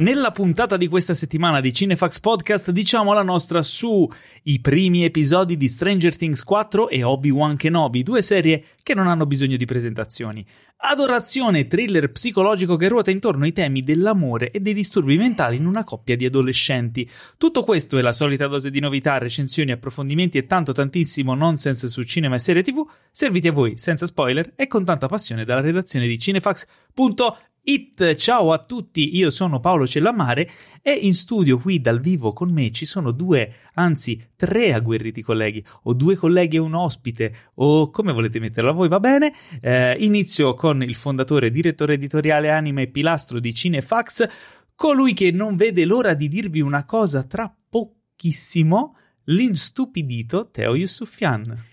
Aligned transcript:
Nella 0.00 0.30
puntata 0.30 0.78
di 0.78 0.88
questa 0.88 1.12
settimana 1.12 1.60
di 1.60 1.74
Cinefax 1.74 2.20
Podcast 2.20 2.70
diciamo 2.70 3.12
la 3.12 3.22
nostra 3.22 3.60
su 3.60 4.10
i 4.44 4.58
primi 4.58 5.04
episodi 5.04 5.58
di 5.58 5.68
Stranger 5.68 6.16
Things 6.16 6.42
4 6.42 6.88
e 6.88 7.02
Obi-Wan 7.02 7.58
Kenobi, 7.58 8.02
due 8.02 8.22
serie 8.22 8.64
che 8.82 8.94
non 8.94 9.08
hanno 9.08 9.26
bisogno 9.26 9.58
di 9.58 9.66
presentazioni. 9.66 10.42
Adorazione, 10.78 11.66
thriller 11.66 12.10
psicologico 12.12 12.76
che 12.76 12.88
ruota 12.88 13.10
intorno 13.10 13.44
ai 13.44 13.52
temi 13.52 13.82
dell'amore 13.82 14.50
e 14.50 14.60
dei 14.60 14.72
disturbi 14.72 15.18
mentali 15.18 15.56
in 15.56 15.66
una 15.66 15.84
coppia 15.84 16.16
di 16.16 16.24
adolescenti. 16.24 17.06
Tutto 17.36 17.62
questo 17.62 17.98
e 17.98 18.00
la 18.00 18.12
solita 18.12 18.46
dose 18.46 18.70
di 18.70 18.80
novità, 18.80 19.18
recensioni, 19.18 19.70
approfondimenti 19.70 20.38
e 20.38 20.46
tanto 20.46 20.72
tantissimo 20.72 21.34
nonsense 21.34 21.88
su 21.88 22.04
cinema 22.04 22.36
e 22.36 22.38
serie 22.38 22.62
tv, 22.62 22.88
serviti 23.10 23.48
a 23.48 23.52
voi 23.52 23.76
senza 23.76 24.06
spoiler 24.06 24.54
e 24.56 24.66
con 24.66 24.82
tanta 24.82 25.08
passione 25.08 25.44
dalla 25.44 25.60
redazione 25.60 26.06
di 26.06 26.18
cinefax.it. 26.18 27.48
It, 27.70 28.16
ciao 28.16 28.52
a 28.52 28.58
tutti, 28.58 29.16
io 29.16 29.30
sono 29.30 29.60
Paolo 29.60 29.86
Cellamare 29.86 30.50
e 30.82 30.90
in 30.90 31.14
studio 31.14 31.56
qui 31.56 31.80
dal 31.80 32.00
vivo 32.00 32.32
con 32.32 32.50
me 32.50 32.72
ci 32.72 32.84
sono 32.84 33.12
due, 33.12 33.54
anzi 33.74 34.20
tre 34.34 34.72
agguerriti 34.72 35.22
colleghi, 35.22 35.64
o 35.84 35.94
due 35.94 36.16
colleghi 36.16 36.56
e 36.56 36.58
un 36.58 36.74
ospite, 36.74 37.32
o 37.54 37.90
come 37.90 38.12
volete 38.12 38.40
metterla 38.40 38.72
voi, 38.72 38.88
va 38.88 38.98
bene. 38.98 39.32
Eh, 39.60 39.94
inizio 40.00 40.54
con 40.54 40.82
il 40.82 40.96
fondatore, 40.96 41.52
direttore 41.52 41.94
editoriale, 41.94 42.50
anima 42.50 42.80
e 42.80 42.88
pilastro 42.88 43.38
di 43.38 43.54
Cinefax, 43.54 44.28
colui 44.74 45.12
che 45.12 45.30
non 45.30 45.54
vede 45.54 45.84
l'ora 45.84 46.14
di 46.14 46.26
dirvi 46.26 46.60
una 46.60 46.84
cosa 46.84 47.22
tra 47.22 47.54
pochissimo, 47.68 48.96
l'instupidito 49.26 50.50
Teo 50.50 50.74
Yusufian. 50.74 51.69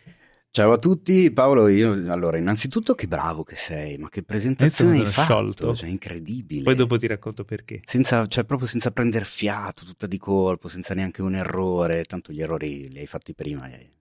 Ciao 0.57 0.71
a 0.71 0.77
tutti, 0.77 1.29
Paolo. 1.29 1.67
Io, 1.67 1.91
allora, 2.11 2.39
innanzitutto, 2.39 2.95
che 2.95 3.05
bravo 3.05 3.43
che 3.43 3.55
sei, 3.55 3.99
ma 3.99 4.09
che 4.09 4.23
presentazione 4.23 4.97
hai 4.97 5.05
fatto! 5.05 5.21
Sciolto. 5.21 5.75
Cioè, 5.75 5.87
incredibile. 5.87 6.63
Poi 6.63 6.73
dopo 6.73 6.97
ti 6.97 7.05
racconto 7.05 7.43
perché. 7.43 7.81
Senza, 7.85 8.25
cioè, 8.25 8.43
proprio 8.43 8.67
senza 8.67 8.89
prendere 8.89 9.23
fiato, 9.23 9.85
tutta 9.85 10.07
di 10.07 10.17
colpo, 10.17 10.67
senza 10.67 10.95
neanche 10.95 11.21
un 11.21 11.35
errore. 11.35 12.05
Tanto 12.05 12.33
gli 12.33 12.41
errori 12.41 12.89
li 12.89 12.97
hai 12.97 13.05
fatti 13.05 13.35
prima. 13.35 13.67
E... 13.67 13.91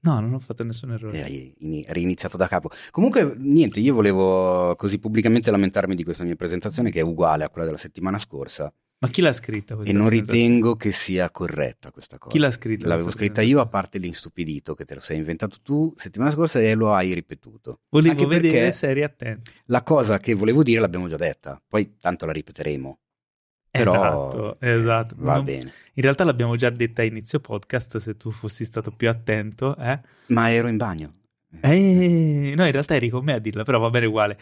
No, 0.00 0.18
non 0.18 0.34
ho 0.34 0.40
fatto 0.40 0.64
nessun 0.64 0.90
errore. 0.90 1.16
E 1.16 1.22
hai 1.22 1.54
in, 1.58 1.84
riniziato 1.86 2.36
da 2.36 2.48
capo. 2.48 2.70
Comunque, 2.90 3.32
niente, 3.36 3.78
io 3.78 3.94
volevo 3.94 4.74
così 4.74 4.98
pubblicamente 4.98 5.52
lamentarmi 5.52 5.94
di 5.94 6.02
questa 6.02 6.24
mia 6.24 6.34
presentazione, 6.34 6.90
che 6.90 6.98
è 6.98 7.04
uguale 7.04 7.44
a 7.44 7.50
quella 7.50 7.68
della 7.68 7.78
settimana 7.78 8.18
scorsa. 8.18 8.74
Ma 9.02 9.08
chi 9.08 9.22
l'ha 9.22 9.32
scritta 9.32 9.76
questa 9.76 9.94
E 9.94 9.96
non 9.96 10.10
ritengo 10.10 10.76
che 10.76 10.92
sia 10.92 11.30
corretta 11.30 11.90
questa 11.90 12.18
cosa. 12.18 12.30
Chi 12.30 12.38
l'ha 12.38 12.50
scritta? 12.50 12.86
L'avevo 12.86 13.10
scritta 13.10 13.40
io, 13.40 13.60
a 13.60 13.66
parte 13.66 13.96
l'instupidito 13.96 14.74
che 14.74 14.84
te 14.84 14.94
lo 14.94 15.00
sei 15.00 15.16
inventato 15.16 15.56
tu 15.62 15.94
settimana 15.96 16.30
scorsa 16.30 16.60
e 16.60 16.74
lo 16.74 16.92
hai 16.92 17.14
ripetuto. 17.14 17.80
Volevo 17.88 18.22
Anche 18.22 18.26
vedere 18.26 18.72
se 18.72 18.88
eri 18.88 19.02
attento. 19.02 19.52
La 19.66 19.82
cosa 19.82 20.18
che 20.18 20.34
volevo 20.34 20.62
dire 20.62 20.80
l'abbiamo 20.80 21.08
già 21.08 21.16
detta, 21.16 21.58
poi 21.66 21.96
tanto 21.98 22.26
la 22.26 22.32
ripeteremo. 22.32 22.98
Però 23.70 23.92
esatto, 23.92 24.60
esatto. 24.60 25.14
Va 25.16 25.36
non, 25.36 25.44
bene. 25.44 25.72
In 25.94 26.02
realtà 26.02 26.24
l'abbiamo 26.24 26.56
già 26.56 26.68
detta 26.68 27.00
a 27.00 27.04
inizio 27.06 27.40
podcast, 27.40 27.96
se 27.96 28.18
tu 28.18 28.30
fossi 28.30 28.66
stato 28.66 28.90
più 28.90 29.08
attento. 29.08 29.76
Eh? 29.78 29.98
Ma 30.26 30.52
ero 30.52 30.68
in 30.68 30.76
bagno. 30.76 31.14
Eh, 31.62 32.52
no, 32.54 32.66
in 32.66 32.72
realtà 32.72 32.96
eri 32.96 33.08
con 33.08 33.24
me 33.24 33.32
a 33.32 33.38
dirla, 33.38 33.62
però 33.62 33.78
va 33.78 33.88
bene 33.88 34.06
uguale. 34.06 34.36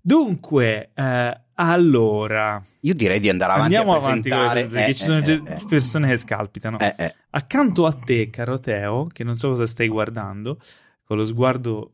Dunque, 0.00 0.90
eh, 0.92 1.40
allora... 1.66 2.62
Io 2.80 2.94
direi 2.94 3.18
di 3.20 3.28
andare 3.28 3.52
avanti 3.52 3.74
Andiamo 3.74 3.96
avanti 3.96 4.28
perché 4.28 4.86
eh, 4.86 4.94
ci 4.94 5.04
sono 5.04 5.24
eh, 5.24 5.32
eh, 5.32 5.64
persone 5.68 6.08
che 6.08 6.16
scalpitano. 6.16 6.78
Eh, 6.78 6.94
eh. 6.96 7.14
Accanto 7.30 7.86
a 7.86 7.92
te, 7.92 8.30
caro 8.30 8.58
Teo, 8.58 9.06
che 9.06 9.24
non 9.24 9.36
so 9.36 9.48
cosa 9.48 9.66
stai 9.66 9.88
guardando, 9.88 10.58
con 11.04 11.16
lo 11.16 11.24
sguardo 11.24 11.92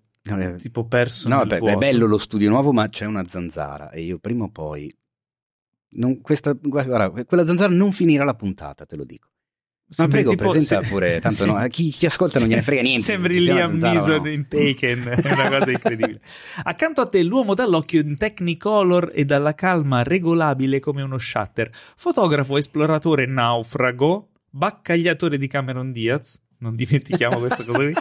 tipo 0.58 0.84
perso 0.84 1.28
No, 1.28 1.46
beh, 1.46 1.58
è 1.58 1.76
bello 1.76 2.06
lo 2.06 2.18
studio 2.18 2.50
nuovo, 2.50 2.72
ma 2.72 2.88
c'è 2.88 3.06
una 3.06 3.26
zanzara 3.26 3.90
e 3.90 4.02
io 4.02 4.18
prima 4.18 4.44
o 4.44 4.50
poi... 4.50 4.94
Non, 5.90 6.20
questa, 6.20 6.52
guarda, 6.52 7.10
quella 7.24 7.46
zanzara 7.46 7.72
non 7.72 7.92
finirà 7.92 8.24
la 8.24 8.34
puntata, 8.34 8.84
te 8.84 8.96
lo 8.96 9.04
dico. 9.04 9.28
Ma 9.96 10.06
prego, 10.06 10.30
tipo, 10.30 10.50
presenta 10.50 10.82
se... 10.82 10.88
pure, 10.90 11.18
tanto 11.18 11.44
sì. 11.44 11.46
no, 11.46 11.66
chi, 11.68 11.90
chi, 11.90 12.04
ascolta 12.04 12.38
non 12.38 12.48
gliene 12.48 12.60
frega 12.60 12.82
niente. 12.82 13.04
Sembri 13.04 13.40
Liam 13.40 13.76
Neeson 13.76 14.22
no. 14.22 14.28
in 14.30 14.46
Taken, 14.46 15.20
è 15.22 15.32
una 15.32 15.48
cosa 15.48 15.70
incredibile. 15.72 16.20
Accanto 16.64 17.00
a 17.00 17.06
te 17.06 17.22
l'uomo 17.22 17.54
dall'occhio 17.54 18.02
in 18.02 18.18
Technicolor 18.18 19.12
e 19.14 19.24
dalla 19.24 19.54
calma 19.54 20.02
regolabile 20.02 20.78
come 20.78 21.00
uno 21.00 21.16
shutter, 21.16 21.70
fotografo, 21.96 22.58
esploratore, 22.58 23.24
naufrago, 23.24 24.28
baccagliatore 24.50 25.38
di 25.38 25.46
Cameron 25.46 25.90
Diaz, 25.90 26.38
non 26.58 26.74
dimentichiamo 26.74 27.38
questa 27.40 27.64
cosa 27.64 27.84
qui, 27.84 27.94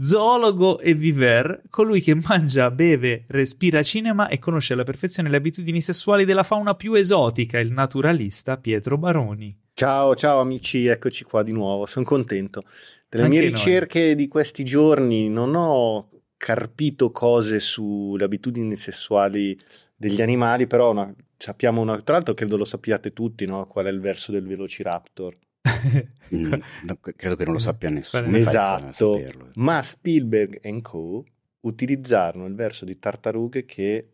zoologo 0.00 0.78
e 0.78 0.94
viver, 0.94 1.64
colui 1.68 2.00
che 2.00 2.14
mangia, 2.14 2.70
beve, 2.70 3.24
respira 3.28 3.82
cinema 3.82 4.28
e 4.28 4.38
conosce 4.38 4.72
alla 4.72 4.84
perfezione 4.84 5.28
le 5.28 5.36
abitudini 5.36 5.82
sessuali 5.82 6.24
della 6.24 6.44
fauna 6.44 6.74
più 6.74 6.94
esotica, 6.94 7.58
il 7.58 7.72
naturalista 7.72 8.56
Pietro 8.56 8.96
Baroni. 8.96 9.64
Ciao, 9.78 10.14
ciao 10.14 10.40
amici, 10.40 10.86
eccoci 10.86 11.22
qua 11.24 11.42
di 11.42 11.52
nuovo, 11.52 11.84
sono 11.84 12.06
contento. 12.06 12.64
Delle 13.10 13.24
Anche 13.24 13.40
mie 13.40 13.48
ricerche 13.50 14.04
noi. 14.06 14.14
di 14.14 14.26
questi 14.26 14.64
giorni 14.64 15.28
non 15.28 15.54
ho 15.54 16.22
carpito 16.38 17.10
cose 17.10 17.60
sulle 17.60 18.24
abitudini 18.24 18.74
sessuali 18.76 19.54
degli 19.94 20.22
animali, 20.22 20.66
però 20.66 20.92
una, 20.92 21.14
sappiamo 21.36 21.82
una, 21.82 22.00
tra 22.00 22.14
l'altro 22.14 22.32
credo 22.32 22.56
lo 22.56 22.64
sappiate 22.64 23.12
tutti, 23.12 23.44
no? 23.44 23.66
Qual 23.66 23.84
è 23.84 23.90
il 23.90 24.00
verso 24.00 24.32
del 24.32 24.46
Velociraptor? 24.46 25.36
mm, 26.34 26.54
no, 26.84 26.98
credo 27.14 27.36
che 27.36 27.44
non 27.44 27.52
lo 27.52 27.58
sappia 27.58 27.90
nessuno. 27.90 28.34
Esatto, 28.34 29.22
ma 29.56 29.82
Spielberg 29.82 30.58
e 30.62 30.80
Co. 30.80 31.22
utilizzarono 31.60 32.46
il 32.46 32.54
verso 32.54 32.86
di 32.86 32.98
tartarughe 32.98 33.66
che... 33.66 34.12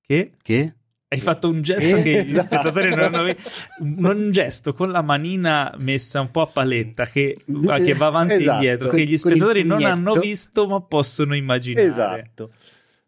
Che? 0.00 0.32
Che? 0.40 0.74
Hai 1.14 1.20
fatto 1.20 1.48
un 1.48 1.62
gesto 1.62 2.02
che 2.02 2.24
gli 2.24 2.30
esatto. 2.30 2.46
spettatori 2.46 2.90
non 2.90 2.98
hanno 3.00 3.22
visto. 3.24 3.50
Un 3.78 4.30
gesto 4.30 4.72
con 4.72 4.90
la 4.90 5.02
manina 5.02 5.72
messa 5.78 6.20
un 6.20 6.30
po' 6.30 6.42
a 6.42 6.46
paletta 6.46 7.06
che, 7.06 7.36
che 7.44 7.94
va 7.94 8.06
avanti 8.06 8.34
esatto. 8.34 8.50
e 8.50 8.54
indietro, 8.54 8.88
che 8.88 9.04
gli 9.04 9.16
spettatori 9.16 9.62
non 9.62 9.84
hanno 9.84 10.14
visto 10.14 10.66
ma 10.66 10.80
possono 10.80 11.34
immaginare. 11.34 11.86
Esatto. 11.86 12.50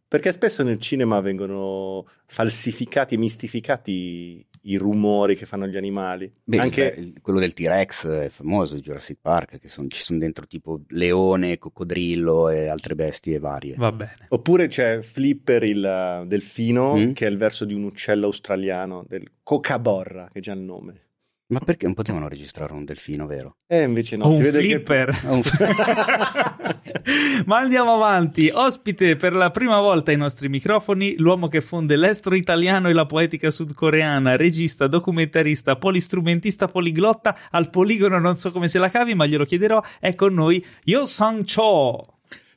Perché 0.09 0.31
spesso 0.33 0.62
nel 0.62 0.78
cinema 0.78 1.21
vengono 1.21 2.06
falsificati 2.27 3.17
mistificati 3.17 4.47
i 4.66 4.77
rumori 4.77 5.37
che 5.37 5.47
fanno 5.47 5.66
gli 5.66 5.77
animali. 5.77 6.32
Beh, 6.44 6.59
Anche... 6.59 7.12
quello 7.21 7.38
del 7.38 7.53
T-Rex 7.53 8.06
è 8.06 8.28
famoso 8.28 8.75
di 8.75 8.81
Jurassic 8.81 9.19
Park, 9.21 9.59
che 9.59 9.69
son, 9.69 9.88
ci 9.91 10.03
sono 10.03 10.19
dentro 10.19 10.47
tipo 10.47 10.82
leone, 10.88 11.59
coccodrillo 11.59 12.49
e 12.49 12.66
altre 12.66 12.94
bestie 12.94 13.38
varie. 13.38 13.75
Va 13.76 13.93
bene. 13.93 14.26
Oppure 14.28 14.69
c'è 14.69 15.03
Flipper 15.03 15.62
il 15.65 16.25
delfino, 16.26 16.97
mm? 16.97 17.12
che 17.12 17.26
è 17.26 17.31
il 17.31 17.37
verso 17.37 17.65
di 17.65 17.75
un 17.75 17.84
uccello 17.84 18.26
australiano, 18.26 19.05
del 19.06 19.31
cocaborra, 19.43 20.28
che 20.32 20.38
è 20.38 20.43
già 20.43 20.53
il 20.53 20.60
nome. 20.60 21.06
Ma 21.48 21.60
perché 21.60 21.86
non 21.86 21.94
potevano 21.94 22.26
registrare 22.26 22.72
un 22.72 22.84
delfino, 22.84 23.24
vero? 23.26 23.58
Eh, 23.68 23.82
invece 23.82 24.16
no. 24.16 24.24
O 24.24 24.30
un 24.30 24.42
flipper. 24.42 25.14
Che... 25.46 26.74
Ma 27.46 27.58
andiamo 27.58 27.94
avanti. 27.94 28.50
Ospite 28.52 29.14
per 29.16 29.32
la 29.32 29.50
prima 29.50 29.80
volta 29.80 30.10
ai 30.10 30.16
nostri 30.16 30.48
microfoni, 30.48 31.14
l'uomo 31.18 31.46
che 31.46 31.60
fonde 31.60 31.96
l'estro 31.96 32.34
italiano 32.34 32.88
e 32.88 32.92
la 32.92 33.06
poetica 33.06 33.50
sudcoreana, 33.50 34.36
regista, 34.36 34.88
documentarista, 34.88 35.76
polistrumentista, 35.76 36.66
poliglotta, 36.66 37.36
al 37.50 37.70
poligono 37.70 38.18
non 38.18 38.36
so 38.36 38.50
come 38.50 38.66
se 38.66 38.78
la 38.78 38.90
cavi, 38.90 39.14
ma 39.14 39.26
glielo 39.26 39.44
chiederò, 39.44 39.80
è 40.00 40.14
con 40.14 40.34
noi 40.34 40.64
Yo 40.82 41.06
Sang 41.06 41.44
Cho. 41.44 42.16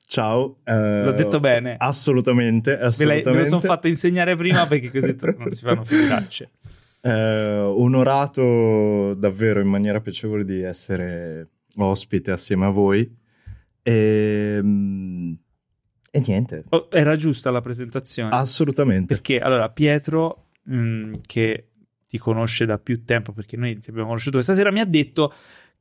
Ciao. 0.09 0.57
Eh, 0.63 1.03
L'ho 1.03 1.11
detto 1.11 1.39
bene? 1.39 1.75
Assolutamente, 1.77 2.75
assolutamente. 2.79 3.29
Me, 3.29 3.39
lo 3.41 3.45
sono 3.45 3.61
fatto 3.61 3.88
insegnare 3.88 4.35
prima 4.35 4.66
perché 4.66 4.89
così 4.89 5.16
non 5.38 5.51
si 5.51 5.61
fanno 5.61 5.83
figuracce. 5.83 6.50
Eh, 7.02 7.60
onorato 7.60 9.14
davvero 9.14 9.62
in 9.62 9.68
maniera 9.68 10.02
piacevole 10.02 10.44
di 10.44 10.62
essere 10.62 11.48
ospite 11.78 12.32
assieme 12.32 12.66
a 12.66 12.70
voi. 12.70 13.18
E, 13.82 14.56
ehm, 14.58 15.38
e 16.12 16.24
niente. 16.25 16.63
Oh, 16.69 16.88
era 16.92 17.16
giusta 17.16 17.51
la 17.51 17.62
presentazione? 17.62 18.36
Assolutamente. 18.36 19.13
Perché 19.13 19.40
allora 19.40 19.69
Pietro, 19.69 20.48
mh, 20.63 20.75
mm, 20.75 21.13
che 21.25 21.69
ti 22.07 22.18
conosce 22.18 22.66
da 22.66 22.80
più 22.80 23.04
tempo, 23.06 23.31
perché 23.31 23.56
noi 23.56 23.78
ti 23.80 23.90
abbiamo 23.92 24.07
conosciuto 24.07 24.38
questa 24.38 24.56
sera, 24.56 24.72
mi 24.72 24.80
ha 24.80 24.86
detto 24.86 25.31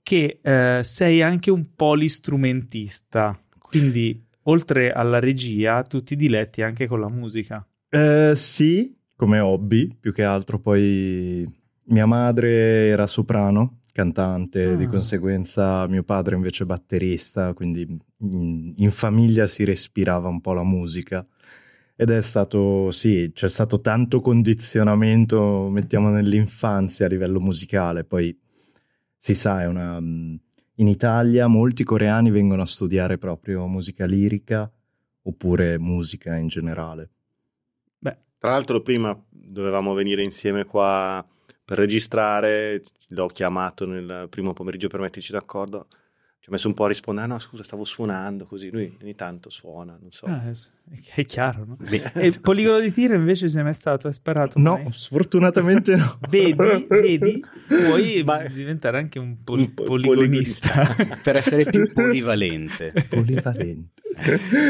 che 0.03 0.41
eh, 0.43 0.81
sei 0.85 1.23
anche 1.23 1.51
un 1.51 1.75
polistrumentista. 1.75 3.39
Quindi, 3.59 4.23
oltre 4.45 4.93
alla 4.93 5.19
regia, 5.19 5.83
tu 5.83 6.03
ti 6.03 6.17
diletti 6.17 6.63
anche 6.63 6.87
con 6.87 7.01
la 7.01 7.09
musica. 7.09 7.67
Eh, 7.89 8.33
sì, 8.35 8.95
come 9.19 9.41
hobby, 9.41 9.97
più 9.99 10.13
che 10.13 10.23
altro 10.23 10.61
poi 10.61 11.45
mia 11.87 12.07
madre 12.07 12.87
era 12.87 13.09
soprano, 13.09 13.81
cantante, 13.93 14.63
ah. 14.63 14.77
di 14.77 14.87
conseguenza 14.87 15.89
mio 15.89 16.05
padre 16.05 16.37
invece 16.37 16.65
batterista, 16.65 17.53
quindi 17.53 17.81
in, 18.19 18.75
in, 18.77 18.91
famiglia 18.93 19.49
si 19.49 19.65
respirava 19.65 20.29
un 20.29 20.41
po' 20.41 20.53
la 20.53 20.63
musica. 20.63 21.25
Ed 21.97 22.11
è 22.11 22.23
stato, 22.23 22.93
sì, 22.93 23.33
c'è 23.35 23.49
stato 23.49 23.81
tanto 23.81 24.21
condizionamento, 24.21 25.69
mettiamo 25.69 26.11
nell'infanzia 26.11 27.07
a 27.07 27.09
livello 27.09 27.41
musicale, 27.41 28.05
poi 28.05 28.39
si 29.17 29.35
sa, 29.35 29.63
è 29.63 29.67
una... 29.67 29.99
In 29.99 30.87
Italia 30.87 31.49
molti 31.49 31.83
coreani 31.83 32.31
vengono 32.31 32.63
a 32.63 32.67
studiare 32.67 33.19
proprio 33.19 33.67
musica 33.67 34.07
lirica 34.07 34.71
oppure 35.23 35.77
musica 35.77 36.37
in 36.37 36.47
generale. 36.47 37.11
Tra 38.39 38.51
l'altro 38.51 38.81
prima 38.83 39.21
dovevamo 39.29 39.95
venire 39.95 40.23
insieme 40.23 40.65
qua 40.65 41.27
per 41.65 41.77
registrare, 41.77 42.83
l'ho 43.09 43.27
chiamato 43.27 43.85
nel 43.85 44.29
primo 44.31 44.53
pomeriggio 44.53 44.89
per 44.89 45.01
metterci 45.01 45.33
d'accordo. 45.33 45.89
Ci 46.41 46.49
ho 46.49 46.53
messo 46.53 46.69
un 46.69 46.75
po' 46.75 46.85
a 46.85 46.89
rispondere, 46.89 47.27
ah, 47.27 47.31
no 47.31 47.39
scusa 47.39 47.65
stavo 47.65 47.85
suonando 47.85 48.47
così, 48.47 48.71
lui 48.71 48.97
ogni 49.03 49.15
tanto 49.15 49.51
suona, 49.51 49.99
non 50.01 50.13
so. 50.13 50.27
Ah, 50.27 50.53
è 51.15 51.25
chiaro, 51.25 51.65
no? 51.65 51.77
e 51.89 52.27
il 52.27 52.41
poligono 52.41 52.81
di 52.81 52.93
tiro 52.93 53.15
invece 53.15 53.49
sei 53.49 53.63
mai 53.63 53.75
stato, 53.75 54.07
hai 54.09 54.13
sparato 54.15 54.59
No, 54.59 54.77
mai? 54.83 54.93
sfortunatamente 54.93 55.97
no. 55.97 56.19
vedi, 56.29 56.87
vedi, 56.89 57.45
puoi 57.67 58.23
Ma... 58.27 58.45
diventare 58.45 58.99
anche 58.99 59.19
un, 59.19 59.43
pol- 59.45 59.61
un 59.61 59.75
po- 59.75 59.85
poligonista. 59.85 60.95
per 61.23 61.37
essere 61.37 61.65
più 61.65 61.93
polivalente. 61.93 62.93
Polivalente. 63.09 63.91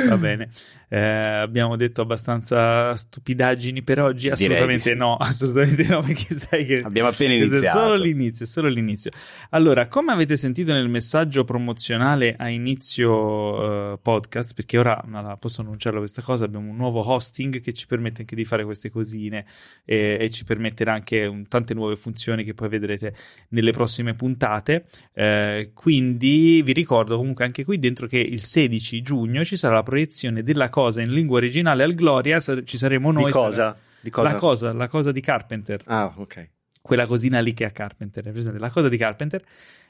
Va 0.09 0.17
bene. 0.19 0.51
Eh, 0.91 0.99
abbiamo 0.99 1.77
detto 1.77 2.03
abbastanza 2.03 2.95
stupidaggini 2.95 3.83
per 3.83 4.01
oggi? 4.01 4.29
Assolutamente 4.29 4.91
sì. 4.91 4.95
no, 4.95 5.17
assolutamente 5.17 5.87
no, 5.89 6.01
perché 6.03 6.35
sai 6.35 6.67
che 6.67 6.81
abbiamo 6.83 7.09
appena 7.09 7.35
iniziato. 7.35 7.65
È 7.65 7.69
solo 7.69 7.95
l'inizio, 7.95 8.45
è 8.45 8.49
solo 8.49 8.69
l'inizio. 8.69 9.11
Allora, 9.51 9.87
come 9.89 10.13
avete 10.13 10.37
sentito 10.37 10.73
nel 10.73 10.89
messaggio 10.89 11.45
promozionale 11.45 12.37
a 12.39 12.49
inizio 12.49 13.93
uh, 13.93 13.99
podcast, 14.01 14.55
perché 14.55 14.79
ora 14.79 15.03
no, 15.07 15.37
posso 15.39 15.61
annunciarlo 15.63 16.01
questa 16.09 16.23
cosa, 16.23 16.47
abbiamo 16.47 16.71
un 16.71 16.77
nuovo 16.77 17.07
hosting 17.07 17.61
che 17.61 17.73
ci 17.73 17.87
permette 17.87 18.21
anche 18.21 18.35
di 18.35 18.45
fare 18.45 18.65
queste 18.65 18.91
cosine 18.91 19.45
e, 19.85 20.17
e 20.19 20.31
ci 20.31 20.45
permetterà 20.45 20.95
anche 20.95 21.27
un, 21.27 21.47
tante 21.47 21.75
nuove 21.75 21.97
funzioni 21.97 22.45
che 22.45 22.55
poi 22.55 22.69
vedrete 22.69 23.15
nelle 23.51 23.73
prossime 23.73 24.15
puntate. 24.15 24.87
Eh, 25.13 25.71
quindi 25.75 26.63
vi 26.63 26.73
ricordo 26.73 27.17
comunque 27.17 27.45
anche 27.45 27.65
qui 27.65 27.79
dentro 27.79 28.07
che 28.07 28.19
il 28.19 28.41
16 28.41 29.03
giugno 29.03 29.45
ci 29.45 29.57
sarà 29.57 29.75
la 29.75 29.83
proiezione 29.83 30.43
della 30.43 30.71
cosa 30.71 31.03
in 31.03 31.13
lingua 31.13 31.37
originale 31.37 31.83
al 31.83 31.95
Gloria, 31.95 32.41
ci 32.41 32.79
saremo 32.79 33.13
noi. 33.13 33.27
Di 33.27 33.31
cosa? 33.31 33.55
Sarà... 33.55 33.79
Di 34.01 34.11
cosa? 34.11 34.33
La 34.33 34.39
cosa, 34.39 34.73
la 34.73 34.89
cosa 34.89 35.13
di 35.13 35.21
Carpenter. 35.21 35.83
Ah, 35.85 36.13
ok. 36.17 36.51
Quella 36.81 37.07
cosina 37.07 37.41
lì 37.41 37.53
che 37.53 37.67
ha 37.67 37.71
Carpenter, 37.71 38.25
è 38.25 38.31
presente? 38.31 38.59
La 38.59 38.71
cosa 38.71 38.89
di 38.89 38.97
Carpenter. 38.97 39.45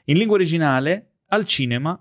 In 0.05 0.17
lingua 0.17 0.35
originale, 0.35 1.11
al 1.27 1.45
cinema, 1.45 1.97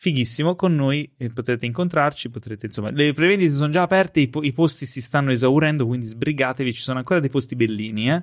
fighissimo, 0.00 0.56
con 0.56 0.74
noi 0.74 1.10
potrete 1.34 1.66
incontrarci, 1.66 2.30
potrete, 2.30 2.64
insomma, 2.64 2.88
le 2.88 3.12
prevendite 3.12 3.52
sono 3.52 3.68
già 3.68 3.82
aperte, 3.82 4.20
i, 4.20 4.28
po- 4.28 4.42
i, 4.42 4.50
posti 4.54 4.86
si 4.86 5.02
stanno 5.02 5.30
esaurendo, 5.30 5.86
quindi 5.86 6.06
sbrigatevi, 6.06 6.72
ci 6.72 6.80
sono 6.80 6.96
ancora 6.96 7.20
dei 7.20 7.28
posti 7.28 7.54
bellini, 7.54 8.10
eh? 8.10 8.22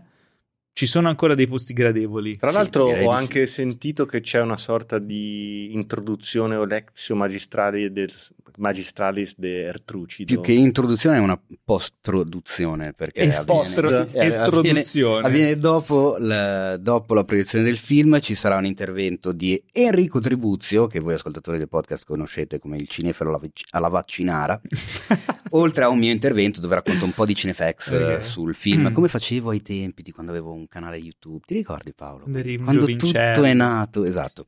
Ci 0.77 0.85
sono 0.85 1.07
ancora 1.07 1.33
dei 1.33 1.47
posti 1.47 1.73
gradevoli. 1.73 2.37
Tra 2.37 2.51
l'altro 2.51 2.93
sì, 2.93 3.03
ho 3.03 3.09
anche 3.09 3.47
sì. 3.47 3.53
sentito 3.53 4.05
che 4.05 4.21
c'è 4.21 4.39
una 4.41 4.57
sorta 4.57 4.99
di 4.99 5.73
introduzione 5.73 6.55
o 6.55 6.65
lectio 6.65 7.15
magistrale 7.15 7.91
del, 7.91 8.13
magistralis 8.57 9.35
de 9.37 9.65
Ertrucido. 9.65 10.31
Più 10.31 10.41
che 10.41 10.51
introduzione 10.51 11.17
è 11.17 11.19
una 11.19 11.39
post-produzione, 11.63 12.93
perché 12.93 13.21
avviene, 13.21 14.07
eh, 14.11 14.35
avviene, 14.35 14.83
avviene 15.21 15.55
dopo, 15.57 16.17
la, 16.19 16.77
dopo, 16.77 17.13
la, 17.13 17.23
proiezione 17.23 17.63
del 17.63 17.77
film, 17.77 18.19
ci 18.19 18.35
sarà 18.35 18.57
un 18.57 18.65
intervento 18.65 19.31
di 19.31 19.61
Enrico 19.71 20.19
Tribuzio, 20.19 20.87
che 20.87 20.99
voi 20.99 21.13
ascoltatori 21.15 21.57
del 21.57 21.69
podcast 21.69 22.05
conoscete 22.05 22.59
come 22.59 22.77
il 22.77 22.87
cinefero 22.87 23.29
alla, 23.29 23.41
alla 23.71 23.89
vaccinara, 23.89 24.59
oltre 25.51 25.83
a 25.83 25.89
un 25.89 25.99
mio 25.99 26.11
intervento 26.11 26.59
dove 26.59 26.75
racconto 26.75 27.05
un 27.05 27.13
po' 27.13 27.25
di 27.25 27.35
cinefax 27.35 27.87
okay. 27.91 28.23
sul 28.23 28.55
film, 28.55 28.89
mm. 28.89 28.93
come 28.93 29.07
facevo 29.07 29.51
ai 29.51 29.61
tempi 29.61 30.01
di 30.01 30.11
quando 30.11 30.31
avevo 30.31 30.51
un 30.51 30.66
canale 30.67 30.97
YouTube. 30.97 31.43
Ti 31.45 31.53
ricordi 31.53 31.93
Paolo? 31.93 32.25
Quando 32.25 32.85
tutto 32.85 33.43
è 33.43 33.53
nato, 33.53 34.03
esatto. 34.03 34.45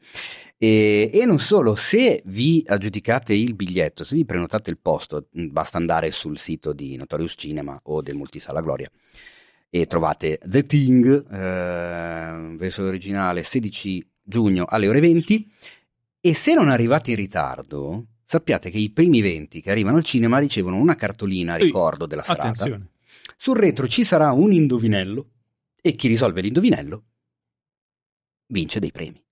E, 0.57 1.10
e, 1.13 1.25
non 1.25 1.39
solo, 1.39 1.75
se 1.75 2.21
vi 2.25 2.63
aggiudicate 2.68 3.33
il 3.33 3.56
biglietto, 3.56 4.04
se 4.04 4.16
vi 4.16 4.25
prenotate 4.25 4.69
il 4.69 4.77
posto, 4.77 5.30
mm, 5.39 5.48
basta 5.51 5.77
andare 5.77 6.12
sul 6.12 6.38
sito 6.38 6.74
di 6.74 6.98
Notorious 6.98 7.33
Cinema 7.38 7.80
o 7.83 8.01
del 8.01 8.16
Multisala 8.16 8.62
Gloria 8.62 8.89
e 9.69 9.86
trovate 9.86 10.39
The 10.44 10.63
Thing, 10.63 11.31
eh, 11.31 12.56
versione 12.57 12.89
originale 12.89 13.44
16 13.44 14.06
giugno 14.22 14.65
alle 14.68 14.88
ore 14.88 15.00
20 15.00 15.51
e 16.19 16.33
se 16.33 16.54
non 16.54 16.69
arrivate 16.69 17.12
in 17.12 17.18
ritardo, 17.18 18.06
sappiate 18.25 18.69
che 18.69 18.77
i 18.77 18.89
primi 18.89 19.22
20 19.22 19.62
che 19.62 19.72
arrivano 19.72 19.98
al 19.98 20.04
cinema 20.04 20.39
ricevono 20.39 20.75
una 20.75 20.95
cartolina 20.95 21.54
a 21.54 21.57
ricordo 21.57 22.06
della 22.06 22.24
serata. 22.24 22.50
Attenzione. 22.50 22.89
Sul 23.38 23.57
retro 23.57 23.88
ci 23.88 24.04
sarà 24.04 24.31
un 24.31 24.51
indovinello 24.51 25.27
e 25.81 25.92
chi 25.94 26.08
risolve 26.08 26.42
l'indovinello 26.42 27.04
vince 28.48 28.80
dei 28.80 28.92
premi. 28.92 29.24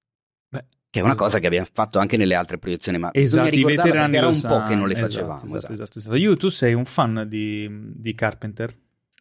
Beh, 0.50 0.66
che 0.90 1.00
è 1.00 1.04
una 1.04 1.16
cosa 1.16 1.40
che 1.40 1.48
abbiamo 1.48 1.68
fatto 1.72 2.00
anche 2.00 2.18
nelle 2.18 2.36
altre 2.36 2.58
proiezioni, 2.58 2.98
ma 2.98 3.10
esatto, 3.14 3.56
i 3.56 3.64
veterani 3.64 4.16
era 4.16 4.28
un 4.28 4.42
po' 4.42 4.64
che 4.64 4.76
non 4.76 4.88
le 4.88 4.94
esatto, 4.94 5.12
facevamo. 5.12 5.36
Esatto, 5.36 5.56
esatto. 5.56 5.74
esatto, 5.74 6.00
esatto. 6.00 6.16
Io, 6.16 6.38
tu 6.38 6.50
sei 6.50 6.74
un 6.74 6.86
fan 6.86 7.26
di, 7.28 7.70
di 7.96 8.14
Carpenter? 8.14 8.76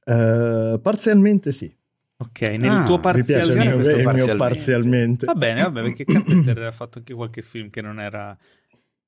Uh, 0.05 0.81
parzialmente 0.81 1.53
sì. 1.53 1.75
Ok, 2.19 2.41
nel 2.41 2.71
ah, 2.71 2.83
tuo 2.85 2.99
parzialmente. 2.99 3.59
Mi 3.59 3.83
piace 3.83 4.01
il 4.01 4.15
mio, 4.15 4.37
parzialmente. 4.37 5.27
Va 5.27 5.35
bene, 5.35 5.63
vabbè, 5.63 5.83
perché 5.83 6.05
Carpenter 6.05 6.63
ha 6.63 6.71
fatto 6.71 6.99
anche 6.99 7.13
qualche 7.13 7.43
film 7.43 7.69
che 7.69 7.83
non 7.83 8.01
era... 8.01 8.37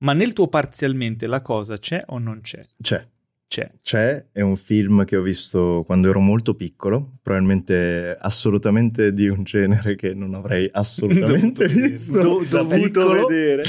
Ma 0.01 0.13
nel 0.13 0.33
tuo 0.33 0.49
parzialmente 0.49 1.27
la 1.27 1.41
cosa 1.41 1.79
c'è 1.79 2.03
o 2.09 2.19
non 2.19 2.41
c'è? 2.43 2.61
C'è. 2.81 3.07
C'è. 3.49 3.71
C'è, 3.81 4.27
è 4.31 4.43
un 4.43 4.59
film 4.59 5.07
che 5.07 5.17
ho 5.17 5.23
visto 5.23 5.83
quando 5.87 6.11
ero 6.11 6.21
molto 6.21 6.55
piccolo, 6.55 7.15
probabilmente 7.23 8.15
assolutamente 8.21 9.15
di 9.15 9.27
un 9.27 9.43
genere 9.43 9.97
che 9.97 10.13
non 10.13 10.35
avrei 10.35 10.69
assolutamente 10.71 11.67
visto. 11.67 12.21
Do, 12.21 12.45
dovuto 12.47 13.27
vedere. 13.27 13.63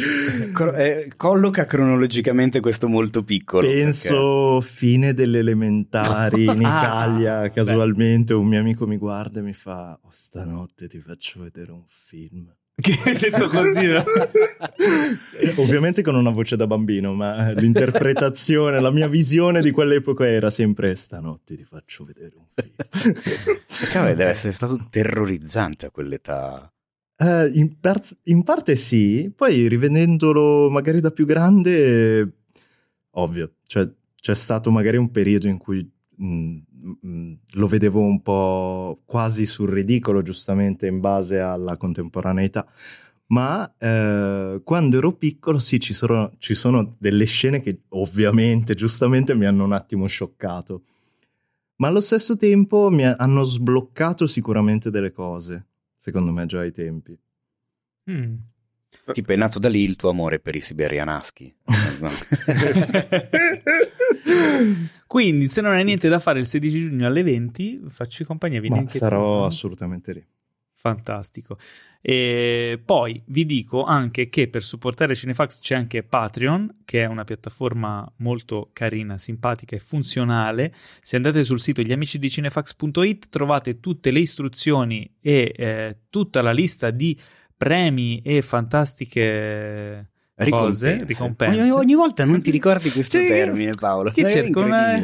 Eh, 0.75 1.13
colloca 1.15 1.65
cronologicamente 1.65 2.59
questo 2.59 2.89
molto 2.89 3.23
piccolo. 3.23 3.65
Penso 3.65 4.57
perché... 4.59 4.73
fine 4.73 5.13
delle 5.13 5.39
elementari 5.39 6.43
in 6.43 6.49
ah, 6.65 6.77
Italia, 6.77 7.39
ah, 7.39 7.49
casualmente 7.49 8.33
beh. 8.33 8.39
un 8.39 8.47
mio 8.47 8.59
amico 8.59 8.85
mi 8.85 8.97
guarda 8.97 9.39
e 9.39 9.43
mi 9.43 9.53
fa, 9.53 9.97
oh, 10.01 10.09
stanotte 10.11 10.89
ti 10.89 10.99
faccio 10.99 11.41
vedere 11.41 11.71
un 11.71 11.85
film. 11.87 12.53
Che 12.79 12.99
hai 13.03 13.17
detto 13.17 13.47
così, 13.47 13.87
no? 13.87 14.03
Ovviamente 15.57 16.01
con 16.01 16.15
una 16.15 16.29
voce 16.29 16.55
da 16.55 16.65
bambino, 16.65 17.13
ma 17.13 17.51
l'interpretazione, 17.51 18.79
la 18.79 18.91
mia 18.91 19.07
visione 19.07 19.61
di 19.61 19.71
quell'epoca 19.71 20.27
era 20.27 20.49
sempre 20.49 20.95
stanotte 20.95 21.55
ti 21.57 21.65
faccio 21.65 22.05
vedere 22.05 22.35
un 22.35 22.45
film. 22.53 23.17
Cavolo, 23.91 24.13
deve 24.15 24.29
essere 24.29 24.53
stato 24.53 24.79
terrorizzante 24.89 25.87
a 25.87 25.91
quell'età. 25.91 26.71
Uh, 27.17 27.51
in, 27.51 27.77
par- 27.79 28.17
in, 28.23 28.43
parte 28.43 28.77
sì, 28.77 29.29
poi 29.35 29.67
rivedendolo 29.67 30.69
magari 30.69 31.01
da 31.01 31.11
più 31.11 31.25
grande, 31.25 32.31
ovvio, 33.11 33.55
cioè 33.65 33.89
c'è 34.15 34.35
stato 34.35 34.71
magari 34.71 34.95
un 34.95 35.11
periodo 35.11 35.47
in 35.47 35.57
cui 35.57 35.85
mh, 36.19 36.61
mh, 37.01 37.33
lo 37.53 37.67
vedevo 37.67 38.01
un 38.01 38.21
po' 38.21 39.01
quasi 39.05 39.45
sul 39.45 39.69
ridicolo, 39.69 40.21
giustamente 40.21 40.87
in 40.87 40.99
base 40.99 41.39
alla 41.39 41.77
contemporaneità. 41.77 42.67
Ma 43.27 43.71
eh, 43.77 44.61
quando 44.63 44.97
ero 44.97 45.13
piccolo, 45.13 45.59
sì, 45.59 45.79
ci 45.79 45.93
sono, 45.93 46.31
ci 46.39 46.55
sono 46.55 46.95
delle 46.97 47.25
scene 47.25 47.61
che 47.61 47.81
ovviamente, 47.89 48.73
giustamente, 48.73 49.35
mi 49.35 49.45
hanno 49.45 49.63
un 49.63 49.73
attimo 49.73 50.07
scioccato. 50.07 50.83
Ma 51.77 51.87
allo 51.87 52.01
stesso 52.01 52.35
tempo 52.35 52.89
mi 52.89 53.05
hanno 53.05 53.43
sbloccato 53.43 54.27
sicuramente 54.27 54.89
delle 54.89 55.11
cose, 55.11 55.67
secondo 55.95 56.31
me, 56.31 56.45
già 56.45 56.59
ai 56.59 56.71
tempi. 56.71 57.17
Mm. 58.09 58.35
Tipo 59.13 59.31
è 59.31 59.35
nato 59.35 59.59
da 59.59 59.69
lì 59.69 59.83
il 59.83 59.95
tuo 59.95 60.09
amore 60.09 60.39
per 60.39 60.55
i 60.55 60.61
siberianaschi. 60.61 61.53
Quindi, 65.07 65.47
se 65.47 65.61
non 65.61 65.73
hai 65.73 65.83
niente 65.83 66.09
da 66.09 66.19
fare 66.19 66.39
il 66.39 66.45
16 66.45 66.81
giugno 66.81 67.07
alle 67.07 67.23
20, 67.23 67.85
facci 67.89 68.23
compagnia. 68.23 68.59
Vieni 68.59 68.75
Ma 68.75 68.81
anche 68.81 68.99
sarò 68.99 69.39
tu. 69.39 69.45
assolutamente 69.45 70.13
lì. 70.13 70.23
Fantastico. 70.75 71.57
E 72.01 72.81
poi 72.83 73.21
vi 73.25 73.45
dico 73.45 73.83
anche 73.83 74.29
che 74.29 74.47
per 74.47 74.63
supportare 74.63 75.13
Cinefax 75.13 75.59
c'è 75.59 75.75
anche 75.75 76.03
Patreon, 76.03 76.77
che 76.85 77.03
è 77.03 77.05
una 77.05 77.25
piattaforma 77.25 78.09
molto 78.17 78.69
carina, 78.71 79.17
simpatica 79.17 79.75
e 79.75 79.79
funzionale. 79.79 80.73
Se 81.01 81.17
andate 81.17 81.43
sul 81.43 81.59
sito 81.59 81.81
gliamicidicinefax.it 81.81 83.27
trovate 83.29 83.81
tutte 83.81 84.11
le 84.11 84.21
istruzioni 84.21 85.15
e 85.19 85.53
eh, 85.53 85.97
tutta 86.09 86.41
la 86.41 86.53
lista 86.53 86.91
di 86.91 87.19
premi 87.59 88.21
e 88.21 88.41
fantastiche 88.41 90.11
cose, 90.49 91.03
ricompense. 91.03 91.59
Ogni, 91.59 91.71
ogni, 91.71 91.93
volta 91.93 92.23
non 92.23 92.41
ti 92.41 92.51
ricordi 92.51 92.89
questo 92.89 93.17
cioè, 93.17 93.27
termine, 93.27 93.73
Paolo. 93.77 94.11
Chi 94.11 94.25
cerca, 94.29 94.61
una, 94.61 94.97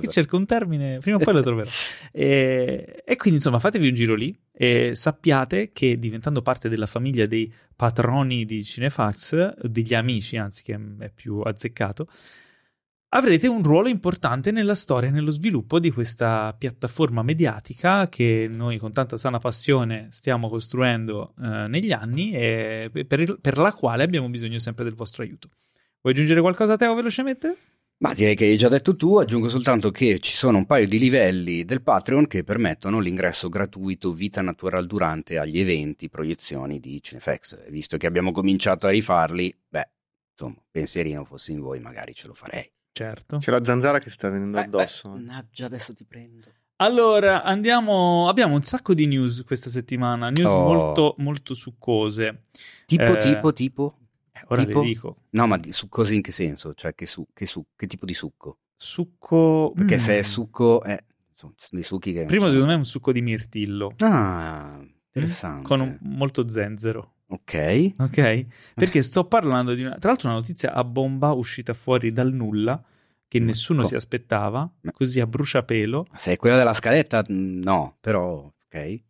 chi 0.00 0.08
cerca, 0.08 0.34
un 0.34 0.44
termine, 0.44 0.98
prima 0.98 1.18
o 1.18 1.20
poi 1.20 1.34
lo 1.34 1.42
troverò. 1.42 1.70
e, 2.10 3.02
e, 3.04 3.16
quindi, 3.16 3.38
insomma, 3.38 3.60
fatevi 3.60 3.86
un 3.86 3.94
giro 3.94 4.16
lì 4.16 4.36
e 4.52 4.96
sappiate 4.96 5.70
che 5.72 6.00
diventando 6.00 6.42
parte 6.42 6.68
della 6.68 6.86
famiglia 6.86 7.26
dei 7.26 7.52
patroni 7.76 8.44
di 8.44 8.64
Cinefax, 8.64 9.60
degli 9.62 9.94
amici, 9.94 10.36
anzi, 10.36 10.64
che 10.64 10.78
è 10.98 11.10
più 11.14 11.38
azzeccato, 11.38 12.08
avrete 13.12 13.48
un 13.48 13.62
ruolo 13.62 13.88
importante 13.88 14.50
nella 14.50 14.74
storia 14.74 15.08
e 15.08 15.12
nello 15.12 15.30
sviluppo 15.30 15.78
di 15.78 15.90
questa 15.90 16.54
piattaforma 16.56 17.22
mediatica 17.22 18.08
che 18.08 18.48
noi 18.48 18.78
con 18.78 18.92
tanta 18.92 19.16
sana 19.16 19.38
passione 19.38 20.08
stiamo 20.10 20.48
costruendo 20.48 21.34
eh, 21.40 21.66
negli 21.66 21.92
anni 21.92 22.32
e 22.32 22.90
per, 23.06 23.38
per, 23.40 23.58
la 23.58 23.72
quale 23.72 24.04
abbiamo 24.04 24.28
bisogno 24.28 24.58
sempre 24.58 24.84
del 24.84 24.94
vostro 24.94 25.22
aiuto. 25.22 25.48
Vuoi 26.00 26.14
aggiungere 26.14 26.40
qualcosa 26.40 26.76
Teo 26.76 26.94
velocemente? 26.94 27.56
Ma 27.98 28.14
direi 28.14 28.34
che 28.34 28.46
hai 28.46 28.56
già 28.56 28.68
detto 28.68 28.96
tu, 28.96 29.18
aggiungo 29.18 29.50
soltanto 29.50 29.90
che 29.90 30.20
ci 30.20 30.34
sono 30.34 30.56
un 30.56 30.64
paio 30.64 30.88
di 30.88 30.98
livelli 30.98 31.66
del 31.66 31.82
Patreon 31.82 32.26
che 32.26 32.44
permettono 32.44 32.98
l'ingresso 32.98 33.50
gratuito 33.50 34.10
vita 34.12 34.40
natural 34.40 34.86
durante 34.86 35.36
agli 35.36 35.58
eventi, 35.58 36.08
proiezioni 36.08 36.80
di 36.80 37.02
Cinefax. 37.02 37.68
Visto 37.68 37.98
che 37.98 38.06
abbiamo 38.06 38.32
cominciato 38.32 38.86
a 38.86 38.90
rifarli, 38.90 39.54
beh, 39.68 39.90
insomma, 40.30 40.62
pensierino 40.70 41.24
fossi 41.24 41.52
in 41.52 41.60
voi, 41.60 41.78
magari 41.80 42.14
ce 42.14 42.26
lo 42.26 42.32
farei. 42.32 42.66
Certo. 42.92 43.38
C'è 43.38 43.50
la 43.50 43.64
zanzara 43.64 43.98
che 43.98 44.10
sta 44.10 44.28
venendo 44.30 44.58
beh, 44.58 44.64
addosso. 44.64 45.10
Beh, 45.10 45.46
già 45.50 45.66
adesso 45.66 45.94
ti 45.94 46.04
prendo. 46.04 46.48
Allora, 46.76 47.42
andiamo. 47.42 48.28
Abbiamo 48.28 48.54
un 48.54 48.62
sacco 48.62 48.94
di 48.94 49.06
news 49.06 49.44
questa 49.44 49.70
settimana, 49.70 50.30
news 50.30 50.50
oh. 50.50 50.62
molto, 50.62 51.14
molto 51.18 51.54
succose. 51.54 52.44
Tipo, 52.86 53.16
eh, 53.16 53.18
tipo, 53.18 53.52
tipo. 53.52 53.98
Ora 54.48 54.64
tipo? 54.64 54.80
le 54.80 54.86
dico. 54.86 55.16
No, 55.30 55.46
ma 55.46 55.58
di, 55.58 55.72
succosi 55.72 56.14
in 56.14 56.22
che 56.22 56.32
senso? 56.32 56.74
Cioè, 56.74 56.94
che, 56.94 57.06
su, 57.06 57.26
che, 57.32 57.46
su, 57.46 57.64
che 57.76 57.86
tipo 57.86 58.06
di 58.06 58.14
succo? 58.14 58.58
Succo. 58.74 59.72
Perché 59.74 59.96
mm. 59.96 60.00
se 60.00 60.18
è 60.18 60.22
succo, 60.22 60.82
eh, 60.82 61.04
sono 61.34 61.54
dei 61.70 61.82
succhi 61.82 62.12
che. 62.12 62.24
Primo, 62.24 62.46
secondo 62.46 62.66
me, 62.66 62.74
è 62.74 62.76
un 62.76 62.84
succo 62.84 63.12
di 63.12 63.20
mirtillo. 63.20 63.94
Ah, 63.98 64.80
interessante. 65.06 65.62
Con 65.62 65.80
un, 65.80 65.98
molto 66.00 66.48
zenzero. 66.48 67.14
Ok. 67.30 67.94
Ok. 67.98 68.44
Perché 68.74 69.02
sto 69.02 69.24
parlando 69.24 69.74
di 69.74 69.82
una. 69.82 69.96
Tra 69.98 70.10
l'altro, 70.10 70.28
una 70.28 70.38
notizia 70.38 70.72
a 70.72 70.82
bomba 70.84 71.32
uscita 71.32 71.74
fuori 71.74 72.12
dal 72.12 72.32
nulla 72.32 72.82
che 73.28 73.38
nessuno 73.38 73.82
Co- 73.82 73.88
si 73.88 73.94
aspettava, 73.94 74.68
così 74.92 75.20
a 75.20 75.26
bruciapelo. 75.26 76.06
Se 76.16 76.32
è 76.32 76.36
quella 76.36 76.56
della 76.56 76.74
scaletta, 76.74 77.24
no, 77.28 77.96
però 78.00 78.52
ok. 78.64 79.00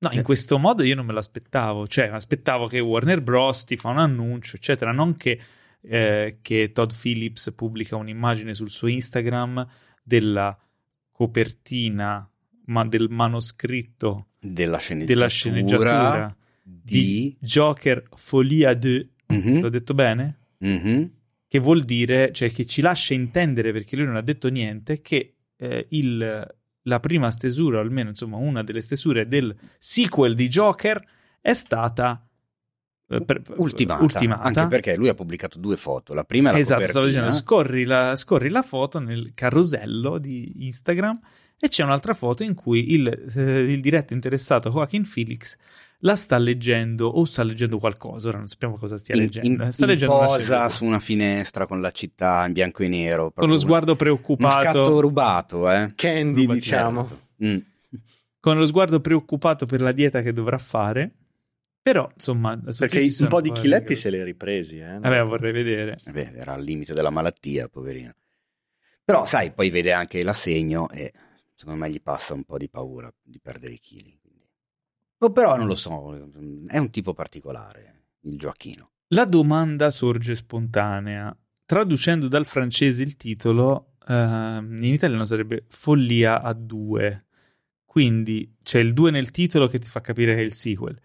No, 0.00 0.10
in 0.10 0.24
questo 0.24 0.58
modo 0.58 0.82
io 0.82 0.96
non 0.96 1.06
me 1.06 1.12
l'aspettavo, 1.12 1.86
cioè 1.86 2.08
aspettavo 2.08 2.66
che 2.66 2.80
Warner 2.80 3.22
Bros. 3.22 3.62
ti 3.64 3.76
fa 3.76 3.90
un 3.90 3.98
annuncio, 3.98 4.56
eccetera, 4.56 4.90
non 4.90 5.14
che, 5.14 5.40
eh, 5.80 6.38
che 6.42 6.72
Todd 6.72 6.90
Phillips 6.90 7.52
pubblica 7.54 7.94
un'immagine 7.94 8.52
sul 8.52 8.68
suo 8.68 8.88
Instagram 8.88 9.64
della 10.02 10.58
copertina, 11.12 12.28
ma 12.66 12.84
del 12.84 13.08
manoscritto 13.08 14.30
della 14.40 14.78
sceneggiatura, 14.78 15.14
della 15.14 15.28
sceneggiatura 15.28 16.36
di... 16.64 16.98
di... 16.98 17.36
Joker 17.38 18.02
Folia 18.14 18.74
2, 18.74 19.08
mm-hmm. 19.32 19.60
l'ho 19.60 19.68
detto 19.68 19.94
bene? 19.94 20.38
Mm-hmm. 20.64 21.04
Che 21.46 21.58
vuol 21.58 21.84
dire, 21.84 22.32
cioè 22.32 22.50
che 22.50 22.66
ci 22.66 22.80
lascia 22.80 23.14
intendere, 23.14 23.72
perché 23.72 23.96
lui 23.96 24.06
non 24.06 24.16
ha 24.16 24.22
detto 24.22 24.48
niente, 24.48 25.00
che 25.00 25.34
eh, 25.56 25.86
il 25.90 26.54
la 26.84 27.00
prima 27.00 27.30
stesura, 27.30 27.78
o 27.78 27.80
almeno 27.80 28.10
insomma 28.10 28.36
una 28.36 28.62
delle 28.62 28.80
stesure 28.80 29.26
del 29.26 29.54
sequel 29.78 30.34
di 30.34 30.48
Joker, 30.48 31.02
è 31.40 31.52
stata 31.52 32.26
eh, 33.08 33.22
per, 33.22 33.42
ultimata, 33.56 34.02
ultimata, 34.02 34.42
Anche 34.42 34.66
perché 34.66 34.96
lui 34.96 35.08
ha 35.08 35.14
pubblicato 35.14 35.58
due 35.58 35.76
foto. 35.76 36.14
La 36.14 36.24
prima 36.24 36.50
è 36.50 36.52
la 36.52 36.58
esatto, 36.58 36.86
stavo 36.86 37.06
dicendo, 37.06 37.30
scorri 37.30 37.84
la, 37.84 38.16
scorri 38.16 38.48
la, 38.48 38.62
foto 38.62 38.98
nel 38.98 39.32
carosello 39.34 40.18
di 40.18 40.64
Instagram 40.66 41.18
e 41.58 41.68
c'è 41.68 41.82
un'altra 41.82 42.14
foto 42.14 42.42
in 42.42 42.54
cui 42.54 42.92
il, 42.92 43.06
eh, 43.36 43.72
il 43.72 43.80
diretto 43.80 44.12
interessato 44.12 44.70
Joaquin 44.70 45.04
Felix 45.04 45.56
la 46.04 46.16
sta 46.16 46.36
leggendo 46.36 47.08
o 47.08 47.24
sta 47.24 47.42
leggendo 47.42 47.78
qualcosa, 47.78 48.28
ora 48.28 48.38
non 48.38 48.46
sappiamo 48.46 48.76
cosa 48.76 48.96
stia 48.96 49.14
in, 49.14 49.22
leggendo. 49.22 49.64
In, 49.64 49.72
sta 49.72 49.86
leggendo 49.86 50.16
posa 50.16 50.68
su 50.68 50.84
una 50.84 51.00
finestra 51.00 51.66
con 51.66 51.80
la 51.80 51.90
città 51.90 52.44
in 52.46 52.52
bianco 52.52 52.82
e 52.82 52.88
nero. 52.88 53.32
Con 53.32 53.48
lo 53.48 53.56
sguardo 53.56 53.96
preoccupato. 53.96 54.60
Uno 54.60 54.62
scatto 54.62 55.00
rubato, 55.00 55.70
eh. 55.70 55.92
Candy, 55.94 56.46
diciamo. 56.46 57.08
Mm. 57.42 57.56
Con 58.38 58.58
lo 58.58 58.66
sguardo 58.66 59.00
preoccupato 59.00 59.64
per 59.64 59.80
la 59.80 59.92
dieta 59.92 60.20
che 60.20 60.32
dovrà 60.32 60.58
fare. 60.58 61.10
Però, 61.80 62.10
insomma, 62.14 62.58
perché 62.78 63.10
un 63.20 63.28
po' 63.28 63.40
di 63.40 63.52
chiletti 63.52 63.96
se 63.96 64.10
li 64.10 64.18
ha 64.18 64.24
ripresi, 64.24 64.78
eh. 64.78 64.98
Vabbè, 64.98 65.22
vorrei 65.22 65.52
vedere. 65.52 65.98
Vabbè, 66.04 66.32
era 66.36 66.52
al 66.52 66.62
limite 66.62 66.92
della 66.92 67.10
malattia, 67.10 67.68
poverino. 67.68 68.12
Però, 69.04 69.24
sai, 69.24 69.52
poi 69.52 69.70
vede 69.70 69.92
anche 69.92 70.22
l'assegno 70.22 70.90
e 70.90 71.12
secondo 71.54 71.80
me 71.80 71.90
gli 71.90 72.00
passa 72.00 72.34
un 72.34 72.44
po' 72.44 72.58
di 72.58 72.68
paura 72.68 73.12
di 73.22 73.38
perdere 73.40 73.74
i 73.74 73.78
chili. 73.78 74.18
O 75.18 75.32
però 75.32 75.56
non 75.56 75.66
lo 75.66 75.76
so, 75.76 76.14
è 76.66 76.78
un 76.78 76.90
tipo 76.90 77.14
particolare, 77.14 78.06
il 78.22 78.38
Gioacchino. 78.38 78.90
La 79.08 79.24
domanda 79.24 79.90
sorge 79.90 80.34
spontanea. 80.34 81.36
Traducendo 81.64 82.28
dal 82.28 82.44
francese 82.44 83.02
il 83.02 83.16
titolo, 83.16 83.94
uh, 84.06 84.12
in 84.12 84.92
italiano 84.92 85.24
sarebbe 85.24 85.64
Follia 85.68 86.42
a 86.42 86.52
due. 86.52 87.26
Quindi 87.84 88.56
c'è 88.62 88.80
il 88.80 88.92
2 88.92 89.10
nel 89.12 89.30
titolo 89.30 89.68
che 89.68 89.78
ti 89.78 89.88
fa 89.88 90.00
capire 90.00 90.34
che 90.34 90.40
è 90.40 90.44
il 90.44 90.52
sequel. 90.52 91.00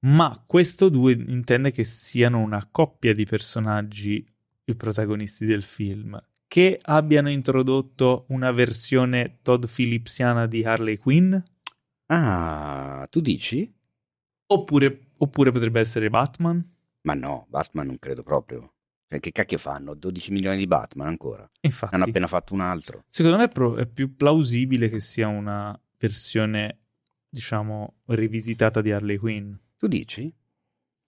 Ma 0.00 0.44
questo 0.46 0.88
2 0.88 1.12
intende 1.12 1.72
che 1.72 1.82
siano 1.82 2.38
una 2.38 2.66
coppia 2.70 3.12
di 3.12 3.24
personaggi 3.24 4.24
i 4.64 4.74
protagonisti 4.76 5.44
del 5.44 5.62
film 5.62 6.20
che 6.48 6.78
abbiano 6.80 7.30
introdotto 7.30 8.24
una 8.28 8.50
versione 8.52 9.38
Todd 9.42 9.64
Phillipsiana 9.66 10.46
di 10.46 10.64
Harley 10.64 10.96
Quinn 10.96 11.36
Ah, 12.10 13.06
tu 13.10 13.20
dici? 13.20 13.72
Oppure, 14.46 15.10
oppure 15.18 15.52
potrebbe 15.52 15.80
essere 15.80 16.08
Batman? 16.10 16.66
Ma 17.02 17.14
no, 17.14 17.46
Batman 17.48 17.86
non 17.86 17.98
credo 17.98 18.22
proprio. 18.22 18.74
Cioè, 19.08 19.20
che 19.20 19.32
cacchio 19.32 19.58
fanno? 19.58 19.94
12 19.94 20.32
milioni 20.32 20.58
di 20.58 20.66
Batman 20.66 21.08
ancora? 21.08 21.50
Infatti. 21.60 21.94
Hanno 21.94 22.04
appena 22.04 22.26
fatto 22.26 22.54
un 22.54 22.60
altro. 22.60 23.04
Secondo 23.08 23.38
me 23.38 23.48
è 23.80 23.86
più 23.86 24.14
plausibile 24.14 24.88
che 24.88 25.00
sia 25.00 25.28
una 25.28 25.78
versione, 25.98 26.78
diciamo, 27.28 28.00
rivisitata 28.06 28.80
di 28.80 28.92
Harley 28.92 29.16
Quinn. 29.16 29.54
Tu 29.76 29.86
dici? 29.86 30.32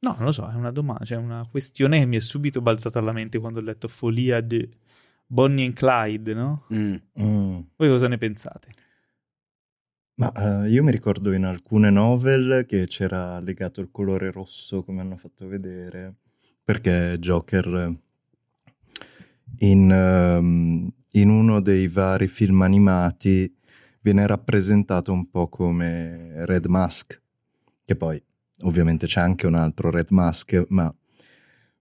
No, 0.03 0.15
non 0.17 0.27
lo 0.27 0.33
so, 0.33 0.49
è 0.49 0.55
una 0.55 0.71
domanda, 0.71 1.05
cioè 1.05 1.19
una 1.19 1.47
questione 1.51 1.99
che 1.99 2.07
mi 2.07 2.17
è 2.17 2.21
subito 2.21 2.63
balzata 2.63 2.99
alla 2.99 3.13
mente 3.13 3.39
quando 3.39 3.61
ho 3.61 3.63
letto 3.63 3.87
Folia 3.87 4.41
di 4.41 4.67
Bonnie 5.27 5.67
and 5.67 5.75
Clyde, 5.75 6.33
no? 6.33 6.65
Mm. 6.73 6.95
Mm. 7.21 7.61
Voi 7.77 7.89
cosa 7.89 8.09
ne 8.09 8.17
pensate? 8.17 8.73
Ma 10.21 10.31
uh, 10.37 10.65
io 10.67 10.83
mi 10.83 10.91
ricordo 10.91 11.33
in 11.33 11.47
alcune 11.47 11.89
novel 11.89 12.67
che 12.69 12.87
c'era 12.87 13.41
legato 13.41 13.81
il 13.81 13.89
colore 13.91 14.31
rosso, 14.31 14.83
come 14.83 15.01
hanno 15.01 15.17
fatto 15.17 15.49
vedere, 15.49 16.17
perché 16.63 17.17
Joker 17.19 17.99
in, 19.61 19.91
um, 19.91 20.93
in 21.13 21.31
uno 21.31 21.63
dei 21.63 21.89
vari 21.89 22.29
film 22.29 22.61
animati 22.61 23.51
viene 24.03 24.27
rappresentato 24.27 25.11
un 25.11 25.31
po' 25.31 25.49
come 25.49 26.45
Red 26.45 26.67
Mask, 26.67 27.19
che 27.83 27.97
poi 27.97 28.23
ovviamente 28.65 29.07
c'è 29.07 29.21
anche 29.21 29.47
un 29.47 29.55
altro 29.55 29.89
Red 29.89 30.11
Mask, 30.11 30.67
ma 30.69 30.95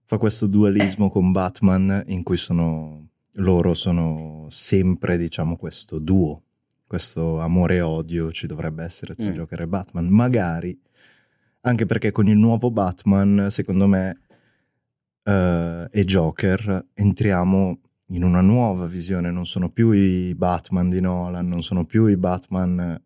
fa 0.02 0.16
questo 0.16 0.46
dualismo 0.46 1.10
con 1.10 1.30
Batman 1.30 2.04
in 2.06 2.22
cui 2.22 2.38
sono, 2.38 3.06
loro 3.32 3.74
sono 3.74 4.46
sempre, 4.48 5.18
diciamo, 5.18 5.58
questo 5.58 5.98
duo 5.98 6.44
questo 6.90 7.38
amore 7.38 7.76
e 7.76 7.80
odio 7.82 8.32
ci 8.32 8.48
dovrebbe 8.48 8.82
essere 8.82 9.14
tra 9.14 9.24
mm. 9.24 9.32
Joker 9.32 9.60
e 9.60 9.68
Batman. 9.68 10.08
Magari, 10.08 10.76
anche 11.60 11.86
perché 11.86 12.10
con 12.10 12.26
il 12.26 12.36
nuovo 12.36 12.72
Batman, 12.72 13.46
secondo 13.48 13.86
me, 13.86 14.18
uh, 15.22 15.86
e 15.88 16.04
Joker 16.04 16.86
entriamo 16.92 17.78
in 18.08 18.24
una 18.24 18.40
nuova 18.40 18.86
visione. 18.86 19.30
Non 19.30 19.46
sono 19.46 19.68
più 19.70 19.92
i 19.92 20.34
Batman 20.34 20.90
di 20.90 21.00
Nolan, 21.00 21.46
non 21.46 21.62
sono 21.62 21.84
più 21.84 22.06
i 22.06 22.16
Batman 22.16 23.00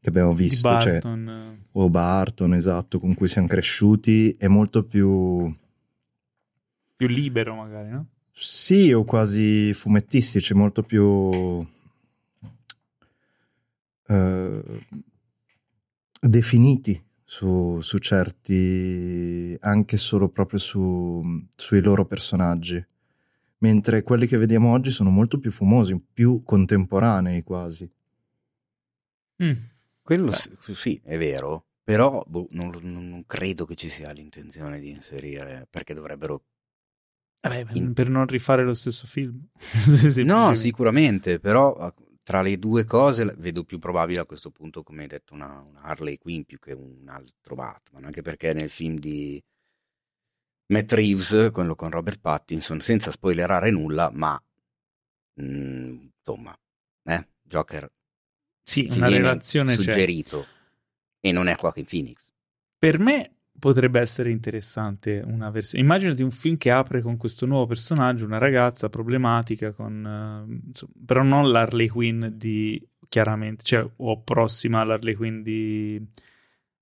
che 0.00 0.08
abbiamo 0.08 0.32
visto. 0.32 0.72
Di 0.72 0.80
cioè 0.80 0.92
Barton. 0.92 1.26
Cioè, 1.26 1.70
o 1.72 1.90
Barton, 1.90 2.54
esatto, 2.54 2.98
con 2.98 3.12
cui 3.12 3.28
siamo 3.28 3.48
cresciuti. 3.48 4.34
È 4.38 4.46
molto 4.46 4.82
più... 4.82 5.54
Più 6.96 7.06
libero 7.06 7.54
magari, 7.54 7.90
no? 7.90 8.06
Sì, 8.32 8.94
o 8.94 9.04
quasi 9.04 9.74
fumettistici, 9.74 10.54
molto 10.54 10.82
più 10.82 11.74
eh, 14.08 14.62
definiti 16.20 17.02
su, 17.24 17.80
su, 17.80 17.98
certi, 17.98 19.56
anche 19.60 19.96
solo 19.96 20.28
proprio 20.28 20.58
su, 20.58 21.22
sui 21.56 21.80
loro 21.80 22.06
personaggi, 22.06 22.84
mentre 23.58 24.02
quelli 24.02 24.26
che 24.26 24.36
vediamo 24.36 24.72
oggi 24.72 24.90
sono 24.90 25.10
molto 25.10 25.38
più 25.38 25.50
fumosi, 25.50 26.00
più 26.12 26.42
contemporanei 26.44 27.42
quasi. 27.42 27.90
Mm. 29.42 29.52
Quello 30.02 30.30
sì, 30.32 30.74
sì, 30.74 31.00
è 31.02 31.18
vero, 31.18 31.66
però 31.82 32.22
boh, 32.26 32.46
non, 32.52 32.70
non, 32.82 33.24
credo 33.26 33.64
che 33.64 33.74
ci 33.74 33.88
sia 33.88 34.12
l'intenzione 34.12 34.78
di 34.78 34.90
inserire, 34.90 35.66
perché 35.68 35.94
dovrebbero 35.94 36.44
Vabbè, 37.40 37.66
in... 37.72 37.92
per 37.92 38.08
non 38.08 38.26
rifare 38.26 38.62
lo 38.62 38.74
stesso 38.74 39.06
film. 39.08 39.48
no, 40.24 40.54
sicuramente, 40.54 41.40
però 41.40 41.92
tra 42.26 42.42
le 42.42 42.58
due 42.58 42.84
cose 42.84 43.24
vedo 43.36 43.62
più 43.62 43.78
probabile 43.78 44.18
a 44.18 44.24
questo 44.24 44.50
punto, 44.50 44.82
come 44.82 45.02
hai 45.02 45.06
detto, 45.06 45.32
una, 45.32 45.62
una, 45.64 45.82
Harley 45.82 46.18
Quinn 46.18 46.42
più 46.42 46.58
che 46.58 46.72
un 46.72 47.06
altro 47.06 47.54
Batman, 47.54 48.04
anche 48.04 48.20
perché 48.20 48.52
nel 48.52 48.68
film 48.68 48.98
di 48.98 49.40
Matt 50.72 50.92
Reeves, 50.92 51.50
quello 51.52 51.76
con 51.76 51.88
Robert 51.88 52.18
Pattinson, 52.18 52.80
senza 52.80 53.12
spoilerare 53.12 53.70
nulla, 53.70 54.10
ma 54.12 54.42
mh, 55.34 55.44
mm, 55.44 56.06
insomma, 56.18 56.58
eh, 57.04 57.28
Joker 57.42 57.88
sì, 58.60 58.88
una 58.90 59.08
relazione 59.08 59.74
suggerito 59.74 60.40
c'è. 60.42 61.28
e 61.28 61.30
non 61.30 61.46
è 61.46 61.54
Joaquin 61.54 61.84
Phoenix. 61.84 62.32
Per 62.76 62.98
me 62.98 63.35
potrebbe 63.58 64.00
essere 64.00 64.30
interessante 64.30 65.22
una 65.24 65.50
versione. 65.50 65.82
Immaginati 65.84 66.22
un 66.22 66.30
film 66.30 66.56
che 66.56 66.70
apre 66.70 67.00
con 67.00 67.16
questo 67.16 67.46
nuovo 67.46 67.66
personaggio, 67.66 68.24
una 68.24 68.38
ragazza 68.38 68.88
problematica, 68.88 69.72
con, 69.72 70.04
uh, 70.04 70.66
insomma, 70.66 70.92
però 71.04 71.22
non 71.22 71.50
l'Harley 71.50 71.88
Quinn 71.88 72.26
di 72.26 72.82
chiaramente, 73.08 73.64
cioè, 73.64 73.88
o 73.96 74.22
prossima 74.22 74.80
all'Harley 74.80 75.14
Quinn 75.14 75.42
di, 75.42 76.04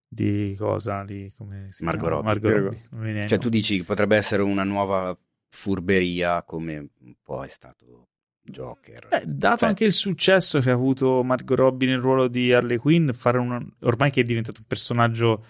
di 0.06 0.54
cosa? 0.58 1.04
Di, 1.04 1.32
come 1.36 1.68
si 1.70 1.84
Margot 1.84 2.08
chiama? 2.08 2.30
Robbie. 2.30 2.50
Margot 2.50 2.86
Robbie. 2.90 3.28
Cioè, 3.28 3.38
tu 3.38 3.48
dici 3.48 3.78
che 3.78 3.84
potrebbe 3.84 4.16
essere 4.16 4.42
una 4.42 4.64
nuova 4.64 5.16
furberia 5.48 6.42
come 6.42 6.76
un 6.78 7.14
po' 7.22 7.44
è 7.44 7.48
stato 7.48 8.08
Joker. 8.42 9.08
Eh, 9.10 9.22
dato 9.26 9.58
cioè, 9.58 9.68
anche 9.68 9.84
il 9.84 9.92
successo 9.92 10.60
che 10.60 10.70
ha 10.70 10.74
avuto 10.74 11.22
Margot 11.22 11.56
Robbie 11.56 11.88
nel 11.88 12.00
ruolo 12.00 12.28
di 12.28 12.52
Harley 12.52 12.76
Quinn, 12.76 13.10
fare 13.10 13.38
una, 13.38 13.64
ormai 13.80 14.10
che 14.10 14.20
è 14.20 14.24
diventato 14.24 14.60
un 14.60 14.66
personaggio 14.66 15.44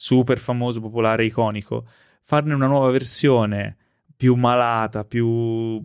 super 0.00 0.38
famoso, 0.38 0.80
popolare, 0.80 1.26
iconico, 1.26 1.84
farne 2.22 2.54
una 2.54 2.66
nuova 2.66 2.90
versione 2.90 3.76
più 4.16 4.34
malata, 4.34 5.04
più 5.04 5.78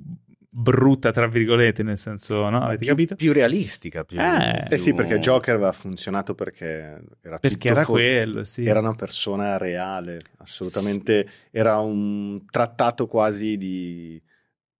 brutta, 0.50 1.12
tra 1.12 1.27
virgolette, 1.27 1.84
nel 1.84 1.98
senso, 1.98 2.48
no? 2.50 2.62
Avete 2.62 2.77
più, 2.77 2.88
capito? 2.88 3.15
Più 3.15 3.34
realistica. 3.34 4.05
Più, 4.05 4.17
eh, 4.17 4.67
eh 4.69 4.77
sì, 4.77 4.93
perché 4.93 5.19
Joker 5.19 5.55
aveva 5.55 5.74
funzionato 5.74 6.34
perché 6.34 7.03
era 7.22 7.38
Perché 7.39 7.67
era 7.67 7.84
fu- 7.84 7.91
quello, 7.91 8.45
sì. 8.45 8.63
Era 8.63 8.79
una 8.79 8.95
persona 8.95 9.57
reale, 9.57 10.22
assolutamente. 10.38 11.29
Era 11.51 11.79
un 11.79 12.45
trattato 12.50 13.07
quasi 13.07 13.57
di 13.57 14.22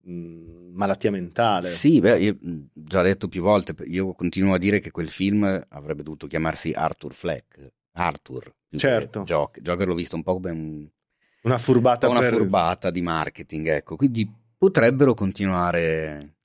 mh, 0.04 0.14
mm, 0.14 0.74
malattia 0.74 1.12
mentale. 1.12 1.68
Sì, 1.68 2.00
beh, 2.00 2.20
io 2.20 2.38
già 2.72 3.02
detto 3.02 3.28
più 3.28 3.42
volte, 3.42 3.76
io 3.84 4.14
continuo 4.14 4.54
a 4.54 4.58
dire 4.58 4.80
che 4.80 4.92
quel 4.92 5.10
film 5.10 5.44
avrebbe 5.68 6.04
dovuto 6.04 6.26
chiamarsi 6.26 6.72
Arthur 6.72 7.14
Fleck. 7.14 7.74
Arthur. 7.96 8.54
Certo. 8.78 9.24
Joker. 9.24 9.62
Joker 9.62 9.88
l'ho 9.88 9.96
visto 9.96 10.16
un 10.16 10.24
po' 10.24 10.34
come 10.34 10.52
un, 10.52 10.88
una 11.44 11.58
furbata, 11.58 12.08
una 12.10 12.20
per... 12.20 12.34
furbata 12.34 12.90
di 12.92 13.02
marketing, 13.02 13.68
ecco. 13.68 13.96
Quindi 13.96 14.32
potrebbero 14.58 15.14
continuare 15.14 16.36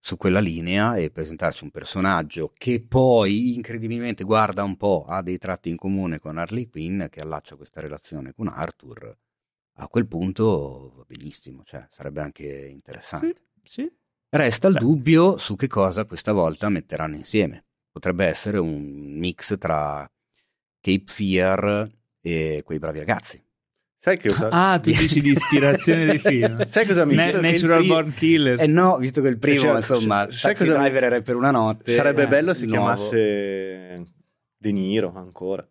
su 0.00 0.16
quella 0.16 0.40
linea 0.40 0.96
e 0.96 1.10
presentarci 1.10 1.64
un 1.64 1.70
personaggio 1.70 2.52
che 2.56 2.80
poi 2.80 3.54
incredibilmente 3.54 4.24
guarda 4.24 4.62
un 4.62 4.76
po', 4.76 5.04
ha 5.06 5.22
dei 5.22 5.38
tratti 5.38 5.68
in 5.68 5.76
comune 5.76 6.18
con 6.18 6.38
Harley 6.38 6.66
Quinn 6.66 7.06
che 7.06 7.20
allaccia 7.20 7.56
questa 7.56 7.80
relazione 7.80 8.32
con 8.32 8.48
Arthur. 8.48 9.16
A 9.80 9.88
quel 9.88 10.06
punto 10.06 10.94
va 10.96 11.04
benissimo, 11.06 11.62
cioè 11.64 11.86
sarebbe 11.90 12.20
anche 12.20 12.68
interessante. 12.68 13.34
Sì, 13.62 13.82
sì. 13.82 13.92
Resta 14.30 14.68
il 14.68 14.74
Beh. 14.74 14.80
dubbio 14.80 15.38
su 15.38 15.56
che 15.56 15.68
cosa 15.68 16.04
questa 16.04 16.32
volta 16.32 16.68
metteranno 16.68 17.16
insieme. 17.16 17.64
Potrebbe 17.90 18.26
essere 18.26 18.58
un 18.58 19.16
mix 19.18 19.56
tra 19.56 20.10
Cape 20.80 21.04
Fear 21.06 21.88
e 22.20 22.62
quei 22.64 22.78
bravi 22.78 22.98
ragazzi. 22.98 23.42
Sai 24.00 24.16
che 24.16 24.28
cosa... 24.28 24.48
Ah, 24.50 24.78
tu 24.78 24.90
dici 24.90 25.20
di 25.20 25.30
ispirazione 25.30 26.04
dei 26.06 26.18
film. 26.18 26.64
sai 26.68 26.86
cosa 26.86 27.04
mi... 27.04 27.16
Na- 27.16 27.40
Natural 27.40 27.78
primo... 27.78 27.94
Born 27.94 28.14
Killers. 28.14 28.62
Eh 28.62 28.68
no, 28.68 28.96
visto 28.96 29.20
che 29.20 29.28
il 29.28 29.38
primo, 29.38 29.60
cioè, 29.60 29.74
insomma, 29.74 30.30
sai 30.30 30.54
Taxi 30.54 30.66
cosa 30.66 30.78
Driver 30.78 31.02
era 31.02 31.20
per 31.20 31.34
una 31.34 31.50
notte. 31.50 31.92
Sarebbe 31.92 32.22
eh, 32.22 32.28
bello 32.28 32.54
se 32.54 32.66
nuovo. 32.66 32.80
chiamasse 32.80 34.06
De 34.56 34.72
Niro 34.72 35.12
ancora. 35.16 35.66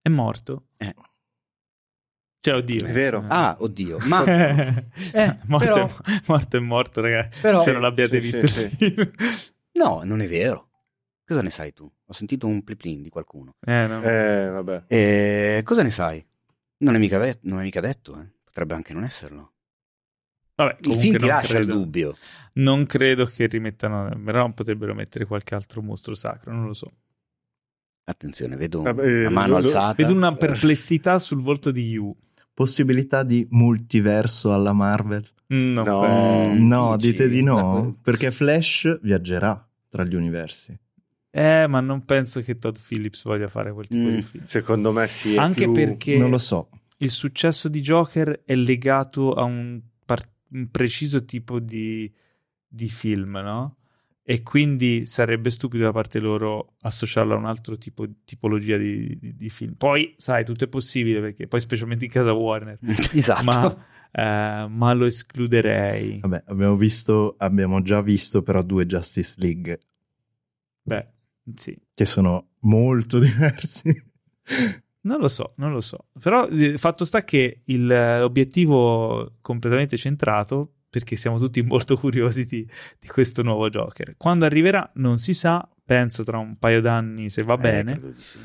È 0.00 0.08
morto. 0.08 0.66
Eh. 0.76 0.94
Cioè, 2.40 2.54
oddio. 2.54 2.86
È 2.86 2.92
vero. 2.92 3.24
Ah, 3.26 3.56
oddio. 3.58 3.98
Ma... 4.04 4.22
eh, 5.12 5.38
morto, 5.46 5.66
però... 5.66 5.86
è, 5.86 6.22
morto 6.26 6.56
è 6.56 6.60
morto, 6.60 7.00
ragazzi. 7.00 7.40
Però... 7.40 7.60
Se 7.60 7.72
non 7.72 7.80
l'abbiate 7.80 8.20
sì, 8.20 8.30
visto 8.30 8.46
sì, 8.46 8.62
il 8.62 8.70
film. 8.70 9.10
No, 9.72 10.02
non 10.04 10.20
è 10.20 10.28
vero. 10.28 10.65
Cosa 11.26 11.42
ne 11.42 11.50
sai 11.50 11.72
tu? 11.72 11.90
Ho 12.06 12.12
sentito 12.12 12.46
un 12.46 12.62
pliplin 12.62 13.02
di 13.02 13.08
qualcuno. 13.08 13.56
Eh, 13.66 13.86
no. 13.88 14.00
eh 14.02 14.46
vabbè. 14.48 14.84
E 14.86 15.60
cosa 15.64 15.82
ne 15.82 15.90
sai? 15.90 16.24
Non 16.78 16.94
è 16.94 16.98
mica, 16.98 17.18
ve- 17.18 17.40
non 17.42 17.58
è 17.60 17.62
mica 17.64 17.80
detto, 17.80 18.20
eh. 18.20 18.26
potrebbe 18.44 18.74
anche 18.74 18.92
non 18.92 19.02
esserlo. 19.02 19.52
Vabbè, 20.54 20.76
il 20.82 20.94
film 20.94 21.16
ti 21.16 21.26
lascia 21.26 21.54
credo, 21.54 21.72
il 21.72 21.78
dubbio. 21.80 22.16
Non 22.54 22.86
credo 22.86 23.26
che 23.26 23.46
rimettano, 23.46 24.08
però 24.24 24.50
potrebbero 24.52 24.94
mettere 24.94 25.26
qualche 25.26 25.56
altro 25.56 25.82
mostro 25.82 26.14
sacro, 26.14 26.52
non 26.52 26.66
lo 26.66 26.72
so. 26.74 26.92
Attenzione, 28.04 28.56
vedo 28.56 28.82
Vabbè, 28.82 29.26
una 29.26 29.30
mano 29.30 29.48
lo, 29.48 29.56
alzata. 29.56 29.94
Vedo 29.94 30.12
una 30.12 30.34
perplessità 30.36 31.18
sul 31.18 31.42
volto 31.42 31.72
di 31.72 31.88
Yu. 31.88 32.08
Possibilità 32.54 33.24
di 33.24 33.44
multiverso 33.50 34.52
alla 34.52 34.72
Marvel? 34.72 35.26
No, 35.48 35.82
no, 35.82 36.54
no 36.54 36.96
dite 36.96 37.28
di 37.28 37.42
no, 37.42 37.96
perché 38.00 38.30
Flash 38.30 39.00
viaggerà 39.02 39.68
tra 39.88 40.04
gli 40.04 40.14
universi. 40.14 40.78
Eh, 41.36 41.66
ma 41.66 41.80
non 41.80 42.06
penso 42.06 42.40
che 42.40 42.56
Todd 42.56 42.76
Phillips 42.76 43.24
voglia 43.24 43.48
fare 43.48 43.70
quel 43.70 43.86
tipo 43.86 44.08
mm, 44.08 44.14
di 44.14 44.22
film. 44.22 44.44
Secondo 44.46 44.90
me 44.90 45.06
sì. 45.06 45.36
Anche 45.36 45.64
più... 45.64 45.72
perché 45.72 46.16
non 46.16 46.30
lo 46.30 46.38
so. 46.38 46.70
il 46.98 47.10
successo 47.10 47.68
di 47.68 47.82
Joker 47.82 48.40
è 48.46 48.54
legato 48.54 49.34
a 49.34 49.42
un, 49.44 49.78
par- 50.06 50.26
un 50.52 50.70
preciso 50.70 51.26
tipo 51.26 51.58
di, 51.60 52.10
di, 52.66 52.88
film, 52.88 53.32
no? 53.32 53.76
E 54.22 54.42
quindi 54.42 55.04
sarebbe 55.04 55.50
stupido 55.50 55.84
da 55.84 55.92
parte 55.92 56.20
loro 56.20 56.76
associarlo 56.80 57.34
a 57.34 57.36
un 57.36 57.44
altro 57.44 57.76
tipo 57.76 58.06
tipologia 58.24 58.78
di, 58.78 59.18
di, 59.18 59.36
di, 59.36 59.50
film. 59.50 59.74
Poi, 59.74 60.14
sai, 60.16 60.42
tutto 60.42 60.64
è 60.64 60.68
possibile 60.68 61.20
perché 61.20 61.46
poi, 61.46 61.60
specialmente 61.60 62.06
in 62.06 62.10
casa 62.10 62.32
Warner, 62.32 62.78
esatto. 63.12 63.44
ma, 63.44 63.86
eh, 64.10 64.68
ma 64.70 64.92
lo 64.94 65.04
escluderei. 65.04 66.20
Vabbè, 66.20 66.44
abbiamo 66.46 66.76
visto, 66.76 67.34
abbiamo 67.36 67.82
già 67.82 68.00
visto 68.00 68.42
però 68.42 68.62
due 68.62 68.86
Justice 68.86 69.34
League. 69.36 69.80
Beh, 70.80 71.14
sì. 71.54 71.76
Che 71.94 72.04
sono 72.04 72.48
molto 72.60 73.18
diversi. 73.20 73.90
Non 75.02 75.20
lo 75.20 75.28
so, 75.28 75.54
non 75.56 75.72
lo 75.72 75.80
so. 75.80 76.06
Però 76.20 76.48
il 76.48 76.78
fatto 76.78 77.04
sta 77.04 77.22
che 77.22 77.62
il, 77.64 77.86
l'obiettivo 77.86 79.36
completamente 79.40 79.96
centrato, 79.96 80.72
perché 80.90 81.14
siamo 81.16 81.38
tutti 81.38 81.62
molto 81.62 81.96
curiosi 81.96 82.44
di, 82.44 82.68
di, 82.98 83.06
questo 83.06 83.42
nuovo 83.42 83.68
Joker. 83.68 84.14
Quando 84.16 84.44
arriverà 84.44 84.90
non 84.94 85.18
si 85.18 85.34
sa, 85.34 85.68
penso 85.84 86.24
tra 86.24 86.38
un 86.38 86.58
paio 86.58 86.80
d'anni 86.80 87.30
se 87.30 87.42
va 87.42 87.54
eh, 87.54 87.58
bene. 87.58 88.00
Sì. 88.16 88.38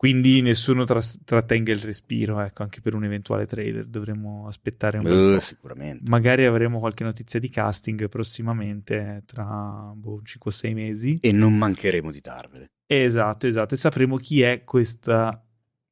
Quindi 0.00 0.40
nessuno 0.40 0.84
tras- 0.84 1.20
trattenga 1.26 1.72
il 1.72 1.78
respiro, 1.78 2.40
ecco, 2.40 2.62
anche 2.62 2.80
per 2.80 2.94
un 2.94 3.04
eventuale 3.04 3.44
trailer 3.44 3.84
dovremmo 3.84 4.48
aspettare 4.48 4.96
un 4.96 5.04
uh, 5.04 5.34
po'. 5.34 5.40
Sicuramente. 5.40 6.08
Magari 6.08 6.46
avremo 6.46 6.78
qualche 6.78 7.04
notizia 7.04 7.38
di 7.38 7.50
casting 7.50 8.08
prossimamente, 8.08 9.24
tra 9.26 9.92
boh, 9.94 10.22
5 10.24 10.50
o 10.50 10.54
6 10.54 10.72
mesi. 10.72 11.18
E 11.20 11.32
non 11.32 11.54
mancheremo 11.54 12.10
di 12.10 12.20
darvele. 12.22 12.70
Esatto, 12.86 13.46
esatto, 13.46 13.74
e 13.74 13.76
sapremo 13.76 14.16
chi 14.16 14.40
è 14.40 14.64
questa... 14.64 15.38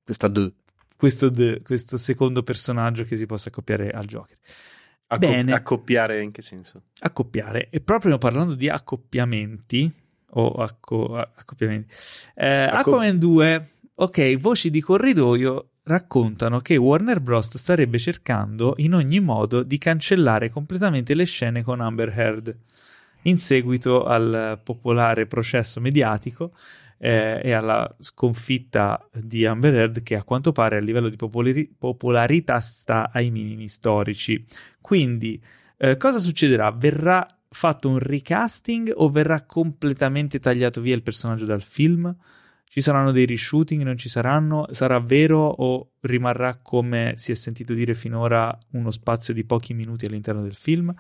Questa 0.03 0.29
D. 0.29 0.55
Questo, 0.97 1.29
D, 1.29 1.61
questo 1.61 1.99
secondo 1.99 2.43
personaggio 2.43 3.05
che 3.05 3.15
si 3.15 3.27
possa 3.27 3.51
accoppiare 3.51 3.91
al 3.91 4.07
Joker. 4.07 4.39
Acco- 5.09 5.27
Bene. 5.27 5.53
Accoppiare 5.53 6.23
in 6.23 6.31
che 6.31 6.41
senso? 6.41 6.85
Accoppiare. 7.01 7.69
E 7.69 7.83
proprio 7.83 8.17
parlando 8.17 8.55
di 8.55 8.71
accoppiamenti, 8.71 9.93
o 10.31 10.49
acco- 10.53 11.15
accoppiamenti, 11.15 11.95
eh, 12.37 12.63
Acco- 12.63 12.93
Aquaman 12.93 13.19
2 13.19 13.69
Ok, 14.01 14.37
voci 14.39 14.71
di 14.71 14.81
corridoio 14.81 15.71
raccontano 15.83 16.61
che 16.61 16.77
Warner 16.77 17.19
Bros. 17.21 17.57
starebbe 17.57 17.99
cercando 17.99 18.75
in 18.77 18.95
ogni 18.95 19.19
modo 19.19 19.65
di 19.65 19.77
cancellare 19.77 20.51
completamente 20.51 21.15
le 21.15 21.25
scene 21.25 21.65
con 21.65 21.81
Amber 21.81 22.17
Heard 22.17 22.57
in 23.23 23.39
seguito 23.39 24.05
al 24.05 24.61
popolare 24.63 25.27
processo 25.27 25.81
mediatico 25.81 26.53
eh, 26.97 27.41
e 27.43 27.51
alla 27.51 27.93
sconfitta 27.99 29.05
di 29.21 29.45
Amber 29.45 29.75
Heard 29.75 30.03
che 30.05 30.15
a 30.15 30.23
quanto 30.23 30.53
pare 30.53 30.77
a 30.77 30.81
livello 30.81 31.09
di 31.09 31.17
popolari- 31.17 31.69
popolarità 31.77 32.61
sta 32.61 33.11
ai 33.13 33.33
minimi 33.33 33.67
storici. 33.67 34.47
Quindi 34.81 35.43
eh, 35.77 35.97
cosa 35.97 36.21
succederà? 36.21 36.71
Verrà 36.71 37.27
fatto 37.49 37.89
un 37.89 37.99
recasting 37.99 38.93
o 38.95 39.09
verrà 39.09 39.43
completamente 39.43 40.39
tagliato 40.39 40.81
via 40.81 40.95
il 40.95 41.03
personaggio 41.03 41.47
dal 41.47 41.63
film? 41.63 42.17
Ci 42.69 42.83
saranno 42.83 43.13
dei 43.13 43.27
reshooting, 43.27 43.83
non 43.83 43.97
ci 43.97 44.09
saranno? 44.09 44.67
Sarà 44.73 45.01
vero 45.01 45.39
o 45.39 45.93
rimarrà 46.01 46.59
come 46.59 47.15
si 47.17 47.33
è 47.33 47.35
sentito 47.35 47.73
dire 47.73 47.95
finora 47.95 48.57
uno 48.73 48.91
spazio 48.91 49.33
di 49.33 49.45
pochi 49.45 49.73
minuti 49.73 50.07
all'interno 50.07 50.43
del 50.43 50.55
film? 50.55 50.95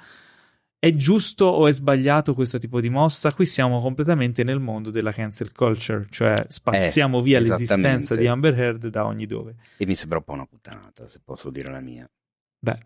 È 0.81 0.95
giusto 0.95 1.45
o 1.47 1.67
è 1.67 1.73
sbagliato 1.73 2.35
questo 2.35 2.59
tipo 2.59 2.81
di 2.81 2.89
mossa? 2.89 3.33
Qui 3.33 3.45
siamo 3.47 3.81
completamente 3.81 4.45
nel 4.45 4.61
mondo 4.61 4.91
della 4.91 5.13
cancel 5.13 5.53
culture, 5.53 6.07
cioè 6.09 6.45
spazziamo 6.47 7.19
eh, 7.19 7.23
via 7.23 7.41
l'esistenza 7.41 8.15
di 8.15 8.29
Amber 8.29 8.59
Heard 8.59 8.87
da 8.87 9.05
ogni 9.05 9.27
dove. 9.27 9.57
E 9.77 9.87
mi 9.87 9.97
sembra 9.97 10.19
un 10.19 10.25
po' 10.25 10.33
una 10.35 10.47
puttanata, 10.47 11.09
se 11.09 11.21
posso 11.23 11.51
dire 11.51 11.71
la 11.71 11.81
mia. 11.81 12.09
Beh, 12.61 12.79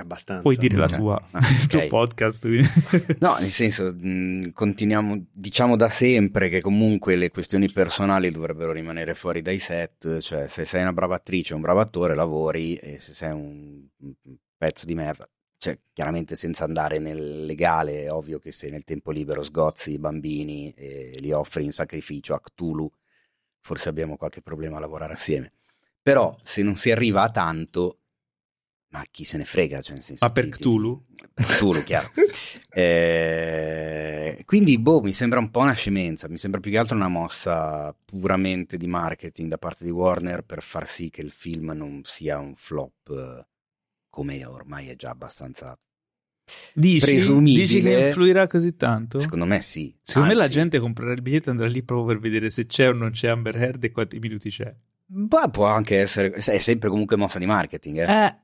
abbastanza. 0.00 0.42
Puoi 0.42 0.56
dire 0.56 0.76
la 0.76 0.88
tua, 0.88 1.22
ah, 1.30 1.38
okay. 1.38 1.52
il 1.54 1.66
tuo 1.66 1.86
podcast. 1.86 2.44
no, 3.18 3.36
nel 3.38 3.48
senso, 3.48 3.92
mh, 3.92 4.52
continuiamo, 4.52 5.26
diciamo 5.30 5.76
da 5.76 5.88
sempre 5.88 6.48
che 6.48 6.60
comunque 6.60 7.16
le 7.16 7.30
questioni 7.30 7.70
personali 7.70 8.30
dovrebbero 8.30 8.72
rimanere 8.72 9.14
fuori 9.14 9.42
dai 9.42 9.58
set, 9.58 10.18
cioè 10.18 10.46
se 10.48 10.64
sei 10.64 10.82
una 10.82 10.92
brava 10.92 11.16
attrice 11.16 11.52
o 11.52 11.56
un 11.56 11.62
bravo 11.62 11.80
attore 11.80 12.14
lavori 12.14 12.74
e 12.76 12.98
se 12.98 13.12
sei 13.12 13.32
un, 13.32 13.86
un 13.98 14.36
pezzo 14.56 14.86
di 14.86 14.94
merda, 14.94 15.28
cioè 15.56 15.78
chiaramente 15.92 16.36
senza 16.36 16.64
andare 16.64 16.98
nel 16.98 17.42
legale, 17.42 18.04
è 18.04 18.12
ovvio 18.12 18.38
che 18.38 18.52
se 18.52 18.70
nel 18.70 18.84
tempo 18.84 19.10
libero 19.10 19.42
sgozzi 19.42 19.92
i 19.92 19.98
bambini 19.98 20.72
e 20.72 21.12
li 21.18 21.32
offri 21.32 21.64
in 21.64 21.72
sacrificio 21.72 22.34
a 22.34 22.40
Cthulhu, 22.40 22.90
forse 23.60 23.88
abbiamo 23.88 24.16
qualche 24.16 24.42
problema 24.42 24.78
a 24.78 24.80
lavorare 24.80 25.12
assieme. 25.12 25.52
Però 26.02 26.34
se 26.42 26.62
non 26.62 26.76
si 26.76 26.90
arriva 26.90 27.22
a 27.22 27.30
tanto, 27.30 27.99
ma 28.90 29.04
chi 29.10 29.24
se 29.24 29.36
ne 29.36 29.44
frega? 29.44 29.80
Cioè, 29.80 30.00
senso, 30.00 30.24
ma 30.24 30.32
per 30.32 30.48
Cthulhu? 30.48 31.06
Per 31.32 31.46
Cthulhu, 31.46 31.82
chiaro. 31.84 32.10
eh, 32.70 34.42
quindi, 34.44 34.78
boh, 34.78 35.00
mi 35.00 35.12
sembra 35.12 35.38
un 35.38 35.50
po' 35.50 35.60
una 35.60 35.72
scemenza, 35.72 36.28
mi 36.28 36.38
sembra 36.38 36.60
più 36.60 36.70
che 36.70 36.78
altro 36.78 36.96
una 36.96 37.08
mossa 37.08 37.94
puramente 38.04 38.76
di 38.76 38.86
marketing 38.86 39.48
da 39.48 39.58
parte 39.58 39.84
di 39.84 39.90
Warner 39.90 40.42
per 40.42 40.62
far 40.62 40.88
sì 40.88 41.10
che 41.10 41.22
il 41.22 41.30
film 41.30 41.72
non 41.74 42.00
sia 42.04 42.38
un 42.38 42.54
flop 42.54 43.46
come 44.10 44.44
ormai 44.44 44.88
è 44.88 44.96
già 44.96 45.10
abbastanza 45.10 45.78
Dici, 46.72 47.06
presumibile. 47.06 47.64
Dici 47.64 47.80
che 47.80 48.06
influirà 48.06 48.46
così 48.46 48.76
tanto? 48.76 49.20
Secondo 49.20 49.44
me 49.44 49.62
sì. 49.62 49.94
Secondo 50.02 50.30
Anzi, 50.30 50.40
me 50.40 50.46
la 50.46 50.52
gente 50.52 50.78
comprerà 50.80 51.12
il 51.12 51.22
biglietto 51.22 51.48
e 51.48 51.52
andrà 51.52 51.68
lì 51.68 51.82
proprio 51.82 52.06
per 52.06 52.18
vedere 52.18 52.50
se 52.50 52.66
c'è 52.66 52.88
o 52.88 52.92
non 52.92 53.12
c'è 53.12 53.28
Amber 53.28 53.56
Heard 53.56 53.84
e 53.84 53.92
quanti 53.92 54.18
minuti 54.18 54.50
c'è. 54.50 54.74
Beh, 55.06 55.50
può 55.50 55.66
anche 55.66 56.00
essere, 56.00 56.30
è 56.30 56.58
sempre 56.58 56.88
comunque 56.88 57.16
mossa 57.16 57.38
di 57.38 57.46
marketing. 57.46 57.98
Eh. 57.98 58.24
eh. 58.24 58.34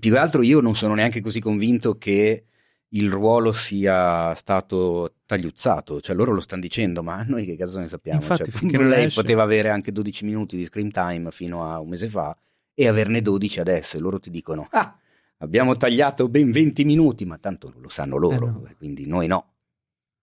Più 0.00 0.12
che 0.12 0.18
altro 0.18 0.42
io 0.42 0.60
non 0.60 0.74
sono 0.74 0.94
neanche 0.94 1.20
così 1.20 1.40
convinto 1.40 1.96
che 1.98 2.46
il 2.92 3.10
ruolo 3.10 3.52
sia 3.52 4.34
stato 4.34 5.14
tagliuzzato, 5.26 6.00
cioè 6.00 6.16
loro 6.16 6.32
lo 6.32 6.40
stanno 6.40 6.62
dicendo, 6.62 7.02
ma 7.02 7.22
noi 7.22 7.44
che 7.44 7.56
cazzo 7.56 7.78
ne 7.78 7.88
sappiamo? 7.88 8.20
Infatti, 8.20 8.50
cioè, 8.50 8.82
lei 8.82 9.06
esce... 9.06 9.20
poteva 9.20 9.42
avere 9.42 9.68
anche 9.68 9.92
12 9.92 10.24
minuti 10.24 10.56
di 10.56 10.64
screen 10.64 10.90
time 10.90 11.30
fino 11.30 11.70
a 11.70 11.78
un 11.78 11.88
mese 11.88 12.08
fa 12.08 12.36
e 12.74 12.88
averne 12.88 13.22
12 13.22 13.60
adesso 13.60 13.96
e 13.96 14.00
loro 14.00 14.18
ti 14.18 14.30
dicono, 14.30 14.66
ah, 14.70 14.98
abbiamo 15.38 15.76
tagliato 15.76 16.28
ben 16.28 16.50
20 16.50 16.84
minuti, 16.84 17.24
ma 17.24 17.38
tanto 17.38 17.72
lo 17.76 17.88
sanno 17.88 18.16
loro, 18.16 18.46
eh 18.46 18.50
no. 18.50 18.74
quindi 18.76 19.06
noi 19.06 19.26
no. 19.28 19.52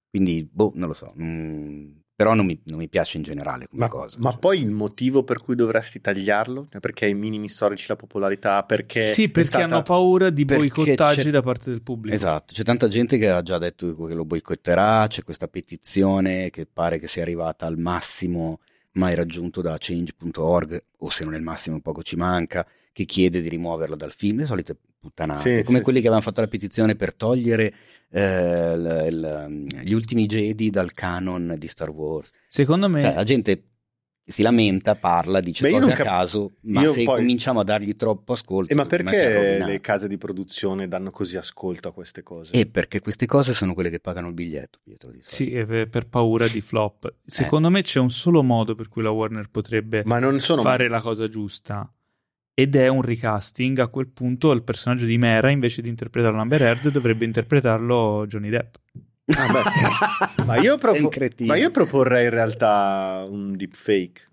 Quindi, 0.10 0.50
boh, 0.52 0.72
non 0.76 0.88
lo 0.88 0.94
so. 0.94 1.14
Mm, 1.22 1.92
però 2.18 2.34
non 2.34 2.48
mi, 2.48 2.60
non 2.64 2.80
mi, 2.80 2.90
piace 2.90 3.18
in 3.18 3.24
generale 3.24 3.68
come 3.68 3.84
ma, 3.84 3.88
cosa. 3.90 4.18
Ma 4.20 4.32
cioè. 4.32 4.40
poi 4.40 4.60
il 4.60 4.72
motivo 4.72 5.24
per 5.24 5.40
cui 5.40 5.54
dovresti 5.54 6.02
tagliarlo? 6.02 6.68
Perché 6.80 7.06
ai 7.06 7.14
minimi 7.14 7.48
storici 7.48 7.86
la 7.90 7.96
popolarità? 7.96 8.64
Perché 8.64 9.04
sì, 9.04 9.30
perché 9.30 9.50
stata... 9.50 9.66
hanno 9.66 9.84
paura 9.84 10.32
di 10.32 10.44
boicottaggi 10.44 11.30
da 11.30 11.44
parte 11.44 11.70
del 11.70 11.84
pubblico. 11.84 12.16
Esatto, 12.16 12.56
c'è 12.56 12.64
tanta 12.64 12.88
gente 12.88 13.20
che 13.20 13.30
ha 13.30 13.44
già 13.44 13.60
detto 13.60 13.96
che 14.08 14.16
lo 14.16 14.26
boicotterà, 14.26 15.06
c'è 15.06 15.24
questa 15.24 15.48
petizione 15.48 16.50
che 16.50 16.66
pare 16.66 16.98
che 16.98 17.08
sia 17.08 17.22
arrivata 17.22 17.68
al 17.68 17.78
massimo 17.78 18.62
mai 18.94 19.14
raggiunto 19.14 19.62
da 19.62 19.76
change.org, 19.80 20.84
o 20.98 21.10
se 21.12 21.24
non 21.24 21.36
è 21.36 21.38
il 21.38 21.44
massimo 21.44 21.80
poco 21.82 22.02
ci 22.02 22.16
manca, 22.16 22.66
che 22.92 23.06
chiede 23.06 23.42
di 23.42 23.50
rimuoverlo 23.50 23.96
dal 23.96 24.12
film, 24.12 24.40
le 24.40 24.46
solite 24.46 24.76
puttanate, 25.00 25.58
sì, 25.58 25.64
come 25.64 25.78
sì, 25.78 25.84
quelli 25.84 26.00
sì. 26.00 26.04
che 26.04 26.10
avevano 26.10 26.22
fatto 26.22 26.42
la 26.42 26.48
petizione 26.48 26.96
per 26.96 27.14
togliere 27.14 27.74
eh, 28.10 28.78
l, 28.78 29.08
l, 29.10 29.68
gli 29.82 29.94
ultimi 29.94 30.26
Jedi 30.26 30.70
dal 30.70 30.94
canon 30.94 31.56
di 31.58 31.68
Star 31.68 31.90
Wars. 31.90 32.32
Secondo 32.48 32.90
me... 32.90 33.02
Cioè, 33.02 33.14
la 33.14 33.24
gente 33.24 33.64
si 34.28 34.42
lamenta, 34.42 34.96
parla, 34.96 35.40
dice 35.40 35.64
Beh, 35.64 35.80
cose 35.80 35.94
cap- 35.94 36.06
a 36.06 36.10
caso, 36.10 36.52
ma 36.64 36.82
se 36.92 37.06
poi... 37.06 37.20
cominciamo 37.20 37.62
a 37.62 37.64
dargli 37.64 37.96
troppo 37.96 38.34
ascolto... 38.34 38.74
E 38.74 38.76
ma 38.76 38.86
perché 38.86 39.64
le 39.64 39.80
case 39.80 40.10
di 40.10 40.18
produzione 40.18 40.90
danno 40.90 41.12
così 41.12 41.38
ascolto 41.38 41.88
a 41.88 41.94
queste 41.94 42.24
cose? 42.24 42.52
E 42.52 42.66
perché 42.66 43.00
queste 43.00 43.26
cose 43.26 43.54
sono 43.54 43.74
quelle 43.74 43.90
che 43.90 44.02
pagano 44.02 44.28
il 44.28 44.34
biglietto, 44.34 44.80
Pietro. 44.84 45.12
Di 45.12 45.22
sì, 45.24 45.50
per 45.66 46.08
paura 46.10 46.46
di 46.46 46.60
flop. 46.60 47.14
Secondo 47.24 47.70
eh. 47.70 47.72
me 47.72 47.82
c'è 47.84 48.02
un 48.02 48.10
solo 48.10 48.44
modo 48.44 48.76
per 48.76 48.90
cui 48.90 49.02
la 49.02 49.12
Warner 49.12 49.50
potrebbe 49.50 50.04
sono... 50.40 50.62
fare 50.62 50.90
la 50.90 51.00
cosa 51.00 51.30
giusta 51.30 51.90
ed 52.60 52.76
è 52.76 52.88
un 52.88 53.04
recasting. 53.04 53.78
A 53.78 53.88
quel 53.88 54.08
punto 54.08 54.52
il 54.52 54.64
personaggio 54.64 55.06
di 55.06 55.20
Mera, 55.20 55.52
invece 55.52 55.84
di 55.84 55.90
interpretarlo 55.90 56.42
Amber 56.42 56.64
Heard, 56.64 56.90
dovrebbe 56.90 57.24
interpretarlo 57.24 58.26
Johnny 58.26 58.50
Depp. 58.50 58.76
Ah, 59.36 60.44
ma, 60.44 60.56
io 60.58 60.76
propo- 60.78 61.12
ma, 61.42 61.56
io 61.56 61.70
proporrei 61.70 62.24
in 62.24 62.30
realtà 62.32 63.28
un 63.30 63.56
deepfake. 63.56 64.28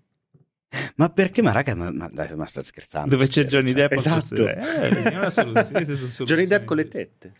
Ma 0.95 1.09
perché? 1.11 1.43
Ma 1.43 1.51
raga, 1.51 1.75
ma, 1.75 1.91
ma, 1.91 2.09
dai, 2.11 2.35
ma 2.35 2.47
sta 2.47 2.63
scherzando. 2.63 3.11
Dove 3.11 3.27
c'è 3.27 3.45
Johnny 3.45 3.73
cioè, 3.73 3.87
Depp? 3.87 3.91
Esatto. 3.91 4.47
Eh, 4.47 5.15
una 5.15 5.29
soluzione, 5.29 5.85
Johnny 6.23 6.47
Depp 6.47 6.65
con 6.65 6.77
le 6.77 6.87
tette. 6.87 7.33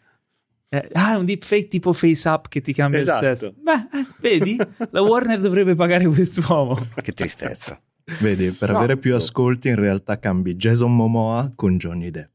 Eh, 0.69 0.89
ah, 0.93 1.17
un 1.17 1.25
deepfake 1.25 1.65
tipo 1.65 1.93
face 1.93 2.27
up 2.29 2.47
che 2.47 2.61
ti 2.61 2.73
cambia 2.73 2.99
esatto. 2.99 3.25
il 3.25 3.37
sesso. 3.37 3.53
Beh, 3.57 3.97
eh, 3.97 4.05
vedi? 4.19 4.55
La 4.91 5.01
Warner 5.01 5.39
dovrebbe 5.39 5.73
pagare 5.73 6.05
quest'uomo. 6.05 6.77
Che 7.01 7.11
tristezza. 7.11 7.81
Vedi, 8.19 8.51
per 8.51 8.71
no. 8.71 8.77
avere 8.77 8.97
più 8.97 9.15
ascolti 9.15 9.69
in 9.69 9.75
realtà 9.75 10.19
cambi 10.19 10.55
Jason 10.55 10.95
Momoa 10.95 11.51
con 11.55 11.77
Johnny 11.77 12.11
Depp. 12.11 12.33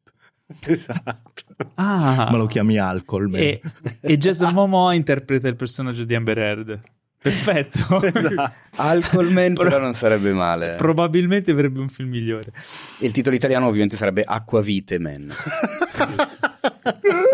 Esatto. 0.67 1.43
Ah, 1.75 2.29
Ma 2.31 2.37
lo 2.37 2.47
chiami 2.47 2.77
alcol. 2.77 3.33
E, 3.37 3.61
e, 4.01 4.19
Jason 4.19 4.53
Momoa 4.53 4.95
interpreta 4.95 5.47
il 5.47 5.57
personaggio 5.57 6.05
di 6.05 6.15
Amber 6.15 6.39
Heard. 6.39 6.81
Perfetto. 7.23 8.03
Esatto. 8.03 8.53
Alcolman 8.77 9.55
però 9.55 9.79
non 9.79 9.95
sarebbe 9.95 10.33
male. 10.33 10.77
Probabilmente 10.77 11.51
avrebbe 11.51 11.81
un 11.81 11.89
film 11.89 12.09
migliore. 12.09 12.53
Il 13.01 13.13
titolo 13.13 13.37
italiano 13.37 13.67
ovviamente 13.67 13.97
sarebbe 13.97 14.23
Acquavite 14.23 14.99
Man. 14.99 15.31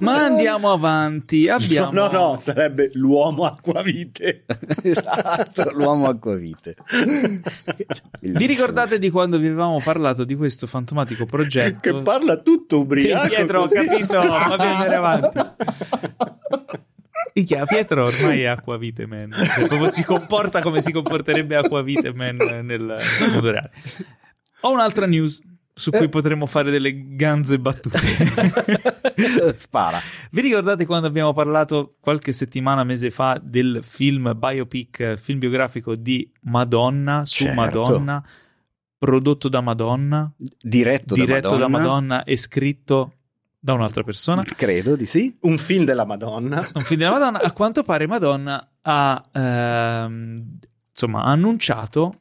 Ma 0.00 0.24
andiamo 0.24 0.72
avanti. 0.72 1.48
Abbiamo... 1.48 1.92
No, 1.92 2.10
no, 2.10 2.36
sarebbe 2.38 2.90
l'uomo 2.94 3.44
acquavite. 3.44 4.44
esatto, 4.82 5.70
l'uomo 5.72 6.06
acquavite. 6.06 6.76
vi 8.20 8.46
ricordate 8.46 8.98
di 8.98 9.10
quando 9.10 9.38
vi 9.38 9.46
avevamo 9.46 9.80
parlato 9.80 10.24
di 10.24 10.34
questo 10.34 10.66
fantomatico 10.66 11.26
progetto? 11.26 11.78
Che 11.80 12.02
parla 12.02 12.36
tutto 12.38 12.80
ubriaco. 12.80 13.28
Sì, 13.28 13.34
Pietro, 13.34 13.62
ho 13.62 13.68
capito, 13.68 14.22
fammi 14.22 14.66
andare 14.66 14.94
avanti. 14.94 15.38
Minchia, 17.34 17.66
Pietro 17.66 18.04
ormai 18.04 18.42
è 18.42 18.46
Acquavite 18.46 19.06
Man. 19.06 19.30
Come 19.68 19.90
si 19.90 20.02
comporta 20.02 20.62
come 20.62 20.80
si 20.80 20.90
comporterebbe 20.90 21.56
Acquavite 21.56 22.14
Man 22.14 22.36
nel 22.36 22.96
mondo 23.20 23.50
reale. 23.50 23.70
Ho 24.60 24.72
un'altra 24.72 25.06
news 25.06 25.40
su 25.78 25.90
cui 25.90 26.06
eh. 26.06 26.08
potremmo 26.08 26.46
fare 26.46 26.70
delle 26.70 27.14
ganze 27.14 27.58
battute. 27.58 27.98
Spara. 29.54 29.98
Vi 30.30 30.40
ricordate 30.40 30.86
quando 30.86 31.06
abbiamo 31.06 31.34
parlato 31.34 31.96
qualche 32.00 32.32
settimana, 32.32 32.82
mese 32.82 33.10
fa, 33.10 33.38
del 33.42 33.80
film 33.82 34.32
biopic, 34.34 35.16
film 35.16 35.38
biografico 35.38 35.94
di 35.94 36.32
Madonna 36.44 37.26
su 37.26 37.44
certo. 37.44 37.60
Madonna, 37.60 38.24
prodotto 38.96 39.50
da 39.50 39.60
Madonna, 39.60 40.32
diretto, 40.58 41.14
diretto 41.14 41.58
da, 41.58 41.68
Madonna. 41.68 41.68
da 41.68 41.78
Madonna 41.78 42.24
e 42.24 42.36
scritto 42.38 43.12
da 43.60 43.74
un'altra 43.74 44.02
persona. 44.02 44.42
Credo 44.44 44.96
di 44.96 45.04
sì. 45.04 45.36
Un 45.40 45.58
film 45.58 45.84
della 45.84 46.06
Madonna. 46.06 46.70
Un 46.72 46.82
film 46.82 47.00
della 47.00 47.12
Madonna. 47.12 47.42
A 47.42 47.52
quanto 47.52 47.82
pare 47.82 48.06
Madonna 48.06 48.66
ha 48.80 49.22
ehm, 49.30 50.58
insomma 50.88 51.24
annunciato 51.24 52.20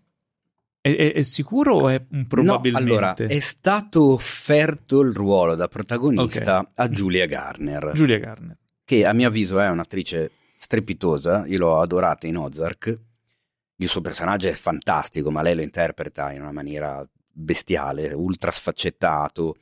è, 0.93 1.13
è, 1.13 1.23
sicuro 1.23 1.75
o 1.75 1.89
è 1.89 1.99
un 2.11 2.27
probabilmente? 2.27 2.69
No, 2.71 2.77
allora, 2.77 3.13
è 3.15 3.39
stato 3.39 4.11
offerto 4.11 5.01
il 5.01 5.13
ruolo 5.13 5.55
da 5.55 5.67
protagonista 5.67 6.59
okay. 6.59 6.71
a 6.75 6.89
Julia 6.89 7.25
Garner. 7.25 7.91
Julia 7.95 8.19
Garner. 8.19 8.55
Che 8.83 9.03
a 9.03 9.11
mio 9.13 9.29
avviso 9.29 9.59
è 9.59 9.67
un'attrice 9.67 10.29
strepitosa, 10.59 11.45
io 11.47 11.57
l'ho 11.57 11.81
adorata 11.81 12.27
in 12.27 12.37
Ozark. 12.37 12.99
Il 13.77 13.87
suo 13.87 14.01
personaggio 14.01 14.47
è 14.47 14.51
fantastico, 14.51 15.31
ma 15.31 15.41
lei 15.41 15.55
lo 15.55 15.63
interpreta 15.63 16.31
in 16.31 16.41
una 16.41 16.51
maniera 16.51 17.03
bestiale, 17.31 18.13
ultra 18.13 18.51
sfaccettato. 18.51 19.55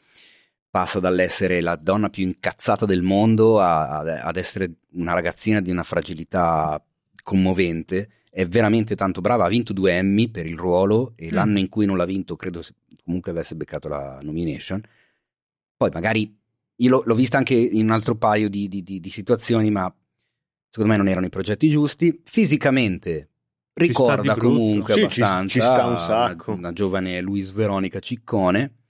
Passa 0.70 1.00
dall'essere 1.00 1.62
la 1.62 1.78
donna 1.78 2.10
più 2.10 2.26
incazzata 2.26 2.86
del 2.86 3.02
mondo 3.02 3.62
a, 3.62 4.00
a, 4.00 4.24
ad 4.24 4.36
essere 4.36 4.74
una 4.96 5.14
ragazzina 5.14 5.62
di 5.62 5.72
una 5.72 5.84
fragilità 5.84 6.84
commovente 7.24 8.10
è 8.34 8.48
veramente 8.48 8.96
tanto 8.96 9.22
brava, 9.22 9.46
ha 9.46 9.50
vinto 9.50 9.74
due 9.74 9.92
Emmy 9.92 10.28
per 10.28 10.48
il 10.48 10.58
ruolo 10.58 11.14
e 11.16 11.28
mm. 11.28 11.34
l'anno 11.34 11.60
in 11.60 11.70
cui 11.70 11.86
non 11.86 11.98
l'ha 11.98 12.06
vinto 12.06 12.36
credo 12.36 12.64
comunque 13.06 13.30
avesse 13.30 13.56
beccato 13.56 13.88
la 13.88 14.18
nomination. 14.24 14.82
Poi 15.78 15.92
magari 15.94 16.36
io 16.78 16.90
l'ho, 16.90 17.04
l'ho 17.06 17.14
vista 17.14 17.38
anche 17.38 17.54
in 17.54 17.86
un 17.86 17.92
altro 17.92 18.16
paio 18.16 18.50
di, 18.50 18.68
di, 18.68 18.82
di, 18.82 19.00
di, 19.00 19.10
situazioni, 19.12 19.70
ma 19.70 19.94
secondo 20.68 20.92
me 20.92 20.98
non 20.98 21.08
erano 21.08 21.28
i 21.28 21.30
progetti 21.30 21.70
giusti. 21.70 22.22
Fisicamente 22.24 23.30
ricorda 23.74 24.36
comunque 24.36 24.94
sì, 24.94 25.02
abbastanza 25.02 25.48
ci, 25.54 25.60
ci 25.60 25.66
sta 25.66 25.86
un 25.86 26.00
sacco. 26.00 26.52
Una, 26.52 26.60
una 26.60 26.74
giovane 26.74 27.22
Luis 27.22 27.52
Veronica 27.52 28.00
Ciccone 28.00 28.83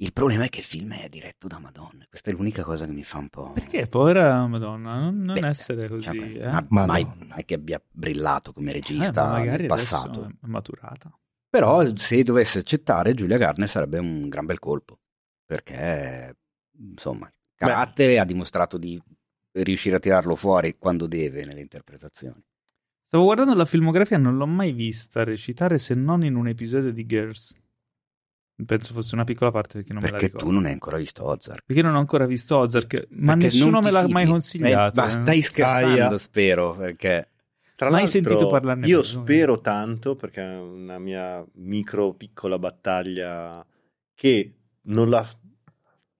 il 0.00 0.12
problema 0.12 0.44
è 0.44 0.48
che 0.48 0.60
il 0.60 0.64
film 0.64 0.92
è 0.94 1.08
diretto 1.08 1.48
da 1.48 1.58
Madonna. 1.58 2.04
Questa 2.08 2.30
è 2.30 2.32
l'unica 2.32 2.62
cosa 2.62 2.86
che 2.86 2.92
mi 2.92 3.02
fa 3.02 3.18
un 3.18 3.28
po'. 3.28 3.52
Perché 3.52 3.88
povera 3.88 4.46
Madonna? 4.46 4.98
Non, 4.98 5.18
non 5.22 5.40
Beh, 5.40 5.46
essere 5.48 5.88
così. 5.88 6.04
Cioè, 6.04 6.46
eh? 6.46 6.66
ma 6.68 6.86
mai 6.86 7.04
è 7.34 7.44
che 7.44 7.54
abbia 7.54 7.82
brillato 7.90 8.52
come 8.52 8.70
regista 8.70 9.42
eh, 9.42 9.44
nel 9.44 9.66
passato. 9.66 10.26
È 10.26 10.46
maturata. 10.46 11.12
Però 11.50 11.84
se 11.96 12.22
dovesse 12.22 12.60
accettare, 12.60 13.14
Giulia 13.14 13.38
Garner 13.38 13.68
sarebbe 13.68 13.98
un 13.98 14.28
gran 14.28 14.46
bel 14.46 14.60
colpo. 14.60 15.00
Perché, 15.44 16.36
insomma, 16.78 17.26
il 17.26 17.32
carattere 17.56 18.12
Beh. 18.12 18.18
ha 18.20 18.24
dimostrato 18.24 18.78
di 18.78 19.02
riuscire 19.52 19.96
a 19.96 20.00
tirarlo 20.00 20.36
fuori 20.36 20.76
quando 20.78 21.08
deve 21.08 21.44
nelle 21.44 21.60
interpretazioni. 21.60 22.40
Stavo 23.04 23.24
guardando 23.24 23.54
la 23.54 23.64
filmografia, 23.64 24.18
non 24.18 24.36
l'ho 24.36 24.46
mai 24.46 24.72
vista 24.72 25.24
recitare 25.24 25.78
se 25.78 25.94
non 25.94 26.22
in 26.22 26.36
un 26.36 26.46
episodio 26.46 26.92
di 26.92 27.06
Girls. 27.06 27.54
Penso 28.66 28.92
fosse 28.92 29.14
una 29.14 29.24
piccola 29.24 29.50
parte 29.52 29.78
perché 29.78 29.92
non 29.92 30.02
perché 30.02 30.16
me 30.16 30.20
la 30.20 30.26
ricordo. 30.26 30.46
tu 30.46 30.52
non 30.52 30.66
hai 30.66 30.72
ancora 30.72 30.96
visto 30.96 31.24
Ozark. 31.24 31.62
Perché 31.64 31.82
non 31.82 31.94
ho 31.94 31.98
ancora 31.98 32.26
visto 32.26 32.56
Ozark, 32.58 33.06
ma 33.10 33.32
perché 33.34 33.46
nessuno 33.46 33.80
me 33.80 33.90
l'ha 33.90 34.00
fidi. 34.00 34.12
mai 34.12 34.26
consigliato. 34.26 34.98
Eh, 34.98 35.02
ma 35.02 35.08
stai 35.08 35.42
scherzando, 35.42 36.02
Aia. 36.02 36.18
spero, 36.18 36.74
perché... 36.76 37.28
Tra 37.76 37.90
mai 37.90 38.08
sentito 38.08 38.48
parlarne. 38.48 38.86
Io 38.88 39.04
spero 39.04 39.60
tanto, 39.60 40.16
perché 40.16 40.42
è 40.42 40.58
una 40.58 40.98
mia 40.98 41.44
micro 41.52 42.12
piccola 42.14 42.58
battaglia, 42.58 43.64
che 44.16 44.52
non 44.82 45.08
la 45.08 45.24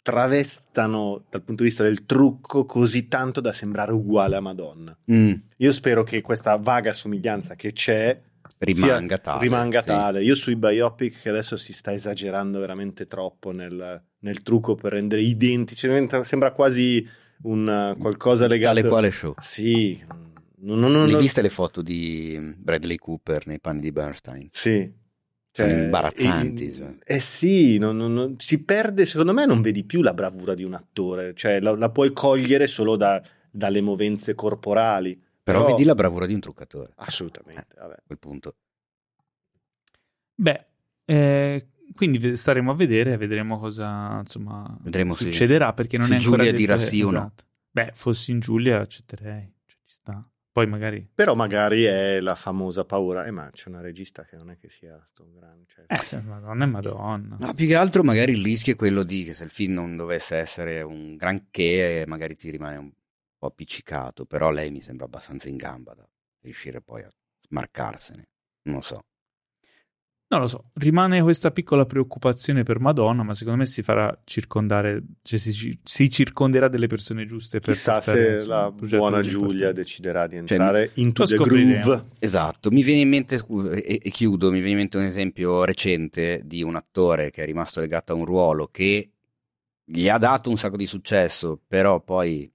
travestano 0.08 1.24
dal 1.28 1.42
punto 1.42 1.64
di 1.64 1.68
vista 1.68 1.82
del 1.82 2.06
trucco 2.06 2.64
così 2.64 3.08
tanto 3.08 3.40
da 3.40 3.52
sembrare 3.52 3.92
uguale 3.92 4.36
a 4.36 4.40
Madonna. 4.40 4.96
Mm. 5.12 5.32
Io 5.56 5.72
spero 5.72 6.04
che 6.04 6.22
questa 6.22 6.56
vaga 6.56 6.92
somiglianza 6.92 7.56
che 7.56 7.72
c'è 7.72 8.18
rimanga 8.58 9.14
sia, 9.14 9.18
tale. 9.18 9.40
Rimanga 9.40 9.80
sì. 9.80 9.86
tale. 9.86 10.22
Io 10.22 10.34
sui 10.34 10.56
biopic 10.56 11.22
che 11.22 11.28
adesso 11.28 11.56
si 11.56 11.72
sta 11.72 11.92
esagerando 11.92 12.58
veramente 12.58 13.06
troppo 13.06 13.50
nel, 13.50 14.02
nel 14.18 14.42
trucco 14.42 14.74
per 14.74 14.92
rendere 14.92 15.22
identici, 15.22 15.88
sembra 16.22 16.52
quasi 16.52 17.06
un 17.42 17.96
qualcosa 17.98 18.46
legato... 18.46 18.74
Tale 18.74 18.88
quale 18.88 19.10
show. 19.10 19.34
Sì. 19.38 20.02
Non, 20.60 20.80
non, 20.80 20.90
non, 20.90 21.08
Hai 21.08 21.16
viste 21.16 21.40
le 21.40 21.50
foto 21.50 21.82
di 21.82 22.54
Bradley 22.56 22.96
Cooper 22.96 23.46
nei 23.46 23.60
panni 23.60 23.80
di 23.80 23.92
Bernstein? 23.92 24.48
Sì. 24.50 25.06
Cioè, 25.50 25.84
imbarazzanti. 25.84 26.66
Eh, 26.66 26.74
cioè. 26.74 26.94
eh 27.04 27.20
sì, 27.20 27.78
non, 27.78 27.96
non, 27.96 28.36
si 28.38 28.62
perde, 28.62 29.06
secondo 29.06 29.32
me 29.32 29.44
non 29.44 29.60
vedi 29.60 29.84
più 29.84 30.02
la 30.02 30.14
bravura 30.14 30.54
di 30.54 30.62
un 30.62 30.74
attore, 30.74 31.34
cioè 31.34 31.60
la, 31.60 31.74
la 31.74 31.90
puoi 31.90 32.12
cogliere 32.12 32.66
solo 32.66 32.96
da, 32.96 33.20
dalle 33.50 33.80
movenze 33.80 34.34
corporali. 34.34 35.20
Però, 35.48 35.64
però, 35.64 35.74
vedi 35.74 35.86
la 35.86 35.94
bravura 35.94 36.26
di 36.26 36.34
un 36.34 36.40
truccatore. 36.40 36.92
Assolutamente, 36.96 37.74
eh, 37.74 37.80
vabbè. 37.80 37.96
quel 38.04 38.18
punto. 38.18 38.56
Beh, 40.34 40.66
eh, 41.06 41.68
quindi 41.94 42.36
staremo 42.36 42.70
a 42.70 42.74
vedere, 42.74 43.16
vedremo 43.16 43.58
cosa 43.58 44.18
insomma, 44.18 44.76
vedremo 44.82 45.14
succederà 45.14 45.68
se, 45.68 45.74
perché 45.74 45.96
non 45.96 46.08
se 46.08 46.12
è 46.12 46.16
ancora 46.16 46.36
Giulia 46.36 46.52
detto, 46.52 46.58
dirà 46.58 46.78
sì 46.78 47.00
o 47.00 47.10
no. 47.10 47.18
Esatto. 47.18 47.44
Beh, 47.70 47.92
fossi 47.94 48.30
in 48.30 48.40
Giulia 48.40 48.80
accetterei, 48.80 49.54
cioè, 49.64 49.78
ci 49.84 49.94
sta. 49.94 50.28
Poi 50.52 50.66
magari... 50.66 51.08
Però 51.14 51.34
magari 51.34 51.84
è 51.84 52.20
la 52.20 52.34
famosa 52.34 52.84
paura, 52.84 53.24
eh 53.24 53.30
ma 53.30 53.48
c'è 53.50 53.68
una 53.68 53.80
regista 53.80 54.24
che 54.24 54.36
non 54.36 54.50
è 54.50 54.58
che 54.58 54.68
sia 54.68 55.00
sto 55.10 55.30
grande... 55.32 55.64
Cioè... 55.66 55.84
Eh, 55.86 56.04
se 56.04 56.20
madonna 56.20 56.64
è 56.64 56.66
madonna. 56.66 57.36
No, 57.38 57.54
più 57.54 57.66
che 57.66 57.76
altro 57.76 58.02
magari 58.02 58.32
il 58.32 58.42
rischio 58.42 58.74
è 58.74 58.76
quello 58.76 59.02
di 59.02 59.24
che 59.24 59.32
se 59.32 59.44
il 59.44 59.50
film 59.50 59.74
non 59.74 59.96
dovesse 59.96 60.36
essere 60.36 60.82
un 60.82 61.16
granché, 61.16 62.04
magari 62.06 62.34
ti 62.34 62.50
rimane 62.50 62.76
un 62.76 62.90
po' 63.38 63.46
appiccicato, 63.46 64.26
però 64.26 64.50
lei 64.50 64.70
mi 64.70 64.80
sembra 64.80 65.06
abbastanza 65.06 65.48
in 65.48 65.56
gamba 65.56 65.94
da 65.94 66.06
riuscire 66.42 66.80
poi 66.80 67.02
a 67.02 67.10
smarcarsene, 67.40 68.28
non 68.62 68.76
lo 68.76 68.82
so. 68.82 69.02
Non 70.30 70.40
lo 70.40 70.46
so, 70.46 70.72
rimane 70.74 71.22
questa 71.22 71.50
piccola 71.50 71.86
preoccupazione 71.86 72.62
per 72.62 72.80
Madonna, 72.80 73.22
ma 73.22 73.32
secondo 73.32 73.60
me 73.60 73.66
si 73.66 73.82
farà 73.82 74.14
circondare, 74.24 75.02
cioè 75.22 75.38
si, 75.38 75.78
si 75.82 76.10
circonderà 76.10 76.68
delle 76.68 76.86
persone 76.86 77.24
giuste 77.24 77.60
per 77.60 77.72
Chissà 77.72 78.02
se 78.02 78.44
la 78.44 78.70
buona 78.70 79.22
Giulia 79.22 79.72
deciderà 79.72 80.26
di 80.26 80.34
cioè, 80.34 80.40
entrare 80.40 80.88
cioè, 80.88 81.02
into 81.02 81.24
the 81.24 81.34
groove. 81.34 82.08
Esatto, 82.18 82.70
mi 82.70 82.82
viene 82.82 83.00
in 83.00 83.08
mente, 83.08 83.36
e, 83.36 84.00
e, 84.02 84.10
chiudo, 84.10 84.50
mi 84.50 84.58
viene 84.58 84.72
in 84.72 84.76
mente 84.76 84.98
un 84.98 85.04
esempio 85.04 85.64
recente 85.64 86.42
di 86.44 86.62
un 86.62 86.76
attore 86.76 87.30
che 87.30 87.44
è 87.44 87.46
rimasto 87.46 87.80
legato 87.80 88.12
a 88.12 88.16
un 88.16 88.26
ruolo 88.26 88.66
che 88.66 89.10
gli 89.82 90.10
ha 90.10 90.18
dato 90.18 90.50
un 90.50 90.58
sacco 90.58 90.76
di 90.76 90.86
successo, 90.86 91.58
però 91.66 92.02
poi... 92.02 92.52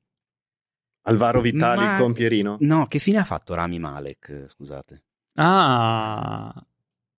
Alvaro 1.04 1.42
Vitali 1.42 1.86
ma... 1.86 1.98
con 1.98 2.13
Pierino? 2.13 2.58
No, 2.62 2.88
che 2.88 3.00
fine 3.00 3.20
ha 3.20 3.24
fatto 3.24 3.54
Rami 3.54 3.80
Malek, 3.80 4.46
scusate? 4.48 5.04
Ah... 5.36 6.54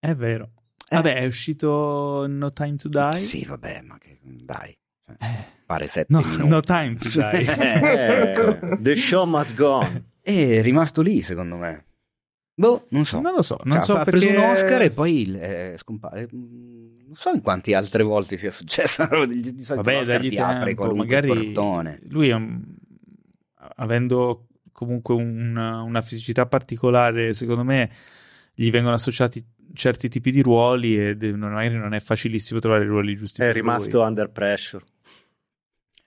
È 0.05 0.13
vero. 0.13 0.51
Eh. 0.87 0.95
Vabbè, 0.97 1.15
è 1.15 1.25
uscito 1.25 2.27
No 2.27 2.53
Time 2.53 2.75
to 2.75 2.89
Die. 2.89 3.13
Sì, 3.13 3.43
vabbè, 3.43 3.81
ma 3.81 3.97
che 3.97 4.19
dai. 4.21 4.77
Cioè, 5.03 5.15
eh. 5.19 5.45
Pare 5.65 5.87
sette 5.87 6.13
no, 6.13 6.19
minuti. 6.19 6.47
No 6.47 6.59
Time 6.59 6.95
to 6.95 7.09
Die. 7.09 7.41
eh, 8.77 8.77
the 8.79 8.95
show 8.95 9.25
must 9.25 9.55
go 9.55 9.79
on. 9.79 10.05
È 10.21 10.61
rimasto 10.61 11.01
lì, 11.01 11.23
secondo 11.23 11.55
me. 11.55 11.85
Boh, 12.53 12.85
non 12.89 13.05
so. 13.05 13.19
Non 13.19 13.33
lo 13.33 13.41
so. 13.41 13.59
Non 13.63 13.77
cioè, 13.77 13.83
so 13.83 13.93
ha 13.95 14.03
perché... 14.03 14.27
preso 14.27 14.39
un 14.39 14.49
Oscar 14.49 14.81
e 14.83 14.91
poi 14.91 15.37
è 15.39 15.73
scompare. 15.77 16.27
Non 16.31 17.15
so 17.15 17.31
in 17.31 17.41
quante 17.41 17.73
altre 17.73 18.03
volte 18.03 18.37
sia 18.37 18.51
successo. 18.51 19.07
Di, 19.25 19.43
solito 19.63 19.89
Vabbè, 19.89 20.05
dagli 20.05 20.29
ti 20.29 20.37
apre 20.37 20.75
magari 20.93 21.27
portone. 21.27 21.99
Lui, 22.09 22.29
un... 22.29 22.63
avendo 23.75 24.47
comunque 24.71 25.13
un, 25.13 25.55
una 25.55 26.01
fisicità 26.01 26.45
particolare, 26.45 27.33
secondo 27.33 27.63
me 27.63 27.89
gli 28.53 28.69
vengono 28.69 28.95
associati 28.95 29.43
certi 29.73 30.09
tipi 30.09 30.31
di 30.31 30.41
ruoli 30.41 30.97
e 30.97 31.15
magari 31.33 31.75
non 31.75 31.93
è 31.93 31.99
facilissimo 31.99 32.59
trovare 32.59 32.83
i 32.83 32.87
ruoli 32.87 33.15
giusti. 33.15 33.41
È 33.41 33.51
rimasto 33.51 33.97
lui. 33.99 34.07
under 34.07 34.29
pressure. 34.29 34.83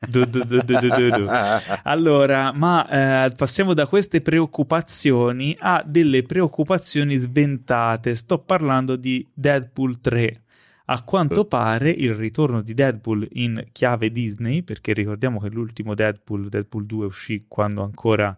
Du, 0.01 0.25
du, 0.27 0.45
du, 0.45 0.63
allora, 1.83 2.53
ma 2.53 3.25
eh, 3.25 3.33
passiamo 3.35 3.75
da 3.75 3.89
queste 3.89 4.21
preoccupazioni 4.21 5.57
a 5.59 5.83
delle 5.85 6.23
preoccupazioni 6.23 7.17
sventate. 7.17 8.15
Sto 8.15 8.39
parlando 8.39 8.95
di 8.95 9.27
Deadpool 9.35 10.01
3. 10.01 10.43
A 10.91 11.03
quanto 11.03 11.45
pare 11.45 11.91
il 11.91 12.15
ritorno 12.15 12.63
di 12.63 12.73
Deadpool 12.73 13.29
in 13.33 13.63
chiave 13.73 14.11
Disney, 14.11 14.63
perché 14.63 14.95
ricordiamo 14.95 15.39
che 15.39 15.51
l'ultimo 15.51 15.95
Deadpool, 15.95 16.49
Deadpool 16.49 16.87
2, 16.87 17.05
uscì 17.05 17.45
quando 17.47 17.83
ancora 17.83 18.35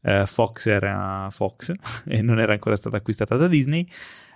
eh, 0.00 0.26
Fox 0.26 0.66
era 0.66 1.28
Fox 1.30 1.72
e 2.06 2.20
non 2.20 2.40
era 2.40 2.54
ancora 2.54 2.74
stata 2.74 2.96
acquistata 2.96 3.36
da 3.36 3.46
Disney. 3.46 3.88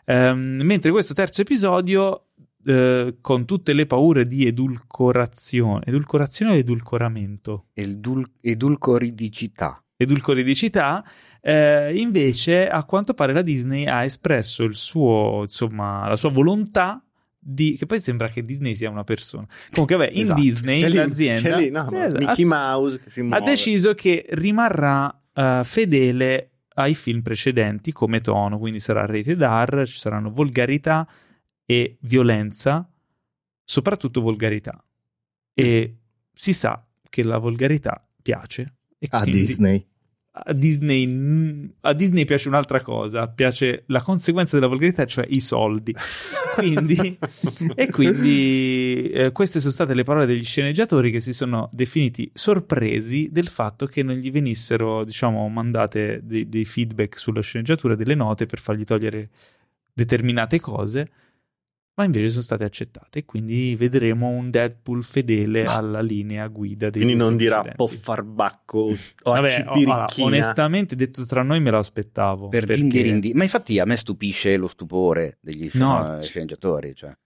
Um, 0.04 0.60
mentre 0.62 0.92
questo 0.92 1.12
terzo 1.12 1.40
episodio, 1.40 2.26
uh, 2.66 3.16
con 3.20 3.44
tutte 3.44 3.72
le 3.72 3.86
paure 3.86 4.26
di 4.26 4.46
edulcorazione, 4.46 5.86
edulcorazione 5.86 6.52
o 6.52 6.54
edulcoramento? 6.54 7.64
Edul- 7.74 8.30
edulcoridicità. 8.40 9.82
Edulcoridicità, 9.96 11.04
uh, 11.42 11.92
invece, 11.92 12.68
a 12.68 12.84
quanto 12.84 13.12
pare 13.12 13.32
la 13.32 13.42
Disney 13.42 13.86
ha 13.86 14.04
espresso 14.04 14.62
il 14.62 14.76
suo, 14.76 15.40
insomma, 15.42 16.06
la 16.06 16.16
sua 16.16 16.30
volontà 16.30 17.00
di, 17.48 17.76
che 17.78 17.86
poi 17.86 18.00
sembra 18.00 18.28
che 18.28 18.44
Disney 18.44 18.74
sia 18.74 18.90
una 18.90 19.04
persona. 19.04 19.46
Comunque, 19.70 19.96
vabbè, 19.96 20.10
in 20.12 20.22
esatto. 20.22 20.40
Disney 20.40 20.80
c'è 20.80 20.88
l'azienda 20.88 21.56
lì, 21.56 21.70
no, 21.70 21.88
eh, 21.90 22.10
Mickey 22.10 22.44
Mouse 22.44 23.00
ha 23.30 23.40
deciso 23.40 23.94
che 23.94 24.26
rimarrà 24.30 25.22
uh, 25.32 25.62
fedele 25.62 26.50
ai 26.74 26.94
film 26.94 27.22
precedenti 27.22 27.92
come 27.92 28.20
tono, 28.20 28.58
quindi 28.58 28.80
sarà 28.80 29.06
rated 29.06 29.40
R, 29.40 29.86
ci 29.86 29.98
saranno 29.98 30.30
volgarità 30.30 31.08
e 31.64 31.98
violenza, 32.00 32.90
soprattutto 33.64 34.20
volgarità. 34.20 34.84
E 35.54 35.96
si 36.32 36.52
sa 36.52 36.84
che 37.08 37.22
la 37.22 37.38
volgarità 37.38 38.06
piace. 38.20 38.74
a 39.08 39.24
Disney. 39.24 39.86
A 40.38 40.52
Disney, 40.52 41.72
a 41.80 41.94
Disney 41.94 42.26
piace 42.26 42.48
un'altra 42.48 42.82
cosa, 42.82 43.26
piace 43.26 43.84
la 43.86 44.02
conseguenza 44.02 44.56
della 44.56 44.68
volgarità, 44.68 45.06
cioè 45.06 45.24
i 45.28 45.40
soldi. 45.40 45.94
Quindi, 46.54 47.18
e 47.74 47.90
quindi 47.90 49.10
eh, 49.10 49.30
queste 49.32 49.60
sono 49.60 49.72
state 49.72 49.92
le 49.92 50.04
parole 50.04 50.24
degli 50.24 50.44
sceneggiatori 50.44 51.10
che 51.10 51.20
si 51.20 51.34
sono 51.34 51.68
definiti 51.70 52.30
sorpresi 52.32 53.28
del 53.30 53.48
fatto 53.48 53.84
che 53.84 54.02
non 54.02 54.14
gli 54.14 54.30
venissero, 54.30 55.04
diciamo, 55.04 55.46
mandate 55.48 56.20
dei, 56.22 56.48
dei 56.48 56.64
feedback 56.64 57.18
sulla 57.18 57.42
sceneggiatura, 57.42 57.94
delle 57.94 58.14
note 58.14 58.46
per 58.46 58.58
fargli 58.58 58.84
togliere 58.84 59.28
determinate 59.92 60.60
cose 60.60 61.10
ma 61.96 62.04
invece 62.04 62.30
sono 62.30 62.42
state 62.42 62.64
accettate. 62.64 63.24
Quindi 63.24 63.74
vedremo 63.74 64.28
un 64.28 64.50
Deadpool 64.50 65.02
fedele 65.02 65.64
ma... 65.64 65.76
alla 65.76 66.00
linea 66.00 66.46
guida 66.48 66.90
dei 66.90 67.02
Quindi 67.02 67.18
non 67.18 67.36
dirà 67.36 67.62
po' 67.62 67.86
farbacco 67.86 68.78
o 68.78 68.96
Vabbè, 69.32 69.64
oh, 69.66 70.04
onestamente, 70.24 70.94
detto 70.94 71.24
tra 71.24 71.42
noi, 71.42 71.60
me 71.60 71.70
lo 71.70 71.78
aspettavo. 71.78 72.48
Per 72.48 72.66
perché... 72.66 72.80
Dindirindi. 72.80 73.32
Ma 73.34 73.44
infatti 73.44 73.78
a 73.78 73.84
me 73.84 73.96
stupisce 73.96 74.56
lo 74.56 74.68
stupore 74.68 75.38
degli 75.40 75.70
no, 75.74 76.18
sceneggiatori. 76.20 76.94
Cioè. 76.94 77.16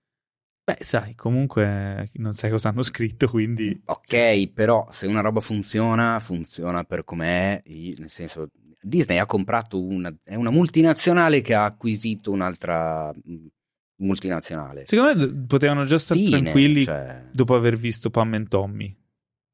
Beh, 0.65 0.77
sai, 0.79 1.17
comunque 1.17 2.09
non 2.15 2.35
sai 2.35 2.51
cosa 2.51 2.69
hanno 2.69 2.83
scritto, 2.83 3.29
quindi... 3.29 3.81
Ok, 3.87 4.53
però 4.53 4.87
se 4.93 5.09
una 5.09 5.21
roba 5.21 5.41
funziona, 5.41 6.21
funziona 6.21 6.85
per 6.85 7.05
com'è, 7.05 7.61
nel 7.67 8.09
senso... 8.09 8.49
Disney 8.83 9.19
ha 9.19 9.27
comprato 9.27 9.83
una, 9.83 10.11
è 10.25 10.37
una 10.37 10.49
multinazionale 10.49 11.43
che 11.43 11.53
ha 11.53 11.65
acquisito 11.65 12.31
un'altra 12.31 13.13
multinazionale. 14.01 14.85
Secondo 14.87 15.27
me 15.27 15.45
potevano 15.47 15.85
già 15.85 15.99
stare 15.99 16.21
Fine, 16.21 16.41
tranquilli 16.41 16.85
cioè... 16.85 17.25
dopo 17.33 17.55
aver 17.55 17.77
visto 17.77 18.11
Pam 18.11 18.35
e 18.35 18.45
Tommy. 18.45 18.97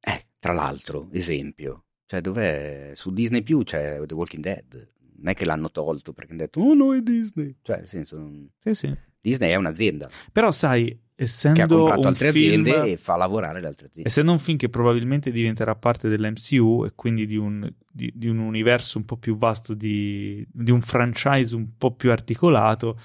Eh, 0.01 0.27
tra 0.39 0.53
l'altro, 0.53 1.09
esempio. 1.13 1.85
Cioè, 2.07 2.21
dov'è? 2.21 2.93
Su 2.95 3.13
Disney 3.13 3.43
Più 3.43 3.63
c'è 3.63 4.01
The 4.07 4.15
Walking 4.15 4.43
Dead. 4.43 4.93
Non 5.19 5.29
è 5.29 5.35
che 5.35 5.45
l'hanno 5.45 5.71
tolto 5.71 6.13
perché 6.13 6.33
hanno 6.33 6.43
detto, 6.43 6.61
oh 6.61 6.75
no, 6.75 6.95
è 6.95 7.01
Disney. 7.01 7.57
Cioè, 7.63 7.79
nel 7.79 7.89
senso... 7.89 8.49
Sì, 8.59 8.75
sì. 8.75 8.97
Disney 9.21 9.51
è 9.51 9.57
un'azienda. 9.57 10.09
Però 10.31 10.53
sai, 10.53 10.97
essendo 11.17 11.59
che 11.59 11.63
ha 11.63 11.67
comprato 11.67 12.07
altre 12.07 12.31
film, 12.31 12.61
aziende 12.61 12.93
e 12.93 12.97
fa 12.97 13.17
lavorare 13.17 13.61
le 13.61 13.67
altre 13.67 13.87
aziende. 13.87 14.09
Essendo 14.09 14.31
un 14.31 14.39
film 14.39 14.57
che 14.57 14.69
probabilmente 14.69 15.33
diventerà 15.33 15.75
parte 15.75 16.09
dell'MCU 16.09 16.85
e 16.85 16.93
quindi 16.95 17.27
di 17.27 17.37
un, 17.37 17.69
di, 17.91 18.13
di 18.15 18.29
un 18.29 18.39
universo 18.39 18.99
un 18.99 19.05
po' 19.05 19.17
più 19.17 19.37
vasto, 19.37 19.75
di, 19.75 20.47
di 20.49 20.71
un 20.71 20.81
franchise 20.83 21.57
un 21.57 21.77
po' 21.77 21.93
più 21.93 22.13
articolato 22.13 22.97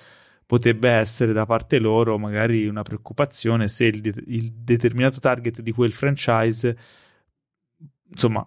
potrebbe 0.51 0.89
essere 0.89 1.31
da 1.31 1.45
parte 1.45 1.79
loro 1.79 2.17
magari 2.17 2.67
una 2.67 2.81
preoccupazione 2.81 3.69
se 3.69 3.85
il, 3.85 4.01
de- 4.01 4.21
il 4.27 4.51
determinato 4.51 5.19
target 5.19 5.61
di 5.61 5.71
quel 5.71 5.93
franchise, 5.93 6.77
insomma, 8.09 8.45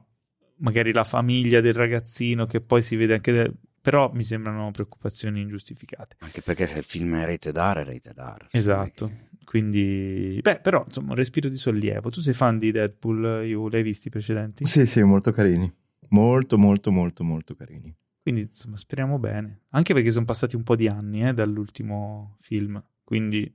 magari 0.56 0.92
la 0.92 1.04
famiglia 1.04 1.62
del 1.62 1.72
ragazzino 1.72 2.44
che 2.44 2.60
poi 2.60 2.82
si 2.82 2.96
vede 2.96 3.14
anche 3.14 3.32
de- 3.32 3.52
però 3.80 4.10
mi 4.12 4.22
sembrano 4.22 4.70
preoccupazioni 4.70 5.40
ingiustificate. 5.40 6.16
Anche 6.18 6.42
perché 6.42 6.66
se 6.66 6.76
il 6.76 6.84
film 6.84 7.14
è 7.16 7.24
rete 7.24 7.52
d'are, 7.52 7.80
è 7.80 7.84
rete 7.84 8.12
d'are. 8.12 8.48
Esatto, 8.50 9.10
quindi... 9.46 10.40
Beh, 10.42 10.60
però, 10.60 10.82
insomma, 10.84 11.12
un 11.12 11.16
respiro 11.16 11.48
di 11.48 11.56
sollievo. 11.56 12.10
Tu 12.10 12.20
sei 12.20 12.34
fan 12.34 12.58
di 12.58 12.70
Deadpool, 12.70 13.46
io 13.46 13.66
l'hai 13.70 13.82
visti 13.82 14.08
i 14.08 14.10
precedenti? 14.10 14.66
Sì, 14.66 14.84
sì, 14.84 15.02
molto 15.02 15.32
carini. 15.32 15.72
Molto, 16.10 16.58
molto, 16.58 16.90
molto, 16.90 17.24
molto 17.24 17.54
carini. 17.54 17.96
Quindi, 18.24 18.40
insomma, 18.40 18.78
speriamo 18.78 19.18
bene. 19.18 19.64
Anche 19.72 19.92
perché 19.92 20.10
sono 20.10 20.24
passati 20.24 20.56
un 20.56 20.62
po' 20.62 20.76
di 20.76 20.86
anni 20.86 21.28
eh, 21.28 21.34
dall'ultimo 21.34 22.38
film, 22.40 22.82
quindi 23.04 23.54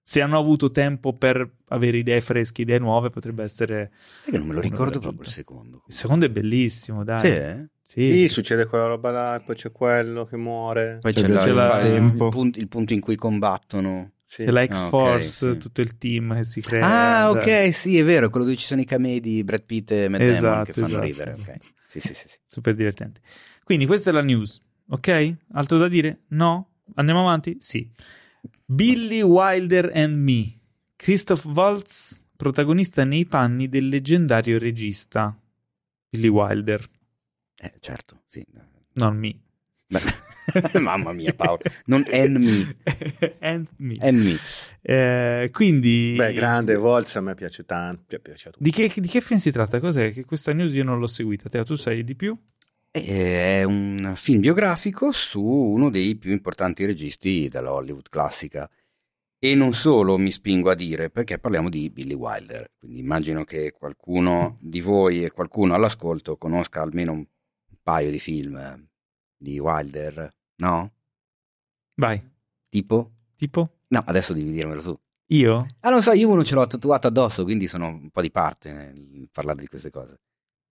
se 0.00 0.22
hanno 0.22 0.38
avuto 0.38 0.70
tempo 0.70 1.12
per 1.12 1.46
avere 1.68 1.98
idee 1.98 2.22
fresche, 2.22 2.62
idee 2.62 2.78
nuove, 2.78 3.10
potrebbe 3.10 3.42
essere. 3.42 3.90
È 4.24 4.30
che 4.30 4.38
non 4.38 4.46
me 4.46 4.54
lo 4.54 4.60
ricordo 4.60 5.00
proprio 5.00 5.20
il 5.20 5.28
secondo. 5.28 5.82
Il 5.86 5.92
secondo 5.92 6.24
è 6.24 6.30
bellissimo, 6.30 7.04
dai. 7.04 7.18
Sì, 7.18 7.26
eh? 7.26 7.68
sì. 7.82 8.10
sì, 8.12 8.28
succede 8.28 8.64
quella 8.64 8.86
roba 8.86 9.10
là, 9.10 9.36
e 9.36 9.40
poi 9.40 9.54
c'è 9.54 9.70
quello 9.70 10.24
che 10.24 10.38
muore. 10.38 10.96
Poi 11.02 11.12
c'è, 11.12 11.20
c'è, 11.20 11.28
la, 11.28 11.40
c'è 11.40 11.50
la, 11.50 11.80
il, 11.82 12.02
il, 12.04 12.14
punto, 12.14 12.58
il, 12.58 12.68
punto, 12.68 12.94
in 12.94 13.00
cui 13.00 13.16
combattono. 13.16 14.12
Sì. 14.24 14.44
C'è 14.44 14.50
la 14.50 14.66
X-Force, 14.66 15.44
ah, 15.44 15.48
okay, 15.48 15.54
sì. 15.54 15.58
tutto 15.58 15.80
il 15.82 15.98
team 15.98 16.34
che 16.36 16.44
si 16.44 16.60
crea. 16.62 17.24
Ah, 17.24 17.30
ok, 17.32 17.74
sì, 17.74 17.98
è 17.98 18.04
vero, 18.04 18.30
quello 18.30 18.46
dove 18.46 18.56
ci 18.56 18.64
sono 18.64 18.80
i 18.80 18.86
camei 18.86 19.20
di 19.20 19.44
Brad 19.44 19.64
Pitt 19.64 19.90
e 19.90 20.08
Matt 20.08 20.22
esatto, 20.22 20.46
Damon 20.46 20.64
che 20.64 20.72
fanno 20.72 20.86
esatto. 20.86 21.04
ridere. 21.04 21.32
Okay. 21.32 21.58
Sì, 21.88 22.00
sì, 22.00 22.14
sì, 22.14 22.26
Super 22.44 22.74
divertente. 22.74 23.20
Quindi 23.66 23.86
questa 23.86 24.10
è 24.10 24.12
la 24.12 24.22
news, 24.22 24.62
ok? 24.90 25.36
Altro 25.54 25.76
da 25.76 25.88
dire? 25.88 26.20
No? 26.28 26.74
Andiamo 26.94 27.22
avanti? 27.22 27.56
Sì. 27.58 27.90
Billy 28.64 29.22
Wilder 29.22 29.90
and 29.92 30.14
Me 30.18 30.56
Christoph 30.94 31.44
Waltz, 31.46 32.16
protagonista 32.36 33.02
nei 33.02 33.26
panni 33.26 33.68
del 33.68 33.88
leggendario 33.88 34.56
regista 34.56 35.36
Billy 36.08 36.28
Wilder. 36.28 36.88
Eh, 37.56 37.74
certo, 37.80 38.22
sì. 38.26 38.46
Non 38.92 39.16
me. 39.16 39.36
Mamma 40.78 41.12
mia, 41.12 41.34
Paolo. 41.34 41.62
Non 41.86 42.04
and 42.08 42.36
me. 42.36 42.76
and 43.40 43.66
me. 43.78 43.96
And 43.98 44.18
me. 44.18 44.36
Eh, 44.80 45.50
quindi... 45.52 46.14
Beh, 46.16 46.34
grande 46.34 46.76
Waltz 46.76 47.16
a 47.16 47.20
me 47.20 47.34
piace 47.34 47.64
tanto. 47.64 48.16
Piace 48.20 48.52
di, 48.58 48.70
che, 48.70 48.92
di 48.94 49.08
che 49.08 49.20
film 49.20 49.40
si 49.40 49.50
tratta? 49.50 49.80
Cos'è? 49.80 50.12
Che 50.12 50.24
questa 50.24 50.52
news 50.52 50.72
io 50.72 50.84
non 50.84 51.00
l'ho 51.00 51.08
seguita. 51.08 51.48
Te, 51.48 51.64
tu 51.64 51.74
sai 51.74 52.04
di 52.04 52.14
più? 52.14 52.38
È 53.02 53.62
un 53.62 54.14
film 54.16 54.40
biografico 54.40 55.12
su 55.12 55.42
uno 55.42 55.90
dei 55.90 56.16
più 56.16 56.32
importanti 56.32 56.86
registi 56.86 57.46
della 57.48 57.72
Hollywood 57.72 58.08
classica. 58.08 58.70
E 59.38 59.54
non 59.54 59.74
solo 59.74 60.16
mi 60.16 60.32
spingo 60.32 60.70
a 60.70 60.74
dire, 60.74 61.10
perché 61.10 61.38
parliamo 61.38 61.68
di 61.68 61.90
Billy 61.90 62.14
Wilder, 62.14 62.72
quindi 62.78 63.00
immagino 63.00 63.44
che 63.44 63.72
qualcuno 63.72 64.56
di 64.62 64.80
voi 64.80 65.24
e 65.24 65.30
qualcuno 65.30 65.74
all'ascolto 65.74 66.38
conosca 66.38 66.80
almeno 66.80 67.12
un 67.12 67.26
paio 67.82 68.10
di 68.10 68.18
film 68.18 68.88
di 69.36 69.58
Wilder, 69.58 70.34
no? 70.56 70.92
Vai. 71.96 72.22
Tipo? 72.70 73.10
Tipo? 73.36 73.80
No, 73.88 74.02
adesso 74.06 74.32
devi 74.32 74.50
dirmelo 74.52 74.80
tu. 74.80 74.98
Io? 75.26 75.66
Ah, 75.80 75.90
non 75.90 76.02
so, 76.02 76.12
io 76.12 76.30
uno 76.30 76.44
ce 76.44 76.54
l'ho 76.54 76.66
tatuato 76.66 77.08
addosso, 77.08 77.44
quindi 77.44 77.68
sono 77.68 77.88
un 77.88 78.08
po' 78.08 78.22
di 78.22 78.30
parte 78.30 78.72
nel 78.72 79.28
parlare 79.30 79.60
di 79.60 79.66
queste 79.66 79.90
cose. 79.90 80.18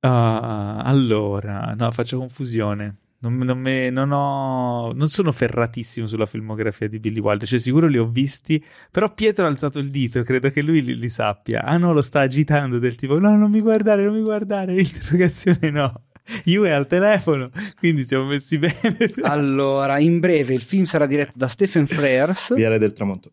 Uh, 0.06 0.82
allora, 0.84 1.74
no, 1.76 1.90
faccio 1.90 2.20
confusione. 2.20 2.98
Non, 3.20 3.38
non, 3.38 3.58
me, 3.58 3.90
non, 3.90 4.12
ho, 4.12 4.92
non, 4.94 5.10
sono 5.10 5.32
ferratissimo 5.32 6.06
sulla 6.06 6.28
filmografia 6.28 6.88
di 6.88 7.00
Billy 7.00 7.20
Wilder, 7.20 7.48
cioè 7.48 7.58
sicuro 7.58 7.88
li 7.88 7.98
ho 7.98 8.06
visti, 8.06 8.64
però 8.92 9.12
Pietro 9.12 9.46
ha 9.46 9.48
alzato 9.48 9.80
il 9.80 9.90
dito, 9.90 10.22
credo 10.22 10.52
che 10.52 10.62
lui 10.62 10.84
li, 10.84 10.96
li 10.96 11.10
sappia. 11.10 11.64
Ah 11.64 11.78
no, 11.78 11.92
lo 11.92 12.04
sta 12.04 12.20
agitando 12.20 12.78
del 12.78 12.94
tipo 12.94 13.18
no, 13.18 13.36
non 13.36 13.50
mi 13.50 13.62
guardare, 13.62 14.04
non 14.04 14.14
mi 14.14 14.22
guardare, 14.22 14.74
l'interrogazione 14.76 15.72
no. 15.72 16.02
Io 16.46 16.66
è 16.66 16.70
al 16.72 16.86
telefono, 16.86 17.50
quindi 17.80 18.04
siamo 18.04 18.26
messi 18.26 18.60
bene. 18.60 19.12
allora, 19.24 19.98
in 19.98 20.20
breve, 20.20 20.54
il 20.54 20.62
film 20.62 20.84
sarà 20.84 21.08
diretto 21.08 21.34
da 21.36 21.48
Stephen 21.48 21.88
Frears. 21.88 22.54
Viale 22.54 22.78
del 22.78 22.94
Tramonto. 22.94 23.32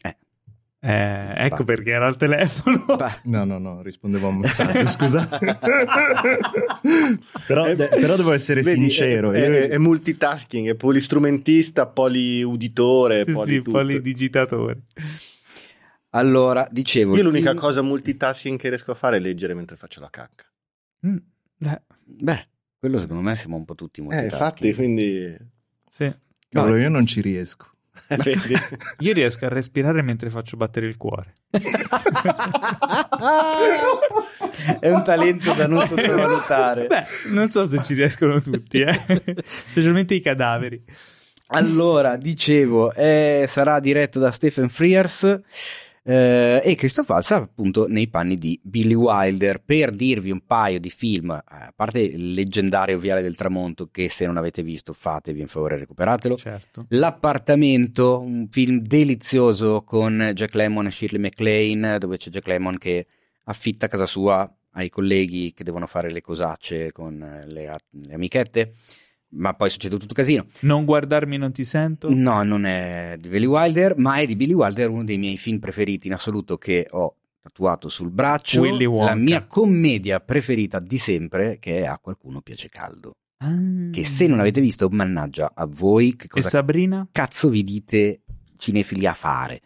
eh. 0.00 0.16
Eh, 0.80 1.34
ecco 1.36 1.64
bah. 1.64 1.74
perché 1.74 1.90
era 1.90 2.06
al 2.06 2.16
telefono. 2.16 2.84
Bah. 2.96 3.20
No, 3.24 3.44
no, 3.44 3.58
no, 3.58 3.82
rispondevo 3.82 4.28
a 4.28 4.30
un 4.30 4.38
messaggio, 4.38 4.86
scusa. 4.86 5.28
però, 7.46 7.74
de- 7.74 7.88
però, 7.88 8.14
devo 8.14 8.30
essere 8.32 8.62
Vedi, 8.62 8.82
sincero. 8.82 9.32
È, 9.32 9.42
è, 9.42 9.68
è, 9.70 9.78
multitasking, 9.78 10.68
è 10.68 10.74
polistrumentista, 10.76 11.86
poliuditore, 11.86 13.24
sì, 13.24 13.32
poli 13.32 13.52
sì, 13.54 13.62
polidigitatore. 13.62 14.82
Allora, 16.10 16.68
dicevo... 16.70 17.16
Io 17.16 17.24
l'unica 17.24 17.50
film... 17.50 17.60
cosa 17.60 17.82
multitasking 17.82 18.56
che 18.58 18.68
riesco 18.68 18.92
a 18.92 18.94
fare 18.94 19.16
è 19.16 19.20
leggere 19.20 19.54
mentre 19.54 19.74
faccio 19.74 20.00
la 20.00 20.10
cacca. 20.10 20.44
Mm, 21.06 21.16
beh. 21.56 21.82
beh, 22.04 22.48
quello 22.78 23.00
secondo 23.00 23.22
me 23.22 23.34
siamo 23.34 23.56
un 23.56 23.64
po' 23.64 23.74
tutti 23.74 24.00
multitasking. 24.00 24.32
Eh, 24.32 24.36
infatti, 24.36 24.74
quindi... 24.74 25.36
Sì. 25.88 26.14
Cavolo, 26.48 26.76
io 26.76 26.88
non 26.88 27.04
ci 27.04 27.20
riesco. 27.20 27.72
Io 29.00 29.12
riesco 29.12 29.44
a 29.44 29.48
respirare 29.48 30.00
mentre 30.02 30.30
faccio 30.30 30.56
battere 30.56 30.86
il 30.86 30.96
cuore. 30.96 31.34
È 34.80 34.90
un 34.90 35.04
talento 35.04 35.52
da 35.52 35.66
non 35.66 35.86
sottovalutare. 35.86 36.86
Beh, 36.86 37.04
non 37.30 37.48
so 37.48 37.66
se 37.66 37.82
ci 37.82 37.94
riescono 37.94 38.40
tutti, 38.40 38.80
eh? 38.80 38.98
specialmente 39.44 40.14
i 40.14 40.20
cadaveri. 40.20 40.82
Allora, 41.48 42.16
dicevo, 42.16 42.92
eh, 42.92 43.44
sarà 43.46 43.80
diretto 43.80 44.18
da 44.18 44.30
Stephen 44.30 44.68
Frears 44.68 45.40
eh, 46.10 46.62
e 46.64 46.74
Christoph 46.74 47.10
Waltz 47.10 47.32
appunto 47.32 47.86
nei 47.86 48.08
panni 48.08 48.36
di 48.36 48.58
Billy 48.62 48.94
Wilder. 48.94 49.60
Per 49.62 49.90
dirvi 49.90 50.30
un 50.30 50.40
paio 50.46 50.80
di 50.80 50.88
film 50.88 51.32
eh, 51.32 51.42
a 51.44 51.72
parte 51.76 52.00
il 52.00 52.32
leggendario 52.32 52.98
Viale 52.98 53.20
del 53.20 53.36
Tramonto 53.36 53.90
che 53.90 54.08
se 54.08 54.24
non 54.24 54.38
avete 54.38 54.62
visto 54.62 54.94
fatevi 54.94 55.42
in 55.42 55.48
favore 55.48 55.76
recuperatelo. 55.76 56.36
Certo. 56.38 56.86
L'appartamento 56.88 58.20
un 58.20 58.48
film 58.48 58.78
delizioso 58.78 59.82
con 59.82 60.30
Jack 60.34 60.54
Lemmon 60.54 60.86
e 60.86 60.90
Shirley 60.90 61.20
MacLaine 61.20 61.98
dove 61.98 62.16
c'è 62.16 62.30
Jack 62.30 62.46
Lemmon 62.46 62.78
che 62.78 63.06
affitta 63.44 63.86
casa 63.86 64.06
sua 64.06 64.50
ai 64.72 64.88
colleghi 64.88 65.52
che 65.52 65.62
devono 65.62 65.86
fare 65.86 66.10
le 66.10 66.22
cosacce 66.22 66.90
con 66.90 67.18
le, 67.18 67.76
le 67.90 68.14
amichette 68.14 68.72
ma 69.30 69.54
poi 69.54 69.70
succede 69.70 69.98
tutto 69.98 70.14
casino. 70.14 70.46
Non 70.60 70.84
guardarmi 70.84 71.36
non 71.36 71.52
ti 71.52 71.64
sento? 71.64 72.08
No, 72.12 72.42
non 72.42 72.64
è 72.64 73.16
di 73.18 73.28
Billy 73.28 73.46
Wilder, 73.46 73.96
ma 73.96 74.16
è 74.16 74.26
di 74.26 74.36
Billy 74.36 74.54
Wilder 74.54 74.88
uno 74.88 75.04
dei 75.04 75.18
miei 75.18 75.36
film 75.36 75.58
preferiti 75.58 76.06
in 76.06 76.14
assoluto 76.14 76.56
che 76.56 76.86
ho 76.90 77.16
tatuato 77.40 77.88
sul 77.88 78.10
braccio. 78.10 78.60
Willy 78.60 78.86
La 78.96 79.14
mia 79.14 79.44
commedia 79.46 80.20
preferita 80.20 80.78
di 80.78 80.98
sempre 80.98 81.58
che 81.58 81.80
è 81.80 81.86
A 81.86 81.98
qualcuno 81.98 82.40
piace 82.40 82.68
caldo. 82.68 83.12
Ah. 83.38 83.90
Che 83.92 84.04
se 84.04 84.26
non 84.26 84.40
avete 84.40 84.60
visto, 84.60 84.88
mannaggia 84.88 85.52
a 85.54 85.66
voi. 85.66 86.16
Che 86.16 86.26
cosa 86.28 86.46
e 86.46 86.50
Sabrina? 86.50 87.08
Cazzo 87.10 87.48
vi 87.48 87.62
dite 87.62 88.22
cinefili 88.56 89.06
a 89.06 89.14
fare? 89.14 89.60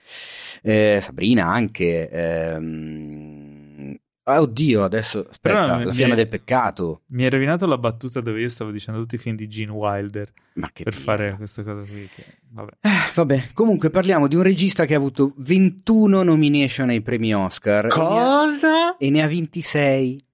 Eh, 0.62 0.98
Sabrina 1.01 1.46
anche. 1.46 2.09
Ehm, 2.11 3.32
Ah, 4.24 4.40
oddio, 4.40 4.85
adesso 4.85 5.26
aspetta, 5.28 5.78
no, 5.78 5.85
la 5.85 5.92
fiamma 5.92 6.14
è, 6.14 6.16
del 6.16 6.28
peccato. 6.28 7.02
Mi 7.06 7.24
hai 7.24 7.30
rovinato 7.30 7.66
la 7.66 7.76
battuta 7.76 8.20
dove 8.20 8.40
io 8.40 8.48
stavo 8.48 8.70
dicendo 8.70 9.00
tutti 9.00 9.16
i 9.16 9.18
film 9.18 9.35
di 9.35 9.48
Gene 9.48 9.72
Wilder 9.72 10.32
Ma 10.54 10.70
che 10.72 10.85
per 10.85 10.94
via. 10.94 11.02
fare 11.02 11.35
questa 11.37 11.64
cosa 11.64 11.82
qui. 11.82 12.08
Che, 12.14 12.24
vabbè. 12.50 12.70
Eh, 12.82 13.12
vabbè. 13.14 13.48
comunque 13.52 13.90
parliamo 13.90 14.28
di 14.28 14.37
un 14.37 14.42
regista 14.42 14.85
che 14.85 14.94
ha 14.94 14.98
avuto 14.98 15.35
21 15.38 16.22
nomination 16.22 16.90
ai 16.90 17.02
premi 17.02 17.35
Oscar. 17.35 17.88
Cosa? 17.88 18.96
E 18.96 19.11
ne 19.11 19.22
ha 19.22 19.26
26. 19.26 20.24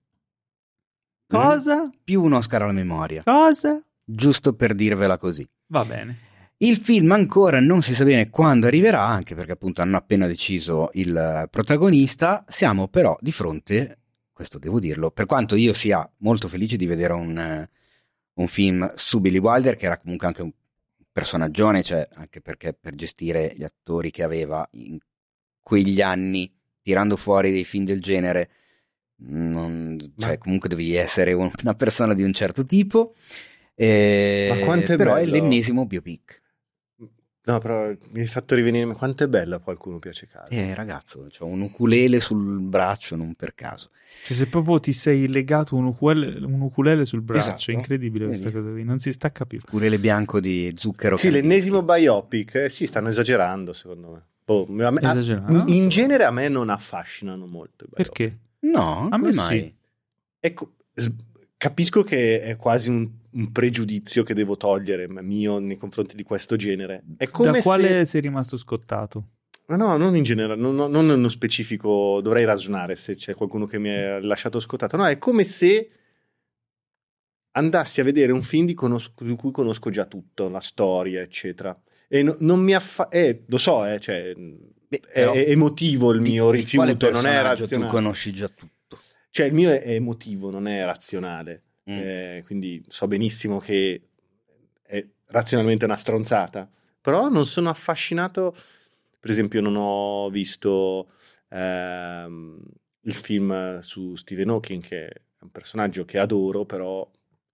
Cosa? 1.27 1.85
Mm? 1.85 1.89
Più 2.05 2.23
un 2.23 2.33
Oscar 2.35 2.63
alla 2.63 2.73
memoria. 2.73 3.23
Cosa? 3.25 3.83
Giusto 4.05 4.53
per 4.53 4.75
dirvela 4.75 5.17
così. 5.17 5.47
Va 5.69 5.85
bene. 5.87 6.19
Il 6.61 6.77
film 6.79 7.13
ancora 7.13 7.61
non 7.61 7.83
si 7.83 7.95
sa 7.95 8.03
bene 8.03 8.31
quando 8.31 8.67
arriverà, 8.67 9.05
anche 9.07 9.37
perché 9.37 9.53
appunto 9.53 9.81
hanno 9.81 9.97
appena 9.97 10.27
deciso 10.27 10.91
il 10.95 11.47
protagonista. 11.51 12.45
Siamo 12.49 12.89
però 12.89 13.17
di 13.21 13.31
fronte, 13.31 13.99
questo 14.33 14.59
devo 14.59 14.81
dirlo, 14.81 15.13
per 15.13 15.27
quanto 15.27 15.55
io 15.55 15.73
sia 15.73 16.09
molto 16.19 16.49
felice 16.49 16.77
di 16.77 16.87
vedere 16.87 17.13
un, 17.13 17.69
un 18.33 18.47
film 18.49 18.93
su 18.97 19.21
Billy 19.21 19.39
Wilder, 19.39 19.77
che 19.77 19.87
era 19.87 19.99
comunque 19.99 20.27
anche 20.27 20.43
un 20.43 20.51
personaggione, 21.13 21.85
cioè 21.85 22.09
anche 22.15 22.41
perché 22.41 22.73
per 22.73 22.97
gestire 22.97 23.55
gli 23.57 23.63
attori 23.63 24.11
che 24.11 24.25
aveva 24.25 24.69
in 24.73 24.99
quegli 25.63 26.01
anni, 26.01 26.53
tirando 26.83 27.17
fuori 27.17 27.53
dei 27.53 27.65
film 27.65 27.85
del 27.85 28.03
genere, 28.03 28.51
non, 29.21 30.13
cioè, 30.17 30.39
comunque 30.39 30.69
devi 30.69 30.97
essere 30.97 31.35
una 31.35 31.75
persona 31.77 32.15
di 32.15 32.25
un 32.25 32.33
certo 32.33 32.65
tipo. 32.65 33.15
Eh, 33.77 34.49
Ma 34.59 34.65
quanto 34.65 34.95
è 34.95 34.97
però 34.97 35.15
bello. 35.15 35.37
è 35.37 35.39
l'ennesimo 35.39 35.87
biopic. 35.87 36.47
No, 37.49 37.59
però 37.61 37.91
mi 38.11 38.21
hai 38.21 38.27
fatto 38.27 38.55
rivenire 38.55 38.93
quanto 38.93 39.25
è 39.25 39.27
bella 39.27 39.59
qualcuno 39.59 39.99
piace 39.99 40.27
caldo. 40.27 40.51
Eh, 40.51 40.75
ragazzo, 40.75 41.27
ho 41.39 41.47
un 41.47 41.63
ukulele 41.63 42.21
sul 42.21 42.61
braccio, 42.61 43.17
non 43.17 43.33
per 43.33 43.55
caso. 43.55 43.89
Cioè, 44.23 44.37
se 44.37 44.49
proprio 44.49 44.79
ti 44.81 44.93
sei 44.93 45.27
legato 45.29 45.75
un 45.75 45.87
ukulele, 45.87 46.45
un 46.45 46.61
ukulele 46.61 47.07
sul 47.07 47.23
braccio, 47.23 47.49
esatto. 47.49 47.71
è 47.71 47.75
incredibile 47.75 48.27
Vedi. 48.27 48.39
questa 48.39 48.59
cosa 48.59 48.71
qui, 48.71 48.85
non 48.85 48.99
si 48.99 49.15
stacca 49.15 49.47
più. 49.47 49.61
Ukulele 49.67 49.99
bianco 49.99 50.41
di 50.41 50.75
zucchero. 50.77 51.17
Sì, 51.17 51.31
l'ennesimo 51.31 51.83
biopic, 51.83 52.55
eh, 52.55 52.69
sì, 52.69 52.87
stanno 52.87 53.09
esagerando 53.09 53.73
secondo 53.73 54.11
me. 54.11 54.23
Boh, 54.45 54.67
a 54.85 54.91
me 54.91 55.01
a, 55.01 55.65
in 55.69 55.89
genere 55.89 56.25
a 56.25 56.31
me 56.31 56.49
non 56.49 56.69
affascinano 56.69 57.47
molto. 57.47 57.87
Perché? 57.91 58.39
No, 58.61 59.09
a 59.11 59.17
me 59.17 59.33
mai. 59.33 59.61
Sì. 59.61 59.75
Ecco, 60.39 60.73
capisco 61.57 62.03
che 62.03 62.43
è 62.43 62.57
quasi 62.57 62.91
un 62.91 63.09
un 63.39 63.53
pregiudizio 63.53 64.25
che 64.25 64.35
devo 64.35 64.57
togliere 64.57 65.09
mio 65.09 65.59
nei 65.61 65.77
confronti 65.77 66.17
di 66.17 66.25
questo 66.25 66.57
genere. 66.57 67.05
È 67.17 67.29
come 67.29 67.53
da 67.53 67.63
quale 67.63 67.89
se... 67.89 68.05
sei 68.05 68.21
rimasto 68.23 68.57
scottato? 68.57 69.29
No, 69.67 69.77
no, 69.77 69.97
non 69.97 70.17
in 70.17 70.23
generale, 70.23 70.61
non, 70.61 70.75
non 70.75 71.07
nello 71.07 71.29
specifico, 71.29 72.21
dovrei 72.23 72.45
ragionare 72.45 72.97
se 72.97 73.15
c'è 73.15 73.35
qualcuno 73.35 73.67
che 73.67 73.79
mi 73.79 73.91
ha 73.91 74.19
lasciato 74.21 74.61
scottato. 74.61 74.97
No, 74.97 75.07
è 75.07 75.19
come 75.19 75.45
se 75.45 75.91
andassi 77.53 78.01
a 78.01 78.05
vedere 78.05 78.33
un 78.33 78.43
film 78.43 78.67
di, 78.67 78.75
conosco, 78.75 79.23
di 79.23 79.37
cui 79.37 79.53
conosco 79.53 79.91
già 79.91 80.07
tutto, 80.07 80.49
la 80.49 80.61
storia, 80.61 81.21
eccetera. 81.21 81.79
E 82.09 82.23
no, 82.23 82.37
non 82.41 82.61
mi 82.61 82.75
affa... 82.75 83.09
Eh, 83.09 83.45
lo 83.47 83.59
so, 83.59 83.85
eh, 83.85 84.01
cioè, 84.01 84.35
Beh, 84.35 85.01
è, 85.07 85.23
è, 85.23 85.51
emotivo 85.51 86.13
il 86.13 86.23
mio 86.23 86.51
di, 86.51 86.59
rifiuto, 86.59 87.11
non 87.11 87.27
è 87.27 87.43
razionale. 87.43 87.87
Tu 87.87 87.93
conosci 87.93 88.33
già 88.33 88.49
tutto. 88.49 88.99
Cioè, 89.31 89.47
il 89.47 89.53
mio 89.53 89.71
è 89.71 89.91
emotivo, 89.93 90.51
non 90.51 90.67
è 90.67 90.83
razionale. 90.85 91.65
Mm. 91.91 91.97
Eh, 91.97 92.43
quindi 92.45 92.85
so 92.89 93.07
benissimo 93.07 93.59
che 93.59 94.03
è 94.83 95.05
razionalmente 95.27 95.87
una 95.87 95.97
stronzata, 95.97 96.71
però 97.01 97.29
non 97.29 97.47
sono 97.47 97.71
affascinato. 97.71 98.55
Per 99.21 99.31
esempio, 99.31 99.61
non 99.61 99.77
ho 99.77 100.29
visto 100.31 101.11
ehm, 101.49 102.61
il 103.01 103.15
film 103.15 103.79
su 103.81 104.17
Stephen 104.17 104.51
Hawking, 104.51 104.83
che 104.83 105.07
è 105.09 105.21
un 105.41 105.51
personaggio 105.51 106.05
che 106.05 106.19
adoro, 106.19 106.65
però 106.65 107.11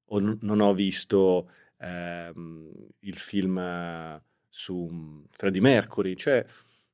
ho, 0.07 0.19
non 0.19 0.61
ho 0.61 0.75
visto 0.75 1.49
ehm, 1.79 2.71
il 3.01 3.17
film 3.17 4.21
su 4.49 5.27
Freddie 5.31 5.61
Mercury, 5.61 6.15
cioè 6.15 6.45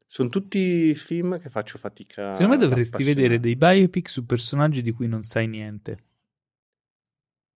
sono 0.07 0.28
tutti 0.28 0.95
film 0.95 1.38
che 1.41 1.51
faccio 1.51 1.78
fatica. 1.78 2.34
Secondo 2.34 2.57
me 2.57 2.62
dovresti 2.68 3.05
vedere 3.05 3.38
dei 3.38 3.57
biopic 3.57 4.09
su 4.09 4.26
personaggi 4.26 4.82
di 4.82 4.93
cui 4.93 5.07
non 5.07 5.22
sai 5.22 5.47
niente. 5.47 6.05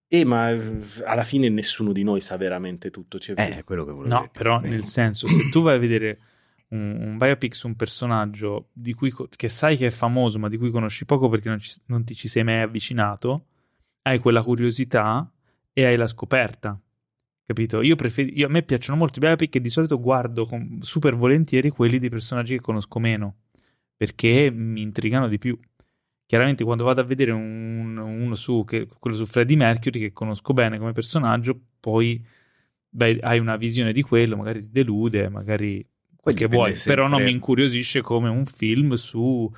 Eh, 0.08 0.24
ma 0.24 0.48
alla 1.04 1.24
fine 1.24 1.48
nessuno 1.48 1.92
di 1.92 2.02
noi 2.02 2.20
sa 2.20 2.36
veramente 2.36 2.90
tutto. 2.90 3.18
Cioè, 3.18 3.34
eh, 3.38 3.64
quello 3.64 3.84
che 3.84 3.92
volevo 3.92 4.14
No, 4.14 4.20
dire. 4.20 4.30
però 4.32 4.60
Beh. 4.60 4.68
nel 4.68 4.84
senso, 4.84 5.26
se 5.26 5.48
tu 5.48 5.62
vai 5.62 5.76
a 5.76 5.78
vedere 5.78 6.18
un, 6.68 6.96
un 7.00 7.18
biopic 7.18 7.54
su 7.54 7.66
un 7.66 7.76
personaggio 7.76 8.70
cui, 8.96 9.12
che 9.34 9.48
sai 9.48 9.76
che 9.76 9.86
è 9.86 9.90
famoso, 9.90 10.38
ma 10.38 10.48
di 10.48 10.56
cui 10.56 10.70
conosci 10.70 11.04
poco 11.04 11.28
perché 11.28 11.48
non, 11.48 11.58
ci, 11.58 11.80
non 11.86 12.04
ti 12.04 12.14
ci 12.14 12.28
sei 12.28 12.44
mai 12.44 12.60
avvicinato, 12.60 13.46
hai 14.02 14.18
quella 14.18 14.42
curiosità 14.42 15.30
e 15.72 15.84
hai 15.84 15.96
la 15.96 16.06
scoperta. 16.06 16.78
Capito? 17.46 17.82
Io 17.82 17.96
prefer- 17.96 18.34
io, 18.34 18.46
a 18.46 18.50
me 18.50 18.62
piacciono 18.62 18.96
molto 18.98 19.18
i 19.18 19.20
biopic 19.20 19.56
e 19.56 19.60
di 19.60 19.68
solito 19.68 20.00
guardo 20.00 20.46
con, 20.46 20.78
super 20.80 21.14
volentieri 21.14 21.68
quelli 21.70 21.98
di 21.98 22.08
personaggi 22.08 22.54
che 22.54 22.60
conosco 22.60 22.98
meno 22.98 23.36
perché 23.96 24.50
mi 24.50 24.82
intrigano 24.82 25.28
di 25.28 25.38
più. 25.38 25.58
Chiaramente, 26.26 26.64
quando 26.64 26.84
vado 26.84 27.00
a 27.00 27.04
vedere 27.04 27.30
un, 27.32 27.96
uno 27.96 28.34
su 28.34 28.64
che, 28.64 28.86
quello 28.98 29.16
su 29.16 29.26
Freddie 29.26 29.56
Mercury, 29.56 30.00
che 30.00 30.12
conosco 30.12 30.52
bene 30.52 30.78
come 30.78 30.92
personaggio, 30.92 31.58
poi 31.78 32.24
beh, 32.88 33.18
hai 33.22 33.38
una 33.38 33.56
visione 33.56 33.92
di 33.92 34.02
quello, 34.02 34.36
magari 34.36 34.60
ti 34.60 34.70
delude, 34.70 35.28
magari 35.28 35.86
quel 36.16 36.34
che 36.34 36.46
vuoi, 36.46 36.74
sempre. 36.74 36.94
però 36.94 37.08
non 37.08 37.22
mi 37.22 37.30
incuriosisce 37.30 38.00
come 38.00 38.28
un 38.28 38.46
film 38.46 38.94
su, 38.94 39.50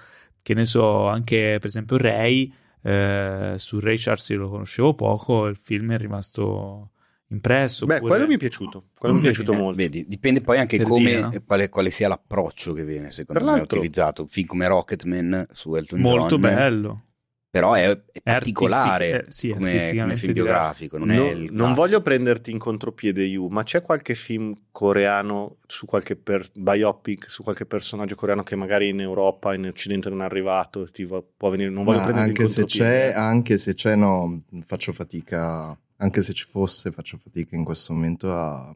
che 0.43 0.55
ne 0.55 0.65
so, 0.65 1.07
anche 1.07 1.57
per 1.59 1.67
esempio 1.67 1.97
Ray. 1.97 2.53
Eh, 2.83 3.55
su 3.57 3.81
Ray 3.81 3.97
Charles 3.97 4.29
io 4.29 4.39
lo 4.39 4.49
conoscevo 4.49 4.95
poco, 4.95 5.47
il 5.47 5.57
film 5.57 5.93
è 5.93 5.99
rimasto 5.99 6.91
impresso. 7.29 7.87
Beh, 7.87 8.01
quello 8.01 8.27
mi 8.27 8.35
è 8.35 8.39
piaciuto, 8.39 8.89
quello 8.99 9.15
mi 9.15 9.21
è 9.21 9.25
piaciuto 9.25 9.53
Eh, 9.53 9.57
molto. 9.57 9.77
Vedi, 9.77 10.07
dipende 10.07 10.41
poi 10.41 10.59
anche 10.59 10.77
Per 10.77 10.87
come, 10.87 11.05
dire, 11.11 11.21
no? 11.21 11.33
quale, 11.45 11.69
quale 11.69 11.91
sia 11.91 12.09
l'approccio 12.09 12.73
che 12.73 12.85
viene, 12.85 13.11
secondo 13.11 13.45
me, 13.45 13.51
l'altro- 13.51 13.79
utilizzato. 13.79 14.27
Film 14.27 14.47
come 14.47 14.69
Rocketman 14.69 15.47
su 15.53 15.75
Elton 15.75 16.01
Molto 16.01 16.39
John, 16.39 16.41
bello. 16.41 17.03
però 17.51 17.73
è, 17.75 17.89
è 17.89 18.03
È 18.13 18.21
particolare 18.23 19.13
artistic- 19.15 19.29
eh, 19.29 19.31
sì, 19.31 19.49
come, 19.51 20.15
film 20.17 20.33
biografico. 20.35 20.99
Non, 20.99 21.09
Non, 21.09 21.17
è 21.17 21.31
il 21.31 21.53
non 21.53 21.73
voglio 21.75 22.01
prenderti 22.03 22.51
in 22.51 22.59
contropiede, 22.59 23.23
Yu, 23.25 23.47
ma 23.49 23.63
c'è 23.63 23.81
qualche 23.83 24.15
film 24.15 24.55
coreano 24.71 25.57
su 25.67 25.87
qualche 25.87 26.17
per- 26.17 26.49
biopic 26.55 27.29
su 27.31 27.43
qualche 27.43 27.67
personaggio 27.67 28.15
coreano 28.15 28.43
che 28.43 28.57
magari 28.57 28.89
in 28.89 29.01
Europa, 29.01 29.55
in 29.55 29.67
Occidente 29.67 30.09
non 30.11 30.21
è 30.23 30.25
arrivato? 30.25 30.85
Ti 30.91 31.05
va- 31.05 31.23
può 31.37 31.51
venire, 31.51 31.71
non 31.71 31.85
voglio 31.85 32.01
Ma 32.01 32.05
prenderti 32.05 32.31
anche 32.31 32.43
in 32.43 32.49
se 32.49 32.61
contropiede. 32.61 32.91
c'è, 32.91 33.09
eh. 33.09 33.13
anche 33.15 33.57
se 33.59 33.75
c'è, 33.75 33.95
no, 33.97 34.43
faccio 34.67 34.93
fatica, 34.93 35.79
anche 35.97 36.23
se 36.23 36.33
ci 36.33 36.45
fosse, 36.45 36.93
faccio 36.93 37.17
fatica 37.17 37.57
in 37.57 37.65
questo 37.65 37.93
momento 37.93 38.33
a, 38.33 38.69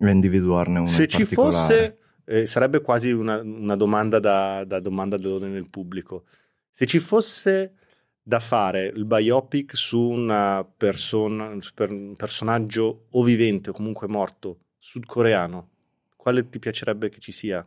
a 0.00 0.10
individuarne 0.10 0.78
uno 0.78 0.88
Se 0.88 1.02
in 1.02 1.08
ci 1.08 1.24
fosse, 1.24 1.98
eh, 2.24 2.46
sarebbe 2.46 2.80
quasi 2.80 3.10
una, 3.12 3.40
una 3.40 3.76
domanda 3.76 4.18
da, 4.18 4.64
da 4.64 4.80
domanda 4.80 5.16
d'ordine 5.16 5.52
nel 5.52 5.68
pubblico. 5.68 6.24
Se 6.70 6.86
ci 6.86 6.98
fosse 6.98 7.74
da 8.22 8.40
fare 8.40 8.86
il 8.86 9.04
biopic 9.04 9.76
su 9.76 10.00
una 10.00 10.64
persona, 10.64 11.54
su 11.60 11.74
per- 11.74 11.90
un 11.90 12.16
personaggio 12.16 13.06
o 13.10 13.22
vivente 13.22 13.70
o 13.70 13.72
comunque 13.74 14.08
morto 14.08 14.60
sudcoreano, 14.78 15.70
quale 16.16 16.48
ti 16.48 16.58
piacerebbe 16.58 17.10
che 17.10 17.20
ci 17.20 17.32
sia? 17.32 17.66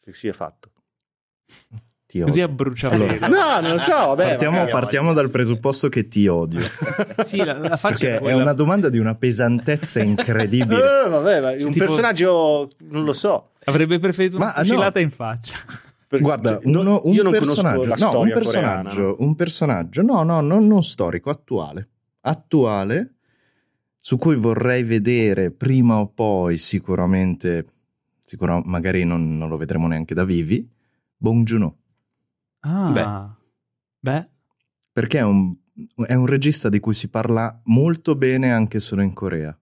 Che 0.00 0.12
sia 0.12 0.32
fatto? 0.32 0.72
Ti 2.14 2.20
Così 2.20 2.42
odio. 2.42 2.44
a 2.44 2.48
bruciapelo. 2.48 3.26
No, 3.26 3.60
non 3.60 3.70
lo 3.72 3.78
so, 3.78 3.90
vabbè. 3.90 4.24
partiamo, 4.28 4.64
partiamo 4.66 5.12
dal 5.12 5.30
presupposto 5.30 5.88
che 5.88 6.06
ti 6.06 6.28
odio, 6.28 6.60
sì, 7.26 7.38
la, 7.38 7.58
la 7.58 7.76
perché 7.76 8.18
è 8.20 8.32
una 8.32 8.52
domanda 8.52 8.88
di 8.88 8.98
una 8.98 9.16
pesantezza 9.16 10.00
incredibile. 10.00 10.78
Eh, 11.04 11.08
vabbè, 11.08 11.40
ma 11.40 11.50
un 11.50 11.72
Tipo- 11.72 11.86
personaggio 11.86 12.70
non 12.90 13.02
lo 13.02 13.12
so. 13.12 13.50
Avrebbe 13.64 13.98
preferito 13.98 14.36
una 14.36 14.46
Ma, 14.46 14.52
fucilata 14.52 15.00
no. 15.00 15.04
in 15.04 15.10
faccia. 15.10 15.56
Guarda, 16.08 16.60
cioè, 16.62 16.70
no- 16.70 16.80
uno- 16.82 17.00
un 17.02 17.14
io 17.14 17.22
non 17.24 17.32
personaggio, 17.32 17.84
no, 17.96 18.20
un 18.20 18.28
personaggio, 18.32 18.94
coreana. 18.94 19.14
un 19.18 19.34
personaggio, 19.34 20.02
no, 20.02 20.22
no, 20.22 20.40
non, 20.40 20.66
non 20.68 20.84
storico, 20.84 21.30
attuale, 21.30 21.88
attuale, 22.20 23.14
su 23.98 24.18
cui 24.18 24.36
vorrei 24.36 24.84
vedere 24.84 25.50
prima 25.50 25.98
o 25.98 26.06
poi, 26.14 26.58
sicuramente, 26.58 27.66
sicuro, 28.22 28.62
magari 28.64 29.02
non, 29.04 29.36
non 29.36 29.48
lo 29.48 29.56
vedremo 29.56 29.88
neanche 29.88 30.14
da 30.14 30.24
vivi, 30.24 30.70
Bong 31.16 31.44
Joon-ho, 31.44 31.76
Ah, 32.66 33.36
beh, 34.00 34.28
perché 34.92 35.18
è 35.18 35.22
un, 35.22 35.54
è 36.06 36.14
un 36.14 36.26
regista 36.26 36.68
di 36.68 36.80
cui 36.80 36.94
si 36.94 37.08
parla 37.08 37.60
molto 37.64 38.14
bene 38.16 38.52
anche 38.52 38.80
solo 38.80 39.02
in 39.02 39.12
Corea. 39.12 39.56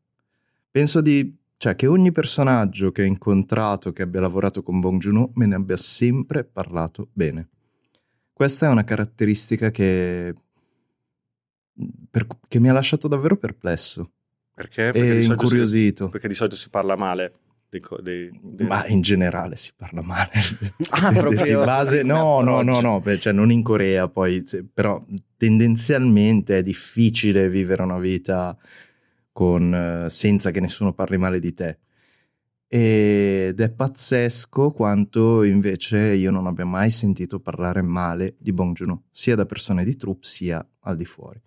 Penso 0.71 1.01
di, 1.01 1.37
cioè, 1.57 1.75
che 1.75 1.87
ogni 1.87 2.13
personaggio 2.13 2.93
che 2.93 3.03
ho 3.03 3.07
incontrato, 3.07 3.93
che 3.93 4.03
abbia 4.03 4.21
lavorato 4.21 4.63
con 4.63 4.81
Bong 4.81 5.01
Joon-ho, 5.01 5.31
me 5.35 5.47
ne 5.47 5.55
abbia 5.57 5.77
sempre 5.77 6.45
parlato 6.45 7.09
bene. 7.13 7.49
Questa 8.33 8.67
è 8.67 8.69
una 8.69 8.85
caratteristica 8.85 9.71
che, 9.71 10.35
per- 12.11 12.27
che 12.49 12.61
mi 12.61 12.69
ha 12.69 12.73
lasciato 12.73 13.09
davvero 13.09 13.37
perplesso 13.37 14.11
Perché? 14.55 14.91
Perché 14.93 14.99
e 14.99 15.03
di, 15.03 15.23
solito 15.23 15.23
si, 15.23 15.31
incuriosito. 15.31 16.09
perché 16.09 16.29
di 16.29 16.35
solito 16.35 16.57
si 16.57 16.69
parla 16.69 16.97
male 16.97 17.33
dei, 17.79 17.83
dei- 18.03 18.31
dei- 18.43 18.67
Ma 18.67 18.87
in 18.87 19.01
generale 19.01 19.57
si 19.57 19.73
parla 19.77 20.03
male. 20.03 20.31
Ah, 20.91 21.11
Di 21.13 21.19
proprio 21.19 21.65
base, 21.65 22.03
no, 22.03 22.41
no, 22.43 22.63
no, 22.63 22.81
no, 22.81 23.01
beh, 23.01 23.19
cioè 23.19 23.33
non 23.33 23.51
in 23.51 23.63
Corea 23.63 24.09
poi, 24.09 24.43
se- 24.47 24.65
però 24.65 25.03
tendenzialmente 25.37 26.59
è 26.59 26.63
difficile 26.63 27.49
vivere 27.49 27.83
una 27.83 27.99
vita 27.99 28.57
con, 29.33 29.75
eh, 30.05 30.11
senza 30.11 30.51
che 30.51 30.61
nessuno 30.61 30.93
parli 30.93 31.17
male 31.17 31.41
di 31.41 31.53
te. 31.53 31.79
Ed 32.67 33.61
è 33.61 33.71
pazzesco 33.71 34.71
quanto 34.71 35.43
invece 35.43 35.99
io 36.15 36.31
non 36.31 36.47
abbia 36.47 36.65
mai 36.65 36.91
sentito 36.91 37.39
parlare 37.39 37.83
male 37.83 38.35
di 38.39 38.53
Bong 38.53 38.75
Joon-ho, 38.75 39.03
sia 39.11 39.35
da 39.35 39.45
persone 39.45 39.85
di 39.85 39.95
troupe 39.97 40.27
sia 40.27 40.67
al 40.81 40.97
di 40.97 41.05
fuori. 41.05 41.39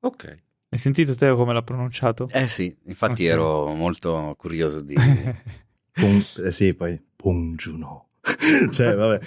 Ok. 0.00 0.42
Hai 0.68 0.78
sentito 0.78 1.14
Teo 1.14 1.36
come 1.36 1.52
l'ha 1.52 1.62
pronunciato? 1.62 2.28
Eh 2.32 2.48
sì, 2.48 2.74
infatti 2.86 3.24
Ok. 3.26 3.32
ero 3.32 3.66
molto 3.74 4.34
curioso 4.38 4.80
di... 4.80 4.94
Bong- 5.98 6.44
eh 6.44 6.50
sì, 6.52 6.74
poi 6.74 7.00
Bong 7.16 7.56
Joon-ho. 7.56 8.08
cioè, 8.70 8.94
vabbè. 8.94 9.18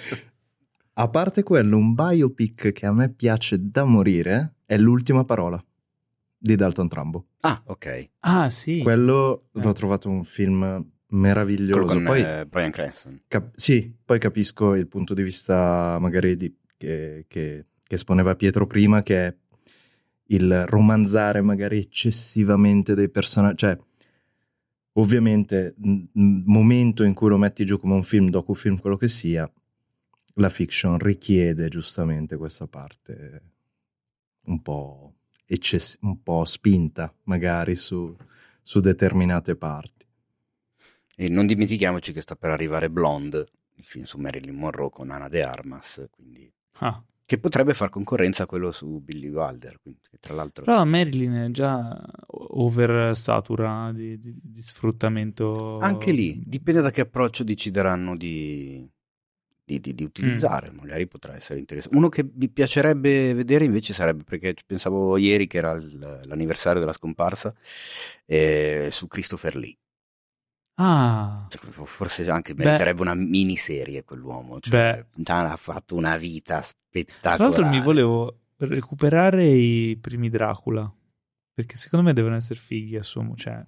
A 0.94 1.08
parte 1.08 1.42
quello, 1.42 1.76
un 1.76 1.94
biopic 1.94 2.72
che 2.72 2.86
a 2.86 2.92
me 2.92 3.10
piace 3.10 3.56
da 3.60 3.84
morire 3.84 4.54
è 4.66 4.76
L'ultima 4.76 5.24
parola 5.24 5.62
di 6.36 6.54
Dalton 6.54 6.88
Trumbo. 6.88 7.26
Ah, 7.40 7.60
ok. 7.66 8.10
ah, 8.20 8.48
sì. 8.50 8.80
Quello 8.82 9.46
Eh. 9.54 9.60
l'ho 9.62 9.72
trovato 9.72 10.08
un 10.08 10.24
film 10.24 10.60
Quello 10.60 10.86
meraviglioso. 11.08 11.84
con 11.86 12.04
Poi, 12.04 12.22
eh, 12.22 12.46
Brian 12.46 12.70
Cranston. 12.70 13.22
cap- 13.26 13.50
sì, 13.56 13.92
poi 14.04 14.18
capisco 14.20 14.74
il 14.74 14.86
punto 14.86 15.14
di 15.14 15.22
vista 15.22 15.96
magari 16.00 16.36
di- 16.36 16.54
che, 16.76 17.24
che- 17.26 17.66
che 17.82 17.94
esponeva 17.94 18.36
Pietro 18.36 18.66
prima, 18.66 19.02
che 19.02 19.26
è 19.26 19.36
il 20.30 20.66
romanzare 20.66 21.40
magari 21.40 21.78
eccessivamente 21.78 22.94
dei 22.94 23.08
personaggi. 23.08 23.56
Cioè, 23.58 23.78
ovviamente, 24.94 25.74
n- 25.78 26.06
n- 26.12 26.42
momento 26.46 27.02
in 27.04 27.14
cui 27.14 27.28
lo 27.28 27.36
metti 27.36 27.64
giù 27.64 27.78
come 27.78 27.94
un 27.94 28.02
film, 28.02 28.30
docufilm, 28.30 28.78
quello 28.78 28.96
che 28.96 29.08
sia, 29.08 29.50
la 30.34 30.48
fiction 30.48 30.98
richiede 30.98 31.68
giustamente 31.68 32.36
questa 32.36 32.66
parte 32.66 33.42
un 34.42 34.62
po', 34.62 35.14
eccess- 35.46 35.98
un 36.02 36.22
po' 36.22 36.44
spinta, 36.44 37.12
magari 37.24 37.74
su, 37.74 38.14
su 38.62 38.80
determinate 38.80 39.56
parti. 39.56 40.06
E 41.16 41.28
non 41.28 41.46
dimentichiamoci 41.46 42.12
che 42.12 42.20
sta 42.20 42.36
per 42.36 42.50
arrivare 42.50 42.88
Blonde, 42.88 43.46
il 43.74 43.84
film 43.84 44.04
su 44.04 44.18
Marilyn 44.18 44.54
Monroe 44.54 44.90
con 44.90 45.10
Ana 45.10 45.28
de 45.28 45.42
Armas, 45.42 46.06
quindi 46.10 46.50
Ah, 46.78 47.02
che 47.30 47.38
potrebbe 47.38 47.74
far 47.74 47.90
concorrenza 47.90 48.42
a 48.42 48.46
quello 48.46 48.72
su 48.72 48.98
Billy 48.98 49.28
Wilder. 49.28 49.78
Quindi, 49.80 50.00
tra 50.18 50.34
l'altro... 50.34 50.64
Però 50.64 50.84
Marilyn 50.84 51.46
è 51.46 51.50
già 51.52 51.96
oversatura 52.26 53.92
di, 53.92 54.18
di, 54.18 54.36
di, 54.42 54.60
sfruttamento. 54.60 55.78
Anche 55.78 56.10
lì, 56.10 56.42
dipende 56.44 56.80
da 56.80 56.90
che 56.90 57.02
approccio 57.02 57.44
decideranno 57.44 58.16
di, 58.16 58.84
di 59.64 60.02
utilizzare. 60.02 60.72
Mm. 60.72 60.78
Magari 60.78 61.06
potrà 61.06 61.36
essere 61.36 61.60
interessante. 61.60 61.96
Uno 61.96 62.08
che 62.08 62.28
mi 62.34 62.48
piacerebbe 62.48 63.32
vedere 63.32 63.64
invece 63.64 63.92
sarebbe, 63.92 64.24
perché 64.24 64.56
pensavo 64.66 65.16
ieri 65.16 65.46
che 65.46 65.58
era 65.58 65.78
l'anniversario 66.24 66.80
della 66.80 66.92
scomparsa, 66.92 67.54
eh, 68.26 68.88
su 68.90 69.06
Christopher 69.06 69.54
Lee. 69.54 69.78
Ah. 70.82 71.46
Forse 71.84 72.28
anche 72.30 72.54
meriterebbe 72.54 73.02
Beh. 73.04 73.10
una 73.10 73.14
miniserie 73.14 74.02
quell'uomo. 74.02 74.60
Cioè, 74.60 75.04
ha 75.26 75.56
fatto 75.56 75.94
una 75.94 76.16
vita 76.16 76.62
spettacolare. 76.62 77.36
Tra 77.36 77.44
l'altro 77.44 77.66
mi 77.66 77.82
volevo 77.82 78.38
recuperare 78.56 79.46
i 79.46 79.98
primi 80.00 80.30
Dracula. 80.30 80.90
Perché 81.52 81.76
secondo 81.76 82.06
me 82.06 82.14
devono 82.14 82.36
essere 82.36 82.58
fighi, 82.58 82.96
assumo. 82.96 83.36
Cioè... 83.36 83.62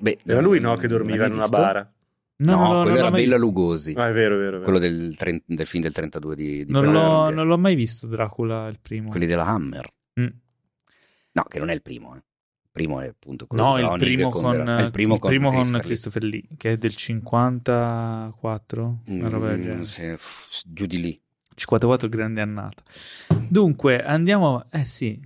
Beh, 0.00 0.18
era 0.26 0.42
lui 0.42 0.60
no 0.60 0.74
che 0.74 0.86
dormiva 0.86 1.24
in 1.24 1.32
una 1.32 1.48
bara. 1.48 1.90
No, 2.36 2.56
no, 2.56 2.72
no 2.72 2.82
quello 2.82 2.98
era 2.98 3.10
Bella 3.10 3.22
visto. 3.24 3.38
Lugosi. 3.38 3.92
Ah, 3.96 4.08
è 4.08 4.12
vero, 4.12 4.34
è 4.34 4.38
vero. 4.38 4.56
È 4.56 4.60
vero. 4.60 4.62
Quello 4.64 4.78
del, 4.78 5.16
tre... 5.16 5.42
del, 5.46 5.66
film 5.66 5.82
del 5.82 5.92
32 5.92 6.36
di, 6.36 6.64
di 6.66 6.72
non, 6.72 6.92
l'ho, 6.92 7.30
non, 7.30 7.46
l'ho, 7.46 7.58
mai 7.58 7.74
visto 7.74 8.06
Dracula, 8.06 8.66
il 8.66 8.80
primo. 8.82 9.08
Quelli 9.08 9.26
della 9.26 9.46
Hammer. 9.46 9.90
Mm. 10.20 10.26
No, 11.32 11.42
che 11.44 11.58
non 11.58 11.70
è 11.70 11.72
il 11.72 11.80
primo, 11.80 12.16
eh 12.16 12.22
primo 12.72 13.00
è 13.00 13.06
appunto 13.06 13.46
quello 13.46 13.62
no, 13.62 13.78
il 13.78 13.98
primo 13.98 14.30
con, 14.30 14.42
con, 14.42 14.78
il 14.80 14.90
primo 14.90 15.14
il 15.14 15.20
con, 15.20 15.28
primo 15.28 15.52
con 15.52 15.78
Christopher, 15.82 16.22
Lee. 16.22 16.30
Lee. 16.30 16.48
che 16.56 16.72
è 16.72 16.76
del 16.78 16.96
54 16.96 18.98
una 19.04 19.28
roba 19.28 19.48
del 19.48 19.58
mm, 19.58 19.62
genere 19.62 19.84
se, 19.84 20.16
f, 20.16 20.62
giù 20.66 20.86
di 20.86 21.00
lì 21.00 21.20
54 21.54 22.08
grande 22.08 22.40
annata 22.40 22.82
dunque 23.46 24.02
andiamo 24.02 24.64
eh 24.70 24.86
sì 24.86 25.20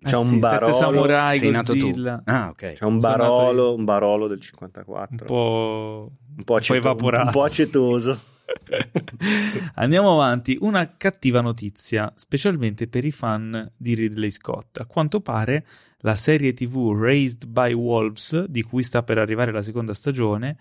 c'è 0.00 0.14
eh 0.14 0.16
un 0.16 0.26
sì, 0.26 0.36
barolo 0.36 0.72
samurai 0.74 1.38
sei 1.38 1.50
nato 1.50 1.72
Godzilla. 1.72 2.18
tu 2.18 2.30
ah 2.30 2.48
ok 2.50 2.72
c'è 2.74 2.84
un 2.84 2.98
barolo 2.98 3.74
un 3.74 3.84
barolo 3.84 4.28
del 4.28 4.40
54 4.40 5.08
un 5.08 5.26
po', 5.26 6.12
un 6.36 6.44
po', 6.44 6.54
aceto, 6.54 6.78
evaporato 6.78 7.26
un 7.26 7.32
po' 7.32 7.44
acetoso 7.44 8.36
Andiamo 9.74 10.12
avanti. 10.12 10.56
Una 10.60 10.96
cattiva 10.96 11.40
notizia, 11.40 12.12
specialmente 12.16 12.88
per 12.88 13.04
i 13.04 13.10
fan 13.10 13.70
di 13.76 13.94
Ridley 13.94 14.30
Scott. 14.30 14.80
A 14.80 14.86
quanto 14.86 15.20
pare 15.20 15.66
la 15.98 16.14
serie 16.14 16.52
TV 16.52 16.92
Raised 16.92 17.46
by 17.46 17.72
Wolves, 17.72 18.44
di 18.44 18.62
cui 18.62 18.82
sta 18.82 19.02
per 19.02 19.18
arrivare 19.18 19.52
la 19.52 19.62
seconda 19.62 19.94
stagione, 19.94 20.58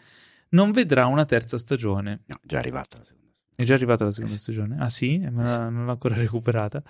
non 0.50 0.72
vedrà 0.72 1.06
una 1.06 1.26
terza 1.26 1.58
stagione. 1.58 2.22
No, 2.26 2.36
è 2.36 2.48
già 2.48 2.58
arrivata 2.60 2.98
la 2.98 3.04
seconda 3.04 3.32
stagione. 3.32 3.56
È 3.56 3.64
già 3.64 3.74
arrivata 3.74 4.06
la 4.06 4.12
seconda 4.12 4.38
stagione? 4.38 4.78
Ah 4.80 4.90
sì? 4.90 5.20
Eh, 5.20 5.30
ma 5.30 5.70
non 5.70 5.86
l'ho 5.86 5.92
ancora 5.92 6.16
recuperata. 6.16 6.82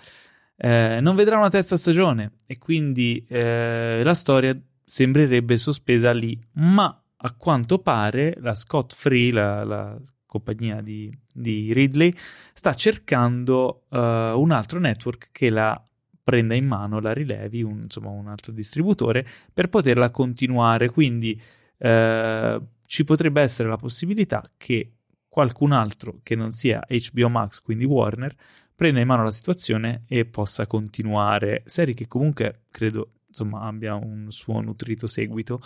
Eh, 0.56 0.98
non 1.00 1.14
vedrà 1.14 1.38
una 1.38 1.50
terza 1.50 1.76
stagione 1.76 2.40
e 2.46 2.58
quindi 2.58 3.24
eh, 3.28 4.00
la 4.02 4.14
storia 4.14 4.58
sembrerebbe 4.84 5.56
sospesa 5.58 6.12
lì, 6.12 6.40
ma 6.54 7.02
a 7.20 7.34
quanto 7.34 7.78
pare 7.78 8.34
la 8.40 8.54
Scott 8.54 8.94
Free, 8.94 9.32
la, 9.32 9.64
la 9.64 10.00
compagnia 10.24 10.80
di, 10.80 11.12
di, 11.32 11.72
Ridley, 11.72 12.14
sta 12.52 12.74
cercando 12.74 13.84
uh, 13.88 13.96
un 13.98 14.50
altro 14.50 14.78
network 14.78 15.28
che 15.32 15.50
la 15.50 15.80
prenda 16.28 16.54
in 16.54 16.66
mano, 16.66 17.00
la 17.00 17.14
rilevi, 17.14 17.62
un, 17.62 17.80
insomma 17.84 18.10
un 18.10 18.28
altro 18.28 18.52
distributore, 18.52 19.26
per 19.50 19.70
poterla 19.70 20.10
continuare. 20.10 20.90
Quindi 20.90 21.40
uh, 21.78 22.66
ci 22.84 23.04
potrebbe 23.04 23.40
essere 23.40 23.70
la 23.70 23.78
possibilità 23.78 24.44
che 24.58 24.92
qualcun 25.26 25.72
altro 25.72 26.20
che 26.22 26.34
non 26.34 26.50
sia 26.50 26.84
HBO 26.86 27.30
Max, 27.30 27.62
quindi 27.62 27.86
Warner, 27.86 28.36
prenda 28.74 29.00
in 29.00 29.06
mano 29.06 29.24
la 29.24 29.30
situazione 29.30 30.02
e 30.06 30.26
possa 30.26 30.66
continuare. 30.66 31.62
Serie 31.64 31.94
che 31.94 32.06
comunque 32.06 32.64
credo 32.70 33.12
insomma 33.26 33.62
abbia 33.62 33.94
un 33.94 34.26
suo 34.28 34.60
nutrito 34.60 35.06
seguito 35.06 35.62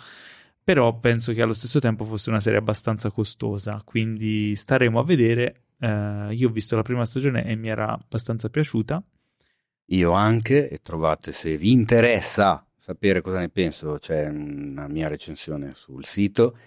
però 0.63 0.97
penso 0.97 1.33
che 1.33 1.41
allo 1.41 1.51
stesso 1.51 1.79
tempo 1.79 2.05
fosse 2.05 2.29
una 2.29 2.39
serie 2.39 2.59
abbastanza 2.59 3.09
costosa, 3.09 3.81
quindi 3.83 4.55
staremo 4.55 4.97
a 4.97 5.03
vedere. 5.03 5.63
Uh, 5.77 6.31
io 6.31 6.47
ho 6.47 6.51
visto 6.51 6.77
la 6.77 6.83
prima 6.83 7.03
stagione 7.03 7.43
e 7.43 7.55
mi 7.55 7.67
era 7.67 7.91
abbastanza 7.91 8.47
piaciuta. 8.49 9.03
Io 9.87 10.11
anche, 10.11 10.69
e 10.69 10.79
trovate 10.81 11.31
se 11.31 11.57
vi 11.57 11.71
interessa 11.71 12.65
sapere 12.75 13.21
cosa 13.21 13.39
ne 13.39 13.49
penso, 13.49 13.97
c'è 13.97 14.27
una 14.27 14.87
mia 14.87 15.07
recensione 15.07 15.73
sul 15.75 16.05
sito. 16.05 16.57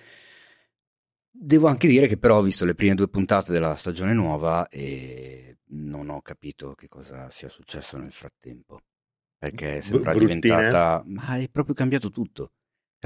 Devo 1.30 1.66
anche 1.66 1.88
dire 1.88 2.06
che 2.06 2.16
però 2.16 2.38
ho 2.38 2.42
visto 2.42 2.64
le 2.64 2.74
prime 2.74 2.94
due 2.94 3.08
puntate 3.08 3.52
della 3.52 3.76
stagione 3.76 4.14
nuova 4.14 4.68
e 4.68 5.58
non 5.68 6.08
ho 6.08 6.22
capito 6.22 6.74
che 6.74 6.88
cosa 6.88 7.28
sia 7.30 7.48
successo 7.48 7.98
nel 7.98 8.12
frattempo. 8.12 8.80
Perché 9.38 9.82
sembra 9.82 10.14
B- 10.14 10.18
diventata... 10.18 11.02
Ma 11.06 11.36
è 11.36 11.48
proprio 11.50 11.74
cambiato 11.74 12.10
tutto 12.10 12.52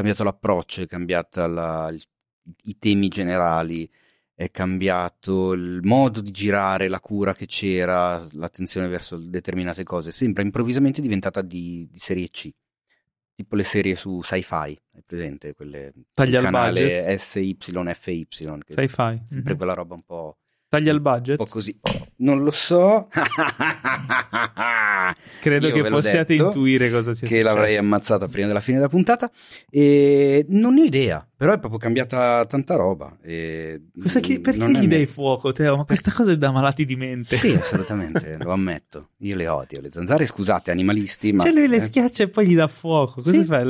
cambiato 0.00 0.24
l'approccio, 0.24 0.82
è 0.82 0.86
cambiata 0.86 1.46
la, 1.46 1.92
i 2.62 2.78
temi 2.78 3.08
generali, 3.08 3.90
è 4.40 4.50
cambiato 4.50 5.52
il 5.52 5.80
modo 5.82 6.22
di 6.22 6.30
girare, 6.30 6.88
la 6.88 7.00
cura 7.00 7.34
che 7.34 7.44
c'era, 7.44 8.26
l'attenzione 8.32 8.88
verso 8.88 9.18
determinate 9.18 9.82
cose. 9.84 10.12
Sembra 10.12 10.42
improvvisamente 10.42 11.02
diventata 11.02 11.42
di, 11.42 11.86
di 11.90 11.98
serie 11.98 12.30
C. 12.30 12.48
Tipo 13.34 13.54
le 13.54 13.64
serie 13.64 13.94
su 13.94 14.22
sci-fi, 14.22 14.54
hai 14.54 15.02
presente? 15.04 15.52
Quelle 15.52 15.92
Taglia 16.14 16.40
canale 16.40 17.18
SYFY. 17.18 18.64
Sci-fi. 18.66 18.94
Sempre 18.96 19.26
mm-hmm. 19.34 19.56
quella 19.56 19.74
roba 19.74 19.94
un 19.94 20.04
po' 20.04 20.38
Taglia 20.70 20.92
il 20.92 21.00
budget? 21.00 21.38
Un 21.38 21.44
po' 21.44 21.50
così. 21.50 21.78
Non 22.16 22.42
lo 22.42 22.52
so. 22.52 23.08
Credo 25.40 25.66
Io 25.66 25.74
che 25.74 25.82
possiate 25.90 26.32
intuire 26.34 26.90
cosa 26.90 27.12
sia 27.12 27.26
che 27.26 27.38
successo. 27.38 27.54
l'avrei 27.54 27.76
ammazzata 27.76 28.28
prima 28.28 28.46
della 28.46 28.60
fine 28.60 28.76
della 28.76 28.88
puntata. 28.88 29.30
E 29.68 30.46
non 30.48 30.74
ne 30.74 30.80
ho 30.80 30.84
idea, 30.84 31.28
però 31.40 31.54
è 31.54 31.58
proprio 31.58 31.78
cambiata 31.78 32.44
tanta 32.44 32.76
roba. 32.76 33.16
E 33.22 33.80
che, 34.20 34.40
perché 34.40 34.70
gli 34.72 34.86
dai 34.86 35.06
fuoco, 35.06 35.52
Teo? 35.52 35.74
Ma 35.74 35.84
questa 35.84 36.12
cosa 36.12 36.32
è 36.32 36.36
da 36.36 36.50
malati 36.50 36.84
di 36.84 36.96
mente. 36.96 37.34
Sì, 37.34 37.54
assolutamente, 37.54 38.36
lo 38.44 38.52
ammetto. 38.52 39.12
Io 39.20 39.36
le 39.36 39.48
odio. 39.48 39.80
Le 39.80 39.90
zanzare, 39.90 40.26
scusate, 40.26 40.70
animalisti. 40.70 41.32
Ma... 41.32 41.42
Cioè, 41.42 41.52
lui 41.52 41.66
le 41.66 41.76
eh. 41.76 41.80
schiaccia 41.80 42.24
e 42.24 42.28
poi 42.28 42.46
gli 42.46 42.54
dà 42.54 42.68
fuoco. 42.68 43.22
Cosa 43.22 43.38
sì. 43.38 43.44
fa? 43.46 43.64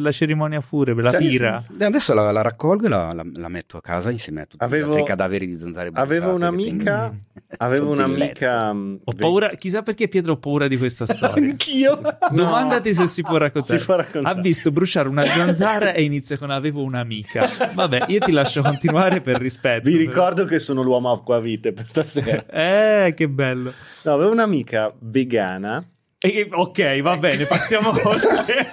La 0.00 0.10
cerimonia 0.10 0.60
furebre, 0.60 1.04
la 1.04 1.12
pira. 1.12 1.64
Adesso 1.78 2.12
la, 2.12 2.32
la 2.32 2.42
raccolgo 2.42 2.86
e 2.86 2.88
la, 2.88 3.12
la, 3.12 3.24
la, 3.34 3.48
metto 3.48 3.76
a 3.76 3.80
casa 3.80 4.10
insieme 4.10 4.40
a 4.40 4.46
tutti 4.46 4.64
Avevo... 4.64 4.86
gli 4.86 4.90
altri 4.90 5.04
cadaveri 5.04 5.46
di 5.46 5.54
zanzare. 5.54 5.90
Avevo 5.92 6.34
un'amica. 6.34 7.16
Avevo 7.58 7.92
un'amica. 7.92 8.74
Mm, 8.74 8.96
ho 9.04 9.12
paura, 9.12 9.50
chissà 9.50 9.82
perché 9.82 10.08
Pietro 10.08 10.32
ha 10.32 10.36
paura 10.38 10.66
di 10.66 10.76
questa 10.76 11.06
storia. 11.06 11.50
Anch'io. 11.50 12.00
Domandati 12.32 12.88
no. 12.88 12.94
se 12.96 13.06
si 13.06 13.22
può 13.22 13.36
raccontare. 13.36 13.78
Si 13.78 13.84
può 13.84 13.94
raccontare. 13.94 14.38
Ha 14.38 14.40
visto 14.40 14.72
bruciare 14.72 15.08
una 15.08 15.24
zanzara 15.24 15.92
e 15.92 16.02
inizia 16.02 16.36
con 16.36 16.50
avevo 16.50 16.79
un'amica. 16.82 17.48
Vabbè, 17.72 18.04
io 18.08 18.18
ti 18.20 18.32
lascio 18.32 18.62
continuare 18.62 19.20
per 19.20 19.38
rispetto. 19.38 19.88
Vi 19.88 19.96
ricordo 19.96 20.44
che 20.44 20.58
sono 20.58 20.82
l'uomo 20.82 21.12
acquavite 21.12 21.72
per 21.72 21.88
stasera. 21.88 22.44
eh, 22.46 23.14
che 23.14 23.28
bello. 23.28 23.72
No, 24.04 24.12
avevo 24.12 24.30
un'amica 24.30 24.92
vegana. 25.00 25.84
E, 26.18 26.48
ok, 26.52 27.00
va 27.00 27.16
bene, 27.16 27.46
passiamo 27.46 27.90
oltre. 28.04 28.68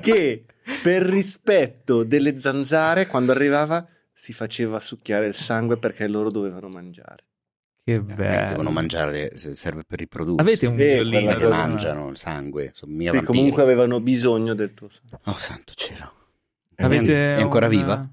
che 0.00 0.44
per 0.82 1.02
rispetto 1.02 2.04
delle 2.04 2.38
zanzare, 2.38 3.06
quando 3.06 3.32
arrivava 3.32 3.86
si 4.12 4.32
faceva 4.32 4.80
succhiare 4.80 5.26
il 5.26 5.34
sangue 5.34 5.76
perché 5.76 6.08
loro 6.08 6.30
dovevano 6.30 6.68
mangiare. 6.68 7.18
Che 7.86 7.92
eh, 7.92 8.00
bello. 8.00 8.48
devono 8.48 8.70
mangiare, 8.72 9.36
serve 9.36 9.84
per 9.86 10.00
riprodurre. 10.00 10.42
Avete 10.42 10.66
un 10.66 10.74
eh, 10.76 10.94
violino 10.94 11.34
che 11.34 11.46
mangiano 11.46 12.08
il 12.08 12.16
sangue. 12.16 12.72
Sono 12.74 12.92
sì, 12.98 13.20
comunque 13.20 13.62
avevano 13.62 14.00
bisogno 14.00 14.54
del 14.54 14.74
tuo 14.74 14.88
sangue. 14.90 15.20
Oh, 15.22 15.38
santo 15.38 15.72
cielo. 15.76 16.12
Avete 16.78 17.36
è 17.36 17.40
ancora 17.40 17.68
una... 17.68 17.76
viva? 17.76 18.08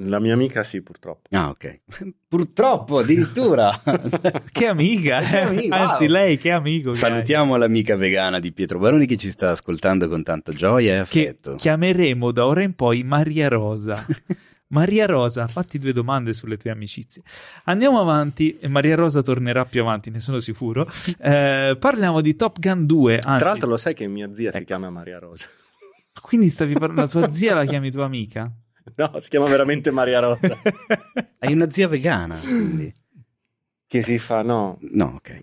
La 0.00 0.20
mia 0.20 0.34
amica 0.34 0.62
sì, 0.62 0.82
purtroppo. 0.82 1.34
Ah, 1.34 1.48
ok. 1.48 1.80
purtroppo, 2.28 2.98
addirittura. 2.98 3.80
che 4.52 4.66
amica. 4.66 5.20
Che 5.20 5.38
amica. 5.38 5.76
Anzi, 5.76 6.08
lei 6.08 6.36
che 6.36 6.50
amico. 6.50 6.92
Salutiamo 6.92 7.54
che 7.54 7.58
l'amica 7.58 7.96
vegana 7.96 8.38
di 8.38 8.52
Pietro 8.52 8.78
Baroni 8.78 9.06
che 9.06 9.16
ci 9.16 9.30
sta 9.30 9.52
ascoltando 9.52 10.08
con 10.08 10.22
tanta 10.24 10.52
gioia 10.52 10.92
e 10.92 10.98
affetto. 10.98 11.52
Che 11.52 11.56
chiameremo 11.56 12.32
da 12.32 12.44
ora 12.44 12.62
in 12.62 12.74
poi 12.74 13.02
Maria 13.02 13.48
Rosa. 13.48 14.04
Maria 14.68 15.06
Rosa, 15.06 15.46
fatti 15.46 15.78
due 15.78 15.92
domande 15.92 16.32
sulle 16.32 16.56
tue 16.56 16.70
amicizie. 16.70 17.22
Andiamo 17.64 18.00
avanti, 18.00 18.58
e 18.58 18.68
Maria 18.68 18.96
Rosa 18.96 19.22
tornerà 19.22 19.64
più 19.64 19.82
avanti, 19.82 20.10
ne 20.10 20.20
sono 20.20 20.40
sicuro. 20.40 20.88
Eh, 21.26 21.76
parliamo 21.78 22.20
di 22.20 22.36
Top 22.36 22.60
Gun 22.60 22.86
2. 22.86 23.14
Anzi... 23.18 23.38
Tra 23.38 23.48
l'altro, 23.50 23.68
lo 23.68 23.76
sai 23.76 23.94
che 23.94 24.06
mia 24.06 24.32
zia 24.34 24.50
ecco. 24.50 24.58
si 24.58 24.64
chiama 24.64 24.90
Maria 24.90 25.18
Rosa. 25.18 25.46
Quindi 26.20 26.50
stavi 26.50 26.74
parlando, 26.74 27.00
la 27.02 27.08
tua 27.08 27.30
zia 27.30 27.54
la 27.54 27.64
chiami 27.66 27.90
tua 27.90 28.04
amica? 28.04 28.50
No, 28.94 29.12
si 29.18 29.28
chiama 29.28 29.46
veramente 29.46 29.90
Maria 29.90 30.20
Rosa. 30.20 30.56
Hai 31.38 31.52
una 31.52 31.68
zia 31.70 31.88
vegana, 31.88 32.36
quindi. 32.36 32.92
Che 33.86 34.02
si 34.02 34.18
fa, 34.18 34.42
no? 34.42 34.78
No, 34.80 35.14
ok. 35.16 35.40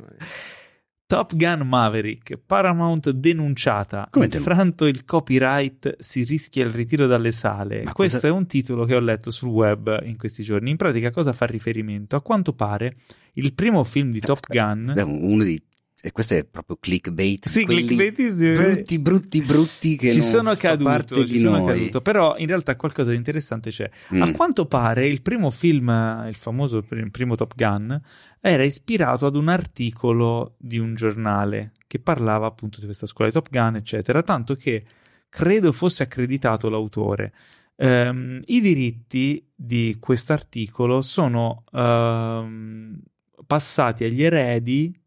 Top 1.13 1.35
Gun 1.35 1.67
Maverick, 1.67 2.39
Paramount 2.43 3.11
denunciata, 3.11 4.07
Come 4.09 4.27
infranto 4.31 4.87
il 4.87 5.05
copyright, 5.05 5.97
si 5.99 6.23
rischia 6.23 6.65
il 6.65 6.71
ritiro 6.71 7.05
dalle 7.05 7.31
sale. 7.31 7.83
Ma 7.83 7.93
Questo 7.93 8.21
cosa... 8.21 8.29
è 8.29 8.35
un 8.35 8.47
titolo 8.47 8.85
che 8.85 8.95
ho 8.95 8.99
letto 8.99 9.29
sul 9.29 9.49
web 9.49 10.01
in 10.05 10.17
questi 10.17 10.41
giorni. 10.41 10.71
In 10.71 10.77
pratica 10.77 11.11
cosa 11.11 11.31
fa 11.31 11.45
riferimento? 11.45 12.15
A 12.15 12.21
quanto 12.23 12.53
pare 12.53 12.95
il 13.33 13.53
primo 13.53 13.83
film 13.83 14.09
di 14.09 14.21
Top 14.21 14.39
Gun... 14.47 14.91
Uno 15.05 15.43
dei 15.43 15.61
e 16.05 16.11
questo 16.11 16.33
è 16.33 16.43
proprio 16.43 16.75
clickbait. 16.81 17.47
Sì, 17.47 17.63
clickbaitismo. 17.63 18.51
Brutti, 18.51 18.99
brutti, 18.99 19.41
brutti 19.41 19.95
che 19.95 20.11
ci 20.11 20.21
sono 20.21 20.53
caduto, 20.55 21.25
ci 21.25 21.39
sono 21.39 21.59
noi. 21.59 21.77
caduto. 21.77 22.01
Però 22.01 22.35
in 22.35 22.47
realtà 22.47 22.75
qualcosa 22.75 23.11
di 23.11 23.15
interessante 23.15 23.69
c'è. 23.69 23.89
Mm. 24.13 24.21
A 24.21 24.31
quanto 24.33 24.65
pare 24.65 25.07
il 25.07 25.21
primo 25.21 25.49
film, 25.49 25.87
il 26.27 26.35
famoso 26.35 26.85
primo 27.09 27.35
Top 27.35 27.55
Gun, 27.55 27.97
era 28.41 28.63
ispirato 28.65 29.25
ad 29.25 29.37
un 29.37 29.47
articolo 29.47 30.55
di 30.57 30.77
un 30.77 30.93
giornale 30.93 31.71
che 31.87 31.99
parlava 31.99 32.47
appunto 32.47 32.81
di 32.81 32.85
questa 32.85 33.05
scuola 33.05 33.29
di 33.29 33.37
Top 33.37 33.49
Gun, 33.49 33.77
eccetera. 33.77 34.21
Tanto 34.23 34.55
che 34.55 34.83
credo 35.29 35.71
fosse 35.71 36.03
accreditato 36.03 36.67
l'autore. 36.67 37.33
Um, 37.75 38.41
I 38.43 38.59
diritti 38.59 39.49
di 39.55 39.95
questo 40.01 40.33
articolo 40.33 41.01
sono 41.01 41.63
um, 41.71 42.99
passati 43.47 44.03
agli 44.03 44.21
eredi 44.21 44.99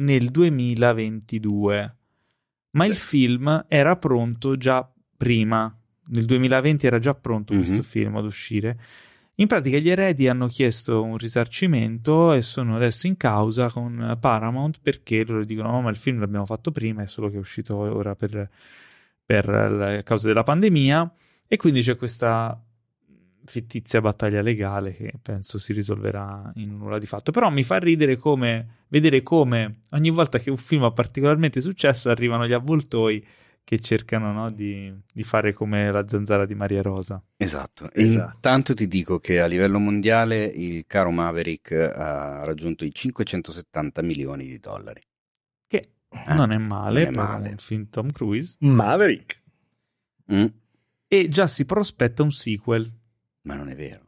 nel 0.00 0.30
2022, 0.30 1.96
ma 2.72 2.84
il 2.84 2.96
film 2.96 3.64
era 3.68 3.96
pronto 3.96 4.56
già 4.56 4.88
prima, 5.16 5.74
nel 6.08 6.24
2020 6.24 6.86
era 6.86 6.98
già 6.98 7.14
pronto 7.14 7.54
mm-hmm. 7.54 7.62
questo 7.64 7.82
film 7.82 8.16
ad 8.16 8.24
uscire. 8.24 8.78
In 9.36 9.46
pratica 9.46 9.78
gli 9.78 9.88
eredi 9.88 10.28
hanno 10.28 10.48
chiesto 10.48 11.02
un 11.02 11.16
risarcimento 11.16 12.32
e 12.34 12.42
sono 12.42 12.76
adesso 12.76 13.06
in 13.06 13.16
causa 13.16 13.70
con 13.70 14.18
Paramount 14.20 14.80
perché 14.82 15.24
loro 15.24 15.44
dicono 15.44 15.70
oh, 15.70 15.80
ma 15.80 15.88
il 15.88 15.96
film 15.96 16.20
l'abbiamo 16.20 16.44
fatto 16.44 16.70
prima, 16.70 17.02
è 17.02 17.06
solo 17.06 17.30
che 17.30 17.36
è 17.36 17.38
uscito 17.38 17.76
ora 17.76 18.14
per, 18.14 18.50
per 19.24 19.48
la 19.48 20.02
causa 20.02 20.26
della 20.26 20.42
pandemia 20.42 21.10
e 21.46 21.56
quindi 21.56 21.80
c'è 21.80 21.96
questa 21.96 22.62
fittizia 23.50 24.00
battaglia 24.00 24.40
legale 24.40 24.94
che 24.94 25.12
penso 25.20 25.58
si 25.58 25.72
risolverà 25.72 26.52
in 26.54 26.76
nulla 26.76 26.98
di 26.98 27.06
fatto. 27.06 27.32
Però 27.32 27.50
mi 27.50 27.64
fa 27.64 27.78
ridere 27.78 28.16
come 28.16 28.84
vedere 28.88 29.22
come 29.22 29.80
ogni 29.90 30.10
volta 30.10 30.38
che 30.38 30.50
un 30.50 30.56
film 30.56 30.84
ha 30.84 30.92
particolarmente 30.92 31.60
successo 31.60 32.10
arrivano 32.10 32.46
gli 32.46 32.52
avvoltoi 32.52 33.26
che 33.64 33.80
cercano 33.80 34.32
no, 34.32 34.50
di, 34.50 34.92
di, 35.12 35.22
fare 35.22 35.52
come 35.52 35.90
la 35.90 36.06
zanzara 36.06 36.46
di 36.46 36.54
Maria 36.54 36.80
Rosa. 36.80 37.22
Esatto. 37.36 37.90
esatto. 37.92 38.34
Intanto 38.34 38.74
ti 38.74 38.86
dico 38.86 39.18
che 39.18 39.40
a 39.40 39.46
livello 39.46 39.78
mondiale 39.78 40.44
il 40.44 40.84
caro 40.86 41.10
Maverick 41.10 41.72
ha 41.72 42.44
raggiunto 42.44 42.84
i 42.84 42.94
570 42.94 44.02
milioni 44.02 44.46
di 44.46 44.58
dollari. 44.58 45.00
Che 45.66 45.88
eh, 46.08 46.34
non 46.34 46.52
è 46.52 46.58
male 46.58 47.04
non 47.04 47.12
è 47.12 47.16
male. 47.16 47.48
un 47.50 47.56
film 47.58 47.88
Tom 47.90 48.10
Cruise. 48.12 48.56
Maverick. 48.60 49.42
Mm. 50.32 50.46
E 51.06 51.28
già 51.28 51.46
si 51.48 51.64
prospetta 51.64 52.22
un 52.22 52.30
sequel 52.30 52.99
ma 53.42 53.54
non 53.54 53.68
è 53.68 53.74
vero. 53.74 54.06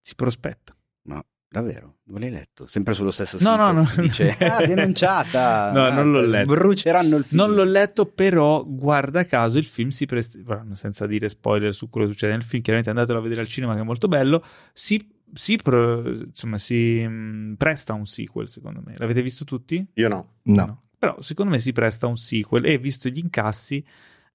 Si 0.00 0.14
prospetta. 0.14 0.76
Ma 1.02 1.24
davvero? 1.48 1.98
Dove 2.02 2.20
l'hai 2.20 2.30
letto? 2.30 2.66
Sempre 2.66 2.94
sullo 2.94 3.10
stesso 3.10 3.38
sito? 3.38 3.48
No, 3.48 3.56
no, 3.56 3.72
no. 3.72 4.02
Dice, 4.02 4.36
ah, 4.38 4.64
denunciata. 4.66 5.72
no, 5.72 5.90
non 5.90 6.10
l'ho 6.12 6.20
letto. 6.20 6.52
Bruceranno 6.52 7.16
il 7.16 7.24
film. 7.24 7.40
Non 7.40 7.54
l'ho 7.54 7.64
letto, 7.64 8.06
però 8.06 8.64
guarda 8.66 9.24
caso 9.24 9.58
il 9.58 9.64
film 9.64 9.88
si 9.88 10.04
presta, 10.06 10.38
senza 10.72 11.06
dire 11.06 11.28
spoiler 11.28 11.72
su 11.72 11.88
quello 11.88 12.06
che 12.06 12.12
succede 12.12 12.32
nel 12.32 12.42
film, 12.42 12.62
chiaramente 12.62 12.90
andatelo 12.90 13.18
a 13.18 13.22
vedere 13.22 13.40
al 13.40 13.48
cinema 13.48 13.74
che 13.74 13.80
è 13.80 13.84
molto 13.84 14.08
bello, 14.08 14.44
si, 14.72 15.14
si, 15.32 15.58
insomma, 15.64 16.58
si 16.58 17.06
mh, 17.06 17.12
mm, 17.12 17.52
presta 17.54 17.92
a 17.92 17.96
un 17.96 18.06
sequel 18.06 18.48
secondo 18.48 18.82
me. 18.84 18.94
L'avete 18.96 19.22
visto 19.22 19.44
tutti? 19.44 19.86
Io 19.94 20.08
no. 20.08 20.34
No. 20.42 20.66
no. 20.66 20.82
Però 20.98 21.20
secondo 21.20 21.52
me 21.52 21.58
si 21.58 21.72
presta 21.72 22.06
a 22.06 22.08
un 22.08 22.16
sequel 22.16 22.64
e 22.66 22.78
visto 22.78 23.08
gli 23.08 23.18
incassi 23.18 23.84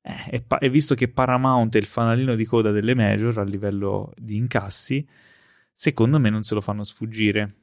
eh, 0.01 0.29
e, 0.29 0.41
pa- 0.41 0.59
e, 0.59 0.69
visto 0.69 0.95
che 0.95 1.09
Paramount 1.09 1.75
è 1.75 1.77
il 1.77 1.85
fanalino 1.85 2.35
di 2.35 2.45
coda 2.45 2.71
delle 2.71 2.95
major 2.95 3.37
a 3.37 3.43
livello 3.43 4.13
di 4.17 4.37
incassi, 4.37 5.07
secondo 5.73 6.19
me 6.19 6.29
non 6.29 6.43
se 6.43 6.53
lo 6.53 6.61
fanno 6.61 6.83
sfuggire. 6.83 7.55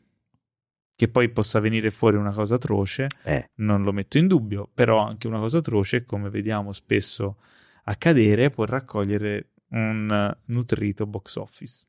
Che 0.96 1.08
poi 1.08 1.28
possa 1.28 1.60
venire 1.60 1.90
fuori 1.90 2.16
una 2.16 2.32
cosa 2.32 2.54
atroce, 2.54 3.06
eh. 3.24 3.50
non 3.56 3.82
lo 3.82 3.92
metto 3.92 4.16
in 4.16 4.26
dubbio, 4.26 4.70
però 4.72 5.06
anche 5.06 5.26
una 5.26 5.38
cosa 5.38 5.58
atroce, 5.58 6.04
come 6.04 6.30
vediamo 6.30 6.72
spesso 6.72 7.36
accadere, 7.84 8.48
può 8.48 8.64
raccogliere 8.64 9.50
un 9.70 10.34
nutrito 10.46 11.06
box 11.06 11.36
office. 11.36 11.86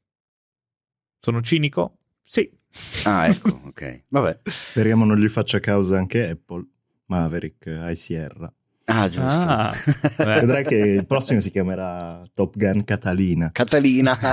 Sono 1.19 1.41
cinico? 1.41 1.99
Sì. 2.21 2.51
Ah, 3.05 3.27
ecco, 3.31 3.61
ok. 3.63 4.03
Vabbè. 4.09 4.41
Speriamo 4.43 5.05
non 5.05 5.17
gli 5.17 5.29
faccia 5.29 5.61
causa 5.61 5.97
anche 5.97 6.27
Apple, 6.27 6.65
Maverick, 7.05 7.65
iSierra. 7.65 8.53
Ah, 8.89 9.09
giusto. 9.09 9.49
Ah, 9.49 9.73
Vedrai 10.17 10.63
che 10.63 10.75
il 10.75 11.05
prossimo 11.05 11.41
si 11.41 11.49
chiamerà 11.49 12.23
Top 12.33 12.55
Gun 12.57 12.85
Catalina. 12.85 13.51
Catalina. 13.51 14.17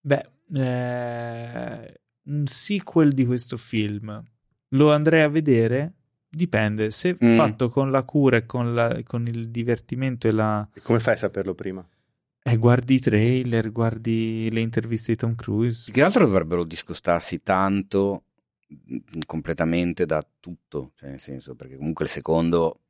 Beh, 0.00 0.28
eh, 0.54 2.00
un 2.24 2.46
sequel 2.46 3.12
di 3.12 3.26
questo 3.26 3.58
film 3.58 4.24
lo 4.68 4.92
andrei 4.92 5.22
a 5.22 5.28
vedere? 5.28 5.94
Dipende, 6.28 6.90
se 6.90 7.18
mm. 7.22 7.36
fatto 7.36 7.68
con 7.68 7.90
la 7.90 8.04
cura 8.04 8.38
e 8.38 8.46
con, 8.46 8.72
la, 8.72 9.00
con 9.04 9.26
il 9.26 9.50
divertimento 9.50 10.28
e 10.28 10.30
la... 10.30 10.66
E 10.72 10.80
come 10.80 11.00
fai 11.00 11.14
a 11.14 11.18
saperlo 11.18 11.54
prima? 11.54 11.86
Eh, 12.42 12.56
guardi 12.56 12.94
i 12.94 13.00
trailer, 13.00 13.70
guardi 13.70 14.48
le 14.50 14.60
interviste 14.60 15.12
di 15.12 15.18
Tom 15.18 15.34
Cruise. 15.34 15.90
Che 15.92 16.02
altro 16.02 16.24
dovrebbero 16.24 16.64
discostarsi 16.64 17.42
tanto 17.42 18.24
completamente 19.26 20.06
da 20.06 20.24
tutto, 20.38 20.92
cioè 20.96 21.10
nel 21.10 21.20
senso 21.20 21.54
perché 21.54 21.76
comunque 21.76 22.04
il 22.04 22.10
secondo 22.10 22.80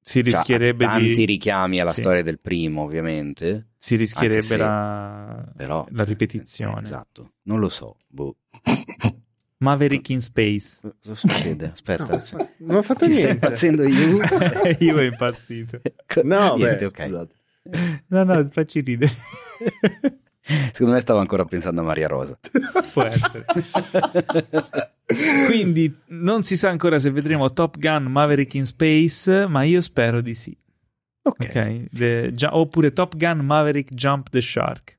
si 0.00 0.22
rischierebbe 0.22 0.86
ha 0.86 0.90
tanti 0.92 1.12
di... 1.12 1.24
richiami 1.26 1.80
alla 1.80 1.92
sì. 1.92 2.00
storia 2.00 2.22
del 2.22 2.40
primo, 2.40 2.82
ovviamente. 2.82 3.68
Si 3.76 3.94
rischierebbe 3.94 4.40
se... 4.40 4.56
la... 4.56 5.46
Però, 5.54 5.86
la 5.90 6.04
ripetizione. 6.04 6.80
Eh, 6.80 6.84
esatto, 6.84 7.32
non 7.42 7.58
lo 7.58 7.68
so. 7.68 7.96
Boh. 8.06 8.36
Maverick 9.58 10.08
in 10.08 10.22
Space. 10.22 10.80
Cosa 11.02 11.14
succede? 11.14 11.72
Aspetta, 11.72 12.24
no, 12.30 12.48
non 12.58 12.76
ho 12.76 12.82
fatto 12.82 13.06
niente. 13.06 13.22
Sta 13.22 13.32
impazzendo 13.32 13.86
io. 13.86 14.18
io 14.78 14.96
ho 14.96 15.02
impazzito. 15.02 15.80
No, 16.22 16.54
niente, 16.54 16.78
beh, 16.78 16.86
ok. 16.86 17.04
Scusate. 17.04 17.34
No, 18.06 18.22
no, 18.24 18.46
facci 18.46 18.80
ridere. 18.80 19.12
Secondo 20.72 20.94
me 20.94 21.00
stavo 21.00 21.18
ancora 21.18 21.44
pensando 21.44 21.82
a 21.82 21.84
Maria 21.84 22.08
Rosa. 22.08 22.38
Può 22.92 23.02
essere. 23.02 23.44
Quindi 25.46 25.94
non 26.08 26.42
si 26.42 26.56
sa 26.56 26.68
ancora 26.68 26.98
se 26.98 27.10
vedremo 27.10 27.52
Top 27.52 27.78
Gun 27.78 28.04
Maverick 28.04 28.54
in 28.54 28.66
Space, 28.66 29.46
ma 29.46 29.62
io 29.62 29.80
spero 29.80 30.20
di 30.20 30.34
sì. 30.34 30.56
Ok. 31.22 31.46
okay. 31.48 31.86
The, 31.90 32.32
gi- 32.32 32.48
oppure 32.50 32.92
Top 32.92 33.16
Gun 33.16 33.38
Maverick 33.38 33.92
Jump 33.94 34.28
the 34.28 34.40
Shark. 34.40 34.96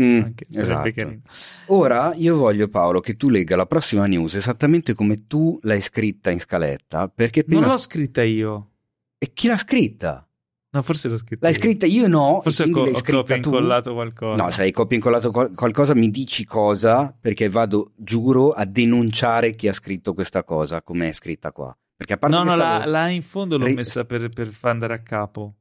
Mm, 0.00 0.32
esatto. 0.50 1.20
Ora 1.66 2.12
io 2.14 2.36
voglio 2.36 2.68
Paolo 2.68 3.00
che 3.00 3.16
tu 3.16 3.30
legga 3.30 3.56
la 3.56 3.64
prossima 3.64 4.04
news 4.04 4.34
esattamente 4.34 4.92
come 4.92 5.26
tu 5.26 5.58
l'hai 5.62 5.80
scritta 5.80 6.30
in 6.30 6.38
scaletta 6.38 7.08
perché 7.08 7.44
prima... 7.44 7.62
Non 7.62 7.70
l'ho 7.70 7.78
scritta 7.78 8.22
io. 8.22 8.72
E 9.16 9.32
chi 9.32 9.48
l'ha 9.48 9.56
scritta? 9.56 10.28
No, 10.76 10.82
forse 10.82 11.08
l'ho 11.08 11.16
scritta. 11.16 11.46
L'hai 11.46 11.54
io. 11.54 11.60
scritta 11.60 11.86
io 11.86 12.06
no. 12.06 12.40
Forse 12.42 12.64
ho, 12.64 12.70
co- 12.70 12.82
ho 12.82 13.00
copia 13.02 13.36
incollato 13.36 13.94
qualcosa. 13.94 14.42
No, 14.42 14.50
se 14.50 14.62
hai 14.62 14.70
copia 14.72 14.96
incollato 14.96 15.30
qual- 15.30 15.52
qualcosa 15.54 15.94
mi 15.94 16.10
dici 16.10 16.44
cosa 16.44 17.16
perché 17.18 17.48
vado, 17.48 17.92
giuro, 17.96 18.50
a 18.50 18.66
denunciare 18.66 19.54
chi 19.54 19.68
ha 19.68 19.72
scritto 19.72 20.12
questa 20.12 20.44
cosa, 20.44 20.82
come 20.82 21.08
è 21.08 21.12
scritta 21.12 21.50
qua. 21.50 21.74
Perché 21.96 22.12
a 22.12 22.16
parte 22.18 22.36
no, 22.36 22.44
no, 22.44 22.50
stavo... 22.56 22.78
la, 22.78 22.84
la, 22.84 23.08
in 23.08 23.22
fondo 23.22 23.56
l'ho 23.56 23.64
Ri- 23.64 23.72
messa 23.72 24.04
per, 24.04 24.28
per 24.28 24.48
far 24.48 24.72
andare 24.72 24.92
a 24.92 24.98
capo. 25.00 25.54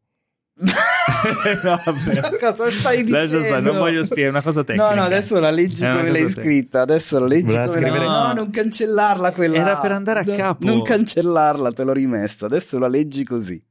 no, 1.63 1.79
cosa 2.39 2.69
stai 2.71 3.03
dicendo? 3.03 3.41
Sta, 3.41 3.59
non 3.61 3.77
voglio 3.77 4.03
spiegare, 4.03 4.27
è 4.27 4.31
una 4.31 4.41
cosa 4.41 4.65
tecnica. 4.65 4.89
No, 4.89 4.95
no, 4.95 5.03
adesso 5.03 5.39
la 5.39 5.49
leggi 5.49 5.81
come 5.81 6.11
l'hai 6.11 6.27
scritta. 6.27 6.81
Adesso 6.81 7.19
la 7.19 7.27
leggi 7.27 7.53
come 7.53 7.67
scrivere... 7.69 8.05
No, 8.05 8.33
non 8.33 8.49
cancellarla 8.49 9.31
quella. 9.31 9.57
Era 9.57 9.77
per 9.77 9.93
andare 9.93 10.19
a 10.19 10.23
capo. 10.23 10.65
Non 10.65 10.81
cancellarla, 10.81 11.71
te 11.71 11.83
l'ho 11.85 11.93
rimessa. 11.93 12.47
Adesso 12.47 12.77
la 12.79 12.87
leggi 12.87 13.23
così. 13.23 13.63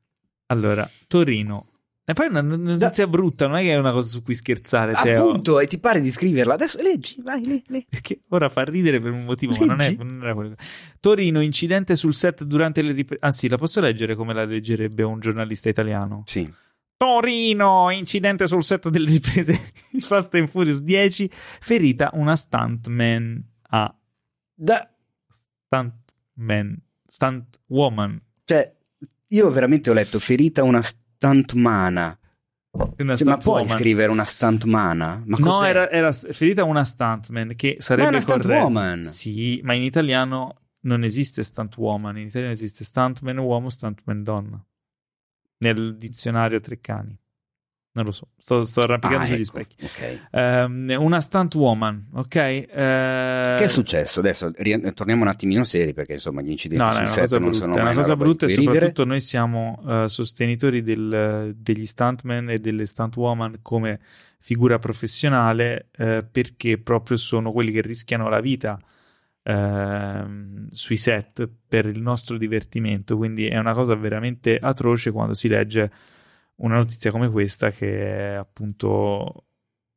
Allora, 0.55 0.89
Torino. 1.07 1.67
E 2.07 2.13
poi 2.13 2.27
è 2.27 2.29
una 2.29 2.43
notizia 2.43 3.07
da... 3.07 3.07
brutta, 3.07 3.47
non 3.47 3.57
è 3.57 3.63
che 3.63 3.73
è 3.73 3.77
una 3.77 3.93
cosa 3.93 4.09
su 4.11 4.23
cui 4.23 4.35
scherzare. 4.35 4.93
Teo. 4.93 5.27
Appunto, 5.27 5.59
e 5.59 5.67
ti 5.67 5.79
pare 5.79 6.03
di 6.03 6.11
scriverla. 6.11 6.53
Adesso 6.53 6.83
leggi, 6.83 7.23
vai, 7.23 7.43
leggi. 7.47 7.87
Perché 7.89 8.21
ora 8.29 8.51
fa 8.51 8.63
ridere 8.65 9.01
per 9.01 9.11
un 9.11 9.25
motivo, 9.25 9.53
leggi. 9.53 9.65
ma 9.65 9.75
non, 9.75 9.81
è, 9.81 9.95
non 9.97 10.21
era 10.23 10.35
quello. 10.35 10.55
Torino, 11.01 11.41
incidente 11.41 11.97
sul 11.97 12.13
set 12.13 12.45
durante 12.45 12.83
le 12.83 12.93
riprese. 12.93 13.25
Anzi, 13.25 13.49
la 13.49 13.57
posso 13.57 13.81
leggere 13.81 14.15
come 14.15 14.35
la 14.35 14.45
leggerebbe 14.45 15.03
un 15.03 15.19
giornalista 15.19 15.71
italiano? 15.71 16.25
Sì. 16.27 16.53
Torino, 16.97 17.91
incidente 17.91 18.47
sul 18.47 18.63
set 18.63 18.89
delle 18.91 19.09
riprese 19.09 19.59
di 19.91 20.01
Fast 20.05 20.35
and 20.35 20.49
Furious 20.49 20.81
10, 20.81 21.31
ferita 21.33 22.11
una 22.13 22.37
stuntman 22.37 23.43
a... 23.71 23.95
Da... 24.55 24.91
Stuntman, 25.67 26.81
stuntwoman. 27.07 28.21
Cioè, 28.45 28.74
io 29.35 29.51
veramente 29.51 29.91
ho 29.91 29.93
letto 29.93 30.19
ferita 30.19 30.63
una 30.63 30.83
stuntmana. 30.83 32.19
Cioè, 32.97 33.25
ma 33.25 33.37
puoi 33.37 33.69
scrivere 33.69 34.11
una 34.11 34.25
stuntmana? 34.25 35.23
Ma 35.27 35.37
no, 35.39 35.65
era, 35.65 35.89
era, 35.91 36.13
ferita 36.13 36.65
una 36.65 36.85
stuntman 36.85 37.55
che 37.55 37.77
sarebbe 37.79 38.11
ma 38.11 38.17
una 38.17 38.25
corretto. 38.25 38.65
woman. 38.65 39.03
Sì, 39.03 39.61
ma 39.63 39.75
in 39.75 39.83
italiano 39.83 40.57
non 40.81 41.05
esiste 41.05 41.43
stunt 41.43 41.77
woman, 41.77 42.19
in 42.19 42.27
italiano 42.27 42.53
esiste 42.53 42.85
stuntman 42.85 43.39
uomo, 43.39 43.71
stuntman 43.71 44.23
donna. 44.23 44.65
Nel 45.59 45.97
dizionario 45.97 46.59
Treccani. 46.59 47.17
Non 47.95 48.05
lo 48.05 48.11
so, 48.11 48.27
sto, 48.37 48.65
sto 48.65 48.81
arrampicando 48.81 49.23
ah, 49.23 49.27
sugli 49.27 49.43
ecco, 49.43 49.45
specchi. 49.45 49.77
Okay. 49.85 50.21
Um, 50.65 50.97
una 50.99 51.21
stunt 51.21 51.55
woman, 51.55 52.09
ok? 52.13 52.25
Uh... 52.25 52.75
Che 52.75 53.65
è 53.65 53.69
successo? 53.69 54.19
Adesso 54.19 54.51
ri- 54.57 54.93
torniamo 54.95 55.23
un 55.23 55.29
attimino 55.29 55.63
seri 55.63 55.93
perché 55.93 56.15
insomma 56.15 56.43
gli 56.43 56.51
incidenti 56.51 56.85
no, 56.85 56.93
sul 56.93 57.09
set 57.09 57.31
non 57.31 57.43
brutta, 57.43 57.59
sono 57.59 57.77
È 57.77 57.81
una 57.81 57.95
cosa 57.95 58.17
brutta 58.17 58.47
e 58.47 58.49
soprattutto 58.49 59.05
noi 59.05 59.21
siamo 59.21 59.81
uh, 59.85 60.07
sostenitori 60.09 60.83
del, 60.83 61.55
degli 61.57 61.87
stuntman 61.87 62.51
e 62.51 62.59
delle 62.59 62.85
stunt 62.85 63.15
woman 63.15 63.59
come 63.63 64.01
figura 64.41 64.81
professionale 64.81 65.91
uh, 65.97 66.25
perché 66.29 66.79
proprio 66.79 67.17
sono 67.17 67.53
quelli 67.53 67.71
che 67.71 67.81
rischiano 67.81 68.29
la 68.29 68.41
vita 68.41 68.77
ehm, 69.45 70.69
sui 70.71 70.97
set 70.97 71.49
per 71.69 71.87
il 71.87 72.01
nostro 72.01 72.37
divertimento. 72.39 73.17
Quindi 73.17 73.47
è 73.47 73.59
una 73.59 73.73
cosa 73.73 73.95
veramente 73.95 74.57
atroce 74.57 75.13
quando 75.13 75.35
si 75.35 75.47
legge 75.47 75.93
una 76.57 76.77
notizia 76.77 77.11
come 77.11 77.31
questa 77.31 77.71
che 77.71 78.35
appunto 78.35 79.47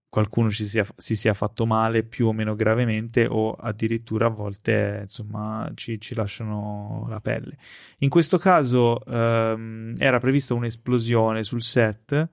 qualcuno 0.09 0.49
ci 0.49 0.65
sia, 0.65 0.85
si 0.95 1.15
sia 1.15 1.33
fatto 1.33 1.65
male 1.65 2.03
più 2.03 2.27
o 2.27 2.33
meno 2.33 2.55
gravemente 2.55 3.27
o 3.29 3.51
addirittura 3.51 4.27
a 4.27 4.29
volte 4.29 4.99
insomma 5.03 5.69
ci, 5.75 5.99
ci 5.99 6.15
lasciano 6.15 7.05
la 7.09 7.19
pelle. 7.19 7.57
In 7.99 8.09
questo 8.09 8.37
caso 8.37 9.03
ehm, 9.05 9.93
era 9.97 10.19
prevista 10.19 10.53
un'esplosione 10.53 11.43
sul 11.43 11.61
set 11.61 12.29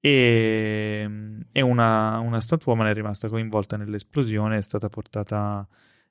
e, 0.00 1.08
e 1.52 1.60
una, 1.60 2.18
una 2.18 2.40
statuoman 2.40 2.88
è 2.88 2.94
rimasta 2.94 3.28
coinvolta 3.28 3.76
nell'esplosione, 3.76 4.56
è 4.56 4.62
stata 4.62 4.88
portata 4.88 5.66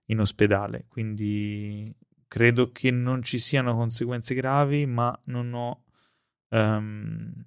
in 0.05 0.19
ospedale, 0.19 0.85
quindi 0.87 1.93
credo 2.27 2.71
che 2.71 2.91
non 2.91 3.23
ci 3.23 3.39
siano 3.39 3.75
conseguenze 3.75 4.35
gravi, 4.35 4.85
ma 4.85 5.19
non 5.25 5.53
ho 5.53 5.83
Um, 6.49 7.45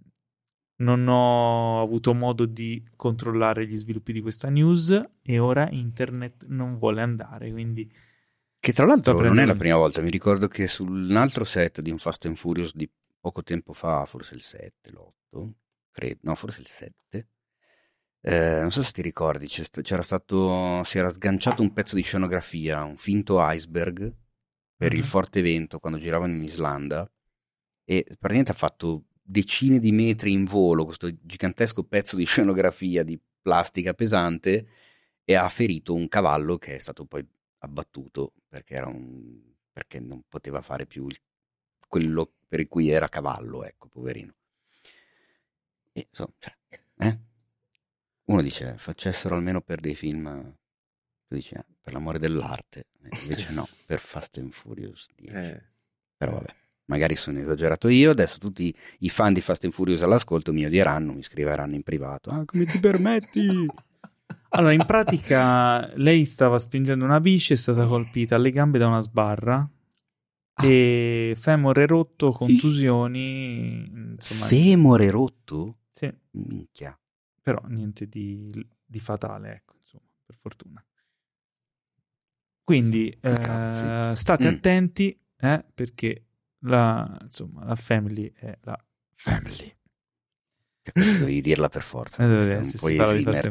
non 0.82 1.06
ho 1.06 1.80
avuto 1.80 2.12
modo 2.12 2.44
di 2.44 2.84
controllare 2.96 3.66
gli 3.66 3.76
sviluppi 3.76 4.12
di 4.12 4.20
questa 4.20 4.48
news 4.48 5.10
e 5.22 5.38
ora 5.38 5.68
internet 5.70 6.46
non 6.48 6.78
vuole 6.78 7.00
andare, 7.00 7.50
quindi... 7.50 7.90
Che 8.58 8.72
tra 8.72 8.86
l'altro 8.86 9.20
non 9.20 9.38
è 9.38 9.46
la 9.46 9.56
prima 9.56 9.76
volta, 9.76 10.00
mi 10.02 10.10
ricordo 10.10 10.46
che 10.46 10.66
su 10.68 10.84
un 10.84 11.16
altro 11.16 11.44
set 11.44 11.80
di 11.80 11.90
un 11.90 11.98
Fast 11.98 12.26
and 12.26 12.36
Furious 12.36 12.74
di 12.74 12.88
poco 13.18 13.42
tempo 13.42 13.72
fa, 13.72 14.04
forse 14.06 14.34
il 14.34 14.42
7, 14.42 14.90
l'8, 14.90 15.50
credo, 15.90 16.18
no, 16.22 16.34
forse 16.36 16.60
il 16.60 16.68
7, 16.68 17.28
eh, 18.20 18.60
non 18.60 18.70
so 18.70 18.84
se 18.84 18.92
ti 18.92 19.02
ricordi, 19.02 19.48
c'era 19.48 20.02
stato, 20.02 20.82
si 20.84 20.98
era 20.98 21.10
sganciato 21.10 21.62
un 21.62 21.72
pezzo 21.72 21.96
di 21.96 22.02
scenografia, 22.02 22.84
un 22.84 22.96
finto 22.96 23.38
iceberg 23.40 24.14
per 24.76 24.90
mm-hmm. 24.90 24.98
il 24.98 25.04
forte 25.04 25.42
vento 25.42 25.80
quando 25.80 25.98
giravano 25.98 26.32
in 26.32 26.42
Islanda 26.42 27.08
e 27.84 28.04
praticamente 28.04 28.52
ha 28.52 28.54
fatto 28.54 29.04
decine 29.22 29.78
di 29.78 29.92
metri 29.92 30.32
in 30.32 30.44
volo 30.44 30.84
questo 30.84 31.10
gigantesco 31.20 31.84
pezzo 31.84 32.16
di 32.16 32.24
scenografia 32.26 33.02
di 33.02 33.20
plastica 33.40 33.94
pesante 33.94 34.66
e 35.24 35.34
ha 35.34 35.48
ferito 35.48 35.94
un 35.94 36.08
cavallo 36.08 36.58
che 36.58 36.76
è 36.76 36.78
stato 36.78 37.04
poi 37.04 37.26
abbattuto 37.58 38.32
perché, 38.48 38.78
un, 38.80 39.40
perché 39.72 40.00
non 40.00 40.22
poteva 40.28 40.60
fare 40.60 40.86
più 40.86 41.06
quello 41.88 42.32
per 42.48 42.66
cui 42.68 42.88
era 42.88 43.08
cavallo, 43.08 43.64
ecco, 43.64 43.88
poverino. 43.88 44.34
E, 45.92 46.08
so, 46.10 46.34
cioè, 46.38 46.54
eh? 46.98 47.18
Uno 48.24 48.42
dice 48.42 48.76
facessero 48.78 49.36
almeno 49.36 49.60
per 49.60 49.80
dei 49.80 49.94
film, 49.94 50.56
tu 51.26 51.34
dici 51.34 51.54
eh, 51.54 51.64
per 51.80 51.92
l'amore 51.92 52.18
dell'arte, 52.18 52.88
invece 53.22 53.52
no, 53.52 53.68
per 53.84 54.00
Fast 54.00 54.38
and 54.38 54.52
Furious 54.52 55.08
10. 55.14 55.32
Eh. 55.34 55.62
Però 56.16 56.32
vabbè 56.32 56.61
magari 56.86 57.16
sono 57.16 57.38
esagerato 57.38 57.88
io, 57.88 58.10
adesso 58.10 58.38
tutti 58.38 58.74
i 59.00 59.08
fan 59.08 59.32
di 59.32 59.40
Fast 59.40 59.64
and 59.64 59.72
Furious 59.72 60.02
all'ascolto 60.02 60.52
mi 60.52 60.64
odieranno, 60.64 61.12
mi 61.12 61.22
scriveranno 61.22 61.74
in 61.74 61.82
privato. 61.82 62.30
Ah, 62.30 62.44
come 62.44 62.64
ti 62.64 62.80
permetti? 62.80 63.46
allora, 64.50 64.72
in 64.72 64.84
pratica, 64.84 65.92
lei 65.96 66.24
stava 66.24 66.58
spingendo 66.58 67.04
una 67.04 67.20
bici, 67.20 67.52
è 67.52 67.56
stata 67.56 67.86
colpita 67.86 68.36
alle 68.36 68.50
gambe 68.50 68.78
da 68.78 68.88
una 68.88 69.00
sbarra. 69.00 69.68
Ah. 70.54 70.66
E 70.66 71.34
femore 71.38 71.86
rotto, 71.86 72.30
contusioni. 72.30 73.84
Insomma, 73.84 74.44
femore 74.46 75.10
rotto? 75.10 75.78
Sì. 75.90 76.12
Minchia. 76.32 76.98
Però 77.40 77.60
niente 77.68 78.06
di, 78.06 78.50
di 78.84 79.00
fatale, 79.00 79.52
ecco, 79.52 79.76
insomma, 79.78 80.04
per 80.24 80.36
fortuna. 80.38 80.84
Quindi 82.64 83.08
eh, 83.20 84.12
state 84.14 84.50
mm. 84.50 84.54
attenti 84.54 85.20
eh, 85.38 85.64
perché 85.74 86.26
la, 86.62 87.18
insomma, 87.22 87.64
la 87.64 87.76
family 87.76 88.32
è 88.34 88.56
la 88.62 88.78
family. 89.14 89.74
Devi 90.82 91.40
dirla 91.40 91.68
per 91.68 91.82
forza. 91.82 92.24
Eh, 92.24 92.44
di 92.44 92.50
Fast 92.50 92.78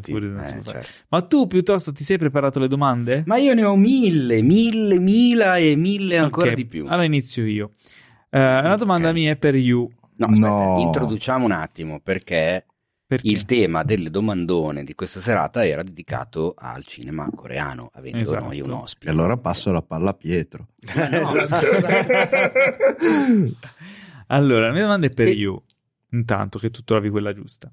Furious, 0.02 0.50
eh, 0.50 0.64
certo. 0.64 0.88
Ma 1.08 1.22
tu 1.22 1.48
piuttosto 1.48 1.94
ti 1.94 2.04
sei 2.04 2.18
preparato 2.18 2.60
le 2.60 2.68
domande? 2.68 3.24
Ma 3.26 3.38
io 3.38 3.54
ne 3.54 3.64
ho 3.64 3.76
mille, 3.78 4.42
mille, 4.42 5.00
mila 5.00 5.56
e 5.56 5.76
mille 5.78 6.18
ancora 6.18 6.48
okay. 6.48 6.56
di 6.56 6.66
più. 6.66 6.86
Allora 6.88 7.06
inizio 7.06 7.46
io. 7.46 7.72
Uh, 8.30 8.38
una 8.38 8.76
domanda 8.76 9.10
okay. 9.10 9.22
mia 9.22 9.32
è 9.32 9.38
per 9.38 9.56
you. 9.56 9.90
No, 10.18 10.26
aspetta, 10.26 10.48
no. 10.48 10.80
introduciamo 10.82 11.46
un 11.46 11.52
attimo 11.52 12.00
perché 12.02 12.66
perché? 13.12 13.28
Il 13.28 13.44
tema 13.44 13.84
delle 13.84 14.10
domandone 14.10 14.86
di 14.86 14.96
questa 14.96 15.20
serata 15.20 15.68
era 15.68 15.84
dedicato 15.84 16.54
al 16.58 16.86
cinema 16.86 17.30
coreano, 17.36 17.90
avendo 17.96 18.20
esatto. 18.20 18.46
noi 18.46 18.62
un 18.62 18.72
ospite. 18.72 19.08
E 19.08 19.10
allora 19.14 19.36
passo 19.36 19.74
la 19.74 19.82
palla 19.82 20.12
a 20.12 20.14
Pietro. 20.14 20.70
No, 21.12 21.28
allora, 24.28 24.68
la 24.68 24.72
mia 24.72 24.84
domanda 24.84 25.08
è 25.08 25.10
per 25.10 25.28
e... 25.28 25.32
you, 25.32 25.62
intanto 26.12 26.58
che 26.58 26.72
tu 26.72 26.86
trovi 26.86 27.10
quella 27.10 27.34
giusta. 27.34 27.70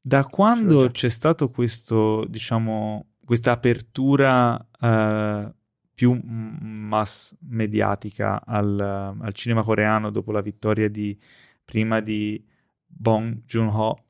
Da 0.00 0.24
quando 0.24 0.90
c'è 0.90 1.10
stato 1.10 1.50
questo, 1.50 2.24
diciamo, 2.26 3.08
questa 3.22 3.52
apertura 3.52 4.54
uh, 4.54 5.54
più 5.92 6.18
mass 6.24 7.34
mediatica 7.40 8.42
al, 8.46 8.80
al 8.80 9.32
cinema 9.34 9.62
coreano 9.62 10.08
dopo 10.08 10.32
la 10.32 10.40
vittoria 10.40 10.88
di 10.88 11.14
prima 11.62 12.00
di 12.00 12.42
Bong 12.86 13.42
Joon-ho 13.44 14.04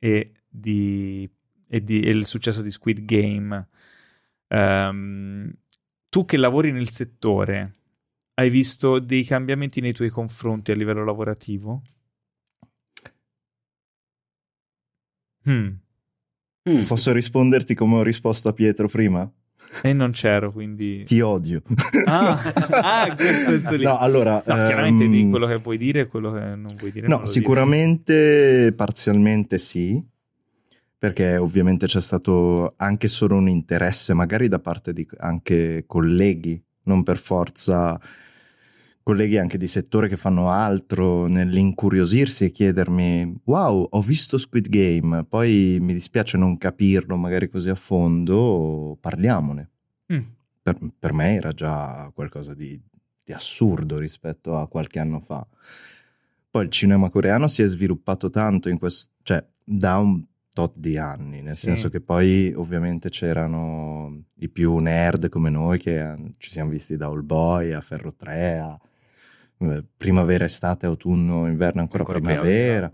e, 0.00 0.32
di, 0.48 1.30
e, 1.68 1.84
di, 1.84 2.00
e 2.00 2.10
il 2.10 2.26
successo 2.26 2.62
di 2.62 2.70
Squid 2.72 3.04
Game. 3.04 3.68
Um, 4.48 5.52
tu 6.08 6.24
che 6.24 6.36
lavori 6.36 6.72
nel 6.72 6.88
settore, 6.88 7.74
hai 8.34 8.50
visto 8.50 8.98
dei 8.98 9.22
cambiamenti 9.22 9.80
nei 9.80 9.92
tuoi 9.92 10.08
confronti 10.08 10.72
a 10.72 10.74
livello 10.74 11.04
lavorativo? 11.04 11.82
Hmm. 15.44 15.74
Mm. 16.68 16.82
Posso 16.82 17.12
risponderti 17.12 17.74
come 17.74 17.96
ho 17.96 18.02
risposto 18.02 18.48
a 18.48 18.52
Pietro 18.52 18.88
prima? 18.88 19.30
E 19.82 19.92
non 19.92 20.10
c'ero, 20.10 20.52
quindi... 20.52 21.04
Ti 21.04 21.20
odio. 21.20 21.62
Ah, 22.04 22.38
ah 22.82 23.14
quel 23.14 23.36
senso 23.36 23.76
lì. 23.76 23.84
No, 23.84 23.98
allora... 23.98 24.42
No, 24.44 24.54
chiaramente 24.54 25.04
um... 25.04 25.10
di 25.10 25.30
quello 25.30 25.46
che 25.46 25.56
vuoi 25.56 25.78
dire 25.78 26.00
e 26.00 26.06
quello 26.06 26.32
che 26.32 26.40
non 26.40 26.74
vuoi 26.76 26.90
dire. 26.90 27.06
No, 27.06 27.24
sicuramente 27.24 28.58
dire. 28.58 28.72
parzialmente 28.72 29.58
sì, 29.58 30.02
perché 30.98 31.36
ovviamente 31.36 31.86
c'è 31.86 32.00
stato 32.00 32.74
anche 32.76 33.08
solo 33.08 33.36
un 33.36 33.48
interesse, 33.48 34.12
magari 34.12 34.48
da 34.48 34.58
parte 34.58 34.92
di 34.92 35.06
anche 35.18 35.84
colleghi, 35.86 36.62
non 36.84 37.02
per 37.02 37.18
forza 37.18 37.98
colleghi 39.10 39.38
anche 39.38 39.58
di 39.58 39.66
settore 39.66 40.06
che 40.06 40.16
fanno 40.16 40.50
altro 40.50 41.26
nell'incuriosirsi 41.26 42.44
e 42.44 42.50
chiedermi 42.52 43.40
wow 43.42 43.88
ho 43.90 44.00
visto 44.00 44.38
Squid 44.38 44.68
Game 44.68 45.24
poi 45.24 45.78
mi 45.80 45.92
dispiace 45.92 46.38
non 46.38 46.56
capirlo 46.56 47.16
magari 47.16 47.48
così 47.48 47.70
a 47.70 47.74
fondo 47.74 48.96
parliamone 49.00 49.70
mm. 50.12 50.18
per, 50.62 50.78
per, 50.96 51.12
me 51.12 51.34
era 51.34 51.50
già 51.50 52.08
qualcosa 52.14 52.54
di, 52.54 52.80
di 53.24 53.32
assurdo 53.32 53.98
rispetto 53.98 54.56
a 54.56 54.68
qualche 54.68 55.00
anno 55.00 55.18
fa 55.18 55.44
poi 56.48 56.64
il 56.66 56.70
cinema 56.70 57.10
coreano 57.10 57.48
si 57.48 57.62
è 57.62 57.66
sviluppato 57.66 58.30
tanto 58.30 58.68
in 58.68 58.78
questo 58.78 59.10
cioè 59.24 59.44
da 59.64 59.98
un 59.98 60.22
tot 60.52 60.74
di 60.76 60.98
anni, 60.98 61.42
nel 61.42 61.56
sì. 61.56 61.66
senso 61.66 61.88
che 61.88 62.00
poi 62.00 62.52
ovviamente 62.54 63.08
c'erano 63.08 64.24
i 64.38 64.48
più 64.48 64.76
nerd 64.78 65.28
come 65.28 65.48
noi 65.48 65.78
che 65.78 66.34
ci 66.38 66.50
siamo 66.50 66.70
visti 66.70 66.96
da 66.96 67.06
All 67.06 67.24
Boy 67.24 67.72
a 67.72 67.80
Ferro 67.80 68.12
3 68.12 68.58
a 68.58 68.80
eh, 68.82 68.88
primavera, 69.96 70.44
estate, 70.44 70.86
autunno, 70.86 71.46
inverno, 71.46 71.80
ancora, 71.80 72.04
ancora 72.04 72.20
primavera. 72.20 72.92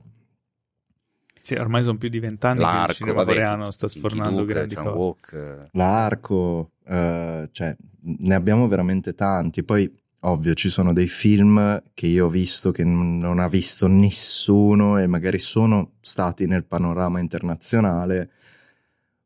Sì, 1.40 1.54
ormai 1.54 1.84
sono 1.84 1.96
più 1.96 2.08
di 2.08 2.18
vent'anni 2.18 2.58
L'arco, 2.58 2.84
che 2.86 2.90
il 2.90 2.96
cinema 2.96 3.18
vabbè, 3.18 3.32
coreano 3.32 3.70
sta 3.70 3.86
sfornando 3.86 4.40
Duke, 4.40 4.52
grandi 4.52 4.74
cose. 4.74 4.88
Walk. 4.88 5.68
L'arco, 5.72 6.72
uh, 6.84 7.48
cioè, 7.52 7.76
ne 8.00 8.34
abbiamo 8.34 8.66
veramente 8.66 9.14
tanti. 9.14 9.62
Poi, 9.62 9.88
ovvio, 10.20 10.54
ci 10.54 10.68
sono 10.68 10.92
dei 10.92 11.06
film 11.06 11.84
che 11.94 12.08
io 12.08 12.26
ho 12.26 12.28
visto 12.28 12.72
che 12.72 12.82
non 12.82 13.38
ha 13.38 13.46
visto 13.46 13.86
nessuno 13.86 14.98
e 14.98 15.06
magari 15.06 15.38
sono 15.38 15.92
stati 16.00 16.46
nel 16.46 16.64
panorama 16.64 17.20
internazionale, 17.20 18.30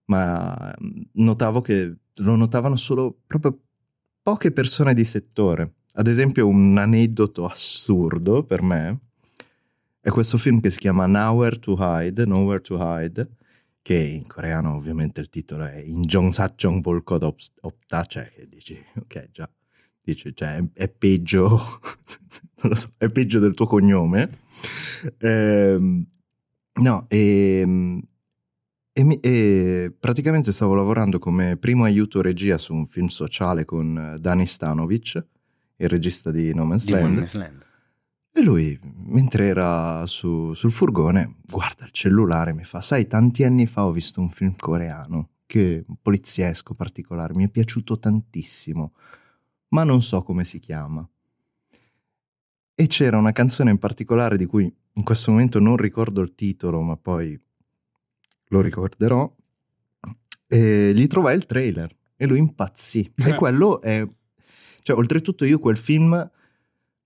ma 0.05 0.75
notavo 1.13 1.63
che 1.63 1.97
lo 2.17 2.37
notavano 2.37 2.77
solo 2.77 3.17
proprio 3.27 3.59
poche 4.23 4.53
persone 4.53 4.93
di 4.93 5.05
settore. 5.05 5.73
Ad 5.95 6.07
esempio, 6.07 6.47
un 6.47 6.79
aneddoto 6.79 7.47
assurdo 7.47 8.45
per 8.45 8.63
me 8.63 8.99
è 10.01 10.09
questo 10.11 10.39
film 10.39 10.61
che 10.61 10.71
si 10.71 10.79
chiama 10.79 11.07
Nowhere 11.07 11.59
to 11.59 11.77
Hide, 11.79 12.25
Nowhere 12.27 12.61
to 12.61 12.77
Hide, 12.79 13.29
che 13.83 13.99
in 13.99 14.27
coreano 14.27 14.77
ovviamente 14.77 15.21
il 15.21 15.29
titolo 15.29 15.65
è 15.65 15.83
In 15.85 16.03
Jong 16.03 16.31
Sachong 16.31 16.81
Bolkot 16.81 17.53
Opta, 17.63 18.05
cioè 18.05 18.31
che 18.33 18.47
dici, 18.49 18.79
ok, 18.99 19.31
già, 19.33 19.51
dici, 20.01 20.35
cioè, 20.35 20.63
è, 20.73 20.89
peggio, 20.89 21.49
non 22.63 22.71
lo 22.71 22.75
so, 22.75 22.93
è 22.97 23.09
peggio 23.09 23.41
del 23.41 23.55
tuo 23.55 23.67
cognome. 23.67 24.39
Eh, 25.19 26.05
no, 26.73 27.07
e, 27.09 28.01
e, 28.93 29.19
e, 29.21 29.93
praticamente 29.99 30.53
stavo 30.53 30.75
lavorando 30.75 31.19
come 31.19 31.57
primo 31.57 31.85
aiuto 31.85 32.23
regia 32.23 32.59
su 32.59 32.75
un 32.75 32.87
film 32.87 33.09
sociale 33.09 33.65
con 33.65 34.17
Dani 34.21 34.47
Stanovic, 34.47 35.27
il 35.85 35.89
regista 35.89 36.31
di 36.31 36.55
No 36.55 36.65
Man's 36.65 36.87
Land. 36.89 37.09
No 37.09 37.15
Man's 37.15 37.35
Land. 37.35 37.67
E 38.33 38.43
lui, 38.43 38.79
mentre 39.07 39.47
era 39.47 40.07
su, 40.07 40.53
sul 40.55 40.71
furgone, 40.71 41.37
guarda 41.49 41.85
il 41.85 41.91
cellulare 41.91 42.51
e 42.51 42.55
mi 42.55 42.65
fa: 42.65 42.81
Sai, 42.81 43.07
tanti 43.07 43.45
anni 43.45 43.67
fa 43.67 43.87
ho 43.87 43.93
visto 43.93 44.21
un 44.21 44.31
film 44.31 44.55
coreano, 44.57 45.31
che 45.47 45.85
poliziesco 46.01 46.75
particolare, 46.75 47.35
mi 47.35 47.45
è 47.45 47.51
piaciuto 47.51 47.99
tantissimo, 47.99 48.93
ma 49.69 49.83
non 49.83 50.01
so 50.01 50.23
come 50.23 50.45
si 50.45 50.61
chiama. 50.61 51.07
E 52.75 52.87
c'era 52.87 53.19
una 53.19 53.33
canzone 53.33 53.71
in 53.71 53.79
particolare 53.79 54.37
di 54.37 54.47
cui 54.47 54.73
in 54.93 55.03
questo 55.03 55.33
momento 55.33 55.59
non 55.59 55.77
ricordo 55.77 56.21
il 56.21 56.35
titolo, 56.35 56.81
ma 56.83 56.97
poi 56.97 57.39
lo 58.49 58.61
ricorderò. 58.61 59.35
E 60.47 60.93
gli 60.95 61.07
trovai 61.07 61.37
il 61.37 61.47
trailer 61.47 61.95
e 62.17 62.27
lui 62.27 62.39
impazzì. 62.39 63.13
e 63.17 63.35
quello 63.37 63.81
è. 63.81 64.07
Cioè, 64.83 64.97
oltretutto, 64.97 65.45
io 65.45 65.59
quel 65.59 65.77
film 65.77 66.31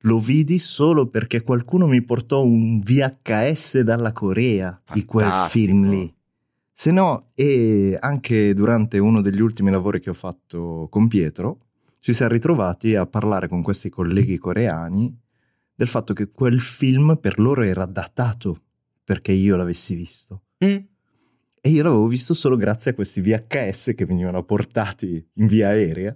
lo 0.04 0.18
vidi 0.20 0.58
solo 0.58 1.08
perché 1.08 1.42
qualcuno 1.42 1.86
mi 1.86 2.02
portò 2.02 2.44
un 2.44 2.78
VHS 2.78 3.80
dalla 3.80 4.12
Corea 4.12 4.80
Fantastico. 4.82 4.94
di 4.94 5.04
quel 5.04 5.46
film 5.48 5.88
lì. 5.88 6.14
Se 6.72 6.90
no, 6.90 7.30
e 7.34 7.96
anche 8.00 8.52
durante 8.52 8.98
uno 8.98 9.20
degli 9.20 9.40
ultimi 9.40 9.70
lavori 9.70 10.00
che 10.00 10.10
ho 10.10 10.14
fatto 10.14 10.88
con 10.90 11.08
Pietro, 11.08 11.60
ci 12.00 12.12
siamo 12.12 12.32
ritrovati 12.32 12.96
a 12.96 13.06
parlare 13.06 13.48
con 13.48 13.62
questi 13.62 13.88
colleghi 13.88 14.36
coreani 14.38 15.16
del 15.74 15.86
fatto 15.86 16.12
che 16.12 16.30
quel 16.30 16.60
film 16.60 17.16
per 17.20 17.38
loro 17.38 17.62
era 17.62 17.86
datato 17.86 18.60
perché 19.04 19.32
io 19.32 19.56
l'avessi 19.56 19.94
visto. 19.94 20.42
Mm. 20.64 20.76
E 21.60 21.70
io 21.70 21.82
l'avevo 21.82 22.06
visto 22.06 22.34
solo 22.34 22.56
grazie 22.56 22.90
a 22.90 22.94
questi 22.94 23.20
VHS 23.22 23.92
che 23.94 24.04
venivano 24.04 24.42
portati 24.44 25.26
in 25.34 25.46
via 25.46 25.68
aerea 25.68 26.14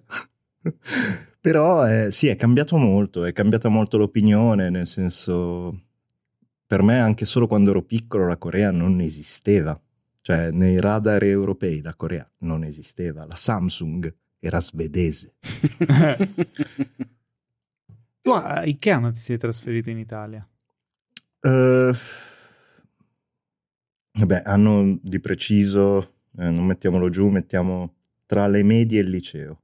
Però 1.40 1.86
eh, 1.88 2.10
sì, 2.10 2.26
è 2.28 2.36
cambiato 2.36 2.76
molto, 2.76 3.24
è 3.24 3.32
cambiata 3.32 3.68
molto 3.68 3.96
l'opinione, 3.96 4.70
nel 4.70 4.86
senso, 4.86 5.82
per 6.66 6.82
me 6.82 7.00
anche 7.00 7.24
solo 7.24 7.46
quando 7.46 7.70
ero 7.70 7.82
piccolo 7.82 8.26
la 8.26 8.36
Corea 8.36 8.70
non 8.70 9.00
esisteva. 9.00 9.80
Cioè, 10.20 10.50
nei 10.50 10.78
radar 10.80 11.22
europei 11.22 11.80
la 11.80 11.94
Corea 11.94 12.28
non 12.38 12.64
esisteva, 12.64 13.24
la 13.24 13.36
Samsung 13.36 14.14
era 14.40 14.60
svedese. 14.60 15.36
tu 18.20 18.30
a 18.30 18.62
che 18.78 18.90
anno 18.90 19.10
ti 19.10 19.20
sei 19.20 19.38
trasferito 19.38 19.88
in 19.90 19.98
Italia? 19.98 20.46
Uh, 21.40 21.92
vabbè, 24.12 24.42
anno 24.44 24.98
di 25.00 25.20
preciso, 25.20 26.16
eh, 26.36 26.50
non 26.50 26.66
mettiamolo 26.66 27.08
giù, 27.08 27.28
mettiamo 27.28 27.94
tra 28.26 28.46
le 28.48 28.62
medie 28.62 28.98
e 28.98 29.02
il 29.02 29.10
liceo 29.10 29.62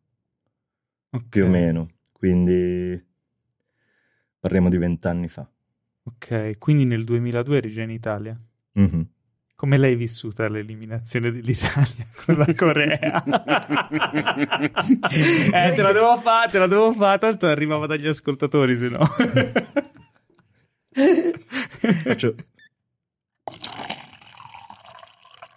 okay. 1.16 1.28
più 1.28 1.44
o 1.44 1.48
meno, 1.48 1.88
quindi 2.12 3.02
parliamo 4.38 4.68
di 4.68 4.76
vent'anni 4.76 5.28
fa. 5.28 5.48
Ok, 6.04 6.58
quindi 6.58 6.84
nel 6.84 7.04
2002 7.04 7.56
eri 7.56 7.72
già 7.72 7.82
in 7.82 7.90
Italia? 7.90 8.38
Mm-hmm. 8.78 9.00
Come 9.56 9.78
l'hai 9.78 9.94
vissuta 9.94 10.48
l'eliminazione 10.48 11.30
dell'Italia 11.30 12.06
con 12.24 12.34
la 12.34 12.52
Corea? 12.54 13.24
eh, 15.52 15.72
te 15.74 15.82
la 15.82 15.92
devo 15.92 16.18
fare, 16.18 16.50
te 16.50 16.58
la 16.58 16.66
devo 16.66 16.92
fare, 16.92 17.18
tanto 17.18 17.46
arrivava 17.46 17.86
dagli 17.86 18.06
ascoltatori, 18.06 18.76
se 18.76 18.88
no. 18.88 19.06
Faccio... 22.04 22.34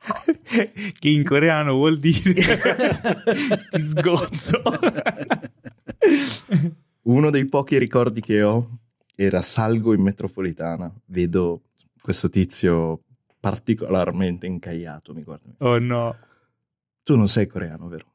che 0.99 1.09
in 1.09 1.23
coreano 1.23 1.73
vuol 1.73 1.99
dire 1.99 2.33
ti 3.71 3.81
sgozzo. 3.81 4.61
Uno 7.03 7.29
dei 7.29 7.45
pochi 7.45 7.77
ricordi 7.77 8.21
che 8.21 8.41
ho 8.41 8.79
era 9.15 9.41
salgo 9.41 9.93
in 9.93 10.01
metropolitana, 10.01 10.93
vedo 11.05 11.63
questo 12.01 12.29
tizio 12.29 13.01
particolarmente 13.39 14.45
incaiato, 14.45 15.13
mi 15.13 15.23
guarda. 15.23 15.53
Oh 15.59 15.79
no. 15.79 16.15
Tu 17.03 17.15
non 17.15 17.27
sei 17.27 17.47
coreano, 17.47 17.87
vero? 17.87 18.13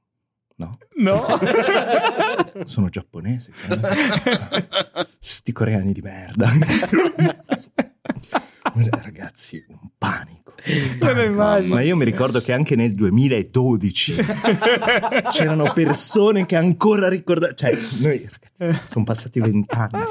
No. 0.56 0.78
No. 0.96 1.24
Sono 2.66 2.88
giapponese. 2.88 3.52
Sti 5.18 5.52
coreani 5.52 5.92
di 5.92 6.02
merda. 6.02 6.50
Ragazzi, 8.74 9.64
un 9.68 9.90
panico. 9.98 10.54
panico. 10.98 11.74
Ma 11.74 11.80
io 11.82 11.96
mi 11.96 12.04
ricordo 12.04 12.40
che 12.40 12.52
anche 12.52 12.76
nel 12.76 12.92
2012 12.92 14.14
c'erano 15.32 15.72
persone 15.72 16.46
che 16.46 16.56
ancora 16.56 17.08
ricordavano. 17.08 17.56
Cioè, 17.56 17.78
noi 18.00 18.28
ragazzi, 18.30 18.80
sono 18.90 19.04
passati 19.04 19.40
vent'anni. 19.40 20.04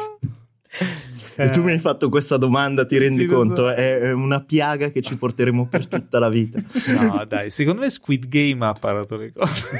E 1.35 1.49
tu 1.49 1.63
mi 1.63 1.71
hai 1.71 1.79
fatto 1.79 2.09
questa 2.09 2.37
domanda, 2.37 2.85
ti 2.85 2.97
rendi 2.97 3.21
sì, 3.21 3.27
conto? 3.27 3.67
So. 3.67 3.73
È 3.73 4.11
una 4.11 4.43
piaga 4.43 4.89
che 4.89 5.01
ci 5.01 5.17
porteremo 5.17 5.67
per 5.67 5.87
tutta 5.87 6.19
la 6.19 6.29
vita. 6.29 6.61
No, 6.99 7.25
dai, 7.25 7.49
secondo 7.49 7.81
me 7.81 7.89
Squid 7.89 8.27
Game 8.27 8.65
ha 8.65 8.73
parato 8.73 9.15
le 9.15 9.31
cose. 9.31 9.79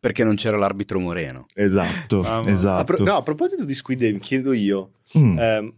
Perché 0.00 0.24
non 0.24 0.34
c'era 0.34 0.56
l'arbitro 0.56 0.98
Moreno. 0.98 1.46
Esatto, 1.54 2.44
esatto. 2.46 2.80
A 2.80 2.84
pro- 2.84 3.04
no, 3.04 3.16
a 3.16 3.22
proposito 3.22 3.64
di 3.64 3.74
Squid 3.74 4.00
Game, 4.00 4.18
chiedo 4.18 4.52
io, 4.52 4.94
mm. 5.16 5.38
ehm, 5.38 5.72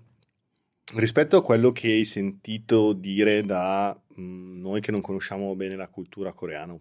rispetto 0.92 1.36
a 1.36 1.42
quello 1.42 1.70
che 1.70 1.88
hai 1.88 2.04
sentito 2.04 2.92
dire 2.92 3.42
da 3.44 3.98
mh, 4.14 4.22
mm, 4.22 4.60
noi 4.60 4.80
che 4.80 4.90
non 4.90 5.00
conosciamo 5.00 5.54
bene 5.56 5.76
la 5.76 5.88
cultura 5.88 6.32
coreana, 6.32 6.78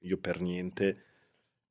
io 0.00 0.18
per 0.18 0.40
niente, 0.40 1.04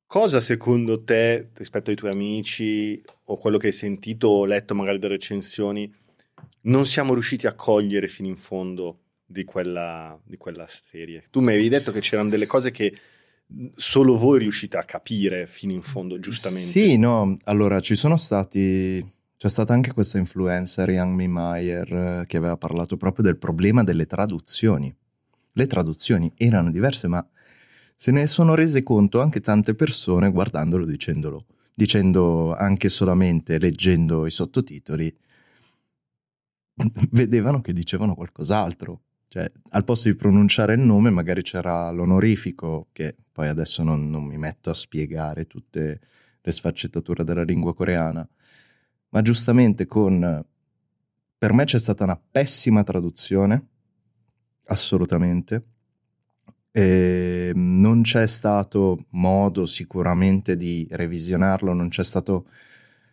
cosa 0.06 0.40
secondo 0.40 1.02
te 1.02 1.50
rispetto 1.54 1.90
ai 1.90 1.96
tuoi 1.96 2.10
amici 2.10 3.02
o 3.24 3.36
quello 3.36 3.58
che 3.58 3.68
hai 3.68 3.72
sentito 3.72 4.28
o 4.28 4.44
letto 4.44 4.74
magari 4.74 4.98
da 4.98 5.08
recensioni 5.08 5.92
non 6.62 6.86
siamo 6.86 7.12
riusciti 7.12 7.46
a 7.46 7.54
cogliere 7.54 8.08
fino 8.08 8.28
in 8.28 8.36
fondo 8.36 8.98
di 9.24 9.44
quella, 9.44 10.18
di 10.24 10.36
quella 10.36 10.66
serie? 10.68 11.26
Tu 11.30 11.40
mi 11.40 11.48
avevi 11.48 11.68
detto 11.68 11.92
che 11.92 12.00
c'erano 12.00 12.28
delle 12.28 12.46
cose 12.46 12.70
che 12.70 12.92
solo 13.74 14.16
voi 14.16 14.40
riuscite 14.40 14.76
a 14.76 14.84
capire 14.84 15.46
fino 15.46 15.72
in 15.72 15.82
fondo, 15.82 16.18
giustamente. 16.18 16.70
Sì, 16.70 16.96
no, 16.96 17.34
allora 17.44 17.80
ci 17.80 17.94
sono 17.94 18.16
stati 18.16 19.04
c'è 19.40 19.48
stata 19.48 19.72
anche 19.72 19.94
questa 19.94 20.18
influencer, 20.18 20.90
Young 20.90 21.14
Mi 21.14 21.26
Meyer, 21.26 21.90
eh, 21.94 22.24
che 22.26 22.36
aveva 22.36 22.58
parlato 22.58 22.98
proprio 22.98 23.24
del 23.24 23.38
problema 23.38 23.82
delle 23.82 24.04
traduzioni. 24.04 24.94
Le 25.52 25.66
traduzioni 25.66 26.30
erano 26.36 26.70
diverse, 26.70 27.08
ma 27.08 27.26
se 27.96 28.10
ne 28.10 28.26
sono 28.26 28.54
rese 28.54 28.82
conto 28.82 29.22
anche 29.22 29.40
tante 29.40 29.74
persone 29.74 30.30
guardandolo, 30.30 30.84
dicendolo, 30.84 31.46
dicendo 31.74 32.54
anche 32.54 32.90
solamente 32.90 33.58
leggendo 33.58 34.26
i 34.26 34.30
sottotitoli, 34.30 35.16
vedevano 37.12 37.62
che 37.62 37.72
dicevano 37.72 38.14
qualcos'altro. 38.14 39.00
Cioè, 39.26 39.50
al 39.70 39.84
posto 39.84 40.10
di 40.10 40.16
pronunciare 40.16 40.74
il 40.74 40.80
nome, 40.80 41.08
magari 41.08 41.40
c'era 41.40 41.90
l'onorifico, 41.90 42.88
che 42.92 43.16
poi 43.32 43.48
adesso 43.48 43.82
non, 43.82 44.10
non 44.10 44.22
mi 44.22 44.36
metto 44.36 44.68
a 44.68 44.74
spiegare 44.74 45.46
tutte 45.46 46.00
le 46.42 46.52
sfaccettature 46.52 47.24
della 47.24 47.42
lingua 47.42 47.72
coreana 47.72 48.28
ma 49.10 49.22
giustamente 49.22 49.86
con... 49.86 50.44
Per 51.38 51.52
me 51.52 51.64
c'è 51.64 51.78
stata 51.78 52.04
una 52.04 52.20
pessima 52.20 52.82
traduzione, 52.82 53.66
assolutamente. 54.66 55.64
E 56.72 57.52
non 57.54 58.02
c'è 58.02 58.26
stato 58.26 59.06
modo 59.10 59.66
sicuramente 59.66 60.56
di 60.56 60.86
revisionarlo, 60.90 61.72
non 61.72 61.88
c'è 61.88 62.04
stato... 62.04 62.46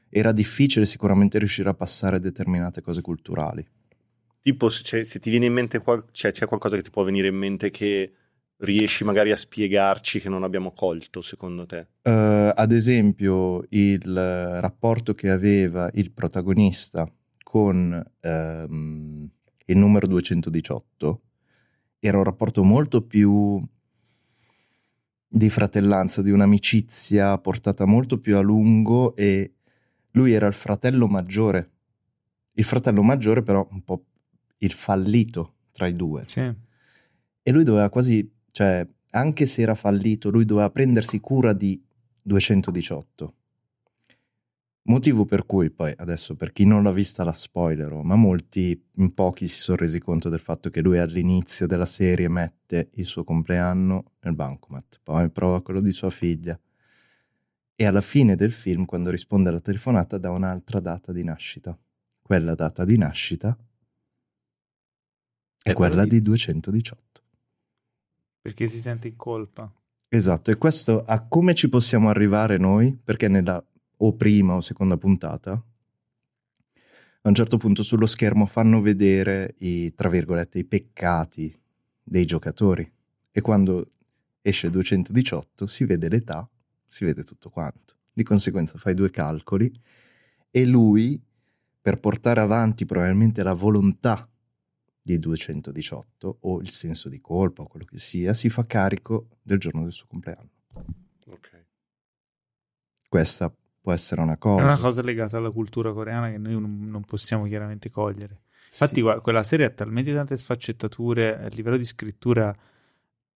Era 0.09 0.31
difficile 0.31 0.85
sicuramente 0.85 1.37
riuscire 1.37 1.69
a 1.69 1.73
passare 1.73 2.19
determinate 2.19 2.81
cose 2.81 3.01
culturali. 3.01 3.65
Tipo, 4.41 4.69
se, 4.69 5.03
se 5.03 5.19
ti 5.19 5.29
viene 5.29 5.45
in 5.45 5.53
mente, 5.53 5.79
qual- 5.79 6.05
cioè, 6.11 6.31
c'è 6.31 6.45
qualcosa 6.45 6.75
che 6.75 6.83
ti 6.83 6.89
può 6.89 7.03
venire 7.03 7.27
in 7.27 7.35
mente 7.35 7.69
che 7.69 8.13
riesci 8.57 9.03
magari 9.03 9.31
a 9.31 9.37
spiegarci 9.37 10.19
che 10.19 10.29
non 10.29 10.43
abbiamo 10.43 10.71
colto, 10.71 11.21
secondo 11.21 11.65
te? 11.65 11.87
Uh, 12.03 12.51
ad 12.53 12.71
esempio, 12.71 13.63
il 13.69 14.59
rapporto 14.59 15.13
che 15.13 15.29
aveva 15.29 15.89
il 15.93 16.11
protagonista 16.11 17.09
con 17.43 18.05
um, 18.21 19.29
il 19.65 19.77
numero 19.77 20.07
218 20.07 21.21
era 21.99 22.17
un 22.17 22.23
rapporto 22.23 22.63
molto 22.63 23.01
più 23.01 23.61
di 25.29 25.49
fratellanza, 25.49 26.21
di 26.21 26.31
un'amicizia 26.31 27.37
portata 27.37 27.85
molto 27.85 28.19
più 28.19 28.37
a 28.37 28.41
lungo 28.41 29.15
e 29.15 29.55
lui 30.11 30.31
era 30.33 30.47
il 30.47 30.53
fratello 30.53 31.07
maggiore. 31.07 31.71
Il 32.53 32.63
fratello 32.63 33.03
maggiore 33.03 33.43
però 33.43 33.67
un 33.71 33.83
po' 33.83 34.05
il 34.59 34.71
fallito 34.71 35.55
tra 35.71 35.87
i 35.87 35.93
due. 35.93 36.23
Sì. 36.27 36.41
E 37.43 37.51
lui 37.51 37.63
doveva 37.63 37.89
quasi, 37.89 38.29
cioè, 38.57 38.87
anche 39.11 39.45
se 39.45 39.61
era 39.61 39.75
fallito, 39.75 40.31
lui 40.31 40.43
doveva 40.43 40.71
prendersi 40.71 41.19
cura 41.19 41.53
di 41.53 41.79
218. 42.23 43.35
Motivo 44.85 45.25
per 45.25 45.45
cui 45.45 45.69
poi, 45.69 45.93
adesso 45.95 46.35
per 46.35 46.51
chi 46.51 46.65
non 46.65 46.81
l'ha 46.81 46.91
vista 46.91 47.23
la 47.23 47.33
spoilerò, 47.33 48.01
ma 48.01 48.15
molti, 48.15 48.83
in 48.95 49.13
pochi 49.13 49.47
si 49.47 49.59
sono 49.59 49.77
resi 49.77 49.99
conto 49.99 50.29
del 50.29 50.39
fatto 50.39 50.71
che 50.71 50.81
lui 50.81 50.97
all'inizio 50.97 51.67
della 51.67 51.85
serie 51.85 52.27
mette 52.29 52.89
il 52.93 53.05
suo 53.05 53.23
compleanno 53.23 54.13
nel 54.21 54.33
bancomat, 54.33 55.01
poi 55.03 55.29
prova 55.29 55.61
quello 55.61 55.79
di 55.79 55.91
sua 55.91 56.09
figlia 56.09 56.59
e 57.75 57.85
alla 57.85 58.01
fine 58.01 58.35
del 58.35 58.51
film, 58.51 58.85
quando 58.85 59.11
risponde 59.11 59.49
alla 59.49 59.61
telefonata, 59.61 60.17
dà 60.17 60.31
un'altra 60.31 60.79
data 60.79 61.11
di 61.11 61.23
nascita. 61.23 61.77
Quella 62.23 62.55
data 62.55 62.83
di 62.85 62.97
nascita 62.97 63.55
è, 65.61 65.69
è 65.69 65.73
quella 65.73 66.07
di 66.07 66.21
218. 66.21 67.06
Perché 68.47 68.69
si 68.69 68.79
sente 68.79 69.09
in 69.09 69.17
colpa. 69.17 69.69
Esatto, 70.07 70.51
e 70.51 70.55
questo 70.55 71.03
a 71.03 71.19
come 71.27 71.53
ci 71.53 71.67
possiamo 71.67 72.07
arrivare 72.07 72.57
noi, 72.57 72.97
perché 72.97 73.27
nella 73.27 73.61
o 73.97 74.13
prima 74.13 74.55
o 74.55 74.61
seconda 74.61 74.95
puntata, 74.95 75.51
a 75.51 77.27
un 77.27 77.35
certo 77.35 77.57
punto 77.57 77.83
sullo 77.83 78.05
schermo 78.05 78.45
fanno 78.45 78.79
vedere 78.79 79.55
i, 79.57 79.93
tra 79.93 80.07
virgolette, 80.07 80.59
i 80.59 80.63
peccati 80.63 81.53
dei 82.01 82.23
giocatori. 82.23 82.89
E 83.29 83.41
quando 83.41 83.91
esce 84.41 84.69
218 84.69 85.67
si 85.67 85.83
vede 85.83 86.07
l'età, 86.07 86.49
si 86.85 87.03
vede 87.03 87.23
tutto 87.23 87.49
quanto. 87.49 87.95
Di 88.13 88.23
conseguenza 88.23 88.77
fai 88.77 88.93
due 88.93 89.11
calcoli 89.11 89.69
e 90.49 90.65
lui, 90.65 91.21
per 91.81 91.99
portare 91.99 92.39
avanti 92.39 92.85
probabilmente 92.85 93.43
la 93.43 93.51
volontà 93.51 94.25
di 95.07 95.19
218 95.19 96.37
o 96.41 96.59
il 96.59 96.69
senso 96.69 97.07
di 97.07 97.21
colpa 97.21 97.61
o 97.61 97.67
quello 97.67 97.85
che 97.85 97.97
sia, 97.97 98.33
si 98.33 98.49
fa 98.49 98.65
carico 98.65 99.27
del 99.41 99.57
giorno 99.57 99.83
del 99.83 99.93
suo 99.93 100.05
compleanno. 100.07 100.49
Ok. 101.27 101.65
Questa 103.07 103.53
può 103.79 103.93
essere 103.93 104.19
una 104.19 104.37
cosa. 104.37 104.63
È 104.63 104.65
una 104.65 104.77
cosa 104.77 105.01
legata 105.01 105.37
alla 105.37 105.51
cultura 105.51 105.93
coreana 105.93 106.29
che 106.29 106.37
noi 106.37 106.59
non 106.59 107.03
possiamo 107.05 107.45
chiaramente 107.45 107.89
cogliere. 107.89 108.41
Infatti, 108.65 108.95
sì. 108.95 109.01
guarda, 109.01 109.21
quella 109.21 109.43
serie 109.43 109.65
ha 109.65 109.69
talmente 109.69 110.13
tante 110.13 110.35
sfaccettature 110.35 111.39
a 111.39 111.47
livello 111.47 111.77
di 111.77 111.85
scrittura, 111.85 112.53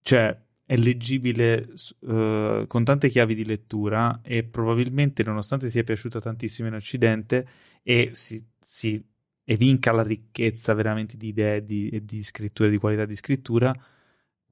cioè 0.03 0.37
è 0.65 0.77
leggibile 0.77 1.69
uh, 2.01 2.67
con 2.67 2.83
tante 2.83 3.09
chiavi 3.09 3.37
di 3.37 3.45
lettura 3.45 4.21
e 4.23 4.43
probabilmente, 4.43 5.23
nonostante 5.23 5.69
sia 5.69 5.85
piaciuta 5.85 6.21
tantissimo 6.21 6.67
in 6.67 6.75
Occidente 6.75 7.47
e 7.85 8.11
si, 8.13 8.45
si 8.59 9.05
evinca 9.51 9.91
la 9.91 10.05
ricchezza 10.05 10.75
veramente 10.75 11.17
di 11.17 11.29
idee 11.29 11.57
e 11.57 11.65
di, 11.65 12.05
di 12.05 12.23
scrittura, 12.23 12.69
di 12.69 12.79
qualità 12.79 13.05
di 13.05 13.17
scrittura, 13.17 13.75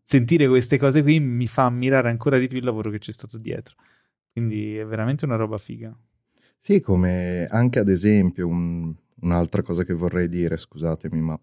sentire 0.02 0.48
queste 0.48 0.76
cose 0.76 1.02
qui 1.02 1.20
mi 1.20 1.46
fa 1.46 1.66
ammirare 1.66 2.08
ancora 2.08 2.36
di 2.36 2.48
più 2.48 2.58
il 2.58 2.64
lavoro 2.64 2.90
che 2.90 2.98
c'è 2.98 3.12
stato 3.12 3.38
dietro. 3.38 3.76
Quindi 4.32 4.76
è 4.76 4.84
veramente 4.84 5.24
una 5.24 5.36
roba 5.36 5.56
figa. 5.56 5.96
Sì, 6.56 6.80
come 6.80 7.46
anche 7.48 7.78
ad 7.78 7.88
esempio 7.88 8.48
un, 8.48 8.92
un'altra 9.20 9.62
cosa 9.62 9.84
che 9.84 9.94
vorrei 9.94 10.28
dire, 10.28 10.56
scusatemi, 10.56 11.20
ma 11.20 11.40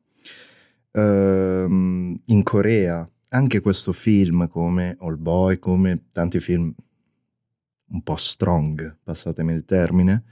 uh, 0.92 1.70
in 2.26 2.44
Corea 2.44 3.10
anche 3.30 3.62
questo 3.62 3.94
film 3.94 4.50
come 4.50 4.98
All 5.00 5.18
Boy, 5.18 5.60
come 5.60 6.08
tanti 6.12 6.42
film 6.42 6.74
un 7.88 8.02
po' 8.02 8.18
strong, 8.18 8.98
passatemi 9.02 9.54
il 9.54 9.64
termine, 9.64 10.26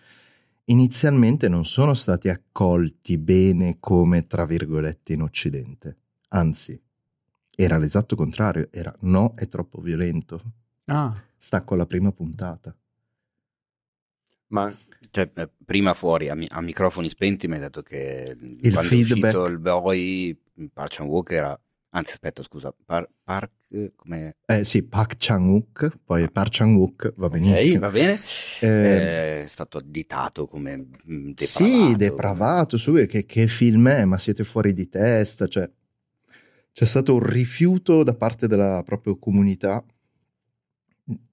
inizialmente 0.65 1.47
non 1.47 1.65
sono 1.65 1.93
stati 1.93 2.29
accolti 2.29 3.17
bene 3.17 3.77
come 3.79 4.27
tra 4.27 4.45
virgolette 4.45 5.13
in 5.13 5.21
Occidente. 5.21 5.97
Anzi, 6.29 6.79
era 7.55 7.77
l'esatto 7.77 8.15
contrario, 8.15 8.67
era 8.71 8.95
no, 9.01 9.33
è 9.35 9.47
troppo 9.47 9.81
violento. 9.81 10.41
Ah 10.85 11.13
stacco 11.43 11.75
la 11.75 11.85
prima 11.85 12.13
puntata. 12.13 12.73
Ma 14.47 14.73
cioè, 15.11 15.29
eh, 15.33 15.49
prima 15.65 15.93
fuori 15.93 16.29
a, 16.29 16.35
mi- 16.35 16.47
a, 16.49 16.61
microfoni 16.61 17.09
spenti 17.09 17.47
mi 17.47 17.55
hai 17.55 17.59
detto 17.59 17.81
che 17.81 18.35
il 18.39 18.71
quando 18.71 18.89
feedback... 18.89 19.33
è 19.33 19.37
uscito 19.37 19.45
il 19.47 19.59
boy 19.59 20.39
Park 20.71 20.95
Chan-wook 20.95 21.31
era 21.31 21.59
anzi 21.95 22.11
aspetta 22.11 22.43
scusa 22.43 22.73
Par- 22.85 23.09
Park 23.23 23.51
come 23.95 24.35
eh 24.45 24.63
sì 24.63 24.83
Park 24.83 25.15
Chan-wook 25.17 25.99
poi 26.05 26.23
ah. 26.23 26.27
Park 26.27 26.49
Chan-wook 26.51 27.13
va 27.15 27.29
benissimo 27.29 27.77
okay, 27.77 27.79
va 27.79 27.89
bene 27.89 28.21
eh... 28.61 29.43
è 29.43 29.47
stato 29.47 29.79
additato 29.79 30.47
come 30.47 30.77
mm, 30.77 31.31
depravato 31.31 31.43
sì 31.45 31.95
depravato 31.95 32.77
su 32.77 32.93
che, 33.07 33.25
che 33.25 33.47
film 33.47 33.87
è 33.89 34.05
ma 34.05 34.17
siete 34.17 34.43
fuori 34.43 34.73
di 34.73 34.89
testa 34.89 35.47
cioè 35.47 35.69
c'è 36.71 36.85
stato 36.85 37.13
un 37.13 37.23
rifiuto 37.23 38.03
da 38.03 38.15
parte 38.15 38.47
della 38.47 38.81
propria 38.83 39.15
comunità 39.19 39.83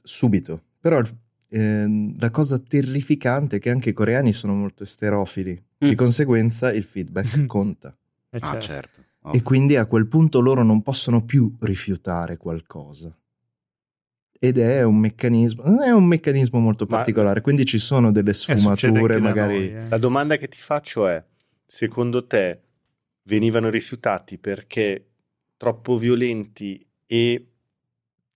subito. 0.03 0.63
Però 0.81 1.03
eh, 1.49 2.15
la 2.19 2.31
cosa 2.31 2.59
terrificante 2.59 3.57
è 3.57 3.59
che 3.59 3.71
anche 3.71 3.91
i 3.91 3.95
coreani 3.95 4.33
sono 4.33 4.55
molto 4.55 4.83
esterofili, 4.83 5.53
mm. 5.53 5.89
di 5.89 5.95
conseguenza 5.95 6.73
il 6.73 6.85
feedback 6.85 7.45
conta. 7.47 7.97
Eh 8.31 8.39
ah, 8.41 8.51
certo. 8.53 8.65
certo. 8.65 9.05
E 9.33 9.43
quindi 9.43 9.77
a 9.77 9.87
quel 9.87 10.07
punto 10.07 10.41
loro 10.41 10.62
non 10.62 10.83
possono 10.83 11.25
più 11.25 11.55
rifiutare 11.61 12.37
qualcosa. 12.39 13.14
Ed 14.43 14.57
è 14.57 14.83
un 14.83 14.97
meccanismo, 14.97 15.83
è 15.83 15.91
un 15.91 16.07
meccanismo 16.07 16.59
molto 16.59 16.87
particolare, 16.87 17.37
Ma, 17.37 17.41
quindi 17.43 17.66
ci 17.66 17.79
sono 17.79 18.11
delle 18.11 18.31
eh, 18.31 18.35
sfumature 18.35 19.18
magari. 19.18 19.71
Noi, 19.71 19.85
eh. 19.85 19.89
La 19.89 19.99
domanda 19.99 20.39
che 20.39 20.49
ti 20.49 20.57
faccio 20.57 21.07
è: 21.07 21.23
secondo 21.66 22.27
te 22.27 22.61
venivano 23.25 23.68
rifiutati 23.68 24.39
perché 24.39 25.11
troppo 25.59 25.99
violenti 25.99 26.83
e 27.05 27.47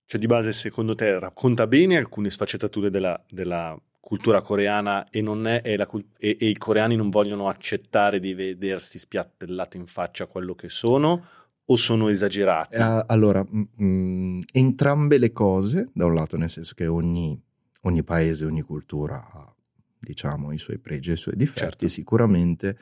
cioè 0.05 0.21
di 0.21 0.27
base 0.27 0.53
secondo 0.53 0.95
te 0.95 1.19
racconta 1.19 1.67
bene 1.67 1.97
alcune 1.97 2.29
sfaccettature 2.29 2.91
della, 2.91 3.25
della 3.31 3.75
cultura 4.05 4.43
coreana 4.43 5.09
e, 5.09 5.23
è, 5.23 5.63
è 5.63 5.77
la, 5.77 5.89
e, 6.19 6.37
e, 6.39 6.49
i 6.49 6.59
coreani 6.59 6.95
non 6.95 7.09
vogliono 7.09 7.49
accettare 7.49 8.21
di 8.21 8.35
vedersi 8.35 8.99
spiattellato 8.99 9.79
in 9.79 9.87
faccia 9.87 10.27
quello 10.27 10.55
che 10.55 10.69
sono 10.69 11.25
o 11.65 11.77
sono 11.77 12.09
esagerati? 12.11 12.77
Uh, 12.77 13.03
allora, 13.07 13.43
mh, 13.43 14.41
entrambe 14.53 15.17
le 15.17 15.33
cose, 15.33 15.89
da 15.95 16.05
un 16.05 16.13
lato 16.13 16.37
nel 16.37 16.51
senso 16.51 16.75
che 16.75 16.87
ogni, 16.87 17.41
ogni 17.83 18.05
paese, 18.05 18.45
ogni 18.45 18.61
cultura 18.61 19.27
ha 19.33 19.51
diciamo 19.99 20.53
i 20.53 20.59
suoi 20.59 20.79
pregi 20.79 21.09
e 21.09 21.15
i 21.15 21.17
suoi 21.17 21.35
difetti, 21.35 21.61
certo. 21.61 21.89
sicuramente 21.89 22.79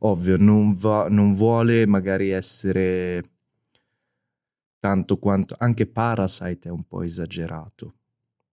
ovvio 0.00 0.36
non, 0.36 0.74
va, 0.74 1.06
non 1.08 1.32
vuole 1.34 1.86
magari 1.86 2.30
essere 2.30 3.22
tanto 4.80 5.16
quanto 5.18 5.54
anche 5.58 5.86
Parasite 5.86 6.68
è 6.68 6.72
un 6.72 6.82
po' 6.82 7.02
esagerato. 7.02 7.94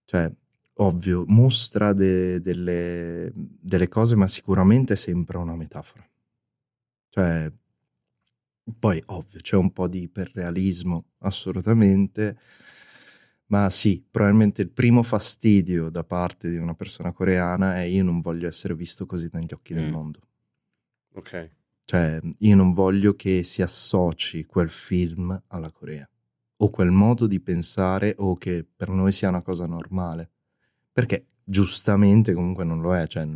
Cioè, 0.06 0.32
ovvio, 0.76 1.24
mostra 1.28 1.94
de, 1.94 2.40
delle, 2.40 3.32
delle, 3.34 3.88
cose, 3.88 4.16
ma 4.16 4.28
sicuramente 4.28 4.96
sembra 4.96 5.40
una 5.40 5.56
metafora. 5.56 6.08
Cioè, 7.10 7.52
poi, 8.80 9.02
ovvio, 9.08 9.40
c'è 9.42 9.56
un 9.56 9.72
po' 9.72 9.88
di 9.88 10.04
iperrealismo, 10.04 11.06
assolutamente. 11.20 12.38
Ma 13.48 13.70
sì, 13.70 14.04
probabilmente 14.10 14.62
il 14.62 14.70
primo 14.70 15.04
fastidio 15.04 15.90
da 15.90 16.04
parte 16.04 16.50
di 16.50 16.58
una 16.58 16.74
persona 16.74 17.12
coreana 17.12 17.76
è 17.76 17.82
io 17.82 18.04
non 18.04 18.22
voglio 18.22 18.48
essere 18.48 18.74
visto 18.74 19.06
così 19.06 19.30
negli 19.32 19.54
occhi 19.54 19.74
mm. 19.74 19.78
del 19.78 19.92
mondo. 19.92 20.20
Ok. 21.14 21.52
Cioè, 21.86 22.20
io 22.40 22.56
non 22.56 22.74
voglio 22.74 23.16
che 23.16 23.44
si 23.44 23.62
associ 23.62 24.46
quel 24.46 24.70
film 24.70 25.40
alla 25.48 25.70
Corea 25.72 26.10
o 26.58 26.70
quel 26.70 26.92
modo 26.92 27.28
di 27.28 27.42
pensare 27.42 28.16
o 28.18 28.36
che 28.36 28.66
per 28.66 28.90
noi 28.90 29.12
sia 29.12 29.30
una 29.30 29.42
cosa 29.42 29.66
normale. 29.66 30.32
Perché 30.94 31.26
giustamente 31.44 32.34
comunque 32.34 32.64
non 32.64 32.80
lo 32.80 32.96
è. 32.96 33.08
Cioè, 33.08 33.28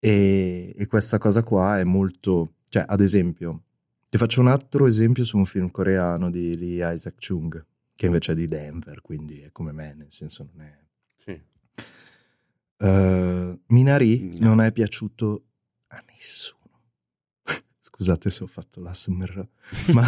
e, 0.00 0.74
e, 0.76 0.86
questa 0.86 1.18
cosa 1.18 1.42
qua 1.42 1.78
è 1.78 1.84
molto... 1.84 2.56
Cioè, 2.68 2.84
ad 2.86 3.00
esempio, 3.00 3.62
ti 4.08 4.18
faccio 4.18 4.40
un 4.40 4.48
altro 4.48 4.86
esempio 4.86 5.24
su 5.24 5.38
un 5.38 5.46
film 5.46 5.70
coreano 5.70 6.30
di 6.30 6.56
Lee 6.58 6.94
Isaac 6.94 7.14
Chung, 7.24 7.64
che 7.94 8.06
invece 8.06 8.32
è 8.32 8.34
di 8.34 8.46
Denver, 8.46 9.00
quindi 9.00 9.40
è 9.40 9.52
come 9.52 9.72
me, 9.72 9.94
nel 9.94 10.12
senso 10.12 10.48
non 10.52 10.66
è... 10.66 10.78
Sì. 11.14 11.40
Uh, 12.76 13.58
Minari 13.68 14.38
no. 14.38 14.48
non 14.48 14.60
è 14.60 14.72
piaciuto 14.72 15.44
a 15.88 16.04
nessuno 16.08 16.63
scusate 17.94 18.28
se 18.28 18.42
ho 18.42 18.48
fatto 18.48 18.80
l'asmer, 18.80 19.46
ma 19.94 20.04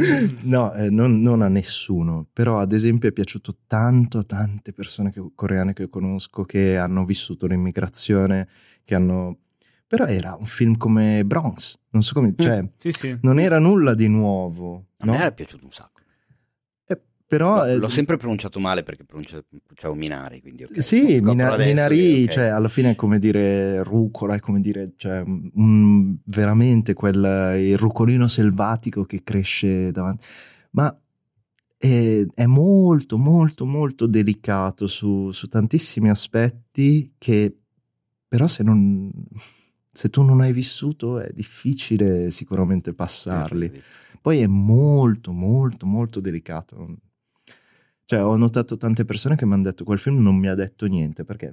no, 0.44 0.72
eh, 0.72 0.88
non, 0.88 1.20
non, 1.20 1.42
a 1.42 1.48
nessuno, 1.48 2.26
però 2.32 2.60
ad 2.60 2.72
esempio 2.72 3.10
è 3.10 3.12
piaciuto 3.12 3.58
tanto 3.66 4.18
a 4.18 4.22
tante 4.22 4.72
persone 4.72 5.12
che, 5.12 5.22
coreane 5.34 5.74
che 5.74 5.90
conosco 5.90 6.44
che 6.44 6.78
hanno 6.78 7.04
vissuto 7.04 7.46
l'immigrazione, 7.46 8.48
che 8.84 8.94
hanno... 8.94 9.38
Però 9.86 10.06
era 10.06 10.34
un 10.34 10.46
film 10.46 10.78
come 10.78 11.24
Bronx, 11.24 11.76
non 11.90 12.02
so 12.02 12.14
come... 12.14 12.28
Mm, 12.28 12.38
cioè, 12.38 12.68
sì, 12.78 12.92
sì. 12.92 13.18
non 13.20 13.38
era 13.38 13.58
nulla 13.58 13.94
di 13.94 14.08
nuovo. 14.08 14.86
A 14.98 15.04
no? 15.04 15.12
me 15.12 15.18
era 15.18 15.30
piaciuto 15.30 15.66
un 15.66 15.72
sacco. 15.72 15.95
Eh, 17.26 17.36
però, 17.36 17.66
l'ho, 17.66 17.78
l'ho 17.78 17.88
sempre 17.88 18.16
pronunciato 18.16 18.60
male 18.60 18.84
perché 18.84 19.04
pronunciavo 19.04 19.94
Minari. 19.94 20.40
Quindi 20.40 20.64
okay, 20.64 20.80
sì, 20.80 21.20
mina, 21.20 21.52
adesso, 21.52 21.68
Minari, 21.68 22.12
okay. 22.22 22.28
cioè, 22.28 22.44
alla 22.44 22.68
fine 22.68 22.90
è 22.90 22.94
come 22.94 23.18
dire 23.18 23.82
rucola, 23.82 24.34
è 24.34 24.40
come 24.40 24.60
dire 24.60 24.92
cioè, 24.96 25.22
un, 25.26 26.16
veramente 26.24 26.94
quel, 26.94 27.56
il 27.58 27.76
rucolino 27.76 28.28
selvatico 28.28 29.04
che 29.04 29.22
cresce 29.24 29.90
davanti. 29.90 30.24
Ma 30.70 30.96
è, 31.76 32.24
è 32.32 32.46
molto, 32.46 33.18
molto, 33.18 33.66
molto 33.66 34.06
delicato 34.06 34.86
su, 34.86 35.32
su 35.32 35.48
tantissimi 35.48 36.08
aspetti 36.08 37.14
che 37.18 37.56
però 38.28 38.46
se 38.46 38.62
non 38.62 39.10
se 39.92 40.10
tu 40.10 40.22
non 40.22 40.42
hai 40.42 40.52
vissuto 40.52 41.18
è 41.20 41.30
difficile 41.32 42.30
sicuramente 42.30 42.92
passarli. 42.92 43.82
Poi 44.20 44.40
è 44.40 44.46
molto, 44.46 45.32
molto, 45.32 45.86
molto 45.86 46.20
delicato. 46.20 46.98
Cioè, 48.06 48.24
ho 48.24 48.36
notato 48.36 48.76
tante 48.76 49.04
persone 49.04 49.34
che 49.34 49.44
mi 49.44 49.54
hanno 49.54 49.64
detto 49.64 49.82
quel 49.82 49.98
film 49.98 50.22
non 50.22 50.36
mi 50.36 50.46
ha 50.46 50.54
detto 50.54 50.86
niente 50.86 51.24
perché 51.24 51.52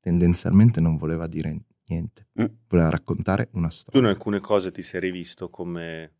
tendenzialmente 0.00 0.80
non 0.80 0.96
voleva 0.96 1.26
dire 1.26 1.64
niente, 1.88 2.28
mm. 2.40 2.44
voleva 2.68 2.88
raccontare 2.88 3.48
una 3.54 3.68
storia. 3.68 4.00
Tu 4.00 4.06
in 4.06 4.12
alcune 4.12 4.38
cose 4.38 4.70
ti 4.70 4.80
sei 4.80 5.00
rivisto 5.00 5.50
come 5.50 6.12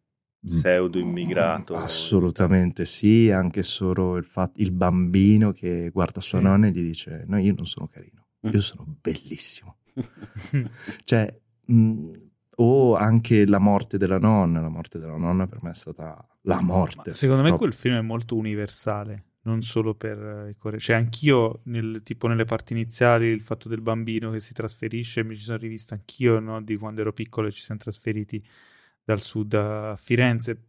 mm. 0.44 0.48
pseudo 0.48 0.98
immigrato? 0.98 1.76
Assolutamente 1.76 2.84
sì, 2.84 3.30
anche 3.30 3.62
solo 3.62 4.16
il, 4.16 4.24
fatto, 4.24 4.60
il 4.60 4.72
bambino 4.72 5.52
che 5.52 5.90
guarda 5.90 6.20
sua 6.20 6.40
mm. 6.40 6.42
nonna 6.42 6.66
e 6.66 6.70
gli 6.72 6.82
dice 6.82 7.24
no, 7.28 7.38
io 7.38 7.54
non 7.54 7.64
sono 7.64 7.86
carino, 7.86 8.26
io 8.40 8.60
sono 8.60 8.84
bellissimo. 9.00 9.76
cioè, 11.04 11.32
mh, 11.66 11.74
mm, 11.74 12.12
o 12.56 12.96
anche 12.96 13.46
la 13.46 13.58
morte 13.60 13.96
della 13.96 14.18
nonna. 14.18 14.60
La 14.60 14.68
morte 14.68 14.98
della 14.98 15.16
nonna 15.16 15.46
per 15.46 15.62
me 15.62 15.70
è 15.70 15.74
stata 15.74 16.26
la 16.42 16.60
morte. 16.60 17.10
Ma 17.10 17.14
secondo 17.14 17.42
me 17.42 17.56
quel 17.56 17.72
film 17.72 17.96
è 17.96 18.02
molto 18.02 18.36
universale, 18.36 19.24
non 19.42 19.62
solo 19.62 19.94
per 19.94 20.48
i 20.50 20.56
coreani. 20.56 20.82
Cioè, 20.82 20.96
anch'io, 20.96 21.60
nel, 21.64 22.02
tipo 22.04 22.26
nelle 22.28 22.44
parti 22.44 22.72
iniziali, 22.72 23.26
il 23.26 23.42
fatto 23.42 23.68
del 23.68 23.80
bambino 23.80 24.30
che 24.30 24.40
si 24.40 24.52
trasferisce, 24.52 25.24
mi 25.24 25.36
ci 25.36 25.44
sono 25.44 25.58
rivisto 25.58 25.94
anch'io, 25.94 26.38
no? 26.40 26.60
di 26.62 26.76
quando 26.76 27.00
ero 27.00 27.12
piccolo 27.12 27.48
e 27.48 27.52
ci 27.52 27.62
siamo 27.62 27.80
trasferiti 27.80 28.44
dal 29.04 29.20
sud 29.20 29.54
a 29.54 29.96
Firenze. 29.96 30.68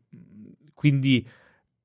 Quindi, 0.74 1.28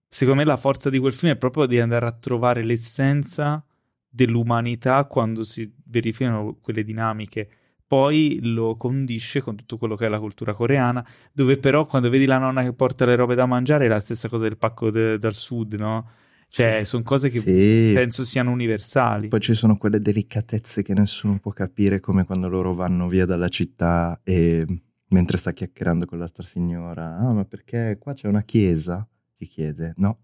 secondo 0.09 0.41
me, 0.41 0.47
la 0.47 0.57
forza 0.57 0.91
di 0.91 0.99
quel 0.99 1.13
film 1.13 1.33
è 1.33 1.37
proprio 1.37 1.67
di 1.67 1.81
andare 1.81 2.07
a 2.07 2.13
trovare 2.13 2.65
l'essenza 2.65 3.65
dell'umanità 4.09 5.05
quando 5.05 5.45
si 5.45 5.71
verificano 5.85 6.57
quelle 6.61 6.83
dinamiche 6.83 7.51
poi 7.89 8.39
lo 8.43 8.77
condisce 8.77 9.41
con 9.41 9.57
tutto 9.57 9.79
quello 9.79 9.97
che 9.97 10.05
è 10.05 10.09
la 10.11 10.19
cultura 10.21 10.53
coreana, 10.53 11.05
dove 11.33 11.57
però 11.57 11.87
quando 11.87 12.11
vedi 12.11 12.27
la 12.27 12.37
nonna 12.37 12.63
che 12.63 12.75
porta 12.75 13.07
le 13.07 13.17
robe 13.17 13.35
da 13.35 13.47
mangiare 13.47 13.87
è 13.87 13.89
la 13.89 13.99
stessa 13.99 14.29
cosa 14.29 14.45
del 14.45 14.59
pacco 14.59 14.91
de- 14.91 15.19
dal 15.19 15.35
sud, 15.35 15.73
no? 15.75 16.11
Cioè, 16.51 16.79
sì, 16.79 16.85
sono 16.87 17.03
cose 17.03 17.29
che 17.29 17.41
sì. 17.41 17.93
penso 17.95 18.25
siano 18.25 18.51
universali. 18.51 19.29
Poi 19.29 19.41
ci 19.41 19.55
sono 19.55 19.77
quelle 19.77 20.01
delicatezze 20.01 20.83
che 20.83 20.95
nessuno 20.95 21.39
può 21.39 21.53
capire, 21.53 22.01
come 22.01 22.25
quando 22.25 22.49
loro 22.49 22.75
vanno 22.75 23.07
via 23.07 23.27
dalla 23.27 23.49
città 23.49 24.21
e 24.25 24.65
mentre 25.09 25.37
sta 25.37 25.53
chiacchierando 25.53 26.07
con 26.07 26.19
l'altra 26.19 26.47
signora, 26.47 27.17
ah, 27.17 27.33
ma 27.33 27.45
perché 27.45 27.97
qua 27.99 28.15
c'è 28.15 28.29
una 28.29 28.43
chiesa? 28.43 29.07
Ti 29.35 29.47
chiede, 29.47 29.93
no. 29.97 30.21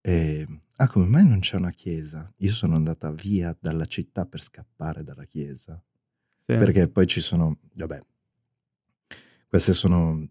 E, 0.00 0.46
ah, 0.76 0.88
come 0.88 1.06
mai 1.06 1.28
non 1.28 1.40
c'è 1.40 1.56
una 1.56 1.72
chiesa? 1.72 2.32
Io 2.38 2.50
sono 2.50 2.74
andata 2.74 3.10
via 3.10 3.56
dalla 3.60 3.84
città 3.84 4.24
per 4.24 4.42
scappare 4.42 5.04
dalla 5.04 5.24
chiesa. 5.24 5.80
Sì. 6.46 6.56
Perché 6.56 6.88
poi 6.88 7.06
ci 7.06 7.20
sono, 7.20 7.58
vabbè, 7.74 8.00
queste 9.46 9.72
sono 9.74 10.26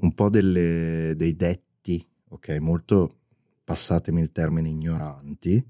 un 0.00 0.14
po' 0.14 0.30
delle, 0.30 1.14
dei 1.16 1.34
detti, 1.36 2.06
ok, 2.28 2.58
molto, 2.60 3.16
passatemi 3.64 4.20
il 4.20 4.32
termine, 4.32 4.68
ignoranti, 4.68 5.64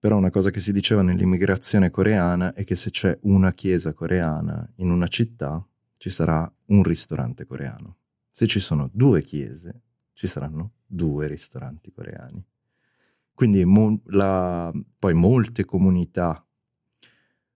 però 0.00 0.16
una 0.16 0.30
cosa 0.30 0.50
che 0.50 0.60
si 0.60 0.72
diceva 0.72 1.02
nell'immigrazione 1.02 1.90
coreana 1.90 2.52
è 2.52 2.64
che 2.64 2.76
se 2.76 2.90
c'è 2.90 3.18
una 3.22 3.52
chiesa 3.52 3.92
coreana 3.92 4.68
in 4.76 4.90
una 4.90 5.08
città, 5.08 5.66
ci 5.96 6.10
sarà 6.10 6.50
un 6.66 6.82
ristorante 6.84 7.44
coreano. 7.44 7.96
Se 8.30 8.46
ci 8.46 8.60
sono 8.60 8.88
due 8.92 9.22
chiese, 9.22 9.82
ci 10.12 10.28
saranno 10.28 10.74
due 10.86 11.26
ristoranti 11.26 11.90
coreani. 11.90 12.44
Quindi 13.34 13.64
mo- 13.64 14.00
la, 14.06 14.72
poi 14.98 15.14
molte 15.14 15.64
comunità 15.64 16.46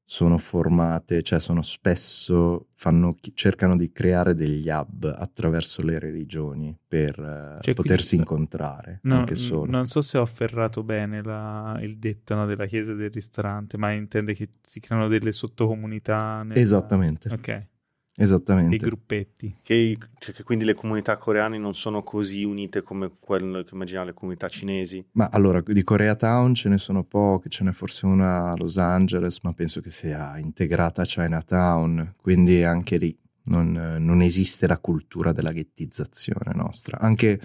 sono 0.05 0.37
formate, 0.39 1.23
cioè 1.23 1.41
sono 1.41 1.63
spesso, 1.63 2.69
fanno, 2.75 3.17
cercano 3.35 3.77
di 3.77 3.91
creare 3.93 4.35
degli 4.35 4.69
hub 4.69 5.05
attraverso 5.05 5.83
le 5.83 5.99
religioni 5.99 6.77
per 6.87 7.19
uh, 7.19 7.63
cioè, 7.63 7.75
potersi 7.75 8.17
quindi, 8.17 8.31
incontrare. 8.31 8.99
No, 9.03 9.17
anche 9.17 9.37
solo. 9.37 9.71
Non 9.71 9.87
so 9.87 10.01
se 10.01 10.19
ho 10.19 10.23
afferrato 10.23 10.83
bene 10.83 11.23
la, 11.23 11.79
il 11.81 11.99
detto 11.99 12.35
no, 12.35 12.47
della 12.47 12.67
chiesa 12.67 12.93
e 12.93 12.97
del 12.97 13.11
ristorante, 13.11 13.79
ma 13.79 13.93
intende 13.93 14.35
che 14.35 14.51
si 14.61 14.81
creano 14.81 15.09
delle 15.09 15.33
sottocomunità. 15.33 16.43
Nella... 16.43 16.61
Esattamente. 16.61 17.29
Ok. 17.33 17.67
Esattamente. 18.15 18.71
Dei 18.71 18.79
gruppetti. 18.79 19.57
Che, 19.63 19.97
cioè 20.19 20.35
che, 20.35 20.43
quindi 20.43 20.65
le 20.65 20.75
comunità 20.75 21.17
coreane 21.17 21.57
non 21.57 21.75
sono 21.75 22.03
così 22.03 22.45
unite 22.45 22.83
come 22.83 23.11
quello 23.19 23.63
che 23.63 23.71
immaginano 23.73 24.07
le 24.07 24.15
comunità 24.15 24.49
cinesi? 24.49 25.05
Ma 25.13 25.29
allora, 25.33 25.63
di 25.65 25.83
Koreatown 25.83 26.55
ce 26.55 26.69
ne 26.69 26.79
sono 26.79 27.05
poche, 27.05 27.49
ce 27.49 27.65
n'è 27.65 27.73
forse 27.73 28.05
una 28.05 28.51
a 28.51 28.57
Los 28.57 28.77
Angeles, 28.77 29.39
ma 29.43 29.53
penso 29.53 29.81
che 29.81 29.91
sia 29.91 30.37
integrata 30.39 31.03
a 31.03 31.07
Chinatown, 31.07 32.15
quindi 32.17 32.63
anche 32.63 32.99
lì 32.99 33.17
non, 33.45 33.97
non 33.99 34.21
esiste 34.21 34.67
la 34.67 34.79
cultura 34.79 35.33
della 35.33 35.53
ghettizzazione 35.53 36.53
nostra. 36.55 36.99
Anche 36.99 37.41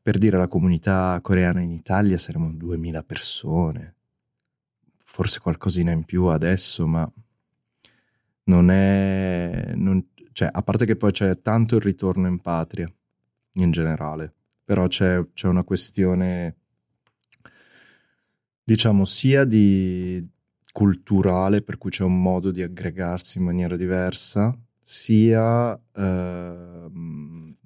per 0.00 0.16
dire 0.18 0.38
la 0.38 0.48
comunità 0.48 1.18
coreana 1.22 1.60
in 1.60 1.70
Italia 1.70 2.16
saremo 2.16 2.50
2000 2.50 3.02
persone, 3.02 3.94
forse 5.04 5.38
qualcosina 5.38 5.92
in 5.92 6.04
più 6.04 6.24
adesso, 6.24 6.86
ma 6.86 7.08
non 8.44 8.70
è... 8.70 9.72
Non, 9.74 10.08
cioè, 10.32 10.48
a 10.50 10.62
parte 10.62 10.86
che 10.86 10.96
poi 10.96 11.12
c'è 11.12 11.40
tanto 11.40 11.76
il 11.76 11.82
ritorno 11.82 12.26
in 12.26 12.40
patria, 12.40 12.90
in 13.54 13.70
generale, 13.70 14.32
però 14.64 14.86
c'è, 14.86 15.22
c'è 15.34 15.46
una 15.48 15.62
questione, 15.62 16.56
diciamo, 18.64 19.04
sia 19.04 19.44
di 19.44 20.26
culturale, 20.72 21.62
per 21.62 21.76
cui 21.76 21.90
c'è 21.90 22.02
un 22.02 22.20
modo 22.20 22.50
di 22.50 22.62
aggregarsi 22.62 23.38
in 23.38 23.44
maniera 23.44 23.76
diversa, 23.76 24.56
sia... 24.80 25.78
Ehm, 25.94 27.56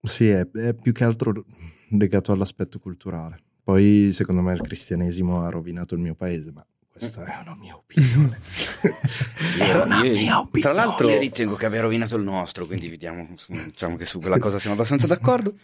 sì, 0.00 0.28
è, 0.28 0.46
è 0.50 0.74
più 0.74 0.92
che 0.92 1.04
altro 1.04 1.46
legato 1.90 2.32
all'aspetto 2.32 2.78
culturale. 2.78 3.42
Poi, 3.62 4.10
secondo 4.12 4.42
me, 4.42 4.52
il 4.52 4.60
cristianesimo 4.60 5.40
ha 5.40 5.48
rovinato 5.48 5.94
il 5.94 6.00
mio 6.02 6.14
paese, 6.14 6.52
ma 6.52 6.66
questa 6.96 7.24
è 7.24 7.40
una 7.40 7.56
mia 7.56 7.74
opinione. 7.74 8.38
io, 9.58 9.84
una 9.84 10.04
io, 10.04 10.12
mia 10.12 10.38
opinione. 10.38 10.60
Tra 10.60 10.72
l'altro, 10.72 11.08
io 11.08 11.18
ritengo 11.18 11.56
che 11.56 11.66
abbia 11.66 11.80
rovinato 11.80 12.14
il 12.14 12.22
nostro, 12.22 12.66
quindi 12.66 12.88
vediamo, 12.88 13.34
diciamo 13.48 13.96
che 13.96 14.04
su 14.04 14.20
quella 14.20 14.38
cosa 14.38 14.60
siamo 14.60 14.76
abbastanza 14.76 15.08
d'accordo. 15.08 15.56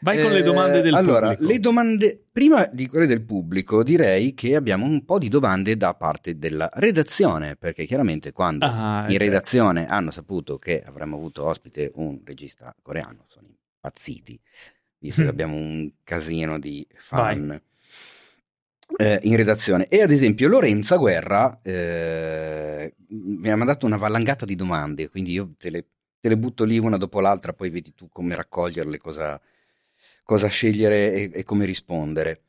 Vai 0.00 0.18
eh, 0.18 0.22
con 0.22 0.32
le 0.32 0.42
domande 0.42 0.82
del 0.82 0.92
allora, 0.92 1.30
pubblico. 1.30 1.52
le 1.52 1.58
domande, 1.58 2.24
prima 2.30 2.68
di 2.70 2.86
quelle 2.86 3.06
del 3.06 3.22
pubblico, 3.22 3.82
direi 3.82 4.34
che 4.34 4.56
abbiamo 4.56 4.84
un 4.84 5.06
po' 5.06 5.18
di 5.18 5.30
domande 5.30 5.74
da 5.78 5.94
parte 5.94 6.36
della 6.36 6.68
redazione, 6.74 7.56
perché 7.56 7.86
chiaramente 7.86 8.32
quando 8.32 8.66
ah, 8.66 9.06
in 9.08 9.16
redazione 9.16 9.86
hanno 9.86 10.10
saputo 10.10 10.58
che 10.58 10.82
avremmo 10.82 11.16
avuto 11.16 11.46
ospite 11.46 11.92
un 11.94 12.20
regista 12.22 12.76
coreano, 12.82 13.24
sono 13.28 13.46
impazziti, 13.48 14.38
visto 14.98 15.22
mm. 15.22 15.24
che 15.24 15.30
abbiamo 15.30 15.56
un 15.56 15.90
casino 16.04 16.58
di 16.58 16.86
fan. 16.94 17.48
Vai 17.48 17.60
eh, 18.96 19.20
in 19.22 19.36
redazione. 19.36 19.86
E 19.88 20.02
ad 20.02 20.10
esempio 20.10 20.48
Lorenza 20.48 20.96
Guerra 20.96 21.60
eh, 21.62 22.94
mi 23.08 23.50
ha 23.50 23.56
mandato 23.56 23.86
una 23.86 23.96
valangata 23.96 24.44
di 24.44 24.56
domande, 24.56 25.08
quindi 25.08 25.32
io 25.32 25.54
te 25.58 25.70
le, 25.70 25.86
te 26.20 26.28
le, 26.28 26.36
butto 26.36 26.64
lì 26.64 26.78
una 26.78 26.96
dopo 26.96 27.20
l'altra, 27.20 27.52
poi 27.52 27.70
vedi 27.70 27.94
tu 27.94 28.08
come 28.08 28.34
raccoglierle, 28.34 28.98
cosa, 28.98 29.40
cosa 30.22 30.48
scegliere 30.48 31.12
e, 31.12 31.30
e, 31.32 31.42
come 31.44 31.64
rispondere. 31.64 32.42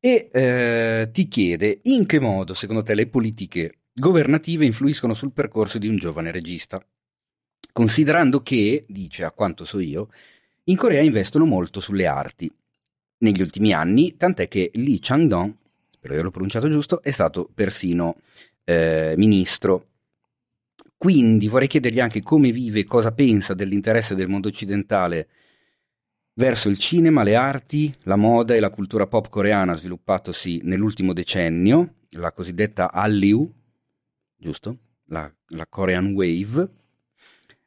E 0.00 0.28
eh, 0.32 1.10
ti 1.12 1.28
chiede 1.28 1.80
in 1.84 2.06
che 2.06 2.18
modo 2.18 2.54
secondo 2.54 2.82
te 2.82 2.94
le 2.94 3.06
politiche 3.06 3.78
governative 3.92 4.64
influiscono 4.64 5.14
sul 5.14 5.32
percorso 5.32 5.78
di 5.78 5.86
un 5.86 5.96
giovane 5.96 6.32
regista, 6.32 6.84
considerando 7.72 8.42
che, 8.42 8.84
dice 8.88 9.24
a 9.24 9.30
quanto 9.30 9.64
so 9.64 9.78
io, 9.78 10.08
in 10.64 10.76
Corea 10.76 11.02
investono 11.02 11.44
molto 11.44 11.80
sulle 11.80 12.06
arti 12.06 12.50
negli 13.18 13.40
ultimi 13.40 13.72
anni, 13.72 14.16
tant'è 14.16 14.48
che 14.48 14.70
Lee 14.74 14.98
Chang-dong 15.00 15.54
spero 16.02 16.14
di 16.14 16.20
averlo 16.20 16.32
pronunciato 16.32 16.68
giusto, 16.68 17.00
è 17.00 17.12
stato 17.12 17.48
persino 17.54 18.16
eh, 18.64 19.14
ministro. 19.16 19.86
Quindi 20.96 21.46
vorrei 21.46 21.68
chiedergli 21.68 22.00
anche 22.00 22.22
come 22.22 22.50
vive 22.50 22.80
e 22.80 22.84
cosa 22.84 23.12
pensa 23.12 23.54
dell'interesse 23.54 24.16
del 24.16 24.28
mondo 24.28 24.48
occidentale 24.48 25.28
verso 26.34 26.68
il 26.68 26.78
cinema, 26.78 27.22
le 27.22 27.36
arti, 27.36 27.94
la 28.02 28.16
moda 28.16 28.54
e 28.54 28.60
la 28.60 28.70
cultura 28.70 29.06
pop 29.06 29.28
coreana 29.28 29.74
sviluppatosi 29.76 30.60
nell'ultimo 30.64 31.12
decennio, 31.12 31.94
la 32.10 32.32
cosiddetta 32.32 32.90
Hallyu, 32.90 33.52
giusto? 34.36 34.78
La, 35.06 35.32
la 35.48 35.66
Korean 35.68 36.14
Wave. 36.14 36.68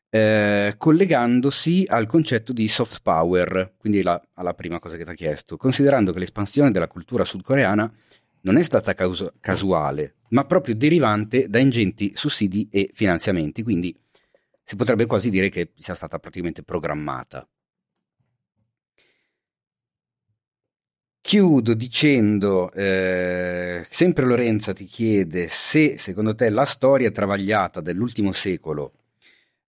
eh, 0.10 0.76
collegandosi 0.78 1.86
al 1.90 2.07
concetto 2.07 2.53
di 2.53 2.70
soft 2.70 3.02
power, 3.02 3.74
quindi 3.78 4.02
la, 4.02 4.22
alla 4.36 4.53
prima 4.53 4.80
cosa 4.80 4.95
che 4.95 5.03
ti 5.03 5.10
ha 5.10 5.14
chiesto, 5.14 5.57
considerando 5.57 6.14
che 6.14 6.20
l'espansione 6.20 6.72
della 6.72 6.88
cultura 6.88 7.26
sudcoreana 7.26 7.91
non 8.45 8.57
è 8.57 8.63
stata 8.63 8.93
caus- 8.93 9.34
casuale, 9.39 10.15
ma 10.30 10.45
proprio 10.45 10.76
derivante 10.76 11.49
da 11.49 11.59
ingenti 11.59 12.13
sussidi 12.15 12.67
e 12.72 12.91
finanziamenti, 12.93 13.63
quindi 13.63 13.95
si 14.63 14.76
potrebbe 14.76 15.05
quasi 15.05 15.30
dire 15.30 15.49
che 15.49 15.72
sia 15.76 15.95
stata 15.95 16.19
praticamente 16.19 16.63
programmata. 16.63 17.47
Chiudo 21.22 21.73
dicendo, 21.73 22.72
eh, 22.72 23.84
sempre 23.89 24.26
Lorenza 24.26 24.73
ti 24.73 24.85
chiede 24.85 25.47
se 25.47 25.97
secondo 25.97 26.35
te 26.35 26.49
la 26.49 26.65
storia 26.65 27.09
travagliata 27.09 27.81
dell'ultimo 27.81 28.31
secolo 28.31 28.93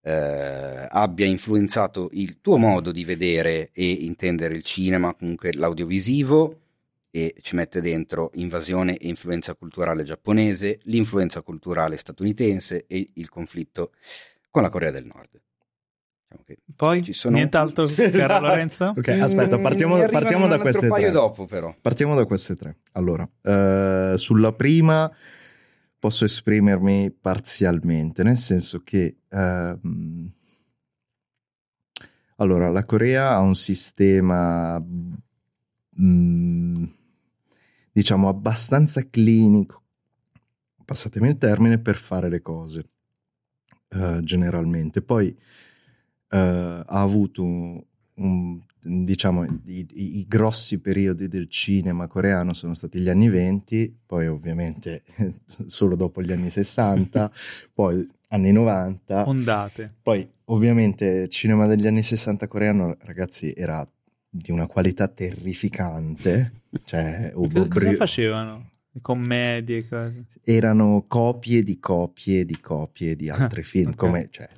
eh, 0.02 0.88
abbia 0.90 1.26
influenzato 1.26 2.10
il 2.14 2.42
tuo 2.42 2.58
modo 2.58 2.92
di 2.92 3.04
vedere 3.04 3.72
e 3.74 3.90
intendere 3.90 4.56
il 4.56 4.64
cinema, 4.64 5.16
comunque 5.16 5.52
l'audiovisivo, 5.54 6.67
e 7.18 7.36
ci 7.42 7.56
mette 7.56 7.82
dentro 7.82 8.30
invasione 8.36 8.98
e 8.98 9.08
influenza 9.08 9.56
culturale 9.56 10.04
giapponese, 10.04 10.80
l'influenza 10.84 11.42
culturale 11.42 11.98
statunitense 11.98 12.86
e 12.86 13.10
il 13.16 13.28
conflitto 13.28 13.92
con 14.52 14.62
la 14.62 14.70
Corea 14.70 14.92
del 14.92 15.06
Nord. 15.06 15.42
Diciamo 16.30 16.60
Poi 16.76 17.14
sono... 17.14 17.36
nient'altro, 17.36 17.88
caro 18.12 18.40
Lorenzo? 18.40 18.94
ok, 18.96 19.08
aspetta, 19.08 19.58
partiamo, 19.58 19.98
partiamo 20.10 20.46
da 20.46 20.60
queste 20.60 20.90
tre. 20.90 21.10
dopo, 21.10 21.46
però. 21.46 21.76
Partiamo 21.82 22.14
da 22.14 22.26
queste 22.26 22.54
tre. 22.54 22.78
Allora, 22.92 23.28
eh, 23.42 24.14
sulla 24.16 24.54
prima 24.54 25.12
posso 25.98 26.24
esprimermi 26.24 27.10
parzialmente, 27.10 28.22
nel 28.22 28.38
senso 28.38 28.84
che 28.84 29.22
ehm, 29.28 30.32
allora 32.36 32.70
la 32.70 32.86
Corea 32.86 33.32
ha 33.32 33.40
un 33.40 33.56
sistema 33.56 34.78
mh, 34.80 35.16
mm, 36.00 36.84
diciamo 37.98 38.30
abbastanza 38.30 39.10
clinico, 39.10 39.82
passatemi 40.86 41.30
il 41.30 41.38
termine, 41.40 41.80
per 41.80 41.96
fare 41.96 42.30
le 42.30 42.44
cose 42.44 42.90
eh, 43.90 44.20
generalmente. 44.22 45.02
Poi 45.02 45.30
eh, 45.30 46.38
ha 46.38 47.02
avuto 47.02 47.42
un, 47.42 47.84
un 48.18 48.62
diciamo, 48.80 49.46
i, 49.46 49.88
i, 49.94 50.26
grossi 50.28 50.80
periodi 50.80 51.28
del 51.28 51.50
cinema 51.50 52.06
coreano 52.06 52.54
sono 52.54 52.76
stati 52.76 53.00
gli 53.00 53.10
anni 53.10 53.30
20, 53.30 54.02
poi 54.06 54.28
ovviamente 54.28 55.04
solo 55.66 55.96
dopo 55.96 56.22
gli 56.22 56.32
anni 56.32 56.52
60, 56.52 57.32
poi 57.74 58.08
anni 58.28 58.52
90. 58.52 59.28
Ondate. 59.28 59.96
Poi 60.04 60.30
ovviamente 60.46 61.06
il 61.06 61.30
cinema 61.30 61.66
degli 61.66 61.88
anni 61.88 62.04
60 62.04 62.48
coreano, 62.48 62.96
ragazzi, 63.00 63.52
era 63.58 63.90
di 64.30 64.52
una 64.52 64.68
qualità 64.68 65.08
terrificante. 65.08 66.64
Cioè, 66.84 67.32
cosa, 67.34 67.68
cosa 67.68 67.94
facevano? 67.94 68.70
Commedie 69.02 69.78
e 69.78 69.88
cose. 69.88 70.26
Erano 70.44 71.06
copie 71.08 71.64
di 71.64 71.80
copie 71.80 72.46
di 72.46 72.60
copie 72.60 73.16
di 73.16 73.30
altri 73.30 73.64
film, 73.64 73.92
okay. 73.92 73.98
come, 73.98 74.28
cioè, 74.32 74.50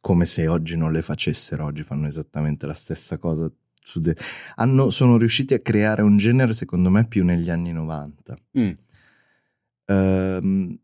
come 0.00 0.24
se 0.24 0.46
oggi 0.48 0.76
non 0.76 0.92
le 0.92 1.02
facessero, 1.02 1.64
oggi 1.64 1.82
fanno 1.82 2.06
esattamente 2.06 2.66
la 2.66 2.74
stessa 2.74 3.18
cosa. 3.18 3.50
De- 3.94 4.16
hanno, 4.56 4.90
sono 4.90 5.18
riusciti 5.18 5.54
a 5.54 5.60
creare 5.60 6.02
un 6.02 6.16
genere, 6.16 6.54
secondo 6.54 6.90
me, 6.90 7.06
più 7.06 7.24
negli 7.24 7.50
anni 7.50 7.72
90. 7.72 8.36
Mm. 8.58 8.70
Um, 9.86 10.78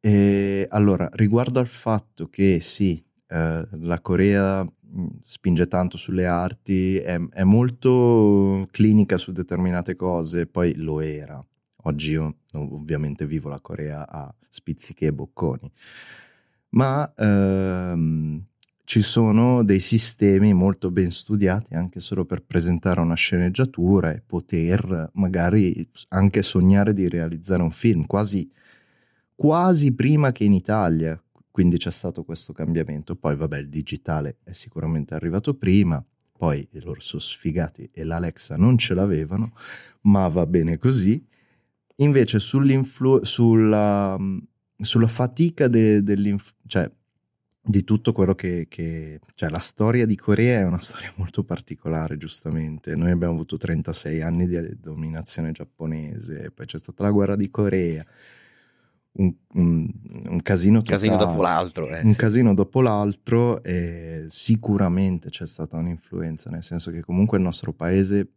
e 0.00 0.66
allora, 0.68 1.08
riguardo 1.12 1.60
al 1.60 1.68
fatto 1.68 2.28
che 2.28 2.58
sì, 2.60 3.02
eh, 3.28 3.68
la 3.70 4.00
Corea 4.00 4.66
spinge 5.20 5.66
tanto 5.66 5.96
sulle 5.96 6.26
arti, 6.26 6.96
è, 6.98 7.20
è, 7.30 7.42
molto 7.44 8.66
clinica 8.70 9.16
su 9.16 9.32
determinate 9.32 9.96
cose, 9.96 10.46
poi 10.46 10.74
lo 10.76 11.00
era. 11.00 11.44
Oggi 11.86 12.12
io 12.12 12.36
ovviamente 12.52 13.26
vivo 13.26 13.48
la 13.48 13.60
Corea 13.60 14.08
a 14.08 14.34
spizzichi 14.48 15.04
e 15.04 15.12
bocconi 15.12 15.72
ma 16.74 17.12
ehm, 17.16 18.42
ci 18.84 19.00
sono 19.00 19.64
dei 19.64 19.80
sistemi 19.80 20.52
molto 20.52 20.90
ben 20.90 21.10
studiati 21.10 21.74
anche 21.74 22.00
solo 22.00 22.24
per 22.24 22.42
presentare 22.42 23.00
una 23.00 23.14
sceneggiatura 23.14 24.12
e 24.12 24.22
poter 24.24 25.10
magari 25.14 25.88
anche 26.08 26.42
sognare 26.42 26.92
di 26.92 27.08
realizzare 27.08 27.62
un 27.62 27.70
film, 27.70 28.04
quasi, 28.04 28.50
quasi 29.34 29.92
prima 29.92 30.32
che 30.32 30.44
in 30.44 30.52
Italia. 30.52 31.18
Quindi 31.54 31.76
c'è 31.76 31.92
stato 31.92 32.24
questo 32.24 32.52
cambiamento. 32.52 33.14
Poi, 33.14 33.36
vabbè, 33.36 33.58
il 33.58 33.68
digitale 33.68 34.38
è 34.42 34.50
sicuramente 34.50 35.14
arrivato 35.14 35.54
prima, 35.54 36.04
poi 36.36 36.66
loro 36.80 36.98
sono 36.98 37.22
sfigati 37.22 37.88
e 37.92 38.02
l'Alexa 38.02 38.56
non 38.56 38.76
ce 38.76 38.92
l'avevano, 38.92 39.52
ma 40.00 40.26
va 40.26 40.46
bene 40.46 40.78
così. 40.78 41.24
Invece 41.98 42.40
sulla 42.40 44.18
sulla 44.76 45.06
fatica 45.06 45.68
de, 45.68 46.02
cioè, 46.66 46.90
di 47.62 47.84
tutto 47.84 48.12
quello 48.12 48.34
che, 48.34 48.66
che, 48.68 49.20
Cioè, 49.36 49.48
la 49.48 49.60
storia 49.60 50.06
di 50.06 50.16
Corea 50.16 50.58
è 50.58 50.66
una 50.66 50.80
storia 50.80 51.12
molto 51.14 51.44
particolare, 51.44 52.16
giustamente. 52.16 52.96
Noi 52.96 53.12
abbiamo 53.12 53.34
avuto 53.34 53.56
36 53.56 54.22
anni 54.22 54.48
di 54.48 54.76
dominazione 54.80 55.52
giapponese, 55.52 56.50
poi 56.50 56.66
c'è 56.66 56.78
stata 56.78 57.04
la 57.04 57.12
guerra 57.12 57.36
di 57.36 57.48
Corea. 57.48 58.04
Un, 59.16 59.32
un, 59.52 59.88
un 60.28 60.42
casino, 60.42 60.78
totale, 60.82 60.96
casino 60.96 61.16
dopo 61.16 61.40
l'altro. 61.40 61.88
Eh, 61.88 62.00
un 62.02 62.12
sì. 62.12 62.18
casino 62.18 62.52
dopo 62.52 62.80
l'altro 62.80 63.62
e 63.62 64.26
sicuramente 64.28 65.30
c'è 65.30 65.46
stata 65.46 65.76
un'influenza, 65.76 66.50
nel 66.50 66.64
senso 66.64 66.90
che 66.90 67.00
comunque 67.00 67.38
il 67.38 67.44
nostro 67.44 67.72
paese, 67.72 68.28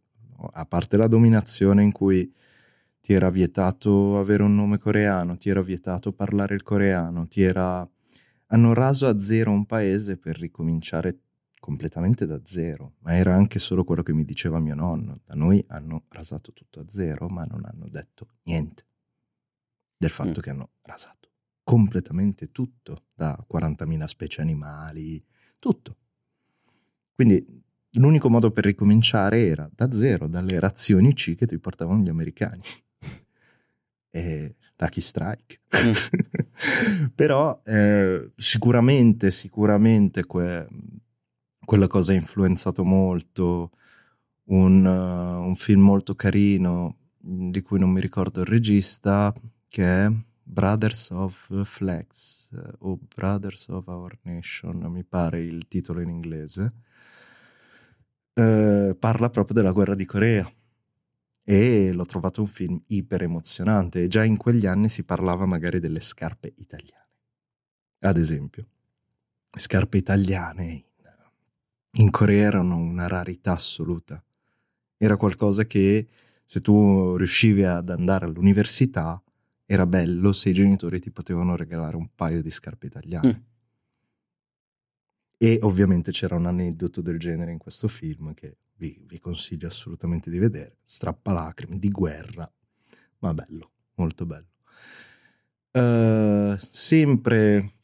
a 0.52 0.64
parte 0.66 0.96
la 0.96 1.08
dominazione 1.08 1.82
in 1.82 1.90
cui 1.90 2.32
ti 3.00 3.12
era 3.12 3.28
vietato 3.28 4.18
avere 4.20 4.44
un 4.44 4.54
nome 4.54 4.78
coreano, 4.78 5.36
ti 5.36 5.48
era 5.48 5.62
vietato 5.62 6.12
parlare 6.12 6.54
il 6.54 6.62
coreano, 6.62 7.26
ti 7.26 7.42
era... 7.42 7.88
hanno 8.46 8.72
raso 8.72 9.08
a 9.08 9.18
zero 9.18 9.50
un 9.50 9.66
paese 9.66 10.16
per 10.16 10.38
ricominciare 10.38 11.18
completamente 11.58 12.24
da 12.24 12.40
zero, 12.44 12.94
ma 13.00 13.16
era 13.16 13.34
anche 13.34 13.58
solo 13.58 13.82
quello 13.82 14.02
che 14.02 14.12
mi 14.12 14.24
diceva 14.24 14.60
mio 14.60 14.76
nonno. 14.76 15.20
Da 15.24 15.34
noi 15.34 15.64
hanno 15.68 16.04
rasato 16.10 16.52
tutto 16.52 16.80
a 16.80 16.84
zero, 16.86 17.26
ma 17.28 17.44
non 17.44 17.64
hanno 17.64 17.88
detto 17.88 18.28
niente 18.44 18.87
del 19.98 20.10
fatto 20.10 20.38
mm. 20.38 20.42
che 20.42 20.50
hanno 20.50 20.70
rasato 20.82 21.18
completamente 21.68 22.50
tutto, 22.50 23.08
da 23.14 23.38
40.000 23.52 24.04
specie 24.04 24.40
animali, 24.40 25.22
tutto. 25.58 25.96
Quindi 27.14 27.44
l'unico 27.92 28.30
modo 28.30 28.50
per 28.52 28.64
ricominciare 28.64 29.46
era 29.46 29.68
da 29.70 29.92
zero, 29.92 30.28
dalle 30.28 30.58
razioni 30.60 31.12
C 31.12 31.34
che 31.34 31.44
ti 31.46 31.58
portavano 31.58 32.02
gli 32.02 32.08
americani 32.08 32.62
e 34.08 34.54
Lucky 34.76 35.00
Strike. 35.02 35.60
Mm. 35.76 37.08
Però 37.14 37.60
eh, 37.66 38.30
sicuramente, 38.34 39.30
sicuramente 39.30 40.24
que- 40.24 40.66
quella 41.66 41.86
cosa 41.86 42.12
ha 42.12 42.14
influenzato 42.14 42.82
molto. 42.82 43.72
Un, 44.50 44.86
uh, 44.86 45.46
un, 45.46 45.54
film 45.54 45.82
molto 45.82 46.14
carino 46.14 46.96
di 47.18 47.60
cui 47.60 47.78
non 47.78 47.90
mi 47.90 48.00
ricordo 48.00 48.40
il 48.40 48.46
regista, 48.46 49.30
che 49.68 49.84
è 49.84 50.10
Brothers 50.42 51.10
of 51.10 51.64
Flex 51.64 52.50
eh, 52.52 52.72
o 52.78 52.98
Brothers 53.14 53.68
of 53.68 53.86
Our 53.86 54.18
Nation, 54.22 54.78
mi 54.90 55.04
pare 55.04 55.42
il 55.42 55.68
titolo 55.68 56.00
in 56.00 56.08
inglese. 56.08 56.72
Eh, 58.32 58.96
parla 58.98 59.28
proprio 59.28 59.54
della 59.54 59.72
guerra 59.72 59.94
di 59.94 60.04
Corea 60.06 60.50
e 61.42 61.92
l'ho 61.92 62.06
trovato 62.06 62.40
un 62.40 62.46
film 62.46 62.80
iper 62.88 63.22
emozionante 63.22 64.02
e 64.02 64.08
già 64.08 64.24
in 64.24 64.36
quegli 64.36 64.66
anni 64.66 64.88
si 64.88 65.04
parlava 65.04 65.44
magari 65.44 65.80
delle 65.80 66.00
scarpe 66.00 66.52
italiane. 66.56 67.08
Ad 68.00 68.16
esempio, 68.16 68.66
scarpe 69.50 69.98
italiane 69.98 70.64
in, 70.64 70.84
in 72.02 72.10
Corea 72.10 72.46
erano 72.46 72.76
una 72.76 73.06
rarità 73.06 73.52
assoluta. 73.52 74.22
Era 74.96 75.16
qualcosa 75.16 75.64
che 75.64 76.06
se 76.44 76.60
tu 76.60 77.16
riuscivi 77.16 77.64
ad 77.64 77.90
andare 77.90 78.24
all'università 78.24 79.22
era 79.70 79.84
bello 79.84 80.32
se 80.32 80.48
i 80.48 80.54
genitori 80.54 80.98
ti 80.98 81.10
potevano 81.10 81.54
regalare 81.54 81.94
un 81.94 82.08
paio 82.14 82.40
di 82.40 82.50
scarpe 82.50 82.86
italiane. 82.86 83.28
Mm. 83.28 83.46
E 85.36 85.58
ovviamente 85.60 86.10
c'era 86.10 86.36
un 86.36 86.46
aneddoto 86.46 87.02
del 87.02 87.18
genere 87.18 87.52
in 87.52 87.58
questo 87.58 87.86
film 87.86 88.32
che 88.32 88.56
vi, 88.76 88.98
vi 89.06 89.18
consiglio 89.18 89.66
assolutamente 89.66 90.30
di 90.30 90.38
vedere. 90.38 90.78
Strappalacrime 90.82 91.78
di 91.78 91.90
guerra, 91.90 92.50
ma 93.18 93.34
bello, 93.34 93.72
molto 93.96 94.24
bello. 94.24 94.46
Uh, 95.70 96.56
sempre 96.56 97.74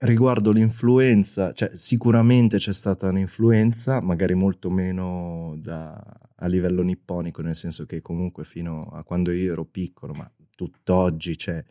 riguardo 0.00 0.52
l'influenza, 0.52 1.54
cioè 1.54 1.70
sicuramente 1.72 2.58
c'è 2.58 2.74
stata 2.74 3.08
un'influenza, 3.08 4.02
magari 4.02 4.34
molto 4.34 4.68
meno 4.68 5.56
da, 5.56 5.94
a 6.34 6.46
livello 6.46 6.82
nipponico, 6.82 7.40
nel 7.40 7.56
senso 7.56 7.86
che 7.86 8.02
comunque 8.02 8.44
fino 8.44 8.90
a 8.92 9.02
quando 9.04 9.32
io 9.32 9.52
ero 9.52 9.64
piccolo, 9.64 10.12
ma 10.12 10.30
tutt'oggi 10.58 11.36
c'è 11.36 11.64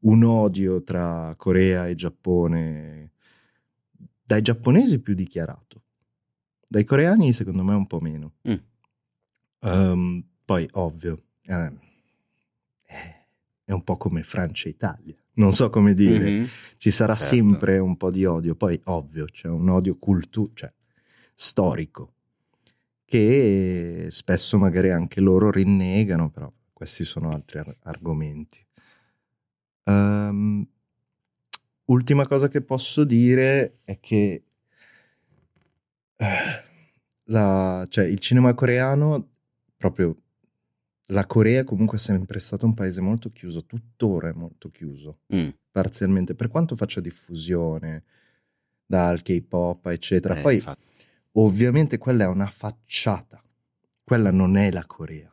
un 0.00 0.24
odio 0.24 0.82
tra 0.82 1.32
Corea 1.36 1.86
e 1.86 1.94
Giappone 1.94 3.12
dai 4.24 4.42
giapponesi 4.42 4.98
più 4.98 5.14
dichiarato, 5.14 5.82
dai 6.66 6.82
coreani 6.82 7.32
secondo 7.32 7.62
me 7.62 7.74
un 7.74 7.86
po' 7.86 8.00
meno. 8.00 8.32
Mm. 8.48 8.54
Um, 9.60 10.24
poi, 10.44 10.68
ovvio, 10.72 11.22
eh, 11.42 11.72
è 13.64 13.72
un 13.72 13.84
po' 13.84 13.96
come 13.96 14.24
Francia 14.24 14.66
e 14.66 14.70
Italia. 14.72 15.14
Non 15.34 15.52
so 15.52 15.70
come 15.70 15.94
dire, 15.94 16.28
mm-hmm. 16.28 16.44
ci 16.78 16.90
sarà 16.90 17.14
certo. 17.14 17.34
sempre 17.34 17.78
un 17.78 17.96
po' 17.96 18.10
di 18.10 18.24
odio. 18.24 18.56
Poi, 18.56 18.80
ovvio, 18.84 19.26
c'è 19.26 19.46
un 19.46 19.68
odio 19.68 19.96
cultu- 19.96 20.50
cioè, 20.54 20.72
storico 21.34 22.14
che 23.04 24.06
spesso 24.08 24.58
magari 24.58 24.90
anche 24.90 25.20
loro 25.20 25.52
rinnegano, 25.52 26.30
però 26.30 26.52
questi 26.76 27.06
sono 27.06 27.30
altri 27.30 27.60
ar- 27.60 27.78
argomenti. 27.84 28.62
Um, 29.84 30.68
ultima 31.86 32.26
cosa 32.26 32.48
che 32.48 32.60
posso 32.60 33.04
dire 33.04 33.78
è 33.82 33.98
che 33.98 34.44
uh, 36.16 36.24
la, 37.24 37.86
cioè, 37.88 38.04
il 38.04 38.18
cinema 38.18 38.52
coreano, 38.52 39.26
proprio 39.78 40.20
la 41.06 41.24
Corea 41.24 41.64
comunque 41.64 41.96
è 41.96 42.00
sempre 42.00 42.40
stato 42.40 42.66
un 42.66 42.74
paese 42.74 43.00
molto 43.00 43.30
chiuso, 43.30 43.64
tuttora 43.64 44.28
è 44.28 44.34
molto 44.34 44.68
chiuso, 44.70 45.20
mm. 45.34 45.48
parzialmente, 45.70 46.34
per 46.34 46.48
quanto 46.48 46.76
faccia 46.76 47.00
diffusione 47.00 48.04
dal 48.84 49.22
K-pop, 49.22 49.86
eccetera. 49.86 50.36
Eh, 50.36 50.42
Poi 50.42 50.54
infatti. 50.56 50.86
ovviamente 51.32 51.96
quella 51.96 52.24
è 52.24 52.28
una 52.28 52.48
facciata, 52.48 53.42
quella 54.04 54.30
non 54.30 54.58
è 54.58 54.70
la 54.70 54.84
Corea. 54.84 55.30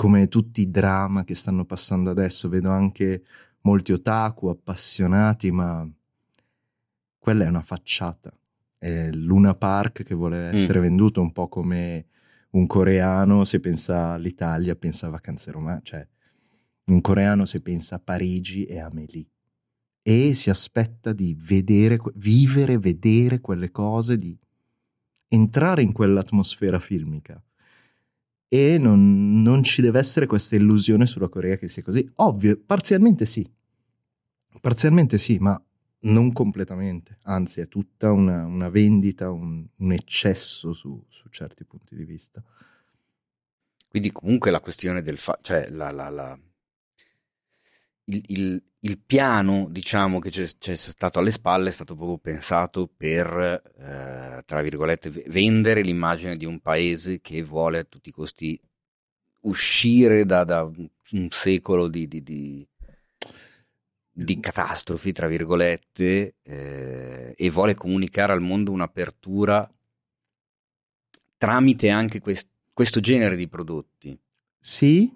Come 0.00 0.28
tutti 0.28 0.62
i 0.62 0.70
drama 0.70 1.24
che 1.24 1.34
stanno 1.34 1.66
passando 1.66 2.08
adesso, 2.08 2.48
vedo 2.48 2.70
anche 2.70 3.22
molti 3.62 3.92
otaku 3.92 4.46
appassionati, 4.46 5.50
ma 5.50 5.86
quella 7.18 7.44
è 7.44 7.48
una 7.48 7.60
facciata. 7.60 8.32
È 8.78 9.10
Luna 9.10 9.54
Park 9.54 10.02
che 10.02 10.14
vuole 10.14 10.48
mm. 10.48 10.52
essere 10.54 10.78
mm. 10.78 10.82
venduto 10.82 11.20
un 11.20 11.32
po' 11.32 11.48
come 11.48 12.06
un 12.52 12.66
coreano 12.66 13.44
se 13.44 13.60
pensa 13.60 14.12
all'Italia 14.12 14.74
pensa 14.74 15.06
a 15.06 15.10
vacanze 15.10 15.50
romane, 15.50 15.80
cioè 15.82 16.08
un 16.84 17.00
coreano 17.02 17.44
se 17.44 17.60
pensa 17.60 17.96
a 17.96 18.00
Parigi 18.00 18.64
e 18.64 18.78
a 18.80 18.86
Amélie 18.86 19.28
e 20.02 20.32
si 20.32 20.48
aspetta 20.48 21.12
di 21.12 21.36
vedere, 21.38 21.98
vivere, 22.14 22.78
vedere 22.78 23.40
quelle 23.40 23.70
cose, 23.70 24.16
di 24.16 24.34
entrare 25.28 25.82
in 25.82 25.92
quell'atmosfera 25.92 26.78
filmica. 26.78 27.40
E 28.52 28.78
non, 28.78 29.42
non 29.42 29.62
ci 29.62 29.80
deve 29.80 30.00
essere 30.00 30.26
questa 30.26 30.56
illusione 30.56 31.06
sulla 31.06 31.28
Corea 31.28 31.56
che 31.56 31.68
sia 31.68 31.84
così. 31.84 32.10
Ovvio, 32.16 32.60
parzialmente 32.66 33.24
sì. 33.24 33.48
Parzialmente 34.60 35.18
sì, 35.18 35.38
ma 35.38 35.62
non 36.00 36.32
completamente, 36.32 37.18
anzi 37.24 37.60
è 37.60 37.68
tutta 37.68 38.12
una, 38.12 38.44
una 38.46 38.68
vendita, 38.68 39.30
un, 39.30 39.66
un 39.76 39.92
eccesso 39.92 40.72
su, 40.72 41.04
su, 41.08 41.28
certi 41.28 41.64
punti 41.64 41.94
di 41.94 42.04
vista. 42.04 42.42
Quindi 43.88 44.10
comunque 44.12 44.50
la 44.50 44.60
questione 44.60 45.02
del 45.02 45.18
fa- 45.18 45.38
cioè 45.42 45.68
la, 45.68 45.90
la, 45.90 46.08
la, 46.08 46.38
il, 48.04 48.24
il, 48.28 48.62
il, 48.80 48.98
piano 48.98 49.66
diciamo 49.70 50.18
che 50.18 50.30
c'è, 50.30 50.46
c'è, 50.58 50.74
stato 50.76 51.18
alle 51.18 51.30
spalle 51.30 51.68
è 51.68 51.72
stato 51.72 51.94
proprio 51.94 52.18
pensato 52.18 52.88
per, 52.88 53.62
eh, 53.78 54.42
tra 54.44 54.62
virgolette, 54.62 55.10
vendere 55.28 55.82
l'immagine 55.82 56.36
di 56.36 56.44
un 56.44 56.60
paese 56.60 57.20
che 57.20 57.42
vuole 57.42 57.78
a 57.78 57.84
tutti 57.84 58.08
i 58.08 58.12
costi 58.12 58.60
uscire 59.42 60.24
da, 60.24 60.44
da 60.44 60.62
un 60.62 61.28
secolo 61.30 61.88
di, 61.88 62.06
di, 62.06 62.22
di 62.22 62.68
di 64.12 64.38
catastrofi, 64.38 65.12
tra 65.12 65.26
virgolette, 65.26 66.34
eh, 66.42 67.34
e 67.36 67.50
vuole 67.50 67.74
comunicare 67.74 68.32
al 68.32 68.40
mondo 68.40 68.72
un'apertura 68.72 69.68
tramite 71.38 71.88
anche 71.88 72.20
quest- 72.20 72.50
questo 72.72 73.00
genere 73.00 73.36
di 73.36 73.48
prodotti. 73.48 74.18
Sì, 74.58 75.10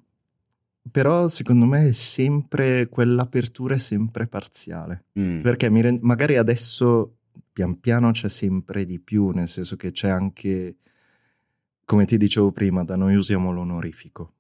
però 0.91 1.29
secondo 1.29 1.65
me 1.65 1.89
è 1.89 1.93
sempre 1.93 2.89
quell'apertura 2.89 3.75
è 3.75 3.79
sempre 3.79 4.27
parziale. 4.27 5.07
Mm. 5.19 5.41
Perché 5.41 5.69
rend- 5.69 6.03
magari 6.03 6.37
adesso 6.37 7.17
pian 7.53 7.81
piano 7.81 8.11
c'è 8.11 8.29
sempre 8.29 8.85
di 8.85 9.01
più, 9.01 9.31
nel 9.31 9.49
senso 9.49 9.77
che 9.77 9.93
c'è 9.93 10.09
anche, 10.09 10.77
come 11.85 12.05
ti 12.05 12.17
dicevo 12.17 12.53
prima, 12.53 12.85
da 12.85 12.97
noi 12.97 13.15
usiamo 13.15 13.53
l'onorifico. 13.53 14.33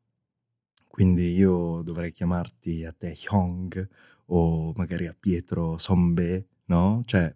Quindi 0.88 1.34
io 1.34 1.82
dovrei 1.82 2.12
chiamarti 2.12 2.84
a 2.84 2.92
te 2.92 3.16
Hyong 3.16 3.88
o 4.26 4.72
magari 4.76 5.06
a 5.06 5.16
Pietro 5.18 5.76
Sombe, 5.78 6.46
no? 6.66 7.02
Cioè, 7.04 7.34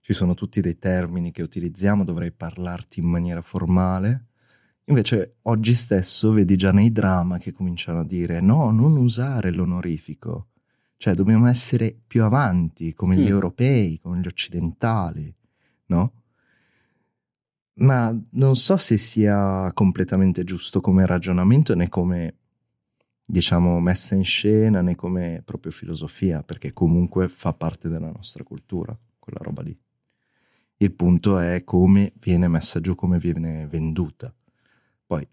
ci 0.00 0.12
sono 0.12 0.34
tutti 0.34 0.60
dei 0.60 0.78
termini 0.78 1.30
che 1.30 1.42
utilizziamo, 1.42 2.04
dovrei 2.04 2.32
parlarti 2.32 3.00
in 3.00 3.06
maniera 3.06 3.42
formale. 3.42 4.26
Invece 4.86 5.36
oggi 5.42 5.72
stesso 5.72 6.32
vedi 6.32 6.56
già 6.56 6.70
nei 6.70 6.92
drama 6.92 7.38
che 7.38 7.52
cominciano 7.52 8.00
a 8.00 8.04
dire 8.04 8.40
no, 8.40 8.70
non 8.70 8.96
usare 8.96 9.50
l'onorifico, 9.50 10.48
cioè 10.98 11.14
dobbiamo 11.14 11.46
essere 11.46 11.96
più 12.06 12.22
avanti 12.22 12.92
come 12.92 13.16
gli 13.16 13.24
mm. 13.24 13.32
europei, 13.32 13.98
come 13.98 14.20
gli 14.20 14.26
occidentali, 14.26 15.34
no? 15.86 16.12
Ma 17.76 18.16
non 18.32 18.56
so 18.56 18.76
se 18.76 18.98
sia 18.98 19.70
completamente 19.72 20.44
giusto 20.44 20.80
come 20.80 21.06
ragionamento 21.06 21.74
né 21.74 21.88
come 21.88 22.36
diciamo, 23.26 23.80
messa 23.80 24.14
in 24.14 24.24
scena 24.24 24.82
né 24.82 24.94
come 24.94 25.42
proprio 25.44 25.72
filosofia, 25.72 26.42
perché 26.42 26.72
comunque 26.72 27.28
fa 27.28 27.52
parte 27.52 27.88
della 27.88 28.10
nostra 28.10 28.44
cultura, 28.44 28.96
quella 29.18 29.40
roba 29.40 29.62
lì. 29.62 29.76
Il 30.76 30.92
punto 30.92 31.38
è 31.38 31.64
come 31.64 32.12
viene 32.20 32.48
messa 32.48 32.80
giù, 32.80 32.94
come 32.94 33.18
viene 33.18 33.66
venduta. 33.66 34.34
Poi, 35.06 35.26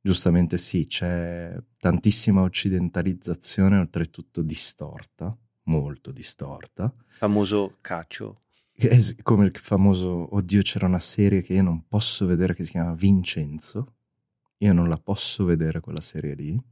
giustamente 0.00 0.56
sì, 0.56 0.86
c'è 0.86 1.56
tantissima 1.78 2.42
occidentalizzazione, 2.42 3.78
oltretutto 3.78 4.42
distorta, 4.42 5.36
molto 5.64 6.12
distorta. 6.12 6.92
Famoso 7.18 7.78
caccio. 7.80 8.42
Come 9.22 9.46
il 9.46 9.58
famoso, 9.58 10.34
oddio 10.34 10.62
c'era 10.62 10.86
una 10.86 11.00
serie 11.00 11.42
che 11.42 11.54
io 11.54 11.62
non 11.62 11.88
posso 11.88 12.26
vedere 12.26 12.54
che 12.54 12.62
si 12.62 12.70
chiama 12.70 12.94
Vincenzo, 12.94 13.94
io 14.58 14.72
non 14.72 14.88
la 14.88 14.98
posso 14.98 15.44
vedere 15.44 15.80
quella 15.80 16.00
serie 16.00 16.34
lì, 16.34 16.62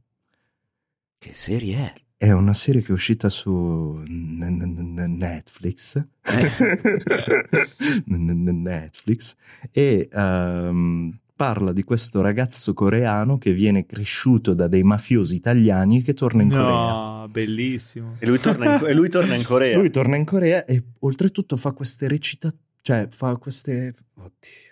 che 1.19 1.33
serie 1.33 1.77
è? 1.77 1.93
È 2.15 2.31
una 2.31 2.53
serie 2.53 2.81
che 2.81 2.89
è 2.89 2.91
uscita 2.91 3.27
su 3.29 4.03
Netflix. 4.05 6.05
Netflix. 8.05 9.35
E 9.71 10.07
um, 10.13 11.19
parla 11.37 11.71
di 11.71 11.83
questo 11.83 12.19
ragazzo 12.21 12.73
coreano 12.73 13.37
che 13.37 13.53
viene 13.53 13.85
cresciuto 13.85 14.55
da 14.55 14.67
dei 14.67 14.81
mafiosi 14.81 15.35
italiani 15.35 16.01
che 16.01 16.13
torna 16.13 16.41
in 16.41 16.47
no, 16.47 16.55
Corea. 16.55 17.19
No, 17.19 17.27
bellissimo. 17.29 18.15
E 18.17 18.25
lui, 18.25 18.39
in, 18.43 18.83
e 18.87 18.93
lui, 18.93 19.09
torna 19.09 19.35
in, 19.35 19.43
Corea. 19.43 19.77
Lui 19.77 19.91
torna 19.91 20.15
in 20.15 20.25
Corea 20.25 20.65
e 20.65 20.83
oltretutto 20.99 21.55
fa 21.55 21.71
queste 21.71 22.07
recitazioni, 22.07 22.63
cioè 22.81 23.07
fa 23.09 23.37
queste... 23.37 23.93
Oddio 24.15 24.65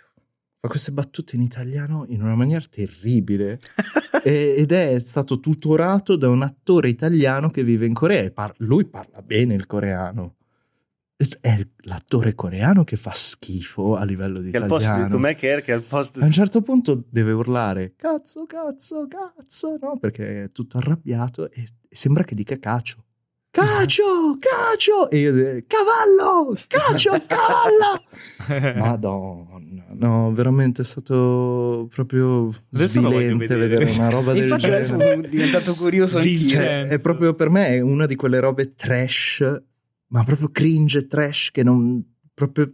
fa 0.65 0.67
queste 0.67 0.91
battute 0.91 1.35
in 1.35 1.43
italiano 1.43 2.05
in 2.07 2.23
una 2.23 2.33
maniera 2.33 2.65
terribile 2.67 3.59
ed 4.23 4.71
è 4.71 4.97
stato 4.97 5.39
tutorato 5.39 6.15
da 6.15 6.27
un 6.27 6.41
attore 6.41 6.89
italiano 6.89 7.51
che 7.51 7.63
vive 7.63 7.85
in 7.85 7.93
Corea 7.93 8.23
e 8.23 8.31
par- 8.31 8.55
lui 8.57 8.85
parla 8.85 9.21
bene 9.21 9.53
il 9.53 9.67
coreano. 9.67 10.37
È 11.17 11.65
l'attore 11.83 12.35
coreano 12.35 12.83
che 12.83 12.97
fa 12.97 13.13
schifo 13.13 13.95
a 13.95 14.03
livello 14.03 14.39
di 14.39 14.51
che 14.51 14.57
italiano. 14.57 14.95
Posto, 14.95 15.09
com'è 15.09 15.35
che, 15.35 15.55
è, 15.55 15.61
che 15.63 15.71
al 15.71 15.81
posto... 15.81 16.19
A 16.19 16.25
un 16.25 16.31
certo 16.31 16.61
punto 16.61 17.05
deve 17.09 17.31
urlare 17.31 17.93
cazzo, 17.95 18.45
cazzo, 18.45 19.07
cazzo, 19.07 19.77
no? 19.79 19.97
Perché 19.97 20.43
è 20.43 20.51
tutto 20.51 20.77
arrabbiato 20.77 21.49
e 21.51 21.65
sembra 21.87 22.25
che 22.25 22.35
dica 22.35 22.59
cacio. 22.59 23.05
Cacio, 23.49 24.37
cacio! 24.37 25.09
E 25.09 25.19
io 25.19 25.31
dico, 25.31 25.65
cavallo, 25.67 26.57
cacio, 26.67 27.11
cavallo! 27.25 28.75
Madonna, 28.77 29.85
no, 29.93 30.33
veramente 30.33 30.81
è 30.81 30.85
stato 30.85 31.87
proprio 31.93 32.53
adesso 32.73 32.99
svilente 32.99 33.55
vedere. 33.55 33.85
vedere. 33.85 33.97
una 33.97 34.09
roba 34.09 34.33
del 34.33 34.43
Infatti 34.43 34.61
genere. 34.63 34.81
Infatti 34.81 34.97
adesso 34.97 35.09
sono 35.13 35.27
diventato 35.29 35.73
curioso 35.75 36.17
anch'io. 36.17 36.59
È 36.59 36.99
proprio 36.99 37.33
per 37.33 37.49
me 37.49 37.67
è 37.67 37.79
una 37.79 38.05
di 38.05 38.17
quelle 38.17 38.41
robe 38.41 38.73
trash, 38.75 39.61
ma 40.15 40.23
proprio 40.23 40.49
cringe 40.49 41.07
trash 41.07 41.51
che 41.51 41.61
non... 41.61 42.01
proprio... 42.33 42.73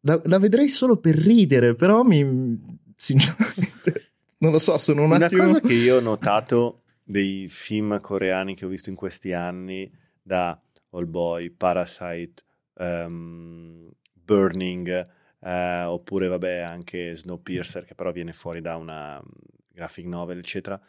La, 0.00 0.18
la 0.24 0.38
vedrei 0.38 0.68
solo 0.68 0.96
per 0.96 1.14
ridere, 1.14 1.74
però 1.74 2.02
mi... 2.02 2.58
sinceramente... 2.96 4.04
Non 4.40 4.52
lo 4.52 4.58
so, 4.58 4.78
sono 4.78 5.02
un 5.02 5.10
una 5.10 5.26
attimo... 5.26 5.42
Una 5.42 5.52
cosa 5.52 5.68
che 5.68 5.74
io 5.74 5.98
ho 5.98 6.00
notato 6.00 6.84
dei 7.04 7.46
film 7.48 8.00
coreani 8.00 8.54
che 8.54 8.64
ho 8.64 8.68
visto 8.68 8.88
in 8.88 8.96
questi 8.96 9.34
anni, 9.34 9.92
da 10.22 10.58
All 10.92 11.10
Boy, 11.10 11.50
Parasite, 11.50 12.42
um, 12.76 13.90
Burning, 14.14 15.08
uh, 15.40 15.90
oppure 15.90 16.28
vabbè 16.28 16.60
anche 16.60 17.14
Snowpiercer, 17.14 17.84
che 17.84 17.94
però 17.94 18.12
viene 18.12 18.32
fuori 18.32 18.62
da 18.62 18.76
una 18.76 19.22
graphic 19.68 20.06
novel, 20.06 20.38
eccetera. 20.38 20.80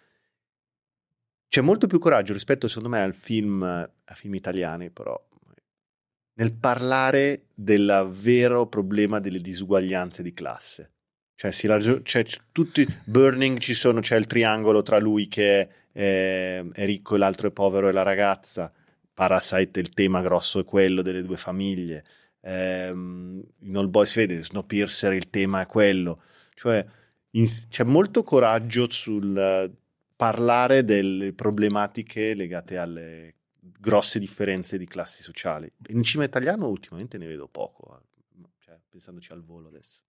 C'è 1.52 1.60
molto 1.60 1.86
più 1.86 2.00
coraggio 2.00 2.32
rispetto, 2.32 2.70
secondo 2.70 2.88
me, 2.88 3.02
al 3.02 3.14
film, 3.14 3.62
a 3.62 4.14
film 4.14 4.36
italiani, 4.36 4.90
però 4.90 5.22
nel 6.36 6.54
parlare 6.54 7.48
del 7.54 8.08
vero 8.10 8.68
problema 8.68 9.20
delle 9.20 9.40
disuguaglianze 9.40 10.24
di 10.24 10.34
classe. 10.34 10.92
Cioè, 11.36 11.52
ragio- 11.64 12.04
cioè, 12.04 12.24
tutti 12.54 12.88
burning 13.04 13.58
ci 13.60 13.74
sono, 13.74 14.00
c'è 14.00 14.16
il 14.16 14.28
triangolo 14.28 14.82
tra 14.82 14.98
lui 14.98 15.28
che 15.28 15.68
è, 15.92 16.64
è 16.72 16.86
ricco 16.86 17.16
e 17.16 17.18
l'altro 17.18 17.50
è 17.50 17.52
povero 17.52 17.90
e 17.90 17.92
la 17.92 18.04
ragazza. 18.04 18.72
Parasite, 19.14 19.82
il 19.82 19.90
tema 19.90 20.22
grosso 20.22 20.60
è 20.60 20.64
quello 20.64 21.02
delle 21.02 21.22
due 21.22 21.36
famiglie. 21.36 22.06
Ehm, 22.44 23.44
in 23.64 23.76
All 23.76 23.90
Boys 23.90 24.16
vede 24.16 24.42
Snowpiercer, 24.42 25.12
il 25.12 25.30
tema 25.30 25.60
è 25.60 25.66
quello. 25.66 26.22
Cioè, 26.54 26.86
in, 27.32 27.46
c'è 27.68 27.84
molto 27.84 28.24
coraggio 28.24 28.90
sul 28.90 29.80
parlare 30.22 30.86
delle 30.86 31.34
problematiche 31.34 32.36
legate 32.36 32.78
alle 32.78 33.38
grosse 33.60 34.20
differenze 34.20 34.78
di 34.78 34.86
classi 34.86 35.24
sociali. 35.24 35.68
In 35.88 36.04
cinema 36.04 36.30
italiano 36.30 36.68
ultimamente 36.68 37.18
ne 37.18 37.26
vedo 37.26 37.48
poco, 37.48 37.98
eh. 37.98 38.44
cioè, 38.60 38.78
pensandoci 38.88 39.32
al 39.32 39.44
volo 39.44 39.70
adesso. 39.70 40.00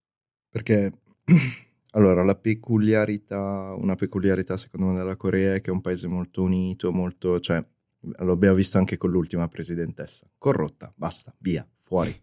Perché 0.49 0.99
allora 1.93 2.23
la 2.23 2.35
peculiarità, 2.35 3.73
una 3.75 3.95
peculiarità 3.95 4.55
secondo 4.55 4.91
me 4.91 4.99
della 4.99 5.15
Corea 5.15 5.55
è 5.55 5.61
che 5.61 5.71
è 5.71 5.73
un 5.73 5.81
paese 5.81 6.05
molto 6.05 6.43
unito, 6.43 6.91
molto, 6.91 7.39
cioè 7.39 7.65
lo 7.99 8.33
abbiamo 8.33 8.55
visto 8.55 8.77
anche 8.77 8.97
con 8.97 9.09
l'ultima 9.09 9.47
presidentessa, 9.47 10.29
corrotta, 10.37 10.93
basta, 10.95 11.33
via, 11.39 11.67
fuori. 11.79 12.13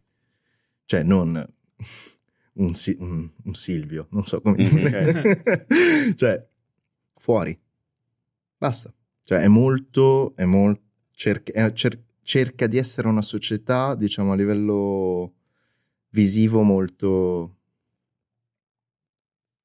Cioè 0.90 1.02
non 1.02 1.28
un, 2.52 2.72
un, 2.98 3.30
un 3.44 3.54
Silvio, 3.54 4.06
non 4.10 4.24
so 4.24 4.40
come 4.40 4.62
dire. 4.62 5.64
cioè 6.14 6.48
fuori, 7.14 7.60
basta. 8.61 8.93
Cioè 9.23 9.41
è 9.41 9.49
molto, 9.49 10.35
è 10.37 10.45
molto, 10.45 10.82
cerca, 11.12 11.73
cer- 11.73 12.03
cerca 12.23 12.66
di 12.66 12.77
essere 12.77 13.09
una 13.09 13.23
società, 13.23 13.95
diciamo 13.95 14.32
a 14.32 14.37
livello 14.37 15.32
visivo 16.11 16.62
molto 16.62 17.57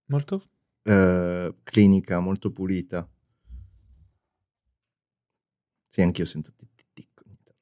Molto? 0.07 0.43
Uh, 0.83 1.55
clinica, 1.63 2.19
molto 2.19 2.51
pulita. 2.51 3.09
Sì, 5.89 6.01
anch'io 6.01 6.25
sento 6.25 6.51
tic 6.93 7.13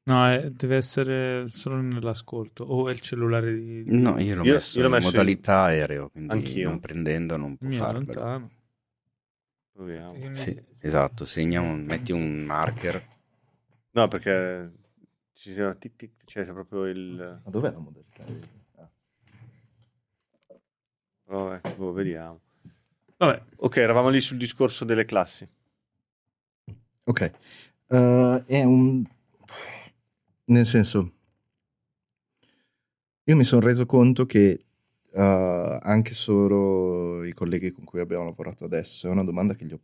No, 0.06 0.28
è, 0.28 0.50
deve 0.52 0.76
essere 0.76 1.48
solo 1.48 1.78
nell'ascolto 1.78 2.66
o 2.66 2.90
è 2.90 2.92
il 2.92 3.00
cellulare 3.00 3.54
di... 3.58 3.84
No, 3.86 4.20
io 4.20 4.36
l'ho 4.36 4.44
io, 4.44 4.56
messo 4.56 4.78
io 4.78 4.82
l'ho 4.84 4.90
in 4.90 4.94
messo 4.96 5.08
modalità 5.08 5.54
in... 5.54 5.80
aereo, 5.80 6.10
quindi 6.10 6.34
anch'io. 6.34 6.70
non 6.70 6.80
prendendo 6.82 7.38
non 7.38 7.56
può 7.56 7.70
farlo. 7.70 8.00
lontano. 8.00 8.52
Proviamo. 9.72 10.36
Sì, 10.36 10.62
esatto, 10.84 11.26
segna 11.26 11.62
un, 11.62 11.84
metti 11.84 12.12
un 12.12 12.44
marker. 12.44 13.08
No, 13.92 14.08
perché 14.08 14.72
ci 15.34 15.54
sia 15.54 15.74
tic 15.76 15.96
tic, 15.96 16.12
c'è 16.26 16.46
proprio 16.46 16.86
il... 16.86 17.42
Ma 17.44 17.50
dov'è 17.50 17.72
la 17.72 17.80
modalità? 17.80 18.24
Vabbè, 21.26 21.76
boh, 21.76 21.94
vediamo. 21.94 22.42
Vabbè. 23.18 23.44
Ok, 23.58 23.78
eravamo 23.78 24.10
lì 24.10 24.20
sul 24.20 24.38
discorso 24.38 24.86
delle 24.86 25.06
classi. 25.06 25.48
Ok. 27.06 27.32
Uh, 27.88 28.44
è 28.46 28.64
un... 28.64 29.04
Nel 30.46 30.66
senso, 30.66 31.14
io 33.24 33.36
mi 33.36 33.44
sono 33.46 33.66
reso 33.66 33.86
conto 33.86 34.26
che 34.26 34.66
uh, 35.12 35.20
anche 35.20 36.14
solo 36.14 37.24
i 37.24 37.34
colleghi 37.34 37.72
con 37.72 37.86
cui 37.86 38.02
abbiamo 38.02 38.26
lavorato 38.26 38.66
adesso, 38.66 39.08
è 39.08 39.10
una 39.10 39.24
domanda 39.24 39.56
che, 39.56 39.66
gli 39.66 39.74
ho, 39.74 39.80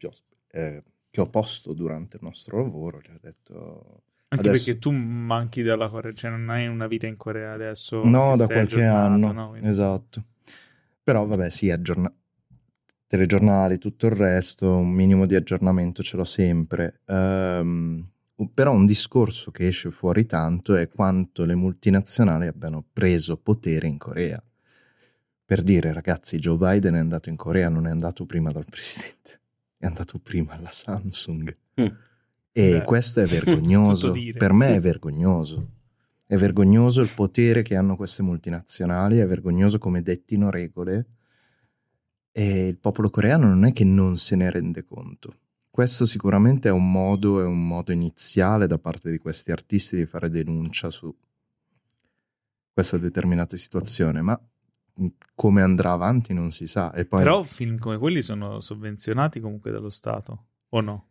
eh, 0.51 0.83
che 1.09 1.21
ho 1.21 1.29
posto 1.29 1.73
durante 1.73 2.17
il 2.17 2.23
nostro 2.23 2.61
lavoro, 2.61 2.99
gli 3.01 3.09
ho 3.09 3.19
detto... 3.21 4.03
Anche 4.31 4.47
adesso... 4.47 4.65
perché 4.65 4.79
tu 4.79 4.91
manchi 4.91 5.63
dalla 5.63 5.89
Corea, 5.89 6.13
cioè 6.13 6.29
non 6.29 6.49
hai 6.49 6.67
una 6.67 6.85
vita 6.85 7.07
in 7.07 7.17
Corea 7.17 7.51
adesso. 7.51 8.03
No, 8.03 8.37
da 8.37 8.45
qualche 8.45 8.83
anno. 8.83 9.31
No? 9.31 9.49
Quindi... 9.49 9.67
Esatto. 9.67 10.23
Però 11.03 11.25
vabbè, 11.25 11.49
sì, 11.49 11.71
aggiorna- 11.71 12.13
telegiornali, 13.07 13.79
tutto 13.79 14.05
il 14.05 14.11
resto, 14.11 14.75
un 14.75 14.91
minimo 14.91 15.25
di 15.25 15.33
aggiornamento 15.33 16.03
ce 16.03 16.15
l'ho 16.15 16.25
sempre. 16.25 17.01
Um, 17.05 18.07
però 18.53 18.71
un 18.71 18.85
discorso 18.85 19.49
che 19.49 19.67
esce 19.67 19.89
fuori 19.89 20.27
tanto 20.27 20.75
è 20.75 20.87
quanto 20.87 21.43
le 21.43 21.55
multinazionali 21.55 22.45
abbiano 22.45 22.85
preso 22.93 23.37
potere 23.37 23.87
in 23.87 23.97
Corea. 23.97 24.41
Per 25.43 25.63
dire, 25.63 25.91
ragazzi, 25.91 26.37
Joe 26.37 26.57
Biden 26.57 26.93
è 26.93 26.99
andato 26.99 27.29
in 27.29 27.35
Corea, 27.35 27.69
non 27.69 27.87
è 27.87 27.89
andato 27.89 28.25
prima 28.27 28.51
dal 28.51 28.65
presidente, 28.69 29.38
è 29.79 29.85
andato 29.85 30.19
prima 30.19 30.53
alla 30.53 30.71
Samsung. 30.71 31.55
Mm. 31.79 31.85
E 32.51 32.71
Beh, 32.73 32.83
questo 32.83 33.21
è 33.21 33.25
vergognoso. 33.27 34.13
per 34.37 34.51
me 34.51 34.75
è 34.75 34.79
vergognoso. 34.81 35.77
È 36.27 36.35
vergognoso 36.35 37.01
il 37.01 37.09
potere 37.09 37.63
che 37.63 37.75
hanno 37.75 37.95
queste 37.95 38.21
multinazionali, 38.21 39.17
è 39.17 39.25
vergognoso 39.25 39.79
come 39.79 40.03
dettino 40.03 40.51
regole 40.51 41.07
e 42.31 42.67
il 42.67 42.77
popolo 42.77 43.09
coreano 43.09 43.47
non 43.47 43.65
è 43.65 43.73
che 43.73 43.83
non 43.83 44.17
se 44.17 44.35
ne 44.35 44.51
rende 44.51 44.83
conto. 44.83 45.37
Questo 45.71 46.05
sicuramente 46.05 46.67
è 46.67 46.71
un 46.71 46.91
modo, 46.91 47.41
è 47.41 47.45
un 47.45 47.65
modo 47.65 47.91
iniziale 47.91 48.67
da 48.67 48.77
parte 48.77 49.09
di 49.09 49.17
questi 49.17 49.51
artisti 49.51 49.95
di 49.95 50.05
fare 50.05 50.29
denuncia 50.29 50.91
su 50.91 51.15
questa 52.71 52.97
determinata 52.97 53.57
situazione, 53.57 54.21
ma 54.21 54.39
come 55.35 55.61
andrà 55.61 55.91
avanti 55.91 56.33
non 56.33 56.51
si 56.51 56.67
sa. 56.67 56.91
E 56.93 57.05
poi... 57.05 57.23
Però 57.23 57.43
film 57.43 57.77
come 57.77 57.97
quelli 57.97 58.21
sono 58.21 58.59
sovvenzionati 58.59 59.39
comunque 59.39 59.71
dallo 59.71 59.89
Stato, 59.89 60.45
o 60.69 60.81
no? 60.81 61.07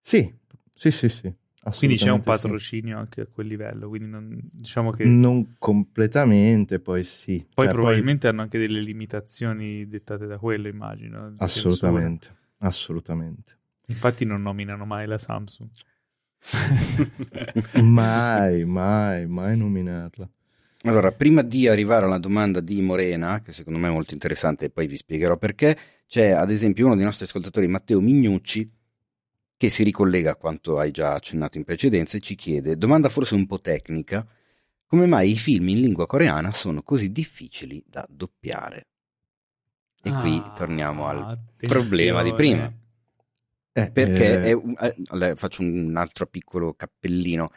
Sì, 0.00 0.32
sì, 0.74 0.90
sì, 0.90 1.08
sì. 1.08 1.34
Quindi 1.76 1.96
c'è 1.96 2.10
un 2.10 2.20
patrocinio 2.20 2.94
sì. 2.94 3.00
anche 3.00 3.20
a 3.20 3.26
quel 3.26 3.46
livello, 3.46 3.88
quindi 3.88 4.08
non, 4.08 4.40
diciamo 4.50 4.92
che... 4.92 5.04
Non 5.04 5.56
completamente, 5.58 6.80
poi 6.80 7.02
sì. 7.02 7.46
Poi 7.52 7.66
cioè, 7.66 7.74
probabilmente 7.74 8.22
poi... 8.22 8.30
hanno 8.30 8.42
anche 8.42 8.58
delle 8.58 8.80
limitazioni 8.80 9.86
dettate 9.86 10.26
da 10.26 10.38
quello, 10.38 10.68
immagino. 10.68 11.34
Assolutamente, 11.36 12.26
censura. 12.26 12.68
assolutamente. 12.68 13.58
Infatti 13.88 14.24
non 14.24 14.40
nominano 14.40 14.86
mai 14.86 15.06
la 15.06 15.18
Samsung. 15.18 15.68
mai, 17.82 18.64
mai, 18.64 19.26
mai 19.26 19.56
nominarla. 19.58 20.30
Allora, 20.84 21.12
prima 21.12 21.42
di 21.42 21.68
arrivare 21.68 22.06
alla 22.06 22.18
domanda 22.18 22.60
di 22.60 22.80
Morena, 22.80 23.42
che 23.42 23.52
secondo 23.52 23.78
me 23.78 23.88
è 23.88 23.92
molto 23.92 24.14
interessante 24.14 24.66
e 24.66 24.70
poi 24.70 24.86
vi 24.86 24.96
spiegherò 24.96 25.36
perché, 25.36 25.76
c'è 26.06 26.30
ad 26.30 26.50
esempio 26.50 26.86
uno 26.86 26.96
dei 26.96 27.04
nostri 27.04 27.26
ascoltatori, 27.26 27.66
Matteo 27.66 28.00
Mignucci, 28.00 28.70
che 29.58 29.68
si 29.68 29.82
ricollega 29.82 30.30
a 30.30 30.36
quanto 30.36 30.78
hai 30.78 30.90
già 30.90 31.12
accennato 31.12 31.58
in 31.58 31.64
precedenza 31.64 32.16
e 32.16 32.20
ci 32.20 32.34
chiede, 32.34 32.78
domanda 32.78 33.10
forse 33.10 33.34
un 33.34 33.46
po' 33.46 33.60
tecnica, 33.60 34.26
come 34.86 35.06
mai 35.06 35.32
i 35.32 35.36
film 35.36 35.68
in 35.68 35.80
lingua 35.80 36.06
coreana 36.06 36.50
sono 36.50 36.82
così 36.82 37.12
difficili 37.12 37.84
da 37.86 38.06
doppiare? 38.08 38.86
E 40.02 40.10
ah, 40.10 40.20
qui 40.20 40.42
torniamo 40.56 41.06
al 41.06 41.18
attenzione. 41.18 41.84
problema 41.84 42.22
di 42.22 42.32
prima. 42.32 42.72
Eh, 43.72 43.90
Perché 43.90 44.44
eh... 44.46 44.62
È, 44.76 44.94
eh, 45.24 45.36
faccio 45.36 45.60
un 45.60 45.94
altro 45.94 46.26
piccolo 46.26 46.72
cappellino. 46.72 47.52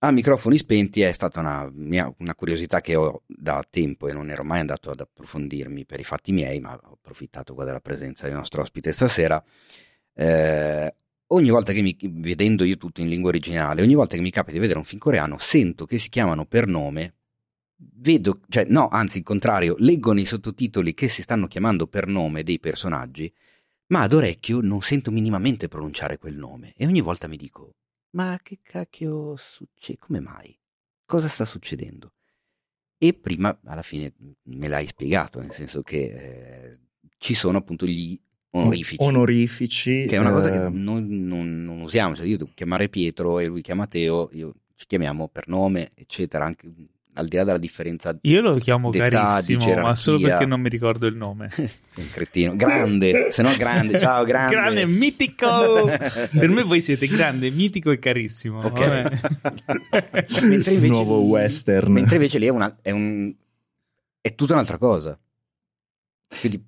A 0.00 0.10
microfoni 0.10 0.58
spenti 0.58 1.00
è 1.00 1.10
stata 1.12 1.40
una, 1.40 1.70
mia, 1.72 2.12
una 2.18 2.34
curiosità 2.34 2.82
che 2.82 2.96
ho 2.96 3.22
da 3.26 3.64
tempo 3.68 4.08
e 4.08 4.12
non 4.12 4.30
ero 4.30 4.44
mai 4.44 4.60
andato 4.60 4.90
ad 4.90 5.00
approfondirmi 5.00 5.86
per 5.86 6.00
i 6.00 6.04
fatti 6.04 6.32
miei, 6.32 6.60
ma 6.60 6.74
ho 6.74 6.92
approfittato 6.92 7.54
qua 7.54 7.64
della 7.64 7.80
presenza 7.80 8.26
del 8.26 8.36
nostro 8.36 8.60
ospite 8.60 8.92
stasera. 8.92 9.42
Eh, 10.12 10.94
ogni 11.28 11.48
volta 11.48 11.72
che 11.72 11.80
mi, 11.80 11.96
vedendo 11.98 12.64
io 12.64 12.76
tutto 12.76 13.00
in 13.00 13.08
lingua 13.08 13.30
originale, 13.30 13.80
ogni 13.80 13.94
volta 13.94 14.16
che 14.16 14.22
mi 14.22 14.30
capita 14.30 14.52
di 14.52 14.58
vedere 14.58 14.78
un 14.78 14.84
film 14.84 15.00
coreano, 15.00 15.38
sento 15.38 15.86
che 15.86 15.96
si 15.98 16.10
chiamano 16.10 16.44
per 16.44 16.66
nome, 16.66 17.14
vedo, 17.76 18.40
cioè 18.48 18.66
no, 18.68 18.88
anzi 18.88 19.18
il 19.18 19.24
contrario, 19.24 19.76
leggo 19.78 20.12
nei 20.12 20.26
sottotitoli 20.26 20.92
che 20.92 21.08
si 21.08 21.22
stanno 21.22 21.46
chiamando 21.46 21.86
per 21.86 22.06
nome 22.06 22.42
dei 22.42 22.60
personaggi, 22.60 23.32
ma 23.88 24.02
ad 24.02 24.12
orecchio 24.12 24.60
non 24.60 24.82
sento 24.82 25.10
minimamente 25.10 25.68
pronunciare 25.68 26.18
quel 26.18 26.36
nome 26.36 26.74
e 26.76 26.86
ogni 26.86 27.00
volta 27.00 27.28
mi 27.28 27.36
dico, 27.36 27.76
ma 28.16 28.40
che 28.42 28.60
cacchio 28.62 29.36
succede? 29.36 29.98
Come 29.98 30.20
mai? 30.20 30.58
Cosa 31.04 31.28
sta 31.28 31.44
succedendo? 31.44 32.14
E 32.98 33.12
prima, 33.12 33.56
alla 33.64 33.82
fine, 33.82 34.14
me 34.44 34.68
l'hai 34.68 34.86
spiegato, 34.86 35.38
nel 35.38 35.52
senso 35.52 35.82
che 35.82 35.98
eh, 35.98 36.78
ci 37.18 37.34
sono 37.34 37.58
appunto 37.58 37.86
gli 37.86 38.18
onorifici. 38.50 38.96
onorifici 39.04 40.06
che 40.08 40.16
è 40.16 40.18
una 40.18 40.32
cosa 40.32 40.50
che 40.50 40.64
eh, 40.64 40.70
noi 40.70 41.06
non, 41.06 41.62
non, 41.62 41.80
usiamo. 41.80 42.16
Cioè 42.16 42.26
io 42.26 42.38
devo 42.38 42.50
chiamare 42.54 42.88
Pietro 42.88 43.38
e 43.38 43.46
lui 43.46 43.60
chiama 43.60 43.86
Teo, 43.86 44.30
io 44.32 44.54
ci 44.74 44.86
chiamiamo 44.86 45.28
per 45.28 45.46
nome, 45.48 45.90
eccetera, 45.94 46.46
anche 46.46 46.72
al 47.16 47.28
di 47.28 47.36
là 47.36 47.44
della 47.44 47.58
differenza. 47.58 48.16
Io 48.22 48.40
lo 48.40 48.56
chiamo 48.56 48.90
carissimo, 48.90 49.74
ma 49.80 49.94
solo 49.94 50.18
perché 50.20 50.44
non 50.44 50.60
mi 50.60 50.68
ricordo 50.68 51.06
il 51.06 51.16
nome. 51.16 51.50
un 51.56 52.10
cretino, 52.12 52.54
grande, 52.56 53.28
se 53.30 53.42
no 53.42 53.54
grande, 53.56 53.98
ciao, 53.98 54.24
grande. 54.24 54.52
grande, 54.52 54.86
mitico. 54.86 55.86
per 56.38 56.48
me 56.48 56.62
voi 56.62 56.80
siete 56.80 57.06
grande, 57.06 57.50
mitico 57.50 57.90
e 57.90 57.98
carissimo. 57.98 58.60
Ok. 58.60 58.78
mentre 60.46 60.74
invece, 60.74 60.86
Nuovo 60.88 61.20
western. 61.20 61.92
Mentre 61.92 62.16
invece 62.16 62.38
lì 62.38 62.46
è, 62.46 62.50
una, 62.50 62.76
è, 62.82 62.90
un, 62.90 63.34
è 64.20 64.34
tutta 64.34 64.52
un'altra 64.52 64.78
cosa. 64.78 65.18
Quindi 66.40 66.62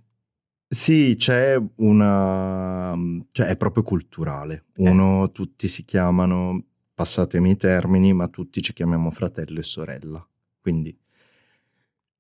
sì, 0.71 1.15
c'è 1.19 1.61
una... 1.77 2.95
cioè 3.33 3.47
è 3.47 3.57
proprio 3.57 3.83
culturale. 3.83 4.65
Uno, 4.77 5.25
eh. 5.25 5.33
tutti 5.33 5.69
si 5.69 5.85
chiamano... 5.85 6.65
passatemi 6.95 7.51
i 7.51 7.57
termini, 7.57 8.13
ma 8.13 8.29
tutti 8.29 8.63
ci 8.63 8.73
chiamiamo 8.73 9.11
fratello 9.11 9.61
e 9.61 9.63
sorella. 9.63 10.27
Quindi 10.69 10.95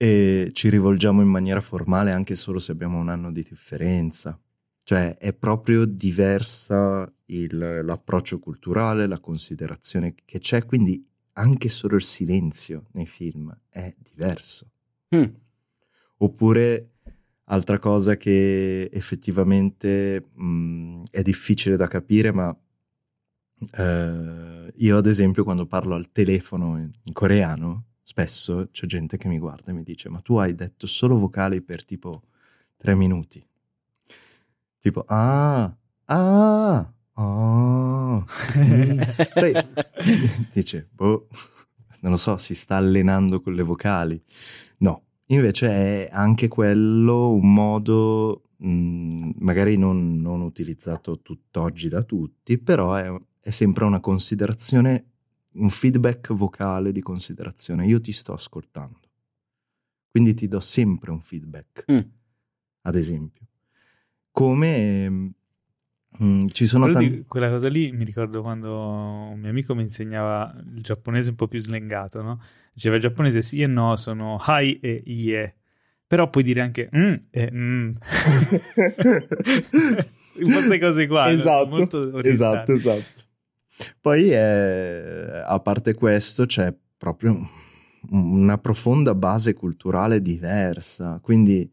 e 0.00 0.50
ci 0.52 0.70
rivolgiamo 0.70 1.20
in 1.20 1.28
maniera 1.28 1.60
formale 1.60 2.12
anche 2.12 2.34
solo 2.34 2.58
se 2.58 2.72
abbiamo 2.72 2.98
un 2.98 3.10
anno 3.10 3.30
di 3.30 3.42
differenza. 3.42 4.40
Cioè 4.84 5.18
è 5.18 5.34
proprio 5.34 5.84
diversa 5.84 7.12
il, 7.26 7.82
l'approccio 7.84 8.38
culturale, 8.38 9.06
la 9.06 9.18
considerazione 9.18 10.14
che 10.24 10.38
c'è, 10.38 10.64
quindi 10.64 11.06
anche 11.32 11.68
solo 11.68 11.96
il 11.96 12.02
silenzio 12.02 12.86
nei 12.92 13.06
film 13.06 13.54
è 13.68 13.92
diverso. 13.98 14.70
Mm. 15.14 15.24
Oppure 16.18 16.92
altra 17.44 17.78
cosa 17.78 18.16
che 18.16 18.88
effettivamente 18.90 20.30
mh, 20.32 20.42
mm, 20.42 21.02
è 21.10 21.20
difficile 21.20 21.76
da 21.76 21.86
capire, 21.86 22.32
ma 22.32 22.56
eh, 23.76 24.72
io 24.74 24.96
ad 24.96 25.06
esempio 25.06 25.44
quando 25.44 25.66
parlo 25.66 25.94
al 25.94 26.10
telefono 26.12 26.78
in, 26.78 26.90
in 27.02 27.12
coreano, 27.12 27.87
spesso 28.08 28.70
c'è 28.72 28.86
gente 28.86 29.18
che 29.18 29.28
mi 29.28 29.38
guarda 29.38 29.70
e 29.70 29.74
mi 29.74 29.82
dice 29.82 30.08
ma 30.08 30.18
tu 30.20 30.36
hai 30.36 30.54
detto 30.54 30.86
solo 30.86 31.18
vocali 31.18 31.60
per 31.60 31.84
tipo 31.84 32.22
tre 32.78 32.94
minuti. 32.94 33.46
Tipo 34.78 35.04
ah, 35.06 35.76
ah, 36.06 36.92
oh. 37.12 38.24
Mm. 38.56 39.00
dice 40.54 40.88
boh, 40.90 41.28
non 42.00 42.12
lo 42.12 42.16
so, 42.16 42.38
si 42.38 42.54
sta 42.54 42.76
allenando 42.76 43.42
con 43.42 43.52
le 43.52 43.62
vocali. 43.62 44.18
No, 44.78 45.02
invece 45.26 45.68
è 45.68 46.08
anche 46.10 46.48
quello 46.48 47.32
un 47.32 47.52
modo 47.52 48.44
mh, 48.56 48.70
mm, 48.70 49.30
magari 49.40 49.76
non, 49.76 50.18
non, 50.18 50.40
utilizzato 50.40 51.20
tutt'oggi 51.20 51.90
da 51.90 52.02
tutti, 52.04 52.56
però 52.56 52.94
è 52.94 53.14
è 53.48 53.50
sempre 53.50 53.86
una 53.86 54.00
considerazione, 54.00 55.04
un 55.54 55.70
feedback 55.70 56.32
vocale 56.32 56.92
di 56.92 57.00
considerazione. 57.00 57.86
Io 57.86 58.00
ti 58.00 58.12
sto 58.12 58.32
ascoltando. 58.32 59.00
Quindi 60.10 60.34
ti 60.34 60.48
do 60.48 60.60
sempre 60.60 61.10
un 61.10 61.20
feedback, 61.20 61.84
mm. 61.90 61.98
ad 62.82 62.96
esempio. 62.96 63.46
Come 64.30 65.08
mh, 65.08 65.34
mm, 66.22 66.46
ci 66.48 66.66
sono 66.66 66.90
tanti... 66.90 67.24
Quella 67.26 67.50
cosa 67.50 67.68
lì 67.68 67.92
mi 67.92 68.04
ricordo 68.04 68.42
quando 68.42 68.74
un 68.74 69.38
mio 69.38 69.50
amico 69.50 69.74
mi 69.74 69.82
insegnava 69.82 70.54
il 70.74 70.82
giapponese 70.82 71.30
un 71.30 71.36
po' 71.36 71.48
più 71.48 71.60
slengato, 71.60 72.22
no? 72.22 72.38
Diceva 72.72 72.96
il 72.96 73.02
giapponese 73.02 73.42
sì 73.42 73.60
e 73.60 73.66
no 73.66 73.96
sono 73.96 74.38
hai 74.38 74.78
e 74.80 75.02
ie. 75.06 75.54
Però 76.06 76.30
puoi 76.30 76.42
dire 76.42 76.62
anche 76.62 76.88
mm 76.94 77.14
e 77.30 77.50
mm. 77.52 77.92
queste 80.42 80.78
cose 80.78 81.06
qua. 81.06 81.30
Esatto, 81.30 82.22
esatto, 82.22 82.72
esatto. 82.72 83.26
Poi, 84.00 84.32
eh, 84.32 85.42
a 85.44 85.60
parte 85.60 85.94
questo, 85.94 86.46
c'è 86.46 86.74
proprio 86.96 87.36
una 88.10 88.58
profonda 88.58 89.14
base 89.14 89.54
culturale 89.54 90.20
diversa, 90.20 91.18
quindi 91.20 91.70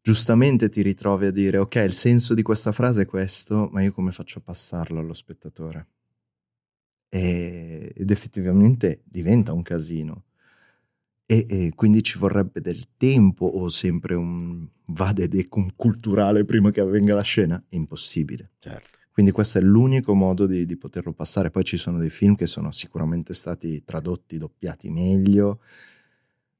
giustamente 0.00 0.68
ti 0.68 0.82
ritrovi 0.82 1.26
a 1.26 1.30
dire, 1.30 1.58
ok, 1.58 1.74
il 1.76 1.92
senso 1.92 2.34
di 2.34 2.42
questa 2.42 2.72
frase 2.72 3.02
è 3.02 3.06
questo, 3.06 3.68
ma 3.72 3.82
io 3.82 3.92
come 3.92 4.12
faccio 4.12 4.38
a 4.38 4.42
passarlo 4.42 5.00
allo 5.00 5.12
spettatore? 5.12 5.86
E, 7.10 7.92
ed 7.94 8.10
effettivamente 8.10 9.02
diventa 9.04 9.52
un 9.52 9.62
casino. 9.62 10.24
E, 11.26 11.44
e, 11.46 11.72
quindi 11.74 12.02
ci 12.02 12.18
vorrebbe 12.18 12.62
del 12.62 12.88
tempo 12.96 13.44
o 13.44 13.68
sempre 13.68 14.14
un 14.14 14.66
vade 14.86 15.28
decum 15.28 15.68
culturale 15.76 16.46
prima 16.46 16.70
che 16.70 16.80
avvenga 16.80 17.14
la 17.14 17.22
scena? 17.22 17.62
Impossibile. 17.70 18.52
Certo. 18.58 18.97
Quindi 19.18 19.34
questo 19.34 19.58
è 19.58 19.62
l'unico 19.62 20.14
modo 20.14 20.46
di, 20.46 20.64
di, 20.64 20.76
poterlo 20.76 21.12
passare. 21.12 21.50
Poi 21.50 21.64
ci 21.64 21.76
sono 21.76 21.98
dei 21.98 22.08
film 22.08 22.36
che 22.36 22.46
sono 22.46 22.70
sicuramente 22.70 23.34
stati 23.34 23.82
tradotti, 23.84 24.38
doppiati 24.38 24.90
meglio, 24.90 25.58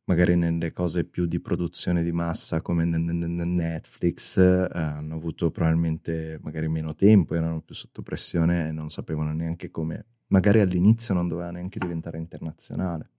magari 0.07 0.35
nelle 0.35 0.73
cose 0.73 1.05
più 1.05 1.27
di 1.27 1.39
produzione 1.39 2.03
di 2.03 2.11
massa 2.11 2.61
come 2.61 2.85
Netflix, 2.85 4.39
eh, 4.39 4.71
hanno 4.73 5.15
avuto 5.15 5.53
probabilmente 5.53 6.41
magari 6.43 6.67
meno 6.67 6.97
tempo, 6.97 7.37
erano 7.37 7.61
più 7.61 7.77
sotto 7.77 8.03
pressione 8.03 8.67
e 8.67 8.73
non 8.73 8.91
sapevano 8.91 9.33
neanche 9.33 9.71
come. 9.71 10.07
Magari 10.27 10.59
all'inizio 10.59 11.15
non 11.15 11.29
doveva 11.29 11.53
neanche 11.53 11.79
diventare 11.79 12.19
internazionale. 12.19 13.11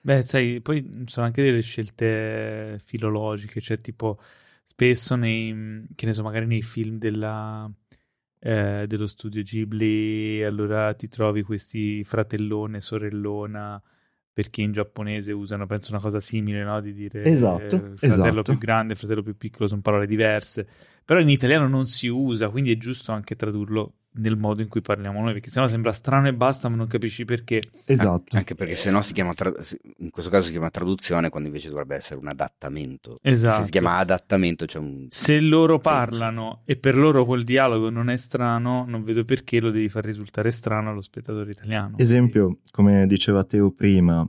Beh, 0.00 0.22
sai, 0.22 0.60
poi 0.60 1.04
sono 1.06 1.26
anche 1.26 1.40
delle 1.40 1.62
scelte 1.62 2.80
filologiche, 2.84 3.60
cioè 3.60 3.80
tipo 3.80 4.18
spesso 4.64 5.14
nei, 5.14 5.86
che 5.94 6.06
ne 6.06 6.12
so, 6.12 6.24
magari 6.24 6.46
nei 6.46 6.62
film 6.62 6.98
della 6.98 7.72
eh, 8.44 8.86
dello 8.88 9.06
studio 9.06 9.40
Ghibli, 9.42 10.42
allora 10.42 10.92
ti 10.94 11.06
trovi 11.06 11.42
questi 11.42 12.02
fratellone, 12.02 12.80
sorellona, 12.80 13.80
perché 14.32 14.62
in 14.62 14.72
giapponese 14.72 15.30
usano, 15.30 15.66
penso, 15.66 15.92
una 15.92 16.00
cosa 16.00 16.18
simile, 16.18 16.64
no? 16.64 16.80
Di 16.80 16.92
dire 16.92 17.22
esatto, 17.22 17.76
eh, 17.76 17.96
fratello 17.96 18.40
esatto. 18.40 18.42
più 18.42 18.58
grande, 18.58 18.96
fratello 18.96 19.22
più 19.22 19.36
piccolo, 19.36 19.68
sono 19.68 19.80
parole 19.80 20.06
diverse. 20.06 20.66
Però 21.04 21.20
in 21.20 21.28
italiano 21.28 21.68
non 21.68 21.86
si 21.86 22.08
usa, 22.08 22.48
quindi 22.48 22.72
è 22.72 22.76
giusto 22.76 23.12
anche 23.12 23.36
tradurlo 23.36 23.94
nel 24.14 24.36
modo 24.36 24.62
in 24.62 24.68
cui 24.68 24.80
parliamo 24.80 25.20
noi, 25.20 25.32
perché 25.32 25.48
sennò 25.50 25.66
sembra 25.68 25.92
strano 25.92 26.28
e 26.28 26.34
basta, 26.34 26.68
ma 26.68 26.76
non 26.76 26.86
capisci 26.86 27.24
perché. 27.24 27.60
Esatto. 27.86 28.36
Anche 28.36 28.54
perché 28.54 28.76
sennò 28.76 29.00
si 29.00 29.12
chiama, 29.12 29.32
tra- 29.34 29.52
in 29.98 30.10
questo 30.10 30.30
caso 30.30 30.46
si 30.46 30.50
chiama 30.50 30.70
traduzione, 30.70 31.30
quando 31.30 31.48
invece 31.48 31.68
dovrebbe 31.68 31.96
essere 31.96 32.18
un 32.18 32.28
adattamento. 32.28 33.18
Esatto. 33.22 33.58
Se 33.58 33.64
si 33.64 33.70
chiama 33.70 33.96
adattamento, 33.96 34.66
c'è 34.66 34.78
un. 34.78 35.06
Se 35.08 35.40
loro 35.40 35.78
parlano 35.78 36.62
e 36.64 36.76
per 36.76 36.96
loro 36.96 37.24
quel 37.24 37.44
dialogo 37.44 37.90
non 37.90 38.10
è 38.10 38.16
strano, 38.16 38.84
non 38.86 39.02
vedo 39.02 39.24
perché 39.24 39.60
lo 39.60 39.70
devi 39.70 39.88
far 39.88 40.04
risultare 40.04 40.50
strano 40.50 40.90
allo 40.90 41.00
spettatore 41.00 41.50
italiano. 41.50 41.96
Esempio, 41.98 42.58
come 42.70 43.06
diceva 43.06 43.44
Teo 43.44 43.70
prima, 43.70 44.28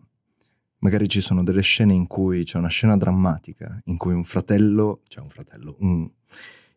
magari 0.79 1.09
ci 1.09 1.21
sono 1.21 1.43
delle 1.43 1.61
scene 1.61 1.93
in 1.93 2.07
cui 2.07 2.43
c'è 2.43 2.57
una 2.57 2.69
scena 2.69 2.95
drammatica, 2.95 3.81
in 3.85 3.97
cui 3.97 4.13
un 4.13 4.23
fratello, 4.23 5.01
cioè 5.07 5.23
un 5.23 5.29
fratello, 5.29 5.75
un 5.79 6.09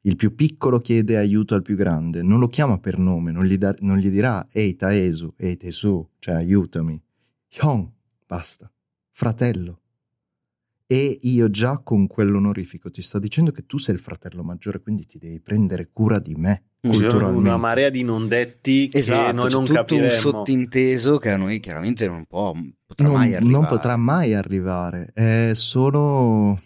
il 0.07 0.15
più 0.15 0.35
piccolo 0.35 0.81
chiede 0.81 1.17
aiuto 1.17 1.55
al 1.55 1.63
più 1.63 1.75
grande, 1.75 2.23
non 2.23 2.39
lo 2.39 2.49
chiama 2.49 2.79
per 2.79 2.97
nome, 2.97 3.33
non 3.33 3.45
gli, 3.45 3.59
da, 3.59 3.75
non 3.81 3.99
gli 3.99 4.09
dirà 4.09 4.47
Ehi 4.53 4.77
Taesu, 4.77 5.35
Ehi 5.37 5.57
Tesu, 5.57 6.09
cioè 6.21 6.37
aiutami. 6.37 7.01
Hyun, 7.61 7.91
basta, 8.25 8.71
fratello. 9.11 9.81
E 10.87 11.19
io 11.23 11.51
già 11.51 11.79
con 11.79 12.07
quell'onorifico 12.07 12.89
ti 12.91 13.03
sto 13.03 13.19
dicendo 13.19 13.51
che 13.51 13.67
tu 13.67 13.79
sei 13.79 13.97
il 13.97 14.01
fratello 14.01 14.45
maggiore, 14.45 14.81
quindi 14.81 15.07
ti 15.07 15.19
devi 15.19 15.41
prendere 15.41 15.91
cura 15.93 16.21
di 16.21 16.35
me. 16.37 16.67
Culturalmente. 16.81 17.41
Una 17.41 17.57
marea 17.57 17.91
di 17.91 18.05
non 18.05 18.29
detti 18.29 18.89
esatto, 18.93 19.27
che 19.27 19.33
noi 19.33 19.51
non 19.51 19.65
tutto 19.65 19.79
capiremo. 19.81 20.13
un 20.13 20.21
sottinteso 20.21 21.19
che 21.19 21.31
a 21.33 21.37
noi 21.37 21.59
chiaramente 21.59 22.07
non 22.07 22.27
può, 22.27 22.55
potrà 22.87 23.09
non, 23.09 23.17
mai 23.17 23.35
arrivare. 23.35 23.51
Non 23.51 23.67
potrà 23.67 23.97
mai 23.97 24.35
arrivare. 24.35 25.11
È 25.13 25.51
solo 25.55 26.61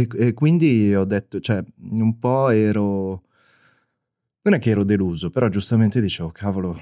e, 0.00 0.08
e, 0.14 0.34
quindi 0.34 0.94
ho 0.94 1.04
detto, 1.04 1.40
cioè, 1.40 1.62
un 1.90 2.18
po' 2.18 2.50
ero... 2.50 3.22
Non 4.42 4.54
è 4.54 4.58
che 4.58 4.70
ero 4.70 4.84
deluso, 4.84 5.30
però 5.30 5.48
giustamente 5.48 6.00
dicevo, 6.00 6.30
cavolo, 6.30 6.80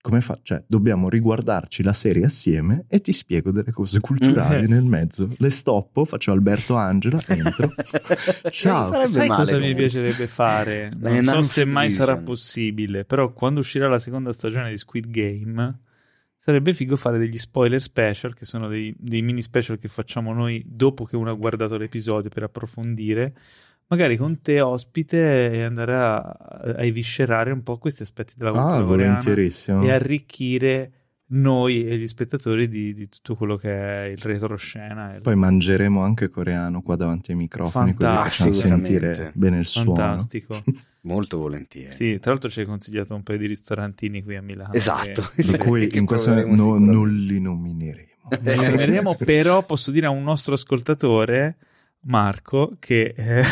come 0.00 0.20
fa? 0.20 0.38
Cioè, 0.42 0.64
dobbiamo 0.66 1.08
riguardarci 1.08 1.82
la 1.82 1.92
serie 1.92 2.24
assieme 2.24 2.84
e 2.88 3.00
ti 3.00 3.12
spiego 3.12 3.50
delle 3.50 3.72
cose 3.72 4.00
culturali 4.00 4.66
nel 4.66 4.84
mezzo. 4.84 5.28
Le 5.36 5.50
stoppo, 5.50 6.04
faccio 6.04 6.32
Alberto 6.32 6.76
Angela, 6.76 7.20
entro. 7.26 7.74
Ciao. 8.50 8.90
Sai, 8.92 9.06
sai 9.08 9.28
cosa 9.28 9.44
comunque. 9.44 9.58
mi 9.60 9.74
piacerebbe 9.74 10.26
fare? 10.26 10.90
Non 10.98 11.22
so 11.22 11.42
se 11.42 11.64
mai 11.64 11.90
sarà 11.90 12.16
possibile, 12.16 13.04
però 13.04 13.32
quando 13.32 13.60
uscirà 13.60 13.88
la 13.88 13.98
seconda 13.98 14.32
stagione 14.32 14.70
di 14.70 14.78
Squid 14.78 15.08
Game 15.10 15.78
Sarebbe 16.48 16.72
figo 16.72 16.96
fare 16.96 17.18
degli 17.18 17.36
spoiler 17.36 17.78
special, 17.82 18.32
che 18.32 18.46
sono 18.46 18.68
dei, 18.68 18.94
dei, 18.98 19.20
mini 19.20 19.42
special 19.42 19.78
che 19.78 19.88
facciamo 19.88 20.32
noi 20.32 20.64
dopo 20.64 21.04
che 21.04 21.14
uno 21.14 21.30
ha 21.30 21.34
guardato 21.34 21.76
l'episodio 21.76 22.30
per 22.30 22.44
approfondire, 22.44 23.34
magari 23.88 24.16
con 24.16 24.40
te 24.40 24.62
ospite 24.62 25.50
e 25.50 25.62
andare 25.62 25.94
a, 25.94 26.20
a 26.20 26.82
eviscerare 26.82 27.52
un 27.52 27.62
po' 27.62 27.76
questi 27.76 28.00
aspetti 28.00 28.32
della 28.34 28.52
cultura 28.52 29.18
ah, 29.18 29.84
e 29.84 29.90
arricchire 29.90 30.92
noi 31.30 31.86
e 31.86 31.98
gli 31.98 32.06
spettatori 32.06 32.68
di, 32.68 32.94
di, 32.94 33.08
tutto 33.08 33.34
quello 33.34 33.56
che 33.56 33.70
è 33.70 34.04
il 34.06 34.18
retroscena. 34.18 35.14
Il... 35.14 35.20
Poi 35.20 35.34
mangeremo 35.34 36.00
anche 36.00 36.28
coreano 36.28 36.80
qua 36.80 36.96
davanti 36.96 37.32
ai 37.32 37.36
microfoni, 37.36 37.94
Fantastico. 37.94 38.48
così 38.48 38.60
facciamo 38.60 38.76
sentire 38.76 39.32
bene 39.34 39.58
il 39.58 39.66
suono. 39.66 39.94
Fantastico. 39.94 40.62
Molto 41.02 41.38
volentieri. 41.38 41.92
Sì, 41.92 42.18
tra 42.18 42.32
l'altro 42.32 42.50
ci 42.50 42.60
hai 42.60 42.66
consigliato 42.66 43.14
un 43.14 43.22
paio 43.22 43.38
di 43.38 43.46
ristorantini 43.46 44.22
qui 44.22 44.36
a 44.36 44.42
Milano. 44.42 44.72
Esatto. 44.72 45.22
Che, 45.34 45.44
per 45.44 45.58
cui 45.58 45.88
in 45.92 46.06
questo 46.06 46.34
no, 46.34 46.78
non 46.78 47.08
li 47.08 47.40
nomineremo. 47.40 48.28
Non 48.30 48.40
li 48.42 48.56
nomineremo, 48.56 49.16
però 49.24 49.64
posso 49.64 49.90
dire 49.90 50.06
a 50.06 50.10
un 50.10 50.22
nostro 50.22 50.54
ascoltatore... 50.54 51.56
Marco, 52.00 52.76
che 52.78 53.12
eh, 53.16 53.42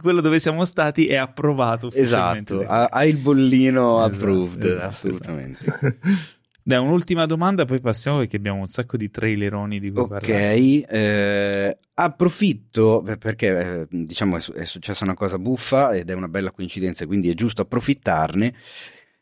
quello 0.00 0.20
dove 0.20 0.38
siamo 0.38 0.64
stati 0.64 1.08
è 1.08 1.16
approvato 1.16 1.90
Esatto, 1.92 2.60
ha, 2.60 2.84
ha, 2.84 3.04
il 3.04 3.16
bollino 3.16 3.98
esatto, 3.98 4.14
approved, 4.14 4.64
esatto, 4.64 4.86
assolutamente. 4.86 5.66
Esatto. 5.66 6.40
Dai, 6.64 6.78
un'ultima 6.78 7.26
domanda, 7.26 7.64
poi 7.64 7.80
passiamo 7.80 8.18
perché 8.18 8.36
abbiamo 8.36 8.60
un 8.60 8.68
sacco 8.68 8.96
di 8.96 9.10
traileroni 9.10 9.80
di 9.80 9.90
cui. 9.90 10.02
Ok, 10.02 10.28
eh, 10.28 11.78
approfitto 11.94 13.02
perché 13.18 13.48
eh, 13.58 13.86
diciamo 13.90 14.36
è, 14.36 14.40
è, 14.52 14.64
successa 14.64 15.04
una 15.04 15.14
cosa 15.14 15.38
buffa 15.38 15.94
ed 15.94 16.10
è 16.10 16.12
una 16.12 16.28
bella 16.28 16.52
coincidenza, 16.52 17.04
quindi 17.06 17.30
è 17.30 17.34
giusto 17.34 17.62
approfittarne. 17.62 18.54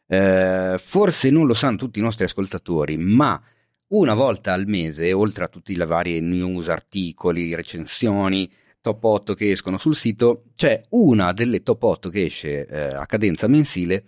Eh, 0.07 0.77
forse 0.79 1.31
non 1.31 1.47
lo 1.47 1.55
sanno 1.55 1.77
tutti 1.77 1.99
i 1.99 2.03
nostri 2.03 2.25
ascoltatori, 2.25 2.99
ma 2.99 3.41
una 3.89 4.15
volta 4.15 4.53
al 4.53 4.67
mese, 4.67 5.13
oltre 5.13 5.45
a 5.45 5.49
tutti 5.49 5.75
le 5.77 5.87
varie 5.87 6.21
news, 6.21 6.69
articoli, 6.69 7.55
recensioni, 7.55 8.51
top 8.81 9.03
8 9.03 9.35
che 9.35 9.51
escono 9.51 9.79
sul 9.79 9.95
sito, 9.95 10.45
c'è 10.55 10.81
una 10.91 11.33
delle 11.33 11.63
top 11.63 11.83
8 11.83 12.09
che 12.09 12.25
esce 12.25 12.67
eh, 12.67 12.81
a 12.95 13.07
cadenza 13.07 13.47
mensile. 13.47 14.05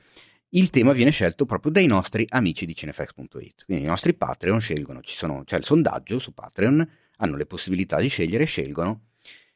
Il 0.54 0.68
tema 0.68 0.92
viene 0.92 1.10
scelto 1.12 1.46
proprio 1.46 1.72
dai 1.72 1.86
nostri 1.86 2.26
amici 2.28 2.66
di 2.66 2.74
cinefax.it. 2.74 3.64
Quindi 3.64 3.84
i 3.84 3.86
nostri 3.86 4.12
Patreon 4.12 4.60
scelgono, 4.60 5.00
sono, 5.02 5.44
c'è 5.44 5.56
il 5.56 5.64
sondaggio 5.64 6.18
su 6.18 6.34
Patreon, 6.34 6.86
hanno 7.16 7.36
le 7.36 7.46
possibilità 7.46 7.98
di 7.98 8.08
scegliere, 8.08 8.44
scelgono 8.44 9.04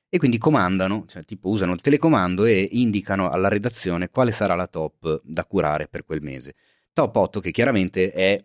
e 0.09 0.17
quindi 0.17 0.39
comandano, 0.39 1.05
cioè 1.07 1.23
tipo 1.27 1.51
usano 1.51 1.75
il 1.75 1.83
telecomando 1.83 2.47
e 2.47 2.67
indicano 2.73 3.29
alla 3.29 3.49
redazione 3.49 4.09
quale 4.09 4.33
sarà 4.33 4.55
la 4.55 4.67
top 4.69 5.21
da 5.23 5.45
curare 5.45 5.87
per 5.87 6.07
quel 6.07 6.23
mese. 6.23 6.55
Top 6.95 7.15
8 7.15 7.41
che 7.41 7.51
chiaramente 7.51 8.11
è 8.11 8.43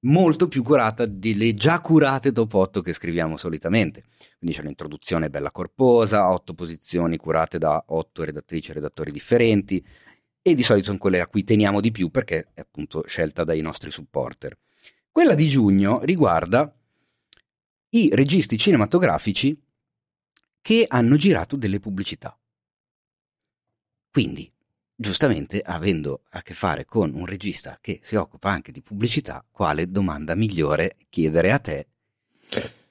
molto 0.00 0.48
più 0.48 0.64
curata 0.64 1.06
delle 1.06 1.54
già 1.54 1.80
curate 1.80 2.32
top 2.32 2.52
8 2.52 2.80
che 2.80 2.94
scriviamo 2.94 3.36
solitamente. 3.36 4.06
Quindi 4.40 4.56
c'è 4.56 4.62
un'introduzione 4.62 5.30
bella 5.30 5.52
corposa, 5.52 6.32
8 6.32 6.52
posizioni 6.54 7.16
curate 7.16 7.58
da 7.58 7.84
8 7.86 8.24
redattrici 8.24 8.72
e 8.72 8.74
redattori 8.74 9.12
differenti 9.12 9.86
e 10.42 10.54
di 10.54 10.62
solito 10.62 10.86
sono 10.86 10.98
quelle 10.98 11.20
a 11.20 11.26
cui 11.26 11.44
teniamo 11.44 11.80
di 11.80 11.92
più 11.92 12.10
perché 12.10 12.48
è 12.52 12.60
appunto 12.60 13.04
scelta 13.06 13.44
dai 13.44 13.60
nostri 13.60 13.90
supporter. 13.90 14.58
Quella 15.10 15.34
di 15.34 15.48
giugno 15.48 16.00
riguarda 16.02 16.74
i 17.90 18.10
registi 18.12 18.58
cinematografici 18.58 19.58
che 20.60 20.84
hanno 20.88 21.16
girato 21.16 21.56
delle 21.56 21.80
pubblicità. 21.80 22.36
Quindi, 24.10 24.50
giustamente, 24.94 25.60
avendo 25.60 26.24
a 26.30 26.42
che 26.42 26.54
fare 26.54 26.84
con 26.84 27.14
un 27.14 27.26
regista 27.26 27.78
che 27.80 28.00
si 28.02 28.16
occupa 28.16 28.50
anche 28.50 28.72
di 28.72 28.82
pubblicità, 28.82 29.44
quale 29.50 29.90
domanda 29.90 30.34
migliore 30.34 30.96
chiedere 31.08 31.52
a 31.52 31.58
te 31.58 31.86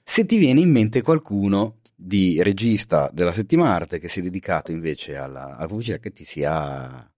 se 0.03 0.25
ti 0.25 0.37
viene 0.37 0.59
in 0.59 0.69
mente 0.69 1.01
qualcuno 1.01 1.79
di 1.95 2.41
regista 2.43 3.09
della 3.13 3.31
settima 3.31 3.73
arte 3.73 3.97
che 3.97 4.09
si 4.09 4.19
è 4.19 4.23
dedicato 4.23 4.71
invece 4.71 5.15
alla, 5.15 5.55
alla 5.55 5.67
pubblicità 5.67 5.99
che 5.99 6.11
ti 6.11 6.25
sia 6.25 7.09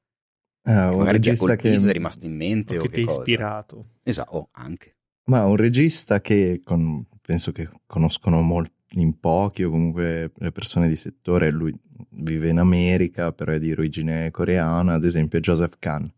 ah, 0.64 0.92
un 0.92 0.98
magari 0.98 1.18
regista 1.18 1.46
ti 1.46 1.52
ha 1.52 1.56
colpito, 1.56 1.84
che 1.84 1.90
è 1.90 1.94
rimasto 1.94 2.26
in 2.26 2.36
mente 2.36 2.78
o, 2.78 2.80
o 2.80 2.84
che 2.84 2.90
che 2.90 3.04
ti 3.04 3.10
ha 3.10 3.12
ispirato. 3.12 3.86
Esatto, 4.04 4.32
o 4.32 4.50
anche. 4.52 4.96
Ma 5.26 5.46
un 5.46 5.56
regista 5.56 6.22
che 6.22 6.62
con- 6.64 7.06
penso 7.22 7.52
che 7.52 7.70
conoscono 7.86 8.42
molti 8.42 8.72
in 8.96 9.20
pochi 9.20 9.64
o 9.64 9.70
comunque 9.70 10.32
le 10.36 10.52
persone 10.52 10.88
di 10.88 10.96
settore, 10.96 11.50
lui 11.52 11.76
vive 12.10 12.50
in 12.50 12.60
America, 12.60 13.32
però 13.32 13.54
è 13.54 13.60
di 13.60 13.72
origine 13.72 14.30
coreana, 14.32 14.94
ad 14.94 15.06
esempio 15.06 15.40
Joseph 15.40 15.76
Kahn, 15.80 16.12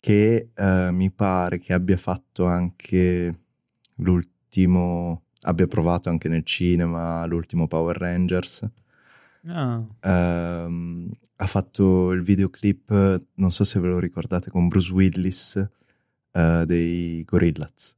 che 0.00 0.50
eh, 0.54 0.88
mi 0.90 1.10
pare 1.10 1.58
che 1.58 1.72
abbia 1.72 1.96
fatto 1.96 2.44
anche 2.44 3.38
l'ultimo, 3.96 5.22
abbia 5.42 5.66
provato 5.66 6.08
anche 6.08 6.28
nel 6.28 6.44
cinema 6.44 7.24
l'ultimo 7.26 7.68
Power 7.68 7.96
Rangers. 7.96 8.68
Ah, 9.46 9.84
Ehm, 10.00 11.10
ha 11.36 11.46
fatto 11.46 12.12
il 12.12 12.22
videoclip, 12.22 13.22
non 13.34 13.50
so 13.50 13.64
se 13.64 13.80
ve 13.80 13.88
lo 13.88 13.98
ricordate, 13.98 14.50
con 14.50 14.68
Bruce 14.68 14.92
Willis 14.92 15.68
eh, 16.32 16.64
dei 16.66 17.24
Gorillaz. 17.24 17.96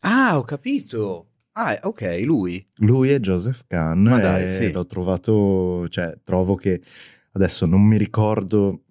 Ah, 0.00 0.38
ho 0.38 0.42
capito. 0.42 1.26
Ah, 1.52 1.78
ok, 1.82 2.22
lui. 2.24 2.64
Lui 2.76 3.10
è 3.10 3.18
Joseph 3.18 3.64
Kahn 3.66 4.02
Ma 4.02 4.18
dai, 4.18 4.44
e 4.44 4.48
sì. 4.50 4.70
l'ho 4.72 4.84
trovato, 4.86 5.88
cioè 5.88 6.16
trovo 6.22 6.54
che 6.54 6.80
adesso 7.32 7.66
non 7.66 7.82
mi 7.82 7.96
ricordo 7.96 8.82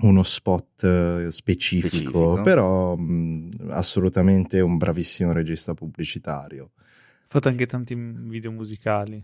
uno 0.00 0.22
spot 0.22 0.82
eh, 0.84 1.26
specifico, 1.30 1.90
Specifico. 1.98 2.42
però 2.42 2.96
mh, 2.96 3.66
assolutamente 3.68 4.60
un 4.60 4.78
bravissimo 4.78 5.30
regista 5.32 5.74
pubblicitario. 5.74 6.70
ha 6.74 7.26
fatto 7.28 7.48
anche 7.48 7.66
tanti 7.66 7.94
video 7.94 8.50
musicali. 8.50 9.22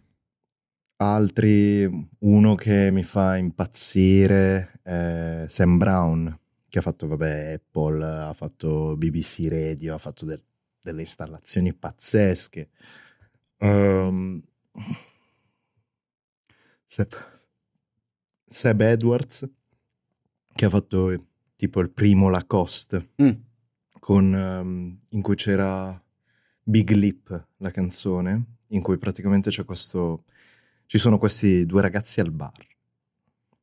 Altri, 0.99 1.85
uno 2.21 2.55
che 2.55 2.91
mi 2.91 3.03
fa 3.03 3.37
impazzire 3.37 4.81
è 4.83 5.45
Sam 5.47 5.77
Brown, 5.77 6.39
che 6.69 6.79
ha 6.79 6.83
fatto, 6.83 7.07
vabbè, 7.07 7.53
Apple, 7.53 8.03
ha 8.05 8.33
fatto 8.33 8.97
BBC 8.97 9.47
Radio, 9.51 9.95
ha 9.95 9.99
fatto 9.99 10.25
del- 10.25 10.43
delle 10.81 11.01
installazioni 11.03 11.75
pazzesche. 11.75 12.71
Ehm, 13.59 14.43
Seb, 16.87 17.13
Seb 18.49 18.81
Edwards, 18.81 19.51
che 20.55 20.65
ha 20.65 20.71
fatto 20.71 21.11
eh, 21.11 21.21
tipo 21.57 21.81
il 21.81 21.91
primo 21.91 22.31
Lacoste, 22.31 23.11
Mm. 23.23 23.31
con, 24.01 24.35
ehm, 24.35 25.01
in 25.11 25.21
cui 25.23 25.35
c'era 25.35 26.03
Big 26.63 26.91
Lip, 26.93 27.49
la 27.59 27.71
canzone, 27.71 28.45
in 28.69 28.81
cui 28.81 28.97
praticamente 28.97 29.51
c'è 29.51 29.65
questo... 29.67 30.25
Ci 30.87 30.99
sono 30.99 31.19
questi 31.19 31.67
due 31.67 31.83
ragazzi 31.83 32.21
al 32.21 32.31
bar. 32.31 32.65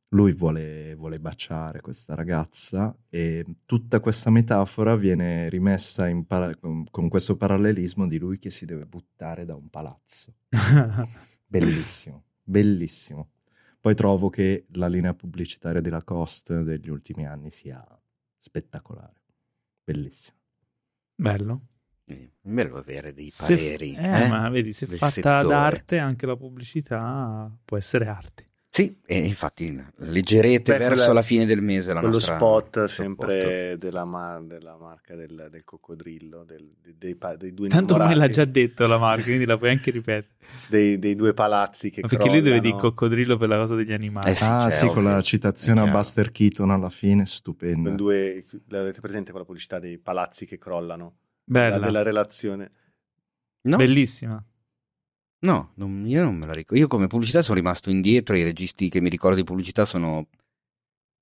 Lui 0.08 0.32
vuole, 0.32 0.94
vuole 0.94 1.18
baciare 1.18 1.80
questa 1.80 2.14
ragazza 2.14 2.94
e 3.08 3.44
tutta 3.64 3.98
questa 3.98 4.30
metafora 4.30 4.94
viene 4.94 5.48
rimessa 5.48 6.06
para- 6.26 6.54
con, 6.54 6.84
con 6.90 7.08
questo 7.08 7.36
parallelismo 7.36 8.06
di 8.06 8.18
lui 8.18 8.38
che 8.38 8.50
si 8.50 8.66
deve 8.66 8.84
buttare 8.84 9.44
da 9.44 9.56
un 9.56 9.68
palazzo. 9.70 10.34
Bellissimo, 11.46 12.24
bellissimo. 12.42 13.30
Poi 13.80 13.94
trovo 13.94 14.28
che 14.28 14.66
la 14.72 14.86
linea 14.86 15.14
pubblicitaria 15.14 15.80
di 15.80 15.90
Lacoste 15.90 16.62
degli 16.62 16.88
ultimi 16.88 17.26
anni 17.26 17.50
sia 17.50 17.84
spettacolare. 18.38 19.22
Bellissimo. 19.84 20.38
Bello. 21.14 21.66
È 22.06 22.28
bello 22.42 22.76
avere 22.76 23.14
dei 23.14 23.30
Se- 23.30 23.54
pareri. 23.54 23.94
eh, 23.94 24.22
eh, 24.24 24.28
ma 24.28 24.48
vedi, 24.50 24.72
se 24.72 24.86
del 24.86 24.98
fatta 24.98 25.10
settore. 25.12 25.46
d'arte 25.46 25.98
anche 25.98 26.26
la 26.26 26.36
pubblicità 26.36 27.50
può 27.64 27.76
essere 27.78 28.06
arte. 28.06 28.48
Sì, 28.74 28.98
e 29.06 29.18
infatti 29.18 29.80
leggerete 29.98 30.72
Beh, 30.72 30.78
verso 30.78 30.94
quella- 30.96 31.12
la 31.12 31.22
fine 31.22 31.46
del 31.46 31.62
mese 31.62 31.92
la 31.92 32.00
Quello 32.00 32.14
nostra 32.16 32.34
spot 32.34 32.70
top 32.70 32.86
sempre 32.88 33.76
della, 33.78 34.04
ma- 34.04 34.40
della 34.40 34.76
marca 34.76 35.14
del, 35.14 35.46
del 35.48 35.62
coccodrillo, 35.62 36.42
del- 36.42 36.74
dei, 36.82 36.96
dei 36.98 37.36
dei 37.38 37.54
due 37.54 37.68
Tanto 37.68 37.94
ormai 37.94 38.16
l'ha 38.16 38.28
già 38.28 38.44
detto 38.44 38.84
la 38.88 38.98
marca, 38.98 39.22
quindi 39.22 39.44
la 39.44 39.56
puoi 39.56 39.70
anche 39.70 39.92
ripetere. 39.92 40.34
dei, 40.68 40.98
dei 40.98 41.14
due 41.14 41.32
palazzi 41.34 41.88
che 41.90 42.00
Ma 42.02 42.08
perché 42.08 42.24
lui 42.28 42.40
deve 42.42 42.56
crollano. 42.58 42.74
dire 42.80 42.88
coccodrillo 42.90 43.36
per 43.36 43.48
la 43.48 43.56
cosa 43.58 43.76
degli 43.76 43.92
animali. 43.92 44.30
Eh 44.30 44.34
sì, 44.34 44.42
ah, 44.44 44.68
cioè, 44.68 44.70
sì, 44.72 44.86
con 44.88 45.04
la 45.04 45.22
citazione 45.22 45.80
È 45.80 45.84
a. 45.84 45.92
Buster 45.92 46.32
Keaton 46.32 46.70
alla 46.70 46.90
fine, 46.90 47.26
stupenda. 47.26 47.88
Con 47.90 47.96
due, 47.96 48.44
l'avete 48.70 49.00
presente 49.00 49.30
quella 49.30 49.46
pubblicità 49.46 49.78
dei 49.78 49.98
palazzi 49.98 50.46
che 50.46 50.58
crollano? 50.58 51.18
Bella, 51.44 51.76
La 51.78 51.84
della 51.86 52.02
relazione. 52.02 52.70
No, 53.62 53.76
bellissima. 53.76 54.42
no, 55.40 55.72
non- 55.74 56.06
io 56.06 56.22
non 56.22 56.36
me 56.36 56.46
la 56.46 56.52
ricordo. 56.54 56.78
Io 56.80 56.86
come 56.88 57.06
pubblicità 57.06 57.42
sono 57.42 57.56
rimasto 57.58 57.90
indietro, 57.90 58.36
i 58.36 58.42
registi 58.44 58.88
che 58.88 59.00
mi 59.00 59.08
ricordo 59.08 59.36
di 59.36 59.44
pubblicità 59.44 59.84
sono 59.84 60.28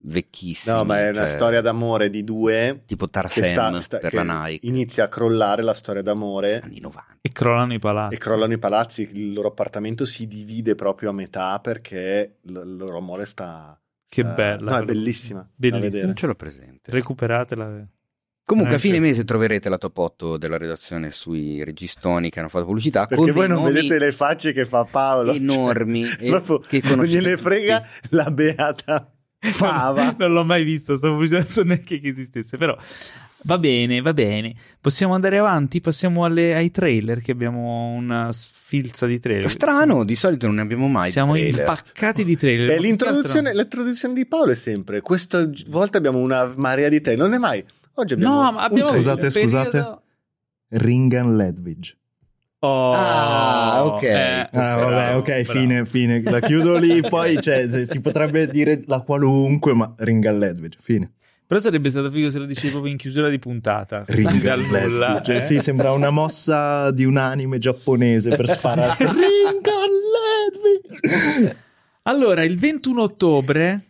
vecchissimi. 0.05 0.75
No, 0.77 0.85
ma 0.85 0.99
è 1.01 1.11
una 1.11 1.21
cioè, 1.21 1.29
storia 1.29 1.61
d'amore 1.61 2.11
di 2.11 2.25
due 2.25 2.83
tipo 2.87 3.09
Tarsem 3.09 3.45
sta- 3.45 3.81
sta- 3.81 3.99
per 3.99 4.15
la 4.15 4.45
Nike, 4.47 4.67
inizia 4.67 5.05
a 5.05 5.09
crollare 5.09 5.63
la 5.63 5.75
storia 5.75 6.03
d'amore 6.03 6.59
anni 6.61 6.81
90. 6.81 7.19
E 7.21 7.31
crollano 7.31 7.73
i 7.75 7.79
palazzi. 7.79 8.15
e 8.15 8.19
crollano 8.19 8.53
i 8.53 8.59
palazzi. 8.59 9.03
Il 9.13 9.33
loro 9.33 9.49
appartamento 9.49 10.05
si 10.05 10.27
divide 10.27 10.75
proprio 10.75 11.11
a 11.11 11.13
metà 11.13 11.61
perché 11.61 12.39
il 12.43 12.77
loro 12.77 12.97
amore 12.97 13.27
sta. 13.27 13.77
Che 14.09 14.23
sta- 14.23 14.33
bella. 14.35 14.71
No, 14.73 14.79
è 14.79 14.85
bellissima. 14.85 15.49
Bellissima. 15.55 16.07
Non 16.07 16.17
ce 16.17 16.27
l'ho 16.27 16.35
presente. 16.35 16.91
Recuperatela. 16.91 17.87
Comunque 18.45 18.75
a 18.75 18.79
fine 18.79 18.99
mese 18.99 19.25
troverete 19.25 19.69
la 19.69 19.79
top 19.79 19.97
8 19.97 20.37
della 20.37 20.59
redazione 20.59 21.11
sui 21.11 21.63
registoni 21.65 22.29
che 22.29 22.41
hanno 22.41 22.49
fatto 22.49 22.65
pubblicità 22.67 23.07
Perché 23.07 23.25
con 23.25 23.33
voi 23.33 23.49
non 23.49 23.63
vedete 23.65 23.99
le 23.99 24.13
facce 24.13 24.53
che 24.53 24.65
fa 24.67 24.85
Paolo. 24.85 25.33
enormi 25.33 26.05
Cioè, 26.05 26.43
e 26.69 26.81
che 26.81 26.95
non 26.95 27.05
gliene 27.05 27.31
tutti. 27.31 27.43
frega 27.43 27.87
la 28.11 28.31
beata 28.31 29.11
fava. 29.39 30.15
non 30.19 30.33
l'ho 30.33 30.45
mai 30.45 30.65
visto, 30.65 30.97
sto 30.97 31.11
pubblicità, 31.13 31.45
non 31.57 31.67
neanche 31.69 32.01
che 32.01 32.09
esistesse, 32.09 32.57
però 32.57 32.77
va 33.45 33.59
bene, 33.59 34.01
va 34.01 34.13
bene. 34.13 34.55
Possiamo 34.81 35.15
andare 35.15 35.39
avanti, 35.39 35.81
passiamo 35.81 36.25
alle- 36.25 36.55
ai 36.55 36.71
trailer, 36.71 37.21
che 37.21 37.33
abbiamo 37.33 37.89
una 37.89 38.31
sfilza 38.33 39.07
di 39.07 39.19
trailer. 39.19 39.51
Strano, 39.51 40.05
di 40.05 40.15
solito 40.15 40.47
non 40.47 40.57
ne 40.57 40.63
abbiamo 40.63 40.89
mai 40.89 41.07
di 41.07 41.13
Siamo 41.13 41.33
trailer. 41.33 41.61
impaccati 41.61 42.25
di 42.25 42.37
trailer. 42.37 42.69
Che 42.75 42.81
l'introduzione, 42.81 43.55
l'introduzione 43.55 44.15
di 44.15 44.27
Paolo 44.27 44.51
è 44.53 44.57
sempre 44.57 45.01
questa 45.01 45.49
volta 45.69 45.99
abbiamo 45.99 46.19
una 46.19 46.53
marea 46.57 46.89
di 46.89 47.01
te, 47.01 47.17
non 47.17 47.33
è 47.35 47.39
mai. 47.39 47.65
Oggi 47.95 48.15
abbiamo 48.15 48.43
No, 48.43 48.53
ma 48.53 48.63
abbiamo 48.65 48.89
un 48.91 48.95
Scusate, 48.97 49.29
periodo- 49.31 49.71
scusate. 49.71 49.99
Ringan 50.69 51.37
Ledwidge. 51.37 51.97
Oh, 52.61 52.93
Ah, 52.95 53.85
ok. 53.85 54.03
eh, 54.05 54.49
Ah, 54.53 54.77
vabbè, 54.77 55.17
ok, 55.17 55.43
bravo. 55.43 55.59
fine, 55.59 55.85
fine. 55.87 56.23
La 56.23 56.41
chiudo 56.41 56.77
lì, 56.79 57.01
poi 57.07 57.41
cioè, 57.43 57.69
se- 57.69 57.87
si 57.87 58.01
potrebbe 58.01 58.47
dire 58.49 58.83
la 58.87 59.01
qualunque, 59.01 59.75
ma 59.75 59.93
Ringan 59.97 60.39
Ledwidge, 60.39 60.79
fine. 60.81 61.11
Però 61.47 61.61
sarebbe 61.61 61.91
stato 61.91 62.11
figo 62.11 62.31
se 62.31 62.39
lo 62.39 62.47
dicevi 62.47 62.71
proprio 62.71 62.93
in 62.93 62.99
chiusura 62.99 63.29
di 63.29 63.39
puntata. 63.39 64.05
Ringan. 64.07 64.61
Ledwidge. 64.71 65.37
eh. 65.37 65.43
Sì, 65.43 65.59
sembra 65.61 65.93
una 65.93 66.09
mossa 66.09 66.91
di 66.93 67.05
un 67.05 67.19
anime 67.19 67.59
giapponese 67.59 68.31
per 68.35 68.49
sparare. 68.49 68.97
Ringan 69.05 69.91
Ledwidge! 70.95 71.57
Allora, 72.05 72.43
il 72.43 72.59
21 72.59 73.03
ottobre 73.03 73.81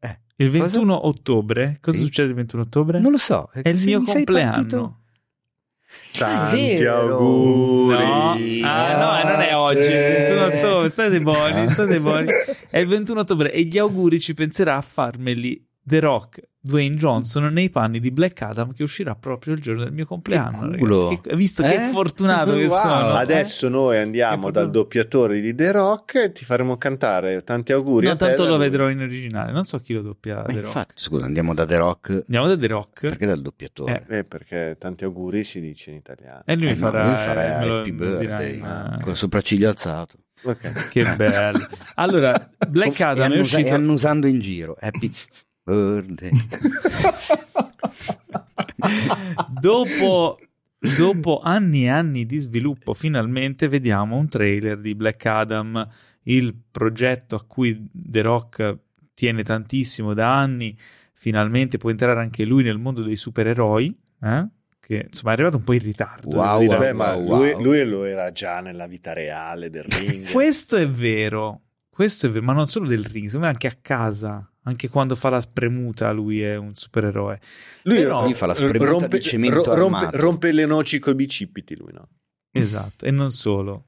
Eh, 0.00 0.18
Il 0.40 0.50
21 0.50 0.94
cosa? 0.94 1.06
ottobre? 1.06 1.78
Cosa 1.80 1.96
sì. 1.98 2.04
succede 2.04 2.28
il 2.28 2.34
21 2.36 2.62
ottobre? 2.62 3.00
Non 3.00 3.10
lo 3.10 3.18
so. 3.18 3.50
È 3.52 3.68
il 3.68 3.82
mio 3.84 4.02
compleanno. 4.02 5.00
Tanti 6.16 6.84
auguri. 6.84 7.96
No, 8.60 8.68
ah, 8.68 9.22
no, 9.22 9.30
non 9.30 9.40
è 9.40 9.56
oggi, 9.56 9.80
il 9.80 9.86
21 9.88 10.44
ottobre. 10.44 10.88
State 10.90 11.20
buoni, 11.20 11.68
state 11.68 12.00
buoni. 12.00 12.30
È 12.70 12.78
il 12.78 12.86
21 12.86 13.20
ottobre 13.20 13.52
e 13.52 13.62
gli 13.62 13.78
auguri 13.78 14.20
ci 14.20 14.34
penserà 14.34 14.76
a 14.76 14.80
farmeli 14.80 15.67
The 15.88 16.00
Rock 16.00 16.42
Dwayne 16.60 16.96
Johnson 16.96 17.50
nei 17.50 17.70
panni 17.70 17.98
di 17.98 18.10
Black 18.10 18.42
Adam 18.42 18.74
che 18.74 18.82
uscirà 18.82 19.14
proprio 19.14 19.54
il 19.54 19.60
giorno 19.60 19.84
del 19.84 19.92
mio 19.92 20.04
compleanno. 20.04 21.08
Che 21.08 21.20
che, 21.22 21.34
visto 21.34 21.62
eh? 21.62 21.70
che 21.70 21.78
fortunato 21.90 22.52
che 22.52 22.66
wow. 22.68 22.78
sono. 22.78 23.14
Adesso 23.14 23.68
eh? 23.68 23.70
noi 23.70 23.96
andiamo 23.96 24.50
dal 24.50 24.70
doppiatore 24.70 25.40
di 25.40 25.54
The 25.54 25.72
Rock 25.72 26.14
e 26.16 26.32
ti 26.32 26.44
faremo 26.44 26.76
cantare 26.76 27.42
tanti 27.42 27.72
auguri. 27.72 28.06
No, 28.06 28.16
tanto 28.16 28.44
lo 28.44 28.58
vedrò 28.58 28.90
in 28.90 29.00
originale, 29.00 29.50
non 29.50 29.64
so 29.64 29.78
chi 29.78 29.94
lo 29.94 30.02
doppia. 30.02 30.42
The 30.42 30.58
infatti, 30.58 30.92
scusa, 30.96 31.24
andiamo 31.24 31.54
da 31.54 31.64
The 31.64 31.76
Rock. 31.78 32.10
Andiamo 32.26 32.48
da 32.48 32.56
The 32.58 32.66
Rock. 32.66 33.00
Perché 33.00 33.24
dal 33.24 33.40
doppiatore? 33.40 34.04
Eh. 34.06 34.18
eh 34.18 34.24
perché 34.24 34.76
tanti 34.78 35.04
auguri 35.04 35.44
si 35.44 35.60
dice 35.60 35.90
in 35.90 35.96
italiano. 35.96 36.42
E 36.44 36.54
lui 36.54 36.66
eh 36.66 36.72
mi 36.72 36.76
farà, 36.76 37.02
no, 37.02 37.08
lui 37.08 37.16
farà 37.16 37.62
eh, 37.62 37.78
Happy 37.78 37.92
Birthday 37.92 38.58
ma... 38.58 38.98
con 39.00 39.12
il 39.12 39.16
sopracciglio 39.16 39.70
alzato. 39.70 40.18
Okay. 40.42 40.72
Che 40.90 41.14
bello. 41.16 41.66
Allora, 41.94 42.50
Black 42.68 43.00
Adam 43.00 43.32
è 43.32 43.38
uscito... 43.38 43.68
E 43.68 43.70
annusando 43.70 44.26
in 44.26 44.38
giro. 44.38 44.76
Happy. 44.78 45.10
dopo, 49.60 50.38
dopo 50.96 51.40
anni 51.40 51.84
e 51.84 51.88
anni 51.88 52.24
di 52.24 52.38
sviluppo, 52.38 52.94
finalmente 52.94 53.68
vediamo 53.68 54.16
un 54.16 54.28
trailer 54.28 54.78
di 54.78 54.94
Black 54.94 55.26
Adam, 55.26 55.86
il 56.22 56.56
progetto 56.70 57.36
a 57.36 57.44
cui 57.44 57.86
The 57.92 58.22
Rock 58.22 58.78
tiene 59.14 59.42
tantissimo 59.42 60.14
da 60.14 60.38
anni. 60.38 60.78
Finalmente 61.12 61.78
può 61.78 61.90
entrare 61.90 62.20
anche 62.20 62.44
lui 62.44 62.62
nel 62.62 62.78
mondo 62.78 63.02
dei 63.02 63.16
supereroi. 63.16 63.98
Eh? 64.22 64.46
Che 64.78 65.06
insomma 65.06 65.30
è 65.30 65.32
arrivato 65.34 65.56
un 65.56 65.64
po' 65.64 65.72
in 65.72 65.80
ritardo. 65.80 66.36
Wow, 66.36 66.64
wow, 66.64 66.94
ma 66.94 67.14
wow. 67.14 67.38
Lui, 67.38 67.62
lui, 67.62 67.84
lo 67.84 68.04
era 68.04 68.30
già 68.30 68.60
nella 68.60 68.86
vita 68.86 69.12
reale 69.12 69.70
del 69.70 69.82
ring. 69.82 70.24
Questo 70.30 70.76
è 70.76 70.88
vero, 70.88 71.62
questo 71.90 72.28
è 72.28 72.30
vero, 72.30 72.44
ma 72.44 72.52
non 72.52 72.68
solo 72.68 72.86
del 72.86 73.04
ring, 73.04 73.28
ma 73.34 73.48
anche 73.48 73.66
a 73.66 73.76
casa. 73.80 74.48
Anche 74.68 74.90
quando 74.90 75.14
fa 75.14 75.30
la 75.30 75.40
spremuta, 75.40 76.10
lui 76.12 76.42
è 76.42 76.56
un 76.56 76.74
supereroe. 76.74 77.40
Lui, 77.84 77.96
Però, 77.96 78.24
lui 78.24 78.34
fa 78.34 78.44
la 78.44 78.54
spremuta 78.54 78.84
rompe, 78.84 79.08
di 79.16 79.22
cemento 79.22 79.74
rompe, 79.74 80.10
rompe, 80.12 80.52
le 80.52 80.66
noci 80.66 80.98
con 80.98 81.14
i 81.14 81.16
bicipiti, 81.16 81.74
lui 81.74 81.92
no? 81.94 82.06
Esatto, 82.52 83.06
e 83.06 83.10
non 83.10 83.30
solo. 83.30 83.84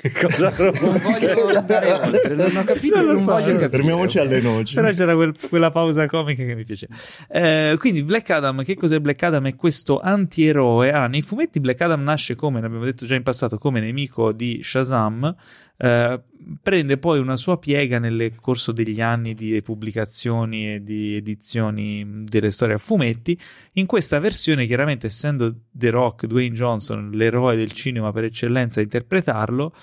Che 0.00 0.10
cosa 0.12 0.54
non 0.80 0.98
voglio 0.98 1.58
andare 1.58 1.92
oltre, 1.92 2.34
non 2.34 2.56
ho 2.56 2.64
capito, 2.64 2.96
non, 2.96 3.06
non 3.06 3.18
so, 3.18 3.32
voglio 3.32 3.52
capire. 3.52 3.68
Fermiamoci 3.68 4.18
alle 4.18 4.40
noci. 4.40 4.74
Però 4.76 4.90
c'era 4.92 5.14
quel, 5.14 5.36
quella 5.50 5.70
pausa 5.70 6.06
comica 6.06 6.42
che 6.42 6.54
mi 6.54 6.64
piace. 6.64 6.88
Eh, 7.28 7.76
quindi 7.78 8.02
Black 8.02 8.30
Adam, 8.30 8.64
che 8.64 8.76
cos'è 8.76 8.98
Black 8.98 9.22
Adam? 9.24 9.46
È 9.46 9.54
questo 9.56 10.00
antieroe. 10.00 10.90
Ah, 10.90 11.06
nei 11.06 11.20
fumetti 11.20 11.60
Black 11.60 11.82
Adam 11.82 12.02
nasce 12.02 12.34
come, 12.34 12.60
ne 12.60 12.66
abbiamo 12.66 12.86
detto 12.86 13.04
già 13.04 13.14
in 13.14 13.22
passato, 13.22 13.58
come 13.58 13.80
nemico 13.80 14.32
di 14.32 14.60
Shazam, 14.62 15.36
eh, 15.82 16.20
prende 16.60 16.98
poi 16.98 17.20
una 17.20 17.36
sua 17.36 17.58
piega 17.58 17.98
nel 17.98 18.34
corso 18.38 18.70
degli 18.70 19.00
anni 19.00 19.34
di 19.34 19.62
pubblicazioni 19.62 20.74
e 20.74 20.82
di 20.82 21.16
edizioni 21.16 22.24
delle 22.24 22.50
storie 22.50 22.74
a 22.74 22.78
fumetti. 22.78 23.38
In 23.72 23.86
questa 23.86 24.18
versione, 24.18 24.66
chiaramente, 24.66 25.06
essendo 25.06 25.54
The 25.70 25.88
Rock, 25.88 26.26
Dwayne 26.26 26.54
Johnson, 26.54 27.10
l'eroe 27.12 27.56
del 27.56 27.72
cinema 27.72 28.12
per 28.12 28.24
eccellenza 28.24 28.80
a 28.80 28.82
interpretarlo, 28.82 29.74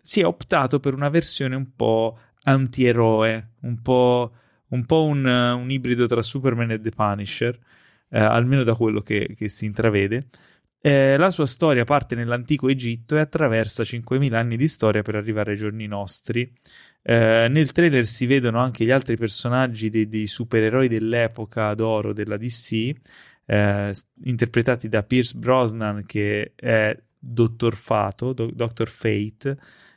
si 0.00 0.20
è 0.20 0.26
optato 0.26 0.80
per 0.80 0.94
una 0.94 1.10
versione 1.10 1.54
un 1.54 1.74
po' 1.76 2.18
antieroe, 2.44 3.50
un 3.60 3.80
po', 3.82 4.32
un, 4.68 4.86
po 4.86 5.04
un, 5.04 5.24
un 5.26 5.70
ibrido 5.70 6.06
tra 6.06 6.22
Superman 6.22 6.70
e 6.70 6.80
The 6.80 6.90
Punisher, 6.90 7.58
eh, 8.08 8.18
almeno 8.18 8.62
da 8.62 8.74
quello 8.74 9.00
che, 9.00 9.34
che 9.36 9.48
si 9.50 9.66
intravede. 9.66 10.28
Eh, 10.84 11.16
la 11.16 11.30
sua 11.30 11.46
storia 11.46 11.84
parte 11.84 12.16
nell'antico 12.16 12.68
Egitto 12.68 13.16
e 13.16 13.20
attraversa 13.20 13.84
5.000 13.84 14.34
anni 14.34 14.56
di 14.56 14.66
storia 14.66 15.02
per 15.02 15.14
arrivare 15.14 15.52
ai 15.52 15.56
giorni 15.56 15.86
nostri. 15.86 16.52
Eh, 17.02 17.46
nel 17.48 17.70
trailer 17.70 18.04
si 18.04 18.26
vedono 18.26 18.58
anche 18.58 18.84
gli 18.84 18.90
altri 18.90 19.16
personaggi 19.16 19.90
dei, 19.90 20.08
dei 20.08 20.26
supereroi 20.26 20.88
dell'epoca 20.88 21.72
d'oro 21.74 22.12
della 22.12 22.36
DC, 22.36 22.92
eh, 23.44 23.94
interpretati 24.24 24.88
da 24.88 25.04
Pierce 25.04 25.38
Brosnan, 25.38 26.02
che 26.04 26.52
è 26.56 26.96
Dottor 27.16 27.76
Fato, 27.76 28.32
Do- 28.32 28.50
Dr. 28.52 28.88
Fate, 28.88 29.56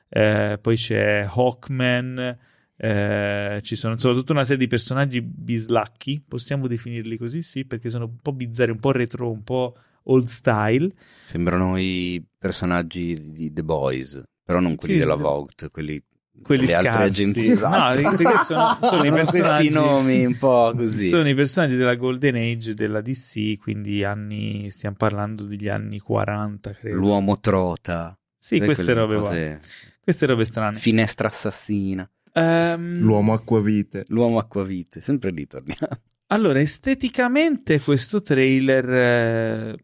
eh, 0.10 0.60
poi 0.62 0.76
c'è 0.76 1.28
Hawkman. 1.28 2.38
Eh, 2.78 3.60
ci 3.64 3.76
sono 3.76 3.94
insomma 3.94 4.14
tutta 4.16 4.34
una 4.34 4.44
serie 4.44 4.60
di 4.60 4.68
personaggi 4.68 5.22
bislacchi, 5.22 6.22
possiamo 6.28 6.68
definirli 6.68 7.18
così, 7.18 7.41
sì, 7.41 7.66
perché 7.66 7.90
sono 7.90 8.06
un 8.06 8.18
po' 8.22 8.34
bizzarri, 8.34 8.72
un 8.72 8.80
po' 8.80 8.91
retro, 8.91 9.32
un 9.32 9.44
po' 9.44 9.78
old 10.06 10.27
style. 10.27 10.91
Sembrano 11.26 11.77
i 11.77 12.23
personaggi 12.38 13.32
di 13.32 13.52
The 13.53 13.64
Boys, 13.64 14.22
però 14.44 14.60
non 14.60 14.76
quelli 14.76 14.95
sì, 14.95 14.99
della 14.99 15.15
Vogue, 15.15 15.53
quelli 15.72 16.03
quelli 16.41 16.65
le 16.65 16.73
altre 16.73 17.03
agenzie 17.03 17.53
esatto. 17.53 18.02
no 18.02 18.15
perché 18.15 18.38
sono, 18.44 18.77
sono 18.82 19.06
i 19.06 19.11
personaggi 19.11 19.69
nomi 19.69 20.26
un 20.26 20.38
po' 20.38 20.73
così. 20.76 21.07
Sono 21.07 21.30
i 21.30 21.34
personaggi 21.34 21.76
della 21.76 21.95
Golden 21.95 22.36
Age 22.36 22.73
della 22.73 23.02
DC 23.02 23.57
quindi 23.57 24.03
anni 24.03 24.69
stiamo 24.69 24.95
parlando 24.98 25.44
degli 25.44 25.68
anni 25.68 25.99
40 25.99 26.72
credo. 26.72 26.98
L'uomo 26.98 27.40
trota. 27.40 28.18
Sì 28.38 28.57
Sai 28.57 28.65
queste 28.65 28.94
robe 28.94 29.15
cose... 29.15 29.60
queste 30.03 30.26
robe 30.26 30.45
strane. 30.45 30.77
Finestra 30.77 31.27
assassina. 31.27 32.10
Um... 32.34 32.99
l'uomo 32.99 33.34
acquavite. 33.34 34.06
L'uomo 34.10 34.38
acquavite 34.38 35.02
sempre 35.02 35.32
lì 35.32 35.48
torniamo. 35.48 35.99
Allora 36.27 36.60
esteticamente 36.60 37.80
questo 37.80 38.22
trailer 38.22 38.94
eh, 38.94 39.76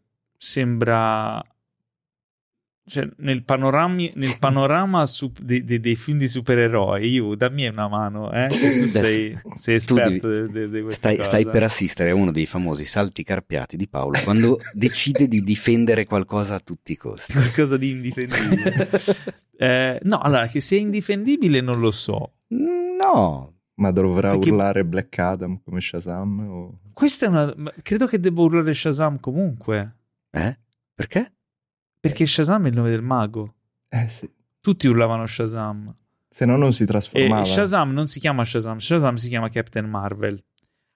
sembra 0.42 1.40
cioè, 2.84 3.08
nel, 3.18 3.44
panorama, 3.44 4.08
nel 4.14 4.36
panorama 4.40 5.06
su, 5.06 5.30
de, 5.40 5.62
de, 5.62 5.78
dei 5.78 5.94
film 5.94 6.18
di 6.18 6.26
supereroi, 6.26 7.08
io 7.08 7.36
dammi 7.36 7.68
una 7.68 7.86
mano, 7.86 8.32
eh? 8.32 8.48
tu 8.48 8.88
sei, 8.88 9.38
sei 9.54 9.76
esperto 9.76 10.42
di 10.42 10.68
de, 10.68 10.90
stai, 10.90 11.22
stai, 11.22 11.46
per 11.46 11.62
assistere 11.62 12.10
a 12.10 12.16
uno 12.16 12.32
dei 12.32 12.46
famosi 12.46 12.84
salti 12.84 13.22
carpiati 13.22 13.76
di 13.76 13.86
Paolo 13.86 14.18
quando 14.24 14.58
decide 14.74 15.28
di 15.28 15.42
difendere 15.42 16.06
qualcosa 16.06 16.56
a 16.56 16.60
tutti 16.60 16.90
i 16.90 16.96
costi. 16.96 17.34
Qualcosa 17.34 17.76
di 17.76 17.90
indifendibile. 17.90 18.88
eh, 19.56 20.00
no, 20.02 20.18
allora, 20.18 20.48
che 20.48 20.60
sia 20.60 20.78
indifendibile 20.78 21.60
non 21.60 21.78
lo 21.78 21.92
so. 21.92 22.32
No. 22.48 23.54
Ma 23.74 23.90
dovrà 23.92 24.32
Perché... 24.32 24.50
urlare 24.50 24.84
Black 24.84 25.16
Adam 25.20 25.60
come 25.64 25.80
Shazam? 25.80 26.48
O... 26.48 26.78
Questa 26.92 27.26
è 27.26 27.28
una... 27.28 27.54
Credo 27.80 28.06
che 28.06 28.18
debba 28.18 28.42
urlare 28.42 28.74
Shazam 28.74 29.20
comunque. 29.20 29.98
Eh? 30.32 30.58
Perché? 30.94 31.32
Perché 32.00 32.26
Shazam 32.26 32.64
è 32.64 32.68
il 32.68 32.74
nome 32.74 32.90
del 32.90 33.02
mago. 33.02 33.54
Eh 33.88 34.08
sì. 34.08 34.28
Tutti 34.60 34.88
urlavano 34.88 35.26
Shazam. 35.26 35.94
Se 36.28 36.44
no 36.46 36.56
non 36.56 36.72
si 36.72 36.86
trasformava. 36.86 37.42
E 37.42 37.44
Shazam 37.44 37.92
non 37.92 38.06
si 38.08 38.18
chiama 38.18 38.44
Shazam, 38.44 38.78
Shazam 38.78 39.16
si 39.16 39.28
chiama 39.28 39.48
Captain 39.50 39.86
Marvel. 39.86 40.42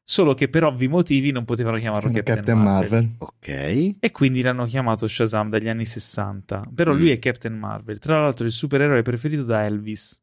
Solo 0.02 0.34
che 0.34 0.48
per 0.48 0.64
ovvi 0.64 0.88
motivi 0.88 1.32
non 1.32 1.44
potevano 1.44 1.78
chiamarlo 1.78 2.10
Captain, 2.10 2.36
Captain 2.36 2.58
Marvel. 2.58 3.02
Marvel. 3.02 3.16
Ok. 3.18 3.96
E 4.00 4.10
quindi 4.12 4.40
l'hanno 4.40 4.64
chiamato 4.64 5.06
Shazam 5.06 5.50
dagli 5.50 5.68
anni 5.68 5.84
60. 5.84 6.70
Però 6.74 6.94
mm. 6.94 6.96
lui 6.96 7.10
è 7.10 7.18
Captain 7.18 7.58
Marvel. 7.58 7.98
Tra 7.98 8.20
l'altro 8.20 8.46
il 8.46 8.52
supereroe 8.52 9.02
preferito 9.02 9.42
da 9.42 9.64
Elvis. 9.64 10.18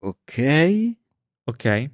Ok. 0.00 0.96
Ok? 1.44 1.90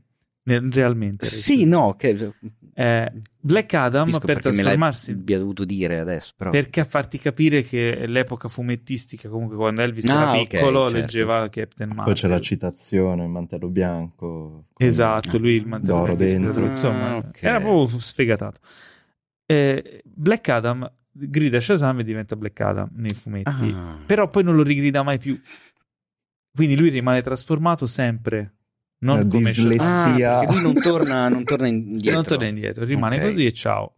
Realmente. 0.70 1.26
Sì, 1.26 1.64
no, 1.64 1.94
che... 1.94 2.32
Eh, 2.74 3.12
Black 3.40 3.74
Adam 3.74 4.20
per 4.20 4.38
trasformarsi. 4.38 5.12
Mi 5.12 5.24
dovuto 5.24 5.64
dire 5.64 5.98
adesso. 5.98 6.32
Però. 6.36 6.50
Perché 6.50 6.84
farti 6.84 7.18
capire 7.18 7.62
che 7.62 8.04
l'epoca 8.06 8.46
fumettistica, 8.48 9.28
comunque 9.28 9.56
quando 9.56 9.82
Elvis 9.82 10.08
ah, 10.08 10.14
era 10.14 10.44
piccolo, 10.44 10.82
okay, 10.82 10.90
certo. 10.90 11.00
leggeva 11.00 11.48
Captain 11.48 11.88
Marvel. 11.88 12.04
Poi 12.04 12.14
c'è 12.14 12.28
la 12.28 12.40
citazione, 12.40 13.24
il 13.24 13.30
mantello 13.30 13.68
bianco. 13.68 14.66
Esatto, 14.76 15.38
lui 15.38 15.54
il 15.54 15.66
mantello 15.66 15.98
d'oro 15.98 16.14
dentro. 16.14 16.64
Insomma, 16.66 17.10
ah, 17.10 17.16
okay. 17.16 17.50
era 17.50 17.58
proprio 17.58 17.98
sfegatato. 17.98 18.60
Eh, 19.44 20.02
Black 20.04 20.48
Adam 20.48 20.92
grida 21.10 21.60
Shazam 21.60 21.98
e 21.98 22.04
diventa 22.04 22.36
Black 22.36 22.60
Adam 22.60 22.90
nei 22.92 23.14
fumetti. 23.14 23.72
Ah. 23.74 23.98
Però 24.06 24.28
poi 24.30 24.44
non 24.44 24.54
lo 24.54 24.62
rigrida 24.62 25.02
mai 25.02 25.18
più. 25.18 25.40
Quindi 26.54 26.76
lui 26.76 26.90
rimane 26.90 27.22
trasformato 27.22 27.86
sempre 27.86 28.57
non 29.00 29.28
come 29.28 29.44
dislessia. 29.44 30.38
Ah, 30.38 30.52
lui 30.52 30.62
non 30.62 30.74
torna, 30.74 31.28
non 31.28 31.44
torna 31.44 31.66
indietro. 31.66 32.12
Non 32.12 32.24
torna 32.24 32.46
indietro, 32.46 32.84
rimane 32.84 33.16
okay. 33.16 33.28
così 33.28 33.46
e 33.46 33.52
ciao. 33.52 33.94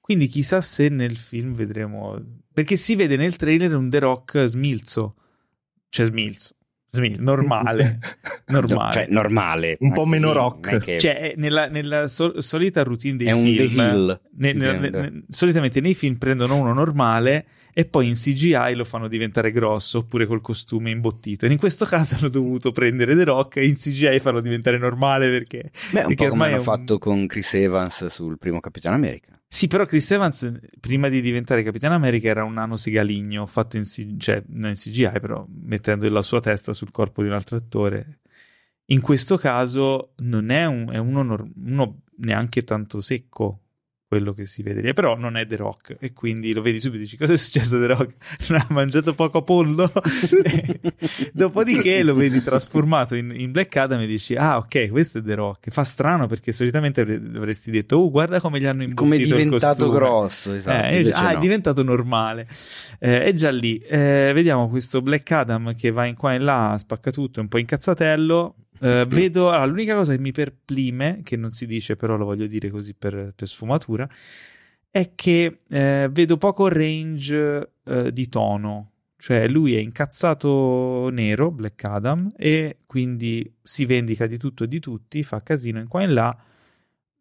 Quindi 0.00 0.26
chissà 0.26 0.60
se 0.60 0.88
nel 0.88 1.16
film 1.16 1.54
vedremo... 1.54 2.20
Perché 2.52 2.76
si 2.76 2.94
vede 2.94 3.16
nel 3.16 3.36
trailer 3.36 3.74
un 3.74 3.88
The 3.88 3.98
Rock 4.00 4.44
smilzo. 4.44 5.14
Cioè 5.88 6.06
smilzo. 6.06 6.54
Normale, 7.18 7.98
normale. 8.48 8.92
cioè, 8.92 9.06
normale. 9.08 9.76
Un 9.80 9.92
po' 9.92 10.04
meno 10.04 10.32
rock. 10.32 10.78
Che... 10.78 10.98
Cioè, 10.98 11.34
nella, 11.36 11.66
nella 11.68 12.08
sol- 12.08 12.42
solita 12.42 12.82
routine 12.82 13.16
dei 13.16 13.26
è 13.26 13.32
film, 13.32 13.78
un 13.78 14.18
ne, 14.36 14.52
ne, 14.52 14.78
ne, 14.78 15.22
solitamente 15.28 15.80
nei 15.80 15.94
film 15.94 16.16
prendono 16.16 16.56
uno 16.56 16.72
normale 16.72 17.46
e 17.76 17.84
poi 17.84 18.06
in 18.06 18.14
CGI 18.14 18.74
lo 18.74 18.84
fanno 18.84 19.08
diventare 19.08 19.50
grosso 19.50 19.98
oppure 19.98 20.26
col 20.26 20.40
costume 20.40 20.90
imbottito. 20.90 21.44
in 21.46 21.58
questo 21.58 21.84
caso 21.84 22.14
hanno 22.18 22.28
dovuto 22.28 22.70
prendere 22.70 23.16
The 23.16 23.24
Rock 23.24 23.56
e 23.56 23.66
in 23.66 23.74
CGI 23.74 24.20
farlo 24.20 24.40
diventare 24.40 24.78
normale 24.78 25.28
perché. 25.28 25.70
Beh, 25.90 26.00
un 26.00 26.06
perché 26.06 26.24
po' 26.24 26.30
come 26.30 26.46
hanno 26.46 26.56
un... 26.56 26.62
fatto 26.62 26.98
con 26.98 27.26
Chris 27.26 27.54
Evans 27.54 28.06
sul 28.06 28.38
primo 28.38 28.60
Capitano 28.60 28.94
America. 28.94 29.38
Sì, 29.54 29.68
però 29.68 29.86
Chris 29.86 30.10
Evans, 30.10 30.52
prima 30.80 31.08
di 31.08 31.20
diventare 31.20 31.62
Capitano 31.62 31.94
America, 31.94 32.26
era 32.28 32.42
un 32.42 32.54
nano 32.54 32.74
segaligno 32.74 33.46
fatto 33.46 33.76
in, 33.76 33.84
cioè, 34.18 34.42
non 34.48 34.70
in 34.70 34.74
CGI, 34.74 35.20
però 35.20 35.46
mettendo 35.48 36.08
la 36.10 36.22
sua 36.22 36.40
testa 36.40 36.72
sul 36.72 36.90
corpo 36.90 37.22
di 37.22 37.28
un 37.28 37.34
altro 37.34 37.58
attore. 37.58 38.18
In 38.86 39.00
questo 39.00 39.36
caso 39.36 40.14
non 40.16 40.50
è, 40.50 40.64
un, 40.64 40.90
è 40.90 40.98
uno, 40.98 41.52
uno 41.54 42.02
neanche 42.16 42.64
tanto 42.64 43.00
secco, 43.00 43.63
quello 44.14 44.32
che 44.32 44.46
si 44.46 44.62
vede 44.62 44.80
lì, 44.80 44.94
però 44.94 45.16
non 45.16 45.36
è 45.36 45.44
The 45.44 45.56
Rock 45.56 45.96
e 45.98 46.12
quindi 46.12 46.52
lo 46.52 46.62
vedi 46.62 46.78
subito 46.78 47.00
e 47.00 47.04
dici 47.04 47.16
cosa 47.16 47.32
è 47.32 47.36
successo 47.36 47.76
a 47.76 47.80
The 47.80 47.86
Rock? 47.86 48.14
Non 48.50 48.60
ha 48.62 48.66
mangiato 48.70 49.12
poco 49.12 49.42
pollo? 49.42 49.90
Dopodiché 51.34 52.04
lo 52.04 52.14
vedi 52.14 52.40
trasformato 52.40 53.16
in, 53.16 53.32
in, 53.36 53.50
Black 53.50 53.74
Adam 53.76 54.00
e 54.02 54.06
dici 54.06 54.36
ah 54.36 54.58
ok 54.58 54.88
questo 54.90 55.18
è 55.18 55.22
The 55.22 55.34
Rock, 55.34 55.70
fa 55.70 55.82
strano 55.82 56.28
perché 56.28 56.52
solitamente 56.52 57.00
avresti 57.00 57.72
detto 57.72 57.96
oh 57.96 58.10
guarda 58.10 58.40
come 58.40 58.60
gli 58.60 58.66
hanno 58.66 58.84
imbottito 58.84 59.02
come 59.02 59.16
è 59.16 59.24
diventato 59.24 59.90
grosso 59.90 60.52
esatto, 60.52 60.94
eh, 60.94 61.10
ah 61.12 61.22
no. 61.22 61.28
è 61.30 61.38
diventato 61.38 61.82
normale 61.82 62.46
eh, 63.00 63.24
è 63.24 63.32
già 63.32 63.50
lì, 63.50 63.78
eh, 63.78 64.30
vediamo 64.32 64.68
questo 64.68 65.02
Black 65.02 65.28
Adam 65.32 65.74
che 65.74 65.90
va 65.90 66.06
in 66.06 66.14
qua 66.14 66.34
e 66.34 66.38
là 66.38 66.76
spacca 66.78 67.10
tutto, 67.10 67.40
è 67.40 67.42
un 67.42 67.48
po' 67.48 67.58
incazzatello 67.58 68.54
Uh, 68.80 69.06
vedo 69.06 69.50
allora, 69.50 69.66
l'unica 69.66 69.94
cosa 69.94 70.14
che 70.14 70.20
mi 70.20 70.32
perplime, 70.32 71.20
che 71.22 71.36
non 71.36 71.52
si 71.52 71.66
dice, 71.66 71.96
però 71.96 72.16
lo 72.16 72.24
voglio 72.24 72.46
dire 72.46 72.70
così 72.70 72.94
per, 72.94 73.32
per 73.34 73.48
sfumatura, 73.48 74.08
è 74.90 75.12
che 75.14 75.60
uh, 75.66 76.10
vedo 76.10 76.36
poco 76.36 76.68
range 76.68 77.70
uh, 77.82 78.10
di 78.10 78.28
tono. 78.28 78.90
Cioè, 79.16 79.48
lui 79.48 79.74
è 79.74 79.78
incazzato 79.78 81.08
nero, 81.10 81.50
Black 81.50 81.82
Adam, 81.84 82.30
e 82.36 82.80
quindi 82.84 83.50
si 83.62 83.86
vendica 83.86 84.26
di 84.26 84.36
tutto 84.36 84.64
e 84.64 84.68
di 84.68 84.80
tutti, 84.80 85.22
fa 85.22 85.42
casino 85.42 85.78
in 85.78 85.88
qua 85.88 86.02
e 86.02 86.04
in 86.04 86.12
là. 86.12 86.36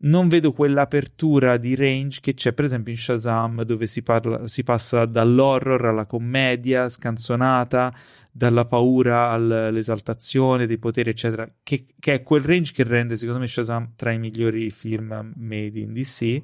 Non 0.04 0.28
vedo 0.28 0.52
quell'apertura 0.52 1.56
di 1.56 1.76
range 1.76 2.20
che 2.22 2.34
c'è, 2.34 2.52
per 2.52 2.66
esempio, 2.66 2.92
in 2.92 2.98
Shazam, 2.98 3.64
dove 3.64 3.88
si, 3.88 4.04
parla, 4.04 4.48
si 4.50 4.64
passa 4.64 5.06
dall'horror 5.06 5.86
alla 5.86 6.06
commedia 6.06 6.90
scanzonata 6.90 7.94
dalla 8.30 8.66
paura 8.66 9.30
all'esaltazione 9.30 10.68
dei 10.68 10.78
poteri, 10.78 11.12
eccetera, 11.12 11.50
che, 11.64 11.86
che, 11.98 12.14
è 12.14 12.24
quel 12.24 12.44
range 12.44 12.74
che 12.74 12.84
rende, 12.84 13.16
secondo 13.16 13.40
me, 13.40 13.48
Shazam 13.48 13.94
tra 13.96 14.12
i 14.12 14.20
migliori 14.20 14.70
film 14.72 15.34
made 15.38 15.80
in 15.80 15.94
DC. 15.94 16.42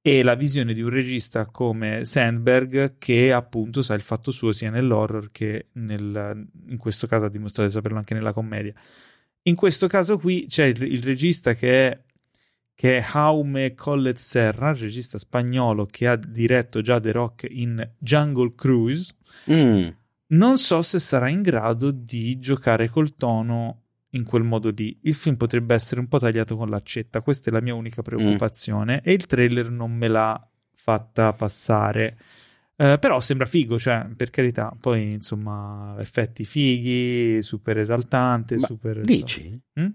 E 0.00 0.22
la 0.22 0.36
visione 0.36 0.72
di 0.72 0.80
un 0.80 0.90
regista 0.90 1.46
come 1.46 2.04
Sandberg, 2.04 2.96
che 2.98 3.32
appunto 3.32 3.82
sa 3.82 3.94
il 3.94 4.02
fatto 4.02 4.30
suo 4.30 4.52
sia 4.52 4.70
nell'horror 4.70 5.30
che 5.32 5.66
nel, 5.72 6.46
in 6.68 6.76
questo 6.78 7.08
caso 7.08 7.24
ha 7.24 7.28
dimostrato 7.28 7.68
di 7.68 7.74
saperlo 7.74 7.98
anche 7.98 8.14
nella 8.14 8.32
commedia. 8.32 8.72
In 9.42 9.56
questo 9.56 9.88
caso 9.88 10.16
qui 10.18 10.46
c'è 10.46 10.66
il, 10.66 10.82
il 10.82 11.02
regista 11.02 11.54
che 11.54 11.88
è 11.88 12.02
che 12.78 12.98
è 12.98 13.02
Jaume 13.02 13.74
Collet 13.74 14.16
Serra, 14.16 14.72
regista 14.72 15.18
spagnolo 15.18 15.84
che 15.86 16.06
ha 16.06 16.14
diretto 16.14 16.80
già 16.80 17.00
The 17.00 17.10
Rock 17.10 17.44
in 17.50 17.90
Jungle 17.98 18.52
Cruise. 18.54 19.14
Mm 19.50 19.88
non 20.28 20.58
so 20.58 20.82
se 20.82 20.98
sarà 20.98 21.28
in 21.28 21.42
grado 21.42 21.90
di 21.90 22.38
giocare 22.38 22.88
col 22.88 23.14
tono 23.14 23.82
in 24.10 24.24
quel 24.24 24.42
modo 24.42 24.70
lì. 24.70 24.98
Il 25.02 25.14
film 25.14 25.36
potrebbe 25.36 25.74
essere 25.74 26.00
un 26.00 26.08
po' 26.08 26.18
tagliato 26.18 26.56
con 26.56 26.68
l'accetta, 26.68 27.22
questa 27.22 27.50
è 27.50 27.52
la 27.52 27.60
mia 27.60 27.74
unica 27.74 28.02
preoccupazione 28.02 28.96
mm. 28.96 29.00
e 29.08 29.12
il 29.12 29.26
trailer 29.26 29.70
non 29.70 29.92
me 29.92 30.08
l'ha 30.08 30.48
fatta 30.72 31.32
passare. 31.32 32.18
Uh, 32.76 32.98
però 32.98 33.20
sembra 33.20 33.46
figo, 33.46 33.78
cioè, 33.78 34.06
per 34.16 34.30
carità, 34.30 34.74
poi 34.78 35.12
insomma, 35.12 35.96
effetti 35.98 36.44
fighi, 36.44 37.42
super 37.42 37.78
esaltante, 37.78 38.56
Ma 38.56 38.66
super... 38.66 39.00
Dici? 39.00 39.60
So. 39.74 39.80
Mm? 39.80 39.88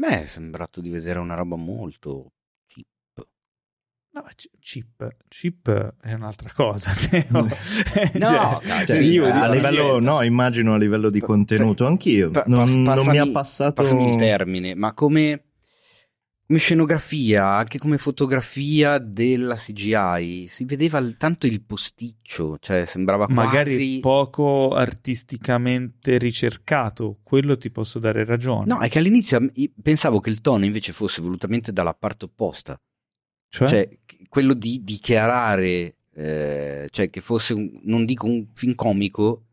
Beh, 0.00 0.22
è 0.22 0.26
sembrato 0.26 0.80
di 0.80 0.88
vedere 0.88 1.18
una 1.18 1.34
roba 1.34 1.56
molto 1.56 2.32
No, 4.12 4.24
chip, 4.58 5.08
chip 5.28 5.94
è 6.00 6.12
un'altra 6.14 6.50
cosa. 6.52 6.90
no, 7.28 7.42
no 8.18 8.40
cioè, 8.84 8.98
io, 8.98 9.24
a 9.24 9.46
livello, 9.48 10.00
no, 10.00 10.22
immagino 10.22 10.74
a 10.74 10.78
livello 10.78 11.10
di 11.10 11.20
contenuto, 11.20 11.86
anch'io. 11.86 12.30
Pa, 12.30 12.42
non, 12.48 12.82
passami, 12.82 13.04
non 13.04 13.06
mi 13.06 13.18
ha 13.18 13.30
passato. 13.30 13.82
Passami 13.82 14.08
il 14.08 14.16
termine, 14.16 14.74
ma 14.74 14.94
come, 14.94 15.49
come, 16.50 16.58
scenografia, 16.58 17.46
anche 17.46 17.78
come 17.78 17.96
fotografia 17.96 18.98
della 18.98 19.54
CGI, 19.54 20.48
si 20.48 20.64
vedeva 20.64 21.00
tanto 21.16 21.46
il 21.46 21.62
posticcio, 21.62 22.58
cioè 22.58 22.86
sembrava 22.86 23.28
Magari 23.28 23.76
quasi... 23.76 23.98
poco 24.00 24.70
artisticamente 24.70 26.18
ricercato, 26.18 27.20
quello 27.22 27.56
ti 27.56 27.70
posso 27.70 28.00
dare 28.00 28.24
ragione. 28.24 28.66
No, 28.66 28.80
è 28.80 28.88
che 28.88 28.98
all'inizio 28.98 29.48
pensavo 29.80 30.18
che 30.18 30.30
il 30.30 30.40
tono 30.40 30.64
invece 30.64 30.92
fosse 30.92 31.22
volutamente 31.22 31.72
dalla 31.72 31.94
parte 31.94 32.24
opposta. 32.24 32.80
Cioè? 33.48 33.68
cioè 33.68 33.98
quello 34.28 34.54
di 34.54 34.82
dichiarare, 34.82 35.96
eh, 36.14 36.88
cioè 36.90 37.10
che 37.10 37.20
fosse, 37.20 37.54
un, 37.54 37.80
non 37.84 38.04
dico 38.04 38.26
un 38.26 38.48
film 38.54 38.74
comico, 38.74 39.44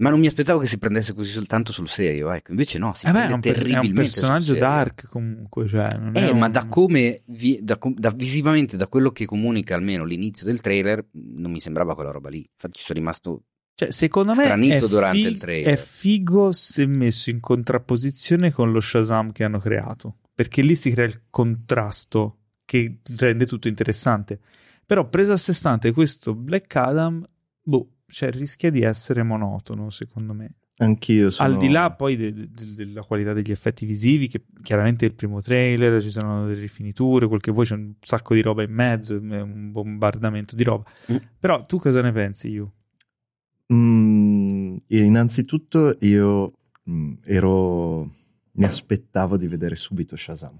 ma 0.00 0.10
non 0.10 0.18
mi 0.18 0.26
aspettavo 0.26 0.58
che 0.58 0.66
si 0.66 0.78
prendesse 0.78 1.12
così 1.12 1.30
soltanto 1.30 1.72
sul 1.72 1.88
serio, 1.88 2.30
ecco. 2.30 2.52
Invece 2.52 2.78
no, 2.78 2.94
si 2.94 3.06
eh 3.06 3.12
beh, 3.12 3.28
è 3.28 3.32
un, 3.32 3.40
per, 3.40 3.66
è 3.66 3.78
un 3.78 3.92
personaggio 3.92 4.54
dark 4.54 5.06
comunque, 5.08 5.68
cioè, 5.68 5.88
eh, 6.14 6.30
un... 6.30 6.38
ma 6.38 6.48
da 6.48 6.66
come, 6.66 7.22
vi, 7.26 7.58
da, 7.62 7.78
da, 7.96 8.10
visivamente, 8.10 8.76
da 8.76 8.88
quello 8.88 9.10
che 9.10 9.26
comunica 9.26 9.74
almeno 9.74 10.04
l'inizio 10.04 10.46
del 10.46 10.60
trailer, 10.60 11.06
non 11.12 11.50
mi 11.50 11.60
sembrava 11.60 11.94
quella 11.94 12.10
roba 12.10 12.30
lì. 12.30 12.38
Infatti 12.38 12.78
ci 12.78 12.84
sono 12.84 12.98
rimasto 12.98 13.42
cioè, 13.74 13.90
secondo 13.90 14.34
me 14.34 14.44
stranito 14.44 14.86
durante 14.86 15.18
fig- 15.18 15.30
il 15.32 15.38
trailer. 15.38 15.72
È 15.74 15.76
figo 15.76 16.52
se 16.52 16.86
messo 16.86 17.28
in 17.28 17.40
contrapposizione 17.40 18.52
con 18.52 18.72
lo 18.72 18.80
Shazam 18.80 19.32
che 19.32 19.44
hanno 19.44 19.58
creato, 19.58 20.16
perché 20.34 20.62
lì 20.62 20.76
si 20.76 20.90
crea 20.90 21.06
il 21.06 21.24
contrasto 21.28 22.38
che 22.64 23.00
rende 23.18 23.46
tutto 23.46 23.68
interessante. 23.68 24.40
Però 24.86 25.08
preso 25.08 25.32
a 25.32 25.36
sé 25.36 25.52
stante 25.52 25.92
questo 25.92 26.34
Black 26.34 26.74
Adam, 26.74 27.22
boh, 27.62 27.88
cioè 28.10 28.30
rischia 28.30 28.70
di 28.70 28.82
essere 28.82 29.22
monotono, 29.22 29.90
secondo 29.90 30.34
me. 30.34 30.54
Anch'io 30.78 31.30
sono... 31.30 31.48
Al 31.48 31.56
di 31.58 31.68
là 31.68 31.92
poi 31.92 32.16
de- 32.16 32.32
de- 32.32 32.48
della 32.74 33.02
qualità 33.02 33.32
degli 33.32 33.50
effetti 33.50 33.84
visivi, 33.84 34.28
che 34.28 34.44
chiaramente 34.62 35.04
è 35.04 35.08
il 35.08 35.14
primo 35.14 35.40
trailer, 35.40 36.02
ci 36.02 36.10
sono 36.10 36.46
delle 36.46 36.60
rifiniture, 36.60 37.26
quel 37.26 37.40
che 37.40 37.50
vuoi, 37.52 37.66
c'è 37.66 37.74
un 37.74 37.94
sacco 38.00 38.34
di 38.34 38.40
roba 38.40 38.62
in 38.62 38.72
mezzo, 38.72 39.14
un 39.14 39.70
bombardamento 39.72 40.56
di 40.56 40.62
roba. 40.62 40.90
Mm. 41.12 41.16
Però 41.38 41.62
tu 41.64 41.78
cosa 41.78 42.00
ne 42.00 42.12
pensi, 42.12 42.48
io? 42.48 42.72
Mm, 43.72 44.76
innanzitutto 44.88 45.96
io 46.00 46.52
mm, 46.90 47.12
ero... 47.24 48.10
mi 48.52 48.64
aspettavo 48.64 49.36
di 49.36 49.46
vedere 49.46 49.76
subito 49.76 50.16
Shazam. 50.16 50.58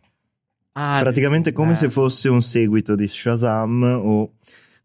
Ah, 0.72 1.00
Praticamente 1.00 1.52
come 1.52 1.74
se 1.74 1.90
fosse 1.90 2.28
un 2.28 2.42
seguito 2.42 2.94
di 2.94 3.08
Shazam 3.08 3.82
o 3.82 4.34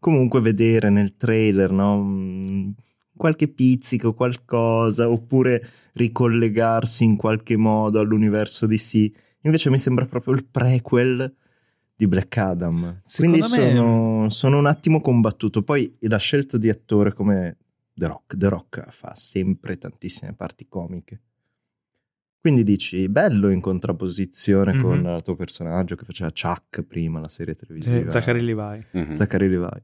comunque 0.06 0.40
vedere 0.40 0.88
nel 0.88 1.16
trailer 1.16 1.72
no? 1.72 2.72
qualche 3.16 3.48
pizzico, 3.48 4.14
qualcosa, 4.14 5.10
oppure 5.10 5.66
ricollegarsi 5.94 7.02
in 7.02 7.16
qualche 7.16 7.56
modo 7.56 7.98
all'universo 7.98 8.68
di 8.68 8.78
sì. 8.78 9.12
Invece 9.40 9.68
mi 9.68 9.80
sembra 9.80 10.06
proprio 10.06 10.34
il 10.34 10.44
prequel 10.44 11.34
di 11.96 12.06
Black 12.06 12.36
Adam. 12.36 13.00
Secondo 13.02 13.38
Quindi 13.38 13.56
me... 13.56 13.74
sono, 13.74 14.30
sono, 14.30 14.58
un 14.58 14.66
attimo 14.66 15.00
combattuto. 15.00 15.64
Poi 15.64 15.96
la 16.02 16.18
scelta 16.18 16.56
di 16.56 16.68
attore 16.68 17.12
come 17.12 17.56
The 17.92 18.06
Rock, 18.06 18.36
The 18.36 18.48
Rock 18.48 18.90
fa 18.90 19.12
sempre 19.16 19.76
tantissime 19.76 20.34
parti 20.34 20.68
comiche. 20.68 21.20
Quindi 22.46 22.62
dici, 22.62 23.08
bello 23.08 23.50
in 23.50 23.60
contrapposizione 23.60 24.72
mm-hmm. 24.72 24.80
con 24.80 25.14
il 25.16 25.22
tuo 25.24 25.34
personaggio 25.34 25.96
che 25.96 26.04
faceva 26.04 26.30
Chuck 26.30 26.82
prima, 26.82 27.18
la 27.18 27.28
serie 27.28 27.56
televisiva. 27.56 27.96
Eh, 27.96 28.08
Zachary 28.08 28.40
Levi. 28.40 28.86
Mm-hmm. 28.96 29.14
Zachary 29.16 29.48
Levi. 29.48 29.82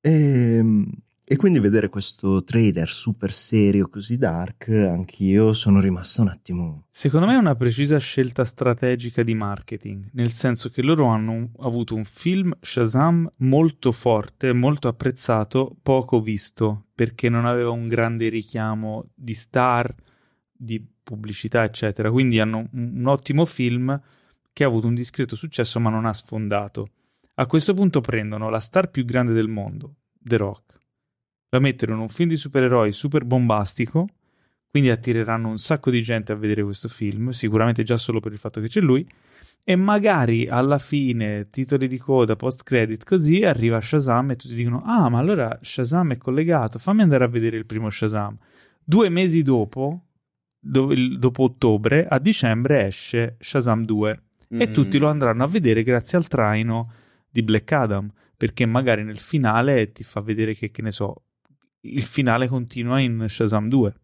E, 0.00 0.10
ehm, 0.12 0.88
e, 1.24 1.34
quindi 1.34 1.58
vedere 1.58 1.88
questo 1.88 2.44
trailer 2.44 2.88
super 2.88 3.32
serio, 3.34 3.88
così 3.88 4.16
dark, 4.18 4.68
anch'io 4.68 5.52
sono 5.52 5.80
rimasto 5.80 6.22
un 6.22 6.28
attimo... 6.28 6.84
Secondo 6.90 7.26
me 7.26 7.34
è 7.34 7.38
una 7.38 7.56
precisa 7.56 7.98
scelta 7.98 8.44
strategica 8.44 9.24
di 9.24 9.34
marketing, 9.34 10.10
nel 10.12 10.30
senso 10.30 10.68
che 10.68 10.82
loro 10.82 11.06
hanno 11.06 11.50
avuto 11.58 11.96
un 11.96 12.04
film 12.04 12.56
Shazam 12.60 13.28
molto 13.38 13.90
forte, 13.90 14.52
molto 14.52 14.86
apprezzato, 14.86 15.76
poco 15.82 16.20
visto, 16.20 16.84
perché 16.94 17.28
non 17.28 17.46
aveva 17.46 17.70
un 17.70 17.88
grande 17.88 18.28
richiamo 18.28 19.10
di 19.12 19.34
star, 19.34 19.92
di 20.52 20.80
pubblicità, 21.08 21.64
eccetera. 21.64 22.10
Quindi 22.10 22.38
hanno 22.38 22.68
un, 22.72 23.06
ottimo 23.06 23.46
film 23.46 23.98
che 24.52 24.64
ha 24.64 24.66
avuto 24.66 24.86
un 24.86 24.94
discreto 24.94 25.36
successo 25.36 25.80
ma 25.80 25.88
non 25.88 26.04
ha 26.04 26.12
sfondato. 26.12 26.90
A 27.36 27.46
questo 27.46 27.72
punto 27.72 28.00
prendono 28.00 28.50
la 28.50 28.60
star 28.60 28.90
più 28.90 29.04
grande 29.04 29.32
del 29.32 29.48
mondo, 29.48 29.94
The 30.18 30.36
Rock, 30.36 30.74
la 31.50 31.60
mettono 31.60 31.94
in 31.94 32.00
un 32.00 32.08
film 32.08 32.28
di 32.28 32.36
supereroi 32.36 32.92
super 32.92 33.24
bombastico, 33.24 34.06
quindi 34.68 34.90
attireranno 34.90 35.48
un 35.48 35.58
sacco 35.58 35.90
di 35.90 36.02
gente 36.02 36.32
a 36.32 36.34
vedere 36.34 36.62
questo 36.62 36.88
film, 36.88 37.30
sicuramente 37.30 37.84
già 37.84 37.96
solo 37.96 38.20
per 38.20 38.32
il 38.32 38.38
fatto 38.38 38.60
che 38.60 38.68
c'è 38.68 38.80
lui. 38.80 39.06
E 39.64 39.76
magari 39.76 40.46
alla 40.48 40.78
fine, 40.78 41.48
titoli 41.50 41.88
di 41.88 41.98
coda, 41.98 42.36
post 42.36 42.64
credit, 42.64 43.04
così 43.04 43.44
arriva 43.44 43.80
Shazam 43.80 44.30
e 44.30 44.36
tutti 44.36 44.54
dicono: 44.54 44.82
Ah, 44.84 45.08
ma 45.08 45.18
allora 45.18 45.58
Shazam 45.60 46.12
è 46.12 46.16
collegato, 46.16 46.78
fammi 46.78 47.02
andare 47.02 47.24
a 47.24 47.28
vedere 47.28 47.56
il 47.56 47.66
primo 47.66 47.88
Shazam. 47.88 48.36
Due 48.82 49.08
mesi 49.10 49.42
dopo, 49.42 50.07
do- 50.68 50.92
dopo 51.16 51.44
ottobre, 51.44 52.06
a 52.06 52.18
dicembre 52.18 52.86
esce 52.86 53.36
Shazam 53.40 53.84
2 53.84 54.22
mm. 54.54 54.60
e 54.60 54.70
tutti 54.70 54.98
lo 54.98 55.08
andranno 55.08 55.44
a 55.44 55.46
vedere 55.46 55.82
grazie 55.82 56.18
al 56.18 56.28
traino 56.28 56.92
di 57.30 57.42
Black 57.42 57.72
Adam, 57.72 58.10
perché 58.36 58.66
magari 58.66 59.02
nel 59.02 59.18
finale 59.18 59.92
ti 59.92 60.04
fa 60.04 60.20
vedere 60.20 60.54
che, 60.54 60.70
che 60.70 60.82
ne 60.82 60.90
so, 60.90 61.22
il 61.80 62.02
finale 62.02 62.48
continua 62.48 63.00
in 63.00 63.24
Shazam 63.28 63.68
2. 63.68 63.94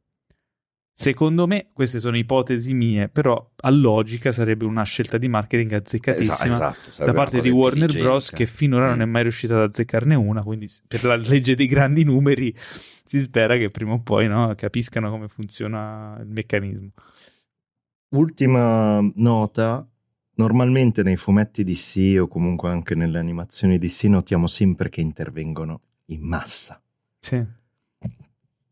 Secondo 0.97 1.49
me, 1.49 1.71
queste 1.73 1.99
sono 1.99 2.17
ipotesi 2.17 2.73
mie, 2.73 3.09
però 3.09 3.51
a 3.63 3.71
logica 3.71 4.31
sarebbe 4.31 4.65
una 4.65 4.85
scelta 4.85 5.19
di 5.19 5.27
marketing 5.27 5.73
azzeccatissima 5.73 6.55
esatto, 6.55 7.05
da 7.05 7.13
parte 7.13 7.41
di 7.41 7.51
Warner 7.51 7.93
Bros. 7.93 8.31
che 8.31 8.47
finora 8.47 8.87
mm. 8.87 8.91
non 8.91 9.03
è 9.03 9.05
mai 9.05 9.23
riuscita 9.23 9.57
ad 9.57 9.71
azzeccarne 9.71 10.15
una. 10.15 10.45
Quindi, 10.45 10.71
per 10.87 11.03
la 11.03 11.17
legge 11.17 11.57
dei 11.57 11.67
grandi 11.67 12.05
numeri, 12.05 12.55
si 13.05 13.21
spera 13.21 13.57
che 13.57 13.71
prima 13.71 13.95
o 13.95 14.03
poi 14.03 14.29
no, 14.29 14.55
capiscano 14.57 15.11
come 15.11 15.27
funziona 15.27 16.17
il 16.21 16.29
meccanismo. 16.29 16.91
Ultima 18.11 19.01
nota: 19.17 19.85
normalmente 20.37 21.03
nei 21.03 21.17
fumetti 21.17 21.65
DC 21.65 22.21
o 22.21 22.29
comunque 22.29 22.71
anche 22.71 22.95
nelle 22.95 23.19
animazioni 23.19 23.79
DC 23.79 24.05
notiamo 24.05 24.47
sempre 24.47 24.91
che 24.91 25.01
intervengono 25.01 25.81
in 26.07 26.21
massa. 26.21 26.81
Sì 27.19 27.63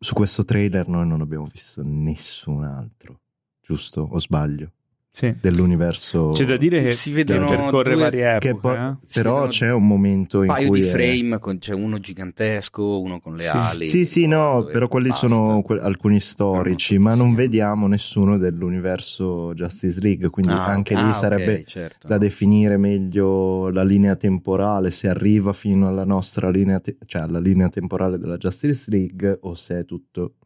su 0.03 0.15
questo 0.15 0.45
trailer 0.45 0.89
noi 0.89 1.07
non 1.07 1.21
abbiamo 1.21 1.47
visto 1.47 1.81
nessun 1.85 2.65
altro, 2.65 3.21
giusto? 3.61 4.03
O 4.11 4.19
sbaglio? 4.19 4.73
Sì. 5.13 5.35
dell'universo. 5.39 6.31
C'è 6.33 6.47
da 6.47 6.57
dire 6.57 6.83
che 6.83 6.93
si 6.93 7.13
vedono 7.13 7.51
che 7.51 7.57
percorre 7.57 7.93
due, 7.93 8.03
varie 8.03 8.37
epoche. 8.37 8.55
Po- 8.55 8.75
eh? 8.75 8.97
Però 9.13 9.47
c'è 9.47 9.71
un 9.71 9.87
momento 9.87 10.43
in 10.43 10.49
cui. 10.49 10.65
Un 10.65 10.71
paio 10.71 10.83
di 10.83 10.89
frame, 10.89 11.37
è... 11.37 11.39
con, 11.39 11.59
c'è 11.59 11.75
uno 11.75 11.99
gigantesco, 11.99 13.01
uno 13.01 13.21
con 13.21 13.35
le 13.35 13.43
sì. 13.43 13.49
ali. 13.53 13.87
Sì, 13.87 14.07
sì, 14.07 14.27
no, 14.27 14.65
però 14.65 14.89
quelli 14.89 15.11
basta. 15.11 15.29
sono 15.29 15.63
que- 15.63 15.79
alcuni 15.81 16.19
storici, 16.19 16.95
no, 16.97 17.03
ma 17.03 17.15
non 17.15 17.35
vediamo 17.35 17.87
nessuno 17.87 18.39
dell'universo 18.39 19.53
Justice 19.55 20.01
League. 20.01 20.31
Quindi 20.31 20.53
ah, 20.53 20.65
anche 20.65 20.95
lì 20.95 21.01
ah, 21.01 21.13
sarebbe 21.13 21.53
okay, 21.53 21.65
certo. 21.67 22.09
da 22.09 22.17
definire 22.17 22.79
meglio 22.79 23.69
la 23.71 23.85
linea 23.85 24.17
temporale, 24.17 24.91
se 24.91 25.09
arriva 25.09 25.53
fino 25.53 25.89
alla 25.89 26.05
nostra 26.05 26.49
linea, 26.49 26.81
te- 26.81 26.97
cioè 27.05 27.23
alla 27.23 27.39
linea 27.39 27.69
temporale 27.69 28.19
della 28.19 28.39
Justice 28.39 28.91
League 28.91 29.39
o 29.43 29.55
se 29.55 29.81
è 29.81 29.85
tutto 29.85 30.37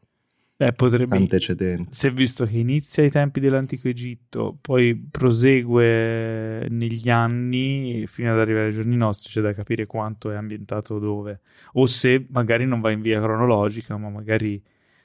Beh, 0.59 0.73
potrebbe. 0.73 1.17
Antecedenti. 1.17 1.89
Si 1.91 2.07
è 2.07 2.13
visto 2.13 2.47
che 2.47 2.57
inizia 2.57 3.03
ai 3.03 3.11
tempi 3.11 3.41
dell'antico 3.41 3.89
Egitto, 3.89 4.57
poi 4.59 4.97
prosegue 5.11 6.67
negli 6.71 7.11
anni 7.11 8.05
fino 8.07 8.33
ad 8.33 8.39
arrivare 8.39 8.69
ai 8.69 8.73
giorni 8.73 8.97
nostri, 8.97 9.31
c'è 9.31 9.43
da 9.43 9.53
capire 9.53 9.85
quanto 9.85 10.31
è 10.31 10.35
ambientato 10.35 10.99
dove. 10.99 11.41
O 11.75 11.85
se 11.85 12.27
magari 12.31 12.65
non 12.65 12.81
va 12.81 12.91
in 12.91 13.03
via 13.03 13.21
cronologica, 13.21 13.99
ma 13.99 14.09
magari 14.09 14.63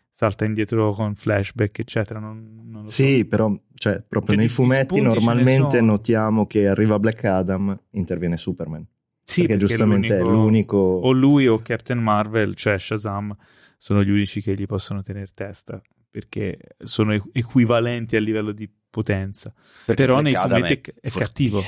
salta 0.10 0.46
indietro 0.46 0.94
con 0.94 1.16
flashback, 1.16 1.80
eccetera. 1.80 2.20
Non, 2.20 2.62
non 2.64 2.88
sì, 2.88 3.20
so. 3.20 3.28
però 3.28 3.60
cioè, 3.74 4.02
proprio 4.08 4.36
cioè, 4.36 4.46
nei 4.46 4.48
fumetti 4.48 5.02
normalmente 5.02 5.82
notiamo 5.82 6.48
che 6.48 6.70
arriva 6.70 6.98
Black 6.98 7.26
Adam, 7.26 7.78
interviene 7.92 8.38
Superman. 8.38 8.88
Sì, 9.24 9.42
perché, 9.42 9.58
perché 9.58 9.66
giustamente 9.66 10.18
è 10.18 10.22
l'unico... 10.22 10.78
O 10.78 11.12
lui 11.12 11.48
o 11.48 11.62
Captain 11.62 12.00
Marvel, 12.00 12.56
cioè 12.56 12.78
Shazam 12.78 13.36
sono 13.82 14.04
gli 14.04 14.12
unici 14.12 14.42
che 14.42 14.54
gli 14.54 14.68
possono 14.68 15.02
tenere 15.02 15.32
testa 15.34 15.82
perché 16.08 16.76
sono 16.78 17.14
equivalenti 17.32 18.16
a 18.16 18.20
livello 18.20 18.52
di 18.52 18.72
potenza. 18.88 19.52
Perché 19.86 20.04
però 20.04 20.22
nei 20.22 20.36
fumetti 20.36 20.92
è, 20.92 21.08
è 21.08 21.10
cattivo, 21.10 21.60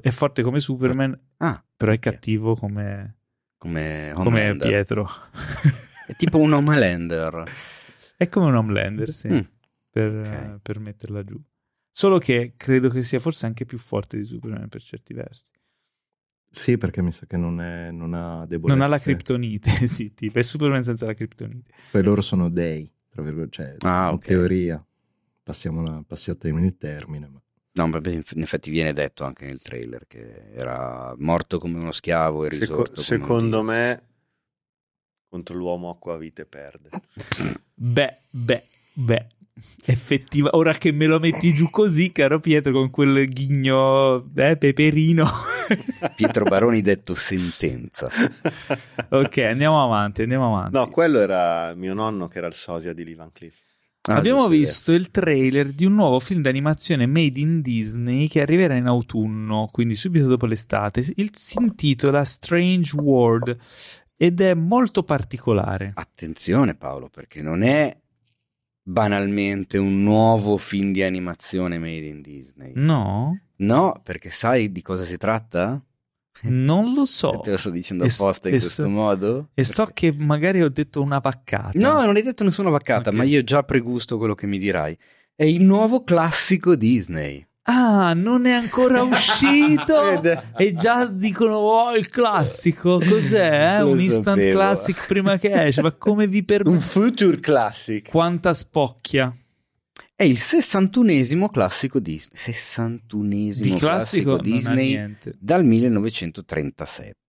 è 0.00 0.10
forte 0.10 0.42
come 0.42 0.58
Superman, 0.58 1.16
ah, 1.36 1.64
però 1.76 1.92
è 1.92 2.00
cattivo 2.00 2.56
come, 2.56 3.18
come, 3.58 4.10
come 4.12 4.56
Pietro. 4.56 5.08
è 6.08 6.16
tipo 6.16 6.38
un 6.38 6.52
Homelander. 6.52 7.44
È 8.16 8.28
come 8.28 8.46
un 8.46 8.56
Homelander, 8.56 9.12
sì, 9.12 9.28
mm. 9.28 9.40
per, 9.88 10.12
okay. 10.12 10.58
per 10.60 10.80
metterla 10.80 11.22
giù. 11.22 11.40
Solo 11.92 12.18
che 12.18 12.54
credo 12.56 12.88
che 12.88 13.04
sia 13.04 13.20
forse 13.20 13.46
anche 13.46 13.66
più 13.66 13.78
forte 13.78 14.16
di 14.16 14.24
Superman 14.24 14.68
per 14.68 14.82
certi 14.82 15.14
versi. 15.14 15.48
Sì, 16.52 16.76
perché 16.76 17.00
mi 17.00 17.10
sa 17.10 17.24
che 17.24 17.38
non, 17.38 17.62
è, 17.62 17.90
non 17.90 18.12
ha 18.12 18.44
debolezze. 18.44 18.78
Non 18.78 18.86
ha 18.86 18.88
la 18.88 18.98
criptonite, 18.98 19.70
sì, 19.88 20.12
tipo, 20.12 20.38
è 20.38 20.42
Superman 20.42 20.84
senza 20.84 21.06
la 21.06 21.14
criptonite. 21.14 21.72
Poi 21.90 22.02
loro 22.02 22.20
sono 22.20 22.50
dei, 22.50 22.88
tra 23.08 23.22
virgolette, 23.22 23.50
cioè, 23.50 23.76
ah, 23.80 24.08
in 24.08 24.14
okay. 24.14 24.28
teoria. 24.28 24.86
Passiamo 25.42 25.80
una, 25.80 26.04
passiatemi 26.06 26.62
il 26.62 26.76
termine, 26.76 27.26
ma... 27.26 27.40
No, 27.74 27.86
ma 27.86 28.00
in 28.04 28.42
effetti 28.42 28.70
viene 28.70 28.92
detto 28.92 29.24
anche 29.24 29.46
nel 29.46 29.62
trailer 29.62 30.06
che 30.06 30.52
era 30.52 31.14
morto 31.16 31.58
come 31.58 31.78
uno 31.78 31.90
schiavo 31.90 32.44
e 32.44 32.50
risorto 32.50 33.00
Seco- 33.00 33.22
Secondo 33.24 33.62
me 33.62 34.02
contro 35.26 35.56
l'uomo 35.56 35.88
acquavite 35.88 36.44
perde. 36.44 36.90
beh, 37.74 38.18
beh, 38.30 38.64
beh, 38.92 39.26
effettiva. 39.84 40.50
Ora 40.52 40.72
che 40.72 40.92
me 40.92 41.06
lo 41.06 41.18
metti 41.18 41.52
giù 41.54 41.70
così, 41.70 42.12
caro 42.12 42.40
Pietro, 42.40 42.72
con 42.72 42.90
quel 42.90 43.28
ghigno, 43.28 44.30
eh, 44.34 44.56
peperino. 44.56 45.26
Pietro 46.16 46.44
Baroni 46.44 46.82
detto 46.82 47.14
sentenza. 47.14 48.10
ok, 49.08 49.38
andiamo 49.38 49.82
avanti, 49.82 50.22
andiamo 50.22 50.54
avanti. 50.54 50.76
No, 50.76 50.88
quello 50.88 51.18
era 51.18 51.74
mio 51.74 51.94
nonno 51.94 52.28
che 52.28 52.38
era 52.38 52.46
il 52.46 52.54
sosia 52.54 52.92
di 52.92 53.04
Lee 53.04 53.14
Van 53.14 53.32
Cleef. 53.32 53.60
Ah, 54.04 54.16
Abbiamo 54.16 54.48
visto 54.48 54.92
il 54.92 55.12
trailer 55.12 55.70
di 55.70 55.84
un 55.84 55.94
nuovo 55.94 56.18
film 56.18 56.42
d'animazione 56.42 57.06
made 57.06 57.38
in 57.38 57.60
Disney 57.60 58.26
che 58.26 58.40
arriverà 58.40 58.74
in 58.74 58.86
autunno, 58.86 59.68
quindi 59.70 59.94
subito 59.94 60.26
dopo 60.26 60.46
l'estate. 60.46 61.04
Il, 61.14 61.30
si 61.32 61.58
intitola 61.60 62.24
Strange 62.24 62.96
World 62.96 63.56
ed 64.16 64.40
è 64.40 64.54
molto 64.54 65.04
particolare. 65.04 65.92
Attenzione 65.94 66.74
Paolo, 66.74 67.10
perché 67.10 67.42
non 67.42 67.62
è 67.62 67.96
banalmente 68.82 69.78
un 69.78 70.02
nuovo 70.02 70.56
film 70.56 70.92
di 70.92 71.02
animazione 71.02 71.78
made 71.78 72.06
in 72.06 72.20
Disney. 72.20 72.72
No? 72.74 73.38
No, 73.56 74.00
perché 74.02 74.28
sai 74.30 74.72
di 74.72 74.82
cosa 74.82 75.04
si 75.04 75.16
tratta? 75.16 75.82
Non 76.42 76.92
lo 76.92 77.04
so. 77.04 77.38
Te 77.42 77.50
lo 77.50 77.56
sto 77.56 77.70
dicendo 77.70 78.04
apposta 78.04 78.48
in 78.48 78.56
questo 78.56 78.82
so, 78.82 78.88
modo? 78.88 79.48
E 79.54 79.64
so 79.64 79.86
che 79.92 80.12
magari 80.12 80.62
ho 80.62 80.68
detto 80.68 81.00
una 81.00 81.18
vaccata. 81.18 81.70
No, 81.74 82.04
non 82.04 82.16
hai 82.16 82.22
detto 82.22 82.44
nessuna 82.44 82.70
vaccata, 82.70 83.10
okay. 83.10 83.14
ma 83.14 83.24
io 83.24 83.44
già 83.44 83.62
pregusto 83.62 84.18
quello 84.18 84.34
che 84.34 84.46
mi 84.46 84.58
dirai. 84.58 84.96
È 85.34 85.44
il 85.44 85.62
nuovo 85.62 86.02
classico 86.02 86.74
Disney. 86.74 87.46
Ah, 87.64 88.12
non 88.14 88.46
è 88.46 88.52
ancora 88.52 89.02
uscito 89.04 90.20
e 90.56 90.74
già 90.74 91.06
dicono 91.06 91.56
oh 91.56 91.94
il 91.94 92.08
classico, 92.08 92.98
cos'è? 92.98 93.76
Eh? 93.78 93.82
Un 93.82 94.00
instant 94.00 94.36
sapevo. 94.36 94.50
classic 94.52 95.06
prima 95.06 95.38
che 95.38 95.66
esce, 95.66 95.82
ma 95.82 95.92
come 95.92 96.26
vi 96.26 96.42
permette? 96.44 96.70
Un 96.76 96.80
future 96.80 97.38
classic. 97.38 98.08
Quanta 98.08 98.52
spocchia. 98.52 99.34
È 100.14 100.24
il 100.24 100.38
61esimo 100.38 101.48
classico 101.50 101.98
Disney, 101.98 102.38
61esimo 102.38 103.62
Di 103.62 103.74
classico, 103.76 104.36
classico 104.36 104.38
Disney 104.38 105.16
dal 105.38 105.64
1937 105.64 107.21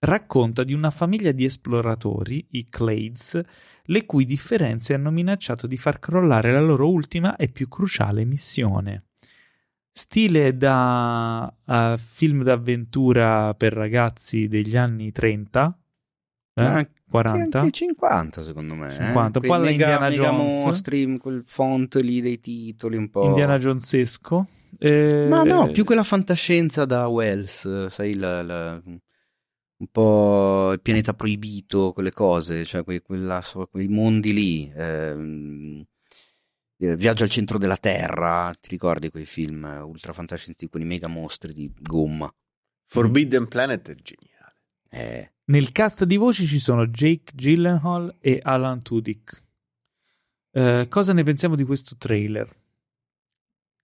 racconta 0.00 0.64
di 0.64 0.72
una 0.72 0.90
famiglia 0.90 1.32
di 1.32 1.44
esploratori, 1.44 2.46
i 2.50 2.68
Clades, 2.68 3.40
le 3.84 4.04
cui 4.04 4.24
differenze 4.24 4.94
hanno 4.94 5.10
minacciato 5.10 5.66
di 5.66 5.76
far 5.76 5.98
crollare 5.98 6.52
la 6.52 6.60
loro 6.60 6.90
ultima 6.90 7.36
e 7.36 7.48
più 7.48 7.68
cruciale 7.68 8.24
missione. 8.24 9.04
Stile 9.90 10.56
da 10.56 11.52
uh, 11.64 11.96
film 11.96 12.42
d'avventura 12.42 13.54
per 13.54 13.72
ragazzi 13.72 14.46
degli 14.46 14.76
anni 14.76 15.10
30, 15.10 15.78
eh? 16.58 16.64
Ah, 16.64 16.88
40? 17.10 17.58
Anche 17.58 17.70
50 17.70 18.42
secondo 18.42 18.74
me. 18.74 18.90
50, 18.90 19.38
eh? 19.38 19.42
un 19.42 19.48
po' 19.48 19.54
alla 19.54 19.64
mega, 19.66 19.84
Indiana 19.84 20.08
mega 20.08 20.22
Jones. 20.22 20.64
mostri, 20.64 21.18
quel 21.18 21.42
font 21.46 21.94
lì 21.96 22.22
dei 22.22 22.40
titoli, 22.40 22.96
un 22.96 23.10
po'... 23.10 23.24
Indiana 23.26 23.58
Jonesesco. 23.58 24.46
Eh... 24.78 25.26
Ma 25.28 25.42
no, 25.42 25.70
più 25.70 25.84
quella 25.84 26.02
fantascienza 26.02 26.86
da 26.86 27.06
Wells, 27.08 27.86
sai, 27.88 28.14
la, 28.14 28.42
la 28.42 28.82
un 29.78 29.88
po' 29.88 30.72
il 30.72 30.80
pianeta 30.80 31.14
proibito, 31.14 31.92
quelle 31.92 32.12
cose, 32.12 32.64
cioè 32.64 32.84
quei, 32.84 33.02
quella, 33.02 33.42
quei 33.70 33.88
mondi 33.88 34.32
lì. 34.32 34.72
Ehm, 34.74 35.84
eh, 36.78 36.96
Viaggio 36.96 37.24
al 37.24 37.30
centro 37.30 37.58
della 37.58 37.76
Terra, 37.76 38.54
ti 38.58 38.68
ricordi 38.70 39.10
quei 39.10 39.26
film 39.26 39.64
ultra 39.84 40.12
fantascienti, 40.12 40.68
quei 40.68 40.84
mega 40.84 41.08
mostri 41.08 41.52
di 41.52 41.72
gomma? 41.78 42.32
Forbidden 42.86 43.48
Planet 43.48 43.90
è 43.90 43.94
geniale. 43.94 44.54
Eh. 44.88 45.32
Nel 45.46 45.72
cast 45.72 46.04
di 46.04 46.16
voci 46.16 46.46
ci 46.46 46.58
sono 46.58 46.86
Jake 46.86 47.32
Gyllenhaal 47.34 48.16
e 48.20 48.40
Alan 48.42 48.82
Tudyk. 48.82 49.44
Eh, 50.52 50.86
cosa 50.88 51.12
ne 51.12 51.22
pensiamo 51.22 51.54
di 51.54 51.64
questo 51.64 51.96
trailer? 51.98 52.64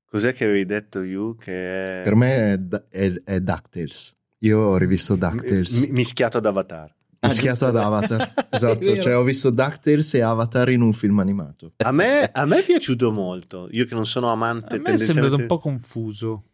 Cos'è 0.05 0.33
che 0.35 0.45
avevi 0.45 0.67
detto 0.67 1.03
you? 1.03 1.35
Che 1.37 2.01
è... 2.01 2.03
Per 2.03 2.15
me 2.15 2.53
è, 2.53 2.59
è, 2.89 3.13
è 3.25 3.41
DuckTales. 3.41 4.17
Io 4.43 4.59
ho 4.59 4.77
rivisto 4.77 5.15
DuckTales. 5.15 5.87
M- 5.87 5.93
mischiato 5.93 6.39
ad 6.39 6.47
Avatar. 6.47 6.93
Mischiato 7.21 7.67
ad 7.67 7.77
Avatar. 7.77 8.35
esatto, 8.51 9.01
cioè 9.01 9.17
ho 9.17 9.23
visto 9.23 9.51
DuckTales 9.51 10.15
e 10.15 10.21
Avatar 10.23 10.71
in 10.71 10.81
un 10.81 10.93
film 10.93 11.21
animato. 11.21 11.73
A 11.77 11.93
me, 11.93 12.25
a 12.25 12.45
me 12.45 12.59
è 12.59 12.65
piaciuto 12.65 13.13
molto. 13.13 13.69
Io 13.71 13.85
che 13.85 13.95
non 13.95 14.07
sono 14.07 14.31
amante 14.31 14.77
A 14.77 14.81
me 14.81 14.93
è 14.93 14.97
sembrato 14.97 15.37
un 15.37 15.47
po' 15.47 15.59
confuso. 15.59 16.45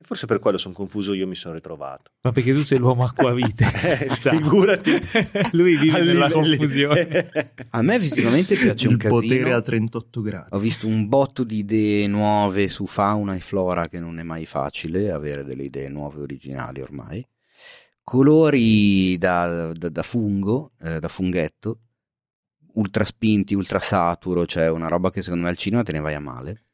Forse 0.00 0.26
per 0.26 0.38
quello 0.38 0.58
sono 0.58 0.74
confuso, 0.74 1.14
io 1.14 1.26
mi 1.26 1.34
sono 1.34 1.54
ritrovato. 1.54 2.10
Ma 2.22 2.32
perché 2.32 2.52
tu 2.52 2.62
sei 2.62 2.78
l'uomo 2.78 3.04
acquavite. 3.04 3.64
eh, 3.82 4.10
figurati. 4.10 4.92
Lui 5.52 5.78
vive 5.78 6.02
nella 6.02 6.30
confusione. 6.30 7.52
A 7.70 7.80
me 7.80 7.98
visivamente 7.98 8.54
piace 8.54 8.86
Il 8.86 8.92
un 8.92 8.98
casino. 8.98 9.20
potere 9.20 9.52
a 9.52 9.62
38 9.62 10.20
gradi. 10.20 10.48
Ho 10.50 10.58
visto 10.58 10.86
un 10.86 11.08
botto 11.08 11.42
di 11.42 11.58
idee 11.58 12.06
nuove 12.06 12.68
su 12.68 12.86
fauna 12.86 13.34
e 13.34 13.40
flora 13.40 13.88
che 13.88 13.98
non 14.00 14.18
è 14.18 14.22
mai 14.22 14.44
facile 14.44 15.10
avere 15.10 15.44
delle 15.44 15.64
idee 15.64 15.88
nuove 15.88 16.20
originali 16.20 16.82
ormai. 16.82 17.26
Colori 18.04 19.16
da, 19.16 19.72
da- 19.72 19.88
da 19.88 20.02
fungo, 20.02 20.72
eh, 20.80 21.00
da 21.00 21.08
funghetto, 21.08 21.80
ultra 22.74 23.04
spinti, 23.04 23.54
ultra 23.54 23.80
saturo, 23.80 24.46
cioè 24.46 24.68
una 24.68 24.88
roba 24.88 25.10
che 25.10 25.22
secondo 25.22 25.44
me 25.44 25.50
al 25.50 25.56
cinema 25.56 25.82
te 25.82 25.92
ne 25.92 26.00
vai 26.00 26.14
a 26.14 26.20
male. 26.20 26.64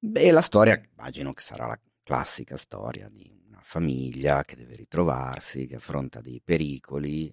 Beh, 0.00 0.32
la 0.32 0.40
storia, 0.40 0.80
immagino 0.96 1.32
che 1.32 1.42
sarà 1.42 1.66
la 1.66 1.80
classica 2.02 2.56
storia 2.56 3.08
di 3.08 3.30
una 3.48 3.60
famiglia 3.62 4.42
che 4.44 4.56
deve 4.56 4.74
ritrovarsi, 4.74 5.66
che 5.66 5.76
affronta 5.76 6.20
dei 6.20 6.40
pericoli, 6.44 7.32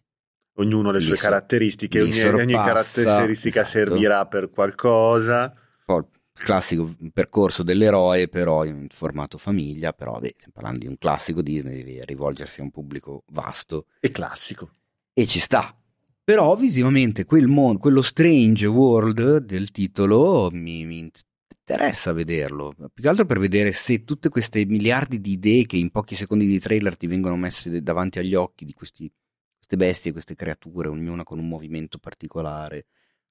Ognuno 0.58 0.90
ha 0.90 0.92
le 0.94 1.02
sue 1.02 1.16
so- 1.16 1.24
caratteristiche, 1.24 2.02
ogni, 2.02 2.22
ogni 2.24 2.54
caratteristica 2.54 3.62
esatto. 3.62 3.78
servirà 3.78 4.26
per 4.28 4.50
qualcosa. 4.50 5.54
po' 5.84 5.98
il 5.98 6.08
classico 6.38 6.94
percorso 7.14 7.64
dell'eroe, 7.64 8.28
però 8.28 8.66
in 8.66 8.88
formato 8.90 9.38
famiglia, 9.38 9.94
però 9.94 10.20
beh, 10.20 10.34
stiamo 10.36 10.53
parlando 10.53 10.80
di 10.80 10.88
un 10.88 10.98
classico 10.98 11.41
Disney, 11.41 11.78
devi 11.78 12.02
rivolgersi 12.03 12.60
a 12.60 12.64
un 12.64 12.72
pubblico 12.72 13.24
vasto 13.28 13.88
È 13.99 14.12
classico. 14.12 14.70
e 15.14 15.26
ci 15.26 15.40
sta. 15.40 15.76
Però 16.24 16.56
visivamente 16.56 17.24
quel 17.24 17.48
mondo, 17.48 17.80
quello 17.80 18.02
strange 18.02 18.66
world 18.66 19.38
del 19.38 19.70
titolo 19.72 20.49
mi, 20.52 20.84
mi 20.84 21.12
interessa 21.68 22.14
vederlo, 22.14 22.74
più 22.76 23.03
che 23.03 23.07
altro 23.10 23.26
per 23.26 23.40
vedere 23.40 23.72
se 23.72 24.03
tutte 24.03 24.30
queste 24.30 24.66
miliardi 24.66 25.22
di 25.22 25.34
idee 25.34 25.66
che 25.66 25.78
in 25.78 25.91
pochi 25.91 26.16
secondi 26.16 26.45
di 26.48 26.60
trailer 26.60 26.98
ti 26.98 27.07
vengono 27.07 27.36
messe 27.36 27.82
davanti 27.82 28.20
agli 28.20 28.34
occhi 28.36 28.66
di 28.66 28.74
questi, 28.74 29.12
queste 29.56 29.78
bestie, 29.78 30.12
queste 30.12 30.36
creature, 30.36 30.90
ognuna 30.90 31.24
con 31.24 31.40
un 31.40 31.48
movimento 31.48 31.99
particolare, 31.99 32.88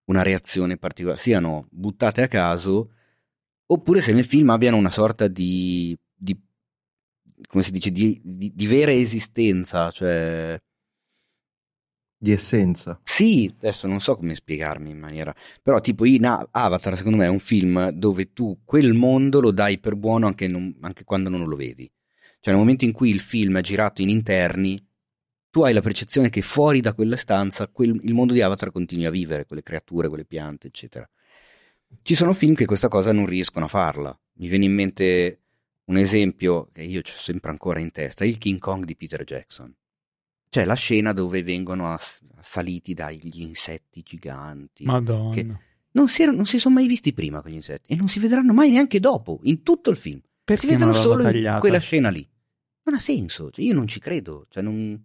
una 0.07 0.23
reazione 0.23 0.77
particolare, 0.77 1.21
siano 1.21 1.67
buttate 1.71 2.23
a 2.23 2.29
caso, 2.29 2.91
oppure 3.67 4.03
se 4.03 4.13
nel 4.13 4.25
film 4.25 4.51
abbiano 4.51 4.77
una 4.77 4.91
sorta 4.91 5.29
di, 5.29 5.97
di 6.15 6.39
come 7.49 7.63
si 7.63 7.71
dice, 7.73 7.91
di, 7.91 8.21
di- 8.25 8.53
di 8.55 8.67
vera 8.67 8.93
esistenza, 8.93 9.91
cioè 9.91 10.59
Di 12.19 12.33
essenza. 12.33 13.01
sì, 13.03 13.53
adesso 13.59 13.87
non 13.87 14.01
so 14.01 14.17
come 14.17 14.35
spiegarmi 14.35 14.91
in 14.91 14.99
maniera, 14.99 15.35
però 15.63 15.81
tipo 15.81 16.05
in 16.05 16.25
Avatar 16.51 16.97
secondo 16.97 17.19
me 17.19 17.27
è 17.27 17.29
un 17.29 17.39
film 17.39 17.91
dove 17.91 18.33
tu 18.33 18.61
quel 18.65 18.95
mondo 18.95 19.41
lo 19.41 19.51
dai 19.53 19.79
per 19.79 19.95
buono 19.97 20.27
anche, 20.27 20.49
non- 20.49 20.75
anche 20.81 21.05
quando 21.05 21.29
non 21.29 21.47
lo 21.47 21.57
vedi. 21.57 21.91
Cioè 22.41 22.53
nel 22.53 22.63
momento 22.63 22.85
in 22.85 22.93
cui 22.93 23.11
il 23.11 23.21
film 23.21 23.59
è 23.59 23.61
girato 23.63 24.03
in 24.03 24.09
interni, 24.09 24.79
tu 25.55 25.63
hai 25.63 25.73
la 25.73 25.81
percezione 25.81 26.31
che 26.31 26.43
fuori 26.43 26.81
da 26.81 26.95
quella 26.95 27.15
stanza 27.15 27.69
quel- 27.69 28.01
il 28.03 28.13
mondo 28.13 28.33
di 28.33 28.43
Avatar 28.43 28.73
continui 28.73 29.05
a 29.05 29.11
vivere, 29.11 29.47
quelle 29.47 29.63
creature, 29.63 30.09
quelle 30.09 30.25
piante, 30.25 30.67
eccetera. 30.67 31.09
Ci 32.03 32.17
sono 32.17 32.33
film 32.33 32.55
che 32.57 32.65
questa 32.65 32.89
cosa 32.89 33.13
non 33.13 33.25
riescono 33.25 33.67
a 33.67 33.69
farla. 33.69 34.19
Mi 34.39 34.49
viene 34.49 34.65
in 34.65 34.75
mente 34.75 35.43
un 35.85 35.97
esempio 35.97 36.71
che 36.73 36.83
io 36.83 36.99
ho 36.99 37.03
sempre 37.05 37.53
ancora 37.53 37.79
in 37.79 37.93
testa, 37.93 38.25
il 38.25 38.37
King 38.39 38.59
Kong 38.59 38.85
di 38.85 38.97
Peter 38.97 39.23
Jackson. 39.23 39.73
C'è 40.49 40.65
la 40.65 40.75
scena 40.75 41.13
dove 41.13 41.45
vengono 41.45 41.93
ass- 41.93 42.21
assaliti 42.35 42.93
dagli 42.93 43.41
insetti 43.43 44.03
giganti. 44.03 44.83
Madonna. 44.87 45.57
Non 45.93 46.09
si, 46.09 46.23
erano- 46.23 46.39
non 46.39 46.47
si 46.47 46.59
sono 46.59 46.75
mai 46.75 46.89
visti 46.89 47.13
prima 47.13 47.41
quegli 47.43 47.55
insetti 47.55 47.93
e 47.93 47.95
non 47.95 48.09
si 48.09 48.19
vedranno 48.19 48.53
mai 48.53 48.71
neanche 48.73 48.99
dopo, 48.99 49.39
in 49.45 49.63
tutto 49.63 49.91
il 49.91 49.97
film. 49.97 50.21
Perché 50.43 50.67
si 50.67 50.73
vedono 50.73 50.95
solo 50.95 51.21
in 51.23 51.27
tagliata? 51.31 51.61
quella 51.61 51.79
scena 51.79 52.09
lì. 52.09 52.29
Non 52.87 52.97
ha 52.97 52.99
senso, 52.99 53.53
cioè, 53.53 53.65
io 53.65 53.73
non 53.73 53.87
ci 53.87 54.01
credo. 54.01 54.47
Cioè, 54.49 54.61
non- 54.61 55.01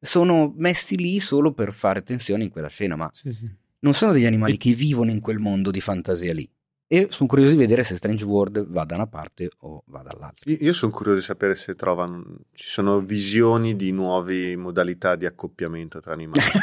Sono 0.00 0.52
messi 0.56 0.96
lì 0.96 1.18
solo 1.20 1.52
per 1.52 1.72
fare 1.72 2.02
tensione 2.02 2.44
in 2.44 2.50
quella 2.50 2.68
scena, 2.68 2.96
ma 2.96 3.10
Sì, 3.12 3.32
sì. 3.32 3.50
non 3.80 3.94
sono 3.94 4.12
degli 4.12 4.26
animali 4.26 4.54
E- 4.54 4.58
che 4.58 4.72
vivono 4.74 5.10
in 5.10 5.20
quel 5.20 5.38
mondo 5.38 5.70
di 5.70 5.80
fantasia 5.80 6.32
lì. 6.34 6.48
E 6.88 7.08
sono 7.10 7.28
curioso 7.28 7.50
di 7.50 7.56
vedere 7.56 7.82
se 7.82 7.96
Strange 7.96 8.24
World 8.24 8.64
va 8.68 8.84
da 8.84 8.94
una 8.94 9.08
parte 9.08 9.50
o 9.62 9.82
va 9.86 10.02
dall'altra. 10.02 10.48
Io, 10.52 10.72
sono 10.72 10.92
curioso 10.92 11.18
di 11.18 11.24
sapere 11.24 11.56
se 11.56 11.74
trovano, 11.74 12.22
ci 12.52 12.68
sono 12.68 13.00
visioni 13.00 13.74
di 13.74 13.90
nuove 13.90 14.54
modalità 14.56 15.16
di 15.16 15.26
accoppiamento 15.26 15.98
tra 16.00 16.12
animali. 16.12 16.42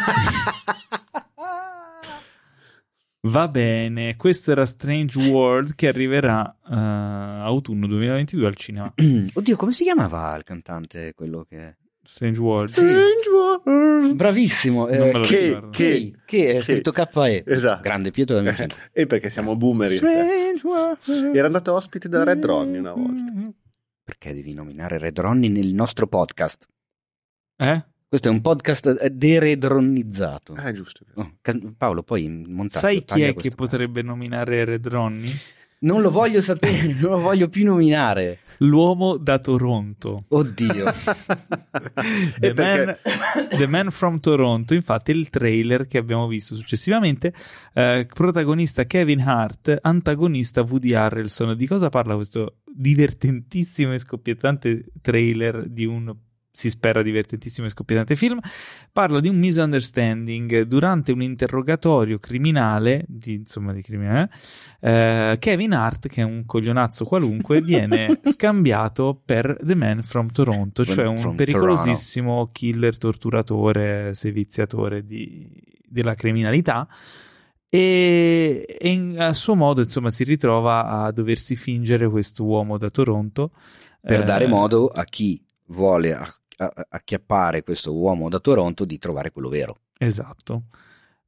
Va 3.26 3.48
bene, 3.48 4.18
questo 4.18 4.52
era 4.52 4.66
Strange 4.66 5.18
World 5.30 5.76
che 5.76 5.88
arriverà 5.88 6.58
eh, 6.70 6.74
autunno 6.76 7.88
2022 7.88 8.46
al 8.48 8.56
cinema. 8.56 8.94
Oddio, 9.34 9.56
come 9.56 9.72
si 9.72 9.84
chiamava 9.84 10.36
il 10.36 10.44
cantante 10.44 11.14
quello 11.16 11.46
che... 11.48 11.78
Strange 12.04 12.40
World. 12.40 12.72
Strange 12.72 13.30
World. 13.34 14.14
Bravissimo, 14.16 14.88
eh, 14.88 15.22
che- 15.22 15.62
che, 15.72 16.14
che 16.26 16.56
è 16.56 16.62
Sì. 16.62 16.74
scritto 16.74 16.92
KE. 16.92 17.44
Esatto. 17.46 17.82
Grande 17.82 18.12
Pietro 18.12 18.40
da 18.40 18.50
Amici. 18.50 18.66
E 18.92 19.08
perché 19.08 19.30
siamo 19.30 19.56
boomer. 19.56 19.90
te. 19.90 19.96
Strange 19.98 20.62
World. 20.68 21.36
Era 21.36 21.46
andato 21.46 21.74
ospite 21.74 22.10
da 22.10 22.24
Red 22.24 22.44
Ronnie 22.44 22.80
una 22.80 22.94
volta. 22.94 23.24
Perché 24.04 24.34
devi 24.34 24.54
nominare 24.54 24.98
Red 24.98 25.18
Ronnie 25.20 25.50
nel 25.50 25.74
nostro 25.74 26.08
podcast? 26.08 26.68
Eh? 27.56 27.86
Questo 28.08 28.28
è 28.28 28.32
un 28.32 28.42
podcast 28.42 28.98
eh, 29.02 29.10
deredronnizzato. 29.10 30.54
Ah, 30.56 30.66
è 30.68 30.74
giusto. 30.74 31.06
Oh, 31.16 31.34
Paolo, 31.78 32.04
poi 32.04 32.26
in 32.26 32.44
montaggio 32.50 32.80
Sai 32.80 33.04
chi 33.04 33.22
è 33.22 33.34
che 33.34 33.52
potrebbe 33.52 34.02
nominare 34.02 34.66
Red 34.66 34.88
Ronnie? 34.88 35.34
Non 35.84 36.02
lo 36.02 36.12
voglio 36.12 36.42
sapere, 36.42 36.94
non 37.00 37.12
lo 37.12 37.20
voglio 37.20 37.50
più 37.50 37.66
nominare. 37.66 38.40
L'uomo 38.60 39.18
da 39.18 39.38
Toronto. 39.40 40.26
Oddio. 40.30 40.86
The, 42.40 42.54
Man, 42.54 42.98
The 43.50 43.68
Man 43.68 43.92
from 43.92 44.20
Toronto, 44.20 44.74
infatti, 44.74 45.12
il 45.12 45.30
trailer 45.30 45.86
che 45.86 45.98
abbiamo 45.98 46.28
visto 46.28 46.56
successivamente. 46.56 47.34
eh, 47.74 48.08
protagonista 48.14 48.86
Kevin 48.86 49.22
Hart, 49.22 49.78
antagonista 49.82 50.62
Woody 50.62 50.94
Harrelson. 50.94 51.56
Di 51.56 51.68
cosa 51.68 51.90
parla 51.90 52.16
questo 52.16 52.60
divertentissimo 52.66 53.94
e 53.94 54.00
scoppiettante 54.00 54.86
trailer 55.02 55.68
di 55.68 55.86
un 55.86 56.14
si 56.54 56.70
spera 56.70 57.02
divertentissimo 57.02 57.66
e 57.66 57.72
scoppiettante 57.72 58.16
film, 58.16 58.40
parla 58.92 59.20
di 59.20 59.28
un 59.28 59.38
misunderstanding 59.38 60.62
durante 60.62 61.12
un 61.12 61.24
interrogatorio 61.24 62.20
criminale, 62.20 63.04
di, 63.08 63.34
insomma 63.34 63.74
di 63.74 63.82
criminale, 63.82 64.30
eh, 64.80 65.38
Kevin 65.40 65.74
Hart, 65.74 66.08
che 66.08 66.22
è 66.22 66.24
un 66.24 66.46
coglionazzo 66.46 67.06
qualunque, 67.06 67.60
viene 67.66 68.20
scambiato 68.22 69.20
per 69.26 69.58
The 69.64 69.74
Man 69.74 70.04
from 70.04 70.32
Toronto, 70.32 70.86
cioè 70.86 71.08
un 71.08 71.18
From 71.18 71.36
pericolosissimo 71.36 72.50
killer, 72.52 73.00
torturatore, 73.00 74.14
seviziatore 74.14 75.04
di- 75.04 75.50
della 75.88 76.14
criminalità. 76.14 76.88
E, 77.68 78.78
e 78.80 78.90
in- 78.92 79.20
a 79.20 79.34
suo 79.34 79.56
modo, 79.56 79.82
insomma, 79.82 80.12
si 80.12 80.24
ritrova 80.24 81.04
a 81.04 81.12
doversi 81.12 81.56
fingere 81.56 82.08
questo 82.08 82.44
uomo 82.44 82.78
da 82.78 82.92
Toronto 82.92 83.54
per 84.00 84.20
eh, 84.20 84.24
dare 84.24 84.46
modo 84.46 84.86
a 84.86 85.04
chi 85.06 85.44
vuole 85.68 86.14
acchiappare 86.90 87.64
questo 87.64 87.96
uomo 87.96 88.30
da 88.30 88.40
Toronto 88.40 88.86
di 88.86 88.98
trovare 89.00 89.32
quello 89.32 89.50
vero. 89.50 89.80
Esatto. 89.98 90.64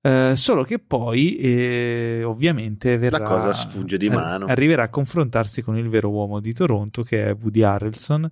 Eh, 0.01 0.35
solo 0.35 0.63
che 0.63 0.77
poi, 0.77 1.35
eh, 1.37 2.21
ovviamente, 2.23 2.97
verrà, 2.97 3.17
La 3.17 3.25
cosa 3.25 3.53
sfugge 3.53 3.97
di 3.97 4.07
mano. 4.07 4.45
arriverà 4.45 4.83
a 4.83 4.89
confrontarsi 4.89 5.63
con 5.63 5.77
il 5.77 5.89
vero 5.89 6.09
uomo 6.09 6.39
di 6.39 6.53
Toronto, 6.53 7.01
che 7.01 7.25
è 7.25 7.33
Woody 7.33 7.63
Harrelson, 7.63 8.29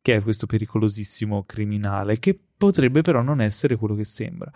che 0.00 0.16
è 0.16 0.22
questo 0.22 0.46
pericolosissimo 0.46 1.44
criminale, 1.44 2.18
che 2.18 2.36
potrebbe 2.56 3.02
però 3.02 3.22
non 3.22 3.40
essere 3.40 3.76
quello 3.76 3.94
che 3.94 4.02
sembra. 4.02 4.50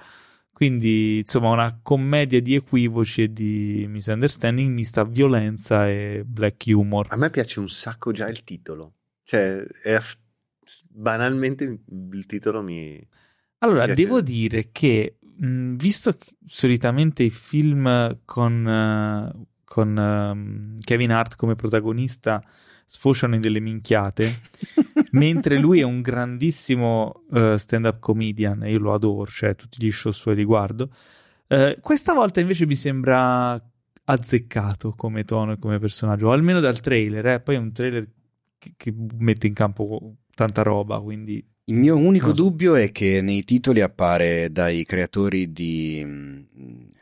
Quindi, 0.53 1.19
insomma, 1.19 1.51
una 1.51 1.79
commedia 1.81 2.41
di 2.41 2.55
equivoci 2.55 3.23
e 3.25 3.33
di 3.33 3.87
misunderstanding 3.89 4.73
mista 4.73 5.03
a 5.03 5.05
violenza 5.05 5.89
e 5.89 6.25
black 6.27 6.65
humor. 6.67 7.07
A 7.11 7.17
me 7.17 7.31
piace 7.31 7.61
un 7.61 7.69
sacco 7.69 8.11
già 8.11 8.27
il 8.27 8.43
titolo. 8.43 8.95
Cioè, 9.23 9.63
è 9.83 9.93
banalmente 10.89 11.81
il 12.13 12.27
titolo 12.27 12.63
mi... 12.63 13.05
Allora, 13.59 13.85
piace. 13.87 14.03
devo 14.03 14.21
dire 14.21 14.71
che, 14.71 15.19
mh, 15.21 15.75
visto 15.77 16.13
che 16.13 16.37
solitamente 16.47 17.23
i 17.23 17.31
film 17.31 18.21
con, 18.25 18.69
eh, 18.69 19.47
con 19.65 19.99
ehm, 19.99 20.81
Kevin 20.81 21.13
Hart 21.13 21.37
come 21.37 21.55
protagonista 21.55 22.43
sfociano 22.85 23.35
in 23.35 23.41
delle 23.41 23.61
minchiate, 23.61 24.43
mentre 25.13 25.59
lui 25.59 25.81
è 25.81 25.85
un 25.85 26.01
grandissimo 26.01 27.25
eh, 27.33 27.57
stand-up 27.59 27.99
comedian 27.99 28.63
e 28.63 28.71
io 28.71 28.79
lo 28.79 28.95
adoro, 28.95 29.31
cioè 29.31 29.57
tutti 29.57 29.85
gli 29.85 29.91
show 29.91 30.13
suoi 30.13 30.37
li 30.37 30.45
guardo, 30.45 30.91
eh, 31.49 31.79
questa 31.81 32.13
volta 32.13 32.41
invece 32.41 32.65
mi 32.65 32.77
sembra 32.77 33.61
azzeccato 34.09 34.93
come 34.93 35.25
tono 35.25 35.53
e 35.53 35.59
come 35.59 35.79
personaggio, 35.79 36.29
o 36.29 36.33
almeno 36.33 36.61
dal 36.61 36.81
trailer, 36.81 37.27
eh. 37.27 37.41
poi 37.41 37.57
è 37.57 37.59
un 37.59 37.73
trailer 37.73 38.09
che, 38.57 38.75
che 38.77 38.95
mette 39.19 39.49
in 39.49 39.53
campo 39.53 40.15
tanta 40.37 40.63
roba, 40.63 41.01
quindi 41.01 41.45
Il 41.65 41.77
mio 41.77 41.97
unico 41.97 42.29
no. 42.29 42.33
dubbio 42.35 42.77
è 42.77 42.93
che 42.93 43.21
nei 43.23 43.43
titoli 43.43 43.81
appare 43.81 44.53
dai 44.53 44.85
creatori 44.85 45.51
di 45.51 46.01
um, 46.05 46.47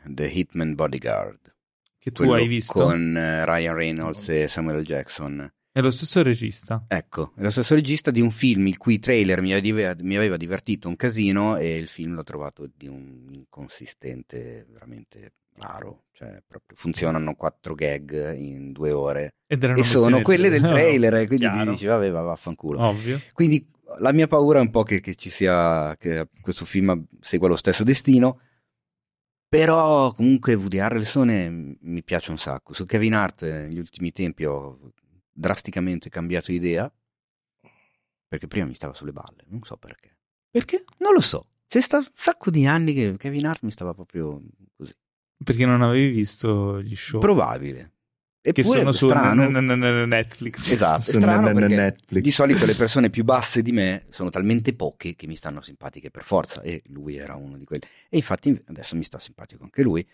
The 0.07 0.25
Hitman 0.25 0.73
Bodyguard. 0.73 1.53
Che 1.99 2.11
tu 2.11 2.23
hai 2.31 2.47
visto? 2.47 2.73
Con 2.73 3.09
uh, 3.09 3.45
Ryan 3.45 3.75
Reynolds 3.75 4.29
e 4.29 4.47
Samuel 4.47 4.83
Jackson. 4.83 5.51
È 5.71 5.81
lo 5.81 5.91
stesso 5.91 6.23
regista. 6.23 6.85
Ecco, 6.87 7.33
è 7.35 7.41
lo 7.41 7.49
stesso 7.49 7.75
regista 7.75 8.09
di 8.09 8.21
un 8.21 8.31
film 8.31 8.67
il 8.67 8.77
cui 8.77 8.97
trailer 8.97 9.41
mi 9.41 9.53
aveva, 9.53 9.93
mi 9.99 10.15
aveva 10.15 10.37
divertito 10.37 10.87
un 10.87 10.95
casino 10.95 11.57
e 11.57 11.75
il 11.75 11.87
film 11.87 12.13
l'ho 12.13 12.23
trovato 12.23 12.69
di 12.73 12.87
un 12.87 13.27
inconsistente 13.31 14.65
veramente 14.71 15.33
raro. 15.57 16.03
Cioè, 16.11 16.41
proprio 16.47 16.77
funzionano 16.77 17.35
quattro 17.35 17.75
gag 17.75 18.35
in 18.37 18.71
due 18.71 18.91
ore 18.91 19.35
e 19.47 19.83
sono 19.83 20.21
quelle 20.21 20.47
del 20.47 20.61
trailer. 20.63 21.11
No, 21.11 21.27
quindi 21.27 21.45
chiaro. 21.49 21.71
dici, 21.71 21.85
vabbè, 21.85 22.09
va, 22.09 22.21
vaffanculo. 22.21 22.81
Ovvio. 22.81 23.19
Quindi 23.33 23.69
la 23.99 24.13
mia 24.13 24.27
paura 24.27 24.59
è 24.59 24.61
un 24.61 24.69
po' 24.69 24.83
che, 24.83 25.01
che 25.01 25.15
ci 25.15 25.29
sia, 25.29 25.95
che 25.97 26.29
questo 26.41 26.63
film 26.65 27.05
segua 27.19 27.49
lo 27.49 27.55
stesso 27.57 27.83
destino. 27.83 28.39
Però 29.47 30.11
comunque 30.11 30.53
Woody 30.53 30.79
Harrelson 30.79 31.77
mi 31.79 32.03
piace 32.03 32.31
un 32.31 32.37
sacco. 32.37 32.73
Su 32.73 32.85
Kevin 32.85 33.13
Hart 33.13 33.43
negli 33.43 33.79
ultimi 33.79 34.11
tempi 34.11 34.45
ho 34.45 34.91
drasticamente 35.31 36.09
cambiato 36.09 36.51
idea. 36.51 36.91
Perché 38.27 38.47
prima 38.47 38.65
mi 38.65 38.73
stava 38.73 38.93
sulle 38.93 39.11
balle, 39.11 39.43
non 39.47 39.61
so 39.63 39.77
perché. 39.77 40.17
Perché? 40.49 40.83
Non 40.99 41.13
lo 41.13 41.21
so. 41.21 41.49
C'è 41.67 41.79
stato 41.81 42.05
un 42.07 42.15
sacco 42.15 42.49
di 42.49 42.65
anni 42.65 42.93
che 42.93 43.15
Kevin 43.17 43.45
Hart 43.45 43.63
mi 43.63 43.71
stava 43.71 43.93
proprio. 43.93 44.41
Perché 45.43 45.65
non 45.65 45.81
avevi 45.81 46.09
visto 46.09 46.81
gli 46.81 46.95
show? 46.95 47.19
Probabile. 47.19 47.91
Eppure 48.47 48.63
che 48.63 48.79
sono 48.79 48.91
su 48.91 49.07
strano. 49.07 49.49
Netflix. 49.49 50.69
Esatto, 50.69 51.09
è 51.09 51.13
strano 51.13 51.49
Netflix. 51.51 52.21
di 52.21 52.29
solito 52.29 52.67
le 52.67 52.75
persone 52.75 53.09
più 53.09 53.23
basse 53.23 53.63
di 53.63 53.71
me 53.71 54.05
sono 54.09 54.29
talmente 54.29 54.75
poche 54.75 55.15
che 55.15 55.25
mi 55.25 55.35
stanno 55.35 55.61
simpatiche 55.61 56.11
per 56.11 56.23
forza 56.23 56.61
e 56.61 56.83
lui 56.87 57.15
era 57.15 57.33
uno 57.33 57.57
di 57.57 57.65
quelli. 57.65 57.81
E 58.07 58.17
infatti 58.17 58.55
adesso 58.67 58.95
mi 58.95 59.03
sta 59.03 59.17
simpatico 59.17 59.63
anche 59.63 59.81
lui. 59.81 60.07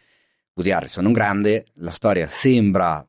Woody 0.53 0.71
Harrison 0.71 1.03
è 1.03 1.07
un 1.07 1.13
grande, 1.13 1.65
la 1.75 1.91
storia 1.91 2.29
sembra 2.29 3.05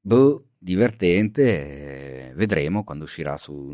boh, 0.00 0.48
divertente, 0.58 2.32
vedremo 2.36 2.84
quando 2.84 3.04
uscirà 3.04 3.38
su 3.38 3.70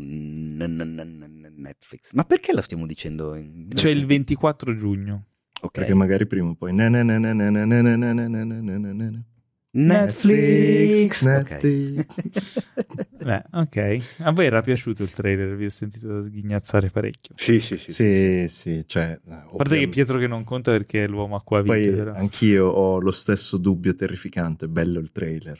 Netflix. 1.57 2.13
Ma 2.13 2.23
perché 2.23 2.53
lo 2.53 2.61
stiamo 2.61 2.85
dicendo? 2.85 3.35
In... 3.35 3.69
Cioè 3.73 3.91
il 3.91 4.05
24 4.05 4.73
giugno. 4.75 5.25
Okay. 5.53 5.69
Perché 5.71 5.93
magari 5.93 6.25
prima 6.25 6.49
o 6.49 6.55
poi 6.55 6.73
Netflix. 9.73 11.23
Netflix. 11.23 12.21
Beh, 13.23 13.43
ok. 13.51 13.97
A 14.19 14.33
voi 14.33 14.45
era 14.47 14.61
piaciuto 14.61 15.03
il 15.03 15.13
trailer? 15.13 15.55
Vi 15.55 15.63
ho 15.65 15.69
sentito 15.69 16.23
sghignazzare 16.23 16.89
parecchio. 16.89 17.35
Sì, 17.37 17.61
sì, 17.61 17.77
sì. 17.77 17.91
Sì, 17.91 18.47
sì. 18.49 18.83
Cioè, 18.85 19.17
a 19.29 19.45
parte 19.55 19.79
che 19.79 19.87
Pietro 19.87 20.17
che 20.17 20.27
non 20.27 20.43
conta 20.43 20.71
perché 20.71 21.05
è 21.05 21.07
l'uomo 21.07 21.37
acquavite. 21.37 21.73
Poi 21.73 21.89
però. 21.89 22.13
anch'io 22.13 22.67
ho 22.67 22.99
lo 22.99 23.11
stesso 23.11 23.57
dubbio 23.57 23.95
terrificante. 23.95 24.67
Bello 24.67 24.99
il 24.99 25.11
trailer. 25.13 25.57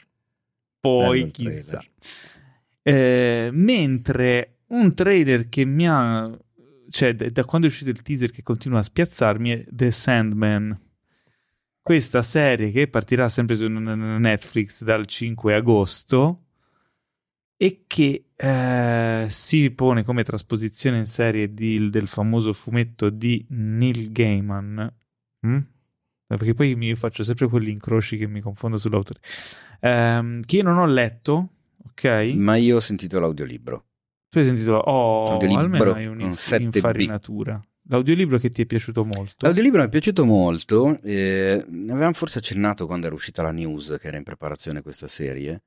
Poi 0.78 1.20
Bello 1.20 1.30
chissà. 1.30 1.82
Eh, 2.82 3.48
mentre 3.50 4.56
un 4.66 4.92
trailer 4.92 5.48
che 5.48 5.64
mi 5.64 5.88
ha... 5.88 6.30
Cioè, 6.92 7.14
da 7.14 7.44
quando 7.44 7.66
è 7.66 7.70
uscito 7.70 7.88
il 7.88 8.02
teaser 8.02 8.30
che 8.30 8.42
continua 8.42 8.80
a 8.80 8.82
spiazzarmi 8.82 9.50
è 9.50 9.64
The 9.66 9.90
Sandman 9.90 10.78
questa 11.80 12.22
serie 12.22 12.70
che 12.70 12.86
partirà 12.86 13.30
sempre 13.30 13.56
su 13.56 13.66
Netflix 13.66 14.84
dal 14.84 15.06
5 15.06 15.54
agosto 15.54 16.44
e 17.56 17.84
che 17.86 18.26
eh, 18.36 19.26
si 19.30 19.70
pone 19.70 20.04
come 20.04 20.22
trasposizione 20.22 20.98
in 20.98 21.06
serie 21.06 21.54
di, 21.54 21.88
del 21.88 22.08
famoso 22.08 22.52
fumetto 22.52 23.08
di 23.08 23.44
Neil 23.48 24.12
Gaiman. 24.12 24.94
Mm? 25.46 25.58
Perché 26.26 26.54
poi 26.54 26.74
mi 26.76 26.94
faccio 26.94 27.24
sempre 27.24 27.48
quegli 27.48 27.68
incroci 27.68 28.18
che 28.18 28.28
mi 28.28 28.40
confondo 28.40 28.76
sull'autore. 28.76 29.20
Eh, 29.80 30.40
che 30.44 30.56
io 30.56 30.62
non 30.62 30.76
ho 30.76 30.86
letto, 30.86 31.48
ok? 31.88 32.32
Ma 32.36 32.56
io 32.56 32.76
ho 32.76 32.80
sentito 32.80 33.18
l'audiolibro. 33.18 33.86
Tu 34.32 34.38
hai 34.38 34.46
sentito? 34.46 34.76
Oh, 34.76 35.36
almeno 35.36 35.92
hai 35.92 36.06
un'infarinatura. 36.06 37.62
L'audiolibro 37.88 38.38
che 38.38 38.48
ti 38.48 38.62
è 38.62 38.64
piaciuto 38.64 39.04
molto? 39.04 39.34
L'audiolibro 39.40 39.80
mi 39.80 39.86
è 39.88 39.90
piaciuto 39.90 40.24
molto, 40.24 40.98
eh, 41.02 41.62
ne 41.68 41.92
avevamo 41.92 42.14
forse 42.14 42.38
accennato 42.38 42.86
quando 42.86 43.04
era 43.04 43.14
uscita 43.14 43.42
la 43.42 43.50
news 43.50 43.94
che 44.00 44.06
era 44.06 44.16
in 44.16 44.22
preparazione 44.22 44.80
questa 44.80 45.06
serie 45.06 45.64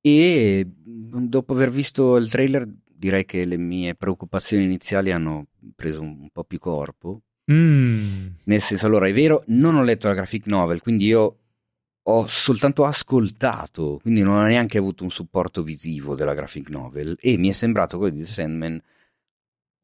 e 0.00 0.64
dopo 0.64 1.52
aver 1.52 1.70
visto 1.70 2.16
il 2.16 2.30
trailer 2.30 2.64
direi 2.84 3.24
che 3.24 3.44
le 3.44 3.56
mie 3.56 3.96
preoccupazioni 3.96 4.62
iniziali 4.62 5.10
hanno 5.10 5.48
preso 5.74 6.00
un, 6.00 6.28
po' 6.30 6.44
più 6.44 6.60
corpo. 6.60 7.22
Mm. 7.50 8.26
Nel 8.44 8.60
senso, 8.60 8.86
allora 8.86 9.08
è 9.08 9.12
vero, 9.12 9.42
non 9.48 9.74
ho 9.74 9.82
letto 9.82 10.06
la 10.06 10.14
graphic 10.14 10.46
novel, 10.46 10.80
quindi 10.80 11.06
io 11.06 11.38
ho 12.06 12.26
soltanto 12.26 12.84
ascoltato, 12.84 13.98
quindi 14.02 14.22
non 14.22 14.36
ho 14.36 14.46
neanche 14.46 14.78
avuto 14.78 15.04
un 15.04 15.10
supporto 15.10 15.62
visivo 15.62 16.14
della 16.14 16.34
graphic 16.34 16.68
novel 16.68 17.16
e 17.20 17.36
mi 17.38 17.48
è 17.48 17.52
sembrato 17.52 17.96
quello 17.98 18.14
di 18.14 18.20
The 18.24 18.26
Sandman 18.26 18.82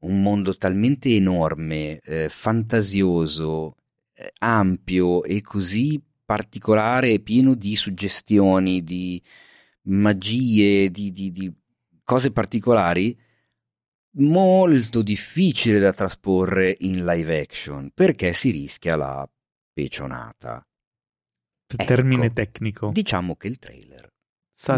un 0.01 0.23
mondo 0.23 0.57
talmente 0.57 1.15
enorme, 1.15 1.99
eh, 2.01 2.29
fantasioso, 2.29 3.77
eh, 4.15 4.33
ampio 4.39 5.25
e 5.25 5.43
così 5.43 6.03
particolare 6.25 7.21
pieno 7.21 7.55
di 7.55 7.77
suggestioni, 7.77 8.83
di 8.83 9.23
magie, 9.83 10.91
di, 10.91 11.13
di, 11.13 11.33
di 11.33 11.53
cose 12.05 12.31
particolari, 12.33 13.19
molto 14.15 15.03
difficile 15.03 15.79
da 15.79 15.93
trasporre 15.93 16.77
in 16.81 17.05
live 17.05 17.41
action 17.41 17.91
perché 17.95 18.33
si 18.33 18.51
rischia 18.51 18.97
la 18.97 19.29
pecionata. 19.73 20.65
Termine 21.77 22.27
ecco, 22.27 22.35
tecnico. 22.35 22.91
Diciamo 22.93 23.37
che 23.37 23.49
il 23.49 23.59
trailer 23.59 24.11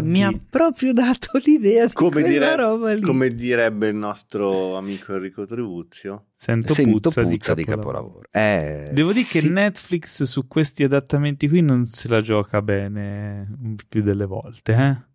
mi 0.01 0.23
ha 0.23 0.31
proprio 0.49 0.93
dato 0.93 1.37
l'idea 1.43 1.87
di 1.87 1.93
come 1.93 2.21
quella 2.21 2.27
dire, 2.27 2.55
roba 2.55 2.93
lì. 2.93 3.01
Come 3.01 3.35
direbbe 3.35 3.89
il 3.89 3.95
nostro 3.95 4.77
amico 4.77 5.13
Enrico 5.13 5.45
Tribuzio. 5.45 6.27
Sento, 6.33 6.73
Sento 6.73 7.09
puzza, 7.09 7.21
puzza, 7.21 7.53
di 7.53 7.65
capolavoro. 7.65 8.21
Di 8.21 8.29
capolavoro. 8.31 8.89
Eh, 8.89 8.91
Devo 8.93 9.11
dire 9.11 9.25
sì. 9.25 9.39
che 9.39 9.49
Netflix 9.49 10.23
su 10.23 10.47
questi 10.47 10.83
adattamenti 10.83 11.49
qui 11.49 11.61
non 11.61 11.85
se 11.85 12.07
la 12.07 12.21
gioca 12.21 12.61
bene 12.61 13.75
più 13.89 14.01
delle 14.01 14.25
volte, 14.25 14.73
eh? 14.73 15.11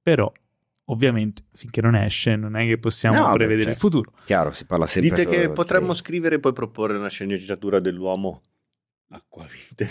Però 0.00 0.30
ovviamente 0.86 1.42
finché 1.54 1.80
non 1.80 1.94
esce 1.94 2.36
non 2.36 2.56
è 2.56 2.66
che 2.66 2.78
possiamo 2.78 3.26
no, 3.26 3.32
prevedere 3.32 3.70
il 3.70 3.76
futuro. 3.76 4.12
Chiaro, 4.24 4.52
si 4.52 4.66
parla 4.66 4.86
sempre 4.86 5.24
Dite 5.24 5.26
che 5.26 5.50
potremmo 5.50 5.94
scrivere 5.94 6.36
e 6.36 6.40
poi 6.40 6.52
proporre 6.52 6.96
una 6.96 7.08
sceneggiatura 7.08 7.80
dell'uomo 7.80 8.42
acquavite. 9.12 9.88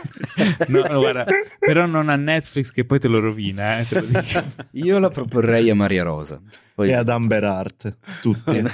no, 0.68 0.82
guarda, 0.82 1.24
però 1.58 1.86
non 1.86 2.08
a 2.08 2.16
Netflix 2.16 2.70
che 2.70 2.84
poi 2.84 2.98
te 2.98 3.08
lo 3.08 3.20
rovina. 3.20 3.78
Eh, 3.78 3.86
te 3.86 4.00
lo 4.00 4.08
Io 4.72 4.98
la 4.98 5.08
proporrei 5.08 5.70
a 5.70 5.74
Maria 5.74 6.02
Rosa. 6.02 6.40
Poi... 6.74 6.90
E 6.90 6.92
ad 6.94 7.08
Amber 7.08 7.44
Art, 7.44 7.96
tutti. 8.20 8.62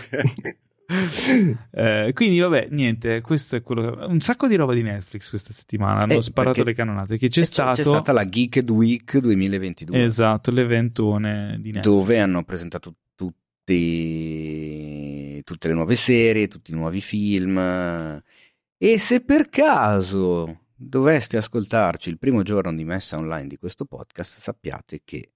eh, 1.72 2.10
quindi 2.14 2.38
vabbè 2.38 2.68
niente 2.70 3.20
questo 3.20 3.56
è 3.56 3.62
quello 3.62 3.90
che... 3.90 4.04
un 4.04 4.20
sacco 4.20 4.46
di 4.46 4.54
roba 4.54 4.72
di 4.72 4.82
Netflix 4.82 5.28
questa 5.30 5.52
settimana 5.52 6.02
hanno 6.02 6.18
eh, 6.18 6.22
sparato 6.22 6.62
le 6.62 6.74
canonate 6.74 7.18
che 7.18 7.26
c'è, 7.26 7.44
stato... 7.44 7.74
c'è 7.74 7.82
stata 7.82 8.12
la 8.12 8.24
Geeked 8.28 8.70
Week 8.70 9.18
2022 9.18 10.00
esatto 10.04 10.52
l'eventone 10.52 11.56
di 11.58 11.72
Netflix 11.72 11.92
dove 11.92 12.20
hanno 12.20 12.44
presentato 12.44 12.94
tutti... 13.16 13.74
tutte 15.42 15.66
le 15.66 15.74
nuove 15.74 15.96
serie 15.96 16.46
tutti 16.46 16.70
i 16.70 16.74
nuovi 16.74 17.00
film 17.00 17.58
e 18.78 18.98
se 18.98 19.22
per 19.22 19.48
caso 19.48 20.66
doveste 20.74 21.38
ascoltarci 21.38 22.10
il 22.10 22.18
primo 22.18 22.42
giorno 22.42 22.74
di 22.74 22.84
messa 22.84 23.16
online 23.16 23.46
di 23.46 23.56
questo 23.56 23.86
podcast, 23.86 24.38
sappiate 24.38 25.00
che 25.02 25.32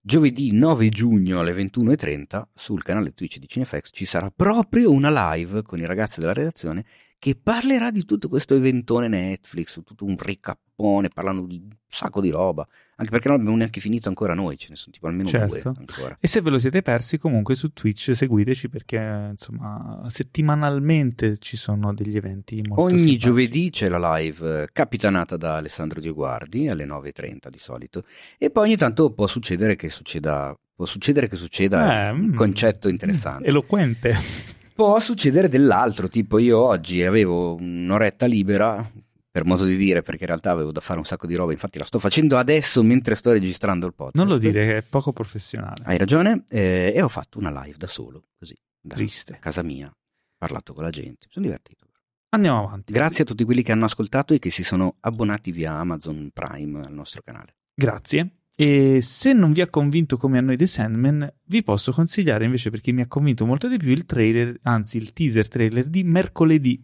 giovedì 0.00 0.52
9 0.52 0.88
giugno 0.88 1.40
alle 1.40 1.52
21.30 1.52 2.44
sul 2.54 2.82
canale 2.82 3.12
Twitch 3.12 3.36
di 3.36 3.46
Cinefx 3.46 3.90
ci 3.92 4.06
sarà 4.06 4.30
proprio 4.30 4.90
una 4.90 5.34
live 5.34 5.62
con 5.62 5.80
i 5.80 5.86
ragazzi 5.86 6.18
della 6.18 6.32
redazione 6.32 6.86
che 7.22 7.38
parlerà 7.40 7.92
di 7.92 8.04
tutto 8.04 8.26
questo 8.26 8.56
eventone 8.56 9.06
Netflix, 9.06 9.80
tutto 9.84 10.04
un 10.04 10.16
ricappone, 10.18 11.08
parlando 11.08 11.46
di 11.46 11.54
un 11.62 11.70
sacco 11.86 12.20
di 12.20 12.30
roba, 12.30 12.66
anche 12.96 13.12
perché 13.12 13.28
non 13.28 13.38
abbiamo 13.38 13.56
neanche 13.56 13.78
finito 13.78 14.08
ancora 14.08 14.34
noi, 14.34 14.56
ce 14.58 14.66
ne 14.70 14.74
sono 14.74 14.92
tipo 14.92 15.06
almeno 15.06 15.28
certo. 15.28 15.70
due 15.70 15.72
ancora. 15.86 16.16
E 16.18 16.26
se 16.26 16.40
ve 16.40 16.50
lo 16.50 16.58
siete 16.58 16.82
persi 16.82 17.18
comunque 17.18 17.54
su 17.54 17.72
Twitch 17.72 18.16
seguiteci 18.16 18.68
perché 18.68 19.28
insomma 19.30 20.02
settimanalmente 20.08 21.38
ci 21.38 21.56
sono 21.56 21.94
degli 21.94 22.16
eventi 22.16 22.56
molto 22.56 22.82
Ogni 22.82 22.98
simpatici. 22.98 23.18
giovedì 23.18 23.70
c'è 23.70 23.88
la 23.88 24.16
live 24.16 24.70
capitanata 24.72 25.36
da 25.36 25.58
Alessandro 25.58 26.00
Dioguardi 26.00 26.66
alle 26.66 26.86
9.30 26.86 27.50
di 27.50 27.58
solito 27.60 28.02
e 28.36 28.50
poi 28.50 28.66
ogni 28.66 28.76
tanto 28.76 29.12
può 29.12 29.28
succedere 29.28 29.76
che 29.76 29.90
succeda, 29.90 30.58
può 30.74 30.86
succedere 30.86 31.28
che 31.28 31.36
succeda 31.36 32.08
eh, 32.08 32.10
un 32.10 32.30
mm, 32.30 32.34
concetto 32.34 32.88
interessante. 32.88 33.46
Eloquente 33.46 34.60
può 34.74 34.98
succedere 35.00 35.48
dell'altro, 35.48 36.08
tipo 36.08 36.38
io 36.38 36.58
oggi 36.58 37.02
avevo 37.04 37.54
un'oretta 37.54 38.26
libera, 38.26 38.90
per 39.30 39.44
modo 39.44 39.64
di 39.64 39.76
dire, 39.76 40.02
perché 40.02 40.22
in 40.22 40.28
realtà 40.28 40.50
avevo 40.50 40.72
da 40.72 40.80
fare 40.80 40.98
un 40.98 41.04
sacco 41.04 41.26
di 41.26 41.34
roba, 41.34 41.52
infatti 41.52 41.78
la 41.78 41.84
sto 41.84 41.98
facendo 41.98 42.36
adesso 42.36 42.82
mentre 42.82 43.14
sto 43.14 43.32
registrando 43.32 43.86
il 43.86 43.94
podcast. 43.94 44.16
Non 44.16 44.28
lo 44.28 44.38
dire, 44.38 44.78
è 44.78 44.82
poco 44.82 45.12
professionale. 45.12 45.82
Hai 45.84 45.96
ragione, 45.96 46.44
eh, 46.48 46.92
e 46.94 47.02
ho 47.02 47.08
fatto 47.08 47.38
una 47.38 47.50
live 47.62 47.76
da 47.78 47.86
solo, 47.86 48.24
così. 48.38 48.56
da, 48.80 48.94
Triste. 48.94 49.38
casa 49.40 49.62
mia, 49.62 49.86
ho 49.88 49.94
parlato 50.36 50.74
con 50.74 50.82
la 50.84 50.90
gente, 50.90 51.26
sono 51.30 51.44
divertito. 51.46 51.86
Andiamo 52.34 52.64
avanti. 52.66 52.92
Grazie 52.92 53.24
a 53.24 53.26
tutti 53.26 53.44
quelli 53.44 53.62
che 53.62 53.72
hanno 53.72 53.84
ascoltato 53.84 54.32
e 54.32 54.38
che 54.38 54.50
si 54.50 54.64
sono 54.64 54.96
abbonati 55.00 55.52
via 55.52 55.74
Amazon 55.74 56.30
Prime 56.32 56.80
al 56.80 56.92
nostro 56.92 57.20
canale. 57.22 57.56
Grazie. 57.74 58.41
E 58.54 59.00
se 59.02 59.32
non 59.32 59.52
vi 59.52 59.60
ha 59.60 59.68
convinto 59.68 60.16
come 60.16 60.38
a 60.38 60.40
noi 60.40 60.56
The 60.56 60.66
Sandman, 60.66 61.32
vi 61.46 61.62
posso 61.62 61.90
consigliare 61.92 62.44
invece 62.44 62.70
perché 62.70 62.92
mi 62.92 63.00
ha 63.00 63.06
convinto 63.08 63.46
molto 63.46 63.66
di 63.68 63.76
più 63.78 63.90
il 63.90 64.04
trailer, 64.04 64.58
anzi 64.62 64.98
il 64.98 65.12
teaser 65.12 65.48
trailer 65.48 65.86
di 65.86 66.04
mercoledì. 66.04 66.80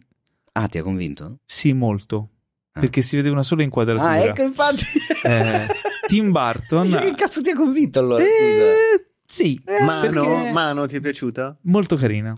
Ah, 0.53 0.67
ti 0.67 0.77
ha 0.79 0.83
convinto? 0.83 1.39
Sì, 1.45 1.71
molto. 1.73 2.29
Ah. 2.73 2.81
Perché 2.81 3.01
si 3.01 3.15
vede 3.15 3.29
una 3.29 3.43
sola 3.43 3.63
inquadratura. 3.63 4.09
Ah, 4.09 4.17
ecco 4.23 4.41
infatti. 4.43 4.83
Eh, 5.23 5.67
Tim 6.07 6.31
Burton. 6.31 6.89
Che 6.89 7.13
cazzo 7.15 7.41
ti 7.41 7.51
ha 7.51 7.55
convinto 7.55 7.99
allora? 7.99 8.23
Eh, 8.23 9.11
sì, 9.23 9.61
Mano, 9.85 10.09
perché- 10.11 10.51
Mano, 10.51 10.87
ti 10.87 10.95
è 10.95 10.99
piaciuta? 10.99 11.57
molto 11.63 11.95
carina. 11.95 12.35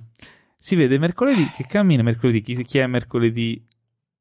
Si 0.58 0.76
vede 0.76 1.00
mercoledì 1.00 1.50
che 1.56 1.66
cammina 1.66 2.04
mercoledì. 2.04 2.42
Chi, 2.42 2.64
chi 2.66 2.78
è 2.80 2.86
mercoledì 2.88 3.66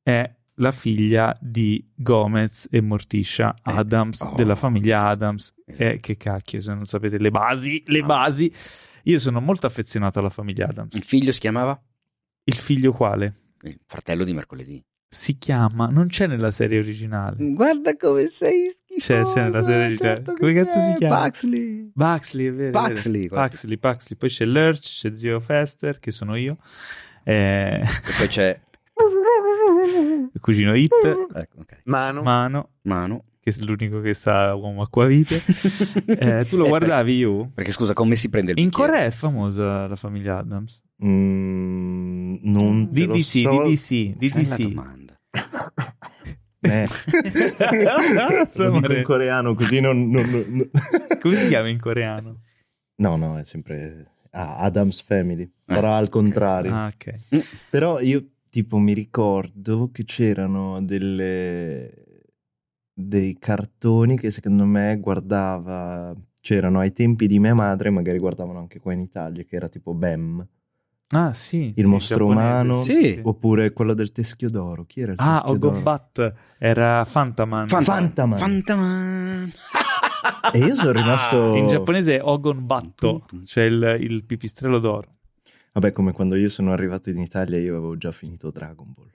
è 0.02 0.30
la 0.60 0.72
figlia 0.72 1.36
di 1.40 1.82
Gomez 1.94 2.68
e 2.70 2.80
Morticia 2.80 3.54
Eh, 3.54 3.72
Adams, 3.72 4.20
oh, 4.20 4.34
della 4.36 4.54
famiglia 4.56 5.06
Adams. 5.06 5.54
Eh, 5.66 5.98
che 6.00 6.16
cacchio, 6.16 6.60
se 6.60 6.74
non 6.74 6.84
sapete 6.84 7.18
le 7.18 7.30
basi, 7.30 7.82
le 7.86 8.00
Ah. 8.00 8.06
basi. 8.06 8.52
Io 9.04 9.18
sono 9.18 9.40
molto 9.40 9.66
affezionato 9.66 10.18
alla 10.18 10.28
famiglia 10.30 10.68
Adams. 10.68 10.94
Il 10.94 11.02
figlio 11.04 11.32
si 11.32 11.40
chiamava? 11.40 11.80
Il 12.44 12.54
figlio 12.54 12.92
quale? 12.92 13.34
Il 13.62 13.78
fratello 13.86 14.24
di 14.24 14.32
mercoledì. 14.34 14.82
Si 15.12 15.38
chiama, 15.38 15.86
non 15.88 16.06
c'è 16.08 16.26
nella 16.26 16.50
serie 16.50 16.78
originale. 16.78 17.36
Guarda 17.52 17.96
come 17.96 18.26
sei 18.26 18.70
C'è- 18.86 19.24
schifoso. 19.24 19.34
c'è 19.34 19.42
nella 19.42 19.62
serie 19.62 19.84
originale. 19.86 20.14
certo 20.16 20.34
Come 20.34 20.52
cazzo 20.52 20.78
c'è, 20.78 20.84
si 20.86 20.94
chiama? 20.94 21.22
Buxley. 21.24 21.90
Buxley, 21.94 22.46
è 22.46 22.52
vero. 22.52 22.68
è 22.68 22.70
vero. 22.72 22.86
Buxley, 22.88 23.26
guarda. 23.26 23.48
Buxley, 23.48 23.76
Buxley. 23.76 24.18
Poi 24.18 24.28
c'è 24.28 24.44
Lurch, 24.44 24.80
c'è 25.00 25.14
Zio 25.14 25.40
Fester, 25.40 25.98
che 25.98 26.10
sono 26.10 26.36
io. 26.36 26.58
Eh, 27.24 27.80
E 27.82 28.12
poi 28.18 28.28
c'è... 28.28 28.60
il 30.32 30.40
cugino 30.40 30.74
Hit, 30.74 30.92
Ecco, 31.04 31.60
ok. 31.60 31.80
Mano. 31.84 32.22
Mano, 32.22 32.68
Mano. 32.82 33.24
che 33.40 33.50
è 33.50 33.62
l'unico 33.64 34.00
che 34.00 34.14
sa 34.14 34.54
uomo 34.54 34.82
acquavite. 34.82 35.42
Eh, 36.06 36.44
tu 36.48 36.56
lo 36.56 36.66
Eh, 36.66 36.68
guardavi 36.68 37.16
io? 37.16 37.50
Perché 37.54 37.72
scusa, 37.72 37.92
come 37.94 38.16
si 38.16 38.28
prende 38.28 38.52
il 38.52 38.58
In 38.58 38.66
bicchiere? 38.68 38.90
Corea 38.90 39.04
è 39.06 39.10
famosa 39.10 39.86
la 39.86 39.96
famiglia 39.96 40.38
Adams. 40.38 40.82
Mm, 41.04 42.36
non 42.42 42.88
Di 42.90 43.06
lo 43.06 43.14
sì, 43.16 43.42
so. 43.42 43.62
di 43.62 43.68
di 43.70 43.76
sì, 43.76 44.14
di 44.18 44.30
la 44.34 44.54
sì. 44.54 44.62
domanda. 44.68 45.14
Eh, 46.62 46.86
lo 48.56 48.70
dico 48.70 48.92
in 48.92 49.02
coreano 49.02 49.54
così 49.54 49.80
non... 49.80 50.08
non- 50.08 50.28
non- 50.28 50.70
Come 51.18 51.34
si 51.36 51.48
chiama 51.48 51.68
in 51.68 51.78
coreano? 51.80 52.40
No, 52.96 53.16
no, 53.16 53.38
è 53.38 53.44
sempre 53.44 54.10
ah, 54.32 54.56
Adam's 54.58 55.00
Family. 55.00 55.44
Eh, 55.44 55.50
Sarà 55.64 55.96
al 55.96 56.04
ok. 56.04 56.10
contrario. 56.10 56.74
Ah, 56.74 56.92
ok. 56.94 57.14
Però 57.70 57.98
io 58.00 58.22
tipo 58.50 58.76
mi 58.78 58.92
ricordo 58.92 59.90
che 59.92 60.04
c'erano 60.04 60.82
delle 60.82 62.04
dei 62.92 63.38
cartoni 63.38 64.18
che 64.18 64.30
secondo 64.30 64.64
me 64.66 64.98
guardava 65.00 66.14
c'erano 66.42 66.80
ai 66.80 66.92
tempi 66.92 67.26
di 67.26 67.38
mia 67.38 67.54
madre, 67.54 67.88
magari 67.90 68.18
guardavano 68.18 68.58
anche 68.58 68.78
qua 68.80 68.92
in 68.92 69.00
Italia, 69.00 69.42
che 69.44 69.56
era 69.56 69.68
tipo 69.68 69.94
Bam, 69.94 70.46
Ah, 71.12 71.32
sì. 71.32 71.72
il 71.76 71.84
sì, 71.84 71.90
mostro 71.90 72.26
umano, 72.26 72.82
Sì. 72.82 73.18
oppure 73.22 73.72
quello 73.72 73.94
del 73.94 74.12
teschio 74.12 74.48
d'oro. 74.50 74.84
Chi 74.84 75.00
era 75.00 75.12
il 75.12 75.18
Ah, 75.20 75.40
teschio 75.40 75.58
d'oro? 75.58 75.74
Ogobat 75.76 76.34
era 76.58 77.04
Fantaman. 77.04 77.68
Fantaman. 77.68 78.38
Fantaman. 78.38 79.52
E 80.52 80.58
io 80.58 80.74
sono 80.76 80.92
rimasto 80.98 81.54
In 81.56 81.66
giapponese 81.68 82.16
è 82.18 82.22
Ogonbatto, 82.22 83.26
cioè 83.44 83.64
il, 83.64 83.96
il 84.00 84.24
pipistrello 84.24 84.78
d'oro. 84.78 85.16
Vabbè, 85.72 85.92
come 85.92 86.12
quando 86.12 86.34
io 86.36 86.48
sono 86.48 86.72
arrivato 86.72 87.10
in 87.10 87.18
Italia, 87.20 87.58
io 87.58 87.76
avevo 87.76 87.96
già 87.96 88.12
finito 88.12 88.50
Dragon 88.50 88.92
Ball. 88.94 89.08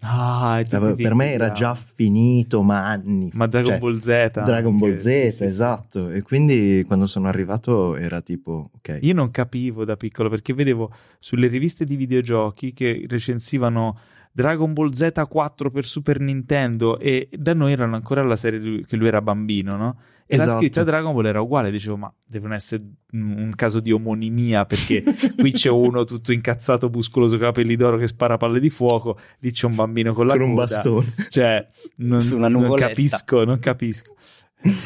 Ah, 0.00 0.58
e 0.58 0.62
tutti 0.62 0.74
Avevo- 0.74 0.94
ti 0.94 1.02
per 1.02 1.14
me 1.14 1.32
era 1.32 1.52
già 1.52 1.74
finito, 1.74 2.62
ma 2.62 2.88
anni 2.88 3.30
fa. 3.30 3.36
Ma 3.38 3.46
Dragon 3.46 3.70
Cioè, 3.72 3.78
Ball 3.78 3.98
Z. 3.98 4.42
Dragon 4.42 4.78
Ball 4.78 4.96
Z, 4.96 5.02
sì, 5.02 5.30
sì, 5.32 5.44
esatto. 5.44 6.08
E 6.10 6.22
quindi 6.22 6.82
quando 6.86 7.06
sono 7.06 7.28
arrivato 7.28 7.94
era 7.96 8.22
tipo, 8.22 8.70
ok. 8.74 8.98
Io 9.02 9.12
non 9.12 9.30
capivo 9.30 9.84
da 9.84 9.96
piccolo 9.96 10.30
perché 10.30 10.54
vedevo 10.54 10.90
sulle 11.18 11.46
riviste 11.48 11.84
di 11.84 11.96
videogiochi 11.96 12.72
che 12.72 13.04
recensivano 13.06 13.98
Dragon 14.32 14.72
Ball 14.72 14.88
Z4 14.90 15.70
per 15.70 15.84
Super 15.84 16.20
Nintendo 16.20 16.98
e 16.98 17.28
da 17.32 17.52
noi 17.52 17.72
erano 17.72 17.96
ancora 17.96 18.22
la 18.22 18.36
serie 18.36 18.82
che 18.86 18.96
lui 18.96 19.08
era 19.08 19.20
bambino, 19.20 19.76
no? 19.76 19.98
E 20.28 20.36
la 20.36 20.42
Esatto. 20.42 20.58
scritta 20.58 20.82
Dragon 20.82 21.14
Ball 21.14 21.26
era 21.26 21.40
uguale, 21.40 21.70
dicevo 21.70 21.96
ma 21.96 22.12
devono 22.24 22.54
essere 22.54 22.82
un 23.12 23.34
un 23.38 23.54
caso 23.54 23.78
di 23.80 23.92
omonimia 23.92 24.64
perché 24.66 25.04
qui 25.38 25.52
c'è 25.52 25.70
uno 25.70 26.02
tutto 26.04 26.32
incazzato, 26.32 26.88
muscoloso, 26.90 27.38
capelli 27.38 27.76
d'oro 27.76 27.96
che 27.96 28.08
spara 28.08 28.36
palle 28.36 28.58
di 28.58 28.68
fuoco, 28.70 29.18
lì 29.38 29.52
c'è 29.52 29.66
un 29.66 29.76
bambino 29.76 30.12
con 30.14 30.26
la 30.26 30.32
con 30.36 30.42
un 30.42 30.54
coda. 30.54 30.66
bastone. 30.66 31.14
Cioè, 31.30 31.68
non, 31.96 32.20
Su 32.22 32.36
una 32.36 32.48
non 32.48 32.74
capisco, 32.74 33.44
non 33.44 33.58
capisco. 33.60 34.16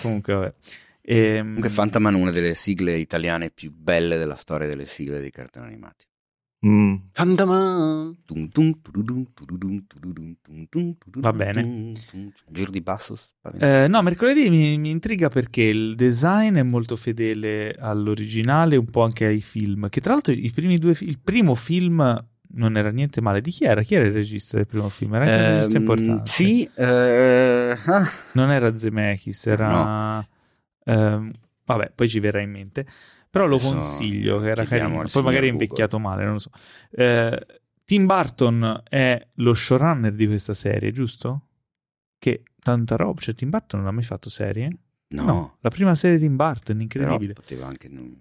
Comunque, 0.02 0.34
vabbè. 0.34 0.52
Ehm, 1.02 1.38
Comunque 1.46 1.70
Fantaman 1.70 2.14
è 2.14 2.18
una 2.18 2.30
delle 2.30 2.54
sigle 2.54 2.96
italiane 2.98 3.50
più 3.50 3.72
belle 3.72 4.18
della 4.18 4.36
storia 4.36 4.66
delle 4.68 4.84
sigle 4.84 5.20
dei 5.20 5.30
cartoni 5.30 5.66
animati. 5.66 6.04
Mm. 6.66 6.94
Va 11.20 11.32
bene. 11.32 11.92
Giro 12.48 12.70
di 12.70 12.80
basso. 12.82 13.18
Eh, 13.58 13.86
no, 13.88 14.02
mercoledì 14.02 14.50
mi, 14.50 14.76
mi 14.78 14.90
intriga 14.90 15.28
perché 15.30 15.62
il 15.62 15.94
design 15.94 16.56
è 16.56 16.62
molto 16.62 16.96
fedele 16.96 17.74
all'originale, 17.78 18.76
un 18.76 18.84
po' 18.90 19.02
anche 19.02 19.24
ai 19.24 19.40
film. 19.40 19.88
Che 19.88 20.00
tra 20.02 20.12
l'altro 20.12 20.34
i 20.34 20.50
primi 20.50 20.76
due 20.78 20.94
il 21.00 21.18
primo 21.18 21.54
film 21.54 22.26
non 22.52 22.76
era 22.76 22.90
niente 22.90 23.22
male. 23.22 23.40
Di 23.40 23.50
chi 23.52 23.64
era? 23.64 23.82
Chi 23.82 23.94
era 23.94 24.04
il 24.04 24.12
regista 24.12 24.56
del 24.58 24.66
primo 24.66 24.90
film? 24.90 25.14
Era 25.14 25.24
anche 25.24 25.36
un 25.36 25.48
regista 25.52 25.76
Ehm, 25.76 25.82
importante. 25.82 26.30
Sì, 26.30 26.68
eh, 26.74 27.78
ah, 27.86 28.10
Non 28.32 28.50
era 28.50 28.76
Zemeckis, 28.76 29.46
era... 29.46 30.26
ehm, 30.84 31.30
vabbè, 31.64 31.92
poi 31.94 32.08
ci 32.08 32.20
verrà 32.20 32.40
in 32.40 32.50
mente. 32.50 32.86
Però 33.30 33.46
lo 33.46 33.56
Adesso 33.56 33.72
consiglio, 33.72 34.40
che 34.40 34.48
era 34.50 34.64
carino. 34.64 35.04
Poi 35.10 35.22
magari 35.22 35.46
è 35.48 35.50
invecchiato 35.50 35.98
male, 35.98 36.24
non 36.24 36.32
lo 36.34 36.38
so. 36.38 36.50
Eh, 36.90 37.46
Tim 37.84 38.06
Burton 38.06 38.82
è 38.88 39.28
lo 39.34 39.54
showrunner 39.54 40.12
di 40.12 40.26
questa 40.26 40.54
serie, 40.54 40.90
giusto? 40.90 41.46
Che 42.18 42.42
tanta 42.58 42.96
roba, 42.96 43.20
cioè 43.20 43.34
Tim 43.34 43.50
Burton 43.50 43.80
non 43.80 43.88
ha 43.88 43.92
mai 43.92 44.02
fatto 44.04 44.28
serie? 44.28 44.70
no, 45.12 45.56
la 45.60 45.70
prima 45.70 45.94
serie 45.96 46.18
di 46.18 46.22
Tim 46.24 46.36
Burton, 46.36 46.76
però 46.76 46.82
incredibile. 46.82 47.32
poteva 47.32 47.66
anche 47.66 47.88
non- 47.88 48.16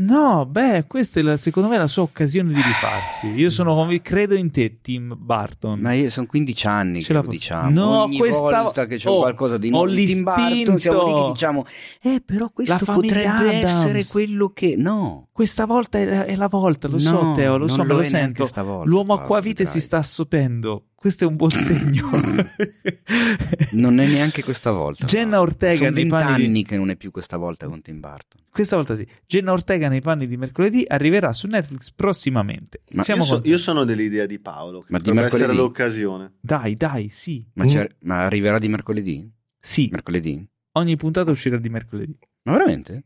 No, 0.00 0.46
beh, 0.46 0.84
questa 0.86 1.20
è 1.20 1.22
la- 1.22 1.36
secondo 1.36 1.68
me 1.68 1.76
la 1.76 1.86
sua 1.86 2.02
occasione 2.02 2.48
di 2.52 2.60
rifarsi. 2.62 3.26
Io 3.28 3.50
sono 3.50 3.74
conv- 3.74 4.00
credo 4.00 4.34
in 4.34 4.50
te, 4.50 4.78
Tim 4.80 5.14
Burton. 5.18 5.78
Ma 5.78 5.92
io 5.92 6.08
sono 6.10 6.26
15 6.26 6.66
anni 6.66 7.00
Ce 7.02 7.08
che 7.08 7.12
la 7.12 7.20
lo 7.20 7.28
diciamo. 7.28 7.70
No, 7.70 8.02
Ogni 8.04 8.16
questa- 8.18 8.62
volta 8.62 8.84
che 8.86 8.96
c'è 8.96 9.08
Oh, 9.08 9.18
qualcosa 9.18 9.58
di 9.58 9.68
nuovo 9.70 9.88
di 9.90 10.06
Tim 10.06 10.22
Burton 10.22 10.78
siamo 10.78 11.06
lì 11.06 11.14
che 11.22 11.30
diciamo 11.32 11.64
"Eh, 12.02 12.22
però 12.24 12.48
questo 12.50 12.72
La 12.86 12.92
potrebbe 12.92 13.26
Addams. 13.28 13.52
essere 13.84 14.06
quello 14.06 14.48
che 14.54 14.74
no". 14.76 15.28
Questa 15.32 15.64
volta 15.66 15.98
è, 15.98 16.06
è 16.24 16.36
la 16.36 16.48
volta, 16.48 16.88
lo 16.88 16.98
so, 16.98 17.22
No, 17.22 17.34
Teo, 17.34 17.56
lo 17.56 17.66
so, 17.68 17.82
me 17.84 17.94
lo 17.94 18.02
sento. 18.02 18.44
stavolta, 18.46 18.88
L'uomo 18.88 19.14
acquavite 19.14 19.64
si 19.66 19.80
sta 19.80 19.98
assopendo. 19.98 20.84
Questo 21.00 21.24
è 21.24 21.26
un 21.26 21.36
buon 21.36 21.48
segno. 21.50 22.10
Non 23.72 24.00
è 24.00 24.06
neanche 24.06 24.42
questa 24.42 24.70
volta. 24.70 25.06
Jenna. 25.06 25.40
Ortega 25.40 25.76
Sono 25.76 25.90
nei 25.90 26.06
panni 26.06 26.24
vent'anni 26.24 26.52
di- 26.52 26.62
che 26.64 26.76
non 26.76 26.90
è 26.90 26.96
più 26.96 27.10
questa 27.10 27.36
volta 27.38 27.66
con 27.68 27.80
Tim 27.80 28.00
Burton. 28.00 28.42
Questa 28.50 28.76
volta 28.76 28.94
sì. 28.96 29.06
Jenna 29.26 29.52
Ortega 29.52 29.88
nei 29.88 30.00
panni 30.02 30.26
di 30.26 30.36
mercoledì 30.36 30.84
arriverà 30.86 31.32
su 31.32 31.46
Netflix 31.46 31.90
prossimamente. 31.92 32.82
Ma 32.92 33.02
Siamo 33.02 33.22
Io, 33.22 33.28
so- 33.28 33.40
io 33.44 33.56
sono 33.58 33.84
dell'idea 33.84 34.26
di 34.26 34.38
Paolo, 34.40 34.80
che 34.80 34.86
Ma 34.90 34.98
di 34.98 35.04
potrebbe 35.04 35.26
essere 35.28 35.54
l'occasione. 35.54 36.32
Dai, 36.40 36.76
dai, 36.76 37.08
sì. 37.08 37.46
Ma, 37.54 37.64
Mm. 37.64 37.84
ma 38.02 38.24
arriverà 38.26 38.58
di 38.58 38.68
mercoledì? 38.68 39.30
Sì, 39.58 39.88
Mercoledì? 39.90 40.46
ogni 40.72 40.96
puntata 40.96 41.30
uscirà 41.30 41.56
di 41.56 41.68
mercoledì. 41.70 42.16
Ma 42.42 42.52
veramente? 42.52 43.04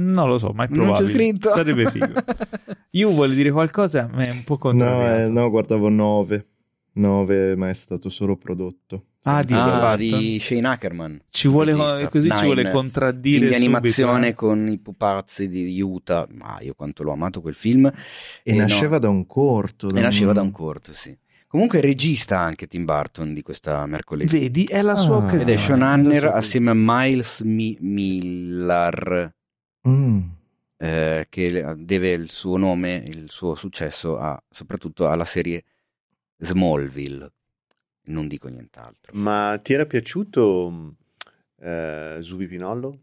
Non 0.00 0.28
lo 0.28 0.38
so, 0.38 0.50
ma 0.52 0.64
è 0.64 0.68
Non 0.70 0.78
c'è 0.78 0.84
probabile. 0.94 1.12
scritto. 1.12 1.50
Sarebbe 1.50 1.90
figo. 1.90 2.12
Io 2.92 3.10
vuole 3.10 3.34
dire 3.34 3.50
qualcosa, 3.52 4.08
ma 4.12 4.22
è 4.24 4.30
un 4.30 4.42
po' 4.44 4.54
No, 4.54 4.58
contrariato. 4.58 5.26
eh, 5.26 5.30
no, 5.30 5.50
guardavo 5.50 5.88
9. 5.88 6.46
9, 6.98 7.56
ma 7.56 7.68
è 7.68 7.74
stato 7.74 8.08
solo 8.08 8.36
prodotto. 8.36 9.04
Ah, 9.22 9.42
di- 9.42 9.52
Ah, 9.54 9.96
di 9.96 10.38
Shane 10.40 10.66
Ackerman. 10.68 11.20
Ci 11.28 11.48
vuole, 11.48 11.72
così 12.08 12.30
ci 12.30 12.44
vuole 12.44 12.70
contraddire 12.70 13.48
film 13.48 13.48
di 13.48 13.54
subito, 13.54 14.08
animazione 14.10 14.28
eh. 14.28 14.34
con 14.34 14.68
i 14.68 14.78
pupazzi 14.78 15.48
di 15.48 15.80
Utah. 15.80 16.26
Ma 16.32 16.58
io 16.60 16.74
quanto 16.74 17.02
l'ho 17.02 17.12
amato 17.12 17.40
quel 17.40 17.54
film. 17.54 17.86
E, 17.86 17.92
Eh, 18.42 18.52
no. 18.54 18.60
nasceva 18.60 18.98
da 18.98 19.08
un 19.08 19.26
corto. 19.26 19.88
E 19.88 20.00
nasceva 20.00 20.32
da 20.32 20.40
un 20.42 20.50
corto, 20.52 20.92
sì. 20.92 21.16
Comunque 21.46 21.78
è 21.78 21.82
regista 21.82 22.38
anche 22.38 22.66
Tim 22.66 22.84
Burton 22.84 23.32
di 23.32 23.40
questa 23.42 23.84
mercoledì. 23.86 24.38
Vedi, 24.38 24.64
è 24.64 24.82
la 24.82 24.94
sua 24.94 25.14
Ah. 25.14 25.18
occasione. 25.18 25.42
Ed 25.42 25.48
è 25.48 25.56
Sean 25.56 25.82
Hanner 25.82 26.20
so- 26.20 26.30
assieme 26.30 26.70
a 26.70 26.74
Miles 26.76 27.40
Mi- 27.40 27.76
Millar, 27.80 29.34
Mm. 29.88 30.18
eh, 30.76 31.26
che 31.28 31.74
deve 31.78 32.10
il 32.10 32.30
suo 32.30 32.56
nome, 32.56 33.02
il 33.06 33.26
suo 33.30 33.54
successo 33.54 34.18
a- 34.18 34.40
soprattutto 34.50 35.08
alla 35.08 35.24
serie 35.24 35.64
Smallville. 36.38 37.30
Non 38.04 38.26
dico 38.26 38.48
nient'altro. 38.48 39.12
Ma 39.14 39.58
ti 39.62 39.74
era 39.74 39.84
piaciuto 39.84 40.94
eh, 41.60 42.18
Zubi 42.20 42.46
Pinollo? 42.46 42.98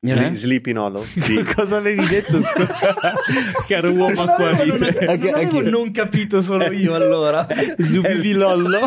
Eh? 0.00 0.34
Sleeping 0.34 0.76
Hollow. 0.76 1.02
Sì. 1.18 1.42
Cosa 1.42 1.78
avevi 1.78 2.06
detto, 2.06 2.38
caro 3.66 3.90
uomo 3.90 4.22
acquavite? 4.22 5.04
Non, 5.04 5.18
non 5.18 5.34
avevo 5.34 5.62
non 5.62 5.90
capito 5.90 6.40
solo 6.40 6.70
io 6.70 6.94
allora. 6.94 7.44
Zubibi 7.78 8.32
Lollo. 8.32 8.78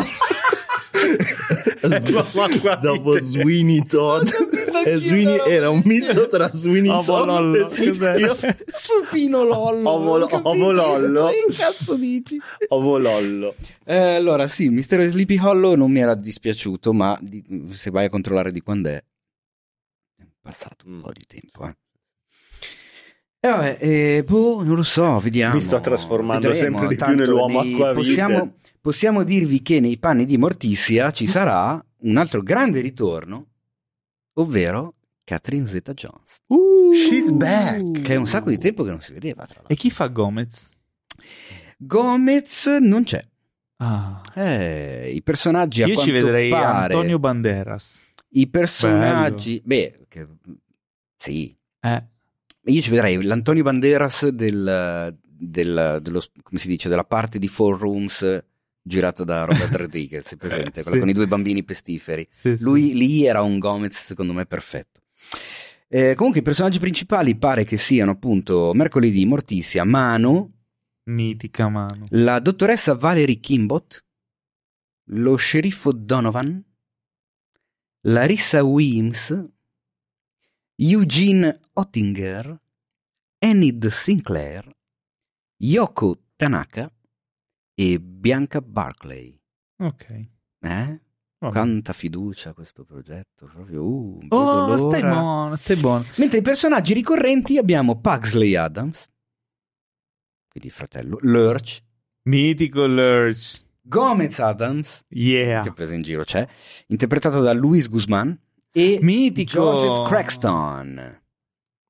Dopo 2.80 3.20
Sweeney 3.20 3.84
Todd 3.84 4.28
e 4.84 4.96
Sweeney 4.98 5.40
era 5.46 5.70
un 5.70 5.82
misto 5.84 6.28
tra 6.28 6.52
Sweeney 6.52 7.04
Todd 7.04 7.54
e 7.54 7.68
Supino, 7.68 8.34
Supino 8.74 9.44
Lollo 9.44 9.88
Ovo, 9.90 10.28
ovo 10.42 10.70
Lollo 10.70 11.28
che 11.28 11.54
cazzo 11.54 11.96
dici? 11.96 12.40
Ovo 12.68 12.98
Lollo 12.98 13.54
eh, 13.84 14.14
allora 14.14 14.48
sì 14.48 14.64
il 14.64 14.72
mistero 14.72 15.02
di 15.02 15.10
Sleepy 15.10 15.38
Hollow 15.38 15.74
non 15.74 15.90
mi 15.90 16.00
era 16.00 16.14
dispiaciuto 16.14 16.92
ma 16.92 17.18
di, 17.20 17.42
se 17.70 17.90
vai 17.90 18.06
a 18.06 18.10
controllare 18.10 18.52
di 18.52 18.60
quando 18.60 18.88
è 18.88 19.02
è 20.16 20.24
passato 20.40 20.86
un 20.86 20.96
mm. 20.96 21.00
po' 21.00 21.12
di 21.12 21.24
tempo 21.26 21.66
eh. 21.66 21.76
E 23.44 23.48
vabbè, 23.48 23.76
eh, 23.80 24.24
boh, 24.24 24.62
non 24.62 24.76
lo 24.76 24.84
so, 24.84 25.18
vediamo. 25.18 25.54
Mi 25.54 25.60
sto 25.60 25.80
trasformando 25.80 26.46
Vedremo. 26.48 26.78
sempre 26.78 26.94
di 26.94 27.02
più 27.04 27.14
nell'uomo 27.16 27.58
acquavite. 27.58 27.92
Possiamo, 27.92 28.54
possiamo 28.80 29.24
dirvi 29.24 29.62
che 29.62 29.80
nei 29.80 29.98
panni 29.98 30.26
di 30.26 30.38
Morticia 30.38 31.10
ci 31.10 31.26
sarà 31.26 31.84
un 32.02 32.16
altro 32.18 32.40
grande 32.42 32.80
ritorno, 32.80 33.48
ovvero 34.34 34.94
Catherine 35.24 35.66
Zeta-Jones. 35.66 36.38
Uh, 36.46 36.92
She's 36.92 37.30
back! 37.30 38.02
Che 38.02 38.14
è 38.14 38.16
un 38.16 38.26
sacco 38.26 38.50
di 38.50 38.58
tempo 38.58 38.82
che 38.82 38.90
non 38.90 39.00
si 39.00 39.12
vedeva, 39.12 39.44
tra 39.44 39.54
l'altro. 39.56 39.72
E 39.72 39.76
chi 39.76 39.90
fa 39.90 40.06
Gomez? 40.08 40.72
Gomez 41.78 42.66
non 42.80 43.04
c'è. 43.04 43.24
Ah. 43.76 44.20
Eh, 44.34 45.10
I 45.14 45.22
personaggi 45.22 45.82
Io 45.82 45.98
a 45.98 46.02
ci 46.02 46.10
vedrei 46.10 46.50
pare, 46.50 46.94
Antonio 46.94 47.18
Banderas. 47.18 48.00
I 48.30 48.48
personaggi... 48.48 49.60
Bello. 49.64 49.90
Beh, 49.90 50.06
che, 50.08 50.28
sì. 51.16 51.56
Eh. 51.80 52.04
Io 52.64 52.80
ci 52.80 52.90
vedrei 52.90 53.22
l'Antonio 53.22 53.64
Banderas 53.64 54.28
del, 54.28 55.16
del, 55.20 55.98
dello, 56.00 56.22
come 56.42 56.60
si 56.60 56.68
dice, 56.68 56.88
della 56.88 57.04
parte 57.04 57.38
di 57.38 57.48
Four 57.48 57.78
Rooms 57.78 58.44
girata 58.82 59.24
da 59.24 59.44
Robert 59.44 59.72
Rodriguez, 59.76 60.34
presente, 60.36 60.82
sì. 60.82 60.98
con 60.98 61.08
i 61.08 61.12
due 61.12 61.26
bambini 61.28 61.62
pestiferi. 61.62 62.26
Sì, 62.30 62.56
Lui 62.60 62.88
sì. 62.88 62.94
lì 62.94 63.24
era 63.24 63.42
un 63.42 63.58
Gomez, 63.58 63.96
secondo 63.96 64.32
me, 64.32 64.46
perfetto. 64.46 65.00
Eh, 65.88 66.14
comunque 66.14 66.40
i 66.40 66.44
personaggi 66.44 66.78
principali 66.78 67.36
pare 67.36 67.64
che 67.64 67.76
siano 67.76 68.12
appunto 68.12 68.72
mercoledì 68.74 69.26
Morticia, 69.26 69.84
Mano, 69.84 70.52
mitica 71.10 71.68
Mano, 71.68 72.04
la 72.10 72.38
dottoressa 72.40 72.94
Valerie 72.94 73.40
Kimbot, 73.40 74.04
lo 75.10 75.36
sceriffo 75.36 75.92
Donovan, 75.92 76.64
Larissa 78.06 78.64
Weems, 78.64 79.48
Eugene 80.76 81.60
Ottinger, 81.74 82.58
Enid 83.38 83.86
Sinclair, 83.88 84.74
Yoko 85.58 86.22
Tanaka 86.36 86.90
e 87.74 87.98
Bianca 88.00 88.60
Barclay. 88.60 89.38
Ok. 89.78 90.10
Eh? 90.60 91.00
Vabbè. 91.38 91.52
Quanta 91.54 91.92
fiducia 91.92 92.50
a 92.50 92.54
questo 92.54 92.84
progetto, 92.84 93.46
proprio. 93.52 93.82
Uh, 93.84 94.26
Oh, 94.28 94.76
stai 94.76 95.00
buono, 95.00 95.56
stai 95.56 95.76
buono. 95.76 96.04
Mentre 96.18 96.38
i 96.38 96.42
personaggi 96.42 96.92
ricorrenti 96.94 97.58
abbiamo 97.58 98.00
Pugsley 98.00 98.54
Adams, 98.54 99.08
quindi 100.48 100.70
fratello, 100.70 101.18
Lurch, 101.22 101.82
Mitico 102.28 102.86
Lurch. 102.86 103.64
Gomez 103.84 104.38
Adams, 104.38 105.02
Yeah. 105.08 105.62
che 105.62 105.72
presa 105.72 105.94
in 105.94 106.02
giro 106.02 106.22
c'è, 106.22 106.46
interpretato 106.86 107.40
da 107.40 107.52
Luis 107.52 107.88
Guzman, 107.88 108.38
e 108.70 109.00
Mitico. 109.02 109.50
Joseph 109.50 110.06
Craxton. 110.08 111.21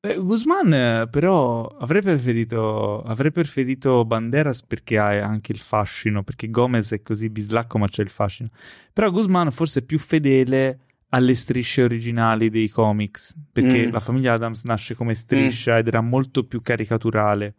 Eh, 0.05 0.17
Guzman 0.19 1.07
però 1.11 1.65
avrei 1.65 2.03
preferito, 2.03 3.03
avrei 3.03 3.31
preferito 3.31 4.05
Banderas 4.05 4.63
perché 4.65 4.99
ha 4.99 5.07
anche 5.25 5.53
il 5.53 5.59
fascino, 5.59 6.25
perché 6.25 6.51
Gomez 6.51 6.91
è 6.93 7.01
così 7.03 7.31
bislacco 7.31 7.79
ma 7.79 7.87
c'è 7.87 8.03
il 8.03 8.09
fascino. 8.09 8.49
Però 8.93 9.11
Guzman 9.13 9.53
forse 9.53 9.81
è 9.81 9.83
più 9.85 10.01
fedele 10.01 10.81
alle 11.11 11.35
strisce 11.35 11.85
originali 11.85 12.51
dei 12.51 12.69
comics, 12.69 13.37
perché 13.53 13.87
Mm. 13.87 13.93
la 13.93 14.01
famiglia 14.01 14.33
Adams 14.33 14.65
nasce 14.65 14.95
come 14.97 15.15
striscia 15.15 15.79
ed 15.79 15.87
era 15.87 16.01
molto 16.01 16.47
più 16.47 16.63
caricaturale. 16.63 17.55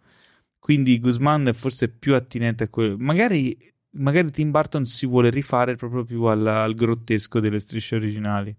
Quindi 0.60 1.00
Guzman 1.00 1.48
è 1.48 1.54
forse 1.54 1.88
più 1.90 2.14
attinente 2.16 2.66
a 2.66 2.68
quello. 2.70 2.98
Magari, 2.98 3.58
magari 3.98 4.32
Tim 4.32 4.52
Burton 4.52 4.86
si 4.86 5.06
vuole 5.06 5.30
rifare 5.30 5.76
proprio 5.76 6.04
più 6.04 6.24
al, 6.24 6.46
al 6.46 6.74
grottesco 6.74 7.40
delle 7.40 7.60
strisce 7.60 7.96
originali. 7.96 8.54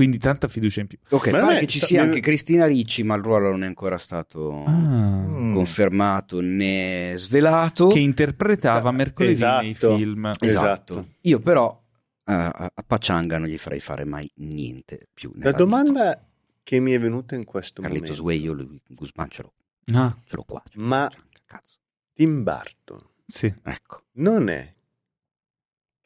Quindi 0.00 0.18
tanta 0.18 0.48
fiducia 0.48 0.80
in 0.80 0.86
più. 0.86 0.96
Ok, 1.10 1.26
Ma 1.26 1.32
pare 1.32 1.42
non 1.44 1.52
è- 1.56 1.58
che 1.60 1.66
ci 1.66 1.76
sta- 1.76 1.86
sia 1.88 2.00
anche 2.02 2.20
Cristina 2.20 2.64
Ricci, 2.66 3.02
ma 3.02 3.16
il 3.16 3.22
ruolo 3.22 3.50
non 3.50 3.64
è 3.64 3.66
ancora 3.66 3.98
stato 3.98 4.64
Ah. 4.64 5.24
Confermato 5.52 6.40
né 6.40 7.12
svelato. 7.16 7.88
che 7.88 7.98
interpretava 7.98 8.90
mercoledì 8.92 9.32
Esatto. 9.34 9.62
nei 9.62 9.74
film. 9.74 10.24
Esatto. 10.26 10.44
Esatto. 10.46 11.08
Io 11.22 11.38
però 11.40 11.78
eh, 12.24 12.32
a 12.32 12.72
a 12.74 12.82
Pachanga 12.86 13.36
non 13.36 13.48
gli 13.48 13.58
farei 13.58 13.80
fare 13.80 14.04
mai 14.04 14.30
niente 14.36 15.08
più. 15.12 15.32
La 15.36 15.52
domanda 15.52 16.26
che 16.62 16.80
mi 16.80 16.92
è 16.92 16.98
venuta 16.98 17.34
in 17.34 17.44
questo 17.44 17.82
vita. 17.82 17.92
Carlitos 17.92 18.20
momento. 18.20 18.46
Way, 18.54 18.66
io 18.68 18.80
Guzman 18.88 19.28
ce 19.28 19.42
l'ho, 19.42 19.52
Ah, 19.98 20.16
ce 20.24 20.36
l'ho 20.36 20.44
qua. 20.44 20.62
ce 20.66 20.78
l'ho 20.78 20.84
Ma- 20.86 21.10
cazzo. 21.44 21.76
Tim 22.14 22.42
Burton 22.42 23.04
sì. 23.26 23.52
Ecco. 23.64 24.04
non 24.12 24.48
è 24.48 24.72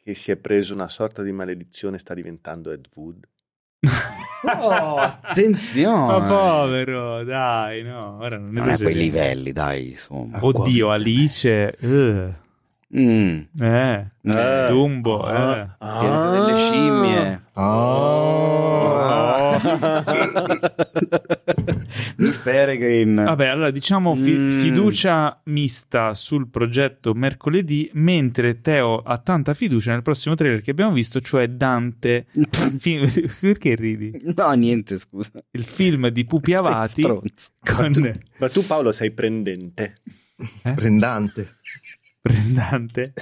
che 0.02 0.14
si 0.14 0.30
è 0.32 0.36
preso 0.36 0.74
una 0.74 0.88
sorta 0.88 1.22
di 1.22 1.32
maledizione 1.32 1.96
e 1.96 1.98
sta 2.00 2.12
diventando 2.14 2.72
Ed 2.72 2.88
Wood? 2.94 3.28
Oh, 4.60 4.96
attenzione. 4.96 6.18
Ma 6.18 6.26
povero, 6.26 7.24
dai, 7.24 7.82
no, 7.82 8.18
ora 8.20 8.36
non 8.36 8.50
Non 8.50 8.68
è 8.68 8.76
quei 8.76 8.94
livelli, 8.94 9.52
dai, 9.52 9.90
insomma. 9.90 10.38
Oddio, 10.40 10.90
Alice, 10.90 11.76
eh, 11.76 12.42
Mm. 12.96 13.40
eh, 13.60 14.06
Eh. 14.22 14.66
Dumbo, 14.68 15.28
eh. 15.28 15.66
Ah, 15.78 16.30
delle 16.30 16.54
scimmie. 16.54 17.43
Ah. 17.56 19.58
Miss 22.16 22.38
Peregrine. 22.38 23.22
Vabbè, 23.24 23.46
allora 23.46 23.70
diciamo 23.70 24.14
fi- 24.16 24.32
Mm. 24.32 24.60
fiducia 24.60 25.40
mista 25.44 26.14
sul 26.14 26.48
progetto 26.48 27.14
mercoledì, 27.14 27.88
mentre 27.94 28.60
Teo 28.60 28.98
ha 28.98 29.18
tanta 29.18 29.54
fiducia 29.54 29.92
nel 29.92 30.02
prossimo 30.02 30.34
trailer 30.34 30.60
che 30.60 30.72
abbiamo 30.72 30.92
visto, 30.92 31.20
cioè 31.20 31.48
Dante. 31.48 32.26
Fi- 32.78 33.00
Perché 33.40 33.74
ridi? 33.76 34.20
No, 34.34 34.50
niente, 34.52 34.98
scusa. 34.98 35.30
Il 35.52 35.64
film 35.64 36.08
di 36.08 36.24
Pupi 36.24 36.54
Avati 36.54 37.02
con 37.02 37.20
Ma 38.38 38.48
tu 38.48 38.64
Paolo 38.66 38.90
sei 38.92 39.10
prendente. 39.12 39.94
Prendante. 40.62 41.56
Brendante. 42.20 43.12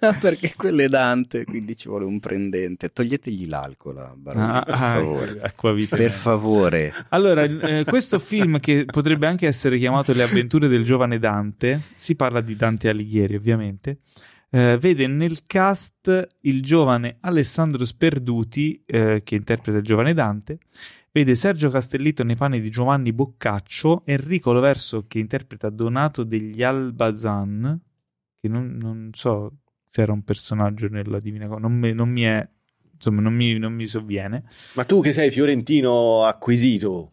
Ah, 0.00 0.12
perché 0.14 0.52
quello 0.56 0.82
è 0.82 0.88
Dante, 0.88 1.44
quindi 1.44 1.76
ci 1.76 1.88
vuole 1.88 2.04
un 2.04 2.20
prendente. 2.20 2.92
Toglietegli 2.92 3.48
l'alcol, 3.48 3.98
a 3.98 4.14
Baroni, 4.16 4.44
Ah, 4.46 4.62
per 4.62 4.74
ah, 4.74 4.78
favore. 4.78 5.40
acquavite. 5.42 5.96
Per 5.96 6.10
favore. 6.12 6.94
Allora, 7.08 7.42
eh, 7.42 7.84
questo 7.84 8.18
film 8.20 8.60
che 8.60 8.84
potrebbe 8.84 9.26
anche 9.26 9.46
essere 9.48 9.76
chiamato 9.76 10.12
Le 10.12 10.22
avventure 10.22 10.68
del 10.68 10.84
giovane 10.84 11.18
Dante, 11.18 11.82
si 11.96 12.14
parla 12.14 12.40
di 12.40 12.54
Dante 12.54 12.88
Alighieri 12.88 13.34
ovviamente, 13.34 13.98
eh, 14.50 14.78
vede 14.80 15.06
nel 15.08 15.40
cast 15.46 16.26
il 16.42 16.62
giovane 16.62 17.16
Alessandro 17.20 17.84
Sperduti 17.84 18.82
eh, 18.86 19.22
che 19.24 19.34
interpreta 19.34 19.78
il 19.78 19.84
giovane 19.84 20.14
Dante, 20.14 20.58
vede 21.10 21.34
Sergio 21.34 21.70
Castellitto 21.70 22.22
nei 22.22 22.36
panni 22.36 22.60
di 22.60 22.70
Giovanni 22.70 23.12
Boccaccio, 23.12 24.02
Enrico 24.06 24.52
Loverso 24.52 25.06
che 25.08 25.18
interpreta 25.18 25.68
Donato 25.70 26.22
degli 26.22 26.62
Albazan, 26.62 27.78
che 28.40 28.48
non, 28.48 28.76
non 28.80 29.10
so 29.12 29.52
se 29.88 30.02
era 30.02 30.12
un 30.12 30.22
personaggio 30.22 30.86
nella 30.88 31.18
Divina 31.18 31.46
Commedia, 31.48 31.68
non, 31.68 31.78
mi- 31.78 31.92
non 31.94 32.08
mi 32.10 32.22
è, 32.22 32.48
insomma 32.94 33.20
non 33.22 33.32
mi, 33.34 33.58
non 33.58 33.72
mi 33.72 33.86
sovviene. 33.86 34.44
Ma 34.74 34.84
tu 34.84 35.00
che 35.00 35.12
sei 35.12 35.30
fiorentino 35.30 36.24
acquisito. 36.24 37.12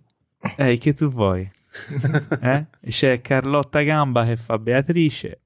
Eh, 0.57 0.77
che 0.77 0.93
tu 0.93 1.09
vuoi? 1.09 1.49
Eh? 2.41 2.65
C'è 2.87 3.19
Carlotta 3.21 3.81
Gamba 3.81 4.23
che 4.25 4.37
fa 4.37 4.57
Beatrice. 4.57 5.41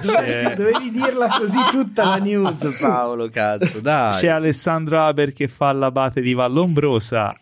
Dovresti- 0.00 0.44
C'è- 0.46 0.54
dovevi 0.54 0.90
dirla 0.90 1.28
così 1.38 1.58
tutta 1.70 2.04
la 2.04 2.16
news, 2.18 2.76
Paolo, 2.80 3.28
cazzo, 3.28 3.80
dai. 3.80 4.20
C'è 4.20 4.28
Alessandro 4.28 5.00
Aber 5.02 5.32
che 5.32 5.48
fa 5.48 5.72
l'abate 5.72 6.20
di 6.20 6.34
Vallombrosa. 6.34 7.34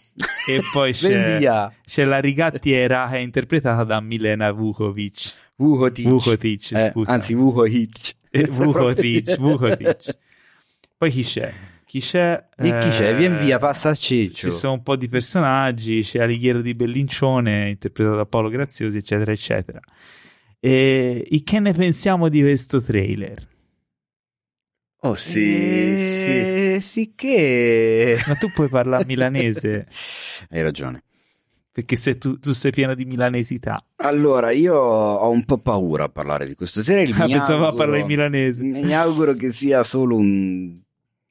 e 0.48 0.62
poi 0.73 0.93
Ben 0.93 1.10
c'è, 1.10 1.39
via. 1.39 1.73
c'è 1.85 2.05
la 2.05 2.18
rigattiera 2.20 3.09
che 3.10 3.16
è 3.16 3.20
interpretata 3.20 3.85
da 3.85 4.01
Milena 4.01 4.51
Vukovic. 4.52 5.35
Vukotic. 5.57 6.07
Vukotic, 6.07 6.73
Eh, 6.73 6.91
scusa. 6.91 7.12
anzi, 7.12 7.35
Vukotic. 7.35 8.15
Eh, 8.31 8.47
Vukotic, 8.51 9.37
Vukotic. 9.39 10.19
Poi 10.99 11.11
chi 11.11 11.23
c'è? 11.23 11.53
Chi 11.85 12.01
c'è? 12.01 12.49
E 12.57 12.78
chi 12.78 12.89
c'è? 12.89 13.11
Eh, 13.11 13.15
Vien 13.15 13.37
via, 13.39 13.59
passa 13.59 13.91
a 13.91 13.95
Ciccio. 13.95 14.51
Ci 14.51 14.57
sono 14.57 14.74
un 14.74 14.83
po' 14.83 14.97
di 14.97 15.09
personaggi, 15.09 16.01
c'è 16.03 16.20
Alighiero 16.20 16.61
di 16.61 16.74
Bellincione, 16.74 17.69
interpretato 17.69 18.16
da 18.16 18.27
Paolo 18.27 18.49
Graziosi, 18.49 18.99
eccetera, 18.99 19.31
eccetera. 19.33 19.81
E, 20.59 21.27
e 21.31 21.43
che 21.45 21.61
ne 21.61 21.73
pensiamo 21.73 22.28
di 22.28 22.41
questo 22.41 22.83
trailer? 22.83 23.55
Oh 25.03 25.15
sì, 25.15 25.93
eh, 25.93 26.78
sì. 26.81 26.89
sì 26.89 27.12
che... 27.15 28.19
Ma 28.27 28.35
tu 28.35 28.51
puoi 28.53 28.69
parlare 28.69 29.05
milanese. 29.05 29.87
Hai 30.51 30.62
ragione. 30.62 31.05
Perché 31.77 31.94
se 31.97 32.16
tu, 32.16 32.39
tu, 32.39 32.53
sei 32.53 32.70
pieno 32.70 32.94
di 32.94 33.05
milanesità. 33.05 33.85
Allora, 33.97 34.51
io 34.51 34.74
ho 34.74 35.28
un 35.28 35.44
po' 35.44 35.59
paura 35.59 36.05
a 36.05 36.09
parlare 36.09 36.47
di 36.47 36.55
questo 36.55 36.82
trail. 36.82 37.15
Ah, 37.19 37.27
pensavo 37.27 37.66
a 37.66 37.74
parlare 37.74 38.01
in 38.01 38.07
milanese. 38.07 38.62
Mi 38.62 38.94
auguro 38.94 39.35
che 39.35 39.53
sia 39.53 39.85
solo 39.85 40.16
un, 40.16 40.74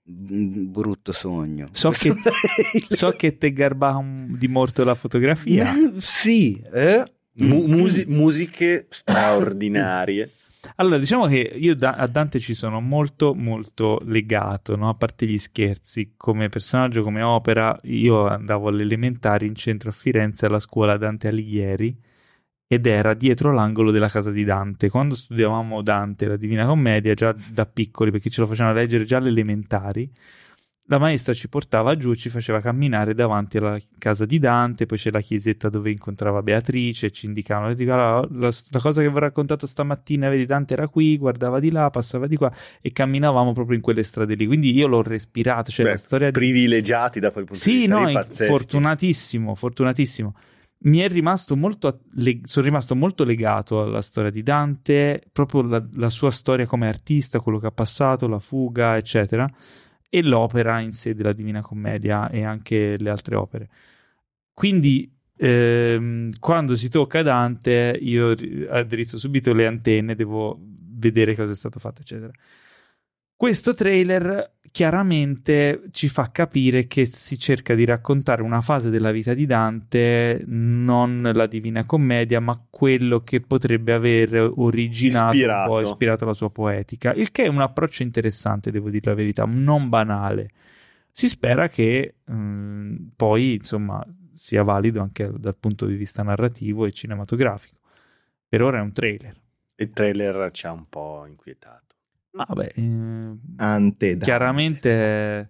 un 0.03 0.71
brutto 0.71 1.13
sogno. 1.13 1.65
So 1.71 1.89
che, 1.89 2.13
so 2.89 3.09
che 3.13 3.39
te 3.39 3.53
garba 3.53 3.99
di 4.37 4.47
morto 4.47 4.83
la 4.83 4.93
fotografia. 4.93 5.73
sì, 5.97 6.61
eh? 6.71 7.03
Mu- 7.37 7.65
musi- 7.65 8.05
musiche 8.07 8.85
straordinarie. 8.89 10.29
Allora, 10.77 10.97
diciamo 10.97 11.25
che 11.27 11.37
io 11.37 11.73
da- 11.73 11.93
a 11.93 12.05
Dante 12.07 12.39
ci 12.39 12.53
sono 12.53 12.81
molto, 12.81 13.33
molto 13.33 13.97
legato, 14.03 14.75
no? 14.75 14.89
a 14.89 14.93
parte 14.93 15.25
gli 15.25 15.37
scherzi, 15.37 16.13
come 16.17 16.49
personaggio, 16.49 17.01
come 17.01 17.21
opera. 17.21 17.75
Io 17.83 18.27
andavo 18.27 18.67
alle 18.67 18.81
elementari 18.83 19.45
in 19.47 19.55
centro 19.55 19.89
a 19.89 19.93
Firenze 19.93 20.47
alla 20.47 20.59
scuola 20.59 20.97
Dante 20.97 21.29
Alighieri 21.29 21.97
ed 22.67 22.87
era 22.87 23.13
dietro 23.13 23.53
l'angolo 23.53 23.91
della 23.91 24.09
casa 24.09 24.31
di 24.31 24.43
Dante. 24.43 24.89
Quando 24.89 25.15
studiavamo 25.15 25.81
Dante, 25.81 26.27
la 26.27 26.37
Divina 26.37 26.65
Commedia, 26.65 27.13
già 27.13 27.33
da 27.51 27.65
piccoli, 27.65 28.11
perché 28.11 28.29
ce 28.29 28.41
lo 28.41 28.47
facevano 28.47 28.75
leggere 28.75 29.05
già 29.05 29.17
alle 29.17 29.29
elementari, 29.29 30.11
la 30.87 30.99
maestra 30.99 31.33
ci 31.33 31.49
portava 31.49 31.95
giù, 31.95 32.13
ci 32.13 32.29
faceva 32.29 32.59
camminare 32.59 33.15
davanti 33.15 33.57
alla 33.57 33.77
casa 33.97 34.25
di 34.25 34.37
Dante, 34.37 34.85
poi 34.85 34.97
c'è 34.97 35.09
la 35.09 35.19
chiesetta 35.19 35.67
dove 35.69 35.89
incontrava 35.89 36.43
Beatrice, 36.43 37.09
ci 37.09 37.25
indicavano, 37.25 37.73
la, 37.75 38.27
la, 38.31 38.51
la 38.69 38.79
cosa 38.79 39.01
che 39.01 39.09
vi 39.09 39.15
ho 39.15 39.19
raccontato 39.19 39.65
stamattina, 39.65 40.29
vedi 40.29 40.45
Dante 40.45 40.73
era 40.73 40.87
qui, 40.87 41.17
guardava 41.17 41.59
di 41.59 41.71
là, 41.71 41.89
passava 41.89 42.27
di 42.27 42.35
qua 42.35 42.51
e 42.81 42.91
camminavamo 42.91 43.53
proprio 43.53 43.75
in 43.75 43.81
quelle 43.81 44.03
strade 44.03 44.35
lì, 44.35 44.45
quindi 44.45 44.73
io 44.75 44.85
l'ho 44.87 45.01
respirato, 45.01 45.71
cioè 45.71 45.85
Beh, 45.85 45.91
la 45.91 45.97
storia 45.97 46.31
privilegiati 46.31 47.19
da 47.19 47.31
quel 47.31 47.45
punto 47.45 47.59
sì, 47.59 47.71
di 47.71 47.77
vista 47.79 47.99
no, 47.99 48.05
lì, 48.05 48.13
pazzeschi. 48.13 48.45
fortunatissimo, 48.45 49.55
fortunatissimo. 49.55 50.35
Mi 50.77 50.99
è 50.99 51.07
rimasto 51.07 51.55
molto, 51.55 52.01
sono 52.43 52.65
rimasto 52.65 52.95
molto 52.95 53.23
legato 53.23 53.81
alla 53.81 54.03
storia 54.03 54.29
di 54.29 54.43
Dante, 54.43 55.23
proprio 55.31 55.63
la, 55.63 55.83
la 55.95 56.09
sua 56.09 56.29
storia 56.29 56.67
come 56.67 56.87
artista, 56.87 57.39
quello 57.39 57.57
che 57.57 57.65
ha 57.65 57.71
passato, 57.71 58.27
la 58.27 58.37
fuga, 58.37 58.95
eccetera 58.95 59.51
e 60.09 60.21
l'opera 60.21 60.79
in 60.79 60.93
sé 60.93 61.13
della 61.13 61.33
Divina 61.33 61.61
Commedia 61.61 62.29
e 62.29 62.43
anche 62.43 62.97
le 62.97 63.09
altre 63.09 63.35
opere. 63.35 63.69
Quindi 64.53 65.11
ehm, 65.37 66.31
quando 66.39 66.75
si 66.75 66.89
tocca 66.89 67.21
Dante 67.21 67.97
io 68.01 68.35
addrizzo 68.69 69.17
subito 69.17 69.53
le 69.53 69.67
antenne, 69.67 70.15
devo 70.15 70.57
vedere 70.61 71.35
cosa 71.35 71.51
è 71.51 71.55
stato 71.55 71.79
fatto, 71.79 72.01
eccetera. 72.01 72.31
Questo 73.35 73.73
trailer 73.73 74.53
chiaramente 74.71 75.83
ci 75.91 76.09
fa 76.09 76.31
capire 76.31 76.85
che 76.87 77.05
si 77.05 77.37
cerca 77.39 77.75
di 77.75 77.85
raccontare 77.85 78.41
una 78.41 78.59
fase 78.59 78.89
della 78.89 79.11
vita 79.11 79.33
di 79.33 79.45
Dante, 79.45 80.43
non 80.47 81.31
la 81.33 81.45
Divina 81.47 81.85
Commedia, 81.85 82.39
ma 82.41 82.61
quello 82.69 83.21
che 83.21 83.39
potrebbe 83.39 83.93
aver 83.93 84.51
originato 84.55 85.35
ispirato. 85.35 85.69
po' 85.69 85.81
ispirato 85.81 86.25
la 86.25 86.33
sua 86.33 86.49
poetica, 86.49 87.13
il 87.13 87.31
che 87.31 87.43
è 87.43 87.47
un 87.47 87.61
approccio 87.61 88.03
interessante, 88.03 88.71
devo 88.71 88.89
dire 88.89 89.09
la 89.09 89.15
verità, 89.15 89.45
non 89.45 89.87
banale. 89.89 90.49
Si 91.11 91.29
spera 91.29 91.69
che 91.69 92.15
mh, 92.25 92.95
poi, 93.15 93.53
insomma, 93.53 94.05
sia 94.33 94.63
valido 94.63 95.01
anche 95.01 95.31
dal 95.37 95.55
punto 95.55 95.85
di 95.85 95.95
vista 95.95 96.21
narrativo 96.23 96.85
e 96.85 96.91
cinematografico. 96.91 97.79
Per 98.47 98.61
ora 98.61 98.79
è 98.79 98.81
un 98.81 98.91
trailer. 98.91 99.41
Il 99.75 99.89
trailer 99.91 100.51
ci 100.51 100.67
ha 100.67 100.71
un 100.73 100.87
po' 100.89 101.25
inquietato. 101.25 101.84
Vabbè, 102.35 102.71
eh, 102.75 103.37
Ante 103.57 104.17
chiaramente 104.17 105.49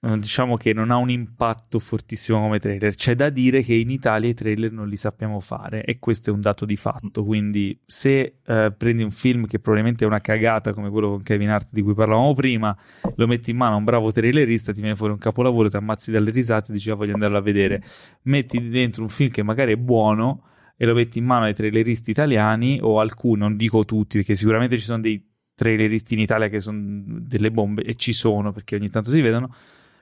eh, 0.00 0.18
diciamo 0.18 0.56
che 0.56 0.72
non 0.72 0.90
ha 0.90 0.96
un 0.96 1.10
impatto 1.10 1.78
fortissimo 1.78 2.40
come 2.40 2.58
trailer. 2.58 2.94
C'è 2.94 3.14
da 3.14 3.30
dire 3.30 3.62
che 3.62 3.74
in 3.74 3.90
Italia 3.90 4.28
i 4.28 4.34
trailer 4.34 4.70
non 4.70 4.88
li 4.88 4.96
sappiamo 4.96 5.40
fare 5.40 5.84
e 5.84 5.98
questo 5.98 6.30
è 6.30 6.32
un 6.32 6.40
dato 6.40 6.64
di 6.64 6.76
fatto. 6.76 7.24
Quindi, 7.24 7.80
se 7.84 8.40
eh, 8.44 8.72
prendi 8.76 9.02
un 9.02 9.10
film 9.10 9.46
che 9.46 9.58
probabilmente 9.58 10.04
è 10.04 10.06
una 10.06 10.20
cagata 10.20 10.72
come 10.72 10.90
quello 10.90 11.08
con 11.10 11.22
Kevin 11.22 11.50
Hart 11.50 11.68
di 11.72 11.82
cui 11.82 11.94
parlavamo 11.94 12.34
prima, 12.34 12.76
lo 13.16 13.26
metti 13.26 13.50
in 13.50 13.56
mano 13.56 13.74
a 13.74 13.78
un 13.78 13.84
bravo 13.84 14.12
trailerista, 14.12 14.72
ti 14.72 14.80
viene 14.80 14.96
fuori 14.96 15.12
un 15.12 15.18
capolavoro, 15.18 15.68
ti 15.68 15.76
ammazzi 15.76 16.10
dalle 16.10 16.30
risate 16.30 16.70
e 16.70 16.74
dici 16.74 16.90
ah, 16.90 16.94
voglio 16.94 17.14
andarlo 17.14 17.38
a 17.38 17.42
vedere. 17.42 17.82
Metti 18.22 18.68
dentro 18.68 19.02
un 19.02 19.08
film 19.08 19.30
che 19.30 19.42
magari 19.42 19.72
è 19.72 19.76
buono 19.76 20.44
e 20.76 20.86
lo 20.86 20.94
metti 20.94 21.18
in 21.18 21.24
mano 21.24 21.46
ai 21.46 21.54
traileristi 21.54 22.10
italiani 22.10 22.78
o 22.80 23.00
alcuni, 23.00 23.40
non 23.40 23.56
dico 23.56 23.84
tutti, 23.84 24.18
perché 24.18 24.36
sicuramente 24.36 24.78
ci 24.78 24.84
sono 24.84 25.00
dei 25.00 25.27
traileristi 25.58 26.14
in 26.14 26.20
Italia 26.20 26.48
che 26.48 26.60
sono 26.60 26.78
delle 26.80 27.50
bombe 27.50 27.82
e 27.82 27.96
ci 27.96 28.12
sono 28.12 28.52
perché 28.52 28.76
ogni 28.76 28.88
tanto 28.88 29.10
si 29.10 29.20
vedono 29.20 29.52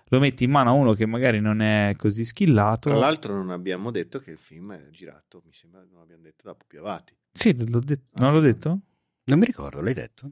lo 0.08 0.20
metti 0.20 0.44
in 0.44 0.50
mano 0.50 0.68
a 0.68 0.72
uno 0.74 0.92
che 0.92 1.06
magari 1.06 1.40
non 1.40 1.62
è 1.62 1.94
così 1.96 2.26
skillato 2.26 2.90
tra 2.90 2.98
l'altro 2.98 3.34
non 3.34 3.48
abbiamo 3.48 3.90
detto 3.90 4.20
che 4.20 4.32
il 4.32 4.36
film 4.36 4.74
è 4.74 4.90
girato 4.90 5.42
mi 5.46 5.54
sembra 5.54 5.82
non 5.90 6.02
abbiamo 6.02 6.24
detto 6.24 6.42
da 6.44 6.54
Pupi 6.54 6.76
Avati 6.76 7.16
sì 7.32 7.56
l'ho 7.56 7.80
detto 7.80 8.04
non 8.20 8.34
l'ho 8.34 8.40
detto? 8.40 8.80
non 9.24 9.38
mi 9.38 9.46
ricordo 9.46 9.80
l'hai 9.80 9.94
detto? 9.94 10.30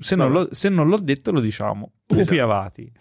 se, 0.00 0.16
non, 0.16 0.32
lo, 0.32 0.48
se 0.52 0.68
non 0.68 0.88
l'ho 0.88 0.98
detto 0.98 1.30
lo 1.30 1.40
diciamo 1.40 1.92
Pupi 2.04 2.20
esatto. 2.22 2.42
Avati 2.42 2.92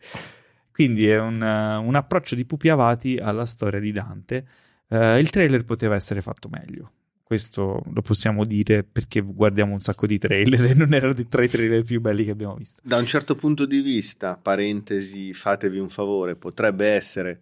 quindi 0.72 1.06
è 1.08 1.18
un, 1.18 1.42
un, 1.42 1.94
approccio 1.94 2.34
di 2.34 2.46
Pupi 2.46 2.70
Avati 2.70 3.18
alla 3.18 3.44
storia 3.44 3.80
di 3.80 3.92
Dante 3.92 4.46
uh, 4.88 5.18
il 5.18 5.28
trailer 5.28 5.66
poteva 5.66 5.94
essere 5.94 6.22
fatto 6.22 6.48
meglio 6.48 6.92
questo 7.32 7.82
lo 7.94 8.02
possiamo 8.02 8.44
dire 8.44 8.84
perché 8.84 9.22
guardiamo 9.22 9.72
un 9.72 9.80
sacco 9.80 10.06
di 10.06 10.18
trailer 10.18 10.66
e 10.68 10.74
non 10.74 10.92
erano 10.92 11.14
tra 11.14 11.42
i 11.42 11.48
trailer 11.48 11.82
più 11.82 11.98
belli 11.98 12.26
che 12.26 12.30
abbiamo 12.32 12.54
visto. 12.56 12.82
Da 12.84 12.98
un 12.98 13.06
certo 13.06 13.36
punto 13.36 13.64
di 13.64 13.80
vista, 13.80 14.36
parentesi, 14.36 15.32
fatevi 15.32 15.78
un 15.78 15.88
favore, 15.88 16.36
potrebbe 16.36 16.88
essere 16.88 17.40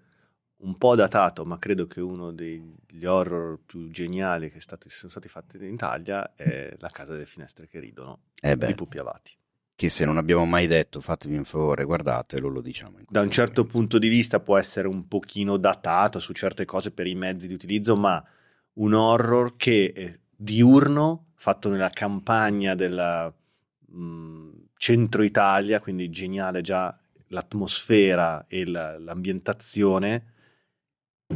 un 0.58 0.78
po' 0.78 0.94
datato, 0.94 1.44
ma 1.44 1.58
credo 1.58 1.88
che 1.88 2.00
uno 2.00 2.30
degli 2.30 3.04
horror 3.04 3.58
più 3.66 3.90
geniali 3.90 4.48
che 4.48 4.60
stati, 4.60 4.88
sono 4.90 5.10
stati 5.10 5.26
fatti 5.26 5.56
in 5.56 5.72
Italia 5.72 6.34
è 6.36 6.72
La 6.78 6.90
casa 6.90 7.12
delle 7.12 7.26
finestre 7.26 7.66
che 7.66 7.80
ridono 7.80 8.20
eh 8.40 8.56
beh, 8.56 8.66
di 8.68 8.74
Pupi 8.74 8.98
Avati. 8.98 9.32
Che 9.74 9.88
se 9.88 10.04
non 10.04 10.18
abbiamo 10.18 10.44
mai 10.44 10.68
detto 10.68 11.00
fatevi 11.00 11.36
un 11.36 11.44
favore, 11.44 11.82
guardatelo, 11.82 12.46
lo 12.46 12.60
diciamo. 12.60 12.98
Da 13.08 13.22
un 13.22 13.30
certo 13.30 13.62
momento. 13.62 13.76
punto 13.76 13.98
di 13.98 14.08
vista 14.08 14.38
può 14.38 14.56
essere 14.56 14.86
un 14.86 15.08
pochino 15.08 15.56
datato 15.56 16.20
su 16.20 16.32
certe 16.32 16.64
cose 16.64 16.92
per 16.92 17.08
i 17.08 17.16
mezzi 17.16 17.48
di 17.48 17.54
utilizzo, 17.54 17.96
ma 17.96 18.24
un 18.74 18.94
horror 18.94 19.56
che 19.56 19.92
è 19.94 20.18
diurno, 20.34 21.32
fatto 21.34 21.68
nella 21.68 21.90
campagna 21.90 22.74
del 22.74 23.32
centro 24.76 25.22
Italia, 25.22 25.80
quindi 25.80 26.08
geniale 26.10 26.60
già 26.62 26.96
l'atmosfera 27.28 28.46
e 28.46 28.64
la, 28.64 28.98
l'ambientazione, 28.98 30.24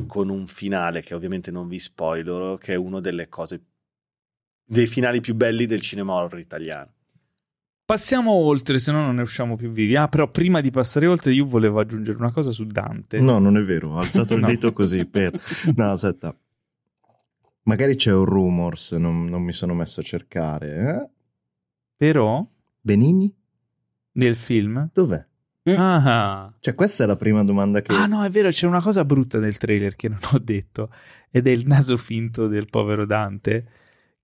con 0.07 0.29
un 0.29 0.47
finale 0.47 1.03
che 1.03 1.15
ovviamente 1.15 1.51
non 1.51 1.69
vi 1.69 1.79
spoilerò, 1.79 2.57
che 2.57 2.73
è 2.73 2.77
una 2.77 3.01
delle 3.01 3.29
cose, 3.29 3.63
dei 4.65 4.87
finali 4.87 5.21
più 5.21 5.35
belli 5.35 5.67
del 5.67 5.81
cinema 5.81 6.15
horror 6.15 6.39
italiano. 6.39 6.93
Passiamo 7.87 8.33
oltre, 8.33 8.79
se 8.79 8.93
no 8.93 9.03
non 9.03 9.17
ne 9.17 9.23
usciamo 9.23 9.57
più 9.57 9.71
vivi. 9.71 9.95
Ah, 9.95 10.09
però 10.09 10.31
prima 10.31 10.63
di 10.63 10.71
passare 10.71 11.07
oltre, 11.07 11.35
io 11.35 11.45
volevo 11.45 11.81
aggiungere 11.81 12.17
una 12.17 12.33
cosa 12.33 12.51
su 12.51 12.65
Dante. 12.65 13.21
No, 13.21 13.39
non 13.39 13.59
è 13.59 13.63
vero, 13.63 13.91
ho 13.91 13.99
alzato 13.99 14.35
il 14.35 14.41
no. 14.43 14.47
dito 14.47 14.73
così 14.73 15.05
per... 15.05 15.39
No, 15.77 15.91
aspetta. 15.91 16.35
Magari 17.65 17.97
c'è 17.97 18.13
un 18.13 18.25
rumors, 18.25 18.93
non, 18.93 19.25
non 19.25 19.43
mi 19.43 19.53
sono 19.53 19.75
messo 19.75 20.01
a 20.01 20.03
cercare. 20.03 20.77
Eh? 20.77 21.09
Però? 21.97 22.47
Benigni? 22.81 23.35
Nel 24.13 24.37
film? 24.37 24.91
Dov'è? 24.93 25.27
Ah. 25.77 26.53
Cioè, 26.61 26.75
questa 26.75 27.05
è 27.05 27.07
la 27.07 27.17
prima 27.17 27.43
domanda 27.43 27.81
che. 27.81 27.93
Ah, 27.95 28.07
no, 28.07 28.23
è 28.23 28.29
vero, 28.29 28.51
c'è 28.51 28.67
una 28.67 28.83
cosa 28.83 29.05
brutta 29.05 29.39
nel 29.39 29.57
trailer 29.57 29.97
che 29.97 30.11
non 30.11 30.19
ho 30.33 30.39
detto. 30.39 30.93
Ed 31.31 31.47
è 31.47 31.51
il 31.51 31.67
naso 31.67 31.97
finto 31.97 32.49
del 32.49 32.69
povero 32.69 33.07
Dante, 33.07 33.67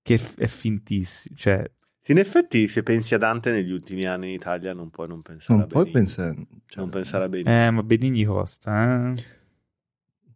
che 0.03 0.21
è 0.37 0.47
fintissimo. 0.47 1.35
Cioè. 1.37 1.71
Sì, 1.99 2.13
in 2.13 2.19
effetti, 2.19 2.69
se 2.69 2.83
pensi 2.83 3.15
a 3.15 3.19
Dante 3.19 3.53
negli 3.53 3.73
ultimi 3.73 4.05
anni 4.07 4.29
in 4.29 4.35
Italia, 4.35 4.75
non 4.75 4.91
puoi 4.91 5.09
non 5.09 5.23
pensare 5.23 5.59
non 5.59 5.63
a 5.63 5.67
Benigni. 5.67 5.91
Puoi 5.91 6.03
pensare, 6.03 6.47
cioè... 6.67 6.81
Non 6.83 6.91
pensare 6.91 7.25
a 7.25 7.29
Benigni. 7.29 7.57
Eh, 7.57 7.71
ma 7.71 7.83
Benigni 7.83 8.25
costa, 8.25 9.13
eh. 9.13 9.40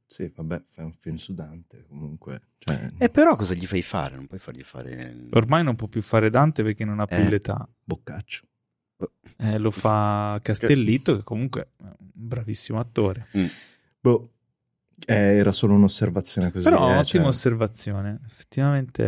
Sì, 0.06 0.30
vabbè, 0.34 0.62
fai 0.70 0.84
un 0.84 0.92
film 0.92 1.16
su 1.16 1.34
Dante 1.34 1.84
comunque. 1.88 2.40
Cioè... 2.58 2.92
E 2.98 3.08
però 3.08 3.34
cosa 3.36 3.54
gli 3.54 3.66
fai 3.66 3.82
fare? 3.82 4.16
Non 4.16 4.26
puoi 4.26 4.38
fargli 4.38 4.62
fare. 4.62 5.26
Ormai 5.30 5.64
non 5.64 5.74
può 5.74 5.86
più 5.88 6.02
fare 6.02 6.30
Dante 6.30 6.62
perché 6.62 6.84
non 6.84 7.00
ha 7.00 7.06
più 7.06 7.16
Eh. 7.16 7.28
l'età. 7.28 7.68
Boccaccio. 7.82 8.46
Eh, 9.38 9.58
lo 9.58 9.70
fa 9.70 10.38
Castellitto, 10.40 11.16
che 11.16 11.24
comunque 11.24 11.70
è 11.78 11.82
un 11.82 11.94
bravissimo 12.12 12.78
attore. 12.78 13.26
Boh, 14.00 14.30
eh, 15.06 15.14
era 15.14 15.50
solo 15.50 15.74
un'osservazione 15.74 16.52
così. 16.52 16.64
Però 16.64 16.88
eh, 16.88 16.98
ottima 16.98 17.04
cioè, 17.04 17.26
osservazione. 17.26 18.20
Effettivamente. 18.24 19.02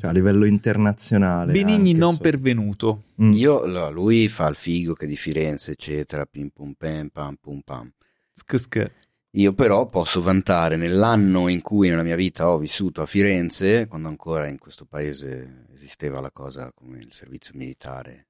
cioè, 0.00 0.10
a 0.10 0.12
livello 0.12 0.44
internazionale. 0.44 1.52
Benigni 1.52 1.92
non 1.92 2.16
se- 2.16 2.20
pervenuto. 2.20 3.04
Mm. 3.22 3.32
Io, 3.32 3.90
lui 3.90 4.28
fa 4.28 4.48
il 4.48 4.56
figo 4.56 4.94
che 4.94 5.04
è 5.04 5.08
di 5.08 5.16
Firenze, 5.16 5.70
eccetera, 5.72 6.26
pim 6.26 6.48
pum 6.48 6.72
pam, 6.72 7.08
pam 7.08 7.36
pum 7.36 7.60
pam. 7.60 7.90
Sk. 8.32 8.90
Io 9.34 9.52
però 9.52 9.86
posso 9.86 10.20
vantare 10.20 10.76
nell'anno 10.76 11.48
in 11.48 11.62
cui 11.62 11.88
nella 11.88 12.02
mia 12.02 12.16
vita 12.16 12.48
ho 12.48 12.58
vissuto 12.58 13.00
a 13.00 13.06
Firenze, 13.06 13.86
quando 13.86 14.08
ancora 14.08 14.48
in 14.48 14.58
questo 14.58 14.86
paese 14.86 15.66
esisteva 15.72 16.20
la 16.20 16.32
cosa 16.32 16.72
come 16.74 16.98
il 16.98 17.12
servizio 17.12 17.52
militare 17.54 18.26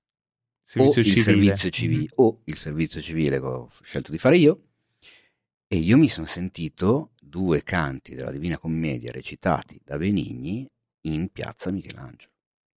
servizio 0.62 1.00
o 1.00 1.04
civile. 1.04 1.18
il 1.18 1.24
servizio 1.24 1.70
civile 1.70 2.02
mm. 2.02 2.06
o 2.16 2.40
il 2.44 2.56
servizio 2.56 3.00
civile 3.00 3.40
che 3.40 3.46
ho 3.46 3.68
scelto 3.82 4.12
di 4.12 4.18
fare 4.18 4.36
io 4.36 4.60
e 5.66 5.76
io 5.76 5.96
mi 5.96 6.08
sono 6.08 6.26
sentito 6.26 7.12
due 7.20 7.62
canti 7.62 8.14
della 8.14 8.30
Divina 8.30 8.58
Commedia 8.58 9.10
recitati 9.10 9.80
da 9.84 9.96
Benigni 9.96 10.68
in 11.02 11.28
piazza 11.30 11.70
Michelangelo. 11.70 12.30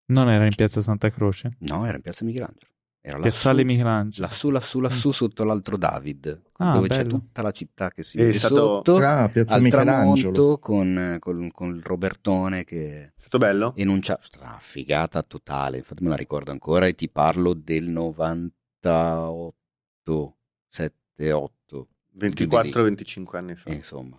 Non 0.06 0.30
era 0.30 0.44
in 0.44 0.54
piazza 0.54 0.80
Santa 0.82 1.10
Croce? 1.10 1.56
No, 1.60 1.86
era 1.86 1.96
in 1.96 2.02
piazza 2.02 2.24
Michelangelo. 2.24 2.71
Era 3.04 3.18
Piazzale 3.18 3.64
lassù, 3.64 3.66
Michelangelo. 3.66 4.26
Lassù, 4.28 4.50
lassù, 4.50 4.78
lassù, 4.78 5.08
mm. 5.08 5.12
sotto 5.12 5.42
l'altro 5.42 5.76
David, 5.76 6.40
ah, 6.58 6.70
dove 6.70 6.86
bello. 6.86 7.02
c'è 7.02 7.08
tutta 7.08 7.42
la 7.42 7.50
città 7.50 7.90
che 7.90 8.04
si 8.04 8.16
vede 8.16 8.32
stato... 8.34 8.54
sotto, 8.54 8.98
ah, 8.98 9.28
Piazza 9.28 9.54
al 9.54 9.62
Michelangelo. 9.62 10.58
con, 10.58 11.16
con, 11.18 11.50
con, 11.50 11.74
il 11.74 11.82
Robertone 11.82 12.62
che... 12.62 13.06
È 13.06 13.12
stato 13.16 13.38
bello? 13.38 13.72
Enuncia... 13.74 14.20
Ah, 14.42 14.58
figata 14.60 15.20
totale, 15.24 15.78
infatti 15.78 16.04
me 16.04 16.10
la 16.10 16.16
ricordo 16.16 16.52
ancora 16.52 16.86
e 16.86 16.94
ti 16.94 17.08
parlo 17.08 17.54
del 17.54 17.88
98, 17.88 20.36
7, 20.68 21.32
8. 21.32 21.88
24-25 22.20 23.36
anni 23.36 23.56
fa. 23.56 23.70
Eh, 23.70 23.74
insomma, 23.74 24.16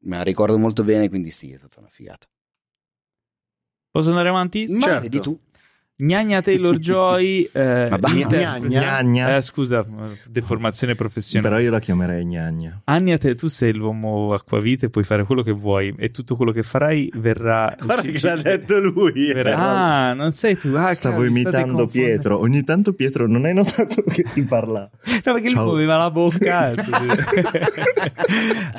me 0.00 0.16
la 0.16 0.22
ricordo 0.22 0.58
molto 0.58 0.84
bene, 0.84 1.08
quindi 1.08 1.30
sì, 1.30 1.52
è 1.52 1.56
stata 1.56 1.80
una 1.80 1.88
figata. 1.88 2.26
Posso 3.96 4.10
andare 4.10 4.28
avanti? 4.28 4.66
Ma 4.68 4.78
certo. 4.78 5.00
vedi 5.00 5.20
tu. 5.20 5.40
Gnagna 5.98 6.42
Taylor 6.42 6.76
Joy, 6.76 7.48
eh, 7.50 7.88
Gnagna. 7.90 8.58
Gnagna. 8.60 9.36
Eh, 9.36 9.40
scusa, 9.40 9.82
deformazione 10.28 10.94
professionale. 10.94 11.48
Però 11.48 11.62
io 11.62 11.70
la 11.70 11.78
chiamerei 11.78 12.26
Gnagna. 12.26 12.82
Ania, 12.84 13.16
te, 13.16 13.34
tu 13.34 13.48
sei 13.48 13.72
l'uomo 13.72 14.34
acquavite, 14.34 14.90
puoi 14.90 15.04
fare 15.04 15.24
quello 15.24 15.42
che 15.42 15.52
vuoi 15.52 15.94
e 15.96 16.10
tutto 16.10 16.36
quello 16.36 16.52
che 16.52 16.62
farai 16.62 17.10
verrà. 17.14 17.74
Guarda 17.82 18.02
che 18.02 18.20
l'ha 18.22 18.36
detto 18.36 18.78
lui. 18.78 19.32
Verrà... 19.32 19.56
Ah, 19.56 20.12
non 20.12 20.32
sei 20.32 20.58
tu. 20.58 20.74
Ah, 20.74 20.92
Stavo 20.92 21.20
cavolo, 21.20 21.30
imitando 21.30 21.86
Pietro. 21.86 22.40
Ogni 22.40 22.62
tanto, 22.62 22.92
Pietro, 22.92 23.26
non 23.26 23.46
hai 23.46 23.54
notato 23.54 24.02
che 24.02 24.22
ti 24.34 24.42
parla? 24.42 24.90
No, 25.02 25.32
perché 25.32 25.48
Ciao. 25.48 25.62
lui 25.62 25.70
muoveva 25.70 25.96
la 25.96 26.10
bocca. 26.10 26.74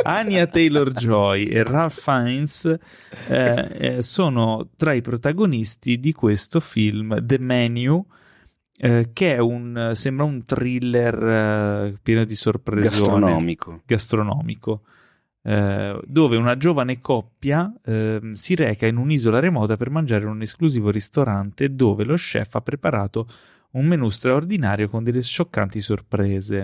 Ania 0.04 0.46
Taylor 0.46 0.92
Joy 0.92 1.46
e 1.46 1.64
Ralph 1.64 2.00
Fiennes 2.00 2.78
eh, 3.28 3.68
eh, 3.72 4.02
sono 4.04 4.70
tra 4.78 4.94
i 4.94 5.02
protagonisti 5.02 6.00
di 6.00 6.14
questo 6.14 6.60
film 6.60 7.06
film 7.08 7.26
The 7.26 7.40
Menu, 7.40 8.06
eh, 8.78 9.10
che 9.14 9.36
è 9.36 9.40
un, 9.40 9.92
sembra 9.96 10.26
un 10.26 10.46
thriller 10.46 11.24
eh, 11.24 12.00
pieno 12.02 12.26
di 12.26 12.36
sorprese. 12.36 12.90
Gastronomico. 12.90 13.82
Gastronomico. 13.86 14.82
Eh, 15.42 16.00
dove 16.04 16.36
una 16.36 16.58
giovane 16.58 17.00
coppia 17.00 17.74
ehm, 17.86 18.34
si 18.34 18.54
reca 18.54 18.86
in 18.86 18.98
un'isola 18.98 19.40
remota 19.40 19.78
per 19.78 19.90
mangiare 19.90 20.24
in 20.24 20.30
un 20.30 20.42
esclusivo 20.42 20.90
ristorante 20.90 21.74
dove 21.74 22.04
lo 22.04 22.16
chef 22.16 22.56
ha 22.56 22.62
preparato 22.62 23.30
un 23.72 23.86
menù 23.86 24.10
straordinario 24.10 24.90
con 24.90 25.06
delle 25.06 25.22
scioccanti 25.22 25.80
sorprese. 25.80 26.58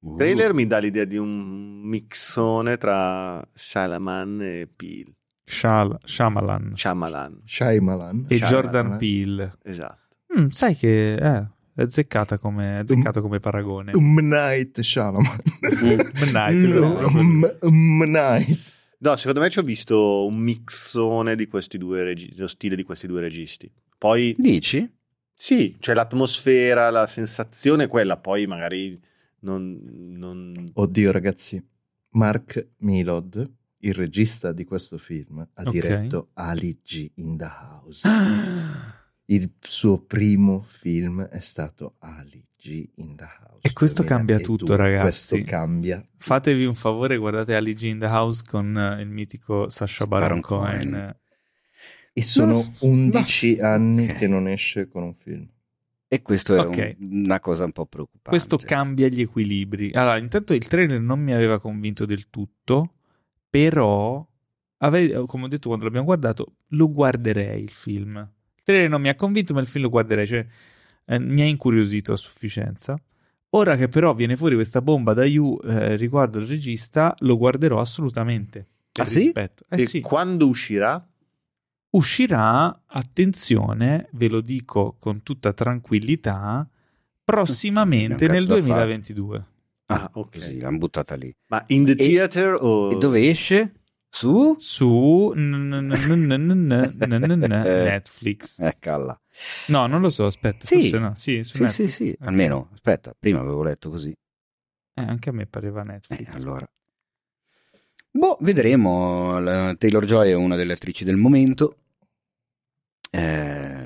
Il 0.00 0.10
uh. 0.10 0.16
trailer 0.16 0.52
mi 0.52 0.66
dà 0.66 0.78
l'idea 0.78 1.04
di 1.04 1.16
un 1.16 1.80
mixone 1.80 2.76
tra 2.76 3.42
Salaman 3.54 4.42
e 4.42 4.68
Peel. 4.74 5.15
Shal- 5.48 5.98
Shyamalan. 6.04 6.72
Shyamalan. 6.74 7.42
Shyamalan. 7.44 8.26
E 8.28 8.36
Shyamalan. 8.36 8.50
Jordan 8.50 8.96
Peele. 8.98 9.52
Esatto. 9.62 10.16
Mm, 10.36 10.48
sai 10.48 10.74
che 10.74 11.14
eh, 11.14 11.48
è 11.72 11.82
azzeccata 11.82 12.36
come, 12.36 12.78
azzeccato 12.78 13.22
come 13.22 13.38
paragone. 13.38 13.92
M. 13.94 14.18
Night 14.22 14.80
Shyamalan. 14.80 15.40
M. 15.60 16.30
Night. 16.32 17.62
M. 17.62 18.02
Night. 18.06 18.74
No, 18.98 19.14
secondo 19.16 19.40
me 19.40 19.50
ci 19.50 19.58
ho 19.60 19.62
visto 19.62 20.26
un 20.26 20.36
mixone 20.36 21.36
di 21.36 21.46
questi 21.46 21.78
due 21.78 22.02
registi, 22.02 22.36
lo 22.38 22.48
stile 22.48 22.74
di 22.74 22.82
questi 22.82 23.06
due 23.06 23.20
registi. 23.20 23.70
Poi... 23.96 24.34
Dici? 24.36 24.90
Sì, 25.32 25.76
c'è 25.78 25.94
l'atmosfera, 25.94 26.90
la 26.90 27.06
sensazione 27.06 27.84
è 27.84 27.88
quella, 27.88 28.16
poi 28.16 28.46
magari 28.46 28.98
non, 29.40 29.78
non... 30.16 30.52
Oddio 30.72 31.12
ragazzi, 31.12 31.62
Mark 32.12 32.68
Milod 32.78 33.55
il 33.78 33.94
regista 33.94 34.52
di 34.52 34.64
questo 34.64 34.98
film 34.98 35.38
ha 35.38 35.60
okay. 35.60 35.72
diretto 35.72 36.30
Ali 36.34 36.80
G 36.82 37.10
in 37.16 37.36
the 37.36 37.44
House. 37.44 38.08
il 39.26 39.52
suo 39.60 40.02
primo 40.02 40.62
film 40.62 41.22
è 41.22 41.40
stato 41.40 41.96
Ali 41.98 42.44
G 42.56 42.88
in 42.96 43.16
the 43.16 43.24
House. 43.24 43.60
E 43.60 43.72
questo 43.72 44.02
cambia 44.04 44.38
tutto, 44.38 44.76
ragazzi. 44.76 45.36
Questo 45.36 45.50
cambia. 45.50 46.06
Fatevi 46.16 46.64
un 46.64 46.74
favore, 46.74 47.16
guardate 47.16 47.54
Ali 47.54 47.74
G 47.74 47.82
in 47.82 47.98
the 47.98 48.06
House 48.06 48.42
con 48.46 48.74
uh, 48.74 49.00
il 49.00 49.08
mitico 49.08 49.68
Sasha 49.68 50.06
Baron, 50.06 50.40
Baron 50.40 50.40
Cohen. 50.40 50.90
Cohen. 50.90 51.16
E 52.12 52.24
sono 52.24 52.52
no, 52.52 52.74
11 52.78 53.56
no. 53.56 53.66
anni 53.66 54.04
okay. 54.04 54.16
che 54.16 54.26
non 54.26 54.48
esce 54.48 54.88
con 54.88 55.02
un 55.02 55.14
film. 55.14 55.46
E 56.08 56.22
questo 56.22 56.54
è 56.54 56.60
okay. 56.60 56.96
un, 57.00 57.24
una 57.24 57.40
cosa 57.40 57.64
un 57.64 57.72
po' 57.72 57.84
preoccupante. 57.84 58.30
Questo 58.30 58.56
cambia 58.56 59.08
gli 59.08 59.20
equilibri. 59.20 59.90
Allora, 59.92 60.16
intanto 60.16 60.54
il 60.54 60.66
trailer 60.66 61.00
non 61.00 61.20
mi 61.20 61.34
aveva 61.34 61.60
convinto 61.60 62.06
del 62.06 62.30
tutto 62.30 62.95
però 63.56 64.26
ave- 64.78 65.24
come 65.26 65.44
ho 65.44 65.48
detto 65.48 65.68
quando 65.68 65.86
l'abbiamo 65.86 66.04
guardato 66.04 66.56
lo 66.68 66.92
guarderei 66.92 67.62
il 67.62 67.70
film 67.70 68.16
il 68.18 68.62
trailer 68.62 68.90
non 68.90 69.00
mi 69.00 69.08
ha 69.08 69.14
convinto 69.14 69.54
ma 69.54 69.60
il 69.60 69.66
film 69.66 69.84
lo 69.84 69.90
guarderei 69.90 70.26
cioè 70.26 70.46
eh, 71.06 71.18
mi 71.18 71.40
ha 71.40 71.46
incuriosito 71.46 72.12
a 72.12 72.16
sufficienza 72.16 73.00
ora 73.50 73.76
che 73.76 73.88
però 73.88 74.12
viene 74.12 74.36
fuori 74.36 74.56
questa 74.56 74.82
bomba 74.82 75.14
da 75.14 75.24
You 75.24 75.58
eh, 75.64 75.96
riguardo 75.96 76.38
il 76.38 76.46
regista 76.46 77.14
lo 77.20 77.38
guarderò 77.38 77.80
assolutamente 77.80 78.66
ah 78.92 79.06
sì? 79.06 79.32
Eh, 79.32 79.50
e 79.70 79.86
sì. 79.86 80.00
quando 80.00 80.46
uscirà? 80.48 81.02
uscirà 81.90 82.82
attenzione 82.84 84.08
ve 84.12 84.28
lo 84.28 84.42
dico 84.42 84.96
con 84.98 85.22
tutta 85.22 85.54
tranquillità 85.54 86.68
prossimamente 87.24 88.28
nel 88.28 88.44
2022 88.44 89.46
Ah, 89.86 90.10
ok. 90.12 90.32
Così, 90.32 90.58
l'hanno 90.58 90.78
buttata 90.78 91.14
lì. 91.14 91.34
Ma 91.46 91.64
in 91.68 91.84
the 91.84 91.94
theater 91.94 92.54
e, 92.54 92.58
o... 92.60 92.90
E 92.92 92.96
dove 92.96 93.28
esce? 93.28 93.72
Su? 94.08 94.56
Su 94.58 95.32
Netflix. 95.34 96.20
Eccola. 98.60 99.20
No, 99.66 99.86
non 99.86 100.00
lo 100.00 100.10
so, 100.10 100.26
aspetta, 100.26 100.66
sì. 100.66 100.80
forse 100.80 100.98
no. 100.98 101.14
Sì, 101.14 101.44
su 101.44 101.56
sì, 101.56 101.62
Netflix. 101.62 101.88
sì, 101.88 102.04
sì, 102.04 102.16
almeno, 102.20 102.70
aspetta, 102.72 103.14
prima 103.18 103.40
avevo 103.40 103.62
letto 103.62 103.90
così. 103.90 104.10
Eh, 104.94 105.02
anche 105.02 105.28
a 105.28 105.32
me 105.32 105.46
pareva 105.46 105.82
Netflix. 105.82 106.34
Eh, 106.34 106.36
allora. 106.36 106.66
Boh, 108.10 108.38
vedremo. 108.40 109.38
La 109.38 109.74
Taylor 109.74 110.06
Joy 110.06 110.30
è 110.30 110.34
una 110.34 110.56
delle 110.56 110.72
attrici 110.72 111.04
del 111.04 111.16
momento. 111.16 111.76
Eh, 113.10 113.85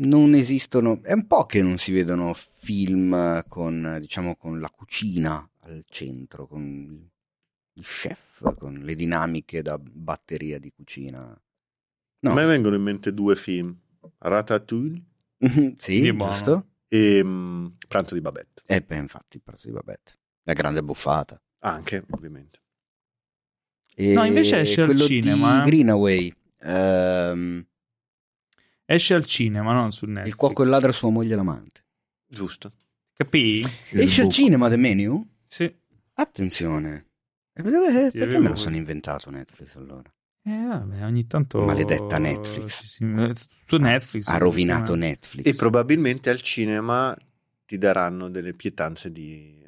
non 0.00 0.34
esistono, 0.34 1.00
è 1.02 1.12
un 1.12 1.26
po' 1.26 1.44
che 1.46 1.62
non 1.62 1.78
si 1.78 1.92
vedono 1.92 2.32
film 2.34 3.44
con, 3.48 3.98
diciamo, 4.00 4.36
con 4.36 4.58
la 4.58 4.70
cucina 4.70 5.48
al 5.60 5.84
centro, 5.88 6.46
con 6.46 7.10
il 7.72 7.82
chef, 7.84 8.54
con 8.56 8.80
le 8.82 8.94
dinamiche 8.94 9.62
da 9.62 9.78
batteria 9.78 10.58
di 10.58 10.72
cucina. 10.74 11.40
No. 12.22 12.30
A 12.30 12.34
me 12.34 12.44
vengono 12.44 12.76
in 12.76 12.82
mente 12.82 13.12
due 13.12 13.36
film, 13.36 13.76
Ratatouille 14.18 15.02
sì, 15.78 16.02
giusto? 16.02 16.66
E 16.88 17.20
um, 17.20 17.74
Pranzo 17.88 18.14
di 18.14 18.20
Babette. 18.20 18.62
Eh 18.66 18.82
beh, 18.82 18.96
infatti, 18.96 19.38
Pranzo 19.38 19.68
di 19.68 19.72
Babette. 19.72 20.18
La 20.42 20.52
grande 20.52 20.82
buffata. 20.82 21.40
Anche, 21.60 22.04
ovviamente. 22.10 22.60
E 23.94 24.12
no, 24.12 24.24
invece 24.24 24.60
esce 24.60 24.82
al 24.82 24.96
cinema. 24.96 25.62
Di 25.62 25.70
Greenaway. 25.70 26.34
Um, 26.62 27.64
Esce 28.92 29.14
al 29.14 29.24
cinema, 29.24 29.72
non 29.72 29.92
su 29.92 30.04
Netflix. 30.04 30.26
Il 30.26 30.34
cuoco 30.34 30.62
e 30.62 30.64
il 30.64 30.70
ladro 30.72 30.90
sua 30.90 31.10
moglie 31.10 31.36
l'amante. 31.36 31.84
Giusto. 32.26 32.72
Capì? 33.12 33.64
Esce 33.90 34.22
al 34.22 34.30
cinema 34.30 34.68
The 34.68 34.76
Menu? 34.76 35.24
Sì. 35.46 35.72
Attenzione. 36.14 37.06
E 37.52 37.62
dove, 37.62 38.10
perché 38.10 38.38
me 38.38 38.48
lo 38.48 38.56
sono 38.56 38.74
inventato 38.74 39.30
Netflix 39.30 39.76
allora? 39.76 40.12
Eh 40.42 40.64
vabbè, 40.66 41.04
ogni 41.04 41.24
tanto... 41.28 41.64
Maledetta 41.64 42.18
Netflix. 42.18 42.82
Su 43.64 43.76
Netflix. 43.76 44.26
Ha 44.26 44.38
rovinato 44.38 44.96
Netflix. 44.96 45.46
E 45.46 45.54
probabilmente 45.54 46.28
al 46.28 46.40
cinema 46.40 47.16
ti 47.66 47.78
daranno 47.78 48.28
delle 48.28 48.54
pietanze 48.54 49.12
di 49.12 49.59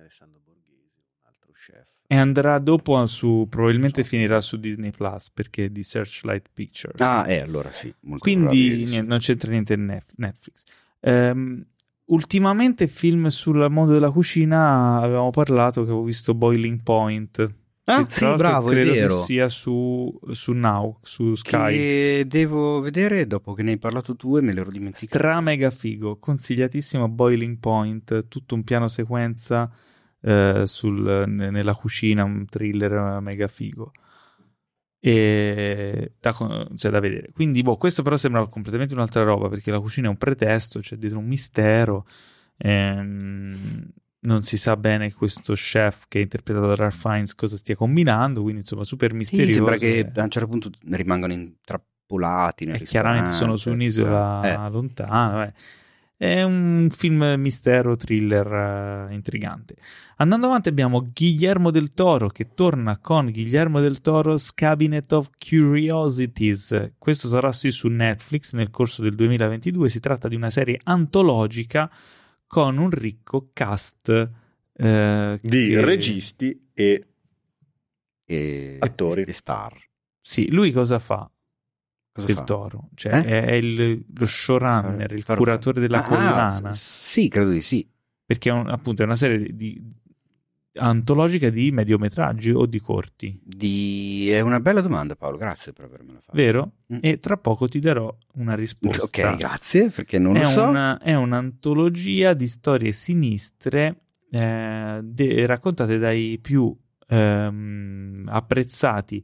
e 2.13 2.17
andrà 2.17 2.59
dopo 2.59 3.07
su, 3.07 3.47
probabilmente 3.49 4.05
finirà 4.05 4.43
su 4.43 4.59
Disney 4.59 4.91
Plus 4.91 5.31
perché 5.31 5.65
è 5.65 5.69
di 5.71 5.83
Searchlight 5.83 6.51
Pictures. 6.53 7.01
Ah, 7.01 7.25
eh, 7.27 7.41
allora 7.41 7.71
sì. 7.73 7.91
Quindi 8.19 8.85
niente, 8.85 9.01
non 9.01 9.19
c'entra 9.19 9.51
niente 9.51 9.73
in 9.73 9.99
Netflix. 10.17 10.65
Um, 11.01 11.65
ultimamente 12.07 12.87
film 12.87 13.29
sul 13.29 13.67
mondo 13.71 13.95
della 13.95 14.11
cucina 14.11 15.01
avevamo 15.01 15.31
parlato 15.31 15.85
che 15.85 15.89
avevo 15.89 16.05
visto 16.05 16.35
Boiling 16.35 16.83
Point. 16.83 17.55
Ah, 17.85 18.07
sì, 18.07 18.31
bravo, 18.37 18.69
credo 18.69 18.91
è 18.91 18.95
vero. 18.95 19.15
che 19.15 19.21
sia 19.23 19.49
su, 19.49 20.15
su 20.33 20.53
Now, 20.53 20.99
su 21.01 21.35
Sky. 21.35 21.75
Che 21.75 22.25
devo 22.29 22.81
vedere 22.81 23.27
dopo 23.27 23.55
che 23.55 23.63
ne 23.63 23.71
hai 23.71 23.79
parlato 23.79 24.17
tu 24.17 24.37
e 24.37 24.43
me 24.43 24.53
l'ero 24.53 24.71
dimenticato. 24.71 25.17
Stra 25.19 25.41
mega 25.41 25.71
figo, 25.71 26.19
consigliatissimo 26.19 27.09
Boiling 27.09 27.57
Point, 27.59 28.29
tutto 28.29 28.55
un 28.55 28.65
piano 28.65 28.89
sequenza 28.89 29.73
eh, 30.23 30.63
sul, 30.67 31.25
nella 31.27 31.75
cucina, 31.75 32.25
un 32.25 32.47
thriller 32.47 33.21
mega 33.21 33.49
figo. 33.49 33.93
E 35.05 36.13
da, 36.21 36.33
cioè, 36.77 36.91
da 36.91 37.01
vedere. 37.01 37.33
Quindi, 37.33 37.63
boh, 37.63 37.77
questo 37.77 38.03
però 38.03 38.17
sembra 38.17 38.47
completamente 38.47 38.95
un'altra 38.95 39.25
roba 39.25 39.49
perché 39.49 39.71
la 39.73 39.81
cucina 39.81 40.07
è 40.07 40.11
un 40.11 40.17
pretesto, 40.17 40.79
c'è 40.79 40.97
dietro 40.97 41.19
un 41.19 41.27
mistero. 41.27 42.07
Ehm, 42.59 43.91
non 44.21 44.43
si 44.43 44.57
sa 44.57 44.77
bene 44.77 45.13
questo 45.13 45.55
chef 45.55 46.05
che 46.07 46.21
è 46.21 46.23
interpretato 46.23 46.69
da 46.69 46.75
Ralph 46.77 46.95
Fiennes 46.95 47.35
cosa 47.35 47.57
stia 47.57 47.75
combinando, 47.75 48.43
quindi 48.43 48.61
insomma 48.61 48.85
super 48.85 49.13
misterioso. 49.13 49.51
Sì, 49.51 49.57
sembra 49.57 49.77
che 49.77 50.09
a 50.15 50.23
un 50.23 50.31
certo 50.31 50.49
punto 50.49 50.71
rimangano 50.91 51.33
intrappolati 51.33 52.67
nel 52.67 52.77
E 52.77 52.85
chiaramente 52.85 53.33
sono 53.33 53.57
su 53.57 53.71
un'isola 53.71 54.67
eh. 54.67 54.71
lontana, 54.71 55.45
beh. 55.45 55.55
È 56.23 56.41
un 56.45 56.87
film 56.93 57.35
mistero, 57.37 57.97
thriller 57.97 59.09
uh, 59.09 59.13
intrigante. 59.13 59.75
Andando 60.19 60.47
avanti 60.47 60.69
abbiamo 60.69 61.03
Guillermo 61.13 61.73
del 61.73 61.95
Toro 61.95 62.29
che 62.29 62.55
torna 62.55 62.99
con 62.99 63.29
Guillermo 63.33 63.81
del 63.81 64.01
Toro's 64.01 64.55
Cabinet 64.55 65.11
of 65.11 65.31
Curiosities. 65.37 66.93
Questo 66.97 67.27
sarà 67.27 67.51
sì 67.51 67.73
su 67.73 67.89
Netflix 67.89 68.53
nel 68.53 68.71
corso 68.71 69.03
del 69.03 69.17
2022. 69.17 69.89
Si 69.89 69.99
tratta 69.99 70.29
di 70.29 70.37
una 70.37 70.51
serie 70.51 70.79
antologica 70.85 71.91
con 72.47 72.79
un 72.79 72.91
ricco 72.91 73.51
cast 73.53 74.31
eh, 74.75 75.39
di 75.43 75.67
che... 75.71 75.85
registi 75.85 76.69
e, 76.73 77.07
e 78.25 78.77
attori 78.79 79.25
e 79.25 79.33
star. 79.33 79.77
Sì, 80.21 80.49
lui 80.53 80.71
cosa 80.71 81.01
fa? 81.01 81.29
Cosa 82.13 82.27
del 82.27 82.37
fa? 82.37 82.45
Toro, 82.45 82.89
cioè 82.95 83.15
Eh? 83.15 83.45
è 83.47 83.53
il, 83.55 84.05
lo 84.15 84.27
showrunner, 84.27 85.13
il 85.13 85.25
Toro 85.25 85.39
curatore 85.39 85.81
della 85.81 85.99
Ah, 86.05 86.09
collana, 86.09 86.47
ah, 86.69 86.73
sì, 86.73 87.29
credo 87.29 87.51
di 87.51 87.63
sì. 87.63 87.89
perché 88.25 88.51
è 88.51 88.53
un- 88.53 88.69
appunto 88.69 89.03
è 89.03 89.07
una 89.07 89.17
serie 89.17 89.49
di- 89.55 89.83
antologica 90.75 91.51
di 91.51 91.71
mediometraggi 91.71 92.51
o 92.51 92.65
di 92.67 92.81
corti, 92.81 93.39
Di... 93.45 94.31
È 94.31 94.41
una 94.41 94.59
bella 94.61 94.81
domanda, 94.81 95.15
Paolo. 95.17 95.37
Grazie 95.37 95.73
per 95.73 95.85
avermela 95.87 96.21
fatta. 96.21 96.37
vero? 96.37 96.73
Mm. 96.95 96.99
E 97.03 97.19
tra 97.19 97.37
poco 97.37 97.69
ti 97.69 97.79
darò 97.79 98.15
una 98.35 98.55
risposta. 98.55 99.03
Ok, 99.03 99.37
grazie, 99.37 99.91
perché 99.91 100.19
non 100.19 100.37
è, 100.37 100.43
lo 100.43 100.49
so. 100.49 100.65
una- 100.65 100.99
è 100.99 101.15
un'antologia 101.15 102.33
di 102.35 102.47
storie 102.47 102.93
sinistre 102.93 104.01
eh, 104.31 105.01
de- 105.03 105.45
raccontate 105.47 105.99
dai 105.99 106.39
più 106.41 106.75
ehm, 107.07 108.25
apprezzati 108.31 109.23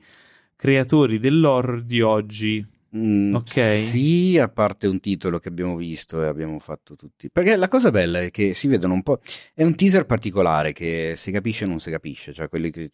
creatori 0.55 1.19
dell'horror 1.19 1.83
di 1.83 2.01
oggi. 2.03 2.67
Mm, 2.97 3.35
ok. 3.35 3.83
Sì, 3.83 4.39
a 4.39 4.49
parte 4.49 4.87
un 4.87 4.99
titolo 5.01 5.39
che 5.39 5.49
abbiamo 5.49 5.77
visto 5.77 6.23
e 6.23 6.27
abbiamo 6.27 6.59
fatto 6.59 6.97
tutti. 6.97 7.31
Perché 7.31 7.57
la 7.57 7.69
cosa 7.69 7.91
bella 7.91 8.21
è 8.21 8.31
che 8.31 8.55
si 8.55 8.67
vedono 8.67 8.95
un 8.95 9.03
po'. 9.03 9.21
È 9.53 9.63
un 9.63 9.75
teaser 9.75 10.07
particolare 10.07 10.73
che 10.73 11.13
si 11.17 11.31
capisce 11.31 11.65
o 11.65 11.69
non 11.69 11.81
si 11.81 11.91
capisce, 11.91 12.33
cioè 12.33 12.49
quelli 12.49 12.71
che 12.71 12.93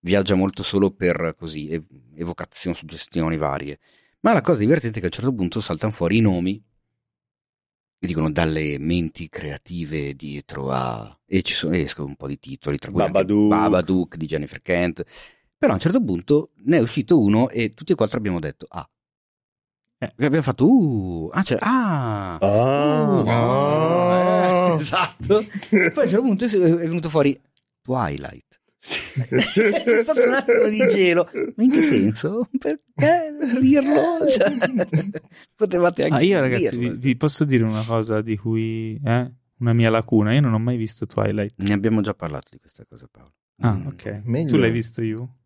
viaggia 0.00 0.36
molto 0.36 0.62
solo 0.62 0.92
per 0.92 1.34
così, 1.36 1.68
ev- 1.68 1.86
evocazioni, 2.14 2.76
suggestioni 2.76 3.36
varie. 3.36 3.78
Ma 4.20 4.32
la 4.32 4.40
cosa 4.40 4.58
divertente 4.58 4.98
è 4.98 5.00
che 5.00 5.06
a 5.06 5.10
un 5.10 5.14
certo 5.14 5.34
punto 5.34 5.60
saltano 5.60 5.92
fuori 5.92 6.18
i 6.18 6.20
nomi 6.20 6.62
e 7.98 8.06
dicono 8.06 8.30
dalle 8.30 8.78
menti 8.78 9.28
creative 9.28 10.14
dietro 10.14 10.70
a. 10.70 11.18
E 11.26 11.42
ci 11.42 11.54
sono, 11.54 11.74
escono 11.74 12.06
un 12.06 12.16
po' 12.16 12.28
di 12.28 12.38
titoli, 12.38 12.78
tra 12.78 12.92
cui 12.92 13.02
Babadook. 13.02 13.48
Babadook 13.48 14.16
di 14.16 14.26
Jennifer 14.26 14.62
Kent. 14.62 15.02
Però 15.58 15.72
a 15.72 15.74
un 15.74 15.80
certo 15.80 16.02
punto 16.04 16.52
ne 16.64 16.76
è 16.76 16.80
uscito 16.80 17.18
uno 17.18 17.48
e 17.48 17.74
tutti 17.74 17.92
e 17.92 17.94
quattro 17.96 18.18
abbiamo 18.18 18.38
detto: 18.38 18.66
Ah. 18.68 18.88
Eh. 19.98 20.12
E 20.16 20.24
abbiamo 20.26 20.42
fatto 20.44 20.66
uh, 20.68 21.30
ah, 21.32 21.42
cioè, 21.42 21.58
ah, 21.60 22.36
Ah. 22.36 23.18
uh, 23.20 23.24
Ah. 23.26 24.72
eh, 24.72 24.74
esatto. 24.80 25.42
Poi 25.70 25.80
a 25.80 25.86
un 25.86 25.92
certo 26.08 26.22
punto 26.22 26.44
è 26.44 26.48
venuto 26.86 27.08
fuori 27.08 27.40
Twilight. 27.82 28.44
C'è 29.16 30.02
stato 30.04 30.22
un 30.28 30.34
attimo 30.34 30.68
di 30.68 30.76
gelo, 30.76 31.28
ma 31.56 31.64
in 31.64 31.70
che 31.70 31.82
senso? 31.82 32.48
Perché 32.58 33.34
dirlo? 33.58 34.28
Cioè, 34.30 34.52
potevate 35.56 36.04
anche 36.04 36.14
Ah, 36.16 36.20
io 36.22 36.38
ragazzi 36.40 36.76
vi, 36.76 36.90
vi 36.90 37.16
posso 37.16 37.44
dire 37.44 37.64
una 37.64 37.82
cosa 37.84 38.20
di 38.20 38.36
cui 38.36 39.00
eh, 39.04 39.32
una 39.58 39.72
mia 39.72 39.90
lacuna, 39.90 40.34
io 40.34 40.40
non 40.42 40.52
ho 40.52 40.58
mai 40.58 40.76
visto 40.76 41.06
Twilight. 41.06 41.54
Ne 41.56 41.72
abbiamo 41.72 42.00
già 42.00 42.14
parlato 42.14 42.48
di 42.52 42.58
questa 42.58 42.84
cosa, 42.88 43.08
Paolo. 43.10 43.32
Ah, 43.60 43.72
Mm. 43.72 43.86
ok. 43.86 44.20
Meglio. 44.24 44.50
Tu 44.50 44.56
l'hai 44.58 44.70
visto 44.70 45.02
io? 45.02 45.36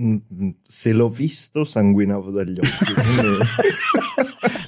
Mm, 0.00 0.16
mm, 0.34 0.48
Se 0.62 0.92
l'ho 0.92 1.10
visto 1.10 1.64
sanguinavo 1.64 2.30
dagli 2.30 2.58
occhi. 2.58 2.92
quindi- 2.94 3.44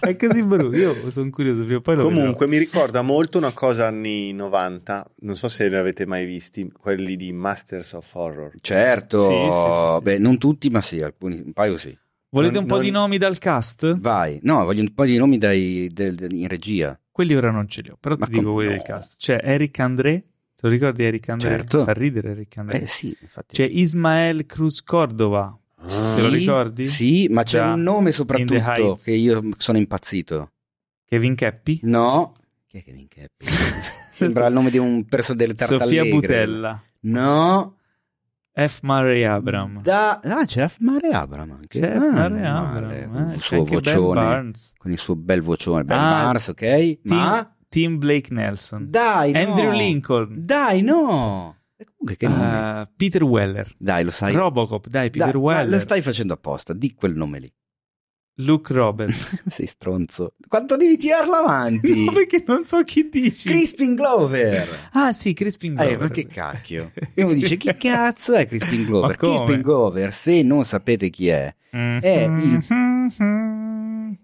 È 0.01 0.17
così 0.17 0.43
brutto, 0.45 0.77
io 0.77 1.11
sono 1.11 1.31
curioso, 1.31 1.65
prima 1.65 1.81
poi 1.81 1.97
lo 1.97 2.03
Comunque 2.03 2.47
mi 2.47 2.59
ricorda 2.59 3.01
molto 3.01 3.39
una 3.39 3.53
cosa 3.53 3.87
anni 3.87 4.33
90, 4.35 5.11
non 5.21 5.35
so 5.37 5.49
se 5.49 5.67
ne 5.71 5.79
avete 5.79 6.05
mai 6.05 6.27
visti, 6.27 6.71
quelli 6.71 7.17
di 7.17 7.33
Masters 7.33 7.95
of 7.95 8.15
Horror. 8.15 8.53
Certo, 8.61 9.19
Sì, 9.29 9.35
sì, 9.35 9.71
sì, 9.91 9.97
sì. 9.97 10.03
beh, 10.03 10.19
non 10.19 10.37
tutti, 10.37 10.69
ma 10.69 10.83
sì, 10.83 11.01
alcuni, 11.01 11.41
un 11.43 11.53
paio 11.55 11.79
sì. 11.79 11.89
vedrò. 11.89 12.03
Volete 12.29 12.53
Non- 12.55 12.63
un 12.65 12.69
po' 12.69 12.75
non- 12.75 12.85
di 12.85 12.91
nomi 12.91 13.17
dal 13.17 13.39
cast? 13.39 13.97
Vai, 13.99 14.41
no, 14.43 14.63
voglio 14.65 14.83
un 14.83 14.93
po' 14.93 15.05
di 15.07 15.17
nomi 15.17 15.39
dai, 15.39 15.89
del- 15.91 16.15
del- 16.17 16.35
in 16.35 16.49
regia. 16.49 16.99
Quelli 17.11 17.35
ora 17.35 17.51
non 17.51 17.67
ce 17.67 17.81
li 17.81 17.89
ho, 17.91 17.97
però 17.99 18.17
Ma 18.19 18.27
ti 18.27 18.33
dico 18.33 18.43
come 18.51 18.55
quelli 18.57 18.71
no? 18.71 18.77
del 18.77 18.83
cast. 18.87 19.19
C'è 19.21 19.41
Eric 19.43 19.79
André, 19.79 20.25
te 20.65 20.71
lo 20.71 20.77
ricordi 20.77 21.05
Eric 21.05 21.29
André? 21.29 21.49
Certo. 21.49 21.85
Fa 21.85 21.93
ridere 21.93 22.31
Eric 22.31 22.57
André. 22.57 22.81
Eh 22.81 22.87
sì, 22.87 23.15
infatti. 23.21 23.55
C'è 23.55 23.65
Ismael 23.65 24.47
Cruz 24.47 24.83
Cordova, 24.83 25.55
te 25.77 25.83
lo 26.23 26.31
Sì, 26.31 26.37
ricordi? 26.37 26.87
Sì, 26.87 27.29
ma 27.29 27.43
c'è 27.43 27.59
Da 27.59 27.75
un 27.75 27.83
nome 27.83 28.13
soprattutto 28.13 28.99
che 29.03 29.11
io 29.11 29.43
sono 29.59 29.77
impazzito. 29.77 30.53
Kevin 31.07 31.35
Keppi, 31.35 31.81
No. 31.83 32.33
Chi 32.67 32.79
è 32.79 32.83
Kevin 32.83 33.09
Keppi? 33.09 33.45
Sembra 34.15 34.47
il 34.47 34.55
nome 34.55 34.71
di 34.71 34.79
un 34.79 35.05
perso 35.05 35.35
delle 35.35 35.55
Sofia 35.57 35.77
tartallegre. 35.77 36.11
Butella, 36.11 36.83
No. 37.03 37.77
F. 38.57 38.79
Murray 38.83 39.25
Abram. 39.25 39.83
Da... 39.83 40.21
Ah, 40.21 40.45
c'è 40.47 40.69
F. 40.69 40.77
Mare 40.79 41.09
Abram 41.09 41.51
anche. 41.51 41.81
C'è 41.81 41.93
Ah, 41.93 41.99
F. 42.01 42.05
Murray 42.13 42.41
non 42.43 42.45
Abram. 42.47 42.73
male, 42.85 43.03
eh, 43.03 43.09
Con 43.09 43.23
il 43.25 43.41
suo 43.41 43.65
vocione. 43.65 44.51
Con 44.79 44.93
il 44.93 44.99
suo 44.99 45.17
bel 45.17 45.43
vocione. 45.43 45.83
Ben 45.85 45.99
Ah, 45.99 46.23
Barnes, 46.23 46.49
ok? 46.49 46.99
Ma... 47.03 47.54
Tim, 47.75 47.99
Blake 47.99 48.33
Nelson. 48.33 48.87
Dai, 48.89 49.33
no. 49.33 49.39
Andrew 49.41 49.73
Lincoln. 49.73 50.45
Dai, 50.45 50.81
no. 50.81 51.57
Comunque 51.77 52.17
che 52.17 52.29
nome? 52.29 52.83
Uh, 52.83 52.89
Peter 52.97 53.25
Weller. 53.25 53.69
Dai, 53.77 54.05
lo 54.05 54.13
sai. 54.13 54.33
Robocop, 54.33 54.87
dai, 54.87 55.11
Peter 55.11 55.33
Dai, 55.33 55.41
Weller. 55.41 55.69
lo 55.69 55.81
stai 55.81 56.01
facendo 56.01 56.35
apposta. 56.35 56.73
Di 56.73 56.95
quel 56.95 57.17
nome 57.17 57.41
lì. 57.41 57.53
Luke 58.37 58.73
Roberts. 58.73 59.43
Sei 59.51 59.67
stronzo. 59.67 60.35
Quanto 60.47 60.77
devi 60.77 60.97
tirarlo 60.97 61.35
avanti? 61.35 62.05
no, 62.07 62.13
perché 62.13 62.45
non 62.47 62.65
so 62.65 62.81
chi 62.85 63.09
dici. 63.11 63.49
Crispin 63.49 63.97
Glover. 63.97 64.69
ah, 64.93 65.13
sì, 65.13 65.33
Crispin 65.33 65.75
Glover. 65.75 65.95
Eh, 65.95 65.99
ma 65.99 66.09
che 66.11 66.27
cacchio? 66.29 66.93
E 67.13 67.25
uno 67.25 67.33
dice, 67.33 67.57
chi 67.57 67.75
cazzo 67.77 68.35
è 68.35 68.47
Crispin 68.47 68.85
Glover? 68.85 69.17
Crispin 69.17 69.63
Glover, 69.63 70.13
se 70.13 70.45
non 70.45 70.65
sapete 70.65 71.11
chi 71.11 71.27
è, 71.27 71.53
è 71.71 72.31
il 72.31 72.65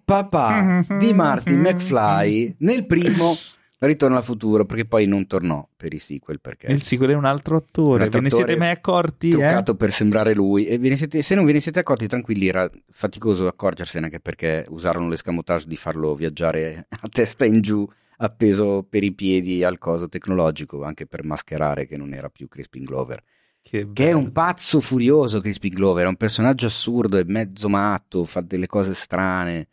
papà 0.04 0.84
di 0.98 1.12
Marty 1.12 1.54
McFly 1.54 2.54
nel 2.58 2.86
primo 2.86 3.36
Ritorno 3.82 4.18
al 4.18 4.24
futuro, 4.24 4.66
perché 4.66 4.84
poi 4.84 5.06
non 5.06 5.26
tornò 5.26 5.66
per 5.74 5.94
i 5.94 5.98
sequel, 5.98 6.38
perché 6.38 6.70
Il 6.70 6.82
sequel 6.82 7.12
è 7.12 7.14
un 7.14 7.24
altro 7.24 7.56
attore. 7.56 7.96
Un 7.96 8.02
altro 8.02 8.20
Ve 8.20 8.28
ne 8.28 8.30
siete 8.34 8.56
mai 8.56 8.68
accorti? 8.68 9.28
eh? 9.28 9.30
truccato 9.30 9.74
per 9.74 9.90
sembrare 9.90 10.34
lui. 10.34 10.66
E 10.66 10.76
ve 10.76 10.90
ne 10.90 10.96
siete- 10.96 11.22
se 11.22 11.34
non 11.34 11.46
ve 11.46 11.52
ne 11.52 11.60
siete 11.60 11.78
accorti, 11.78 12.06
tranquilli, 12.06 12.46
era 12.46 12.70
faticoso 12.90 13.46
accorgersene 13.46 14.04
anche 14.04 14.20
perché 14.20 14.66
usarono 14.68 15.08
l'escamotage 15.08 15.66
di 15.66 15.76
farlo 15.78 16.14
viaggiare 16.14 16.88
a 16.90 17.08
testa 17.08 17.46
in 17.46 17.62
giù, 17.62 17.88
appeso 18.18 18.86
per 18.86 19.02
i 19.02 19.12
piedi 19.14 19.64
al 19.64 19.78
coso 19.78 20.10
tecnologico, 20.10 20.84
anche 20.84 21.06
per 21.06 21.24
mascherare 21.24 21.86
che 21.86 21.96
non 21.96 22.12
era 22.12 22.28
più 22.28 22.48
Crispin 22.48 22.82
Glover. 22.82 23.22
Che, 23.62 23.88
Che 23.94 24.08
è 24.10 24.12
un 24.12 24.30
pazzo 24.30 24.80
furioso 24.82 25.40
Crispin 25.40 25.72
Glover, 25.72 26.04
è 26.04 26.08
un 26.08 26.16
personaggio 26.16 26.66
assurdo, 26.66 27.16
è 27.16 27.24
mezzo 27.26 27.70
matto, 27.70 28.26
fa 28.26 28.42
delle 28.42 28.66
cose 28.66 28.92
strane. 28.92 29.68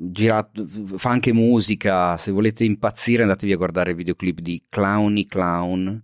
Girato, 0.00 0.64
fa 0.96 1.10
anche 1.10 1.32
musica. 1.32 2.16
Se 2.16 2.30
volete 2.30 2.62
impazzire, 2.62 3.22
andatevi 3.22 3.52
a 3.52 3.56
guardare 3.56 3.90
il 3.90 3.96
videoclip 3.96 4.38
di 4.38 4.64
Clowny 4.68 5.26
Clown 5.26 6.02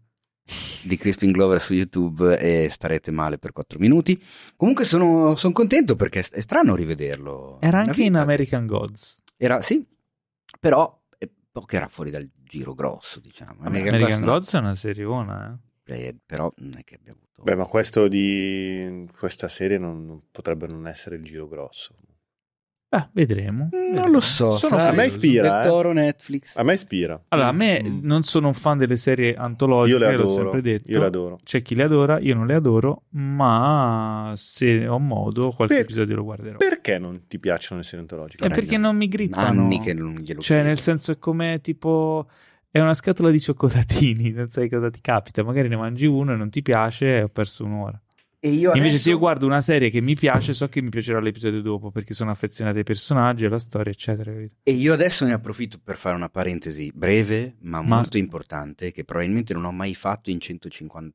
di 0.82 0.96
Crispin 0.96 1.30
Glover 1.30 1.60
su 1.60 1.74
YouTube 1.74 2.38
e 2.38 2.68
starete 2.68 3.10
male 3.10 3.38
per 3.38 3.52
4 3.52 3.78
minuti. 3.78 4.20
Comunque 4.56 4.84
sono, 4.84 5.34
sono 5.36 5.52
contento 5.52 5.96
perché 5.96 6.20
è 6.20 6.40
strano 6.40 6.74
rivederlo. 6.74 7.58
Era 7.60 7.78
anche 7.78 8.02
in 8.02 8.12
vita. 8.12 8.22
American 8.22 8.66
Gods. 8.66 9.22
Era, 9.36 9.62
sì, 9.62 9.86
però 10.58 11.02
è 11.16 11.28
poco 11.50 11.76
era 11.76 11.88
fuori 11.88 12.10
dal 12.10 12.28
giro 12.42 12.74
grosso, 12.74 13.20
diciamo. 13.20 13.62
American, 13.62 14.22
Gods 14.22 14.52
no. 14.52 14.58
È 14.58 14.62
una 14.62 14.74
seriona, 14.74 15.52
eh. 15.52 15.72
Eh, 15.86 16.16
però 16.24 16.52
non 16.56 16.72
è 16.78 16.84
che 16.84 16.96
abbia 16.96 17.12
avuto. 17.12 17.42
Beh, 17.42 17.56
ma 17.56 17.66
questo 17.66 18.08
di 18.08 19.06
questa 19.18 19.48
serie 19.48 19.78
non, 19.78 20.06
non 20.06 20.22
potrebbe 20.30 20.66
non 20.66 20.86
essere 20.86 21.16
il 21.16 21.22
giro 21.22 21.46
grosso. 21.46 21.94
Ah, 22.94 23.08
vedremo. 23.12 23.68
non 23.72 23.80
vedremo. 23.92 24.08
lo 24.12 24.20
so. 24.20 24.56
Sono 24.56 24.76
sai, 24.76 24.88
a 24.88 24.92
me 24.92 25.06
ispira, 25.06 25.42
Del 25.42 25.60
eh. 25.60 25.68
Toro 25.68 25.92
Netflix. 25.92 26.56
A 26.56 26.62
me 26.62 26.74
ispira. 26.74 27.20
Allora, 27.28 27.48
a 27.48 27.52
me 27.52 27.82
Mm. 27.82 27.98
non 28.02 28.22
sono 28.22 28.46
un 28.48 28.54
fan 28.54 28.78
delle 28.78 28.96
serie 28.96 29.34
antologiche, 29.34 29.98
Io 29.98 29.98
le 30.10 30.16
l'ho 30.16 30.22
adoro. 30.22 30.40
sempre 30.42 30.60
detto. 30.62 30.90
Io 30.90 30.98
le 31.00 31.06
adoro. 31.06 31.38
C'è 31.42 31.62
chi 31.62 31.74
le 31.74 31.82
adora, 31.82 32.18
io 32.20 32.34
non 32.34 32.46
le 32.46 32.54
adoro, 32.54 33.02
ma 33.10 34.32
se 34.36 34.86
ho 34.86 34.98
modo 34.98 35.50
qualche 35.50 35.74
Per- 35.74 35.84
episodio 35.84 36.16
lo 36.16 36.24
guarderò. 36.24 36.56
Perché 36.58 36.98
non 36.98 37.26
ti 37.26 37.38
piacciono 37.38 37.80
le 37.80 37.84
serie 37.86 38.00
antologiche? 38.00 38.44
È 38.44 38.48
perché 38.50 38.76
non 38.76 38.96
mi 38.96 39.08
grippano. 39.08 39.62
Anni 39.62 39.80
che 39.80 39.94
non 39.94 40.14
glielo 40.14 40.40
Cioè, 40.40 40.56
chiedo. 40.56 40.62
nel 40.68 40.78
senso 40.78 41.12
è 41.12 41.18
come 41.18 41.60
tipo 41.60 42.28
è 42.70 42.80
una 42.80 42.94
scatola 42.94 43.30
di 43.30 43.40
cioccolatini, 43.40 44.30
non 44.34 44.48
sai 44.48 44.68
cosa 44.68 44.90
ti 44.90 45.00
capita, 45.00 45.42
magari 45.44 45.68
ne 45.68 45.76
mangi 45.76 46.06
uno 46.06 46.32
e 46.32 46.36
non 46.36 46.50
ti 46.50 46.60
piace 46.62 47.18
e 47.18 47.22
ho 47.22 47.28
perso 47.28 47.64
un'ora. 47.64 48.00
Invece, 48.48 48.78
adesso... 48.78 48.98
se 48.98 49.10
io 49.10 49.18
guardo 49.18 49.46
una 49.46 49.60
serie 49.60 49.90
che 49.90 50.00
mi 50.00 50.14
piace, 50.14 50.52
so 50.52 50.68
che 50.68 50.82
mi 50.82 50.90
piacerà 50.90 51.20
l'episodio 51.20 51.62
dopo 51.62 51.90
perché 51.90 52.12
sono 52.12 52.30
affezionato 52.30 52.78
ai 52.78 52.84
personaggi, 52.84 53.46
alla 53.46 53.58
storia, 53.58 53.90
eccetera. 53.90 54.32
E 54.62 54.72
io 54.72 54.92
adesso 54.92 55.24
ne 55.24 55.32
approfitto 55.32 55.78
per 55.82 55.96
fare 55.96 56.14
una 56.14 56.28
parentesi 56.28 56.90
breve, 56.94 57.56
ma, 57.60 57.80
ma... 57.80 57.96
molto 57.96 58.18
importante, 58.18 58.92
che 58.92 59.04
probabilmente 59.04 59.54
non 59.54 59.64
ho 59.64 59.72
mai 59.72 59.94
fatto 59.94 60.30
in 60.30 60.40
158. 60.40 61.12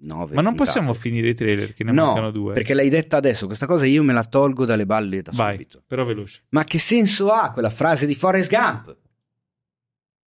9 0.00 0.34
ma 0.34 0.42
non 0.42 0.54
possiamo 0.54 0.92
finire 0.92 1.30
i 1.30 1.34
trailer 1.34 1.72
che 1.72 1.84
ne 1.84 1.92
no, 1.92 2.04
mancano 2.04 2.30
due. 2.30 2.52
perché 2.52 2.74
l'hai 2.74 2.90
detta 2.90 3.16
adesso 3.16 3.46
questa 3.46 3.64
cosa 3.64 3.86
io 3.86 4.02
me 4.02 4.12
la 4.12 4.24
tolgo 4.24 4.66
dalle 4.66 4.84
balle 4.84 5.22
da 5.22 5.30
Vai, 5.32 5.52
subito. 5.52 5.82
però 5.86 6.04
veloce. 6.04 6.42
Ma 6.50 6.64
che 6.64 6.78
senso 6.78 7.30
ha 7.30 7.50
quella 7.50 7.70
frase 7.70 8.04
di 8.04 8.14
Forrest 8.14 8.50
Gump? 8.50 8.96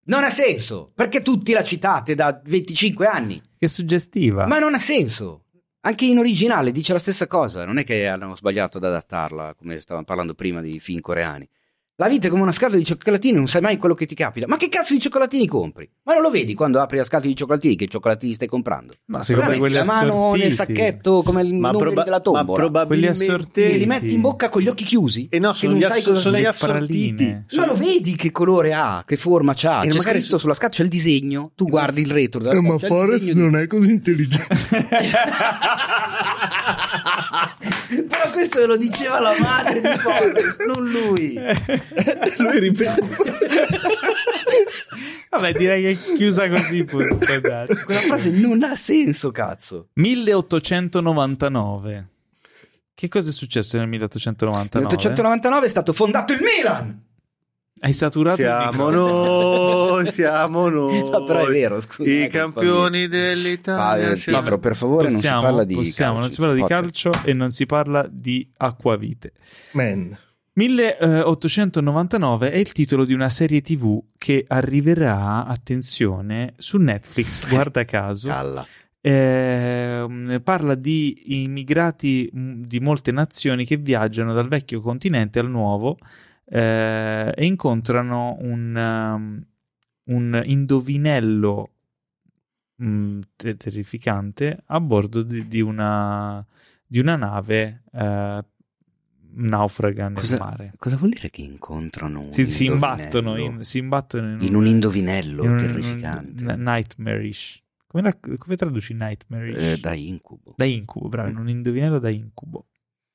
Non 0.05 0.23
ha 0.23 0.31
senso 0.31 0.91
perché 0.95 1.21
tutti 1.21 1.53
la 1.53 1.63
citate 1.63 2.15
da 2.15 2.41
25 2.43 3.05
anni. 3.05 3.39
Che 3.55 3.67
suggestiva. 3.67 4.47
Ma 4.47 4.57
non 4.57 4.73
ha 4.73 4.79
senso 4.79 5.42
anche 5.85 6.05
in 6.05 6.17
originale 6.17 6.71
dice 6.71 6.93
la 6.93 6.99
stessa 6.99 7.27
cosa, 7.27 7.65
non 7.65 7.77
è 7.77 7.83
che 7.83 8.07
hanno 8.07 8.35
sbagliato 8.35 8.77
ad 8.77 8.85
adattarla, 8.85 9.53
come 9.55 9.79
stavamo 9.79 10.05
parlando 10.05 10.33
prima 10.33 10.61
di 10.61 10.79
film 10.79 11.01
coreani. 11.01 11.47
La 11.97 12.07
vita 12.07 12.25
è 12.25 12.29
come 12.31 12.41
una 12.41 12.51
scatola 12.51 12.79
di 12.79 12.85
cioccolatini, 12.85 13.37
non 13.37 13.47
sai 13.47 13.61
mai 13.61 13.77
quello 13.77 13.93
che 13.93 14.07
ti 14.07 14.15
capita. 14.15 14.47
Ma 14.47 14.57
che 14.57 14.67
cazzo 14.67 14.95
di 14.95 14.99
cioccolatini 14.99 15.45
compri? 15.45 15.87
Ma 16.05 16.13
non 16.13 16.23
lo 16.23 16.31
vedi 16.31 16.55
quando 16.55 16.79
apri 16.79 16.97
la 16.97 17.03
scatola 17.03 17.29
di 17.29 17.35
cioccolatini 17.35 17.75
che 17.75 17.85
cioccolatini 17.85 18.33
stai 18.33 18.47
comprando? 18.47 18.95
Ma 19.05 19.21
secondo 19.21 19.51
me 19.51 19.59
quelli 19.59 19.75
la 19.75 19.85
mano 19.85 20.33
nel 20.33 20.51
sacchetto 20.51 21.21
come 21.21 21.43
il 21.43 21.53
ma 21.53 21.69
numero 21.69 21.91
proba- 21.91 22.03
della 22.03 22.19
tombola. 22.19 22.45
Ma 22.47 22.53
probabilmente 22.55 23.23
assortiti. 23.25 23.61
E 23.61 23.77
li 23.77 23.85
metti 23.85 24.15
in 24.15 24.21
bocca 24.21 24.49
con 24.49 24.63
gli 24.63 24.69
occhi 24.69 24.85
chiusi? 24.85 25.27
E 25.29 25.37
no, 25.37 25.53
sono, 25.53 25.75
gli, 25.75 25.83
ass- 25.83 26.13
sono 26.13 26.35
gli 26.35 26.45
assortiti. 26.45 27.43
Ma 27.51 27.67
lo 27.67 27.75
vedi 27.75 28.15
che 28.15 28.31
colore 28.31 28.73
ha, 28.73 29.03
che 29.05 29.15
forma 29.15 29.53
c'ha? 29.53 29.83
E 29.83 29.89
c'è 29.89 29.97
magari 29.97 30.19
scritto 30.21 30.39
sulla 30.39 30.55
scatola, 30.55 30.77
c'è 30.77 30.83
il 30.85 30.89
disegno, 30.89 31.51
tu 31.53 31.67
guardi 31.67 32.01
il 32.01 32.09
retro. 32.09 32.41
Della, 32.41 32.55
eh, 32.55 32.59
ma 32.59 32.79
Forrest 32.79 33.29
non 33.33 33.51
di... 33.51 33.57
è 33.57 33.67
così 33.67 33.91
intelligente. 33.91 34.47
Però 37.93 38.31
questo 38.31 38.65
lo 38.65 38.77
diceva 38.77 39.19
la 39.19 39.35
madre 39.39 39.79
di 39.79 39.87
Forrest, 39.99 40.57
non 40.65 40.89
lui. 40.89 41.39
lui 42.39 42.59
ripeto. 42.59 43.05
Vabbè, 45.29 45.53
direi 45.53 45.81
che 45.81 45.91
è 45.91 45.95
chiusa 46.15 46.49
così. 46.49 46.83
Quella 46.85 47.65
frase 48.07 48.31
non 48.31 48.63
ha 48.63 48.75
senso, 48.75 49.31
cazzo. 49.31 49.87
1899. 49.93 52.07
Che 52.95 53.07
cosa 53.07 53.29
è 53.29 53.33
successo 53.33 53.77
nel 53.77 53.87
1899? 53.87 54.85
Nel 54.85 54.97
1899 54.97 55.65
è 55.65 55.69
stato 55.69 55.93
fondato 55.93 56.33
il 56.33 56.39
Milan. 56.41 57.01
Hai 57.79 57.91
saturato 57.91 58.35
siamo 58.37 58.89
noi, 58.89 60.07
siamo 60.11 60.69
noi. 60.69 60.99
No, 60.99 61.25
però 61.25 61.45
è 61.45 61.51
vero, 61.51 61.81
scusa. 61.81 62.09
I 62.09 62.29
campioni 62.29 63.09
dell'Italia. 63.09 64.11
Ah, 64.11 64.15
Pietro, 64.15 64.57
per 64.57 64.77
favore, 64.77 65.07
possiamo, 65.07 65.41
non 65.41 65.41
si 65.41 65.47
parla 65.47 65.63
di 65.65 65.75
possiamo, 65.75 66.13
calcio. 66.13 66.21
Non 66.21 66.29
si 66.29 66.39
parla 66.39 66.55
di 66.55 66.63
calcio 66.63 67.11
e 67.25 67.33
non 67.33 67.49
si 67.49 67.65
parla 67.65 68.07
di 68.09 68.49
acquavite. 68.55 69.33
Man. 69.71 70.17
1899 70.55 72.51
è 72.51 72.57
il 72.57 72.71
titolo 72.71 73.05
di 73.05 73.13
una 73.13 73.29
serie 73.29 73.61
tv 73.61 74.03
che 74.17 74.45
arriverà, 74.47 75.45
attenzione, 75.45 76.53
su 76.57 76.77
Netflix, 76.77 77.47
guarda 77.49 77.85
caso. 77.85 78.27
Eh, 79.05 80.41
parla 80.43 80.75
di 80.75 81.43
immigrati 81.43 82.31
mm, 82.33 82.63
di 82.63 82.79
molte 82.79 83.11
nazioni 83.11 83.65
che 83.65 83.77
viaggiano 83.77 84.31
dal 84.33 84.47
vecchio 84.47 84.79
continente 84.79 85.39
al 85.39 85.49
nuovo 85.49 85.97
eh, 86.45 87.33
e 87.35 87.45
incontrano 87.45 88.37
un, 88.39 88.75
um, 88.75 89.45
un 90.05 90.41
indovinello 90.45 91.69
um, 92.77 93.21
terrificante 93.35 94.63
a 94.67 94.79
bordo 94.79 95.21
di, 95.21 95.47
di, 95.47 95.59
una, 95.59 96.45
di 96.85 96.99
una 96.99 97.15
nave 97.17 97.83
uh, 97.91 98.39
naufraga 99.35 100.07
nel 100.07 100.17
cosa, 100.17 100.37
mare. 100.37 100.73
Cosa 100.77 100.97
vuol 100.97 101.11
dire 101.11 101.29
che 101.29 101.41
incontrano 101.41 102.21
un 102.21 102.31
si, 102.31 102.49
si 102.49 102.65
imbattono, 102.65 103.37
in, 103.37 103.63
si 103.63 103.77
imbattono 103.79 104.33
in, 104.33 104.41
in 104.41 104.55
un, 104.55 104.61
un, 104.61 104.67
indovinello 104.67 105.43
in 105.43 105.57
terrificante. 105.57 106.43
Un, 106.45 106.59
nightmarish. 106.59 107.61
Come, 107.87 108.03
la, 108.03 108.37
come, 108.37 108.55
traduci 108.55 108.93
nightmarish? 108.93 109.63
Eh, 109.63 109.77
da 109.77 109.93
incubo. 109.93 110.53
Da 110.55 110.65
incubo, 110.65 111.09
bravo, 111.09 111.29
in 111.29 111.37
un 111.37 111.49
indovinello 111.49 111.99
da 111.99 112.09
incubo. 112.09 112.67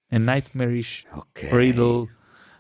E 0.09 0.19
nightmarish 0.19 1.05
okay. 1.13 1.51
riddle. 1.51 2.17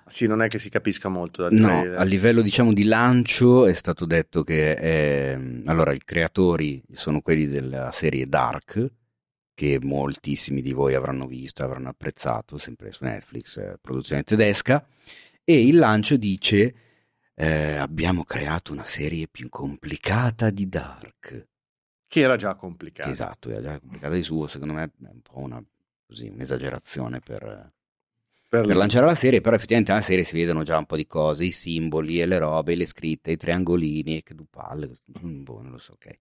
Sì, 0.06 0.26
non 0.26 0.40
è 0.40 0.48
che 0.48 0.58
si 0.58 0.70
capisca 0.70 1.08
molto 1.08 1.42
da 1.42 1.48
No, 1.50 1.80
a 1.94 2.02
livello 2.02 2.40
diciamo 2.40 2.72
di 2.72 2.84
lancio 2.84 3.66
è 3.66 3.74
stato 3.74 4.06
detto 4.06 4.42
che 4.42 4.74
è... 4.74 5.38
allora 5.66 5.92
i 5.92 6.00
creatori 6.02 6.82
sono 6.92 7.20
quelli 7.20 7.46
della 7.46 7.90
serie 7.92 8.26
Dark 8.26 8.90
che 9.58 9.80
moltissimi 9.82 10.62
di 10.62 10.72
voi 10.72 10.94
avranno 10.94 11.26
visto, 11.26 11.64
avranno 11.64 11.88
apprezzato, 11.88 12.58
sempre 12.58 12.92
su 12.92 13.02
Netflix, 13.02 13.56
eh, 13.56 13.76
produzione 13.80 14.22
tedesca, 14.22 14.86
e 15.42 15.66
il 15.66 15.76
lancio 15.76 16.16
dice 16.16 16.74
eh, 17.34 17.74
abbiamo 17.74 18.22
creato 18.22 18.70
una 18.70 18.84
serie 18.84 19.26
più 19.26 19.48
complicata 19.48 20.50
di 20.50 20.68
Dark. 20.68 21.48
Che 22.06 22.20
era 22.20 22.36
già 22.36 22.54
complicata. 22.54 23.10
Esatto, 23.10 23.50
era 23.50 23.60
già 23.60 23.80
complicata 23.80 24.14
di 24.14 24.22
suo, 24.22 24.46
secondo 24.46 24.74
me 24.74 24.84
è 24.84 24.90
un 25.10 25.22
po' 25.22 25.40
una, 25.40 25.60
così, 26.06 26.28
un'esagerazione 26.28 27.18
per, 27.18 27.72
per, 28.48 28.64
per 28.64 28.76
lanciare 28.76 29.06
la 29.06 29.16
serie, 29.16 29.40
però 29.40 29.56
effettivamente 29.56 29.90
nella 29.90 30.04
serie 30.04 30.22
si 30.22 30.36
vedono 30.36 30.62
già 30.62 30.78
un 30.78 30.86
po' 30.86 30.94
di 30.94 31.08
cose, 31.08 31.46
i 31.46 31.50
simboli 31.50 32.20
e 32.20 32.26
le 32.26 32.38
robe, 32.38 32.76
le 32.76 32.86
scritte, 32.86 33.32
i 33.32 33.36
triangolini, 33.36 34.22
che 34.22 34.36
du 34.36 34.46
palle, 34.48 34.92
boh, 35.04 35.62
non 35.62 35.72
lo 35.72 35.78
so, 35.78 35.94
ok. 35.94 36.16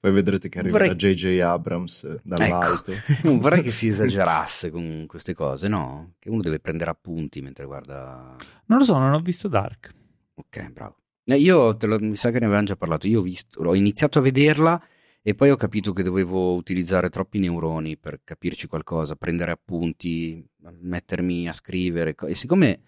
Poi 0.00 0.12
vedrete 0.12 0.48
che 0.48 0.60
arriverà 0.60 0.86
vorrei... 0.86 1.14
J.J. 1.14 1.40
Abrams 1.40 2.20
dall'alto. 2.22 2.92
Ecco. 2.92 3.12
non 3.28 3.38
vorrei 3.40 3.62
che 3.62 3.72
si 3.72 3.88
esagerasse 3.88 4.70
con 4.70 5.06
queste 5.08 5.34
cose, 5.34 5.66
no? 5.66 6.14
Che 6.18 6.30
uno 6.30 6.40
deve 6.40 6.60
prendere 6.60 6.90
appunti 6.90 7.40
mentre 7.40 7.64
guarda... 7.64 8.36
Non 8.66 8.78
lo 8.78 8.84
so, 8.84 8.96
non 8.96 9.12
ho 9.12 9.20
visto 9.20 9.48
Dark. 9.48 9.92
Ok, 10.34 10.70
bravo. 10.70 10.96
Eh, 11.24 11.36
io, 11.36 11.76
lo, 11.80 11.98
mi 11.98 12.16
sa 12.16 12.30
che 12.30 12.38
ne 12.38 12.46
avevamo 12.46 12.66
già 12.66 12.76
parlato, 12.76 13.08
io 13.08 13.18
ho, 13.18 13.22
visto, 13.22 13.60
ho 13.60 13.74
iniziato 13.74 14.20
a 14.20 14.22
vederla 14.22 14.80
e 15.20 15.34
poi 15.34 15.50
ho 15.50 15.56
capito 15.56 15.92
che 15.92 16.04
dovevo 16.04 16.54
utilizzare 16.54 17.10
troppi 17.10 17.40
neuroni 17.40 17.98
per 17.98 18.20
capirci 18.22 18.68
qualcosa, 18.68 19.16
prendere 19.16 19.50
appunti, 19.50 20.42
mettermi 20.80 21.48
a 21.48 21.52
scrivere. 21.52 22.14
E 22.26 22.34
siccome 22.36 22.82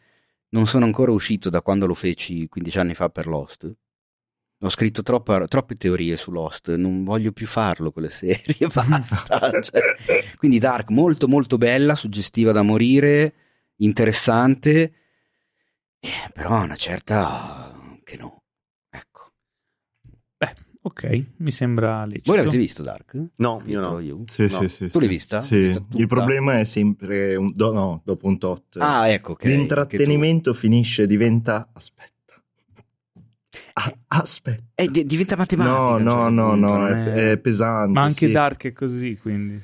non 0.51 0.67
sono 0.67 0.85
ancora 0.85 1.11
uscito 1.11 1.51
da 1.51 1.61
quando 1.61 1.87
lo 1.87 1.95
feci 1.95 2.49
15 2.49 2.79
anni 2.79 2.95
fa 2.95 3.11
per 3.11 3.27
Lost, 3.27 3.71
ho 4.63 4.69
scritto 4.69 5.03
troppa, 5.03 5.47
troppe 5.47 5.77
teorie 5.77 6.17
su 6.19 6.31
Lost, 6.31 6.75
non 6.75 7.03
voglio 7.03 7.33
più 7.33 7.47
farlo 7.47 7.93
quelle 7.93 8.11
serie, 8.11 8.67
basta. 8.73 9.51
cioè, 9.63 9.81
quindi 10.37 10.59
Dark, 10.59 10.91
molto 10.91 11.29
molto 11.29 11.57
bella, 11.57 11.95
suggestiva 11.95 12.53
da 12.53 12.61
morire, 12.61 13.35
interessante, 13.77 14.93
eh, 15.99 16.31
però 16.35 16.63
una 16.63 16.77
certa 16.77 17.75
che 18.05 18.19
no. 18.19 18.43
Ecco. 18.91 19.33
Beh, 20.37 20.55
ok, 20.83 21.25
mi 21.39 21.51
sembra 21.51 22.05
lecito. 22.05 22.31
Voi 22.31 22.37
l'avete 22.43 22.59
visto 22.59 22.83
Dark? 22.83 23.19
No, 23.37 23.63
io 23.65 23.81
no. 23.81 23.99
Io? 23.99 24.25
Sì, 24.27 24.43
no. 24.43 24.61
sì, 24.61 24.69
sì. 24.69 24.89
Tu 24.89 24.99
l'hai 24.99 25.09
vista? 25.09 25.41
Sì. 25.41 25.59
vista 25.59 25.83
Il 25.95 26.07
problema 26.07 26.59
è 26.59 26.65
sempre, 26.65 27.35
un, 27.35 27.51
do, 27.53 27.73
no, 27.73 28.03
dopo 28.05 28.27
un 28.27 28.37
tot. 28.37 28.77
Ah, 28.79 29.09
ecco. 29.09 29.33
Okay, 29.33 29.57
L'intrattenimento 29.57 30.53
tu... 30.53 30.59
finisce, 30.59 31.07
diventa... 31.07 31.71
Aspetta 31.73 32.19
Ah, 33.75 33.93
aspetta. 34.09 34.63
Eh, 34.75 34.89
diventa 34.91 35.37
matematica. 35.37 35.99
No, 35.99 36.29
no, 36.29 36.29
no, 36.29 36.55
no, 36.55 36.87
è... 36.87 37.33
è... 37.33 37.39
pesante. 37.39 37.93
Ma 37.93 38.03
anche 38.03 38.27
sì. 38.27 38.31
Dark 38.31 38.67
è 38.67 38.73
così, 38.73 39.19
quindi. 39.21 39.61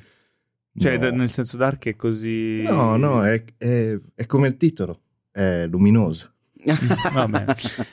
Cioè, 0.77 0.97
no. 0.97 1.09
nel 1.09 1.29
senso 1.29 1.57
Dark 1.57 1.87
è 1.87 1.95
così... 1.95 2.61
No, 2.61 2.97
no, 2.97 3.25
è, 3.25 3.43
è, 3.57 3.97
è 4.13 4.25
come 4.27 4.47
il 4.47 4.57
titolo, 4.57 5.01
è 5.31 5.65
luminosa. 5.67 6.31
Vabbè. 7.13 7.45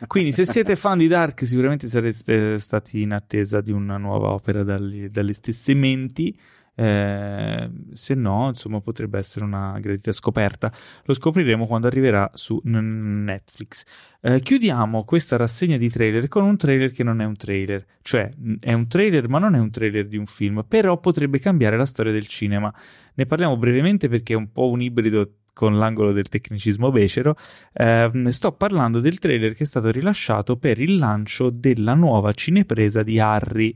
Quindi, 0.06 0.32
se 0.32 0.44
siete 0.44 0.76
fan 0.76 0.98
di 0.98 1.08
Dark, 1.08 1.47
sicuramente 1.47 1.89
sareste 1.89 2.58
stati 2.58 3.00
in 3.00 3.12
attesa 3.12 3.60
di 3.60 3.73
una 3.73 3.97
nuova 3.97 4.32
opera 4.32 4.62
dalle, 4.62 5.08
dalle 5.08 5.32
stesse 5.32 5.74
menti. 5.74 6.39
Eh, 6.76 7.70
se 7.92 8.14
no, 8.14 8.48
insomma, 8.48 8.80
potrebbe 8.80 9.18
essere 9.18 9.44
una 9.44 9.78
gradita 9.80 10.12
scoperta. 10.12 10.72
Lo 11.04 11.14
scopriremo 11.14 11.66
quando 11.66 11.86
arriverà 11.86 12.30
su 12.34 12.60
Netflix. 12.64 13.84
Eh, 14.20 14.40
chiudiamo 14.40 15.04
questa 15.04 15.36
rassegna 15.36 15.76
di 15.76 15.90
trailer 15.90 16.28
con 16.28 16.44
un 16.44 16.56
trailer 16.56 16.90
che 16.90 17.04
non 17.04 17.20
è 17.20 17.24
un 17.24 17.36
trailer, 17.36 17.84
cioè 18.02 18.28
è 18.60 18.72
un 18.72 18.88
trailer, 18.88 19.28
ma 19.28 19.38
non 19.38 19.54
è 19.54 19.58
un 19.58 19.70
trailer 19.70 20.06
di 20.06 20.16
un 20.16 20.26
film, 20.26 20.64
però 20.66 20.98
potrebbe 20.98 21.38
cambiare 21.38 21.76
la 21.76 21.86
storia 21.86 22.12
del 22.12 22.26
cinema. 22.26 22.72
Ne 23.14 23.26
parliamo 23.26 23.56
brevemente 23.56 24.08
perché 24.08 24.32
è 24.32 24.36
un 24.36 24.50
po' 24.50 24.70
un 24.70 24.80
ibrido 24.80 25.34
con 25.54 25.78
l'angolo 25.78 26.12
del 26.12 26.28
tecnicismo 26.28 26.90
becero, 26.90 27.36
eh, 27.72 28.10
sto 28.30 28.52
parlando 28.52 28.98
del 28.98 29.18
trailer 29.18 29.54
che 29.54 29.62
è 29.62 29.66
stato 29.66 29.90
rilasciato 29.90 30.56
per 30.56 30.80
il 30.80 30.96
lancio 30.96 31.48
della 31.48 31.94
nuova 31.94 32.32
cinepresa 32.32 33.02
di 33.02 33.20
Harry, 33.20 33.74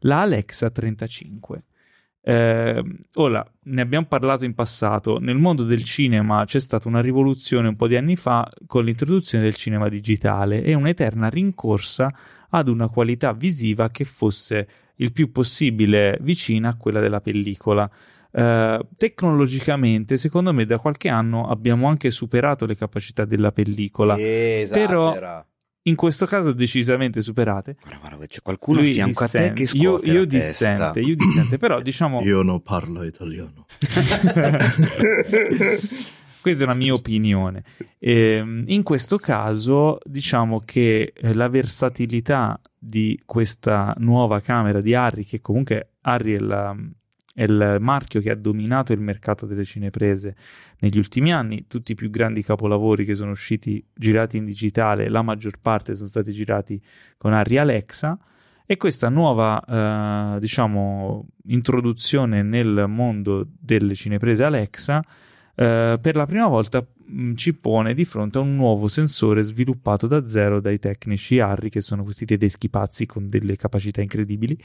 la 0.00 0.22
Alexa 0.22 0.70
35. 0.70 1.62
Eh, 2.22 2.82
ora, 3.14 3.52
ne 3.64 3.80
abbiamo 3.80 4.06
parlato 4.06 4.44
in 4.44 4.54
passato, 4.54 5.18
nel 5.18 5.36
mondo 5.36 5.64
del 5.64 5.82
cinema 5.84 6.44
c'è 6.44 6.60
stata 6.60 6.86
una 6.86 7.00
rivoluzione 7.00 7.68
un 7.68 7.76
po' 7.76 7.88
di 7.88 7.96
anni 7.96 8.16
fa 8.16 8.46
con 8.66 8.84
l'introduzione 8.84 9.44
del 9.44 9.54
cinema 9.54 9.88
digitale 9.88 10.62
e 10.62 10.74
un'eterna 10.74 11.28
rincorsa 11.28 12.12
ad 12.50 12.68
una 12.68 12.88
qualità 12.88 13.32
visiva 13.32 13.90
che 13.90 14.04
fosse 14.04 14.68
il 14.96 15.12
più 15.12 15.32
possibile 15.32 16.18
vicina 16.20 16.70
a 16.70 16.76
quella 16.76 17.00
della 17.00 17.20
pellicola. 17.20 17.90
Uh, 18.32 18.86
tecnologicamente, 18.96 20.16
secondo 20.16 20.52
me, 20.52 20.64
da 20.64 20.78
qualche 20.78 21.08
anno 21.08 21.48
abbiamo 21.48 21.88
anche 21.88 22.10
superato 22.10 22.66
le 22.66 22.76
capacità 22.76 23.24
della 23.24 23.50
pellicola. 23.50 24.16
Esatto, 24.18 24.78
però 24.78 25.44
in 25.84 25.96
questo 25.96 26.26
caso 26.26 26.52
decisamente 26.52 27.20
superate. 27.20 27.76
Guarda, 27.80 27.98
guarda, 27.98 28.26
c'è 28.26 28.42
qualcuno 28.42 28.80
Lui 28.80 28.90
a 28.90 28.94
fianco 28.94 29.24
dissente. 29.24 29.46
a 29.46 29.48
te 29.48 29.54
che 29.54 29.66
scuote 29.66 30.06
io, 30.06 30.12
io 30.12 30.24
dissente, 30.26 31.00
io 31.00 31.14
dissente, 31.16 31.58
però 31.58 31.80
diciamo... 31.82 32.20
Io 32.22 32.42
non 32.42 32.60
parlo 32.62 33.02
italiano. 33.02 33.66
Questa 36.40 36.62
è 36.62 36.66
una 36.66 36.74
mia 36.74 36.94
opinione. 36.94 37.64
Eh, 37.98 38.62
in 38.66 38.82
questo 38.82 39.18
caso, 39.18 39.98
diciamo 40.04 40.60
che 40.64 41.12
eh, 41.14 41.34
la 41.34 41.48
versatilità 41.48 42.58
di 42.78 43.20
questa 43.26 43.94
nuova 43.98 44.40
camera 44.40 44.80
di 44.80 44.94
Harry, 44.94 45.24
che 45.24 45.40
comunque 45.42 45.96
Harry 46.00 46.32
è, 46.32 46.38
la, 46.38 46.74
è 47.40 47.44
il 47.44 47.78
marchio 47.80 48.20
che 48.20 48.30
ha 48.30 48.34
dominato 48.34 48.92
il 48.92 49.00
mercato 49.00 49.46
delle 49.46 49.64
cineprese 49.64 50.36
negli 50.80 50.98
ultimi 50.98 51.32
anni, 51.32 51.66
tutti 51.66 51.92
i 51.92 51.94
più 51.94 52.10
grandi 52.10 52.42
capolavori 52.42 53.06
che 53.06 53.14
sono 53.14 53.30
usciti 53.30 53.82
girati 53.94 54.36
in 54.36 54.44
digitale, 54.44 55.08
la 55.08 55.22
maggior 55.22 55.58
parte 55.58 55.94
sono 55.94 56.08
stati 56.08 56.32
girati 56.32 56.78
con 57.16 57.32
Harry 57.32 57.56
Alexa. 57.56 58.18
E 58.66 58.76
questa 58.76 59.08
nuova, 59.08 60.36
eh, 60.36 60.38
diciamo, 60.38 61.28
introduzione 61.46 62.42
nel 62.42 62.84
mondo 62.86 63.48
delle 63.58 63.94
cineprese 63.94 64.44
Alexa 64.44 65.02
eh, 65.56 65.98
per 66.00 66.16
la 66.16 66.26
prima 66.26 66.46
volta 66.46 66.80
mh, 66.80 67.24
mm, 67.24 67.34
ci 67.34 67.54
pone 67.54 67.94
di 67.94 68.04
fronte 68.04 68.36
a 68.36 68.42
un 68.42 68.54
nuovo 68.54 68.86
sensore 68.86 69.42
sviluppato 69.42 70.06
da 70.06 70.26
zero 70.26 70.60
dai 70.60 70.78
tecnici 70.78 71.40
Harry, 71.40 71.70
che 71.70 71.80
sono 71.80 72.04
questi 72.04 72.26
tedeschi 72.26 72.68
pazzi 72.68 73.06
con 73.06 73.30
delle 73.30 73.56
capacità 73.56 74.02
incredibili. 74.02 74.56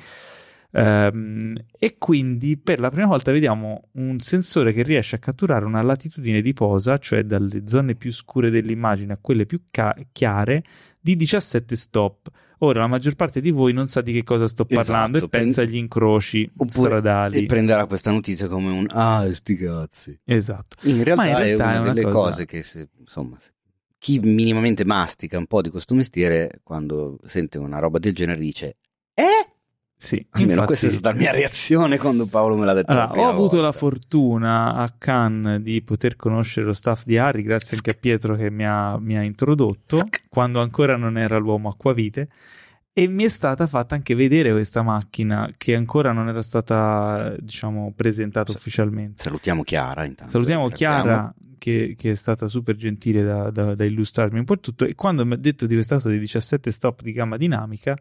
Um, 0.77 1.53
e 1.79 1.97
quindi 1.97 2.57
per 2.57 2.81
la 2.81 2.89
prima 2.89 3.07
volta 3.07 3.31
vediamo 3.31 3.87
un 3.93 4.19
sensore 4.19 4.73
che 4.73 4.83
riesce 4.83 5.15
a 5.15 5.19
catturare 5.19 5.63
una 5.63 5.81
latitudine 5.81 6.41
di 6.41 6.51
posa, 6.51 6.97
cioè 6.97 7.23
dalle 7.23 7.65
zone 7.65 7.95
più 7.95 8.11
scure 8.11 8.49
dell'immagine 8.49 9.13
a 9.13 9.17
quelle 9.21 9.45
più 9.45 9.67
ca- 9.71 9.95
chiare, 10.11 10.63
di 10.99 11.15
17 11.15 11.75
stop. 11.77 12.29
Ora 12.59 12.81
la 12.81 12.87
maggior 12.87 13.15
parte 13.15 13.39
di 13.39 13.51
voi 13.51 13.71
non 13.71 13.87
sa 13.87 14.01
di 14.01 14.11
che 14.11 14.23
cosa 14.23 14.49
sto 14.49 14.65
parlando 14.65 15.17
esatto, 15.17 15.33
e 15.33 15.39
pensa 15.39 15.61
agli 15.61 15.77
incroci 15.77 16.51
stradali. 16.67 17.43
E 17.43 17.45
prenderà 17.45 17.85
questa 17.85 18.11
notizia 18.11 18.49
come 18.49 18.69
un 18.71 18.85
ah, 18.89 19.31
sti 19.31 19.55
cazzi. 19.55 20.19
Esatto. 20.25 20.75
In 20.87 21.05
realtà, 21.05 21.27
in 21.27 21.37
realtà 21.37 21.63
è 21.63 21.67
una, 21.67 21.75
è 21.75 21.79
una 21.79 21.93
delle 21.93 22.11
cosa... 22.11 22.29
cose 22.29 22.45
che 22.45 22.63
se, 22.63 22.89
insomma, 22.99 23.37
chi 23.97 24.19
minimamente 24.19 24.83
mastica 24.83 25.37
un 25.37 25.45
po' 25.47 25.61
di 25.61 25.69
questo 25.69 25.95
mestiere 25.95 26.59
quando 26.63 27.17
sente 27.23 27.57
una 27.57 27.79
roba 27.79 27.97
del 27.97 28.13
genere 28.13 28.39
dice 28.39 28.75
"Eh? 29.13 29.54
Sì, 29.97 30.23
almeno 30.31 30.51
infatti, 30.51 30.67
questa 30.67 30.87
è 30.87 30.91
stata 30.91 31.11
la 31.11 31.15
mia 31.15 31.31
reazione 31.31 31.97
quando 31.97 32.25
Paolo 32.25 32.57
me 32.57 32.65
l'ha 32.65 32.73
detto. 32.73 32.91
Allora, 32.91 33.19
ho 33.21 33.29
avuto 33.29 33.55
volta. 33.55 33.61
la 33.61 33.71
fortuna 33.71 34.73
a 34.75 34.93
Cannes 34.97 35.61
di 35.61 35.81
poter 35.81 36.15
conoscere 36.15 36.65
lo 36.65 36.73
staff 36.73 37.05
di 37.05 37.17
Harry, 37.17 37.41
grazie 37.41 37.77
anche 37.77 37.91
a 37.91 37.95
Pietro 37.99 38.35
che 38.35 38.51
mi 38.51 38.65
ha, 38.65 38.97
mi 38.99 39.17
ha 39.17 39.21
introdotto 39.21 40.07
quando 40.29 40.61
ancora 40.61 40.97
non 40.97 41.17
era 41.17 41.37
l'uomo 41.37 41.69
acquavite. 41.69 42.29
E 42.97 43.07
mi 43.07 43.25
è 43.25 43.29
stata 43.29 43.67
fatta 43.67 43.93
anche 43.93 44.15
vedere 44.15 44.51
questa 44.51 44.81
macchina 44.81 45.51
che 45.57 45.75
ancora 45.75 46.13
non 46.13 46.29
era 46.29 46.41
stata, 46.41 47.35
diciamo, 47.39 47.91
presentata 47.93 48.53
Sa- 48.53 48.57
ufficialmente. 48.57 49.21
Salutiamo 49.21 49.63
Chiara 49.63 50.05
intanto. 50.05 50.31
Salutiamo 50.31 50.69
Chiara 50.69 51.33
che, 51.57 51.95
che, 51.97 52.11
è 52.11 52.15
stata 52.15 52.47
super 52.47 52.75
gentile 52.75 53.21
da, 53.21 53.49
da, 53.49 53.75
da 53.75 53.83
illustrarmi 53.83 54.39
un 54.39 54.45
po' 54.45 54.59
tutto. 54.59 54.85
E 54.85 54.95
quando 54.95 55.25
mi 55.25 55.33
ha 55.33 55.37
detto 55.37 55.65
di 55.65 55.73
questa 55.73 55.95
cosa 55.95 56.09
di 56.09 56.19
17 56.19 56.71
stop 56.71 57.01
di 57.01 57.11
gamma 57.11 57.35
dinamica, 57.35 57.97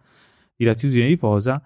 di 0.54 0.64
latitudine 0.64 1.08
di 1.08 1.16
posa, 1.16 1.60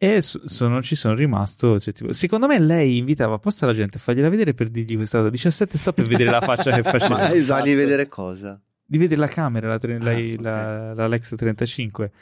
e 0.00 0.22
sono, 0.22 0.80
ci 0.80 0.94
sono 0.94 1.14
rimasto. 1.14 1.78
Cioè, 1.78 1.92
tipo, 1.92 2.12
secondo 2.12 2.46
me 2.46 2.60
lei 2.60 2.98
invitava 2.98 3.34
apposta 3.34 3.66
la 3.66 3.74
gente 3.74 3.96
a 3.96 4.00
fargliela 4.00 4.28
vedere 4.28 4.54
per 4.54 4.68
dirgli 4.68 4.94
questa 4.94 5.18
cosa 5.18 5.30
17 5.30 5.76
stop 5.76 5.94
per 5.96 6.06
vedere 6.06 6.30
la 6.30 6.40
faccia 6.40 6.70
che 6.70 6.82
faceva. 6.88 7.16
Ma 7.16 7.32
esatto. 7.32 7.64
di 7.64 7.74
vedere 7.74 8.06
cosa? 8.06 8.60
Di 8.84 8.96
vedere 8.96 9.20
la 9.20 9.26
camera, 9.26 9.66
la, 9.66 9.78
tre, 9.78 9.96
ah, 9.96 10.02
la, 10.02 10.10
okay. 10.12 10.40
la, 10.40 10.94
la 10.94 11.06
Lex 11.08 11.34
35, 11.34 12.12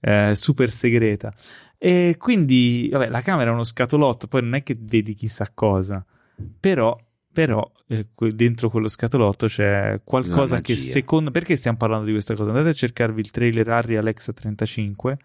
eh, 0.00 0.32
super 0.34 0.70
segreta. 0.70 1.32
E 1.76 2.16
quindi, 2.18 2.88
vabbè, 2.90 3.10
la 3.10 3.20
camera 3.20 3.50
è 3.50 3.52
uno 3.52 3.64
scatolotto, 3.64 4.28
poi 4.28 4.40
non 4.40 4.54
è 4.54 4.62
che 4.62 4.74
vedi 4.80 5.12
chissà 5.12 5.50
cosa, 5.52 6.04
però 6.58 6.98
però 7.36 7.70
eh, 7.86 8.06
dentro 8.34 8.70
quello 8.70 8.88
scatolotto 8.88 9.46
c'è 9.46 10.00
qualcosa 10.02 10.62
che 10.62 10.74
secondo 10.74 11.30
perché 11.30 11.54
stiamo 11.54 11.76
parlando 11.76 12.06
di 12.06 12.12
questa 12.12 12.34
cosa 12.34 12.48
andate 12.48 12.70
a 12.70 12.72
cercarvi 12.72 13.20
il 13.20 13.30
trailer 13.30 13.68
Harry 13.68 13.96
Alexa 13.96 14.32
35 14.32 15.18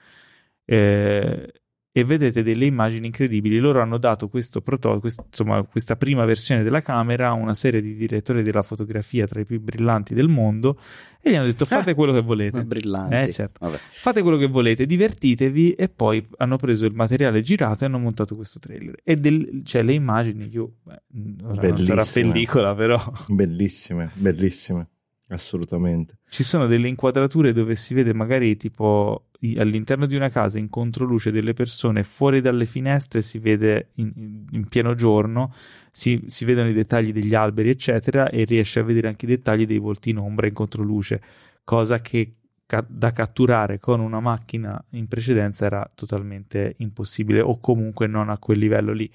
eh, 0.65 1.53
e 1.93 2.05
vedete 2.05 2.41
delle 2.41 2.65
immagini 2.65 3.07
incredibili. 3.07 3.59
Loro 3.59 3.81
hanno 3.81 3.97
dato 3.97 4.29
questo 4.29 4.61
prototipo, 4.61 5.01
quest, 5.01 5.23
insomma, 5.27 5.61
questa 5.63 5.97
prima 5.97 6.23
versione 6.23 6.63
della 6.63 6.81
camera 6.81 7.27
a 7.27 7.33
una 7.33 7.53
serie 7.53 7.81
di 7.81 7.95
direttori 7.95 8.43
della 8.43 8.63
fotografia 8.63 9.27
tra 9.27 9.41
i 9.41 9.45
più 9.45 9.59
brillanti 9.59 10.13
del 10.13 10.29
mondo 10.29 10.79
e 11.21 11.31
gli 11.31 11.35
hanno 11.35 11.45
detto 11.45 11.65
fate 11.65 11.91
ah, 11.91 11.95
quello 11.95 12.13
che 12.13 12.21
volete. 12.21 12.63
Brillanti. 12.63 13.15
Eh, 13.15 13.31
certo. 13.31 13.69
Fate 13.89 14.21
quello 14.21 14.37
che 14.37 14.47
volete, 14.47 14.85
divertitevi 14.85 15.73
e 15.73 15.89
poi 15.89 16.25
hanno 16.37 16.55
preso 16.55 16.85
il 16.85 16.93
materiale 16.93 17.41
girato 17.41 17.83
e 17.83 17.87
hanno 17.87 17.99
montato 17.99 18.35
questo 18.35 18.59
trailer. 18.59 18.95
E 19.03 19.17
del, 19.17 19.61
cioè 19.65 19.83
le 19.83 19.93
immagini, 19.93 20.47
io, 20.49 20.75
beh, 20.83 21.01
non 21.09 21.77
sarà 21.77 22.05
pellicola 22.05 22.73
però. 22.73 23.01
Bellissime, 23.27 24.09
bellissime. 24.15 24.87
Assolutamente. 25.27 26.17
Ci 26.29 26.43
sono 26.43 26.67
delle 26.67 26.87
inquadrature 26.87 27.53
dove 27.53 27.75
si 27.75 27.93
vede 27.93 28.13
magari 28.13 28.57
tipo 28.57 29.27
all'interno 29.57 30.05
di 30.05 30.15
una 30.15 30.29
casa 30.29 30.59
in 30.59 30.69
controluce 30.69 31.31
delle 31.31 31.53
persone, 31.53 32.03
fuori 32.03 32.41
dalle 32.41 32.65
finestre 32.65 33.21
si 33.21 33.39
vede 33.39 33.89
in, 33.95 34.45
in 34.51 34.67
pieno 34.67 34.93
giorno, 34.93 35.53
si, 35.91 36.23
si, 36.27 36.45
vedono 36.45 36.69
i 36.69 36.73
dettagli 36.73 37.11
degli 37.11 37.33
alberi, 37.33 37.69
eccetera, 37.69 38.27
e 38.29 38.43
riesce 38.43 38.79
a 38.79 38.83
vedere 38.83 39.07
anche 39.07 39.25
i 39.25 39.29
dettagli 39.29 39.65
dei 39.65 39.79
volti 39.79 40.11
in 40.11 40.17
ombra 40.17 40.47
in 40.47 40.53
controluce, 40.53 41.21
cosa 41.63 41.99
che 42.01 42.35
ca- 42.67 42.85
da 42.87 43.11
catturare 43.11 43.79
con 43.79 43.99
una 43.99 44.19
macchina 44.19 44.83
in 44.91 45.07
precedenza 45.07 45.65
era 45.65 45.89
totalmente 45.93 46.75
impossibile 46.77 47.41
o 47.41 47.59
comunque 47.59 48.07
non 48.07 48.29
a 48.29 48.37
quel 48.37 48.59
livello 48.59 48.93
lì. 48.93 49.11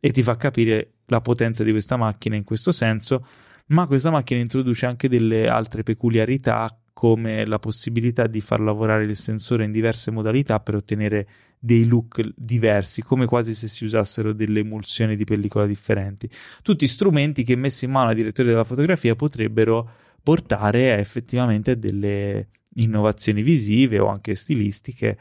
E 0.00 0.10
ti 0.10 0.22
fa 0.22 0.36
capire 0.36 0.92
la 1.06 1.20
potenza 1.20 1.62
di 1.62 1.72
questa 1.72 1.96
macchina 1.96 2.36
in 2.36 2.44
questo 2.44 2.72
senso 2.72 3.26
ma 3.68 3.86
questa 3.86 4.10
macchina 4.10 4.40
introduce 4.40 4.86
anche 4.86 5.08
delle 5.08 5.48
altre 5.48 5.82
peculiarità 5.82 6.74
come 6.98 7.46
la 7.46 7.60
possibilità 7.60 8.26
di 8.26 8.40
far 8.40 8.58
lavorare 8.58 9.04
il 9.04 9.14
sensore 9.14 9.62
in 9.62 9.70
diverse 9.70 10.10
modalità 10.10 10.58
per 10.58 10.74
ottenere 10.74 11.28
dei 11.56 11.86
look 11.86 12.20
diversi, 12.34 13.02
come 13.02 13.24
quasi 13.26 13.54
se 13.54 13.68
si 13.68 13.84
usassero 13.84 14.32
delle 14.32 14.58
emulsioni 14.58 15.14
di 15.14 15.22
pellicola 15.22 15.64
differenti. 15.64 16.28
Tutti 16.60 16.88
strumenti 16.88 17.44
che 17.44 17.54
messi 17.54 17.84
in 17.84 17.92
mano 17.92 18.08
ai 18.08 18.16
direttori 18.16 18.48
della 18.48 18.64
fotografia 18.64 19.14
potrebbero 19.14 19.88
portare 20.20 20.98
effettivamente 20.98 21.70
a 21.70 21.74
delle 21.76 22.48
innovazioni 22.74 23.42
visive 23.42 24.00
o 24.00 24.08
anche 24.08 24.34
stilistiche 24.34 25.16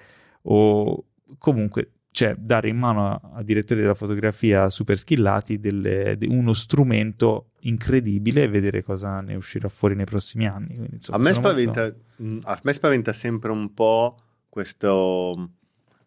o 0.45 1.05
comunque 1.37 1.91
cioè 2.17 2.33
dare 2.35 2.67
in 2.67 2.77
mano 2.77 3.13
a, 3.35 3.43
direttori 3.43 3.81
della 3.81 3.93
fotografia 3.93 4.71
super 4.71 4.97
skillati 4.97 5.59
delle, 5.59 6.17
de, 6.17 6.25
uno 6.25 6.53
strumento 6.53 7.51
incredibile 7.59 8.41
e 8.41 8.47
vedere 8.47 8.81
cosa 8.81 9.21
ne 9.21 9.35
uscirà 9.35 9.69
fuori 9.69 9.93
nei 9.93 10.05
prossimi 10.05 10.47
anni. 10.47 10.77
Quindi, 10.77 10.95
insomma, 10.95 11.19
a, 11.19 11.21
me 11.21 11.33
spaventa, 11.33 11.95
molto... 12.15 12.47
a 12.47 12.59
me 12.63 12.73
spaventa 12.73 13.13
sempre 13.13 13.51
un 13.51 13.71
po' 13.71 14.17
questa 14.49 14.91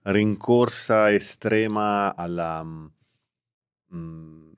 rincorsa 0.03 1.13
estrema 1.13 2.17
alla, 2.17 2.65
mh, 2.65 4.51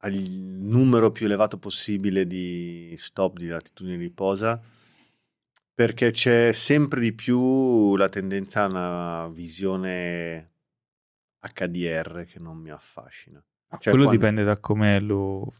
al 0.00 0.12
numero 0.12 1.10
più 1.10 1.24
elevato 1.24 1.56
possibile 1.56 2.26
di 2.26 2.92
stop 2.98 3.38
di 3.38 3.46
latitudine 3.46 3.96
di 3.96 4.10
posa 4.10 4.60
perché 5.72 6.10
c'è 6.10 6.52
sempre 6.52 7.00
di 7.00 7.14
più 7.14 7.96
la 7.96 8.10
tendenza 8.10 8.64
a 8.64 8.66
una 8.66 9.28
visione 9.28 10.49
HDR 11.40 12.24
che 12.24 12.38
non 12.38 12.58
mi 12.58 12.70
affascina. 12.70 13.42
Cioè, 13.70 13.92
Quello 13.92 14.06
quando... 14.06 14.10
dipende 14.10 14.42
da 14.42 14.58
come 14.58 14.98
lo, 14.98 15.52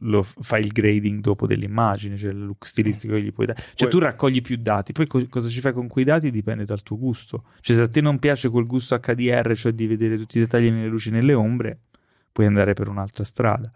lo, 0.00 0.22
fai 0.22 0.60
il 0.60 0.68
grading 0.68 1.22
dopo 1.22 1.46
dell'immagine, 1.46 2.18
cioè 2.18 2.30
il 2.30 2.44
look 2.44 2.66
stilistico 2.66 3.14
che 3.14 3.22
gli 3.22 3.32
puoi 3.32 3.46
dare. 3.46 3.58
Cioè, 3.58 3.88
poi... 3.88 3.90
tu 3.90 3.98
raccogli 3.98 4.42
più 4.42 4.56
dati, 4.56 4.92
poi 4.92 5.06
co- 5.06 5.26
cosa 5.30 5.48
ci 5.48 5.62
fai 5.62 5.72
con 5.72 5.88
quei 5.88 6.04
dati 6.04 6.30
dipende 6.30 6.66
dal 6.66 6.82
tuo 6.82 6.98
gusto. 6.98 7.44
Cioè, 7.60 7.76
se 7.76 7.82
a 7.82 7.88
te 7.88 8.02
non 8.02 8.18
piace 8.18 8.50
quel 8.50 8.66
gusto 8.66 8.98
HDR, 8.98 9.54
cioè 9.56 9.72
di 9.72 9.86
vedere 9.86 10.18
tutti 10.18 10.36
i 10.36 10.40
dettagli 10.40 10.70
nelle 10.70 10.88
luci 10.88 11.08
e 11.08 11.12
nelle 11.12 11.32
ombre, 11.32 11.80
puoi 12.30 12.46
andare 12.46 12.74
per 12.74 12.88
un'altra 12.88 13.24
strada. 13.24 13.72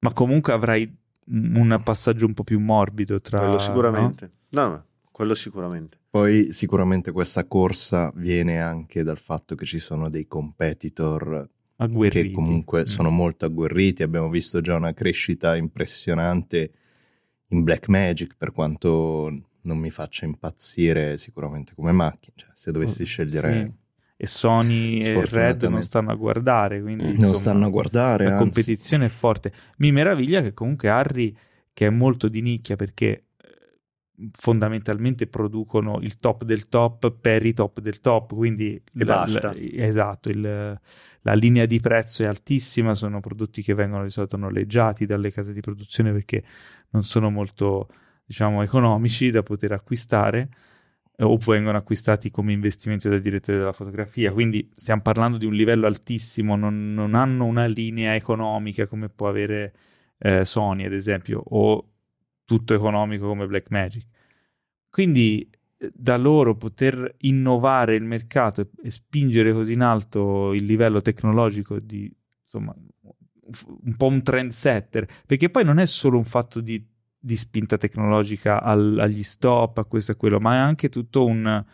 Ma 0.00 0.12
comunque 0.12 0.52
avrai 0.52 0.92
un 1.26 1.80
passaggio 1.84 2.26
un 2.26 2.34
po' 2.34 2.42
più 2.42 2.58
morbido 2.58 3.20
tra... 3.20 3.38
Quello 3.38 3.58
sicuramente. 3.60 4.30
No, 4.50 4.62
no, 4.62 4.68
no 4.70 4.84
quello 5.10 5.34
sicuramente. 5.34 5.98
Poi 6.10 6.52
sicuramente 6.52 7.12
questa 7.12 7.46
corsa 7.46 8.10
viene 8.16 8.60
anche 8.60 9.02
dal 9.02 9.18
fatto 9.18 9.54
che 9.54 9.64
ci 9.64 9.78
sono 9.78 10.08
dei 10.08 10.26
competitor 10.26 11.48
agguerriti. 11.76 12.28
che 12.28 12.34
comunque 12.34 12.80
mm. 12.82 12.84
sono 12.84 13.10
molto 13.10 13.44
agguerriti. 13.44 14.02
Abbiamo 14.02 14.28
visto 14.28 14.60
già 14.60 14.74
una 14.74 14.92
crescita 14.92 15.56
impressionante 15.56 16.72
in 17.48 17.62
Black 17.62 17.88
Magic, 17.88 18.34
per 18.36 18.52
quanto 18.52 19.48
non 19.62 19.78
mi 19.78 19.90
faccia 19.90 20.24
impazzire 20.24 21.18
sicuramente 21.18 21.74
come 21.74 21.92
macchina. 21.92 22.34
Cioè, 22.36 22.50
se 22.54 22.72
dovessi 22.72 23.02
oh, 23.02 23.06
scegliere... 23.06 23.52
Sì. 23.52 23.72
e 24.16 24.26
Sony 24.26 25.00
e 25.00 25.24
Red 25.26 25.62
non 25.64 25.82
stanno 25.82 26.10
a 26.10 26.14
guardare, 26.14 26.80
quindi 26.80 27.04
non 27.04 27.14
insomma, 27.14 27.34
stanno 27.34 27.66
a 27.66 27.70
guardare. 27.70 28.24
La 28.24 28.32
anzi. 28.32 28.42
competizione 28.42 29.06
è 29.06 29.08
forte. 29.08 29.52
Mi 29.78 29.92
meraviglia 29.92 30.42
che 30.42 30.54
comunque 30.54 30.88
Harry, 30.88 31.34
che 31.72 31.86
è 31.86 31.90
molto 31.90 32.28
di 32.28 32.40
nicchia 32.40 32.76
perché 32.76 33.06
eh, 33.06 33.29
fondamentalmente 34.32 35.26
producono 35.26 35.98
il 36.00 36.18
top 36.18 36.44
del 36.44 36.68
top 36.68 37.12
per 37.20 37.44
i 37.44 37.52
top 37.52 37.80
del 37.80 38.00
top, 38.00 38.34
quindi 38.34 38.80
la, 38.92 39.04
basta. 39.04 39.52
La, 39.52 39.58
esatto, 39.58 40.28
il, 40.28 40.80
la 41.22 41.34
linea 41.34 41.66
di 41.66 41.80
prezzo 41.80 42.22
è 42.22 42.26
altissima, 42.26 42.94
sono 42.94 43.20
prodotti 43.20 43.62
che 43.62 43.74
vengono 43.74 44.02
di 44.04 44.10
solito 44.10 44.36
noleggiati 44.36 45.06
dalle 45.06 45.30
case 45.30 45.52
di 45.52 45.60
produzione 45.60 46.12
perché 46.12 46.42
non 46.90 47.02
sono 47.02 47.30
molto, 47.30 47.88
diciamo, 48.24 48.62
economici 48.62 49.30
da 49.30 49.42
poter 49.42 49.72
acquistare 49.72 50.48
o 51.20 51.36
vengono 51.36 51.76
acquistati 51.76 52.30
come 52.30 52.52
investimento 52.52 53.08
dal 53.08 53.20
direttore 53.20 53.58
della 53.58 53.72
fotografia. 53.72 54.32
Quindi 54.32 54.70
stiamo 54.74 55.02
parlando 55.02 55.36
di 55.36 55.44
un 55.44 55.52
livello 55.52 55.86
altissimo, 55.86 56.56
non, 56.56 56.94
non 56.94 57.14
hanno 57.14 57.44
una 57.44 57.66
linea 57.66 58.14
economica 58.14 58.86
come 58.86 59.08
può 59.10 59.28
avere 59.28 59.74
eh, 60.18 60.44
Sony, 60.44 60.86
ad 60.86 60.92
esempio, 60.92 61.42
o 61.44 61.89
tutto 62.50 62.74
economico 62.74 63.28
come 63.28 63.46
Blackmagic. 63.46 64.04
Quindi 64.90 65.48
da 65.92 66.16
loro 66.16 66.56
poter 66.56 67.14
innovare 67.18 67.94
il 67.94 68.02
mercato 68.02 68.68
e, 68.82 68.90
spingere 68.90 69.52
così 69.52 69.74
in 69.74 69.82
alto 69.82 70.52
il 70.52 70.64
livello 70.64 71.00
tecnologico 71.00 71.78
di 71.78 72.12
insomma 72.42 72.74
un 72.74 73.96
po' 73.96 74.06
un 74.06 74.22
trendsetter, 74.22 75.06
perché 75.26 75.48
poi 75.48 75.64
non 75.64 75.78
è 75.78 75.86
solo 75.86 76.16
un 76.16 76.24
fatto 76.24 76.60
di 76.60 76.84
di 77.22 77.36
spinta 77.36 77.76
tecnologica 77.76 78.62
al, 78.62 78.98
agli 78.98 79.22
stop, 79.22 79.76
a 79.78 79.84
questo 79.84 80.12
e 80.12 80.16
quello, 80.16 80.40
ma 80.40 80.54
è 80.54 80.56
anche 80.56 80.88
tutto 80.88 81.26
un, 81.26 81.64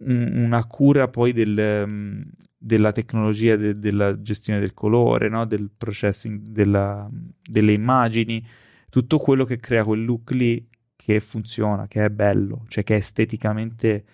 un, 0.00 0.32
una 0.34 0.66
cura 0.66 1.06
poi 1.06 1.32
del, 1.32 2.26
della 2.58 2.90
tecnologia 2.90 3.54
de, 3.54 3.74
della 3.74 4.20
gestione 4.20 4.58
del 4.58 4.74
colore, 4.74 5.28
no? 5.28 5.44
del 5.44 5.70
processing 5.70 6.40
della, 6.40 7.08
delle 7.40 7.72
immagini, 7.72 8.44
tutto 8.90 9.18
quello 9.18 9.44
che 9.44 9.58
crea 9.58 9.84
quel 9.84 10.04
look 10.04 10.30
lì 10.32 10.66
che 10.96 11.20
funziona, 11.20 11.86
che 11.86 12.04
è 12.04 12.10
bello, 12.10 12.64
cioè 12.68 12.84
che 12.84 12.94
è 12.94 12.98
esteticamente 12.98 14.04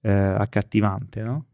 eh, 0.00 0.10
accattivante, 0.10 1.22
no? 1.22 1.46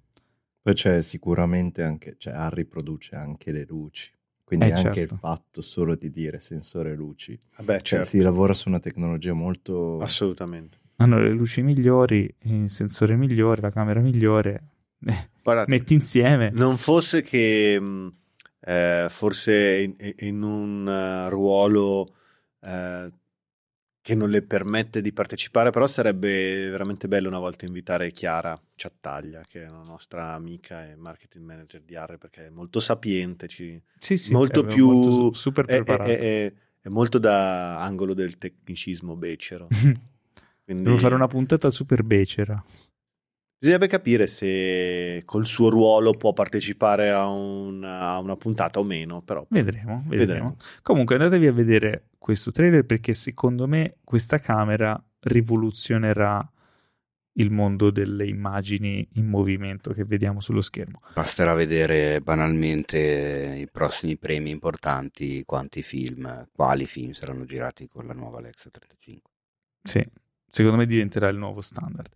Poi 0.62 0.74
c'è 0.74 1.02
sicuramente 1.02 1.82
anche, 1.82 2.16
cioè 2.18 2.32
Harry 2.34 2.65
produce 2.65 3.15
anche 3.16 3.52
le 3.52 3.65
luci. 3.68 4.10
Quindi 4.44 4.66
Eh, 4.66 4.73
anche 4.73 4.94
certo. 4.94 5.15
il 5.15 5.20
fatto 5.20 5.60
solo 5.60 5.94
di 5.94 6.10
dire 6.10 6.40
sensore 6.40 6.94
luci. 6.94 7.39
Vabbè, 7.58 7.76
Cioè, 7.76 7.82
certo. 7.82 8.05
si 8.07 8.20
lavora 8.20 8.55
su 8.55 8.68
una 8.68 8.81
tecnologia 8.81 9.34
molto... 9.34 9.98
Assolutamente. 10.00 10.78
Hanno 10.97 11.18
le 11.20 11.31
luci 11.31 11.60
migliori, 11.62 12.34
il 12.44 12.68
sensore 12.70 13.15
migliore, 13.16 13.60
la 13.60 13.70
camera 13.70 14.00
migliore. 14.00 14.62
Eh, 15.05 15.28
Guardate, 15.42 15.70
metti 15.70 15.94
insieme. 15.94 16.50
non 16.52 16.76
fosse 16.78 17.20
che 17.23 17.78
mh, 17.78 18.12
eh, 18.60 19.07
forse 19.10 19.81
in, 19.82 20.15
in 20.28 20.42
un 20.42 20.89
eh, 20.89 21.28
ruolo 21.28 22.15
eh, 22.61 23.12
che 24.01 24.15
non 24.15 24.31
le 24.31 24.41
permette 24.43 25.03
di 25.03 25.12
partecipare, 25.12 25.70
però 25.70 25.87
sarebbe 25.87 26.70
veramente 26.70 27.09
bello 27.09 27.28
una 27.28 27.39
volta 27.39 27.67
invitare 27.67 28.11
Chiara 28.11 28.59
Ciattaglia, 28.75 29.43
che 29.47 29.65
è 29.65 29.69
una 29.69 29.83
nostra 29.83 30.33
amica 30.33 30.89
e 30.89 30.97
marketing 30.97 31.45
manager 31.45 31.83
di 31.83 31.95
Arre, 31.95 32.17
perché 32.17 32.47
è 32.47 32.51
molto 32.51 32.81
sapiente, 32.81 33.49
ci- 33.49 33.81
Sì, 33.99 34.17
sì, 34.17 34.33
molto 34.33 34.65
più 34.65 34.87
molto 34.91 35.11
su- 35.11 35.33
super 35.35 35.67
è, 35.67 35.83
è- 35.83 35.97
è- 35.97 36.19
è- 36.19 36.53
è 36.81 36.89
molto 36.89 37.19
da 37.19 37.81
angolo 37.83 38.15
del 38.15 38.39
tecnicismo 38.39 39.15
becero. 39.17 39.69
Quindi 40.65 40.85
Devo 40.85 40.97
fare 40.97 41.15
una 41.15 41.27
puntata 41.27 41.70
super 41.70 42.03
becera. 42.03 42.62
Bisognerebbe 43.59 43.89
capire 43.91 44.27
se 44.27 45.23
col 45.25 45.47
suo 45.47 45.69
ruolo 45.69 46.12
può 46.12 46.33
partecipare 46.33 47.11
a 47.11 47.28
una, 47.28 48.01
a 48.01 48.19
una 48.19 48.37
puntata 48.37 48.78
o 48.78 48.85
meno, 48.85 49.20
però 49.23 49.45
Vedremo, 49.49 50.05
vedremo. 50.07 50.27
Vedremo. 50.27 50.57
Comunque 50.83 51.17
andatevi 51.17 51.47
a 51.47 51.53
vedere 51.53 52.05
questo 52.19 52.51
trailer 52.51 52.85
perché 52.85 53.15
secondo 53.15 53.67
me 53.67 53.97
questa 54.05 54.39
camera 54.39 55.03
rivoluzionerà 55.20 56.49
il 57.39 57.51
mondo 57.51 57.91
delle 57.91 58.27
immagini 58.27 59.07
in 59.12 59.27
movimento 59.27 59.93
che 59.93 60.05
vediamo 60.05 60.41
sullo 60.41 60.61
schermo. 60.61 61.01
Basterà 61.15 61.55
vedere 61.55 62.20
banalmente 62.20 63.57
i 63.59 63.69
prossimi 63.70 64.17
premi 64.17 64.51
importanti, 64.51 65.45
quanti 65.45 65.83
film, 65.83 66.49
quali 66.53 66.87
film 66.87 67.12
saranno 67.12 67.45
girati 67.45 67.87
con 67.87 68.07
la 68.07 68.12
nuova 68.12 68.39
Alexa 68.39 68.70
35. 68.70 69.31
Sì, 69.83 70.05
secondo 70.49 70.78
me 70.78 70.87
diventerà 70.87 71.28
il 71.28 71.39
nuovo 71.39 71.61
standard. 71.61 72.11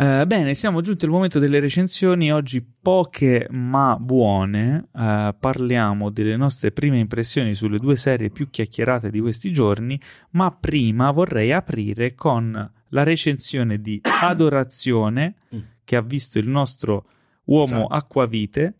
Eh, 0.00 0.24
bene, 0.26 0.54
siamo 0.54 0.80
giunti 0.80 1.04
al 1.04 1.10
momento 1.10 1.38
delle 1.38 1.60
recensioni. 1.60 2.32
Oggi 2.32 2.62
poche 2.62 3.46
ma 3.50 3.98
buone. 4.00 4.88
Eh, 4.94 5.36
parliamo 5.38 6.08
delle 6.08 6.38
nostre 6.38 6.72
prime 6.72 6.98
impressioni 6.98 7.52
sulle 7.54 7.76
due 7.76 7.96
serie 7.96 8.30
più 8.30 8.48
chiacchierate 8.48 9.10
di 9.10 9.20
questi 9.20 9.52
giorni. 9.52 10.00
Ma 10.30 10.50
prima 10.52 11.10
vorrei 11.10 11.52
aprire 11.52 12.14
con 12.14 12.72
la 12.88 13.02
recensione 13.02 13.78
di 13.82 14.00
Adorazione 14.22 15.34
che 15.84 15.96
ha 15.96 16.00
visto 16.00 16.38
il 16.38 16.48
nostro 16.48 17.04
uomo 17.44 17.80
Esatto. 17.80 17.94
acquavite 17.94 18.74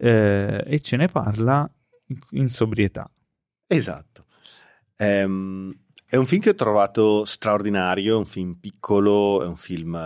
eh, 0.00 0.64
e 0.66 0.80
ce 0.80 0.96
ne 0.96 1.06
parla 1.06 1.70
in, 2.06 2.18
in 2.30 2.48
sobrietà. 2.48 3.08
Esatto. 3.68 4.24
Ehm, 4.96 5.72
è 6.04 6.16
un 6.16 6.26
film 6.26 6.40
che 6.42 6.50
ho 6.50 6.54
trovato 6.56 7.24
straordinario, 7.24 8.16
è 8.16 8.18
un 8.18 8.26
film 8.26 8.54
piccolo, 8.54 9.44
è 9.44 9.46
un 9.46 9.56
film 9.56 9.96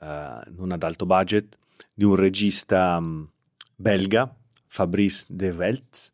eh, 0.00 0.40
non 0.50 0.72
ad 0.72 0.82
alto 0.82 1.06
budget, 1.06 1.56
di 1.92 2.04
un 2.04 2.14
regista 2.14 2.98
mh, 3.00 3.30
belga, 3.74 4.34
Fabrice 4.66 5.24
De 5.28 5.50
Weltz, 5.50 6.12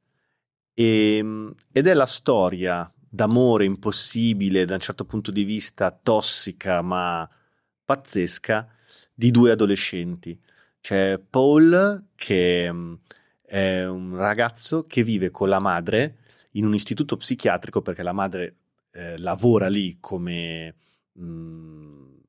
e, 0.74 1.22
mh, 1.22 1.54
ed 1.72 1.86
è 1.86 1.94
la 1.94 2.06
storia 2.06 2.90
d'amore 3.08 3.64
impossibile, 3.64 4.64
da 4.64 4.74
un 4.74 4.80
certo 4.80 5.04
punto 5.04 5.30
di 5.30 5.44
vista 5.44 5.90
tossica 5.90 6.80
ma 6.82 7.28
pazzesca, 7.84 8.68
di 9.14 9.30
due 9.30 9.50
adolescenti. 9.50 10.38
C'è 10.80 11.18
Paul 11.18 12.06
che 12.14 12.72
mh, 12.72 12.98
è 13.42 13.84
un 13.84 14.16
ragazzo 14.16 14.86
che 14.86 15.04
vive 15.04 15.30
con 15.30 15.48
la 15.48 15.58
madre 15.58 16.16
in 16.52 16.64
un 16.64 16.74
istituto 16.74 17.16
psichiatrico 17.16 17.82
perché 17.82 18.02
la 18.02 18.12
madre 18.12 18.56
eh, 18.92 19.18
lavora 19.18 19.68
lì 19.68 19.98
come 20.00 20.74
mh, 21.12 22.21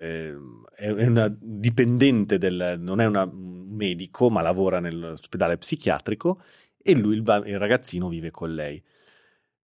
eh, 0.00 0.34
è 0.74 1.06
una 1.06 1.32
dipendente 1.38 2.38
del 2.38 2.76
non 2.78 3.00
è 3.00 3.06
un 3.06 3.66
medico 3.68 4.30
ma 4.30 4.40
lavora 4.40 4.80
nell'ospedale 4.80 5.58
psichiatrico 5.58 6.42
e 6.82 6.94
lui 6.94 7.16
il, 7.16 7.42
il 7.46 7.58
ragazzino 7.58 8.08
vive 8.08 8.30
con 8.30 8.54
lei 8.54 8.82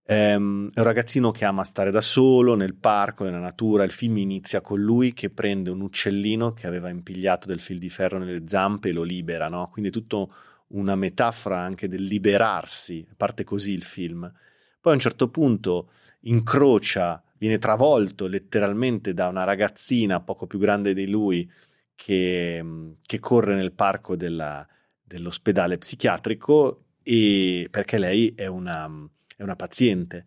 Ehm, 0.09 0.71
è 0.73 0.79
un 0.79 0.85
ragazzino 0.85 1.33
che 1.33 1.45
ama 1.45 1.65
stare 1.65 1.91
da 1.91 2.01
solo 2.01 2.55
nel 2.55 2.77
parco, 2.77 3.25
nella 3.25 3.41
natura. 3.41 3.83
Il 3.85 3.91
film 3.91 4.19
inizia 4.19 4.61
con 4.61 4.81
lui 4.81 5.13
che 5.13 5.31
prende 5.31 5.71
un 5.71 5.81
uccellino 5.81 6.53
che 6.53 6.67
aveva 6.69 6.89
impigliato 6.91 7.49
del 7.49 7.61
fil 7.61 7.79
di 7.79 7.91
ferro 7.91 8.19
nelle 8.19 8.47
zampe 8.47 8.91
e 8.91 8.93
lo 8.93 9.03
libera, 9.03 9.49
no? 9.49 9.69
Quindi 9.71 9.91
è 9.91 9.93
tutto 9.93 10.33
una 10.69 10.95
metafora 10.95 11.59
anche 11.59 11.89
del 11.89 12.05
liberarsi. 12.05 13.07
Parte 13.17 13.43
così 13.45 13.73
il 13.73 13.83
film. 13.83 14.21
Poi 14.81 14.93
a 14.93 14.95
un 14.95 15.01
certo 15.01 15.29
punto 15.29 15.91
incrocia, 16.21 17.21
viene 17.39 17.59
travolto 17.59 18.27
letteralmente 18.27 19.15
da 19.15 19.29
una 19.29 19.45
ragazzina 19.45 20.21
poco 20.21 20.47
più 20.47 20.59
grande 20.59 20.95
di 20.95 21.09
lui 21.09 21.51
che, 21.95 22.65
che 23.03 23.19
corre 23.19 23.55
nel 23.55 23.73
parco 23.73 24.17
della- 24.17 24.67
dell'ospedale 25.03 25.79
psichiatrico 25.79 26.85
perché 27.71 27.99
lei 27.99 28.33
è 28.35 28.47
una, 28.47 28.91
è 29.37 29.43
una 29.43 29.57
paziente. 29.57 30.27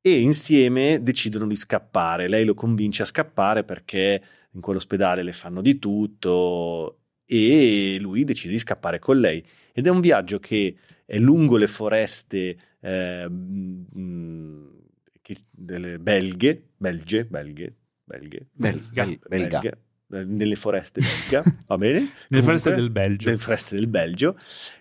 E 0.00 0.20
insieme 0.20 1.02
decidono 1.02 1.46
di 1.46 1.56
scappare. 1.56 2.28
Lei 2.28 2.44
lo 2.44 2.54
convince 2.54 3.02
a 3.02 3.06
scappare 3.06 3.64
perché 3.64 4.22
in 4.52 4.60
quell'ospedale 4.60 5.22
le 5.22 5.32
fanno 5.32 5.62
di 5.62 5.78
tutto 5.78 6.98
e 7.24 7.96
lui 8.00 8.24
decide 8.24 8.52
di 8.52 8.58
scappare 8.58 8.98
con 8.98 9.18
lei. 9.18 9.44
Ed 9.72 9.86
è 9.86 9.90
un 9.90 10.00
viaggio 10.00 10.38
che 10.38 10.76
è 11.04 11.18
lungo 11.18 11.56
le 11.56 11.66
foreste 11.66 12.56
eh, 12.80 13.26
che- 13.28 14.73
delle 15.50 15.98
belghe, 15.98 16.62
belge, 16.76 17.24
belghe, 17.24 17.74
belghe, 18.04 18.46
Belga. 18.52 19.06
belga, 19.28 19.60
Belga. 19.60 19.78
nelle 20.26 20.56
foreste 20.56 21.00
belga, 21.00 21.42
va 21.66 21.78
bene? 21.78 21.98
Nelle 22.28 22.42
Comunque, 22.42 22.42
foreste 22.42 22.74
del 22.74 22.90
Belgio. 22.90 23.28
Nelle 23.28 23.40
foreste 23.40 23.74
del 23.74 23.86
Belgio. 23.86 24.38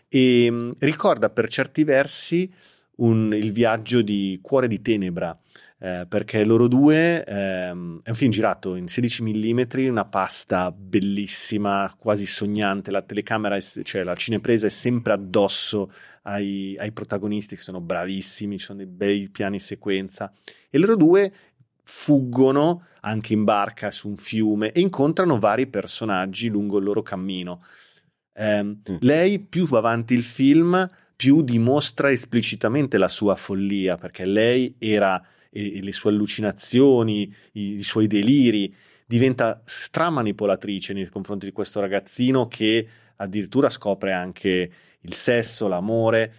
E 0.09 0.51
mh, 0.51 0.75
ricorda 0.80 1.30
per 1.30 1.47
certi 1.49 1.83
versi 1.83 2.51
un- 2.95 3.33
il 3.33 3.51
viaggio 3.51 4.01
di 4.01 4.38
Cuore 4.41 4.67
di 4.67 4.81
Tenebra, 4.81 5.35
eh, 5.80 6.05
perché 6.07 6.43
loro 6.43 6.67
due 6.67 7.23
ehm, 7.23 8.01
è 8.03 8.09
un 8.09 8.15
film 8.15 8.31
girato 8.31 8.75
in 8.75 8.88
16 8.88 9.23
mm, 9.23 9.89
una 9.89 10.05
pasta 10.05 10.72
bellissima, 10.72 11.93
quasi 11.97 12.25
sognante. 12.25 12.91
La 12.91 13.01
telecamera, 13.01 13.55
è, 13.55 13.61
cioè 13.61 14.03
la 14.03 14.15
cinepresa 14.15 14.67
è 14.67 14.69
sempre 14.69 15.13
addosso 15.13 15.91
ai, 16.23 16.75
ai 16.77 16.91
protagonisti 16.91 17.55
che 17.55 17.61
sono 17.61 17.81
bravissimi, 17.81 18.57
ci 18.57 18.65
sono 18.65 18.79
dei 18.79 18.87
bei 18.87 19.29
piani 19.29 19.59
sequenza. 19.59 20.31
E 20.69 20.77
loro 20.77 20.95
due 20.95 21.33
fuggono 21.83 22.85
anche 23.01 23.33
in 23.33 23.43
barca 23.43 23.91
su 23.91 24.07
un 24.07 24.17
fiume 24.17 24.71
e 24.71 24.79
incontrano 24.79 25.39
vari 25.39 25.67
personaggi 25.67 26.49
lungo 26.49 26.77
il 26.77 26.85
loro 26.85 27.01
cammino. 27.01 27.63
Eh, 28.33 28.63
mm. 28.63 28.77
Lei 28.99 29.39
più 29.39 29.67
va 29.67 29.79
avanti 29.79 30.13
il 30.13 30.23
film, 30.23 30.87
più 31.15 31.41
dimostra 31.41 32.09
esplicitamente 32.09 32.97
la 32.97 33.09
sua 33.09 33.35
follia, 33.35 33.97
perché 33.97 34.25
lei 34.25 34.75
era 34.79 35.21
e, 35.49 35.77
e 35.77 35.81
le 35.81 35.91
sue 35.91 36.09
allucinazioni, 36.09 37.33
i, 37.53 37.75
i 37.75 37.83
suoi 37.83 38.07
deliri, 38.07 38.73
diventa 39.05 39.61
stramanipolatrice 39.65 40.93
nei 40.93 41.07
confronti 41.07 41.45
di 41.45 41.51
questo 41.51 41.79
ragazzino 41.79 42.47
che 42.47 42.87
addirittura 43.17 43.69
scopre 43.69 44.11
anche 44.11 44.71
il 45.03 45.14
sesso, 45.14 45.67
l'amore 45.67 46.33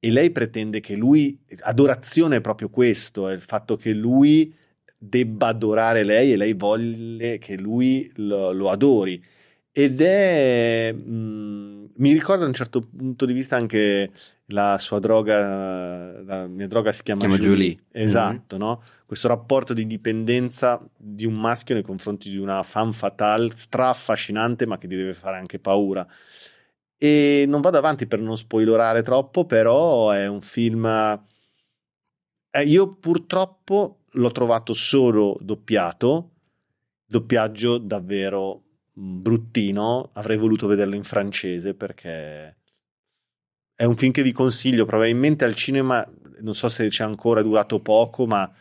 e 0.00 0.10
lei 0.12 0.30
pretende 0.30 0.80
che 0.80 0.94
lui, 0.94 1.36
adorazione 1.60 2.36
è 2.36 2.40
proprio 2.40 2.68
questo, 2.68 3.28
è 3.28 3.32
il 3.32 3.40
fatto 3.40 3.76
che 3.76 3.92
lui 3.92 4.54
debba 4.96 5.48
adorare 5.48 6.04
lei 6.04 6.32
e 6.32 6.36
lei 6.36 6.52
voglia 6.52 7.36
che 7.36 7.56
lui 7.58 8.10
lo, 8.16 8.52
lo 8.52 8.70
adori. 8.70 9.22
Ed 9.72 10.00
è, 10.00 10.92
mh, 10.92 11.10
mm, 11.10 11.84
mi 11.96 12.12
ricorda 12.12 12.42
da 12.42 12.48
un 12.48 12.54
certo 12.54 12.80
punto 12.80 13.26
di 13.26 13.32
vista 13.32 13.56
anche 13.56 14.10
la 14.46 14.78
sua 14.78 14.98
droga, 15.00 16.22
la 16.22 16.46
mia 16.46 16.68
droga 16.68 16.92
si 16.92 17.02
chiama, 17.02 17.20
chiama 17.20 17.36
Julie. 17.36 17.50
Julie. 17.50 17.78
Esatto, 17.90 18.56
mm-hmm. 18.56 18.66
no? 18.66 18.82
Questo 19.04 19.28
rapporto 19.28 19.74
di 19.74 19.86
dipendenza 19.86 20.80
di 20.96 21.26
un 21.26 21.34
maschio 21.34 21.74
nei 21.74 21.84
confronti 21.84 22.30
di 22.30 22.38
una 22.38 22.62
femme 22.62 22.92
fatale 22.92 23.50
straffascinante, 23.54 24.64
ma 24.66 24.78
che 24.78 24.86
ti 24.86 24.96
deve 24.96 25.14
fare 25.14 25.38
anche 25.38 25.58
paura. 25.58 26.06
E 27.00 27.44
non 27.46 27.60
vado 27.60 27.78
avanti 27.78 28.06
per 28.06 28.18
non 28.18 28.36
spoilerare 28.36 29.02
troppo, 29.02 29.44
però 29.44 30.10
è 30.10 30.26
un 30.26 30.40
film. 30.40 30.84
Eh, 32.50 32.62
io 32.64 32.96
purtroppo 32.96 34.00
l'ho 34.12 34.32
trovato 34.32 34.72
solo 34.72 35.38
doppiato, 35.40 36.30
doppiaggio 37.06 37.78
davvero 37.78 38.62
mm, 38.98 39.22
bruttino. 39.22 40.10
Avrei 40.14 40.36
voluto 40.36 40.66
vederlo 40.66 40.96
in 40.96 41.04
francese 41.04 41.74
perché 41.74 42.56
è 43.76 43.84
un 43.84 43.96
film 43.96 44.10
che 44.10 44.22
vi 44.22 44.32
consiglio, 44.32 44.84
probabilmente 44.84 45.44
al 45.44 45.54
cinema, 45.54 46.04
non 46.40 46.54
so 46.56 46.68
se 46.68 46.88
c'è 46.88 47.04
ancora, 47.04 47.38
è 47.38 47.44
durato 47.44 47.78
poco, 47.78 48.26
ma 48.26 48.52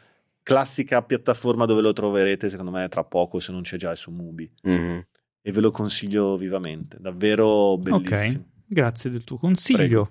classica 0.43 1.01
piattaforma 1.01 1.65
dove 1.65 1.81
lo 1.81 1.91
troverete, 1.91 2.49
secondo 2.49 2.69
me 2.69 2.87
tra 2.87 3.03
poco, 3.03 3.39
se 3.39 3.51
non 3.51 3.63
c'è 3.63 3.77
già 3.77 3.95
su 3.95 4.11
Mubi. 4.11 4.47
Mm-hmm. 4.67 4.99
E 5.47 5.51
ve 5.53 5.61
lo 5.61 5.71
consiglio 5.71 6.35
vivamente, 6.35 6.97
davvero 6.99 7.77
bellissimo. 7.77 8.43
Ok, 8.43 8.45
grazie 8.65 9.09
del 9.09 9.23
tuo 9.23 9.37
consiglio. 9.37 9.77
Prego. 9.77 10.09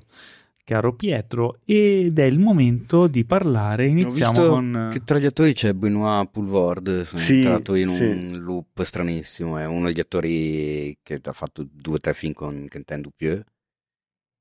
Caro 0.65 0.95
Pietro, 0.95 1.61
ed 1.67 2.19
è 2.19 2.25
il 2.25 2.39
momento 2.39 3.07
di 3.07 3.25
parlare. 3.27 3.87
Iniziamo 3.87 4.49
con. 4.49 4.89
Che 4.91 5.03
tra 5.03 5.19
gli 5.19 5.27
attori 5.27 5.53
c'è 5.53 5.75
Benoit 5.75 6.31
Poulvord. 6.31 7.03
Sono 7.03 7.21
sì, 7.21 7.35
entrato 7.35 7.75
in 7.75 7.91
sì. 7.91 8.03
un 8.03 8.39
loop 8.41 8.83
stranissimo. 8.83 9.59
È 9.59 9.67
uno 9.67 9.89
degli 9.89 10.01
attori 10.01 10.97
che 11.03 11.21
ha 11.23 11.33
fatto 11.33 11.69
due 11.71 11.97
o 11.97 11.99
tre 11.99 12.15
film 12.15 12.33
con 12.33 12.67
Quentin 12.69 13.03
Dupieux 13.03 13.45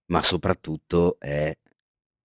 ma 0.08 0.22
soprattutto 0.22 1.18
è 1.20 1.54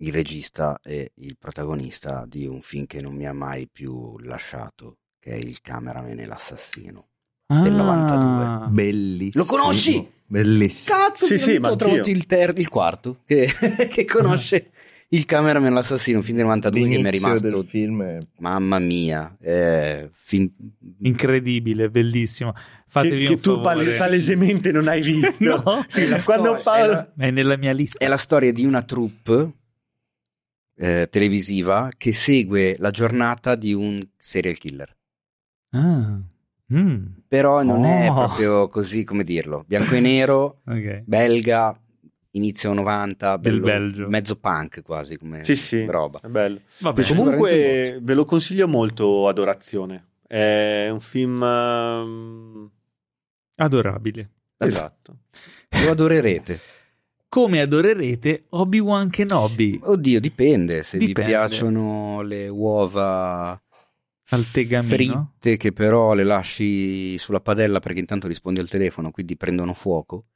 il 0.03 0.13
regista 0.13 0.79
e 0.83 1.13
il 1.17 1.37
protagonista 1.39 2.25
di 2.27 2.47
un 2.47 2.63
film 2.63 2.87
che 2.87 3.01
non 3.01 3.15
mi 3.15 3.27
ha 3.27 3.33
mai 3.33 3.69
più 3.69 4.19
lasciato, 4.21 4.99
che 5.19 5.33
è 5.33 5.35
Il 5.35 5.61
cameraman 5.61 6.19
e 6.19 6.27
l'assassino 6.27 7.10
ah, 7.59 7.63
del 7.63 7.73
92. 7.73 8.67
Bellissimo. 8.71 9.45
Lo 9.45 9.51
conosci? 9.51 10.09
Bellissimo. 10.27 10.97
Cazzo, 10.97 11.27
sì, 11.27 11.39
sì, 11.39 11.59
ho 11.61 11.77
trovato 11.77 12.11
il, 12.11 12.27
ter- 12.27 12.59
il 12.59 12.69
quarto 12.69 13.19
che, 13.25 13.49
che 13.91 14.05
conosce 14.05 14.71
il 15.13 15.25
cameraman 15.25 15.73
l'assassino, 15.73 16.19
un 16.19 16.25
film 16.25 16.37
del 16.37 16.47
92 16.47 16.81
L'inizio 16.81 17.03
che 17.03 17.03
mi 17.03 17.17
è 17.17 17.19
rimasto 17.19 17.49
del 17.49 17.67
film 17.67 18.03
è... 18.03 18.19
mamma 18.39 18.79
mia, 18.79 19.37
è 19.41 20.09
film... 20.13 20.49
incredibile, 21.01 21.91
bellissimo. 21.91 22.53
Fatevi 22.87 23.25
che, 23.25 23.35
che 23.35 23.41
tu 23.41 23.61
favore. 23.61 23.97
palesemente 23.97 24.71
non 24.71 24.87
hai 24.87 25.03
visto. 25.03 25.45
no, 25.65 25.85
sì, 25.89 26.07
quando 26.25 26.57
storia, 26.59 26.63
Paolo... 26.63 26.93
è, 26.93 26.95
la, 26.95 27.13
è 27.27 27.31
nella 27.31 27.57
mia 27.57 27.73
lista. 27.73 27.99
È 27.99 28.07
la 28.07 28.17
storia 28.17 28.53
di 28.53 28.65
una 28.65 28.83
troupe 28.83 29.53
eh, 30.77 31.09
televisiva 31.11 31.89
che 31.97 32.13
segue 32.13 32.77
la 32.79 32.91
giornata 32.91 33.57
di 33.57 33.75
un 33.75 34.01
serial 34.17 34.59
killer. 34.59 34.97
Ah. 35.71 36.21
Mm. 36.73 37.07
Però 37.27 37.63
non 37.63 37.85
oh. 37.85 37.87
è 37.87 38.07
proprio 38.07 38.69
così, 38.69 39.05
come 39.05 39.25
dirlo, 39.25 39.65
bianco 39.67 39.95
e 39.95 40.01
nero, 40.01 40.61
okay. 40.67 41.03
belga, 41.05 41.79
inizio 42.33 42.73
90, 42.73 43.39
bello, 43.39 44.09
mezzo 44.09 44.37
punk 44.37 44.83
quasi 44.83 45.17
come 45.17 45.45
sì, 45.45 45.57
sì, 45.57 45.85
roba. 45.87 46.21
È 46.23 46.29
bello. 46.29 46.61
Vabbè, 46.79 47.05
comunque 47.07 47.99
ve 48.01 48.15
lo 48.15 48.25
consiglio 48.25 48.69
molto 48.69 49.29
Adorazione. 49.29 50.07
È 50.27 50.89
un 50.91 51.01
film 51.01 51.43
um... 51.43 52.71
adorabile. 53.57 54.31
Esatto. 54.57 55.17
lo 55.85 55.91
adorerete. 55.91 56.61
Come 57.31 57.61
adorerete 57.61 58.47
Obi-Wan 58.51 59.09
Kenobi? 59.09 59.79
Oddio, 59.81 60.19
dipende. 60.19 60.83
Se 60.83 60.99
dipende. 60.99 61.23
vi 61.23 61.27
piacciono 61.29 62.23
le 62.23 62.49
uova 62.49 63.61
al 64.31 64.51
tegamino 64.51 64.89
fritte 64.95 65.57
che 65.57 65.73
però 65.73 66.15
le 66.15 66.25
lasci 66.25 67.17
sulla 67.19 67.41
padella 67.41 67.81
perché 67.81 68.01
intanto 68.01 68.27
rispondi 68.27 68.61
al 68.61 68.69
telefono, 68.69 69.11
quindi 69.11 69.37
prendono 69.37 69.75
fuoco 69.75 70.27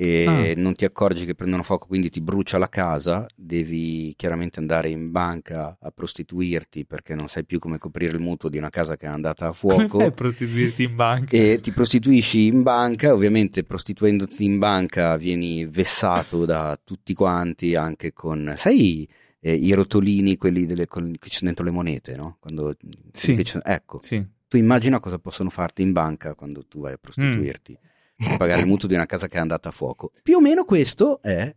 e 0.00 0.24
ah. 0.26 0.58
non 0.58 0.74
ti 0.74 0.86
accorgi 0.86 1.26
che 1.26 1.34
prendono 1.34 1.62
fuoco, 1.62 1.86
quindi 1.86 2.08
ti 2.08 2.22
brucia 2.22 2.56
la 2.56 2.70
casa, 2.70 3.26
devi 3.34 4.14
chiaramente 4.16 4.58
andare 4.58 4.88
in 4.88 5.10
banca 5.10 5.76
a 5.78 5.90
prostituirti 5.90 6.86
perché 6.86 7.14
non 7.14 7.28
sai 7.28 7.44
più 7.44 7.58
come 7.58 7.76
coprire 7.76 8.16
il 8.16 8.22
mutuo 8.22 8.48
di 8.48 8.56
una 8.56 8.70
casa 8.70 8.96
che 8.96 9.04
è 9.04 9.10
andata 9.10 9.48
a 9.48 9.52
fuoco. 9.54 9.88
Come 9.88 10.04
fai 10.04 10.12
prostituirti 10.12 10.84
in 10.84 10.96
banca? 10.96 11.36
E 11.36 11.58
ti 11.60 11.70
prostituisci 11.70 12.46
in 12.46 12.62
banca, 12.62 13.12
ovviamente 13.12 13.62
prostituendoti 13.62 14.42
in 14.42 14.58
banca 14.58 15.18
vieni 15.18 15.66
vessato 15.66 16.46
da 16.46 16.80
tutti 16.82 17.12
quanti, 17.12 17.74
anche 17.74 18.14
con... 18.14 18.54
Sai 18.56 19.06
eh, 19.40 19.54
i 19.54 19.72
rotolini, 19.72 20.36
quelli 20.36 20.66
delle, 20.66 20.86
con, 20.86 21.14
che 21.18 21.28
ci 21.28 21.38
sono 21.38 21.46
dentro 21.46 21.64
le 21.64 21.70
monete, 21.70 22.14
no? 22.16 22.36
Quando, 22.40 22.76
sì. 23.12 23.42
ecco, 23.62 24.00
sì. 24.02 24.24
tu 24.46 24.56
immagina 24.56 25.00
cosa 25.00 25.18
possono 25.18 25.50
farti 25.50 25.82
in 25.82 25.92
banca 25.92 26.34
quando 26.34 26.66
tu 26.66 26.80
vai 26.80 26.92
a 26.92 26.98
prostituirti. 26.98 27.72
Mm 27.72 27.88
pagare 28.36 28.60
il 28.60 28.66
mutuo 28.66 28.88
di 28.88 28.94
una 28.94 29.06
casa 29.06 29.28
che 29.28 29.36
è 29.36 29.40
andata 29.40 29.70
a 29.70 29.72
fuoco. 29.72 30.12
Più 30.22 30.36
o 30.36 30.40
meno 30.40 30.64
questo 30.64 31.22
è 31.22 31.54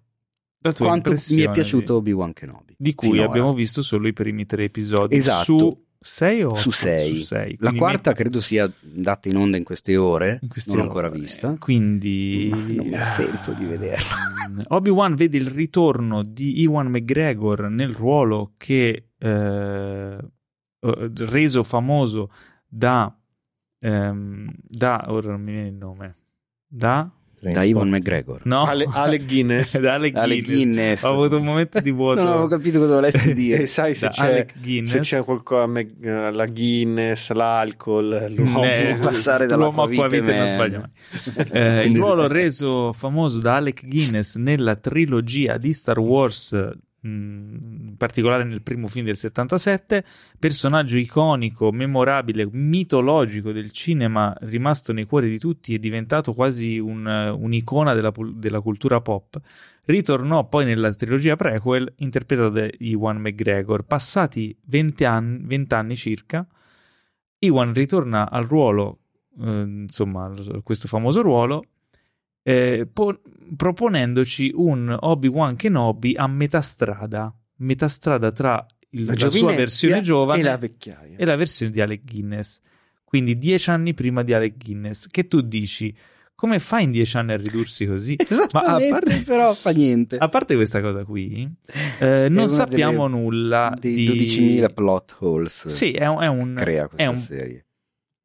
quanto 0.77 1.11
mi 1.11 1.41
è 1.41 1.51
piaciuto 1.51 1.93
di, 1.93 1.99
Obi-Wan 1.99 2.33
Kenobi. 2.33 2.75
Di 2.77 2.93
cui 2.95 3.21
abbiamo 3.21 3.49
ora. 3.49 3.57
visto 3.57 3.81
solo 3.81 4.07
i 4.07 4.13
primi 4.13 4.45
tre 4.45 4.65
episodi. 4.65 5.15
Esatto. 5.15 5.43
Su 5.43 5.82
6 6.03 6.43
o 6.43 6.53
su 6.55 6.71
6. 6.71 7.57
La 7.59 7.71
quarta 7.71 8.11
mi... 8.11 8.15
credo 8.15 8.39
sia 8.39 8.69
andata 8.93 9.29
in 9.29 9.37
onda 9.37 9.57
in 9.57 9.63
queste 9.63 9.95
ore, 9.97 10.39
in 10.41 10.49
queste 10.49 10.71
non 10.71 10.79
l'ho 10.79 10.85
ancora 10.87 11.09
vista. 11.09 11.55
Quindi 11.57 12.49
non 12.49 12.87
me 12.87 12.89
la 12.89 13.09
sento 13.09 13.53
di 13.53 13.65
vederla. 13.65 14.65
Obi-Wan 14.67 15.15
vede 15.15 15.37
il 15.37 15.47
ritorno 15.47 16.21
di 16.23 16.61
Iwan 16.61 16.87
McGregor 16.87 17.69
nel 17.69 17.93
ruolo 17.93 18.53
che 18.57 19.09
eh, 19.17 20.17
reso 20.79 21.63
famoso 21.63 22.29
da 22.67 23.15
ehm, 23.79 24.51
da 24.61 25.05
ora 25.07 25.31
non 25.31 25.41
mi 25.41 25.51
viene 25.51 25.69
il 25.69 25.75
nome 25.75 26.17
da? 26.67 27.09
Da 27.51 27.63
Ivan 27.63 27.89
McGregor. 27.89 28.41
No. 28.43 28.63
Ale, 28.63 28.87
Alec 28.91 29.25
Guinness. 29.25 29.77
da 29.79 29.95
Alec, 29.95 30.15
Alec 30.15 30.43
Guinness. 30.43 31.01
Guinness. 31.01 31.03
Ho 31.03 31.09
avuto 31.09 31.37
un 31.37 31.43
momento 31.43 31.79
di 31.79 31.91
vuoto. 31.91 32.21
non 32.21 32.31
avevo 32.31 32.47
capito 32.47 32.79
cosa 32.79 32.93
volessi 32.95 33.33
dire. 33.35 33.63
e 33.63 33.67
sai 33.67 33.95
se 33.95 34.07
c'è, 34.07 34.45
se 34.85 34.99
c'è 34.99 35.23
qualcosa, 35.23 35.67
la 36.31 36.45
Guinness, 36.45 37.31
l'alcol, 37.31 38.27
l'uomo. 38.29 38.61
Ne, 38.61 38.97
passare 39.01 39.45
dalla 39.45 39.63
l'uomo 39.63 39.83
acqua 39.83 40.07
vite 40.07 40.35
non 40.35 40.47
sbaglia 40.47 40.79
mai. 40.79 41.47
eh, 41.51 41.83
il 41.85 41.97
ruolo 41.97 42.27
reso 42.27 42.93
famoso 42.93 43.39
da 43.39 43.55
Alec 43.55 43.85
Guinness 43.87 44.35
nella 44.35 44.75
trilogia 44.75 45.57
di 45.57 45.73
Star 45.73 45.99
Wars 45.99 46.71
in 47.03 47.95
particolare 47.97 48.43
nel 48.43 48.61
primo 48.61 48.87
film 48.87 49.05
del 49.05 49.17
77, 49.17 50.05
personaggio 50.39 50.97
iconico, 50.97 51.71
memorabile, 51.71 52.47
mitologico 52.51 53.51
del 53.51 53.71
cinema, 53.71 54.33
rimasto 54.41 54.93
nei 54.93 55.05
cuori 55.05 55.29
di 55.29 55.37
tutti 55.37 55.73
e 55.73 55.79
diventato 55.79 56.33
quasi 56.33 56.79
un, 56.79 57.05
un'icona 57.05 57.93
della, 57.93 58.11
della, 58.33 58.61
cultura 58.61 59.01
pop, 59.01 59.39
ritornò 59.85 60.47
poi 60.47 60.65
nella 60.65 60.93
trilogia 60.93 61.35
prequel 61.35 61.93
interpretato 61.97 62.49
da 62.49 62.67
Iwan 62.79 63.17
McGregor. 63.17 63.83
Passati 63.83 64.57
20 64.65 65.05
anni, 65.05 65.41
20 65.45 65.73
anni 65.73 65.95
circa, 65.95 66.47
Iwan 67.39 67.73
ritorna 67.73 68.29
al 68.29 68.45
ruolo, 68.45 68.99
eh, 69.41 69.61
insomma, 69.61 70.33
questo 70.63 70.87
famoso 70.87 71.21
ruolo, 71.21 71.65
eh, 72.43 72.87
po- 72.91 73.21
proponendoci 73.55 74.51
un 74.53 74.95
Obi-Wan 74.99 75.55
Kenobi 75.55 76.15
a 76.15 76.27
metà 76.27 76.61
strada, 76.61 77.33
metà 77.57 77.87
strada 77.87 78.31
tra 78.31 78.63
il, 78.91 79.05
la, 79.05 79.13
la 79.17 79.29
sua 79.29 79.53
versione 79.53 80.01
giovane 80.01 80.39
e 80.39 80.43
la 80.43 80.59
e 81.15 81.25
la 81.25 81.35
versione 81.35 81.71
di 81.71 81.81
Alec 81.81 82.03
Guinness. 82.03 82.59
Quindi 83.03 83.37
dieci 83.37 83.69
anni 83.69 83.93
prima 83.93 84.23
di 84.23 84.33
Alec 84.33 84.57
Guinness, 84.57 85.07
che 85.07 85.27
tu 85.27 85.41
dici 85.41 85.95
come 86.35 86.59
fa 86.59 86.79
in 86.79 86.91
dieci 86.91 87.15
anni 87.15 87.31
a 87.31 87.37
ridursi 87.37 87.85
così? 87.85 88.17
Ma 88.51 88.61
a 88.61 88.79
parte, 88.89 89.21
però 89.21 89.53
fa 89.53 89.71
niente. 89.71 90.17
A 90.17 90.27
parte 90.27 90.55
questa 90.55 90.81
cosa 90.81 91.05
qui, 91.05 91.49
eh, 91.99 92.27
non 92.29 92.49
sappiamo 92.49 93.07
nulla 93.07 93.73
dei 93.79 93.93
di 93.93 94.59
12.000 94.59 94.73
plot 94.73 95.15
holes. 95.19 95.67
Sì, 95.67 95.91
è 95.91 96.05
un, 96.05 96.21
è 96.21 96.27
un 96.27 96.55
crea 96.55 96.87
questa 96.87 97.03
è 97.03 97.07
un, 97.07 97.17
serie. 97.19 97.65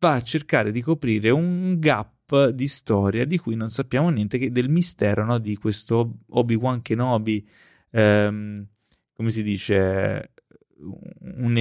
Va 0.01 0.15
a 0.15 0.23
cercare 0.23 0.73
di 0.73 0.81
coprire 0.81 1.31
un 1.31 1.79
gap 1.79 2.18
di 2.53 2.69
storia 2.69 3.25
di 3.25 3.39
cui 3.39 3.55
non 3.55 3.71
sappiamo 3.71 4.11
niente 4.11 4.39
che 4.39 4.51
del 4.51 4.69
mistero 4.69 5.25
no? 5.25 5.39
di 5.39 5.57
questo 5.57 6.19
Obi-Wan 6.31 6.83
Kenobi. 6.83 7.47
Ehm, 7.91 8.67
come 9.15 9.31
si 9.31 9.43
dice? 9.43 10.33
Un, 10.81 11.57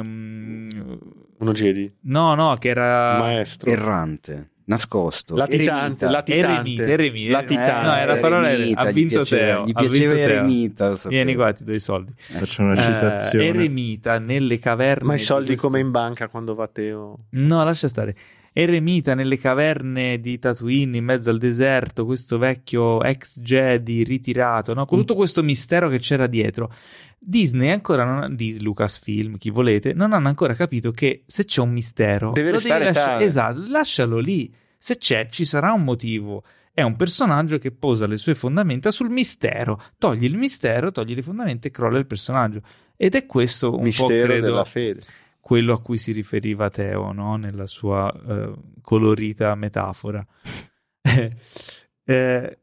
um, 0.00 0.98
uno 1.38 1.52
Jedi? 1.52 1.92
No, 2.02 2.34
no, 2.34 2.54
che 2.56 2.68
era 2.68 3.18
maestro 3.18 3.70
errante 3.70 4.50
nascosto. 4.66 5.34
Latitante, 5.34 6.06
latitante. 6.06 6.52
Eremita, 6.52 6.84
eremita. 6.84 7.32
Latitante. 7.32 7.70
Eh, 7.70 7.90
no, 7.90 7.96
era 7.96 8.16
parola 8.16 8.50
eremita, 8.50 8.80
ha 8.80 8.90
vinto 8.90 9.20
gli 9.20 9.26
piaceva, 9.26 9.56
Teo. 9.56 9.66
Gli 9.66 9.72
piaceva 9.72 10.14
Teo. 10.14 10.22
eremita. 10.22 10.94
Vieni 11.08 11.34
qua, 11.34 11.52
ti 11.52 11.64
do 11.64 11.72
i 11.72 11.80
soldi. 11.80 12.12
Faccio 12.16 12.62
una 12.62 12.76
citazione. 12.76 13.44
Eh, 13.44 13.48
eremita 13.48 14.18
nelle 14.18 14.58
caverne. 14.58 15.04
Ma 15.04 15.14
i 15.14 15.18
soldi 15.18 15.48
questo... 15.48 15.66
come 15.66 15.80
in 15.80 15.90
banca 15.90 16.28
quando 16.28 16.54
va 16.54 16.68
Teo? 16.68 17.26
No, 17.30 17.64
lascia 17.64 17.88
stare. 17.88 18.16
Eremita 18.56 19.14
nelle 19.14 19.36
caverne 19.36 20.20
di 20.20 20.38
Tatooine 20.38 20.98
in 20.98 21.04
mezzo 21.04 21.28
al 21.28 21.38
deserto, 21.38 22.04
questo 22.04 22.38
vecchio 22.38 23.02
ex 23.02 23.40
Jedi 23.40 24.04
ritirato, 24.04 24.74
no? 24.74 24.86
con 24.86 24.96
tutto 24.96 25.16
questo 25.16 25.42
mistero 25.42 25.88
che 25.88 25.98
c'era 25.98 26.28
dietro. 26.28 26.72
Disney 27.18 27.70
ancora 27.70 28.04
non 28.04 28.22
ha, 28.22 28.28
di 28.28 28.62
Lucasfilm, 28.62 29.38
chi 29.38 29.50
volete, 29.50 29.92
non 29.92 30.12
hanno 30.12 30.28
ancora 30.28 30.54
capito 30.54 30.92
che 30.92 31.24
se 31.26 31.44
c'è 31.44 31.62
un 31.62 31.72
mistero, 31.72 32.30
deve 32.30 32.52
restare 32.52 32.84
devi 32.84 32.94
lascia- 32.94 33.10
tale. 33.10 33.24
esatto, 33.24 33.64
lascialo 33.70 34.18
lì. 34.18 34.54
Se 34.78 34.98
c'è, 34.98 35.26
ci 35.30 35.44
sarà 35.44 35.72
un 35.72 35.82
motivo. 35.82 36.44
È 36.72 36.82
un 36.82 36.94
personaggio 36.94 37.58
che 37.58 37.72
posa 37.72 38.06
le 38.06 38.18
sue 38.18 38.36
fondamenta 38.36 38.92
sul 38.92 39.10
mistero. 39.10 39.82
Togli 39.98 40.24
il 40.24 40.36
mistero, 40.36 40.92
togli 40.92 41.16
le 41.16 41.22
fondamenta 41.22 41.66
e 41.66 41.72
crolla 41.72 41.98
il 41.98 42.06
personaggio. 42.06 42.60
Ed 42.96 43.16
è 43.16 43.26
questo 43.26 43.74
un 43.74 43.82
Mistero 43.82 44.08
po', 44.08 44.24
credo, 44.24 44.46
della 44.46 44.64
fede. 44.64 45.00
Quello 45.44 45.74
a 45.74 45.82
cui 45.82 45.98
si 45.98 46.12
riferiva 46.12 46.70
Teo, 46.70 47.12
no? 47.12 47.36
nella 47.36 47.66
sua 47.66 48.10
eh, 48.10 48.52
colorita 48.80 49.54
metafora. 49.54 50.26
Eh, 52.06 52.58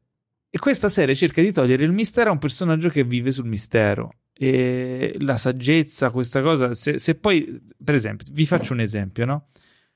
e 0.52 0.60
questa 0.60 0.88
serie 0.88 1.16
cerca 1.16 1.42
di 1.42 1.52
togliere 1.52 1.84
il 1.84 1.92
mistero 1.92 2.30
a 2.30 2.34
un 2.34 2.38
personaggio 2.38 2.90
che 2.90 3.04
vive 3.04 3.32
sul 3.32 3.48
mistero. 3.48 4.18
E 4.34 5.16
la 5.20 5.38
saggezza, 5.38 6.12
questa 6.12 6.44
cosa, 6.44 6.76
se, 6.76 7.00
se 7.00 7.16
poi, 7.16 7.60
per 7.84 7.96
esempio, 7.96 8.28
vi 8.32 8.46
faccio 8.46 8.74
un 8.74 8.82
esempio, 8.82 9.26
no? 9.26 9.48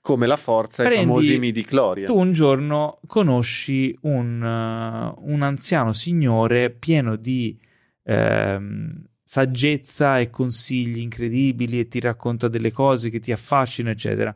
Come 0.01 0.25
la 0.25 0.37
forza 0.37 0.83
e 0.83 0.93
i 0.93 0.95
famosi 0.95 1.37
midi 1.37 1.61
Gloria. 1.61 2.07
Tu 2.07 2.17
un 2.17 2.31
giorno 2.31 3.01
conosci 3.05 3.95
un, 4.01 4.41
uh, 4.41 5.31
un 5.31 5.41
anziano 5.43 5.93
signore 5.93 6.71
pieno 6.71 7.17
di 7.17 7.55
ehm, 8.03 9.05
saggezza 9.25 10.19
e 10.19 10.29
consigli 10.29 10.99
incredibili 10.99 11.79
e 11.79 11.87
ti 11.87 11.99
racconta 11.99 12.47
delle 12.47 12.71
cose 12.71 13.09
che 13.09 13.19
ti 13.19 13.31
affascinano, 13.31 13.93
eccetera. 13.93 14.33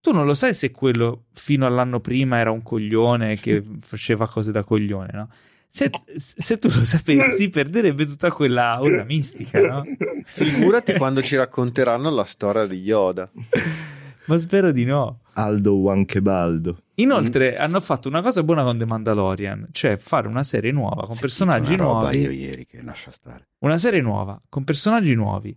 Tu 0.00 0.12
non 0.12 0.26
lo 0.26 0.34
sai 0.34 0.54
se 0.54 0.70
quello 0.70 1.26
fino 1.32 1.66
all'anno 1.66 2.00
prima 2.00 2.38
era 2.38 2.50
un 2.50 2.62
coglione 2.62 3.36
che 3.36 3.62
faceva 3.80 4.26
cose 4.26 4.50
da 4.50 4.64
coglione, 4.64 5.10
no? 5.12 5.28
Se, 5.68 5.90
se 6.16 6.58
tu 6.58 6.68
lo 6.68 6.84
sapessi, 6.84 7.48
perderebbe 7.48 8.06
tutta 8.06 8.30
quella 8.30 8.74
aura 8.74 9.02
mistica, 9.04 9.60
no? 9.60 9.82
Figurati 10.24 10.94
quando 10.94 11.20
ci 11.20 11.36
racconteranno 11.36 12.10
la 12.10 12.24
storia 12.24 12.66
di 12.66 12.76
Yoda. 12.76 13.30
Ma 14.26 14.38
spero 14.38 14.70
di 14.70 14.84
no. 14.84 15.20
Aldo 15.34 15.74
Wankebaldo. 15.76 16.78
Inoltre 16.96 17.56
hanno 17.56 17.80
fatto 17.80 18.08
una 18.08 18.22
cosa 18.22 18.42
buona 18.44 18.62
con 18.62 18.78
The 18.78 18.86
Mandalorian, 18.86 19.68
cioè 19.72 19.96
fare 19.96 20.28
una 20.28 20.42
serie 20.44 20.70
nuova 20.70 21.06
con 21.06 21.16
personaggi 21.18 21.74
Una 21.74 21.82
roba 21.82 22.00
nuovi. 22.02 22.20
io 22.20 22.30
ieri 22.30 22.66
che 22.66 22.80
lascia 22.82 23.10
stare. 23.10 23.48
Una 23.58 23.78
serie 23.78 24.00
nuova 24.00 24.40
con 24.48 24.62
personaggi 24.64 25.14
nuovi 25.14 25.56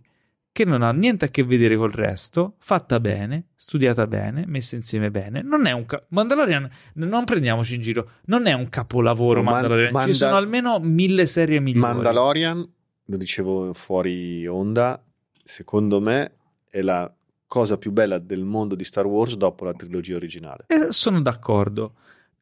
che 0.50 0.64
non 0.64 0.82
ha 0.82 0.90
niente 0.90 1.26
a 1.26 1.28
che 1.28 1.44
vedere 1.44 1.76
col 1.76 1.92
resto, 1.92 2.56
fatta 2.58 2.98
bene, 2.98 3.50
studiata 3.54 4.08
bene, 4.08 4.42
messa 4.48 4.74
insieme 4.74 5.12
bene. 5.12 5.40
Non 5.42 5.66
è 5.66 5.70
un 5.72 5.86
ca- 5.86 6.04
Mandalorian, 6.08 6.68
non 6.94 7.24
prendiamoci 7.24 7.76
in 7.76 7.80
giro, 7.82 8.10
non 8.24 8.46
è 8.48 8.52
un 8.54 8.68
capolavoro 8.68 9.40
Man- 9.40 9.52
Mandalorian, 9.52 9.92
Manda- 9.92 10.10
ci 10.10 10.18
sono 10.18 10.36
almeno 10.36 10.80
mille 10.80 11.26
serie 11.26 11.60
migliori. 11.60 11.92
Mandalorian, 11.94 12.68
lo 13.04 13.16
dicevo 13.16 13.72
fuori 13.72 14.44
onda, 14.48 15.00
secondo 15.44 16.00
me 16.00 16.32
è 16.68 16.80
la 16.82 17.08
cosa 17.48 17.76
più 17.78 17.90
bella 17.90 18.18
del 18.18 18.44
mondo 18.44 18.76
di 18.76 18.84
Star 18.84 19.06
Wars 19.06 19.34
dopo 19.34 19.64
la 19.64 19.72
trilogia 19.72 20.14
originale. 20.14 20.64
Eh, 20.68 20.92
sono 20.92 21.20
d'accordo. 21.20 21.94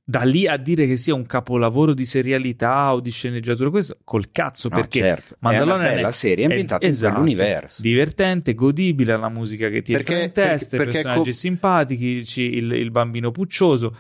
Da 0.09 0.23
lì 0.23 0.47
a 0.47 0.57
dire 0.57 0.87
che 0.87 0.97
sia 0.97 1.15
un 1.15 1.27
capolavoro 1.27 1.93
di 1.93 2.05
serialità 2.05 2.93
o 2.95 3.01
di 3.01 3.11
sceneggiatura, 3.11 3.71
questo 3.71 3.97
col 4.05 4.31
cazzo, 4.31 4.69
No, 4.69 4.77
perché 4.77 5.01
certo. 5.01 5.35
è 5.35 5.37
Mandalorian 5.41 5.81
una 5.87 5.95
bella 5.95 6.09
è- 6.09 6.13
serie 6.13 6.45
è- 6.45 6.49
ambientata 6.49 6.87
esatto, 6.87 7.07
in 7.07 7.13
quell'universo. 7.25 7.83
divertente, 7.83 8.55
godibile, 8.55 9.17
la 9.17 9.29
musica 9.29 9.69
che 9.69 9.83
ti 9.83 9.93
Perché- 9.95 10.23
in 10.23 10.31
testa, 10.33 10.77
perché- 10.77 10.85
perché 10.93 11.03
personaggi 11.03 11.31
co- 11.31 11.37
simpatici, 11.37 12.25
ci- 12.25 12.43
il, 12.55 12.71
il 12.73 12.91
bambino 12.93 13.33
puccioso. 13.33 13.97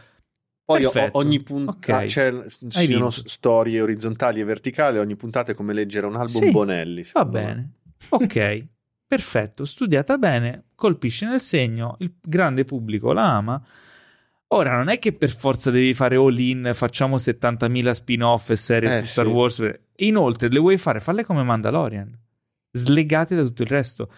Poi 0.64 0.82
Perfetto. 0.82 1.18
ogni 1.18 1.42
puntata 1.42 1.96
Ok. 1.98 2.04
c'è, 2.06 2.26
Hai 2.32 2.48
siano 2.86 3.08
vinto. 3.10 3.10
storie 3.10 3.80
orizzontali 3.80 4.40
e 4.40 4.44
verticali, 4.44 4.98
ogni 4.98 5.16
puntata 5.16 5.50
è 5.52 5.54
come 5.56 5.72
leggere 5.72 6.06
un 6.06 6.14
album 6.14 6.42
Sì, 6.42 6.50
Bonelli. 6.52 7.04
Va 7.14 7.24
me. 7.24 7.30
bene, 7.30 7.70
ok, 8.10 8.64
perfetto, 9.06 9.64
studiata 9.64 10.18
bene, 10.18 10.64
colpisce 10.74 11.26
nel 11.26 11.40
segno, 11.40 11.96
il 12.00 12.14
grande 12.20 12.64
pubblico 12.64 13.12
la 13.12 13.36
ama. 13.36 13.62
Ora 14.48 14.76
non 14.76 14.88
è 14.88 14.98
che 14.98 15.12
per 15.12 15.30
forza 15.34 15.70
devi 15.70 15.92
fare 15.92 16.16
all 16.16 16.38
in, 16.38 16.70
facciamo 16.72 17.16
70.000 17.16 17.90
spin-off 17.90 18.50
e 18.50 18.56
serie 18.56 18.98
Eh, 18.98 19.00
su 19.00 19.06
Star 19.06 19.26
sì. 19.26 19.30
Wars. 19.32 19.70
Inoltre, 19.96 20.48
le 20.48 20.58
vuoi 20.60 20.78
fare? 20.78 21.00
Falle 21.00 21.24
come 21.24 21.42
Mandalorian, 21.42 22.16
slegate 22.70 23.34
da 23.34 23.42
tutto 23.42 23.62
il 23.62 23.68
resto. 23.68 24.10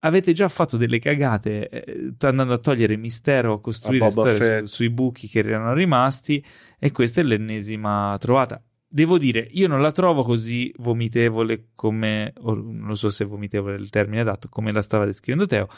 Avete 0.00 0.32
già 0.32 0.48
fatto 0.48 0.76
delle 0.76 1.00
cagate 1.00 1.68
eh, 1.68 2.14
andando 2.20 2.54
a 2.54 2.58
togliere 2.58 2.96
mistero, 2.96 3.54
a 3.54 3.60
costruire 3.60 4.06
A 4.06 4.10
su- 4.10 4.66
sui 4.66 4.90
buchi 4.90 5.26
che 5.26 5.40
erano 5.40 5.74
rimasti, 5.74 6.42
e 6.78 6.92
questa 6.92 7.20
è 7.20 7.24
l'ennesima 7.24 8.16
trovata. 8.18 8.62
Devo 8.90 9.18
dire, 9.18 9.46
io 9.50 9.68
non 9.68 9.82
la 9.82 9.92
trovo 9.92 10.22
così 10.22 10.72
vomitevole 10.78 11.68
come, 11.74 12.32
non 12.40 12.96
so 12.96 13.10
se 13.10 13.24
vomitevole 13.26 13.76
è 13.76 13.78
il 13.78 13.90
termine 13.90 14.22
adatto, 14.22 14.48
come 14.48 14.72
la 14.72 14.80
stava 14.80 15.04
descrivendo 15.04 15.46
Teo. 15.46 15.68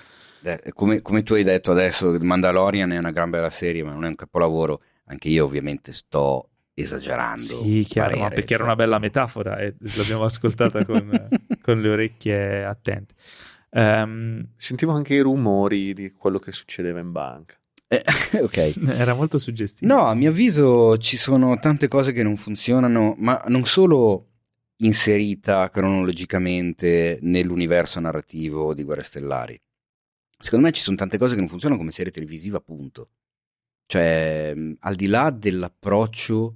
Eh, 0.43 0.73
Come, 0.73 1.03
come 1.03 1.23
tu 1.23 1.35
hai 1.35 1.43
detto 1.43 1.73
adesso, 1.73 2.17
Mandalorian 2.19 2.93
è 2.93 2.99
una 2.99 3.11
gran 3.11 3.29
bella 3.31 3.51
serie, 3.51 3.83
ma 3.83 3.93
non 3.93 4.05
è 4.05 4.09
un 4.09 4.15
capolavoro. 4.15 4.81
Anche 5.07 5.29
io 5.29 5.45
ovviamente 5.45 5.93
sto 5.93 6.51
esagerando. 6.73 7.43
Sì, 7.63 7.85
chiaro, 7.87 8.17
ma 8.17 8.29
parere, 8.29 8.35
perché 8.37 8.55
era 8.55 8.63
cioè. 8.65 8.73
una 8.73 8.83
bella 8.85 8.99
metafora 8.99 9.59
e 9.59 9.75
l'abbiamo 9.97 10.25
ascoltata 10.25 10.85
con, 10.85 11.29
con 11.61 11.81
le 11.81 11.89
orecchie 11.89 12.65
attente. 12.65 13.15
Ehm, 13.71 14.53
Sentivo 14.57 14.93
anche 14.93 15.15
i 15.15 15.21
rumori 15.21 15.93
di 15.95 16.13
quello 16.13 16.39
che 16.39 16.53
succedeva 16.53 17.01
in 17.01 17.13
banca. 17.13 17.60
Eh, 17.93 18.05
ok. 18.41 18.83
era 18.87 19.15
molto 19.15 19.39
suggestivo. 19.39 19.93
No, 19.93 20.03
a 20.05 20.15
mio 20.15 20.31
avviso 20.31 20.97
ci 20.99 21.17
sono 21.17 21.59
tante 21.59 21.89
cose 21.89 22.13
che 22.13 22.23
non 22.23 22.37
funzionano, 22.37 23.17
ma 23.19 23.43
non 23.49 23.65
solo 23.65 24.27
inserita 24.77 25.69
cronologicamente 25.71 27.19
nell'universo 27.23 27.99
narrativo 27.99 28.75
di 28.75 28.85
Guerre 28.85 29.03
Stellari. 29.03 29.61
Secondo 30.39 30.67
me 30.67 30.73
ci 30.73 30.83
sono 30.83 30.97
tante 30.97 31.19
cose 31.19 31.35
che 31.35 31.41
non 31.41 31.49
funzionano 31.49 31.81
come 31.81 31.93
serie 31.93 32.13
televisiva, 32.13 32.59
appunto. 32.59 33.11
Cioè, 33.87 34.55
mh, 34.55 34.77
al 34.81 34.95
di 34.95 35.07
là 35.09 35.31
dell'approccio, 35.31 36.55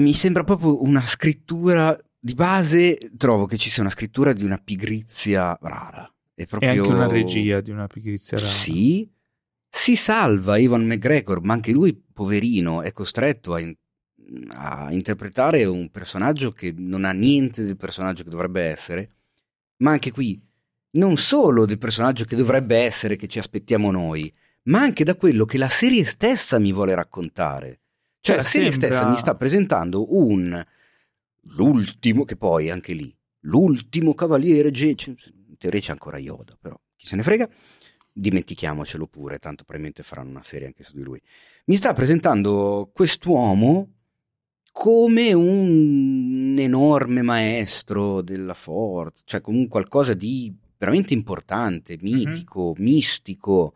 mi 0.00 0.12
sembra 0.14 0.42
proprio 0.44 0.82
una 0.82 1.00
scrittura 1.06 1.96
di 2.18 2.34
base. 2.34 3.12
Trovo 3.16 3.46
che 3.46 3.56
ci 3.56 3.70
sia 3.70 3.82
una 3.82 3.92
scrittura 3.92 4.32
di 4.32 4.44
una 4.44 4.58
pigrizia 4.58 5.56
rara. 5.62 6.12
È 6.34 6.42
E 6.42 6.46
proprio... 6.46 6.70
anche 6.70 6.92
una 6.92 7.06
regia 7.08 7.60
di 7.60 7.70
una 7.70 7.86
pigrizia 7.86 8.36
rara. 8.36 8.50
Sì, 8.50 9.08
si 9.80 9.96
salva 9.96 10.58
Ivan 10.58 10.84
McGregor, 10.84 11.40
ma 11.42 11.54
anche 11.54 11.72
lui, 11.72 11.94
poverino, 11.94 12.82
è 12.82 12.92
costretto 12.92 13.54
a, 13.54 13.60
in- 13.60 13.74
a 14.50 14.92
interpretare 14.92 15.64
un 15.64 15.88
personaggio 15.90 16.52
che 16.52 16.74
non 16.76 17.04
ha 17.06 17.12
niente 17.12 17.64
del 17.64 17.76
personaggio 17.78 18.22
che 18.22 18.28
dovrebbe 18.30 18.62
essere, 18.62 19.10
ma 19.78 19.92
anche 19.92 20.10
qui 20.12 20.38
non 20.92 21.16
solo 21.16 21.64
del 21.64 21.78
personaggio 21.78 22.24
che 22.24 22.36
dovrebbe 22.36 22.76
essere 22.76 23.16
che 23.16 23.26
ci 23.26 23.38
aspettiamo 23.38 23.90
noi, 23.90 24.30
ma 24.64 24.80
anche 24.82 25.02
da 25.02 25.14
quello 25.16 25.46
che 25.46 25.56
la 25.56 25.68
serie 25.70 26.04
stessa 26.04 26.58
mi 26.58 26.72
vuole 26.72 26.94
raccontare. 26.94 27.80
Cioè, 28.20 28.34
Cioè, 28.34 28.36
la 28.36 28.42
serie 28.42 28.70
sembra- 28.70 28.88
stessa 28.90 29.08
mi 29.08 29.16
sta 29.16 29.34
presentando 29.34 30.14
un 30.14 30.62
l'ultimo, 31.56 32.24
che 32.24 32.36
poi 32.36 32.70
anche 32.70 32.92
lì, 32.92 33.16
l'ultimo 33.44 34.14
cavaliere, 34.14 34.70
Ge- 34.70 34.94
c- 34.94 35.06
in 35.48 35.56
teoria 35.56 35.80
c'è 35.80 35.92
ancora 35.92 36.18
Yoda, 36.18 36.56
però 36.60 36.78
chi 36.96 37.06
se 37.06 37.16
ne 37.16 37.22
frega, 37.22 37.48
dimentichiamocelo 38.12 39.06
pure, 39.06 39.38
tanto 39.38 39.64
probabilmente 39.64 40.02
faranno 40.02 40.30
una 40.30 40.42
serie 40.42 40.66
anche 40.66 40.82
su 40.84 40.96
di 40.96 41.02
lui. 41.02 41.20
Mi 41.66 41.76
sta 41.76 41.92
presentando 41.92 42.90
quest'uomo 42.92 43.88
come 44.72 45.32
un 45.32 46.56
enorme 46.58 47.22
maestro 47.22 48.22
della 48.22 48.54
forza, 48.54 49.22
cioè 49.24 49.40
come 49.40 49.58
un 49.58 49.68
qualcosa 49.68 50.14
di 50.14 50.54
veramente 50.78 51.12
importante, 51.12 51.98
mitico, 52.00 52.74
mistico, 52.78 53.74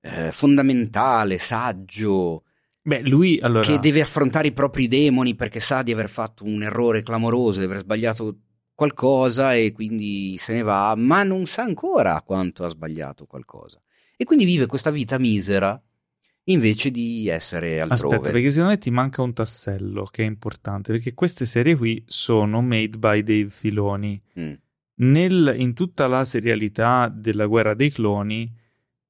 eh, 0.00 0.30
fondamentale, 0.30 1.38
saggio. 1.38 2.44
Beh, 2.82 3.02
lui 3.02 3.38
allora... 3.40 3.66
Che 3.66 3.78
deve 3.80 4.00
affrontare 4.00 4.48
i 4.48 4.52
propri 4.52 4.86
demoni 4.86 5.34
perché 5.34 5.60
sa 5.60 5.82
di 5.82 5.92
aver 5.92 6.08
fatto 6.08 6.44
un 6.44 6.62
errore 6.62 7.02
clamoroso, 7.02 7.58
di 7.58 7.64
aver 7.64 7.78
sbagliato 7.78 8.36
qualcosa 8.78 9.54
e 9.54 9.72
quindi 9.72 10.36
se 10.38 10.52
ne 10.52 10.62
va, 10.62 10.94
ma 10.96 11.24
non 11.24 11.48
sa 11.48 11.62
ancora 11.62 12.22
quanto 12.22 12.64
ha 12.64 12.68
sbagliato 12.68 13.26
qualcosa. 13.26 13.82
E 14.16 14.22
quindi 14.22 14.44
vive 14.44 14.66
questa 14.66 14.92
vita 14.92 15.18
misera 15.18 15.82
invece 16.44 16.92
di 16.92 17.26
essere 17.26 17.80
altrove. 17.80 18.14
Aspetta, 18.14 18.30
perché 18.30 18.50
secondo 18.52 18.70
me 18.70 18.78
ti 18.78 18.92
manca 18.92 19.22
un 19.22 19.32
tassello 19.32 20.04
che 20.04 20.22
è 20.22 20.26
importante, 20.26 20.92
perché 20.92 21.12
queste 21.12 21.44
serie 21.44 21.74
qui 21.74 22.04
sono 22.06 22.62
made 22.62 22.98
by 22.98 23.24
Dave 23.24 23.48
Filoni. 23.48 24.22
Mm. 24.38 24.52
Nel, 25.00 25.54
in 25.58 25.74
tutta 25.74 26.06
la 26.06 26.24
serialità 26.24 27.12
della 27.12 27.46
guerra 27.46 27.74
dei 27.74 27.90
cloni, 27.90 28.48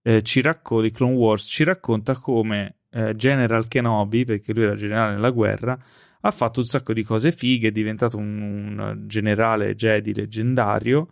eh, 0.01 0.23
ci 0.23 0.41
racconta, 0.41 0.87
di 0.87 0.93
Clone 0.93 1.15
Wars, 1.15 1.45
ci 1.45 1.65
racconta 1.65 2.15
come 2.15 2.79
eh, 2.91 3.15
General 3.15 3.69
Kenobi, 3.69 4.25
perché 4.25 4.55
lui 4.55 4.63
era 4.63 4.75
generale 4.75 5.13
nella 5.13 5.31
guerra, 5.31 5.79
ha 6.21 6.31
fatto 6.31 6.61
un 6.61 6.67
sacco 6.67 6.93
di 6.93 7.03
cose 7.03 7.33
fighe, 7.33 7.69
è 7.69 7.73
diventato 7.73 8.17
un, 8.17 8.41
un 8.41 9.05
generale 9.07 9.75
Jedi 9.75 10.15
leggendario, 10.15 11.09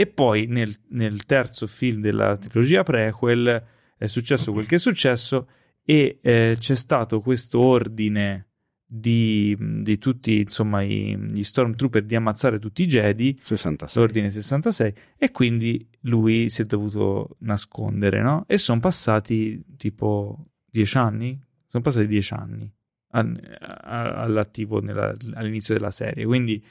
e 0.00 0.06
poi 0.06 0.46
nel, 0.46 0.72
nel 0.90 1.24
terzo 1.24 1.66
film 1.66 2.00
della 2.00 2.36
trilogia 2.36 2.84
prequel 2.84 3.64
è 3.96 4.06
successo 4.06 4.52
quel 4.52 4.66
che 4.66 4.76
è 4.76 4.78
successo 4.78 5.48
e 5.84 6.20
eh, 6.22 6.56
c'è 6.56 6.76
stato 6.76 7.20
questo 7.20 7.58
ordine 7.58 8.46
di, 8.86 9.56
di 9.58 9.98
tutti 9.98 10.38
insomma 10.38 10.82
i, 10.82 11.18
gli 11.18 11.42
stormtrooper 11.42 12.04
di 12.04 12.14
ammazzare 12.14 12.60
tutti 12.60 12.84
i 12.84 12.86
Jedi 12.86 13.36
66. 13.42 14.00
l'ordine 14.00 14.30
66 14.30 14.94
e 15.16 15.30
quindi 15.32 15.84
lui 16.02 16.48
si 16.48 16.62
è 16.62 16.64
dovuto 16.64 17.36
nascondere 17.40 18.22
no? 18.22 18.44
e 18.46 18.56
sono 18.56 18.78
passati 18.78 19.64
tipo 19.76 20.46
dieci 20.64 20.96
anni 20.96 21.38
sono 21.66 21.82
passati 21.82 22.06
dieci 22.06 22.34
anni 22.34 22.72
all'attivo 23.10 24.80
nella, 24.80 25.14
all'inizio 25.34 25.74
della 25.74 25.90
serie 25.90 26.24
quindi 26.26 26.62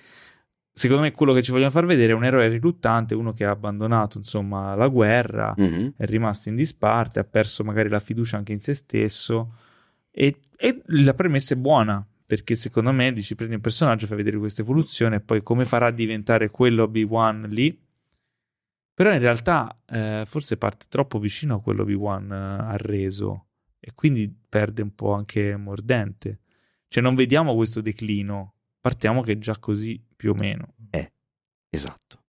secondo 0.78 1.02
me 1.02 1.12
quello 1.12 1.34
che 1.34 1.42
ci 1.42 1.52
vogliono 1.52 1.72
far 1.72 1.88
vedere 1.88 2.12
è 2.12 2.16
un 2.16 2.24
eroe 2.24 2.48
riluttante, 2.48 3.16
uno 3.16 3.34
che 3.34 3.46
ha 3.46 3.50
abbandonato 3.50 4.20
insomma 4.20 4.76
la 4.76 4.88
guerra, 4.88 5.56
mm-hmm. 5.60 5.88
è 5.98 6.06
rimasto 6.06 6.50
in 6.50 6.56
disparte, 6.56 7.20
ha 7.20 7.24
perso 7.24 7.64
magari 7.64 7.90
la 7.90 8.00
fiducia 8.00 8.38
anche 8.38 8.52
in 8.52 8.60
se 8.60 8.76
stesso 8.76 9.56
e, 10.12 10.42
e 10.56 10.82
la 10.86 11.16
premessa 11.16 11.56
è 11.56 11.58
buona 11.58 12.06
perché 12.28 12.54
secondo 12.54 12.92
me 12.92 13.12
dici 13.12 13.34
prendi 13.34 13.56
un 13.56 13.62
personaggio, 13.62 14.06
fai 14.06 14.18
vedere 14.18 14.38
questa 14.38 14.62
evoluzione 14.62 15.16
e 15.16 15.20
poi 15.22 15.42
come 15.42 15.66
farà 15.66 15.88
a 15.88 15.92
diventare 15.92 16.52
quello 16.52 16.84
Obi-Wan 16.84 17.48
lì. 17.50 17.86
Però 18.94 19.12
in 19.12 19.20
realtà 19.20 19.82
eh, 19.88 20.24
forse 20.26 20.58
parte 20.58 20.86
troppo 20.90 21.18
vicino 21.20 21.56
a 21.56 21.62
quello 21.62 21.84
Obi-Wan 21.84 22.32
eh, 22.32 22.36
ha 22.36 22.76
reso 22.78 23.47
e 23.88 23.94
quindi 23.96 24.30
perde 24.50 24.82
un 24.82 24.94
po' 24.94 25.14
anche 25.14 25.56
mordente. 25.56 26.40
Cioè 26.90 27.02
non 27.02 27.16
vediamo 27.16 27.56
questo 27.56 27.80
declino, 27.80 28.56
partiamo 28.82 29.22
che 29.22 29.32
è 29.32 29.38
già 29.38 29.58
così 29.60 30.04
più 30.14 30.32
o 30.32 30.34
meno. 30.34 30.74
Eh, 30.90 31.14
esatto. 31.70 32.26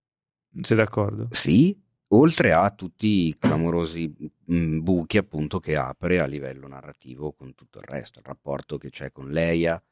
Sei 0.61 0.77
d'accordo? 0.77 1.27
Sì, 1.33 1.77
oltre 2.09 2.53
a 2.53 2.71
tutti 2.71 3.27
i 3.27 3.37
clamorosi 3.37 4.15
mm, 4.53 4.79
buchi 4.79 5.19
appunto 5.19 5.59
che 5.59 5.75
apre 5.75 6.21
a 6.21 6.27
livello 6.27 6.69
narrativo 6.69 7.33
con 7.33 7.57
tutto 7.57 7.81
il 7.81 7.87
resto, 7.87 8.21
il 8.21 8.27
rapporto 8.27 8.79
che 8.79 8.91
c'è 8.91 9.11
con 9.11 9.29
Leia, 9.29 9.83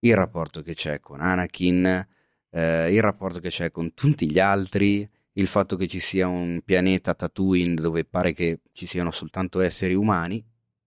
il 0.00 0.14
rapporto 0.14 0.60
che 0.60 0.74
c'è 0.74 1.00
con 1.00 1.22
Anakin, 1.22 2.06
eh, 2.50 2.92
il 2.94 3.00
rapporto 3.00 3.38
che 3.38 3.48
c'è 3.48 3.70
con 3.70 3.94
tutti 3.94 4.30
gli 4.30 4.38
altri, 4.38 5.08
il 5.32 5.46
fatto 5.46 5.76
che 5.76 5.86
ci 5.86 5.98
sia 5.98 6.26
un 6.26 6.60
pianeta 6.62 7.14
Tatooine 7.14 7.74
dove 7.74 8.04
pare 8.04 8.34
che 8.34 8.60
ci 8.72 8.84
siano 8.84 9.10
soltanto 9.10 9.60
esseri 9.60 9.94
umani, 9.94 10.44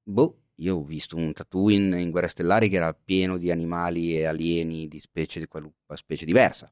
boh, 0.07 0.41
io 0.55 0.77
ho 0.77 0.83
visto 0.83 1.15
un 1.15 1.33
Tatooine 1.33 2.01
in 2.01 2.09
Guerre 2.09 2.29
Stellari 2.29 2.69
che 2.69 2.77
era 2.77 2.93
pieno 2.93 3.37
di 3.37 3.51
animali 3.51 4.17
e 4.17 4.25
alieni 4.25 4.87
di 4.87 4.99
specie 4.99 5.39
di 5.39 5.47
qualunque 5.47 5.97
specie 5.97 6.25
diversa. 6.25 6.71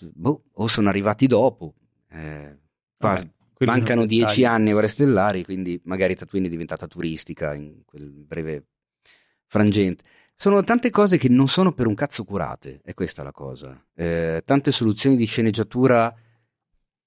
Boh, 0.00 0.44
o 0.52 0.66
sono 0.66 0.88
arrivati 0.88 1.26
dopo. 1.26 1.74
Eh, 2.08 2.58
Vabbè, 2.98 3.28
mancano 3.64 4.06
dieci 4.06 4.44
anni 4.44 4.70
a 4.70 4.72
Guerre 4.72 4.88
Stellari, 4.88 5.44
quindi 5.44 5.80
magari 5.84 6.16
Tatooine 6.16 6.46
è 6.46 6.50
diventata 6.50 6.86
turistica 6.86 7.54
in 7.54 7.82
quel 7.84 8.10
breve 8.10 8.66
frangente. 9.46 10.04
Sono 10.34 10.62
tante 10.64 10.90
cose 10.90 11.18
che 11.18 11.28
non 11.28 11.48
sono 11.48 11.72
per 11.72 11.86
un 11.86 11.94
cazzo 11.94 12.24
curate, 12.24 12.80
è 12.82 12.92
questa 12.94 13.22
la 13.22 13.32
cosa. 13.32 13.80
Eh, 13.94 14.42
tante 14.44 14.72
soluzioni 14.72 15.16
di 15.16 15.26
sceneggiatura 15.26 16.14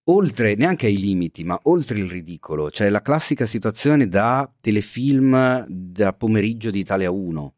oltre 0.10 0.56
neanche 0.56 0.88
ai 0.88 0.98
limiti, 0.98 1.44
ma 1.44 1.60
oltre 1.64 2.00
il 2.00 2.10
ridicolo, 2.10 2.72
cioè 2.72 2.90
la 2.90 3.02
classica 3.02 3.46
situazione 3.46 4.08
da 4.08 4.52
telefilm 4.60 5.66
da 5.68 6.14
pomeriggio 6.14 6.72
di 6.72 6.80
Italia 6.80 7.12
1, 7.12 7.54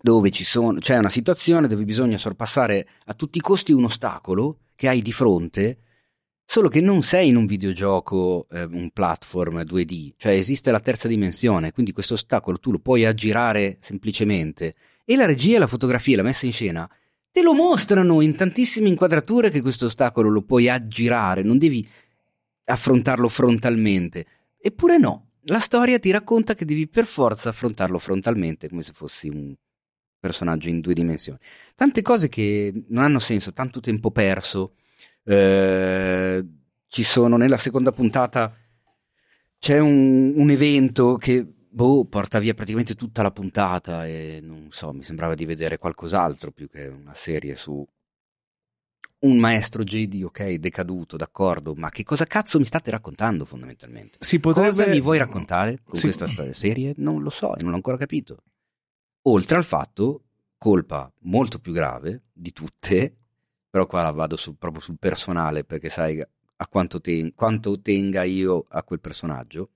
dove 0.00 0.32
sono, 0.32 0.78
c'è 0.78 0.98
una 0.98 1.10
situazione 1.10 1.68
dove 1.68 1.84
bisogna 1.84 2.18
sorpassare 2.18 2.88
a 3.06 3.14
tutti 3.14 3.38
i 3.38 3.42
costi 3.42 3.72
un 3.72 3.84
ostacolo 3.84 4.60
che 4.74 4.88
hai 4.88 5.02
di 5.02 5.12
fronte, 5.12 5.78
solo 6.46 6.68
che 6.68 6.80
non 6.80 7.02
sei 7.02 7.28
in 7.28 7.36
un 7.36 7.46
videogioco, 7.46 8.46
eh, 8.50 8.64
un 8.64 8.90
platform 8.90 9.60
2D, 9.60 10.14
cioè 10.16 10.32
esiste 10.32 10.70
la 10.70 10.80
terza 10.80 11.08
dimensione, 11.08 11.72
quindi 11.72 11.92
questo 11.92 12.14
ostacolo 12.14 12.58
tu 12.58 12.70
lo 12.70 12.78
puoi 12.78 13.04
aggirare 13.04 13.78
semplicemente. 13.80 14.74
E 15.04 15.16
la 15.16 15.26
regia, 15.26 15.58
la 15.58 15.66
fotografia, 15.66 16.16
la 16.16 16.22
messa 16.22 16.46
in 16.46 16.52
scena 16.52 16.90
Te 17.34 17.42
lo 17.42 17.52
mostrano 17.52 18.20
in 18.20 18.36
tantissime 18.36 18.86
inquadrature 18.86 19.50
che 19.50 19.60
questo 19.60 19.86
ostacolo 19.86 20.30
lo 20.30 20.42
puoi 20.42 20.68
aggirare, 20.68 21.42
non 21.42 21.58
devi 21.58 21.84
affrontarlo 22.66 23.28
frontalmente. 23.28 24.24
Eppure 24.56 24.98
no, 24.98 25.30
la 25.46 25.58
storia 25.58 25.98
ti 25.98 26.12
racconta 26.12 26.54
che 26.54 26.64
devi 26.64 26.86
per 26.86 27.06
forza 27.06 27.48
affrontarlo 27.48 27.98
frontalmente, 27.98 28.68
come 28.68 28.82
se 28.82 28.92
fossi 28.94 29.26
un 29.26 29.52
personaggio 30.16 30.68
in 30.68 30.78
due 30.78 30.94
dimensioni. 30.94 31.40
Tante 31.74 32.02
cose 32.02 32.28
che 32.28 32.72
non 32.90 33.02
hanno 33.02 33.18
senso, 33.18 33.52
tanto 33.52 33.80
tempo 33.80 34.12
perso. 34.12 34.74
Eh, 35.24 36.46
ci 36.86 37.02
sono 37.02 37.36
nella 37.36 37.56
seconda 37.56 37.90
puntata 37.90 38.56
c'è 39.58 39.80
un, 39.80 40.34
un 40.36 40.50
evento 40.50 41.16
che 41.16 41.53
boh, 41.74 42.04
porta 42.04 42.38
via 42.38 42.54
praticamente 42.54 42.94
tutta 42.94 43.20
la 43.22 43.32
puntata 43.32 44.06
e 44.06 44.38
non 44.40 44.68
so, 44.70 44.92
mi 44.92 45.02
sembrava 45.02 45.34
di 45.34 45.44
vedere 45.44 45.76
qualcos'altro 45.76 46.52
più 46.52 46.68
che 46.68 46.86
una 46.86 47.14
serie 47.14 47.56
su 47.56 47.84
un 49.20 49.38
maestro 49.38 49.82
JD, 49.82 50.22
ok, 50.22 50.52
decaduto, 50.54 51.16
d'accordo, 51.16 51.74
ma 51.74 51.88
che 51.90 52.04
cosa 52.04 52.26
cazzo 52.26 52.58
mi 52.58 52.66
state 52.66 52.90
raccontando 52.90 53.44
fondamentalmente? 53.46 54.18
Si 54.20 54.38
potrebbe... 54.38 54.68
Cosa 54.68 54.86
mi 54.86 55.00
vuoi 55.00 55.18
raccontare 55.18 55.80
con 55.82 55.98
si... 55.98 56.12
questa 56.12 56.52
serie? 56.52 56.92
Non 56.98 57.22
lo 57.22 57.30
so, 57.30 57.54
non 57.58 57.70
l'ho 57.70 57.76
ancora 57.76 57.96
capito. 57.96 58.42
Oltre 59.22 59.56
al 59.56 59.64
fatto, 59.64 60.24
colpa 60.58 61.10
molto 61.20 61.58
più 61.58 61.72
grave 61.72 62.24
di 62.32 62.52
tutte, 62.52 63.16
però 63.70 63.86
qua 63.86 64.02
la 64.02 64.10
vado 64.10 64.36
su, 64.36 64.58
proprio 64.58 64.82
sul 64.82 64.98
personale 64.98 65.64
perché 65.64 65.88
sai 65.88 66.20
a 66.20 66.66
quanto, 66.68 67.00
ten- 67.00 67.34
quanto 67.34 67.80
tenga 67.80 68.22
io 68.24 68.66
a 68.68 68.82
quel 68.82 69.00
personaggio, 69.00 69.70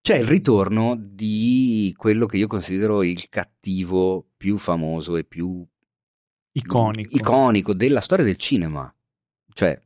c'è 0.00 0.16
il 0.16 0.26
ritorno 0.26 0.96
di 0.98 1.94
quello 1.96 2.26
che 2.26 2.38
io 2.38 2.46
considero 2.46 3.02
il 3.02 3.28
cattivo 3.28 4.30
più 4.36 4.56
famoso 4.56 5.16
e 5.16 5.24
più 5.24 5.66
iconico, 6.52 7.16
iconico 7.16 7.74
della 7.74 8.00
storia 8.00 8.24
del 8.24 8.36
cinema. 8.36 8.92
Cioè, 9.52 9.78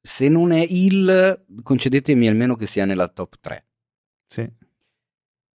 se 0.00 0.28
non 0.28 0.52
è 0.52 0.64
il, 0.68 1.46
concedetemi 1.62 2.28
almeno 2.28 2.56
che 2.56 2.66
sia 2.66 2.84
nella 2.84 3.08
top 3.08 3.36
3. 3.40 3.66
Sì. 4.26 4.50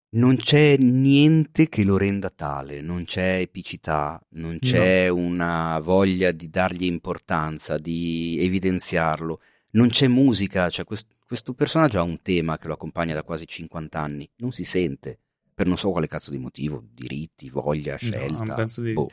Non 0.09 0.37
c'è 0.37 0.77
niente 0.79 1.69
che 1.69 1.85
lo 1.85 1.99
renda 1.99 2.31
tale, 2.31 2.81
non 2.81 3.05
c'è 3.05 3.41
epicità, 3.41 4.25
non 4.31 4.59
c'è 4.61 5.09
no. 5.09 5.17
una 5.17 5.81
voglia 5.81 6.31
di 6.31 6.49
dargli 6.49 6.85
importanza, 6.85 7.77
di 7.77 8.39
evidenziarlo, 8.41 9.41
non 9.73 9.89
c'è 9.89 10.07
musica, 10.07 10.71
cioè 10.71 10.85
questo 10.85 11.16
questo 11.27 11.55
personaggio 11.55 11.99
ha 11.99 12.03
un 12.03 12.23
tema 12.23 12.57
che 12.57 12.69
lo 12.69 12.75
accompagna 12.75 13.15
da 13.15 13.25
quasi 13.25 13.47
50 13.47 14.01
anni, 14.01 14.31
non 14.37 14.53
si 14.53 14.65
sente, 14.65 15.19
per 15.53 15.67
non 15.67 15.77
so 15.77 15.91
quale 15.91 16.07
cazzo 16.07 16.31
di 16.31 16.39
motivo, 16.39 16.85
diritti, 16.93 17.51
voglia, 17.51 17.97
scelta. 17.97 18.55
No, 18.55 18.67
di... 18.77 18.93
boh. 18.93 19.11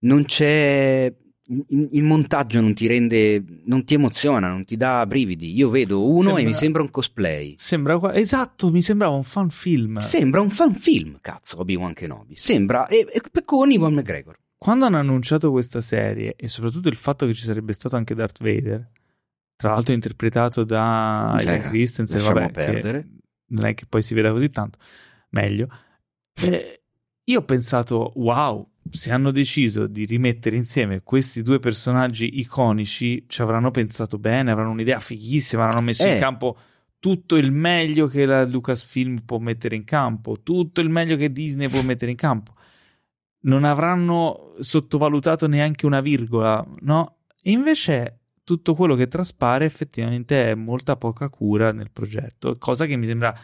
Non 0.00 0.24
c'è 0.24 1.14
il 1.46 2.02
montaggio 2.02 2.60
non 2.60 2.72
ti 2.72 2.86
rende, 2.86 3.44
non 3.64 3.84
ti 3.84 3.94
emoziona, 3.94 4.48
non 4.48 4.64
ti 4.64 4.76
dà 4.76 5.06
brividi. 5.06 5.54
Io 5.54 5.68
vedo 5.68 6.08
uno 6.08 6.22
sembra, 6.22 6.40
e 6.40 6.44
mi 6.44 6.54
sembra 6.54 6.82
un 6.82 6.90
cosplay. 6.90 7.54
Sembra 7.58 8.14
esatto, 8.14 8.70
mi 8.70 8.80
sembrava 8.80 9.14
un 9.14 9.24
fan 9.24 9.50
film. 9.50 9.98
Sembra 9.98 10.40
un 10.40 10.50
fan 10.50 10.74
film, 10.74 11.18
cazzo, 11.20 11.60
Obi-Wan 11.60 11.92
Kenobi. 11.92 12.34
Sembra 12.36 12.86
e, 12.86 13.06
e 13.10 13.44
con 13.44 13.70
Ivan 13.70 13.92
McGregor. 13.92 14.38
Quando 14.56 14.86
hanno 14.86 14.96
annunciato 14.96 15.50
questa 15.50 15.82
serie 15.82 16.34
e 16.36 16.48
soprattutto 16.48 16.88
il 16.88 16.96
fatto 16.96 17.26
che 17.26 17.34
ci 17.34 17.44
sarebbe 17.44 17.74
stato 17.74 17.96
anche 17.96 18.14
Darth 18.14 18.42
Vader, 18.42 18.90
tra 19.64 19.72
l'altro 19.72 19.94
interpretato 19.94 20.62
da 20.62 21.38
eh, 21.40 21.62
Christensen, 21.62 22.20
vabbè, 22.20 22.50
perdere. 22.50 23.08
non 23.46 23.64
è 23.64 23.72
che 23.72 23.86
poi 23.88 24.02
si 24.02 24.12
veda 24.12 24.30
così 24.30 24.50
tanto, 24.50 24.76
meglio. 25.30 25.68
Eh, 26.34 26.82
io 27.24 27.38
ho 27.38 27.44
pensato, 27.44 28.12
wow, 28.16 28.68
se 28.90 29.10
hanno 29.10 29.30
deciso 29.30 29.86
di 29.86 30.04
rimettere 30.04 30.56
insieme 30.56 31.00
questi 31.02 31.40
due 31.40 31.60
personaggi 31.60 32.40
iconici, 32.40 33.24
ci 33.26 33.40
avranno 33.40 33.70
pensato 33.70 34.18
bene, 34.18 34.50
avranno 34.50 34.72
un'idea 34.72 35.00
fighissima, 35.00 35.64
avranno 35.64 35.80
messo 35.80 36.04
eh. 36.04 36.12
in 36.12 36.20
campo 36.20 36.58
tutto 36.98 37.36
il 37.36 37.50
meglio 37.50 38.06
che 38.06 38.26
la 38.26 38.44
Lucasfilm 38.44 39.20
può 39.24 39.38
mettere 39.38 39.76
in 39.76 39.84
campo, 39.84 40.42
tutto 40.42 40.82
il 40.82 40.90
meglio 40.90 41.16
che 41.16 41.32
Disney 41.32 41.68
può 41.68 41.80
mettere 41.80 42.10
in 42.10 42.18
campo. 42.18 42.52
Non 43.44 43.64
avranno 43.64 44.52
sottovalutato 44.60 45.46
neanche 45.46 45.86
una 45.86 46.02
virgola, 46.02 46.62
no? 46.80 47.20
E 47.40 47.50
invece 47.50 48.23
tutto 48.44 48.74
quello 48.74 48.94
che 48.94 49.08
traspare 49.08 49.64
effettivamente 49.64 50.50
è 50.50 50.54
molta 50.54 50.96
poca 50.96 51.28
cura 51.28 51.72
nel 51.72 51.90
progetto, 51.90 52.56
cosa 52.58 52.86
che 52.86 52.96
mi 52.96 53.06
sembra 53.06 53.36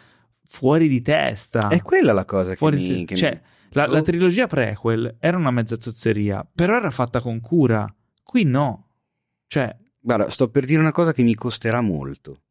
fuori 0.45 0.89
di 0.89 1.03
testa. 1.03 1.69
È 1.69 1.81
quella 1.83 2.13
la 2.13 2.25
cosa 2.25 2.55
fuori 2.55 2.77
che, 2.77 2.93
mi, 2.93 3.05
che 3.07 3.17
cioè, 3.17 3.33
mi... 3.33 3.41
La, 3.71 3.87
la, 3.87 4.03
trilogia 4.03 4.47
prequel 4.47 5.17
era 5.19 5.37
una 5.37 5.51
mezza 5.51 5.79
zozzeria, 5.81 6.47
però 6.53 6.77
era 6.77 6.91
fatta 6.91 7.21
con 7.21 7.41
cura. 7.41 7.93
Qui 8.23 8.45
no. 8.45 8.89
Cioè... 9.47 9.77
Guarda, 9.99 10.31
sto 10.31 10.49
per 10.51 10.65
dire 10.67 10.81
una 10.81 10.93
cosa 10.93 11.13
che 11.13 11.23
mi 11.23 11.35
costerà 11.35 11.81
molto. 11.81 12.43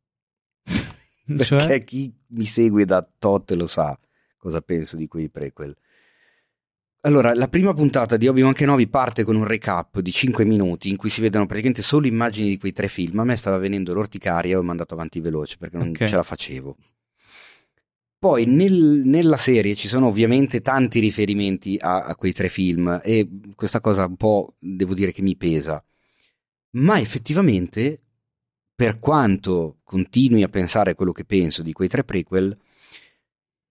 Perché 1.25 1.43
cioè? 1.43 1.83
chi 1.83 2.13
mi 2.27 2.45
segue 2.45 2.85
da 2.85 3.07
tot 3.17 3.51
lo 3.51 3.67
sa 3.67 3.97
cosa 4.39 4.61
penso 4.61 4.95
di 4.95 5.07
quei 5.07 5.29
prequel. 5.29 5.75
Allora, 7.03 7.33
la 7.33 7.47
prima 7.47 7.73
puntata 7.73 8.17
di 8.17 8.27
Obi-Wan 8.27 8.51
Kenobi 8.51 8.89
parte 8.89 9.23
con 9.23 9.37
un 9.37 9.45
recap 9.45 10.01
di 10.01 10.11
5 10.11 10.43
minuti 10.43 10.89
in 10.89 10.97
cui 10.97 11.09
si 11.09 11.21
vedono 11.21 11.45
praticamente 11.45 11.81
solo 11.81 12.07
immagini 12.07 12.49
di 12.49 12.57
quei 12.57 12.73
tre 12.73 12.89
film. 12.89 13.19
A 13.19 13.23
me 13.23 13.37
stava 13.37 13.57
venendo 13.57 13.93
l'orticaria 13.93 14.51
e 14.51 14.55
ho 14.57 14.63
mandato 14.63 14.95
avanti 14.95 15.21
veloce 15.21 15.55
perché 15.57 15.77
non 15.77 15.89
okay. 15.89 16.09
ce 16.09 16.15
la 16.17 16.23
facevo. 16.23 16.75
Poi 18.19 18.45
nel, 18.47 19.03
nella 19.05 19.37
serie 19.37 19.75
ci 19.75 19.87
sono 19.87 20.07
ovviamente 20.07 20.59
tanti 20.59 20.99
riferimenti 20.99 21.77
a, 21.79 22.03
a, 22.03 22.15
quei 22.17 22.33
tre 22.33 22.49
film 22.49 22.99
e 23.01 23.29
questa 23.55 23.79
cosa 23.79 24.05
un 24.05 24.17
po' 24.17 24.55
devo 24.59 24.93
dire 24.93 25.13
che 25.13 25.21
mi 25.21 25.37
pesa. 25.37 25.81
Ma 26.71 26.99
effettivamente, 26.99 28.01
per 28.75 28.99
quanto 28.99 29.77
continui 29.85 30.43
a 30.43 30.49
pensare 30.49 30.95
quello 30.95 31.13
che 31.13 31.23
penso 31.23 31.61
di 31.61 31.71
quei 31.71 31.87
tre 31.87 32.03
prequel, 32.03 32.57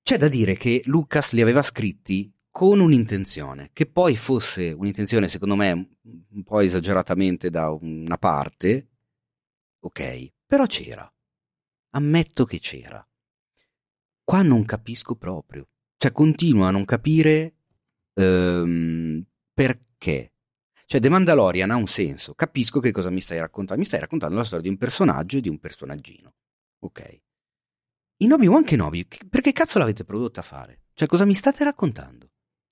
c'è 0.02 0.16
da 0.16 0.28
dire 0.28 0.56
che 0.56 0.80
Lucas 0.86 1.32
li 1.32 1.42
aveva 1.42 1.60
scritti 1.60 2.32
con 2.50 2.80
un'intenzione, 2.80 3.70
che 3.72 3.86
poi 3.86 4.16
fosse 4.16 4.72
un'intenzione 4.72 5.28
secondo 5.28 5.54
me 5.54 5.96
un 6.30 6.42
po' 6.42 6.60
esageratamente 6.60 7.50
da 7.50 7.70
una 7.70 8.18
parte, 8.18 8.88
ok, 9.80 10.32
però 10.46 10.66
c'era. 10.66 11.10
Ammetto 11.90 12.44
che 12.44 12.58
c'era. 12.58 13.06
Qua 14.24 14.42
non 14.42 14.64
capisco 14.64 15.14
proprio. 15.14 15.68
Cioè, 15.96 16.12
continuo 16.12 16.64
a 16.64 16.70
non 16.70 16.84
capire 16.84 17.54
um, 18.14 19.24
perché. 19.52 20.32
Cioè, 20.84 21.00
The 21.00 21.08
Mandalorian 21.08 21.70
ha 21.70 21.76
un 21.76 21.86
senso. 21.86 22.34
Capisco 22.34 22.78
che 22.80 22.92
cosa 22.92 23.10
mi 23.10 23.20
stai 23.20 23.38
raccontando. 23.38 23.82
Mi 23.82 23.88
stai 23.88 24.00
raccontando 24.00 24.36
la 24.36 24.44
storia 24.44 24.64
di 24.64 24.70
un 24.70 24.76
personaggio 24.76 25.38
e 25.38 25.40
di 25.40 25.48
un 25.48 25.58
personaggino. 25.58 26.34
Ok. 26.80 27.20
In 28.18 28.32
Obi-Wan 28.32 28.64
Kenobi, 28.64 29.06
perché 29.28 29.52
cazzo 29.52 29.78
l'avete 29.78 30.04
prodotta 30.04 30.40
a 30.40 30.44
fare? 30.44 30.82
Cioè, 30.94 31.08
cosa 31.08 31.24
mi 31.24 31.34
state 31.34 31.64
raccontando? 31.64 32.27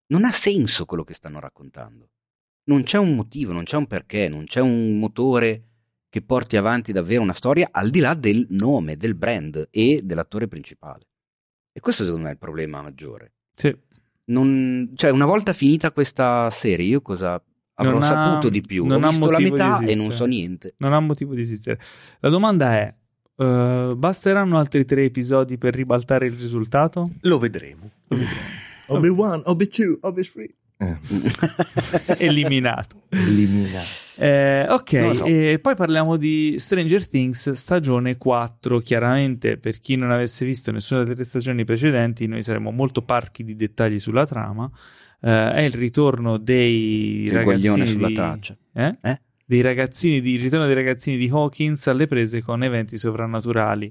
Non 0.08 0.24
ha 0.24 0.32
senso 0.32 0.84
quello 0.84 1.04
che 1.04 1.14
stanno 1.14 1.40
raccontando. 1.40 2.10
Non 2.64 2.82
c'è 2.82 2.98
un 2.98 3.14
motivo, 3.14 3.52
non 3.52 3.64
c'è 3.64 3.76
un 3.76 3.86
perché, 3.86 4.28
non 4.28 4.44
c'è 4.44 4.60
un 4.60 4.98
motore 4.98 5.62
che 6.08 6.22
porti 6.22 6.56
avanti 6.56 6.92
davvero 6.92 7.22
una 7.22 7.32
storia 7.32 7.68
al 7.70 7.90
di 7.90 8.00
là 8.00 8.14
del 8.14 8.46
nome, 8.50 8.96
del 8.96 9.14
brand 9.14 9.68
e 9.70 10.00
dell'attore 10.02 10.48
principale. 10.48 11.06
E 11.72 11.80
questo 11.80 12.04
secondo 12.04 12.24
me 12.24 12.30
è 12.30 12.32
il 12.34 12.38
problema 12.38 12.82
maggiore. 12.82 13.32
Sì. 13.54 13.76
Non, 14.28 14.92
cioè, 14.94 15.10
una 15.10 15.26
volta 15.26 15.52
finita 15.52 15.92
questa 15.92 16.50
serie, 16.50 16.86
io 16.86 17.02
cosa 17.02 17.40
avrò 17.74 17.98
non 17.98 18.02
saputo 18.02 18.46
ha, 18.46 18.50
di 18.50 18.60
più? 18.60 18.86
Non 18.86 19.04
Ho 19.04 19.08
visto 19.08 19.30
la 19.30 19.38
metà 19.38 19.80
e 19.80 19.94
non 19.94 20.10
so 20.12 20.24
niente. 20.24 20.74
Non 20.78 20.92
ha 20.92 21.00
motivo 21.00 21.34
di 21.34 21.42
esistere. 21.42 21.80
La 22.20 22.30
domanda 22.30 22.72
è: 22.72 22.94
uh, 23.36 23.94
basteranno 23.94 24.58
altri 24.58 24.84
tre 24.84 25.04
episodi 25.04 25.58
per 25.58 25.74
ribaltare 25.74 26.26
il 26.26 26.34
risultato? 26.34 27.10
Lo 27.20 27.38
vedremo. 27.38 27.90
Lo 28.08 28.16
vedremo. 28.16 28.55
Obi-Wan, 28.86 29.42
Obi-2, 29.44 29.98
Obi-3. 30.00 30.46
Eh. 30.78 30.98
Eliminato. 32.24 33.04
Eliminato. 33.08 34.04
Eh, 34.18 34.66
ok, 34.68 35.14
so. 35.14 35.24
e 35.24 35.58
poi 35.60 35.74
parliamo 35.74 36.16
di 36.16 36.56
Stranger 36.58 37.08
Things 37.08 37.52
stagione 37.52 38.16
4. 38.16 38.78
Chiaramente, 38.80 39.56
per 39.56 39.80
chi 39.80 39.96
non 39.96 40.10
avesse 40.10 40.44
visto 40.44 40.70
nessuna 40.70 41.02
delle 41.04 41.24
stagioni 41.24 41.64
precedenti, 41.64 42.26
noi 42.26 42.42
saremo 42.42 42.70
molto 42.70 43.02
parchi 43.02 43.42
di 43.42 43.56
dettagli 43.56 43.98
sulla 43.98 44.26
trama. 44.26 44.70
Eh, 45.20 45.52
è 45.52 45.60
il 45.60 45.72
ritorno 45.72 46.36
dei 46.36 47.22
il 47.24 47.32
ragazzini 47.32 47.86
sulla 47.86 48.08
di... 48.08 48.14
traccia. 48.14 48.56
Eh? 48.74 48.98
eh? 49.02 49.20
Dei 49.46 49.60
ragazzini 49.62 50.20
di... 50.20 50.34
il 50.34 50.42
ritorno 50.42 50.66
dei 50.66 50.74
ragazzini 50.74 51.16
di 51.16 51.28
Hawkins 51.28 51.86
alle 51.86 52.06
prese 52.06 52.42
con 52.42 52.62
eventi 52.62 52.98
sovrannaturali. 52.98 53.90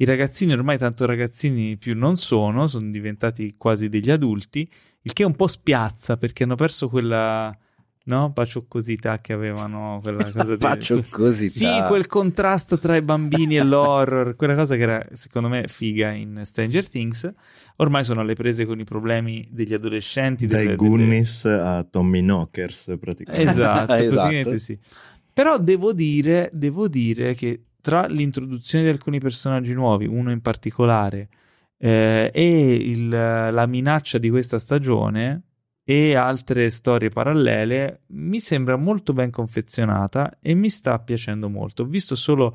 I 0.00 0.04
ragazzini 0.04 0.52
ormai 0.52 0.78
tanto 0.78 1.06
ragazzini 1.06 1.76
più 1.76 1.96
non 1.96 2.16
sono, 2.16 2.66
sono 2.66 2.90
diventati 2.90 3.54
quasi 3.56 3.88
degli 3.88 4.10
adulti, 4.10 4.68
il 5.02 5.12
che 5.12 5.24
un 5.24 5.34
po' 5.34 5.48
spiazza 5.48 6.16
perché 6.16 6.44
hanno 6.44 6.54
perso 6.54 6.88
quella 6.88 7.56
no? 8.08 8.30
Bacciocosità 8.30 9.20
che 9.20 9.32
avevano 9.32 10.00
quella 10.02 10.30
cosa 10.32 10.52
di... 10.52 10.56
Bacciocosità. 10.56 11.58
Sì, 11.58 11.86
quel 11.86 12.06
contrasto 12.06 12.78
tra 12.78 12.96
i 12.96 13.02
bambini 13.02 13.56
e 13.56 13.62
l'horror, 13.64 14.34
quella 14.34 14.54
cosa 14.54 14.76
che 14.76 14.82
era 14.82 15.06
secondo 15.12 15.48
me 15.48 15.66
figa 15.68 16.10
in 16.10 16.40
Stranger 16.44 16.88
Things. 16.88 17.32
Ormai 17.76 18.04
sono 18.04 18.20
alle 18.20 18.34
prese 18.34 18.66
con 18.66 18.80
i 18.80 18.84
problemi 18.84 19.48
degli 19.50 19.74
adolescenti. 19.74 20.46
Dai 20.46 20.64
delle, 20.64 20.76
Goonies 20.76 21.44
delle... 21.44 21.60
a 21.60 21.84
Tommy 21.84 22.20
Knockers 22.20 22.96
praticamente. 22.98 23.50
Esatto, 23.50 23.92
esatto. 23.94 24.14
praticamente 24.14 24.58
sì. 24.58 24.78
Però 25.32 25.58
devo 25.58 25.92
dire, 25.92 26.50
devo 26.52 26.88
dire 26.88 27.34
che 27.34 27.62
tra 27.88 28.06
l'introduzione 28.06 28.84
di 28.84 28.90
alcuni 28.90 29.18
personaggi 29.18 29.72
nuovi, 29.72 30.04
uno 30.04 30.30
in 30.30 30.42
particolare, 30.42 31.30
eh, 31.78 32.30
e 32.34 32.74
il, 32.74 33.08
la 33.08 33.64
minaccia 33.64 34.18
di 34.18 34.28
questa 34.28 34.58
stagione 34.58 35.44
e 35.84 36.14
altre 36.14 36.68
storie 36.68 37.08
parallele, 37.08 38.02
mi 38.08 38.40
sembra 38.40 38.76
molto 38.76 39.14
ben 39.14 39.30
confezionata 39.30 40.36
e 40.38 40.52
mi 40.52 40.68
sta 40.68 40.98
piacendo 40.98 41.48
molto. 41.48 41.84
Ho 41.84 41.86
visto 41.86 42.14
solo 42.14 42.54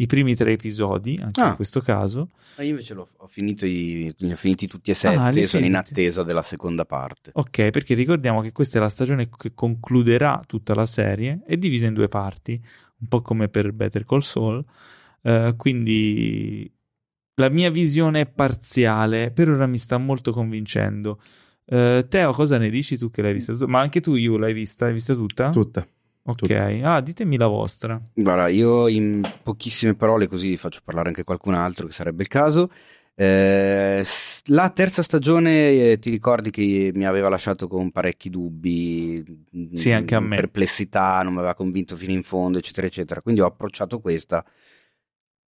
i 0.00 0.06
primi 0.06 0.34
tre 0.34 0.52
episodi, 0.52 1.18
anche 1.22 1.40
ah. 1.40 1.48
in 1.48 1.54
questo 1.56 1.80
caso. 1.80 2.30
io 2.58 2.64
invece 2.64 2.94
l'ho, 2.94 3.08
ho 3.16 3.26
finito 3.26 3.66
i, 3.66 4.12
li 4.18 4.32
ho 4.32 4.36
finiti 4.36 4.66
tutti 4.66 4.90
e 4.90 4.94
sette 4.94 5.16
ah, 5.16 5.30
e 5.30 5.46
sono 5.46 5.66
in 5.66 5.76
attesa 5.76 6.22
della 6.22 6.42
seconda 6.42 6.84
parte. 6.84 7.30
Ok, 7.34 7.70
perché 7.70 7.94
ricordiamo 7.94 8.40
che 8.40 8.52
questa 8.52 8.78
è 8.78 8.80
la 8.80 8.88
stagione 8.88 9.28
che 9.36 9.52
concluderà 9.54 10.42
tutta 10.46 10.74
la 10.74 10.86
serie, 10.86 11.42
è 11.46 11.56
divisa 11.56 11.86
in 11.86 11.94
due 11.94 12.08
parti 12.08 12.62
un 13.00 13.08
po' 13.08 13.22
come 13.22 13.48
per 13.48 13.72
Better 13.72 14.04
Call 14.04 14.20
Saul. 14.20 14.64
Uh, 15.22 15.54
quindi 15.56 16.70
la 17.34 17.48
mia 17.50 17.70
visione 17.70 18.20
è 18.20 18.26
parziale, 18.26 19.30
per 19.30 19.50
ora 19.50 19.66
mi 19.66 19.78
sta 19.78 19.98
molto 19.98 20.32
convincendo. 20.32 21.20
Uh, 21.66 22.06
Teo, 22.08 22.32
cosa 22.32 22.58
ne 22.58 22.70
dici 22.70 22.96
tu 22.96 23.10
che 23.10 23.22
l'hai 23.22 23.32
vista? 23.32 23.54
Ma 23.66 23.80
anche 23.80 24.00
tu, 24.00 24.14
io 24.14 24.36
l'hai 24.36 24.52
vista? 24.52 24.86
L'hai 24.86 24.94
vista 24.94 25.14
tutta? 25.14 25.50
Tutta. 25.50 25.86
Ok, 26.22 26.80
ah, 26.82 27.00
ditemi 27.00 27.36
la 27.36 27.46
vostra. 27.46 28.00
Guarda, 28.12 28.48
io 28.48 28.88
in 28.88 29.22
pochissime 29.42 29.94
parole, 29.94 30.26
così 30.26 30.56
faccio 30.56 30.80
parlare 30.84 31.08
anche 31.08 31.24
qualcun 31.24 31.54
altro, 31.54 31.86
che 31.86 31.92
sarebbe 31.92 32.22
il 32.22 32.28
caso. 32.28 32.70
Eh, 33.14 34.04
la 34.46 34.70
terza 34.70 35.02
stagione 35.02 35.90
eh, 35.90 35.98
ti 35.98 36.08
ricordi 36.08 36.50
che 36.50 36.90
mi 36.94 37.04
aveva 37.04 37.28
lasciato 37.28 37.68
con 37.68 37.90
parecchi 37.90 38.30
dubbi, 38.30 39.22
sì, 39.72 39.92
anche 39.92 40.14
a 40.14 40.20
me. 40.20 40.36
perplessità, 40.36 41.22
non 41.22 41.32
mi 41.32 41.38
aveva 41.38 41.54
convinto 41.54 41.96
fino 41.96 42.12
in 42.12 42.22
fondo, 42.22 42.58
eccetera, 42.58 42.86
eccetera. 42.86 43.20
Quindi 43.20 43.40
ho 43.40 43.46
approcciato 43.46 44.00
questa 44.00 44.44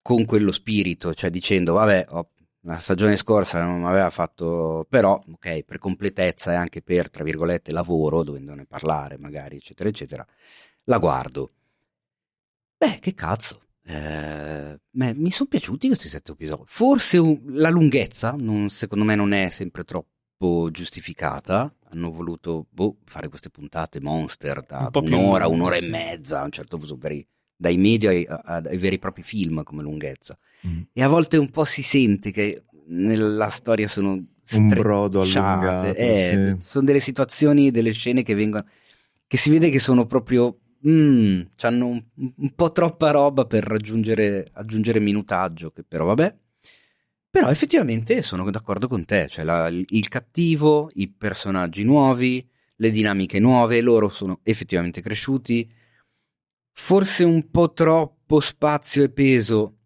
con 0.03 0.25
quello 0.25 0.53
spirito, 0.53 1.15
cioè 1.15 1.31
dicendo, 1.31 1.75
vabbè, 1.75 2.07
oh, 2.11 2.31
la 2.65 2.79
stagione 2.79 3.17
scorsa 3.17 3.63
non 3.65 3.85
aveva 3.85 4.11
fatto, 4.11 4.87
però, 4.89 5.21
ok, 5.33 5.63
per 5.63 5.79
completezza 5.79 6.53
e 6.53 6.55
anche 6.55 6.83
per, 6.83 7.11
tra 7.11 7.25
virgolette, 7.25 7.73
lavoro, 7.73 8.23
dovendone 8.23 8.67
parlare 8.67 9.19
magari, 9.19 9.57
eccetera, 9.57 9.89
eccetera, 9.89 10.27
la 10.85 10.99
guardo. 10.99 11.53
Beh, 12.77 12.99
che 13.01 13.15
cazzo, 13.15 13.63
eh, 13.85 14.79
mi 14.91 15.31
sono 15.31 15.49
piaciuti 15.49 15.89
questi 15.89 16.09
sette 16.09 16.33
episodi. 16.33 16.63
Forse 16.67 17.41
la 17.47 17.71
lunghezza, 17.71 18.35
non, 18.37 18.71
secondo 18.71 19.05
me, 19.05 19.15
non 19.15 19.33
è 19.33 19.49
sempre 19.49 19.85
troppo 19.85 20.71
giustificata. 20.71 21.73
Hanno 21.91 22.11
voluto 22.11 22.67
boh, 22.71 22.97
fare 23.05 23.29
queste 23.29 23.51
puntate 23.51 24.01
monster 24.01 24.63
da 24.63 24.89
un 24.95 25.13
un'ora, 25.13 25.47
un'ora 25.47 25.77
e 25.77 25.89
mezza, 25.89 26.41
a 26.41 26.45
un 26.45 26.51
certo 26.51 26.79
punto, 26.79 26.97
veri, 26.97 27.27
dai 27.63 27.77
media 27.77 28.11
ai, 28.11 28.27
ai, 28.29 28.77
veri 28.77 28.97
e 28.97 28.99
propri 28.99 29.23
film 29.23 29.63
come 29.63 29.83
lunghezza. 29.83 30.37
Mm. 30.67 30.81
E 30.93 31.03
a 31.03 31.09
volte 31.09 31.37
un 31.37 31.49
po' 31.49 31.65
si 31.65 31.83
sente 31.83 32.33
che 32.33 32.65
nella 32.89 33.49
storia 33.49 33.87
sono 33.87 34.13
un 34.13 34.69
brodo 34.69 35.21
allungato. 35.23 35.95
Eh, 35.95 36.57
sì. 36.59 36.67
Sono 36.69 36.85
delle 36.85 37.01
situazioni, 37.01 37.71
delle 37.71 37.93
scene 37.93 38.23
che 38.23 38.35
vengono 38.35 38.67
che 39.29 39.37
si 39.39 39.49
vede 39.49 39.71
che 39.71 39.79
sono 39.79 40.05
proprio 40.05 40.59
mm, 40.87 41.41
hanno 41.61 41.87
un, 41.87 42.05
un, 42.17 42.55
po' 42.55 42.73
troppa 42.73 43.13
roba 43.13 43.47
per 43.47 43.65
raggiungere 43.65 44.51
aggiungere 44.53 44.99
minutaggio, 44.99 45.71
che 45.71 45.85
però 45.85 46.05
vabbè. 46.07 46.35
Però 47.31 47.49
effettivamente 47.49 48.21
sono 48.21 48.51
d'accordo 48.51 48.89
con 48.89 49.07
te, 49.07 49.29
cioè 49.31 49.45
la, 49.45 49.69
il 49.69 50.09
cattivo, 50.09 50.91
i 50.95 51.09
personaggi 51.09 51.83
nuovi, 51.83 52.47
le 52.77 52.91
dinamiche 52.91 53.39
nuove, 53.39 53.81
loro 53.81 54.11
sono 54.11 54.41
effettivamente 54.43 55.01
cresciuti. 55.01 55.67
Forse 56.73 57.25
un 57.25 57.51
po' 57.51 57.73
troppo 57.73 58.41
spazio 58.41 59.05
e 59.05 59.11
peso 59.11 59.77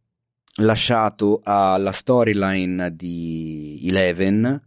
lasciato 0.56 1.40
alla 1.42 1.92
storyline 1.92 2.94
di 2.94 3.80
Eleven 3.84 4.66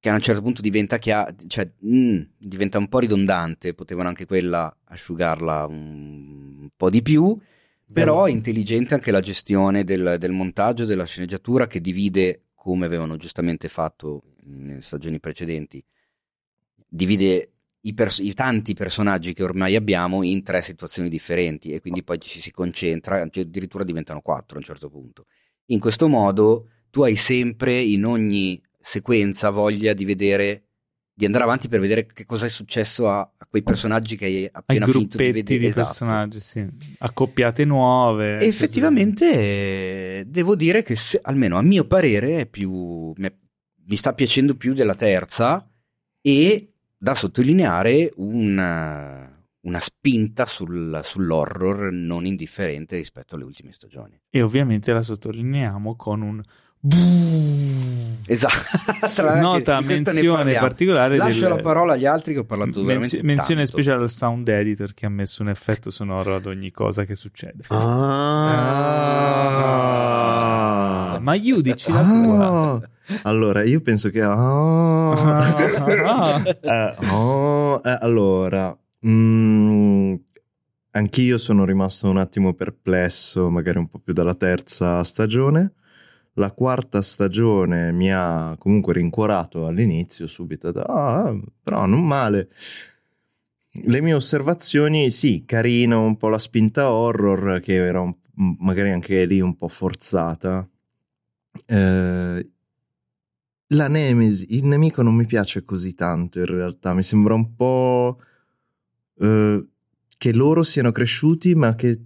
che 0.00 0.08
a 0.08 0.14
un 0.14 0.20
certo 0.20 0.42
punto 0.42 0.62
diventa, 0.62 0.98
chia- 0.98 1.34
cioè, 1.48 1.70
mm, 1.84 2.20
diventa 2.38 2.78
un 2.78 2.88
po' 2.88 3.00
ridondante, 3.00 3.74
potevano 3.74 4.08
anche 4.08 4.26
quella 4.26 4.74
asciugarla 4.84 5.66
un 5.66 6.68
po' 6.76 6.88
di 6.88 7.02
più, 7.02 7.36
però 7.92 8.24
è 8.26 8.30
intelligente 8.30 8.94
anche 8.94 9.10
la 9.10 9.20
gestione 9.20 9.82
del, 9.82 10.16
del 10.18 10.30
montaggio, 10.30 10.84
della 10.84 11.04
sceneggiatura 11.04 11.66
che 11.66 11.80
divide, 11.80 12.44
come 12.54 12.86
avevano 12.86 13.16
giustamente 13.16 13.68
fatto 13.68 14.22
nelle 14.44 14.82
stagioni 14.82 15.18
precedenti, 15.18 15.82
divide 16.86 17.52
i, 17.82 17.94
pers- 17.94 18.18
i, 18.18 18.34
tanti 18.34 18.74
personaggi 18.74 19.32
che 19.32 19.42
ormai 19.42 19.76
abbiamo 19.76 20.22
in 20.22 20.42
tre 20.42 20.62
situazioni 20.62 21.08
differenti 21.08 21.72
e 21.72 21.80
quindi 21.80 22.02
poi 22.02 22.20
ci 22.20 22.40
si 22.40 22.50
concentra, 22.50 23.20
addirittura 23.20 23.84
diventano 23.84 24.20
quattro 24.20 24.56
a 24.56 24.58
un 24.58 24.64
certo 24.64 24.88
punto. 24.88 25.26
In 25.66 25.78
questo 25.78 26.08
modo 26.08 26.68
tu 26.90 27.02
hai 27.02 27.16
sempre 27.16 27.80
in 27.80 28.04
ogni 28.04 28.60
sequenza 28.80 29.50
voglia 29.50 29.92
di 29.92 30.04
vedere 30.04 30.62
di 31.18 31.24
andare 31.24 31.42
avanti 31.42 31.66
per 31.66 31.80
vedere 31.80 32.06
che 32.06 32.24
cosa 32.24 32.46
è 32.46 32.48
successo 32.48 33.10
a, 33.10 33.18
a 33.18 33.46
quei 33.50 33.64
personaggi 33.64 34.16
che 34.16 34.24
hai 34.26 34.48
appena 34.52 34.84
Ai 34.84 34.92
finito 34.92 35.16
di 35.16 35.32
vedere. 35.32 35.58
di 35.58 35.66
esatto. 35.66 35.88
personaggi, 35.88 36.38
sì. 36.38 36.64
Accoppiate 36.98 37.64
nuove. 37.64 38.38
Effettivamente 38.38 39.32
eh, 39.32 40.24
devo 40.28 40.54
dire 40.54 40.84
che 40.84 40.94
se, 40.94 41.18
almeno 41.20 41.58
a 41.58 41.62
mio 41.62 41.88
parere 41.88 42.38
è 42.38 42.46
più, 42.46 43.12
mi, 43.16 43.28
mi 43.88 43.96
sta 43.96 44.14
piacendo 44.14 44.54
più 44.54 44.74
della 44.74 44.94
terza 44.94 45.68
e 46.20 46.72
da 46.98 47.14
sottolineare 47.14 48.12
una, 48.16 49.30
una 49.60 49.80
spinta 49.80 50.44
sul, 50.46 51.00
sull'horror 51.02 51.92
non 51.92 52.26
indifferente 52.26 52.96
rispetto 52.96 53.36
alle 53.36 53.44
ultime 53.44 53.72
stagioni. 53.72 54.20
E 54.28 54.42
ovviamente 54.42 54.92
la 54.92 55.02
sottolineiamo 55.02 55.94
con 55.96 56.22
un 56.22 56.42
Esatto. 58.30 59.22
Nota, 59.40 59.80
menzione 59.80 60.52
particolare. 60.54 61.16
Lascio 61.16 61.40
del... 61.40 61.48
la 61.48 61.56
parola 61.56 61.94
agli 61.94 62.04
altri 62.04 62.34
che 62.34 62.40
ho 62.40 62.44
parlato 62.44 62.84
veramente 62.84 63.16
Menz- 63.16 63.26
Menzione 63.26 63.62
tanto. 63.62 63.76
speciale 63.78 64.02
al 64.02 64.10
sound 64.10 64.46
editor 64.48 64.92
che 64.92 65.06
ha 65.06 65.08
messo 65.08 65.40
un 65.42 65.48
effetto 65.48 65.90
sonoro 65.90 66.34
ad 66.34 66.44
ogni 66.46 66.70
cosa 66.70 67.04
che 67.04 67.14
succede. 67.14 67.64
Ah. 67.68 67.76
Ah. 70.60 70.67
Ma 71.18 71.34
Yudici 71.34 71.92
la 71.92 72.02
tua. 72.02 72.74
Ah. 72.74 72.80
Allora, 73.22 73.62
io 73.62 73.80
penso 73.80 74.10
che... 74.10 74.22
Ah. 74.22 75.54
eh, 76.62 76.94
oh, 77.10 77.80
eh, 77.82 77.96
allora, 78.00 78.76
mm, 79.06 80.14
anch'io 80.90 81.38
sono 81.38 81.64
rimasto 81.64 82.08
un 82.08 82.18
attimo 82.18 82.52
perplesso, 82.54 83.48
magari 83.48 83.78
un 83.78 83.88
po' 83.88 83.98
più 83.98 84.12
dalla 84.12 84.34
terza 84.34 85.02
stagione. 85.04 85.72
La 86.34 86.52
quarta 86.52 87.02
stagione 87.02 87.90
mi 87.92 88.12
ha 88.12 88.54
comunque 88.58 88.92
rincuorato 88.92 89.66
all'inizio, 89.66 90.26
subito, 90.26 90.68
ah, 90.68 91.36
però 91.62 91.86
non 91.86 92.06
male. 92.06 92.48
Le 93.70 94.00
mie 94.00 94.14
osservazioni, 94.14 95.10
sì, 95.10 95.44
carino, 95.44 96.04
un 96.04 96.16
po' 96.16 96.28
la 96.28 96.38
spinta 96.38 96.90
horror, 96.90 97.60
che 97.60 97.74
era 97.74 98.00
un, 98.00 98.14
magari 98.60 98.90
anche 98.90 99.24
lì 99.24 99.40
un 99.40 99.56
po' 99.56 99.68
forzata. 99.68 100.68
Eh, 101.66 102.50
la 103.72 103.88
Nemesi, 103.88 104.56
il 104.56 104.64
nemico 104.64 105.02
non 105.02 105.14
mi 105.14 105.26
piace 105.26 105.64
così 105.64 105.94
tanto 105.94 106.38
in 106.38 106.46
realtà, 106.46 106.94
mi 106.94 107.02
sembra 107.02 107.34
un 107.34 107.54
po' 107.54 108.18
eh, 109.18 109.66
che 110.16 110.32
loro 110.32 110.62
siano 110.62 110.90
cresciuti, 110.90 111.54
ma 111.54 111.74
che 111.74 112.00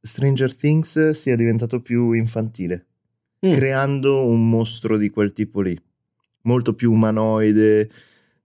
Stranger 0.00 0.54
Things 0.54 1.10
sia 1.10 1.36
diventato 1.36 1.80
più 1.80 2.12
infantile 2.12 2.86
mm. 3.46 3.52
creando 3.52 4.26
un 4.26 4.48
mostro 4.48 4.96
di 4.96 5.10
quel 5.10 5.32
tipo 5.32 5.60
lì, 5.60 5.78
molto 6.42 6.74
più 6.74 6.92
umanoide. 6.92 7.90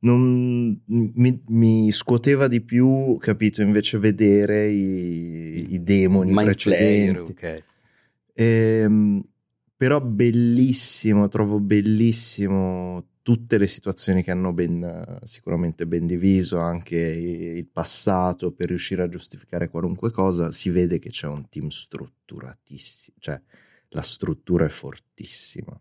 Non, 0.02 0.80
mi, 0.86 1.44
mi, 1.48 1.92
scuoteva 1.92 2.48
di 2.48 2.62
più, 2.62 3.18
capito, 3.20 3.62
invece 3.62 3.98
vedere 3.98 4.70
i, 4.70 5.74
i 5.74 5.84
demoni 5.84 6.32
Mind 6.32 6.46
precedenti. 6.46 7.34
Player, 7.34 7.60
okay. 7.60 7.64
e, 8.34 9.24
però 9.80 10.02
bellissimo, 10.02 11.30
trovo 11.30 11.62
bellissimo 11.62 13.12
tutte 13.22 13.58
le 13.58 13.66
situazioni 13.66 14.24
che 14.24 14.32
hanno 14.32 14.52
ben, 14.52 15.20
sicuramente 15.24 15.88
ben 15.88 16.06
diviso, 16.06 16.58
anche 16.60 16.98
il 16.98 17.66
passato 17.66 18.52
per 18.52 18.68
riuscire 18.68 19.04
a 19.04 19.08
giustificare 19.08 19.70
qualunque 19.70 20.12
cosa, 20.12 20.52
si 20.52 20.70
vede 20.70 21.00
che 21.00 21.12
c'è 21.12 21.28
un 21.28 21.48
team 21.48 21.70
strutturatissimo, 21.70 23.16
cioè 23.22 23.42
la 23.88 24.02
struttura 24.02 24.66
è 24.66 24.70
fortissima. 24.70 25.80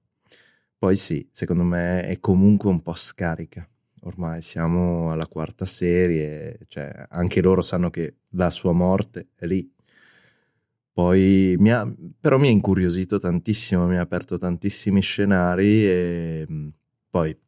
Poi 0.78 0.94
sì, 0.94 1.28
secondo 1.32 1.64
me 1.64 2.04
è 2.06 2.20
comunque 2.20 2.70
un 2.70 2.80
po' 2.80 2.94
scarica. 2.94 3.68
Ormai 4.02 4.42
siamo 4.42 5.10
alla 5.10 5.26
quarta 5.26 5.66
serie, 5.66 6.60
cioè 6.68 7.06
anche 7.08 7.42
loro 7.42 7.62
sanno 7.62 7.90
che 7.90 8.18
la 8.28 8.50
sua 8.50 8.70
morte 8.70 9.30
è 9.34 9.44
lì. 9.44 9.68
Poi 10.98 11.54
mi 11.60 11.70
ha, 11.70 11.88
però 12.18 12.38
mi 12.38 12.48
ha 12.48 12.50
incuriosito 12.50 13.20
tantissimo, 13.20 13.86
mi 13.86 13.96
ha 13.96 14.00
aperto 14.00 14.36
tantissimi 14.36 15.00
scenari 15.00 15.86
e 15.86 16.72
poi 17.08 17.38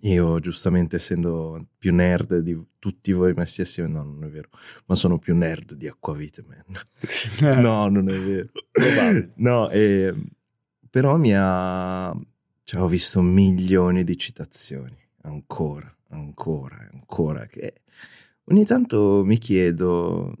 io 0.00 0.40
giustamente 0.40 0.96
essendo 0.96 1.68
più 1.78 1.94
nerd 1.94 2.38
di 2.38 2.60
tutti 2.80 3.12
voi 3.12 3.32
messi 3.32 3.60
assieme, 3.60 3.90
no 3.90 4.02
non 4.02 4.24
è 4.24 4.28
vero, 4.28 4.48
ma 4.86 4.96
sono 4.96 5.20
più 5.20 5.36
nerd 5.36 5.74
di 5.74 5.86
Acquavite 5.86 6.44
Man. 6.44 7.60
no, 7.62 7.88
non 7.88 8.10
è 8.10 8.18
vero. 8.18 8.50
no, 9.36 9.70
eh, 9.70 10.12
però 10.90 11.16
mi 11.16 11.32
ha... 11.32 12.12
Cioè, 12.64 12.80
ho 12.80 12.88
visto 12.88 13.22
milioni 13.22 14.02
di 14.02 14.16
citazioni, 14.16 14.98
ancora, 15.22 15.96
ancora, 16.08 16.88
ancora, 16.90 17.46
che 17.46 17.82
ogni 18.46 18.64
tanto 18.64 19.22
mi 19.24 19.38
chiedo 19.38 20.34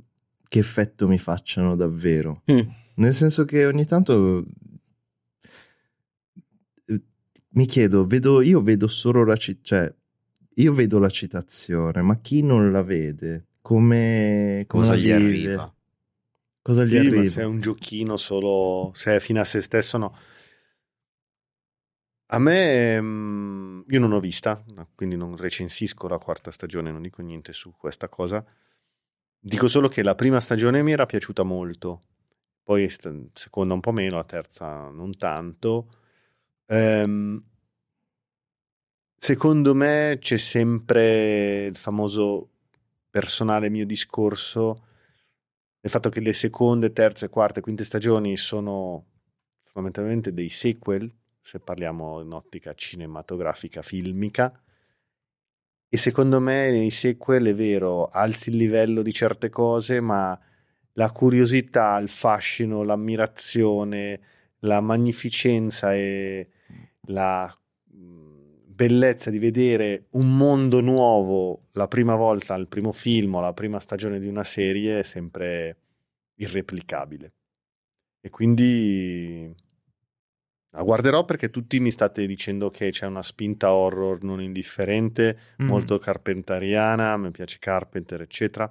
che 0.50 0.58
effetto 0.58 1.06
mi 1.06 1.18
facciano 1.18 1.76
davvero. 1.76 2.42
Mm. 2.50 2.58
Nel 2.96 3.14
senso 3.14 3.44
che 3.44 3.66
ogni 3.66 3.86
tanto 3.86 4.44
mi 7.50 7.66
chiedo, 7.66 8.04
vedo, 8.04 8.40
io 8.42 8.60
vedo 8.60 8.88
solo 8.88 9.24
la 9.24 9.36
citazione, 9.36 9.92
cioè, 9.92 9.94
io 10.54 10.72
vedo 10.72 10.98
la 10.98 11.08
citazione, 11.08 12.02
ma 12.02 12.18
chi 12.18 12.42
non 12.42 12.72
la 12.72 12.82
vede, 12.82 13.46
come, 13.62 14.64
come 14.66 14.82
cosa 14.82 14.96
gli 14.96 15.12
arriva? 15.12 15.72
Cosa 16.62 16.84
sì, 16.84 16.94
gli 16.94 16.96
arriva? 16.98 17.24
se 17.28 17.42
è 17.42 17.44
un 17.44 17.60
giochino 17.60 18.16
solo, 18.16 18.90
se 18.92 19.14
è 19.16 19.20
fine 19.20 19.38
a 19.38 19.44
se 19.44 19.60
stesso, 19.60 19.98
no. 19.98 20.16
A 22.32 22.38
me, 22.38 23.00
mm, 23.00 23.82
io 23.86 24.00
non 24.00 24.12
ho 24.12 24.20
vista, 24.20 24.64
quindi 24.96 25.16
non 25.16 25.36
recensisco 25.36 26.08
la 26.08 26.18
quarta 26.18 26.50
stagione, 26.50 26.90
non 26.90 27.02
dico 27.02 27.22
niente 27.22 27.52
su 27.52 27.72
questa 27.76 28.08
cosa. 28.08 28.44
Dico 29.42 29.68
solo 29.68 29.88
che 29.88 30.02
la 30.02 30.14
prima 30.14 30.38
stagione 30.38 30.82
mi 30.82 30.92
era 30.92 31.06
piaciuta 31.06 31.42
molto, 31.42 32.02
poi 32.62 32.86
seconda 33.32 33.72
un 33.72 33.80
po' 33.80 33.90
meno, 33.90 34.16
la 34.16 34.24
terza 34.24 34.90
non 34.90 35.16
tanto. 35.16 35.88
Um, 36.66 37.42
secondo 39.16 39.74
me 39.74 40.18
c'è 40.20 40.36
sempre 40.36 41.64
il 41.64 41.76
famoso 41.76 42.50
personale 43.08 43.70
mio 43.70 43.86
discorso 43.86 44.84
del 45.80 45.90
fatto 45.90 46.10
che 46.10 46.20
le 46.20 46.34
seconde, 46.34 46.92
terze, 46.92 47.30
quarte, 47.30 47.62
quinte 47.62 47.84
stagioni 47.84 48.36
sono 48.36 49.06
fondamentalmente 49.62 50.34
dei 50.34 50.50
sequel, 50.50 51.10
se 51.40 51.60
parliamo 51.60 52.20
in 52.20 52.32
ottica 52.32 52.74
cinematografica, 52.74 53.80
filmica. 53.80 54.52
E 55.92 55.96
secondo 55.96 56.38
me 56.38 56.70
nei 56.70 56.90
sequel 56.90 57.46
è 57.46 57.54
vero, 57.54 58.06
alzi 58.06 58.50
il 58.50 58.56
livello 58.56 59.02
di 59.02 59.12
certe 59.12 59.48
cose, 59.50 60.00
ma 60.00 60.38
la 60.92 61.10
curiosità, 61.10 61.98
il 61.98 62.08
fascino, 62.08 62.84
l'ammirazione, 62.84 64.20
la 64.60 64.80
magnificenza 64.80 65.92
e 65.92 66.48
la 67.06 67.52
bellezza 68.80 69.30
di 69.30 69.38
vedere 69.38 70.06
un 70.10 70.36
mondo 70.36 70.80
nuovo 70.80 71.66
la 71.72 71.86
prima 71.86 72.14
volta 72.14 72.54
al 72.54 72.66
primo 72.66 72.92
film 72.92 73.38
la 73.38 73.52
prima 73.52 73.78
stagione 73.78 74.18
di 74.18 74.26
una 74.26 74.44
serie 74.44 75.00
è 75.00 75.02
sempre 75.02 75.76
irreplicabile. 76.36 77.32
E 78.20 78.30
quindi 78.30 79.52
la 80.72 80.82
guarderò 80.82 81.24
perché 81.24 81.50
tutti 81.50 81.80
mi 81.80 81.90
state 81.90 82.26
dicendo 82.26 82.70
che 82.70 82.90
c'è 82.90 83.06
una 83.06 83.22
spinta 83.22 83.72
horror 83.72 84.22
non 84.22 84.40
indifferente, 84.40 85.38
mm. 85.60 85.66
molto 85.66 85.98
carpentariana, 85.98 87.16
mi 87.16 87.30
piace 87.32 87.58
Carpenter, 87.58 88.20
eccetera. 88.20 88.70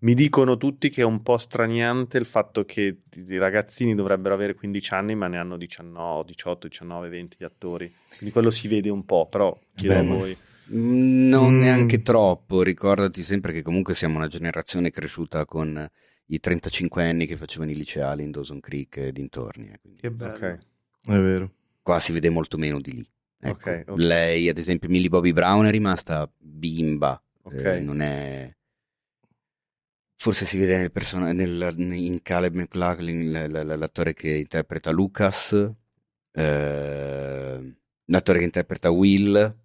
Mi 0.00 0.14
dicono 0.14 0.58
tutti 0.58 0.90
che 0.90 1.00
è 1.00 1.04
un 1.04 1.22
po' 1.22 1.38
straniante 1.38 2.18
il 2.18 2.26
fatto 2.26 2.64
che 2.64 2.98
i 3.14 3.38
ragazzini 3.38 3.94
dovrebbero 3.94 4.34
avere 4.34 4.54
15 4.54 4.94
anni, 4.94 5.14
ma 5.14 5.28
ne 5.28 5.38
hanno 5.38 5.56
19, 5.56 6.24
18, 6.26 6.68
19, 6.68 7.08
20 7.08 7.36
gli 7.40 7.44
attori. 7.44 7.92
Quindi 8.18 8.30
quello 8.30 8.50
si 8.50 8.68
vede 8.68 8.90
un 8.90 9.04
po', 9.04 9.26
però 9.26 9.58
chiedo 9.74 9.94
Beh, 9.94 10.00
a 10.00 10.02
voi. 10.02 10.36
Non 10.66 11.54
mm. 11.54 11.60
neanche 11.60 12.02
troppo, 12.02 12.62
ricordati 12.62 13.22
sempre 13.22 13.52
che 13.52 13.62
comunque 13.62 13.94
siamo 13.94 14.18
una 14.18 14.28
generazione 14.28 14.90
cresciuta 14.90 15.46
con 15.46 15.90
i 16.26 16.38
35 16.38 17.02
anni 17.02 17.26
che 17.26 17.36
facevano 17.36 17.70
i 17.70 17.74
liceali 17.74 18.22
in 18.22 18.30
Dawson 18.30 18.60
Creek 18.60 18.98
e 18.98 19.12
dintorni. 19.12 19.70
Eh, 19.72 19.78
quindi. 19.80 20.00
Che 20.00 20.10
bello. 20.10 20.34
Ok. 20.34 20.58
È 21.06 21.18
vero. 21.18 21.50
Qua 21.82 22.00
si 22.00 22.12
vede 22.12 22.30
molto 22.30 22.56
meno 22.56 22.80
di 22.80 22.92
lì. 22.92 23.08
Ecco. 23.40 23.70
Ok, 23.70 23.84
ok. 23.88 23.98
Lei, 24.00 24.48
ad 24.48 24.56
esempio, 24.58 24.88
Millie 24.88 25.08
Bobby 25.10 25.32
Brown 25.32 25.66
è 25.66 25.70
rimasta 25.70 26.30
bimba, 26.38 27.20
Ok. 27.42 27.54
eh, 27.54 27.80
non 27.80 28.00
è... 28.00 28.50
Forse 30.16 30.46
si 30.46 30.56
vede 30.56 30.78
nel 30.78 30.90
persona- 30.92 31.32
nel- 31.32 31.74
in 31.78 32.22
Caleb 32.22 32.54
McLaughlin, 32.54 33.30
l- 33.30 33.50
l- 33.66 33.78
l'attore 33.78 34.14
che 34.14 34.30
interpreta 34.30 34.90
Lucas, 34.90 35.52
eh, 36.32 37.74
l'attore 38.06 38.38
che 38.38 38.44
interpreta 38.44 38.90
Will, 38.90 39.56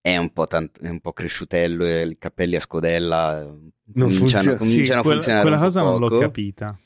è 0.00 0.16
un 0.16 0.32
po', 0.32 0.46
tant- 0.48 0.80
è 0.80 0.88
un 0.88 0.98
po' 1.00 1.12
cresciutello, 1.12 1.84
e 1.84 2.06
i 2.08 2.18
capelli 2.18 2.56
a 2.56 2.60
scodella 2.60 3.42
eh, 3.42 3.44
Non 3.44 3.72
cominciano, 3.94 4.18
funziona. 4.28 4.56
cominciano 4.56 4.84
Sì, 4.84 4.92
a 4.92 5.00
quella, 5.02 5.14
funzionare 5.14 5.42
quella 5.42 5.56
un 5.56 5.62
po' 5.62 5.68
cosa 5.68 5.80
non 5.82 5.98
l'ho 6.00 6.08
poco, 6.08 6.20
capita. 6.20 6.78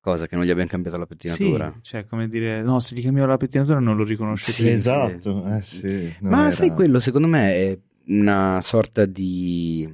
Cosa 0.00 0.26
che 0.26 0.34
non 0.34 0.44
gli 0.46 0.50
abbiamo 0.50 0.70
cambiato 0.70 0.96
la 0.96 1.04
Sì, 1.04 1.14
pettinatura. 1.14 1.78
cioè, 1.82 2.04
come 2.04 2.26
dire, 2.26 2.62
no, 2.62 2.80
se 2.80 2.94
gli 2.96 3.02
cambiavo 3.02 3.28
la 3.28 3.36
pettinatura 3.36 3.80
non 3.80 3.96
lo 3.96 4.04
riconosce 4.04 4.50
Sì, 4.50 4.62
più. 4.62 4.72
esatto, 4.72 5.44
eh 5.54 5.60
sì. 5.60 6.14
Ma 6.20 6.42
era- 6.46 6.50
sai, 6.50 6.70
quello 6.72 7.00
secondo 7.00 7.28
me 7.28 7.54
è 7.54 7.78
una 8.06 8.62
sorta 8.64 9.04
di, 9.04 9.86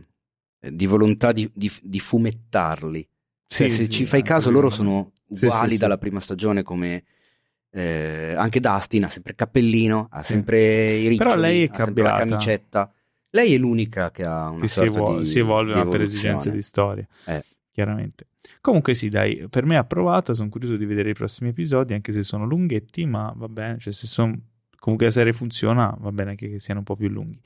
di 0.60 0.86
volontà 0.86 1.32
di, 1.32 1.50
di- 1.52 1.72
di 1.82 1.98
fumettarli. 1.98 3.08
Cioè, 3.48 3.68
Sì, 3.68 3.74
se 3.76 3.84
sì, 3.86 3.90
ci 3.90 4.04
fai 4.06 4.22
caso, 4.22 4.50
loro 4.50 4.70
sono 4.70 5.10
Sì, 5.28 5.44
uguali 5.44 5.70
sì, 5.70 5.74
sì. 5.74 5.80
dalla 5.80 5.98
prima 5.98 6.20
stagione 6.20 6.62
come... 6.62 7.02
eh, 7.70 8.32
anche 8.36 8.60
Dustin 8.60 9.04
ha 9.04 9.08
sempre 9.10 9.32
il 9.32 9.36
cappellino, 9.38 10.06
ha 10.10 10.22
sempre 10.22 10.92
i 10.94 11.08
riccioli, 11.08 11.28
Però 11.30 11.34
lei 11.40 11.62
è 11.64 11.68
ha 11.70 11.82
sempre 11.84 12.02
la 12.04 12.12
cambiata. 12.12 12.24
camicetta. 12.36 12.92
Lei 13.30 13.54
è 13.54 13.58
l'unica 13.58 14.10
che 14.12 14.24
ha 14.24 14.48
una 14.50 14.60
che 14.60 14.68
si, 14.68 14.74
sorta 14.74 14.98
evol- 15.00 15.18
di 15.18 15.26
si 15.26 15.38
evolve 15.40 15.82
di 15.84 15.88
per 15.90 16.00
esigenze 16.00 16.50
di 16.52 16.62
storia. 16.62 17.06
Eh. 17.26 17.44
Chiaramente. 17.76 18.28
Comunque 18.62 18.94
sì, 18.94 19.10
dai, 19.10 19.48
per 19.50 19.66
me 19.66 19.74
è 19.74 19.78
approvata, 19.78 20.32
sono 20.32 20.48
curioso 20.48 20.76
di 20.78 20.86
vedere 20.86 21.10
i 21.10 21.12
prossimi 21.12 21.50
episodi, 21.50 21.92
anche 21.92 22.10
se 22.10 22.22
sono 22.22 22.46
lunghetti, 22.46 23.04
ma 23.04 23.30
va 23.36 23.48
bene, 23.50 23.78
cioè 23.78 23.92
se 23.92 24.06
son- 24.06 24.40
comunque 24.78 25.04
la 25.08 25.12
serie 25.12 25.34
funziona, 25.34 25.94
va 26.00 26.10
bene 26.10 26.30
anche 26.30 26.48
che 26.48 26.58
siano 26.58 26.78
un 26.80 26.86
po' 26.86 26.96
più 26.96 27.08
lunghi. 27.10 27.38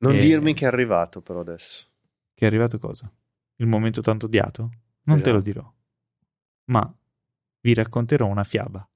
Non 0.00 0.16
Eh, 0.16 0.18
dirmi 0.18 0.52
che 0.52 0.66
è 0.66 0.68
arrivato 0.68 1.22
però 1.22 1.40
adesso. 1.40 1.86
Che 2.34 2.44
è 2.44 2.46
arrivato 2.46 2.76
cosa? 2.78 3.10
Il 3.56 3.66
momento 3.66 4.02
tanto 4.02 4.26
odiato? 4.26 4.70
Non 5.04 5.22
te 5.22 5.30
lo 5.30 5.38
Esatto. 5.38 5.50
dirò. 5.50 5.74
Ma 6.66 6.94
vi 7.62 7.72
racconterò 7.72 8.26
una 8.26 8.44
fiaba. 8.44 8.86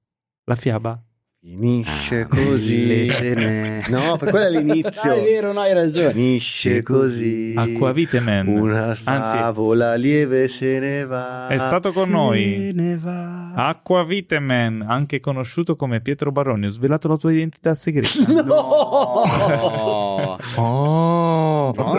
La 0.45 0.57
fiaba 0.57 1.03
Finisce 1.49 2.23
Ah, 2.23 2.27
così. 2.27 3.07
No, 3.89 4.17
per 4.17 4.31
quello 4.31 4.47
è 4.47 4.51
l'inizio. 4.51 5.13
Ah, 5.13 5.15
è 5.15 5.23
vero, 5.23 5.53
no, 5.53 5.61
hai 5.61 5.73
ragione. 5.75 6.11
Finisce 6.11 6.83
così. 6.83 7.55
Acquavite 7.57 8.19
Man. 8.19 8.49
Una 8.49 8.97
Anzi, 9.05 9.37
favola 9.37 9.95
lieve 9.95 10.49
se 10.49 10.81
ne 10.81 11.05
va. 11.05 11.47
è 11.47 11.57
stato 11.59 11.93
con 11.93 12.11
noi 12.11 12.57
Se 12.67 12.73
ne 12.75 12.97
va. 12.99 13.53
Acquavite 13.55 14.41
Man, 14.41 14.85
anche 14.89 15.21
conosciuto 15.21 15.77
come 15.77 16.01
Pietro 16.01 16.33
Baroni. 16.33 16.67
Ho 16.67 16.71
svelato 16.71 17.07
la 17.07 17.17
tua 17.17 17.31
identità 17.33 17.75
segreta. 17.77 18.09
No! 18.43 20.35
Oh! 20.57 21.73
No, 21.77 21.95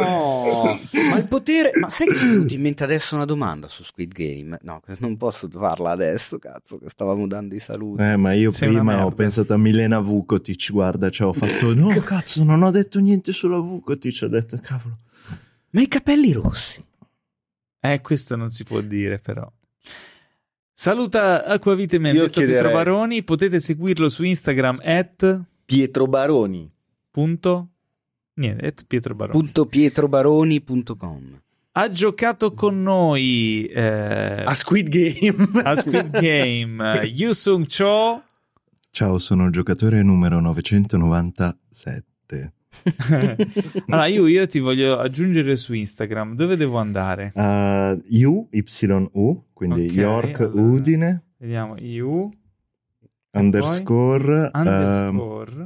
ma 1.10 1.18
il 1.18 1.26
potere. 1.28 1.72
Ma 1.80 1.90
sai 1.90 2.08
che 2.08 2.24
mi 2.26 2.46
è 2.46 2.54
in 2.54 2.62
mente 2.62 2.84
adesso 2.84 3.16
una 3.16 3.26
domanda 3.26 3.68
su 3.68 3.84
Squid 3.84 4.12
Game? 4.12 4.58
No, 4.62 4.82
non 5.00 5.18
posso 5.18 5.48
farla 5.50 5.92
adesso, 5.92 6.40
cazzo, 6.40 6.78
che 6.78 6.90
stavamo 6.90 7.28
dando 7.28 7.56
i 7.56 7.60
saluti. 7.60 8.02
Eh, 8.04 8.16
ma 8.16 8.34
io 8.34 8.52
Sei 8.52 8.70
prima 8.70 9.06
ho 9.06 9.12
pensato 9.12 9.54
a 9.54 9.58
Milena 9.58 10.00
Vukotic, 10.00 10.72
guarda, 10.72 11.10
cioè 11.10 11.28
ho 11.28 11.34
fatto 11.34 11.74
no, 11.74 11.90
cazzo, 12.02 12.44
non 12.44 12.64
ho 12.64 12.72
detto 12.72 13.00
niente 13.00 13.32
sulla 13.32 13.58
Vukotic, 13.58 14.20
ho 14.24 14.28
detto 14.28 14.58
cavolo. 14.62 14.96
Ma 15.72 15.82
i 15.82 15.88
capelli 15.88 16.32
rossi. 16.32 16.84
Eh, 17.80 18.02
questo 18.02 18.36
non 18.36 18.50
si 18.50 18.64
può 18.64 18.82
dire, 18.82 19.20
però. 19.20 19.50
Saluta 20.74 21.44
Acquavite 21.46 21.98
detto 21.98 22.26
Pietro 22.26 22.42
chiederei- 22.42 22.74
Baroni. 22.74 23.24
Potete 23.24 23.60
seguirlo 23.60 24.10
su 24.10 24.24
Instagram 24.24 24.80
at 24.84 25.42
Pietro 25.66 26.06
Baroni. 26.08 26.72
punto 27.10 27.70
niente, 28.38 28.66
at 28.66 28.84
Pietro 28.88 29.14
Baroni. 29.14 29.52
.pietrobaroni.com 29.70 31.42
Ha 31.74 31.92
giocato 31.92 32.54
con 32.54 32.82
noi 32.82 33.66
eh, 33.66 34.44
A 34.46 34.54
Squid 34.54 34.88
Game. 34.90 35.48
a 35.64 35.76
Squid 35.76 36.10
Game 36.10 37.02
eh, 37.02 37.06
Yu 37.14 37.34
Sung 37.34 37.68
Cho. 37.68 38.24
Ciao, 38.90 39.18
sono 39.20 39.46
il 39.46 39.52
giocatore 39.52 40.02
numero 40.02 40.40
997. 40.40 42.54
allora, 43.88 44.06
io, 44.08 44.28
io 44.28 44.48
ti 44.48 44.60
voglio 44.60 44.98
aggiungere 44.98 45.56
su 45.56 45.74
Instagram. 45.74 46.36
Dove 46.36 46.56
devo 46.56 46.78
andare? 46.78 47.32
Uh, 47.36 48.02
U, 48.26 48.48
YU, 48.52 49.44
quindi 49.54 49.88
Ok, 49.88 49.96
York 49.96 50.40
allora. 50.40 50.62
Udine, 50.62 51.24
Vediamo. 51.38 51.76
Yu 51.80 52.30
underscore, 53.32 54.50
underscore. 54.54 55.66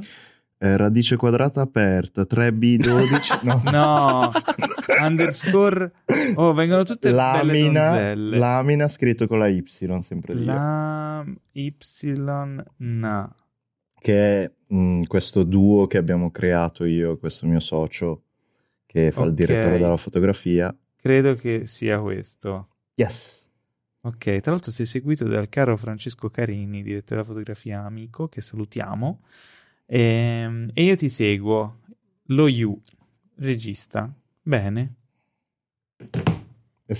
Eh, 0.64 0.76
radice 0.76 1.16
quadrata 1.16 1.60
aperta, 1.60 2.22
3B12, 2.22 3.40
no. 3.42 3.62
No, 3.72 4.30
underscore. 5.04 5.90
Oh, 6.36 6.52
vengono 6.52 6.84
tutte 6.84 7.10
belle 7.10 7.20
lamina, 7.42 7.82
donzelle. 7.88 8.38
lamina 8.38 8.86
scritto 8.88 9.26
con 9.26 9.40
la 9.40 9.48
Y, 9.48 9.64
sempre 9.66 10.34
lì. 10.34 10.44
La 10.44 11.24
Y 11.52 11.74
na. 12.78 13.34
che 13.98 14.44
è 14.44 14.52
mh, 14.68 15.02
questo 15.04 15.42
duo 15.42 15.86
che 15.88 15.98
abbiamo 15.98 16.30
creato 16.30 16.84
io 16.84 17.12
e 17.12 17.18
questo 17.18 17.46
mio 17.46 17.60
socio 17.60 18.22
che 18.86 19.10
fa 19.10 19.22
il 19.22 19.28
Ok. 19.30 19.34
direttore 19.34 19.78
della 19.78 19.96
fotografia. 19.96 20.72
Credo 20.96 21.34
che 21.34 21.66
sia 21.66 21.98
questo. 22.00 22.68
Yes. 22.94 23.40
Ok, 24.02 24.40
tra 24.40 24.52
l'altro 24.52 24.70
sei 24.70 24.86
seguito 24.86 25.24
dal 25.26 25.48
caro 25.48 25.76
Francesco 25.76 26.28
Carini, 26.28 26.82
direttore 26.82 27.20
della 27.20 27.24
fotografia 27.24 27.84
amico, 27.84 28.28
che 28.28 28.40
salutiamo. 28.40 29.20
Ehm, 29.94 30.70
E, 30.72 30.84
io 30.84 30.96
ti 30.96 31.08
seguo. 31.10 31.80
Lo 32.26 32.48
You, 32.48 32.80
regista. 33.36 34.10
Bene. 34.42 34.94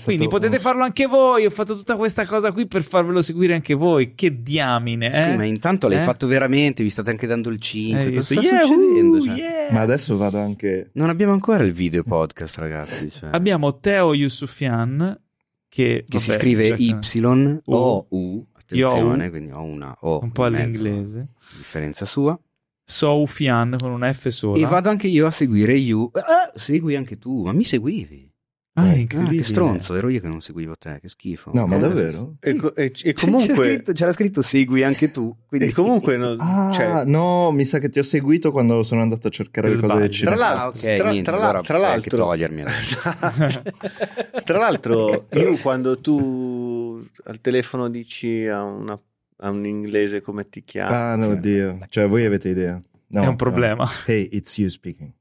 Quindi 0.05 0.27
potete 0.27 0.55
un- 0.55 0.61
farlo 0.61 0.83
anche 0.83 1.05
voi. 1.07 1.45
Ho 1.45 1.49
fatto 1.49 1.75
tutta 1.75 1.95
questa 1.95 2.25
cosa 2.25 2.51
qui 2.51 2.67
per 2.67 2.83
farvelo 2.83 3.21
seguire 3.21 3.53
anche 3.55 3.73
voi. 3.73 4.13
Che 4.15 4.41
diamine, 4.43 5.09
eh? 5.11 5.21
Sì, 5.31 5.35
ma 5.35 5.45
intanto 5.45 5.87
l'hai 5.87 5.99
Eh? 5.99 6.03
fatto 6.03 6.25
veramente, 6.27 6.83
vi 6.83 6.89
state 6.89 7.09
anche 7.09 7.25
dando 7.27 7.49
il 7.49 7.59
5. 7.59 8.13
Eh, 8.13 8.21
sta 8.21 8.39
yeah, 8.41 8.63
succedendo? 8.63 9.17
uh, 9.17 9.25
Cioè, 9.25 9.35
yeah. 9.37 9.71
Ma 9.71 9.81
adesso 9.81 10.15
vado 10.17 10.37
anche... 10.39 10.89
Non 10.93 11.09
abbiamo 11.09 11.33
ancora 11.33 11.63
il 11.63 11.73
video 11.73 12.03
podcast, 12.03 12.57
ragazzi. 12.59 13.09
cioè. 13.11 13.29
Abbiamo 13.33 13.79
Teo 13.79 14.13
Yusufian 14.13 15.19
che, 15.67 16.05
che 16.07 16.19
si 16.19 16.27
vabbè, 16.29 16.39
scrive 16.39 16.67
già- 16.75 16.97
Y-O-U. 17.13 18.45
Attenzione, 18.53 19.29
quindi 19.29 19.51
ho 19.51 19.61
una 19.61 19.95
O. 20.01 20.21
un 20.23 20.31
po' 20.31 20.45
in 20.47 20.53
mezzo, 20.53 20.65
all'inglese. 20.83 21.27
Differenza 21.57 22.05
sua. 22.05 22.39
Soufian 22.85 23.75
con 23.79 23.91
una 23.91 24.11
F 24.11 24.27
sola. 24.27 24.59
E 24.59 24.65
vado 24.69 24.89
anche 24.89 25.07
io 25.07 25.25
a 25.27 25.31
seguire 25.31 25.73
You. 25.73 26.09
Ah, 26.13 26.51
segui 26.55 26.95
anche 26.95 27.17
tu, 27.17 27.43
ma 27.43 27.53
mi 27.53 27.63
seguivi. 27.63 28.29
Ah, 28.75 28.87
Eh, 28.87 28.89
Ah, 28.89 28.95
incredibile. 28.95 29.37
che 29.43 29.47
stronzo, 29.47 29.93
ero 29.95 30.09
io 30.09 30.19
che 30.19 30.27
non 30.27 30.41
seguivo 30.41 30.75
te, 30.75 30.97
che 30.99 31.07
schifo. 31.07 31.51
No, 31.53 31.67
ma 31.67 31.75
Eh, 31.75 31.79
davvero? 31.79 32.35
E, 32.39 32.49
e- 32.75 32.83
e 32.85 32.91
C'era 33.13 33.13
comunque, 33.31 33.65
scritto, 33.67 33.91
c'era 33.93 34.11
scritto 34.13 34.41
segui 34.41 34.83
anche 34.83 35.11
tu. 35.11 35.35
Quindi... 35.45 35.67
e 35.67 35.71
comunque 35.73 36.17
no- 36.17 36.35
Ah, 36.39 36.71
cioè, 36.73 37.05
no, 37.05 37.51
mi 37.51 37.65
sa 37.65 37.77
che 37.77 37.89
ti 37.89 37.99
ho 37.99 38.03
seguito 38.03 38.51
quando 38.51 38.81
sono 38.81 39.01
andato 39.03 39.27
a 39.27 39.29
cercare 39.29 39.69
le 39.69 39.79
cose 39.79 39.93
del 39.99 40.09
tra 40.19 40.35
l'altro, 40.35 40.63
Ah, 40.63 40.67
ok, 40.89 40.95
tra, 40.97 41.09
niente, 41.11 41.29
tra- 41.31 41.39
allora 41.39 41.61
tra 41.61 41.77
l'altro, 41.77 42.17
togliermi 42.17 42.63
tra 44.43 44.57
l'altro, 44.57 45.27
io 45.33 45.57
quando 45.57 45.99
tu 45.99 47.05
al 47.25 47.39
telefono 47.41 47.89
dici 47.89 48.47
a, 48.47 48.63
una- 48.63 48.99
a 49.43 49.49
un 49.49 49.65
inglese 49.65 50.21
come 50.21 50.47
ti 50.47 50.63
chiami, 50.63 50.93
Ah, 50.93 51.15
no, 51.15 51.35
Dio. 51.35 51.79
Cioè, 51.89 52.07
voi 52.07 52.25
avete 52.25 52.49
idea? 52.49 52.81
No, 53.07 53.19
È 53.21 53.23
un 53.23 53.29
no. 53.31 53.35
problema. 53.35 53.87
Hey, 54.07 54.27
it's 54.31 54.57
you 54.57 54.69
speaking. 54.69 55.11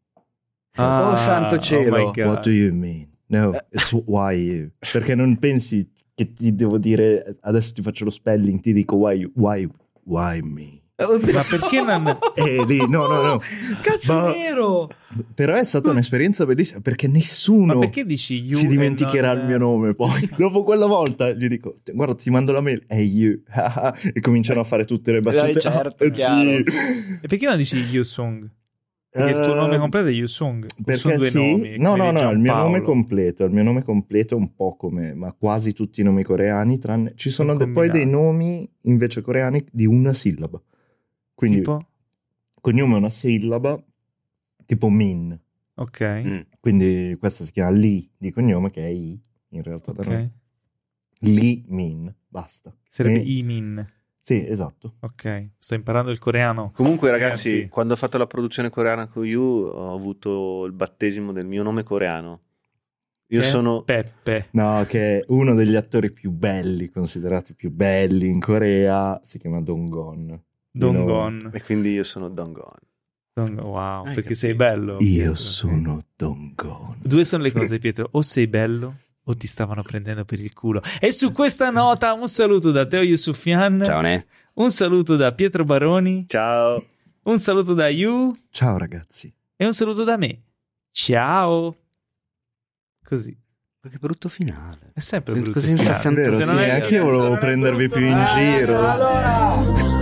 Ah, 0.75 1.11
Oh, 1.11 1.17
santo 1.17 1.59
cielo. 1.59 1.97
my 1.97 2.05
God. 2.05 2.27
What 2.27 2.43
do 2.45 2.51
you 2.51 2.73
mean? 2.73 3.09
No, 3.27 3.53
it's 3.71 3.93
why 3.93 4.33
you. 4.35 4.71
Perché 4.93 5.15
non 5.15 5.37
pensi 5.39 5.91
che 6.15 6.33
ti 6.33 6.55
devo 6.55 6.79
dire 6.79 7.37
adesso 7.41 7.73
ti 7.73 7.83
faccio 7.83 8.05
lo 8.05 8.11
spelling, 8.11 8.61
ti 8.61 8.73
dico 8.73 8.97
why 8.97 9.19
you, 9.19 9.33
why, 9.35 9.69
why 10.05 10.41
me? 10.43 10.82
Ma 11.33 11.45
perché 11.45 11.83
non... 11.83 12.19
Eh, 12.35 12.65
lì, 12.67 12.79
no, 12.89 13.07
no, 13.07 13.23
no. 13.23 13.41
Cazzo, 13.83 14.13
Ma- 14.13 14.31
è 14.31 14.33
vero! 14.33 14.89
Però 15.35 15.55
è 15.55 15.65
stata 15.65 15.91
un'esperienza 15.91 16.47
bellissima 16.47 16.81
perché 16.81 17.07
nessuno 17.07 17.75
Ma 17.75 17.79
perché 17.79 18.07
dici 18.07 18.43
you 18.43 18.59
si 18.59 18.65
e 18.65 18.69
dimenticherà 18.69 19.33
non- 19.35 19.43
il 19.43 19.47
mio 19.49 19.59
nome 19.59 19.95
poi. 19.95 20.27
Dopo 20.39 20.65
quella 20.65 20.87
volta 20.87 21.33
gli 21.33 21.49
dico, 21.49 21.81
guarda, 21.93 22.15
ti 22.15 22.31
mando 22.31 22.53
la 22.53 22.63
mail, 22.63 22.83
hey 22.87 23.05
you, 23.07 23.43
e 24.15 24.21
cominciano 24.21 24.61
a 24.61 24.65
fare 24.65 24.85
tutte 24.87 25.13
le 25.13 25.21
battute. 25.21 25.51
Eh, 25.51 25.61
certo, 25.61 26.05
Ah, 26.05 26.15
sì. 26.15 26.65
E 27.21 27.27
perché 27.29 27.45
non 27.47 27.57
dici 27.59 27.77
Yusung? 27.79 28.49
Perché 29.11 29.31
il 29.33 29.41
tuo 29.45 29.53
Eh, 29.53 29.57
nome 29.57 29.77
completo 29.79 30.07
è 30.07 30.13
Yusung. 30.13 30.67
Perché 30.83 30.99
sono 31.01 31.17
due 31.19 31.29
sì? 31.29 31.37
nomi. 31.37 31.77
No, 31.77 31.95
no, 31.97 32.11
no, 32.11 32.31
il 32.31 32.39
mio 32.39 32.55
nome 32.55 32.81
completo, 32.81 33.45
il 33.45 33.51
mio 33.53 33.63
nome 33.63 33.83
completo 33.83 34.35
è 34.35 34.39
un 34.39 34.55
po' 34.55 34.75
come, 34.77 35.13
ma 35.13 35.31
quasi 35.39 35.75
tutti 35.75 36.01
i 36.01 36.05
nomi 36.05 36.23
coreani, 36.23 36.79
tranne 36.79 37.13
ci 37.17 37.29
sono 37.29 37.53
Sono 37.53 37.67
de- 37.67 37.71
poi 37.71 37.91
dei 37.91 38.07
nomi 38.07 38.67
invece 38.85 39.21
coreani 39.21 39.63
di 39.71 39.85
una 39.85 40.15
sillaba. 40.15 40.59
Quindi 41.43 41.59
Tipo? 41.59 41.87
cognome 42.61 42.95
è 42.95 42.99
una 42.99 43.11
sillaba, 43.11 43.83
tipo 44.65 44.89
Min. 44.89 45.37
Ok. 45.75 46.01
Mm. 46.25 46.41
Quindi 46.61 47.17
questa 47.19 47.43
si 47.43 47.51
chiama 47.51 47.71
Lee 47.71 48.09
di 48.17 48.31
cognome 48.31 48.71
che 48.71 48.85
è 48.85 48.89
I 48.89 49.21
in 49.49 49.63
realtà 49.65 49.91
da 49.91 50.05
noi. 50.05 50.23
Ok. 50.23 50.31
Lee 51.25 51.63
Min, 51.67 52.15
basta. 52.29 52.73
Sarebbe 52.89 53.23
E- 53.23 53.33
Imin. 53.39 53.85
Sì, 54.21 54.47
esatto. 54.47 54.95
Ok, 55.01 55.49
sto 55.59 55.75
imparando 55.75 56.13
il 56.13 56.19
coreano. 56.19 56.71
Comunque, 56.77 57.11
ragazzi, 57.11 57.51
Ragazzi. 57.51 57.69
quando 57.71 57.95
ho 57.95 57.97
fatto 57.97 58.19
la 58.19 58.29
produzione 58.29 58.71
coreana 58.71 59.09
con 59.09 59.25
You, 59.25 59.65
ho 59.67 59.93
avuto 59.95 60.65
il 60.65 60.73
battesimo 60.73 61.33
del 61.33 61.47
mio 61.47 61.65
nome 61.65 61.83
coreano. 61.83 62.41
Io 63.29 63.41
Che 63.41 63.47
sono. 63.49 63.83
Peppe. 63.83 64.49
No, 64.53 64.85
che 64.87 65.19
è 65.19 65.25
uno 65.29 65.55
degli 65.55 65.75
attori 65.75 66.13
più 66.13 66.31
belli, 66.31 66.89
considerati 66.89 67.53
più 67.55 67.73
belli 67.73 68.29
in 68.29 68.39
Corea, 68.39 69.21
si 69.25 69.39
chiama 69.39 69.61
Dong-gon. 69.61 70.41
Dongon. 70.73 71.51
E 71.53 71.63
quindi 71.63 71.93
io 71.93 72.05
sono 72.05 72.29
Dongon. 72.29 72.73
Dong- 73.35 73.61
Wow, 73.61 74.07
Hai 74.07 74.15
perché 74.15 74.35
sei 74.35 74.55
capito. 74.57 74.75
bello. 74.75 74.93
Io 74.99 74.99
Pietro. 74.99 75.35
sono 75.37 75.99
Dong-gon. 76.17 76.99
Due 77.01 77.25
sono 77.25 77.43
le 77.43 77.53
cose, 77.53 77.79
Pietro. 77.79 78.09
O 78.13 78.23
sei 78.23 78.47
bello 78.47 78.97
o 79.25 79.37
ti 79.37 79.47
stavano 79.47 79.83
prendendo 79.83 80.25
per 80.25 80.41
il 80.41 80.53
culo. 80.53 80.83
E 81.01 81.13
su 81.13 81.33
questa 81.33 81.71
nota 81.71 82.13
un 82.13 82.29
saluto 82.29 82.71
da 82.73 82.85
Teo 82.87 83.03
Yusufian, 83.03 83.83
Ciao, 83.87 84.01
ne? 84.01 84.27
un 84.55 84.71
saluto 84.71 85.17
da 85.17 85.33
Pietro 85.33 85.65
Baroni, 85.65 86.27
Ciao. 86.29 86.85
un 87.23 87.39
saluto 87.39 87.73
da 87.75 87.89
Yu 87.89 88.37
Ciao 88.51 88.77
ragazzi. 88.77 89.33
e 89.57 89.65
un 89.65 89.73
saluto 89.75 90.05
da 90.05 90.17
me. 90.19 90.43
Ciao. 90.91 91.77
Così. 93.05 93.35
Ma 93.85 93.91
che 93.91 93.99
brutto 93.99 94.29
finale. 94.29 94.91
È 94.93 95.01
sempre 95.01 95.35
brutto. 95.35 95.53
Così 95.53 95.75
senza 95.75 95.99
finale. 95.99 96.23
Vero, 96.23 96.37
Se 96.39 96.45
sì, 96.47 96.55
è- 96.57 96.71
anche 96.71 96.95
io 96.97 97.05
volevo 97.05 97.37
prendervi 97.37 97.87
brutto, 97.89 97.99
più 97.99 98.07
in 98.09 98.17
è- 98.19 98.27
giro. 98.59 100.02